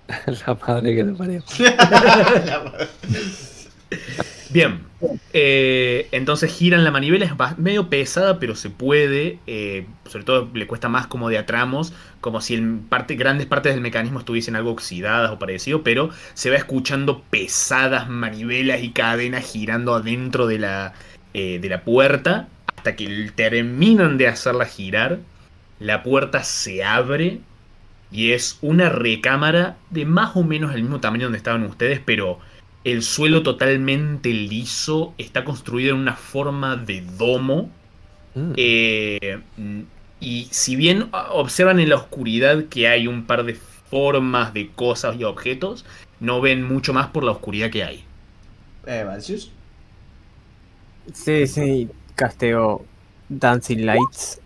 La 0.46 0.58
madre 0.66 0.94
que 0.94 1.04
te 1.04 1.12
parió. 1.12 1.42
Bien, 4.50 4.80
eh, 5.32 6.08
entonces 6.12 6.52
giran 6.52 6.84
la 6.84 6.90
manivela, 6.90 7.24
es 7.24 7.58
medio 7.58 7.88
pesada, 7.88 8.38
pero 8.38 8.54
se 8.54 8.68
puede, 8.68 9.38
eh, 9.46 9.86
sobre 10.06 10.24
todo 10.24 10.50
le 10.52 10.66
cuesta 10.66 10.90
más 10.90 11.06
como 11.06 11.30
de 11.30 11.38
a 11.38 11.46
tramos, 11.46 11.94
como 12.20 12.42
si 12.42 12.54
en 12.54 12.80
parte, 12.80 13.14
grandes 13.14 13.46
partes 13.46 13.72
del 13.72 13.80
mecanismo 13.80 14.18
estuviesen 14.18 14.54
algo 14.54 14.72
oxidadas 14.72 15.30
o 15.30 15.38
parecido, 15.38 15.82
pero 15.82 16.10
se 16.34 16.50
va 16.50 16.56
escuchando 16.56 17.22
pesadas 17.30 18.10
manivelas 18.10 18.82
y 18.82 18.90
cadenas 18.90 19.50
girando 19.50 19.94
adentro 19.94 20.46
de 20.46 20.58
la, 20.58 20.92
eh, 21.32 21.58
de 21.58 21.68
la 21.70 21.82
puerta, 21.82 22.48
hasta 22.76 22.94
que 22.94 23.30
terminan 23.34 24.18
de 24.18 24.28
hacerla 24.28 24.66
girar, 24.66 25.20
la 25.80 26.02
puerta 26.02 26.44
se 26.44 26.84
abre 26.84 27.40
y 28.10 28.32
es 28.32 28.58
una 28.60 28.90
recámara 28.90 29.76
de 29.88 30.04
más 30.04 30.36
o 30.36 30.42
menos 30.42 30.74
el 30.74 30.82
mismo 30.82 31.00
tamaño 31.00 31.24
donde 31.24 31.38
estaban 31.38 31.64
ustedes, 31.64 32.00
pero 32.04 32.38
el 32.84 33.02
suelo 33.02 33.42
totalmente 33.42 34.30
liso, 34.30 35.14
está 35.18 35.44
construido 35.44 35.94
en 35.94 36.00
una 36.00 36.16
forma 36.16 36.76
de 36.76 37.02
domo. 37.02 37.70
Mm. 38.34 38.52
eh, 38.56 39.40
y 40.20 40.46
si 40.52 40.76
bien 40.76 41.10
observan 41.32 41.80
en 41.80 41.88
la 41.88 41.96
oscuridad 41.96 42.64
que 42.70 42.86
hay 42.88 43.08
un 43.08 43.26
par 43.26 43.44
de 43.44 43.54
formas 43.54 44.54
de 44.54 44.70
cosas 44.70 45.16
y 45.18 45.24
objetos, 45.24 45.84
no 46.20 46.40
ven 46.40 46.62
mucho 46.62 46.94
más 46.94 47.08
por 47.08 47.24
la 47.24 47.32
oscuridad 47.32 47.70
que 47.70 47.82
hay. 47.82 48.04
Eh, 48.86 49.02
Valsius. 49.04 49.50
Sí, 51.12 51.46
sí, 51.48 51.88
casteo 52.14 52.84
Dancing 53.28 53.84
Lights 53.84 54.40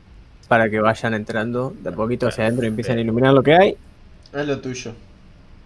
para 0.49 0.71
que 0.71 0.81
vayan 0.81 1.13
entrando 1.13 1.75
de 1.83 1.91
a 1.91 1.93
poquito 1.93 2.29
hacia 2.29 2.45
adentro 2.45 2.65
y 2.65 2.69
empiecen 2.69 2.99
a 2.99 3.01
iluminar 3.03 3.35
lo 3.35 3.43
que 3.43 3.55
hay. 3.55 3.77
Es 4.33 4.47
lo 4.47 4.59
tuyo. 4.61 4.95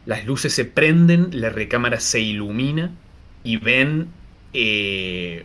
Las 0.07 0.25
luces 0.25 0.55
se 0.55 0.65
prenden, 0.65 1.29
la 1.33 1.51
recámara 1.51 2.01
se 2.01 2.20
ilumina 2.20 2.91
y 3.45 3.57
ven 3.57 4.09
eh, 4.53 5.45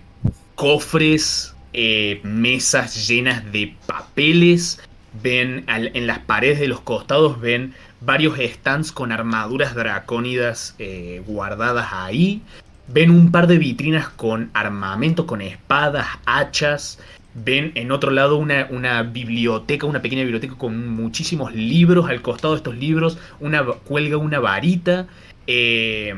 cofres, 0.55 1.55
eh, 1.73 2.21
mesas 2.23 3.07
llenas 3.07 3.51
de 3.51 3.75
papeles, 3.85 4.79
ven 5.21 5.65
en 5.67 6.07
las 6.07 6.19
paredes 6.19 6.59
de 6.59 6.67
los 6.67 6.81
costados, 6.81 7.39
ven 7.39 7.73
varios 8.01 8.37
stands 8.39 8.91
con 8.91 9.11
armaduras 9.11 9.75
dracónidas 9.75 10.75
eh, 10.79 11.21
guardadas 11.25 11.87
ahí, 11.91 12.41
ven 12.87 13.11
un 13.11 13.31
par 13.31 13.47
de 13.47 13.57
vitrinas 13.57 14.09
con 14.09 14.51
armamento, 14.53 15.27
con 15.27 15.41
espadas, 15.41 16.07
hachas, 16.25 16.99
ven 17.35 17.73
en 17.75 17.91
otro 17.91 18.11
lado 18.11 18.37
una, 18.37 18.67
una 18.71 19.03
biblioteca, 19.03 19.85
una 19.85 20.01
pequeña 20.01 20.23
biblioteca 20.23 20.55
con 20.55 20.87
muchísimos 20.87 21.53
libros, 21.53 22.09
al 22.09 22.21
costado 22.21 22.53
de 22.53 22.57
estos 22.57 22.77
libros 22.77 23.17
una, 23.39 23.63
cuelga 23.65 24.17
una 24.17 24.39
varita, 24.39 25.07
eh, 25.45 26.13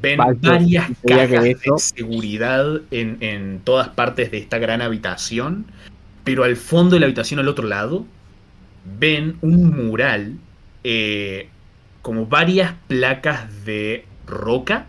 ven 0.00 0.18
varias 0.40 0.90
cajas 1.06 1.42
de 1.42 1.56
seguridad 1.78 2.80
en, 2.90 3.18
en 3.20 3.60
todas 3.64 3.88
partes 3.88 4.30
de 4.30 4.38
esta 4.38 4.58
gran 4.58 4.80
habitación, 4.80 5.66
pero 6.24 6.44
al 6.44 6.56
fondo 6.56 6.94
de 6.94 7.00
la 7.00 7.06
habitación 7.06 7.40
al 7.40 7.48
otro 7.48 7.66
lado 7.66 8.06
ven 8.98 9.36
un 9.42 9.70
mural, 9.70 10.36
eh, 10.84 11.48
como 12.02 12.26
varias 12.26 12.74
placas 12.86 13.64
de 13.64 14.04
roca 14.26 14.86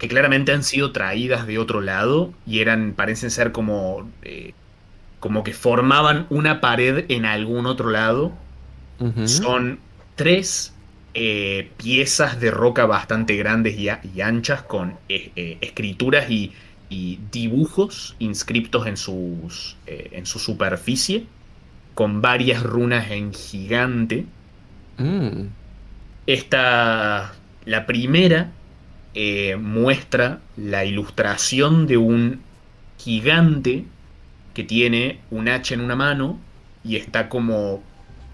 que 0.00 0.08
claramente 0.08 0.52
han 0.52 0.64
sido 0.64 0.92
traídas 0.92 1.46
de 1.46 1.58
otro 1.58 1.82
lado 1.82 2.32
y 2.46 2.60
eran, 2.60 2.94
parecen 2.94 3.30
ser 3.30 3.52
como, 3.52 4.10
eh, 4.22 4.54
como 5.20 5.44
que 5.44 5.52
formaban 5.52 6.26
una 6.30 6.62
pared 6.62 7.04
en 7.08 7.26
algún 7.26 7.66
otro 7.66 7.90
lado. 7.90 8.32
Son 9.24 9.78
tres 10.14 10.74
eh, 11.14 11.70
piezas 11.78 12.40
de 12.40 12.50
roca 12.50 12.84
bastante 12.84 13.36
grandes 13.36 13.78
y, 13.78 13.88
y 14.14 14.20
anchas 14.20 14.62
con 14.62 14.98
eh, 15.08 15.58
escrituras 15.60 16.30
y, 16.30 16.52
y 16.90 17.18
dibujos 17.30 18.16
inscriptos 18.18 18.86
en, 18.86 18.96
sus, 18.96 19.76
en 19.86 20.24
su 20.24 20.38
superficie, 20.38 21.26
con 21.94 22.22
varias 22.22 22.62
runas 22.62 23.10
en 23.10 23.34
gigante. 23.34 24.26
Mm. 24.96 25.44
Esta, 26.26 27.34
la 27.64 27.86
primera, 27.86 28.52
eh, 29.14 29.56
muestra 29.56 30.40
la 30.56 30.84
ilustración 30.84 31.86
de 31.86 31.96
un 31.96 32.40
gigante 32.98 33.84
que 34.54 34.64
tiene 34.64 35.20
un 35.30 35.48
hacha 35.48 35.74
en 35.74 35.80
una 35.80 35.96
mano 35.96 36.38
y 36.84 36.96
está 36.96 37.28
como 37.28 37.82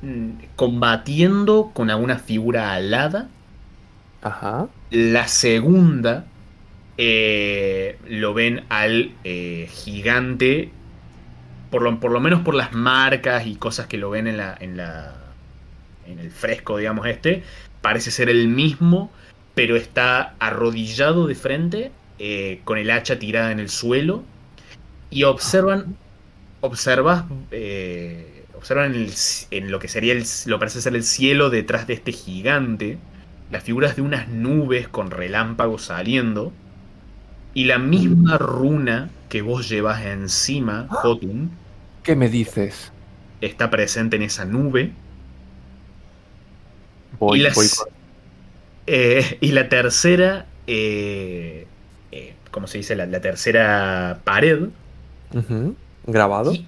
mm, 0.02 0.30
combatiendo 0.56 1.70
con 1.72 1.90
alguna 1.90 2.18
figura 2.18 2.72
alada. 2.72 3.28
Ajá. 4.22 4.68
La 4.90 5.28
segunda 5.28 6.26
eh, 6.98 7.98
lo 8.08 8.34
ven 8.34 8.64
al 8.68 9.12
eh, 9.24 9.68
gigante, 9.70 10.70
por 11.70 11.82
lo, 11.82 12.00
por 12.00 12.10
lo 12.10 12.20
menos 12.20 12.42
por 12.42 12.54
las 12.54 12.72
marcas 12.72 13.46
y 13.46 13.56
cosas 13.56 13.86
que 13.86 13.98
lo 13.98 14.10
ven 14.10 14.26
en 14.26 14.36
la, 14.38 14.56
en 14.58 14.76
la 14.76 15.14
en 16.06 16.18
el 16.18 16.30
fresco, 16.30 16.78
digamos 16.78 17.06
este, 17.06 17.42
parece 17.80 18.10
ser 18.10 18.28
el 18.28 18.48
mismo, 18.48 19.10
pero 19.56 19.76
está 19.76 20.36
arrodillado 20.40 21.26
de 21.28 21.36
frente, 21.36 21.92
eh, 22.20 22.62
con 22.64 22.78
el 22.78 22.90
hacha 22.92 23.18
tirada 23.18 23.52
en 23.52 23.60
el 23.60 23.70
suelo, 23.70 24.24
y 25.10 25.24
observan, 25.24 25.96
observas, 26.60 27.26
eh, 27.52 28.46
observan 28.54 28.94
el- 28.94 29.12
en 29.52 29.70
lo 29.72 29.78
que 29.80 29.88
sería 29.88 30.12
el, 30.14 30.24
lo 30.46 30.58
parece 30.60 30.80
ser 30.82 30.94
el 30.96 31.04
cielo 31.04 31.50
detrás 31.50 31.86
de 31.88 31.94
este 31.94 32.12
gigante, 32.12 33.04
las 33.50 33.64
figuras 33.64 33.96
de 33.96 34.02
unas 34.02 34.28
nubes 34.28 34.88
con 34.88 35.10
relámpagos 35.10 35.84
saliendo, 35.86 36.52
Y 37.54 37.64
la 37.64 37.78
misma 37.78 38.38
runa 38.38 39.10
que 39.28 39.42
vos 39.42 39.68
llevas 39.68 40.04
encima, 40.04 40.86
Jotun, 40.90 41.58
¿Qué 42.02 42.16
me 42.16 42.28
dices? 42.30 42.92
está 43.40 43.70
presente 43.70 44.16
en 44.16 44.22
esa 44.24 44.44
nube. 44.44 45.02
Voy, 47.18 47.38
y, 47.38 47.42
las- 47.42 47.54
voy 47.54 47.68
con- 47.70 47.95
eh, 48.86 49.38
y 49.40 49.52
la 49.52 49.68
tercera, 49.68 50.46
eh, 50.66 51.66
eh, 52.12 52.34
¿cómo 52.50 52.66
se 52.66 52.78
dice? 52.78 52.96
La, 52.96 53.06
la 53.06 53.20
tercera 53.20 54.20
pared 54.24 54.68
¿Grabado? 56.06 56.52
Y 56.52 56.66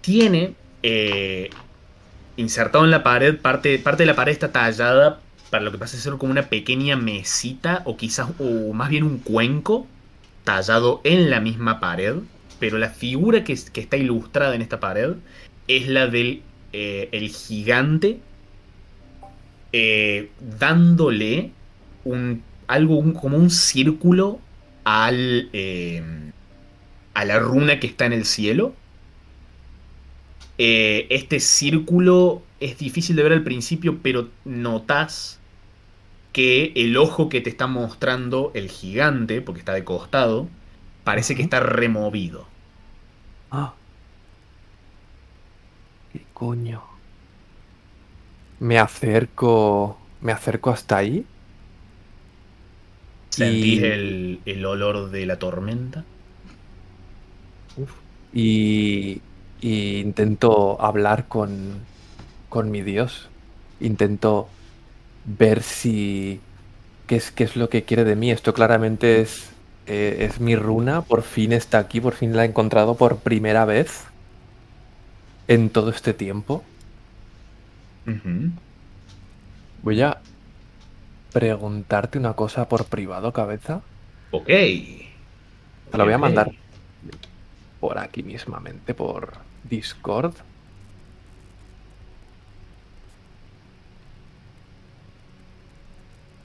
tiene 0.00 0.54
eh, 0.82 1.50
insertado 2.36 2.84
en 2.84 2.90
la 2.90 3.02
pared, 3.02 3.38
parte, 3.38 3.78
parte 3.78 4.02
de 4.02 4.06
la 4.06 4.16
pared 4.16 4.32
está 4.32 4.52
tallada 4.52 5.20
para 5.50 5.64
lo 5.64 5.72
que 5.72 5.78
pasa 5.78 5.96
a 5.96 6.00
ser 6.00 6.14
como 6.14 6.32
una 6.32 6.48
pequeña 6.48 6.96
mesita 6.96 7.82
o 7.84 7.96
quizás, 7.96 8.28
o 8.38 8.72
más 8.72 8.88
bien 8.88 9.04
un 9.04 9.18
cuenco 9.18 9.86
tallado 10.44 11.00
en 11.04 11.28
la 11.28 11.40
misma 11.40 11.80
pared, 11.80 12.16
pero 12.58 12.78
la 12.78 12.88
figura 12.90 13.44
que, 13.44 13.58
que 13.72 13.80
está 13.80 13.96
ilustrada 13.96 14.54
en 14.54 14.62
esta 14.62 14.80
pared 14.80 15.14
es 15.68 15.88
la 15.88 16.06
del 16.06 16.42
eh, 16.72 17.08
el 17.12 17.28
gigante 17.30 18.20
eh, 19.72 20.34
dándole 20.40 21.56
un, 22.04 22.46
algo 22.66 22.98
un- 22.98 23.14
como 23.14 23.36
un 23.38 23.50
círculo 23.50 24.46
al, 24.84 25.50
eh, 25.52 26.32
a 27.14 27.24
la 27.24 27.38
runa 27.38 27.80
que 27.80 27.86
está 27.88 28.06
en 28.06 28.12
el 28.14 28.24
cielo. 28.24 28.80
Eh, 30.58 31.06
este 31.10 31.40
círculo 31.40 32.48
es 32.60 32.78
difícil 32.78 33.16
de 33.16 33.22
ver 33.22 33.32
al 33.32 33.44
principio, 33.44 34.02
pero 34.02 34.34
notas 34.44 35.42
que 36.32 36.72
el 36.76 36.96
ojo 36.98 37.28
que 37.28 37.40
te 37.42 37.50
está 37.50 37.66
mostrando 37.68 38.52
el 38.54 38.70
gigante, 38.70 39.42
porque 39.42 39.60
está 39.60 39.74
de 39.74 39.84
costado, 39.84 40.52
parece 41.04 41.36
que 41.36 41.42
está 41.42 41.60
removido. 41.60 42.48
Ah. 43.50 43.80
¿Qué 46.08 46.28
coño? 46.32 46.89
Me 48.60 48.78
acerco. 48.78 49.98
Me 50.20 50.30
acerco 50.32 50.70
hasta 50.70 50.98
ahí. 50.98 51.26
Sentís 53.30 53.78
Y- 53.78 53.82
el, 53.82 54.42
el 54.44 54.64
olor 54.66 55.10
de 55.10 55.26
la 55.26 55.38
tormenta. 55.38 56.06
Y, 58.32 59.22
y 59.60 59.98
intento 60.00 60.80
hablar 60.80 61.26
con, 61.28 61.88
con 62.48 62.70
mi 62.70 62.82
Dios. 62.82 63.30
Intento 63.80 64.48
ver 65.24 65.62
si. 65.62 66.40
¿Qué 67.06 67.16
es, 67.16 67.32
qué 67.32 67.44
es 67.44 67.56
lo 67.56 67.68
que 67.70 67.84
quiere 67.84 68.04
de 68.04 68.16
mí? 68.16 68.30
Esto 68.30 68.54
claramente 68.54 69.20
es, 69.22 69.50
eh, 69.86 70.18
es 70.30 70.40
mi 70.40 70.56
runa. 70.56 71.02
Por 71.02 71.22
fin 71.22 71.52
está 71.52 71.78
aquí. 71.78 72.00
Por 72.00 72.14
fin 72.14 72.36
la 72.36 72.44
he 72.44 72.48
encontrado 72.48 72.96
por 72.96 73.18
primera 73.20 73.64
vez. 73.64 74.04
En 75.48 75.68
todo 75.68 75.90
este 75.90 76.14
tiempo. 76.14 76.64
Voy 79.82 80.00
a 80.02 80.20
preguntarte 81.32 82.18
una 82.18 82.34
cosa 82.34 82.68
por 82.68 82.86
privado, 82.86 83.32
cabeza. 83.32 83.82
Ok. 84.30 84.46
Te 84.46 85.98
lo 85.98 86.04
voy 86.04 86.12
a 86.12 86.18
mandar 86.18 86.50
por 87.78 87.98
aquí 87.98 88.22
mismamente, 88.22 88.94
por 88.94 89.32
Discord. 89.62 90.34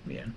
Bien. 0.06 0.34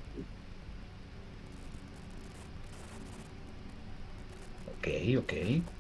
Ok, 4.67 4.89
ok. 5.19 5.78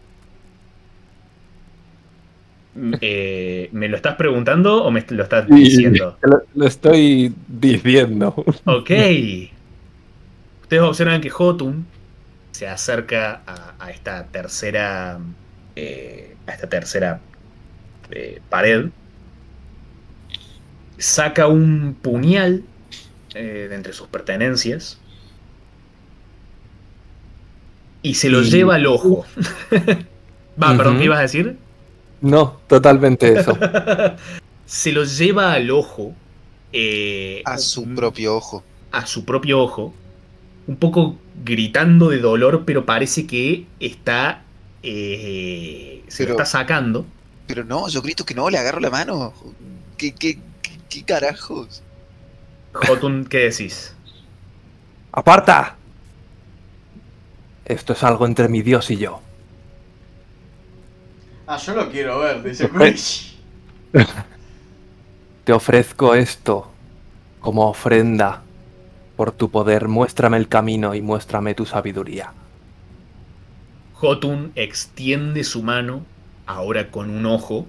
Mm, 2.78 2.94
eh, 3.00 3.68
¿Me 3.72 3.88
lo 3.88 3.96
estás 3.96 4.14
preguntando 4.16 4.84
o 4.84 4.90
me 4.90 5.04
lo 5.08 5.22
estás 5.24 5.48
diciendo? 5.48 6.16
Lo, 6.22 6.42
lo 6.54 6.66
estoy 6.66 7.34
diciendo. 7.48 8.34
Ok. 8.64 8.90
Ustedes 10.62 10.82
observan 10.82 11.20
que 11.20 11.30
Jotun 11.30 11.86
se 12.52 12.68
acerca 12.68 13.42
a, 13.46 13.74
a 13.78 13.90
esta 13.90 14.26
tercera. 14.28 15.18
eh, 15.76 16.36
a 16.46 16.52
esta 16.52 16.68
tercera 16.68 17.20
eh, 18.10 18.40
pared. 18.48 18.86
Saca 20.98 21.46
un 21.46 21.96
puñal 22.02 22.64
eh, 23.34 23.66
de 23.68 23.74
entre 23.74 23.92
sus 23.92 24.08
pertenencias. 24.08 24.98
Y 28.02 28.14
se 28.14 28.28
lo 28.28 28.42
Y- 28.42 28.50
lleva 28.50 28.76
al 28.76 28.86
ojo. 28.86 29.24
Va, 30.62 30.76
perdón. 30.76 30.98
¿qué 30.98 31.04
ibas 31.04 31.18
a 31.18 31.22
decir? 31.22 31.56
No, 32.20 32.58
totalmente 32.66 33.38
eso. 33.38 33.56
se 34.66 34.92
lo 34.92 35.04
lleva 35.04 35.52
al 35.52 35.70
ojo. 35.70 36.12
eh, 36.72 37.42
A 37.44 37.58
su 37.58 37.84
propio 37.94 38.36
ojo. 38.36 38.62
a 38.92 39.06
su 39.06 39.24
propio 39.24 39.60
ojo, 39.62 39.94
un 40.66 40.76
poco 40.76 41.16
gritando 41.44 42.08
de 42.10 42.18
dolor, 42.18 42.64
pero 42.64 42.84
parece 42.84 43.26
que 43.26 43.66
está. 43.80 44.42
eh, 44.82 46.02
se 46.08 46.24
Pero- 46.24 46.36
lo 46.36 46.42
está 46.42 46.58
sacando. 46.58 47.06
Pero 47.46 47.64
no, 47.64 47.88
yo 47.88 48.02
grito 48.02 48.24
que 48.26 48.34
no, 48.34 48.50
le 48.50 48.58
agarro 48.58 48.80
la 48.80 48.90
mano. 48.90 49.32
¿Qué, 49.96 50.12
qué, 50.14 50.38
qué, 50.60 50.72
qué 50.90 51.02
carajos? 51.04 51.82
Jotun, 52.74 53.24
¿qué 53.24 53.38
decís? 53.50 53.94
¡Aparta! 55.12 55.76
Esto 57.64 57.92
es 57.94 58.02
algo 58.04 58.26
entre 58.26 58.48
mi 58.48 58.60
Dios 58.62 58.90
y 58.90 58.96
yo. 58.98 59.20
Ah, 61.48 61.56
yo 61.58 61.74
lo 61.74 61.90
quiero 61.90 62.18
ver, 62.20 62.42
dice 62.42 62.68
Quish. 62.70 63.36
Te 65.44 65.52
ofrezco 65.52 66.14
esto 66.14 66.68
como 67.40 67.68
ofrenda 67.68 68.42
por 69.16 69.32
tu 69.32 69.50
poder. 69.50 69.88
Muéstrame 69.88 70.36
el 70.36 70.48
camino 70.48 70.94
y 70.94 71.00
muéstrame 71.02 71.54
tu 71.54 71.64
sabiduría. 71.64 72.32
Jotun 73.94 74.52
extiende 74.54 75.42
su 75.42 75.62
mano, 75.62 76.04
ahora 76.46 76.90
con 76.90 77.10
un 77.10 77.26
ojo, 77.26 77.66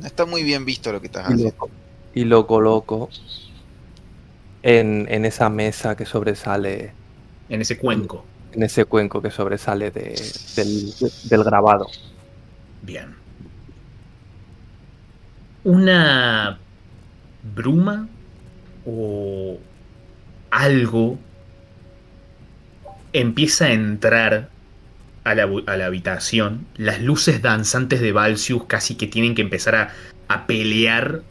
No 0.00 0.06
está 0.06 0.26
muy 0.26 0.42
bien 0.42 0.64
visto 0.64 0.92
lo 0.92 1.00
que 1.00 1.06
estás 1.06 1.26
haciendo. 1.28 1.68
y 2.14 2.24
lo 2.24 2.46
coloco 2.46 3.08
en, 4.62 5.06
en 5.08 5.24
esa 5.24 5.48
mesa 5.50 5.96
que 5.96 6.04
sobresale, 6.06 6.92
en 7.48 7.60
ese 7.60 7.78
cuenco. 7.78 8.24
en 8.52 8.62
ese 8.62 8.84
cuenco 8.84 9.22
que 9.22 9.30
sobresale 9.30 9.90
de- 9.90 10.20
del, 10.56 10.92
del 11.30 11.44
grabado. 11.44 11.86
Bien. 12.84 13.14
Una 15.64 16.58
bruma 17.54 18.08
o 18.84 19.58
algo 20.50 21.18
empieza 23.14 23.66
a 23.66 23.72
entrar 23.72 24.50
a 25.24 25.34
la, 25.34 25.48
a 25.66 25.76
la 25.78 25.86
habitación. 25.86 26.66
Las 26.76 27.00
luces 27.00 27.40
danzantes 27.40 28.02
de 28.02 28.12
Valsius 28.12 28.64
casi 28.64 28.96
que 28.96 29.06
tienen 29.06 29.34
que 29.34 29.40
empezar 29.40 29.74
a, 29.76 29.90
a 30.28 30.46
pelear 30.46 31.22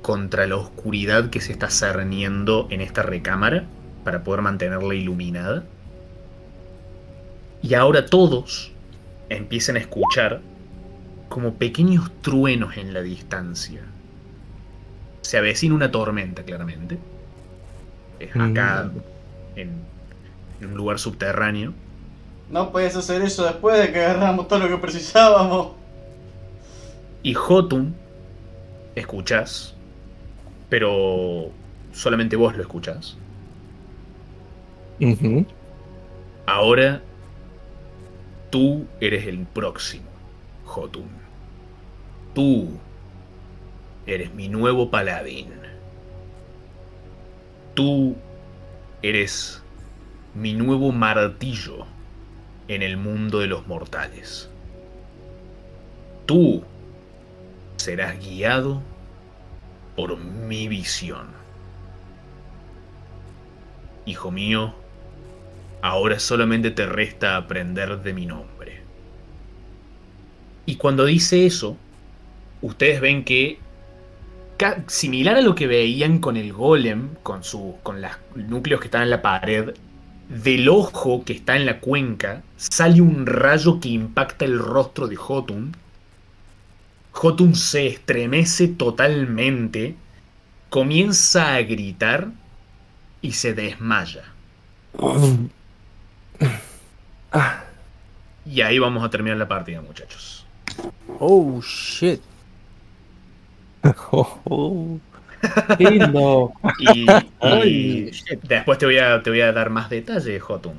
contra 0.00 0.46
la 0.46 0.56
oscuridad 0.56 1.28
que 1.28 1.42
se 1.42 1.52
está 1.52 1.68
cerniendo 1.68 2.66
en 2.70 2.80
esta 2.80 3.02
recámara 3.02 3.64
para 4.04 4.24
poder 4.24 4.40
mantenerla 4.40 4.94
iluminada. 4.94 5.64
Y 7.62 7.74
ahora 7.74 8.06
todos 8.06 8.72
empiezan 9.28 9.76
a 9.76 9.80
escuchar 9.80 10.40
como 11.34 11.54
pequeños 11.54 12.12
truenos 12.22 12.76
en 12.76 12.94
la 12.94 13.02
distancia. 13.02 13.80
Se 15.22 15.36
avecina 15.36 15.74
una 15.74 15.90
tormenta, 15.90 16.44
claramente. 16.44 16.96
Es 18.20 18.36
acá, 18.36 18.88
en, 19.56 19.72
en 20.60 20.68
un 20.68 20.76
lugar 20.76 21.00
subterráneo. 21.00 21.74
No 22.52 22.70
podías 22.70 22.94
hacer 22.94 23.20
eso 23.22 23.44
después 23.44 23.76
de 23.80 23.92
que 23.92 24.04
agarramos 24.04 24.46
todo 24.46 24.60
lo 24.60 24.68
que 24.68 24.76
precisábamos. 24.76 25.72
Y 27.24 27.34
Jotun, 27.34 27.96
escuchás, 28.94 29.74
pero 30.68 31.50
solamente 31.92 32.36
vos 32.36 32.54
lo 32.56 32.62
escuchás. 32.62 33.16
Ujú. 35.00 35.44
Ahora 36.46 37.02
tú 38.50 38.86
eres 39.00 39.26
el 39.26 39.46
próximo, 39.46 40.06
Jotun. 40.64 41.23
Tú 42.34 42.68
eres 44.06 44.34
mi 44.34 44.48
nuevo 44.48 44.90
paladín. 44.90 45.48
Tú 47.74 48.16
eres 49.02 49.62
mi 50.34 50.54
nuevo 50.54 50.92
martillo 50.92 51.86
en 52.68 52.82
el 52.82 52.96
mundo 52.96 53.40
de 53.40 53.46
los 53.46 53.66
mortales. 53.66 54.50
Tú 56.26 56.62
serás 57.76 58.18
guiado 58.18 58.82
por 59.96 60.16
mi 60.18 60.68
visión. 60.68 61.28
Hijo 64.06 64.30
mío, 64.30 64.74
Ahora 65.84 66.18
solamente 66.18 66.70
te 66.70 66.86
resta 66.86 67.36
aprender 67.36 68.00
de 68.02 68.14
mi 68.14 68.24
nombre. 68.24 68.80
Y 70.64 70.76
cuando 70.76 71.04
dice 71.04 71.44
eso, 71.44 71.76
ustedes 72.64 73.00
ven 73.00 73.24
que, 73.24 73.58
similar 74.86 75.36
a 75.36 75.40
lo 75.42 75.54
que 75.54 75.66
veían 75.66 76.18
con 76.18 76.36
el 76.36 76.52
golem, 76.52 77.10
con, 77.22 77.44
su, 77.44 77.76
con 77.82 78.00
los 78.00 78.10
núcleos 78.34 78.80
que 78.80 78.86
están 78.86 79.02
en 79.02 79.10
la 79.10 79.22
pared, 79.22 79.74
del 80.28 80.68
ojo 80.70 81.22
que 81.24 81.34
está 81.34 81.56
en 81.56 81.66
la 81.66 81.80
cuenca 81.80 82.42
sale 82.56 83.02
un 83.02 83.26
rayo 83.26 83.78
que 83.78 83.90
impacta 83.90 84.46
el 84.46 84.58
rostro 84.58 85.06
de 85.06 85.16
Jotun. 85.16 85.76
Jotun 87.12 87.54
se 87.54 87.86
estremece 87.86 88.68
totalmente, 88.68 89.94
comienza 90.70 91.54
a 91.54 91.62
gritar 91.62 92.28
y 93.20 93.32
se 93.32 93.54
desmaya. 93.54 94.24
Y 98.46 98.60
ahí 98.60 98.78
vamos 98.78 99.02
a 99.02 99.08
terminar 99.08 99.38
la 99.38 99.48
partida, 99.48 99.80
muchachos. 99.80 100.46
Oh, 101.18 101.60
shit. 101.62 102.20
Oh, 104.10 104.38
oh. 104.44 104.98
Qué 105.76 105.90
lindo. 105.90 106.52
Y, 106.78 107.06
después 108.42 108.78
te 108.78 108.86
voy, 108.86 108.98
a, 108.98 109.22
te 109.22 109.30
voy 109.30 109.42
a 109.42 109.52
dar 109.52 109.70
más 109.70 109.90
detalles, 109.90 110.42
Jotun. 110.42 110.74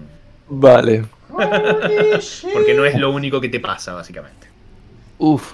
Vale. 0.49 1.05
Porque 1.27 2.73
no 2.75 2.85
es 2.85 2.97
lo 2.97 3.11
único 3.11 3.39
que 3.39 3.49
te 3.49 3.59
pasa, 3.59 3.93
básicamente. 3.93 4.47
Uf. 5.19 5.53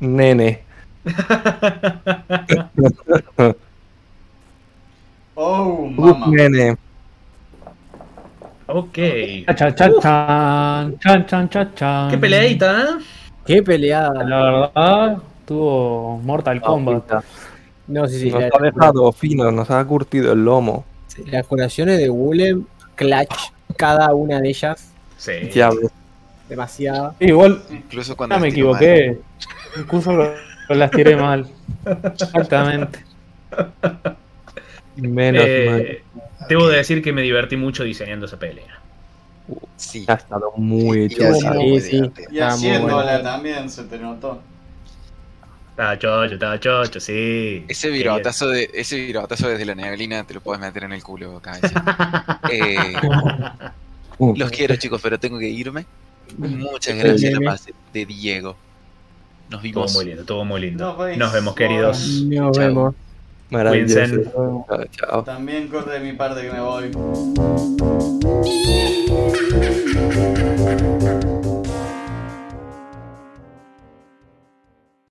Nene. 0.00 0.62
Oh, 5.42 5.88
Uf, 5.96 5.96
mamá. 5.96 6.26
nene. 6.26 6.76
Ok. 8.66 8.98
Cha, 9.46 9.54
cha, 9.54 9.74
cha, 9.74 9.88
chan, 10.02 10.98
chan, 10.98 11.26
chan, 11.26 11.48
cha, 11.48 11.74
chan. 11.74 12.10
Qué 12.10 12.18
peleadita, 12.18 12.82
¿eh? 12.82 12.86
Qué 13.46 13.62
peleada. 13.62 14.22
La 14.22 14.42
verdad, 14.42 15.18
tuvo 15.50 16.18
Mortal 16.18 16.60
Kombat. 16.60 17.06
Papita. 17.08 17.24
No, 17.88 18.06
sí, 18.06 18.20
sí. 18.20 18.30
Nos 18.30 18.40
la- 18.40 18.50
ha 18.56 18.62
dejado 18.62 19.10
fino, 19.10 19.50
nos 19.50 19.68
ha 19.68 19.84
curtido 19.84 20.32
el 20.32 20.44
lomo. 20.44 20.84
Las 21.26 21.44
curaciones 21.44 21.98
de 21.98 22.08
Wulem, 22.08 22.64
Clutch, 22.94 23.34
cada 23.76 24.14
una 24.14 24.40
de 24.40 24.48
ellas, 24.50 24.92
Sí. 25.16 25.32
Ya 25.52 25.70
ves. 25.70 25.90
demasiada. 26.48 27.14
Igual, 27.18 27.60
Incluso 27.68 28.16
cuando 28.16 28.36
ya 28.36 28.40
me 28.40 28.48
equivoqué. 28.48 29.18
Incluso 29.76 30.12
lo- 30.12 30.32
lo 30.68 30.74
las 30.76 30.90
tiré 30.92 31.16
mal. 31.16 31.48
Exactamente. 31.84 33.00
Menos 34.96 35.42
mal. 35.42 35.80
Eh, 35.80 36.02
debo 36.48 36.68
de 36.68 36.76
decir 36.76 37.02
que 37.02 37.12
me 37.12 37.22
divertí 37.22 37.56
mucho 37.56 37.82
diseñando 37.82 38.26
esa 38.26 38.38
pelea. 38.38 38.66
mal. 39.48 39.58
Sí. 39.76 40.04
Ha 40.06 40.12
estado 40.14 40.52
muy 40.56 40.98
Y 41.00 41.04
hecho. 41.06 41.24
divertido. 41.32 41.58
Y 41.60 42.06
Está 42.06 42.22
muy 42.28 42.38
haciéndola 42.40 43.02
bueno. 43.02 43.22
también 43.22 43.68
se 43.68 43.82
te 43.82 43.98
notó. 43.98 44.40
Estaba 45.80 45.98
chocho, 45.98 46.34
estaba 46.34 46.60
chocho, 46.60 47.00
sí. 47.00 47.64
Ese 47.66 47.88
virotazo, 47.88 48.48
de, 48.48 48.70
ese 48.74 48.96
virotazo 48.96 49.48
desde 49.48 49.64
la 49.64 49.74
neblina 49.74 50.24
te 50.24 50.34
lo 50.34 50.42
puedes 50.42 50.60
meter 50.60 50.84
en 50.84 50.92
el 50.92 51.02
culo, 51.02 51.40
cabeza. 51.40 52.40
Eh, 52.50 52.92
Uh, 54.18 54.36
los 54.36 54.50
quiero, 54.50 54.76
chicos, 54.76 55.00
pero 55.02 55.18
tengo 55.18 55.38
que 55.38 55.48
irme. 55.48 55.86
Muchas 56.36 56.94
gracias, 56.94 57.32
la 57.32 57.52
paz 57.52 57.66
de 57.94 58.04
Diego. 58.04 58.54
Nos 59.48 59.60
Todo 59.60 59.62
vimos. 59.62 59.94
muy 59.94 60.04
lindo, 60.04 60.24
todo 60.26 60.44
muy 60.44 60.60
lindo. 60.60 60.84
Nos 60.84 60.98
vemos. 60.98 61.18
Nos 61.18 61.32
vemos, 61.32 61.54
queridos. 61.54 62.06
Nos 62.26 62.58
vemos. 62.58 62.94
maravilloso. 63.48 63.94
Cuídense. 63.94 64.30
Chao, 64.30 64.66
chao. 64.90 65.24
También 65.24 65.68
corre 65.68 65.98
de 65.98 66.00
mi 66.00 66.12
parte 66.12 66.42
que 66.42 66.52
me 66.52 66.60
voy. 66.60 66.90